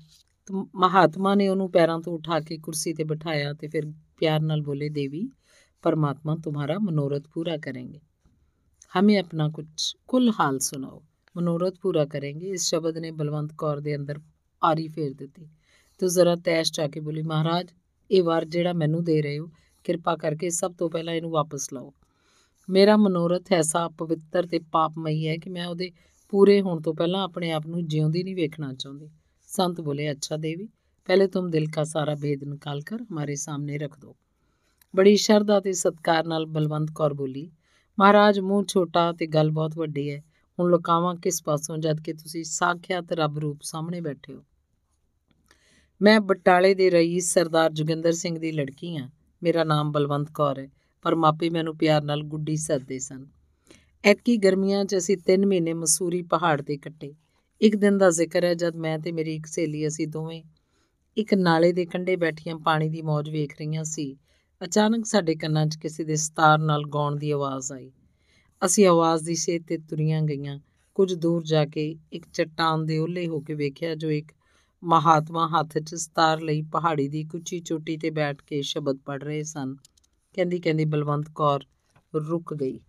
[0.75, 3.83] ਮਹਾਤਮਾ ਨੇ ਉਹਨੂੰ ਪੈਰਾਂ ਤੋਂ ਉਠਾ ਕੇ ਕੁਰਸੀ ਤੇ ਬਿਠਾਇਆ ਤੇ ਫਿਰ
[4.17, 5.29] ਪਿਆਰ ਨਾਲ ਬੋਲੇ, ਦੇਵੀ,
[5.81, 7.99] ਪਰਮਾਤਮਾ ਤੁਹਾਡਾ ਮਨੋਰਥ ਪੂਰਾ ਕਰेंगे
[8.99, 9.65] ਹਮੇ ਆਪਣਾ ਕੁਝ
[10.07, 11.03] ਕੁੱਲ ਹਾਲ ਸੁਣਾਓ।
[11.37, 14.19] ਮਨੋਰਥ ਪੂਰਾ ਕਰेंगे ਇਸ ਸ਼ਬਦ ਨੇ ਬਲਵੰਤ ਕੌਰ ਦੇ ਅੰਦਰ
[14.63, 15.49] ਆਰੀ ਫੇਰ ਦਿੱਤੀ।
[16.00, 17.66] ਤੇ ਜ਼ਰਾ ਤੈਸ਼ ਚਾ ਕੇ ਬੋਲੀ ਮਹਾਰਾਜ
[18.10, 19.50] ਇਹ ਵਾਰ ਜਿਹੜਾ ਮੈਨੂੰ ਦੇ ਰਹੇ ਹੋ
[19.84, 21.92] ਕਿਰਪਾ ਕਰਕੇ ਸਭ ਤੋਂ ਪਹਿਲਾਂ ਇਹਨੂੰ ਵਾਪਸ ਲਾਓ
[22.68, 25.90] ਮੇਰਾ ਮਨੋਰਥ ਐਸਾ ਪਵਿੱਤਰ ਤੇ ਪਾਪਮਈ ਹੈ ਕਿ ਮੈਂ ਉਹਦੇ
[26.32, 29.10] ਪੂਰੇ ਹੋਣ ਤੋਂ ਪਹਿਲਾਂ ਆਪਣੇ ਆਪ ਨੂੰ ਜਿਉਂਦੀ ਨਹੀਂ ਵੇਖਣਾ ਚਾਹੁੰਦੀ
[29.48, 30.68] ਸੰਤ ਬੋਲੇ ਅੱਛਾ ਦੇਵੀ
[31.08, 34.14] ਪਹਿਲੇ ਤੁਮ ਦਿਲ का सारा भेद निकाल कर हमारे सामने रख दो
[34.94, 37.50] ਬੜੀ ਸ਼ਰਧਾ ਤੇ ਸਤਕਾਰ ਨਾਲ ਬਲਵੰਤ ਕੌਰ ਬੋਲੀ
[37.98, 40.20] ਮਹਾਰਾਜ ਮੂੰਹ ਛੋਟਾ ਤੇ ਗੱਲ ਬਹੁਤ ਵੱਡੀ ਹੈ
[40.58, 44.42] ਹੁਣ ਲੁਕਾਵਾਂ ਕਿਸ ਪਾਸੋਂ ਜਦ ਕਿ ਤੁਸੀਂ ਸਾਖਿਆਤ ਰੱਬ ਰੂਪ ਸਾਹਮਣੇ ਬੈਠੇ ਹੋ
[46.01, 49.09] ਮੈਂ ਬਟਾਲੇ ਦੇ ਰਈਸ ਸਰਦਾਰ ਜੋਗਿੰਦਰ ਸਿੰਘ ਦੀ ਲੜਕੀ ਹਾਂ।
[49.43, 50.67] ਮੇਰਾ ਨਾਮ ਬਲਵੰਤ ਕੌਰ ਹੈ,
[51.01, 53.25] ਪਰ ਮਾਪੇ ਮੈਨੂੰ ਪਿਆਰ ਨਾਲ ਗੁੱਡੀ ਸੱਦਦੇ ਸਨ।
[54.03, 57.13] ਐਤਕੀ ਗਰਮੀਆਂ 'ਚ ਅਸੀਂ 3 ਮਹੀਨੇ ਮਸੂਰੀ ਪਹਾੜ ਤੇ ਕੱਟੇ।
[57.61, 60.43] ਇੱਕ ਦਿਨ ਦਾ ਜ਼ਿਕਰ ਹੈ ਜਦ ਮੈਂ ਤੇ ਮੇਰੀ ਇੱਕ ਸਹੇਲੀ ਅਸੀਂ ਦੋਵੇਂ
[61.17, 64.17] ਇੱਕ ਨਾਲੇ ਦੇ ਕੰਢੇ ਬੈਠੀਆਂ ਪਾਣੀ ਦੀ ਮौज ਵੇਖ ਰਹੀਆਂ ਸੀ।
[64.63, 67.91] ਅਚਾਨਕ ਸਾਡੇ ਕੰਨਾਂ 'ਚ ਕਿਸੇ ਦੇ ਸਤਾਰ ਨਾਲ ਗਾਉਣ ਦੀ ਆਵਾਜ਼ ਆਈ।
[68.65, 70.59] ਅਸੀਂ ਆਵਾਜ਼ ਦੀ ਸੇਧ ਤੇ ਤੁਰੀਆਂ ਗਈਆਂ।
[70.95, 74.31] ਕੁਝ ਦੂਰ ਜਾ ਕੇ ਇੱਕ ਚਟਾਨ ਦੇ ਓਲੇ ਹੋ ਕੇ ਵੇਖਿਆ ਜੋ ਇੱਕ
[74.83, 79.43] ਮਹਾਤਮਾ ਹੱਥ 'ਚ ਸਤਾਰ ਲਈ ਪਹਾੜੀ ਦੀ ਕੁੱਚੀ ਚੋਟੀ ਤੇ ਬੈਠ ਕੇ ਸ਼ਬਦ ਪੜ ਰਹੇ
[79.43, 79.75] ਸਨ।
[80.33, 81.63] ਕਹਿੰਦੀ ਕਹਿੰਦੀ, ਬਲਵੰਤ ਕੌਰ
[82.15, 82.79] ਰੁਕ ਗਈ।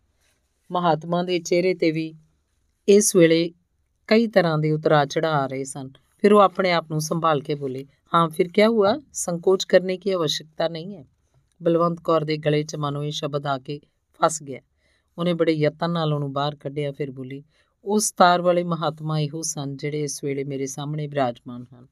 [0.70, 2.14] ਮਹਾਤਮਾ ਦੇ ਚਿਹਰੇ ਤੇ ਵੀ
[2.88, 3.52] ਇਸ ਵੇਲੇ
[4.06, 7.54] ਕਈ ਤਰ੍ਹਾਂ ਦੇ ਉਤਰਾ ਚੜਾ ਆ ਰਹੇ ਸਨ। ਫਿਰ ਉਹ ਆਪਣੇ ਆਪ ਨੂੰ ਸੰਭਾਲ ਕੇ
[7.54, 11.04] ਬੋਲੇ, ਹਾਂ, ਫਿਰ ਕੀ ਹੁਆ ਸੰਕੋਚ ਕਰਨੇ ਕੀ ਆਵਸ਼ਕਤਾ ਨਹੀਂ ਹੈ।
[11.62, 13.80] ਬਲਵੰਤ ਕੌਰ ਦੇ ਗਲੇ 'ਚ ਮਨੋਂ ਇਹ ਸ਼ਬਦ ਆ ਕੇ
[14.22, 14.60] ਫਸ ਗਿਆ।
[15.18, 17.44] ਉਹਨੇ ਬੜੇ ਯਤਨ ਨਾਲ ਉਹਨੂੰ ਬਾਹਰ ਕੱਢਿਆ, ਫਿਰ ਬੋਲੀ
[17.84, 21.86] ਉਸ ਤਾਰ ਵਾਲੇ ਮਹਾਤਮਾ ਇਹੋ ਸਨ ਜਿਹੜੇ ਇਸ ਵੇਲੇ ਮੇਰੇ ਸਾਹਮਣੇ ਵਿਰਾਜਮਾਨ ਹਨ।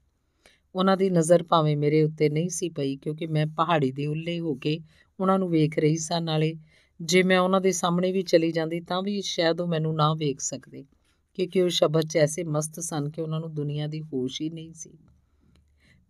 [0.75, 4.55] ਉਹਨਾਂ ਦੀ ਨਜ਼ਰ ਭਾਵੇਂ ਮੇਰੇ ਉੱਤੇ ਨਹੀਂ ਸੀ ਪਈ ਕਿਉਂਕਿ ਮੈਂ ਪਹਾੜੀ ਦੇ ਉੱਲੇ ਹੋ
[4.55, 4.81] ਕੇ
[5.21, 6.55] ਉਹਨਾਂ ਨੂੰ ਵੇਖ ਰਹੀ ਸਾਂ। ਨਾਲੇ
[7.01, 10.41] ਜੇ ਮੈਂ ਉਹਨਾਂ ਦੇ ਸਾਹਮਣੇ ਵੀ ਚਲੀ ਜਾਂਦੀ ਤਾਂ ਵੀ ਸ਼ਾਇਦ ਉਹ ਮੈਨੂੰ ਨਾ ਵੇਖ
[10.41, 10.85] ਸਕਦੇ
[11.35, 14.73] ਕਿਉਂਕਿ ਉਹ ਸ਼ਬਦ 'ਚ ਐਸੇ ਮਸਤ ਸਨ ਕਿ ਉਹਨਾਂ ਨੂੰ ਦੁਨੀਆ ਦੀ ਹੋਸ਼ ਹੀ ਨਹੀਂ
[14.75, 14.91] ਸੀ।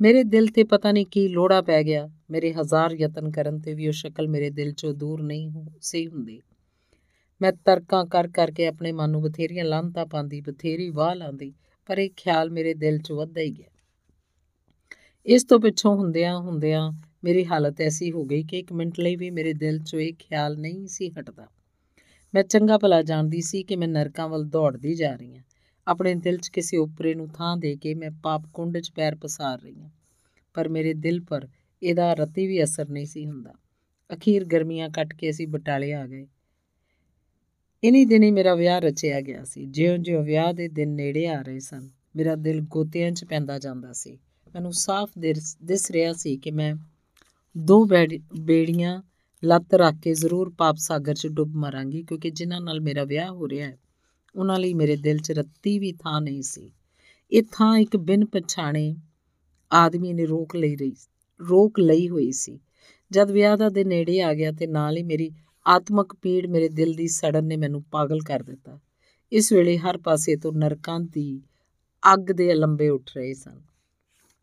[0.01, 3.87] ਮੇਰੇ ਦਿਲ ਤੇ ਪਤਾ ਨਹੀਂ ਕੀ ਲੋੜਾ ਪੈ ਗਿਆ। ਮੇਰੇ ਹਜ਼ਾਰ ਯਤਨ ਕਰਨ ਤੇ ਵੀ
[3.87, 5.51] ਉਹ ਸ਼ਕਲ ਮੇਰੇ ਦਿਲ 'ਚੋਂ ਦੂਰ ਨਹੀਂ
[5.81, 6.41] ਸੀ ਹੁੰਦੀ।
[7.41, 11.53] ਮੈਂ ਤਰਕਾਂ ਕਰ ਕਰਕੇ ਆਪਣੇ ਮਨ ਨੂੰ ਬਥੇਰੀਆਂ ਲਾਂਤਾਂ ਪਾਉਂਦੀ, ਬਥੇਰੀ ਵਾਹ ਲਾਂਦੀ
[11.89, 13.71] ਪਰ ਇਹ ਖਿਆਲ ਮੇਰੇ ਦਿਲ 'ਚ ਵੱਧਦਾ ਹੀ ਗਿਆ।
[15.27, 16.91] ਇਸ ਤੋਂ ਪਿੱਛੋਂ ਹੁੰਦਿਆਂ ਹੁੰਦਿਆਂ
[17.25, 20.57] ਮੇਰੀ ਹਾਲਤ ਐਸੀ ਹੋ ਗਈ ਕਿ ਇੱਕ ਮਿੰਟ ਲਈ ਵੀ ਮੇਰੇ ਦਿਲ 'ਚੋਂ ਇਹ ਖਿਆਲ
[20.59, 21.47] ਨਹੀਂ ਸੀ ਹਟਦਾ।
[22.35, 25.43] ਮੈਂ ਚੰਗਾ ਭਲਾ ਜਾਣਦੀ ਸੀ ਕਿ ਮੈਂ ਨਰਕਾਂ ਵੱਲ ਦੌੜਦੀ ਜਾ ਰਹੀ ਹਾਂ।
[25.87, 29.61] ਆਪਣੇ ਦਿਲ 'ਚ ਕਿਸੇ ਉਪਰੇ ਨੂੰ ਥਾਂ ਦੇ ਕੇ ਮੈਂ ਪਾਪ ਕੁੰਡ 'ਚ ਪੈਰ ਪਸਾਰ
[29.61, 29.91] ਰਹੀ ਹਾਂ,
[30.55, 31.47] ਪਰ ਮੇਰੇ ਦਿਲ ਪਰ
[31.83, 33.53] ਇਹਦਾ ਰਤੀ ਵੀ ਅਸਰ ਨਹੀਂ ਸੀ ਹੁੰਦਾ।
[34.11, 36.27] ਅਖੀਰ ਗਰਮੀਆਂ ਕੱਟ ਕੇ ਅਸੀਂ ਬਟਾਲੇ ਆ ਗਏ।
[37.85, 41.89] ਇਨੀ ਦਿਨੀ ਮੇਰਾ ਵਿਆਹ ਰਚਿਆ ਗਿਆ ਸੀ। ਜਿਉਂ-ਜਿਉਂ ਵਿਆਹ ਦੇ ਦਿਨ ਨੇੜੇ ਆ ਰਹੇ ਸਨ,
[42.17, 44.19] ਮੇਰਾ ਦਿਲ ਗੋਤਿਆਂ 'ਚ ਪੈਂਦਾ ਜਾਂਦਾ ਸੀ।
[44.55, 45.13] ਮੈਨੂੰ ਸਾਫ਼
[45.65, 46.75] ਦਿਸ ਰਿਹਾ ਸੀ ਕਿ ਮੈਂ
[47.59, 47.85] ਦੋ
[48.41, 49.03] ਬੇੜੀਆਂ
[49.45, 53.49] ਲੱਤ ਰੱਖ ਕੇ ਜ਼ਰੂਰ ਪਾਪ ਸਾਗਰ 'ਚ ਡੁੱਬ ਮਰਾਂਗੀ, ਕਿਉਂਕਿ ਜਿਨ੍ਹਾਂ ਨਾਲ ਮੇਰਾ ਵਿਆਹ ਹੋ
[53.49, 53.79] ਰਿਹਾ ਹੈ,
[54.37, 56.73] ਉਹਨਾਂ ਲਈ ਮੇਰੇ ਦਿਲ 'ਚ ਰੱਤੀ ਵੀ ਥਾਂ ਨਹੀਂ ਸੀ।
[57.33, 58.97] ਇਹ ਥਾਂ ਇੱਕ ਬਿਨ ਪਛਾਣੇ
[59.73, 60.93] ਆਦਮੀ ਨੇ ਰੋਕ ਲਈ ਰਹੀ,
[61.49, 62.61] ਰੋਕ ਲਈ ਹੋਈ ਸੀ।
[63.11, 65.31] ਜਦ ਵਿਆਹ ਦਾ ਦਿਨ ਨੇੜੇ ਆ ਗਿਆ ਤੇ ਨਾਲ ਹੀ ਮੇਰੀ
[65.67, 68.79] ਆਤਮਕ ਪੀੜ ਮੇਰੇ ਦਿਲ ਦੀ ਸੜਨ ਨੇ ਮੈਨੂੰ ਪਾਗਲ ਕਰ ਦਿੱਤਾ।
[69.33, 71.43] ਇਸ ਵੇਲੇ ਹਰ ਪਾਸੇ ਤੋਂ ਨਰਕਾਂ ਦੀ
[72.03, 73.61] ਅੱਗ ਦੇ ਲੰਬੇ ਉੱਠ ਰਹੇ ਸਨ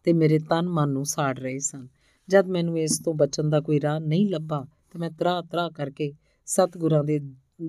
[0.03, 1.87] ਤੇ ਮੇਰੇ ਤਨ ਮਨ ਨੂੰ ਸਾੜ ਰਹੇ ਸਨ।
[2.29, 6.11] ਜਦ ਮੈਨੂੰ ਇਸ ਤੋਂ ਬਚਣ ਦਾ ਕੋਈ ਰਾਹ ਨਹੀਂ ਲੱਭਾ ਤੇ ਮੈਂ ਤਰਾ ਤਰਾ ਕਰਕੇ
[6.47, 7.19] ਸਤਗੁਰਾਂ ਦੇ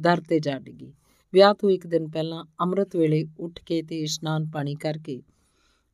[0.00, 0.92] ਦਰ ਤੇ ਜਾ ਡਿੱਗੀ।
[1.32, 5.22] ਵਿਆਹ ਤੋਂ ਇੱਕ ਦਿਨ ਪਹਿਲਾਂ ਅੰਮ੍ਰਿਤ ਵੇਲੇ ਉੱਠ ਕੇ ਤੇ ਇਸ਼ਨਾਨ ਪਾਣੀ ਕਰਕੇ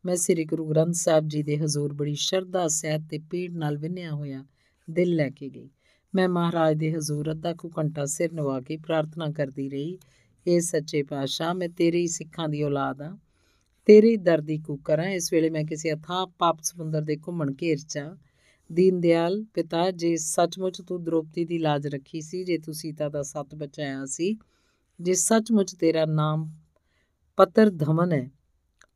[0.05, 4.11] ਮੈਂ ਸ੍ਰੀ ਗੁਰੂ ਗ੍ਰੰਥ ਸਾਹਿਬ ਜੀ ਦੇ ਹਜ਼ੂਰ ਬੜੀ ਸ਼ਰਧਾ, ਸਹਿਤ ਤੇ ਪੀੜ ਨਾਲ ਵਿੰਨਿਆ
[4.11, 4.45] ਹੋਇਆ
[4.91, 5.71] ਦਿਲ ਲੈ ਕੇ ਗਈ।
[6.15, 9.99] ਮੈਂ ਮਹਾਰਾਜ ਦੇ ਹਜ਼ੂਰ ਅੱਧਾ ਕੁ ਘੰਟਾ ਸਿਰ ਨਵਾ ਕੇ ਪ੍ਰਾਰਥਨਾ ਕਰਦੀ ਰਹੀ
[10.47, 13.17] ਏ ਸੱਚੇ ਪਾਤਸ਼ਾਹ, ਮੈਂ ਤੇਰੇ ਹੀ ਸਿੱਖਾਂ ਦੀ ਔਲਾਦ ਆ
[13.89, 17.79] ਤੇਰੇ ਦਰ ਦੀ ਕੁਕਰ ਆ ਇਸ ਵੇਲੇ ਮੈਂ ਕਿਸੇ ਅਥਾਹ ਪਾਪ ਸਮੁੰਦਰ ਦੇ ਘੁੰਮਣ ਘੇਰ
[17.79, 17.99] ਚ
[18.71, 23.23] ਦੀਨ ਦਿਆਲ ਪਿਤਾ, ਜੇ ਸੱਚਮੁੱਚ ਤੂੰ ਦ੍ਰੋਪਦੀ ਦੀ ਲਾਜ ਰੱਖੀ ਸੀ, ਜੇ ਤੂੰ ਸੀਤਾ ਦਾ
[23.23, 24.37] ਸੱਤ ਬਚਾਇਆ ਸੀ,
[25.01, 26.49] ਜੇ ਸੱਚਮੁੱਚ ਤੇਰਾ ਨਾਮ
[27.37, 28.31] ਪੱਤਰ ਧਮਨ ਹੈ,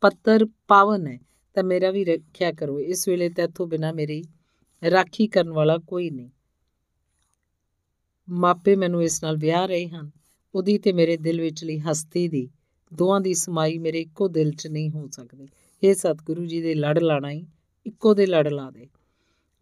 [0.03, 1.19] ਪੱਤਰ ਪਾਵਨ ਹੈ,
[1.55, 4.23] ਤਾਂ ਮੇਰਾ ਵੀ ਰੱਖਿਆ ਕਰੋ। ਇਸ ਵੇਲੇ ਤੇਥੋਂ ਬਿਨਾ ਮੇਰੀ
[4.91, 6.31] ਰਾਖੀ ਕਰਨ ਵਾਲਾ ਕੋਈ ਨਹੀਂ।
[8.29, 10.11] ਮਾਪੇ ਮੈਨੂੰ ਇਸ ਨਾਲ ਵਿਆਹ ਰਹੇ ਹਨ।
[10.55, 12.49] ਉਹਦੀ ਤੇ ਮੇਰੇ ਦਿਲ ਵਿਚਲੀ ਹਸਤੀ ਦੀ
[12.95, 15.49] ਦੋਹਾਂ ਦੀ ਸਮਾਈ ਮੇਰੇ ਇੱਕੋ ਦਿਲ 'ਚ ਨਹੀਂ ਹੋ ਸਕਦੀ।
[15.83, 17.47] ਇਹ ਸਤਿਗੁਰੂ ਜੀ ਦੇ ਲੜ ਲਾਣਾ ਹੀ
[17.87, 18.89] ਇੱਕੋ ਦੇ ਲੜ ਲਾ ਦੇ।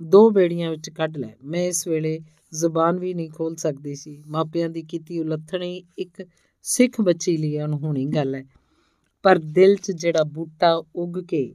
[0.02, 2.20] ਦੋ ਬੇੜੀਆਂ ਵਿੱਚ ਕੱਢ ਲੈ। ਮੈਂ ਇਸ ਵੇਲੇ
[2.52, 6.26] ਜ਼ੁਬਾਨ ਵੀ ਨਹੀਂ ਖੋਲ ਸਕਦੀ ਸੀ। ਮਾਪਿਆਂ ਦੀ ਕੀਤੀ ਉਲੱਥਣੀ ਇੱਕ
[6.62, 8.44] ਸਿੱਖ ਬੱਚੀ ਲਈ ਅਣਹੋਣੀ ਗੱਲ ਹੈ
[9.23, 11.55] ਪਰ ਦਿਲ 'ਚ ਜਿਹੜਾ ਬੂਟਾ ਉੱਗ ਕੇ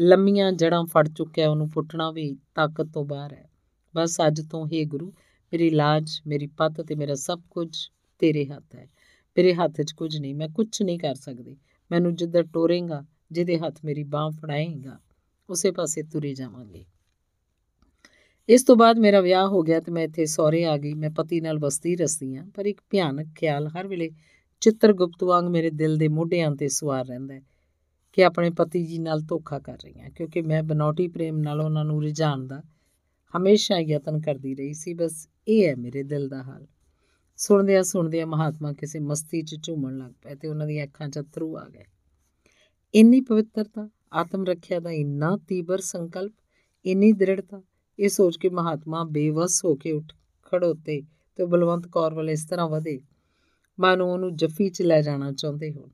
[0.00, 3.50] ਲੰਮੀਆਂ ਜੜਾਂ ਫੜ ਚੁੱਕਿਆ, ਉਹਨੂੰ ਪੁੱਟਣਾ ਵੀ ਤਾਕਤ ਤੋਂ ਬਾਹਰ ਹੈ
[3.96, 5.12] ਬਸ ਅੱਜ ਤੋਂ ਹੀ ਗੁਰੂ
[5.52, 7.76] ਮੇਰੀ ਲਾਜ, ਮੇਰੀ ਪੱਤ ਤੇ ਮੇਰਾ ਸਭ ਕੁਝ
[8.18, 8.88] ਤੇਰੇ ਹੱਥ ਹੈ।
[9.36, 11.56] ਮੇਰੇ ਹੱਥ 'ਚ ਕੁਝ ਨਹੀਂ, ਮੈਂ ਕੁਝ ਨਹੀਂ ਕਰ ਸਕਦੀ।
[11.90, 14.98] ਮੈਨੂੰ ਜਿੱਧਰ ਟੋਰੇਗਾ, ਜਿਹਦੇ ਹੱਥ ਮੇਰੀ ਬਾਹ ਫੜਾਏਗਾ,
[15.50, 16.84] ਉਸੇ ਪਾਸੇ ਤੁਰੇ ਜਾਵਾਂਗੇ।
[18.48, 21.40] ਇਸ ਤੋਂ ਬਾਅਦ ਮੇਰਾ ਵਿਆਹ ਹੋ ਗਿਆ ਤੇ ਮੈਂ ਇੱਥੇ ਸਹੁਰੇ ਆ ਗਈ। ਮੈਂ ਪਤੀ
[21.40, 24.10] ਨਾਲ ਵਸਦੀ ਰਸਦੀ ਆ, ਪਰ ਇੱਕ ਭਿਆਨਕ ਖਿਆਲ ਹਰ ਵੇਲੇ
[24.60, 27.42] ਚਿੱਤਰਗੁਪਤ ਵਾਂਗ ਮੇਰੇ ਦਿਲ ਦੇ ਮੋਢਿਆਂ ਤੇ ਸਵਾਰ ਰਹਿੰਦਾ ਹੈ
[28.12, 31.84] ਕਿ ਆਪਣੇ ਪਤੀ ਜੀ ਨਾਲ ਧੋਖਾ ਕਰ ਰਹੀ ਹਾਂ ਕਿਉਂਕਿ ਮੈਂ ਬਨੌਟੀ ਪ੍ਰੇਮ ਨਾਲ ਉਹਨਾਂ
[31.84, 32.62] ਨੂੰ ਰਿਝਾਣ ਦਾ
[33.34, 36.66] ਹਮੇਸ਼ਾ ਯਤਨ ਕਰਦੀ ਰਹੀ ਸੀ, ਬਸ ਇਹ ਹੈ ਮੇਰੇ ਦਿਲ ਦਾ ਹਾਲ।
[37.36, 41.56] ਸੁਣਦਿਆਂ ਸੁਣਦਿਆਂ ਮਹਾਤਮਾ ਕਿਸੇ ਮਸਤੀ 'ਚ ਝੂਮਣ ਲੱਗ ਪਏ ਤੇ ਉਹਨਾਂ ਦੀਆਂ ਅੱਖਾਂ 'ਚ ਅਥਰੂ
[41.56, 41.84] ਆ ਗਏ।
[42.94, 46.32] ਇੰਨੀ ਪਵਿੱਤਰਤਾ, ਆਤਮ ਰੱਖਿਆ ਦਾ ਇੰਨਾ ਤੀਬਰ ਸੰਕਲਪ,
[46.84, 47.62] ਇੰਨੀ ਦ੍ਰਿੜਤਾ,
[47.98, 50.12] ਇਹ ਸੋਚ ਕੇ ਮਹਾਤਮਾ ਬੇਵਸ ਹੋ ਕੇ ਉੱਠ
[50.44, 51.02] ਖੜੋਤੇ
[51.38, 53.00] ਤੇ ਬਲਵੰਤ ਕੌਰ ਵੱਲ ਇਸ ਤਰ੍ਹਾਂ ਵਧੇ,
[53.78, 55.90] ਮਾਨੋ ਉਹਨੂੰ ਜੱਫੀ 'ਚ ਲੈ ਜਾਣਾ ਚਾਹੁੰਦੇ ਹੋਣ।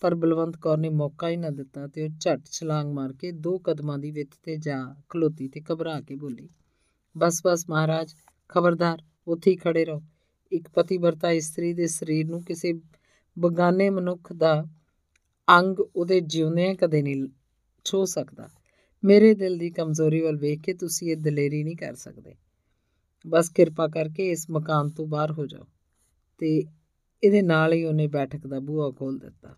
[0.00, 3.58] ਪਰ ਬਲਵੰਤ ਕੌਰ ਨੇ ਮੌਕਾ ਹੀ ਨਾ ਦਿੱਤਾ ਤੇ ਉਹ ਝਟ ਛਲਾਂਗ ਮਾਰ ਕੇ ਦੋ
[3.58, 6.48] ਕਦਮਾਂ ਦੀ ਵਿੱਥ ਤੇ ਜਾ ਖਲੋਤੀ ਤੇ ਘਬਰਾ ਕੇ ਬੋਲੀ
[7.18, 8.14] ਬਸ ਬਸ ਮਹਾਰਾਜ,
[8.48, 10.02] ਖਬਰਦਾਰ, ਉੱਥੇ ਹੀ ਖੜੇ ਰਹੋ।
[10.52, 12.72] ਇੱਕ ਪਤੀ ਵਰਤਾ ਇਸਤਰੀ ਦੇ ਸਰੀਰ ਨੂੰ ਕਿਸੇ
[13.38, 14.64] ਬਗਾਨੇ ਮਨੁੱਖ ਦਾ
[15.48, 17.28] ਅੰਗ ਉਹਦੇ ਜਿਉਂਦਿਆਂ ਕਦੇ ਨਹੀਂ
[17.84, 18.48] ਛੋ ਸਕਦਾ।
[19.04, 22.34] ਮੇਰੇ ਦਿਲ ਦੀ ਕਮਜ਼ੋਰੀ ਵੱਲ ਵੇਖ ਕੇ ਤੁਸੀਂ ਇਹ ਦਲੇਰੀ ਨਹੀਂ ਕਰ ਸਕਦੇ।
[23.26, 25.66] ਬਸ ਕਿਰਪਾ ਕਰਕੇ ਇਸ ਮਕਾਨ ਤੋਂ ਬਾਹਰ ਹੋ ਜਾਓ
[26.38, 26.64] ਤੇ
[27.24, 29.56] ਇਹਦੇ ਨਾਲ ਹੀ ਉਹਨੇ ਬੈਠਕ ਦਾ ਬੂਹਾ ਖੋਲ ਦਿੱਤਾ।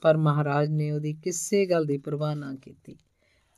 [0.00, 2.96] ਪਰ ਮਹਾਰਾਜ ਨੇ ਉਹਦੀ ਕਿਸੇ ਗੱਲ ਦੀ ਪਰਵਾਹ ਨਾ ਕੀਤੀ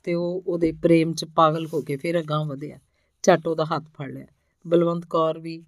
[0.03, 2.79] ਤੇ ਉਹ ਉਹਦੇ ਪ੍ਰੇਮ 'ਚ ਪਾਗਲ ਹੋ ਕੇ ਫਿਰ ਅਗਾਹ ਵਧਿਆ।
[3.27, 4.25] ਝੱਟ ਉਹਦਾ ਹੱਥ ਫੜ ਲਿਆ।
[4.67, 5.63] ਬਲਵੰਤ ਕੌਰ ਵੀ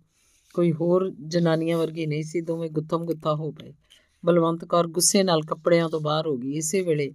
[0.54, 3.74] ਕੋਈ ਹੋਰ ਜਨਾਨੀਆਂ ਵਰਗੀ ਨਹੀਂ ਸੀ, ਦੋਵੇਂ ਗੁੱਥਮ ਗੁੱਥਾ ਹੋ ਪਏ।
[4.26, 7.12] ਬਲਵੰਤ ਕੌਰ ਗੁੱਸੇ ਨਾਲ ਕੱਪੜਿਆਂ ਤੋਂ ਬਾਹਰ ਹੋ ਗਈ। ਇਸੇ ਵੇਲੇ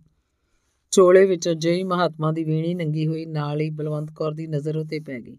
[0.90, 5.00] ਚੋਲੇ ਵਿੱਚ ਅਜਿਹੀ ਮਹਾਤਮਾ ਦੀ ਵੀਣੀ ਨੰਗੀ ਹੋਈ, ਨਾਲ ਹੀ ਬਲਵੰਤ ਕੌਰ ਦੀ ਨਜ਼ਰ ਉਤੇ
[5.00, 5.36] ਪੈ ਗਈ।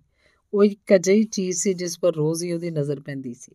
[0.54, 3.52] ਉਹ ਇੱਕ ਅਜਿਹੀ ਚੀਜ਼ ਸੀ ਜਿਸ ਪਰ ਰੋਜ਼ ਹੀ ਉਹਦੀ ਨਜ਼ਰ ਪੈਂਦੀ ਸੀ।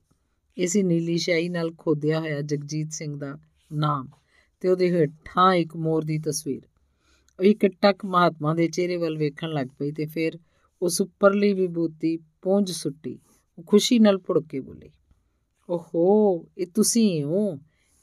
[0.56, 3.38] ਇਸੇ ਨੀਲੀ ਸ਼ਾਹੀ ਨਾਲ ਖੋਦਿਆ ਹੋਇਆ ਜਗਜੀਤ ਸਿੰਘ ਦਾ
[3.72, 4.08] ਨਾਮ
[4.60, 6.62] ਤੇ ਉਹਦੇ ਹੇਠਾਂ ਇੱਕ ਮੋਰ ਦੀ ਤਸਵੀਰ।
[7.38, 10.38] ਉਹ ਇੱਕ ਟੱਕ ਮਹਾਤਮਾ ਦੇ ਚਿਹਰੇ ਵੱਲ ਵੇਖਣ ਲੱਗ ਪਈ ਤੇ ਫਿਰ
[10.82, 13.18] ਉਸ ਉੱਪਰਲੀ ਵਿਭੂਤੀ ਪਹੁੰਚ ਸੁੱਟੀ।
[13.58, 14.90] ਉਹ ਖੁਸ਼ੀ ਨਾਲ ਭੁੜਕ ਕੇ ਬੋਲੀ,
[15.70, 17.58] ਓਹੋ, ਇਹ ਤੁਸੀਂ ਹੋ?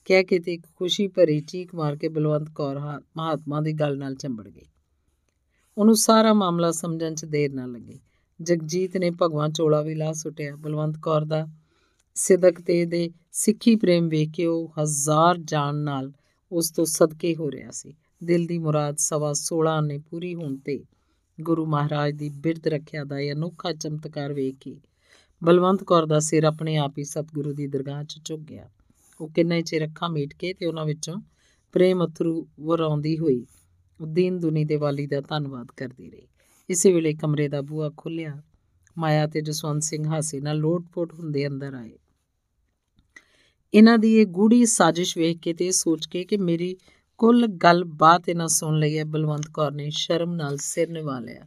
[0.05, 2.79] ਕਹਿ ਕੇ ਤੇ ਇੱਕ ਖੁਸ਼ੀ ਭਰੀ ਚੀਕ ਮਾਰ ਕੇ ਬਲਵੰਤ ਕੌਰ
[3.17, 4.65] ਮਹਾਤਮਾ ਦੀ ਗੱਲ ਨਾਲ ਚੰਬੜ ਗਈ।
[5.77, 7.99] ਉਹਨੂੰ ਸਾਰਾ ਮਾਮਲਾ ਸਮਝਣ 'ਚ ਦੇਰ ਨਾ ਲੱਗੀ।
[8.41, 11.47] ਜਗਜੀਤ ਨੇ ਭਗਵਾਨ ਚੋਲਾ ਵੀ ਲਾ ਸੁੱਟਿਆ। ਬਲਵੰਤ ਕੌਰ ਦਾ
[12.15, 16.11] ਸਿਦਕ ਤੇ ਦੇ ਸਿੱਖੀ ਪ੍ਰੇਮ ਵੇਖ ਕੇ ਉਹ ਹਜ਼ਾਰ ਜਾਨ ਨਾਲ
[16.51, 20.83] ਉਸ ਤੋਂ ਸਦਕੇ ਹੋ ਰਿਹਾ ਸੀ। ਦਿਲ ਦੀ ਮੁਰਾਦ ਸਵਾ 16 ਨੇ ਪੂਰੀ ਹੋਣ ਤੇ
[21.41, 24.81] ਗੁਰੂ ਮਹਾਰਾਜ ਦੀ ਬਿਰਧ ਰੱਖਿਆ ਦਾ ਇਹ ਅਨੋਖਾ ਚਮਤਕਾਰ ਵੇਖ ਕੇ
[25.43, 28.69] ਬਲਵੰਤ ਕੌਰ ਦਾ ਸਿਰ ਆਪਣੇ ਆਪ ਹੀ ਸਤਿਗੁਰੂ ਦੀ ਦਰਗਾਹ 'ਚ ਝੁਕ ਗਿਆ।
[29.21, 31.21] ਉਹ ਕਿੰਨੇ ਚਿਰ ਅੱਖਾਂ ਮੀਟ ਕੇ ਤੇ ਉਹਨਾਂ ਵਿੱਚੋਂ
[31.71, 33.45] ਪ੍ਰੇਮ ਅਥਰੂ ਵਰਾਉਂਦੀ ਹੋਈ
[34.07, 36.27] ਦੀਨ ਦੁਨੀ ਦੇ ਵਾਲੀ ਦਾ ਧੰਨਵਾਦ ਕਰਦੀ ਰਹੀ।
[36.69, 38.41] ਇਸੇ ਵੇਲੇ ਕਮਰੇ ਦਾ ਬੂਹਾ ਖੁੱਲਿਆ
[38.97, 41.91] ਮਾਇਆ ਤੇ ਜਸਵੰਤ ਸਿੰਘ ਹਾਸੇ ਨਾਲ ਲੋਟ-ਪੋਟ ਹੁੰਦੇ ਅੰਦਰ ਆਏ।
[43.73, 46.77] ਇਹਨਾਂ ਦੀ ਇਹ ਗੂੜੀ ਸਾਜ਼ਿਸ਼ ਵੇਖ ਕੇ ਤੇ ਸੋਚ ਕੇ ਕਿ ਮੇਰੀ
[47.17, 51.45] ਕੁੱਲ ਗੱਲਬਾਤ ਇਹਨਾਂ ਸੁਣ ਲਈ ਹੈ ਬਲਵੰਤ ਕੌਰ ਨੇ, ਸ਼ਰਮ ਨਾਲ ਸਿਰ ਨਿਵਾ ਲਿਆ।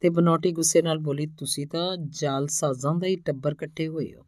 [0.00, 4.22] ਤੇ ਬਨੋਟੀ ਗੁੱਸੇ ਨਾਲ ਬੋਲੀ, ਤੁਸੀਂ ਤਾਂ ਜਾਲ ਸਾਜ਼ਾਂ ਦਾ ਹੀ ਟੱਬਰ ਇਕੱਠੇ ਹੋਏ ਹੋ।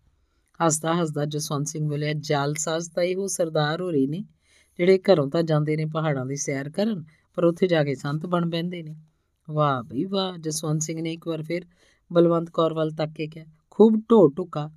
[0.66, 4.24] ਹੱਸਦਾ ਹੱਸਦਾ ਜਸਵੰਤ ਸਿੰਘ ਬੋਲਿਆ ਜਾਲ ਸਾਜ਼ ਤਾਂ ਇਹੋ ਸਰਦਾਰ ਹੋ ਰਹੀ ਨੇ,
[4.78, 8.46] ਜਿਹੜੇ ਘਰੋਂ ਤਾਂ ਜਾਂਦੇ ਨੇ ਪਹਾੜਾਂ ਦੀ ਸੈਰ ਕਰਨ, ਪਰ ਉੱਥੇ ਜਾ ਕੇ ਸੰਤ ਬਣ
[8.46, 8.96] ਬੈੰਦੇ ਨੇ।
[9.50, 11.66] ਵਾਹ ਬਈ ਵਾਹ, ਜਸਵੰਤ ਸਿੰਘ ਨੇ ਇੱਕ ਵਾਰ ਫਿਰ
[12.12, 14.70] ਬਲਵੰਤ ਕੌਰ ਵੱਲ ਤੱਕ ਕੇ ਕਿਹਾ, ਖੂਬ ਢੋ ਟੁਕਾ,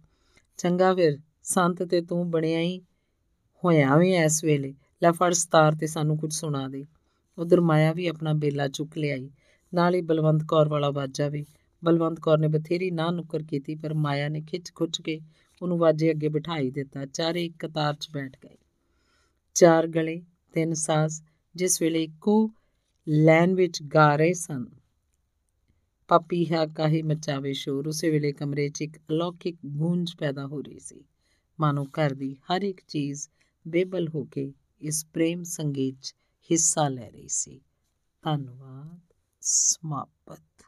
[0.58, 2.80] ਚੰਗਾ ਫਿਰ, ਸੰਤ ਤੇ ਤੂੰ ਬਣਿਆ ਹੀ
[3.64, 4.74] ਹੋਇਆ ਵੀ ਐਸ ਵੇਲੇ।
[5.04, 6.86] ਲੈ ਫੜ ਸਤਾਰ ਤੇ ਸਾਨੂੰ ਕੁਝ ਸੁਣਾ ਦੇ।
[7.38, 9.30] ਉਧਰ ਮਾਇਆ ਵੀ ਆਪਣਾ ਬੇਲਾ ਚੁੱਕ ਲਿਆਈ।
[9.74, 11.46] ਨਾਲ ਹੀ ਬਲਵੰਤ ਕੌਰ ਵਾਲਾ ਵਾਜਾ ਵੀ।
[11.84, 15.22] ਬਲਵੰਤ ਕੌਰ ਨੇ ਬਥੇਰੀ ਨਾ ਨੁਕਰ ਕੀਤੀ, ਪਰ ਮਾਇਆ ਨੇ ਖਿੱਚ ਖੁੱਚ ਕੇ
[15.62, 18.58] ਉਹਨੂੰ ਵਾਜੇ ਅੱਗੇ ਬਿਠਾਈ ਦਿੱਤਾ। ਚਾਰੇ ਇੱਕ ਕਤਾਰ 'ਚ ਬੈਠ ਗਏ।
[19.54, 20.22] ਚਾਰ ਗਲੇ,
[20.54, 21.22] ਤਿੰਨ ਸਾਜ਼,
[21.56, 22.52] ਜਿਸ ਵੇਲੇ ਇੱਕੋ
[23.10, 24.66] ਲੈਨ ਵਿੱਚ ਗਾ ਰਹੇ ਸਨ।
[26.08, 31.04] ਪਪੀਹਾ ਕਾਹੇ ਮਚਾਵੇ ਸ਼ੋਰ। ਉਸੇ ਵੇਲੇ ਕਮਰੇ 'ਚ ਇੱਕ ਅਲੌਕਿਕ ਗੂੰਜ ਪੈਦਾ ਹੋ ਰਹੀ ਸੀ।
[31.60, 33.28] ਮਾਨੋ ਘਰ ਦੀ ਹਰ ਇੱਕ ਚੀਜ਼
[33.68, 34.54] ਬੇਬਲ ਹੋ ਕੇ
[34.86, 36.16] ਇਸ ਪ੍ਰੇਮ ਸੰਗੀਤ 'ਚ
[36.52, 37.62] ਹਿੱਸਾ ਲੈ ਰਹੀ ਸੀ।
[38.22, 40.64] ਧੰਨਵਾਦ। ਸਮਾਪਤ।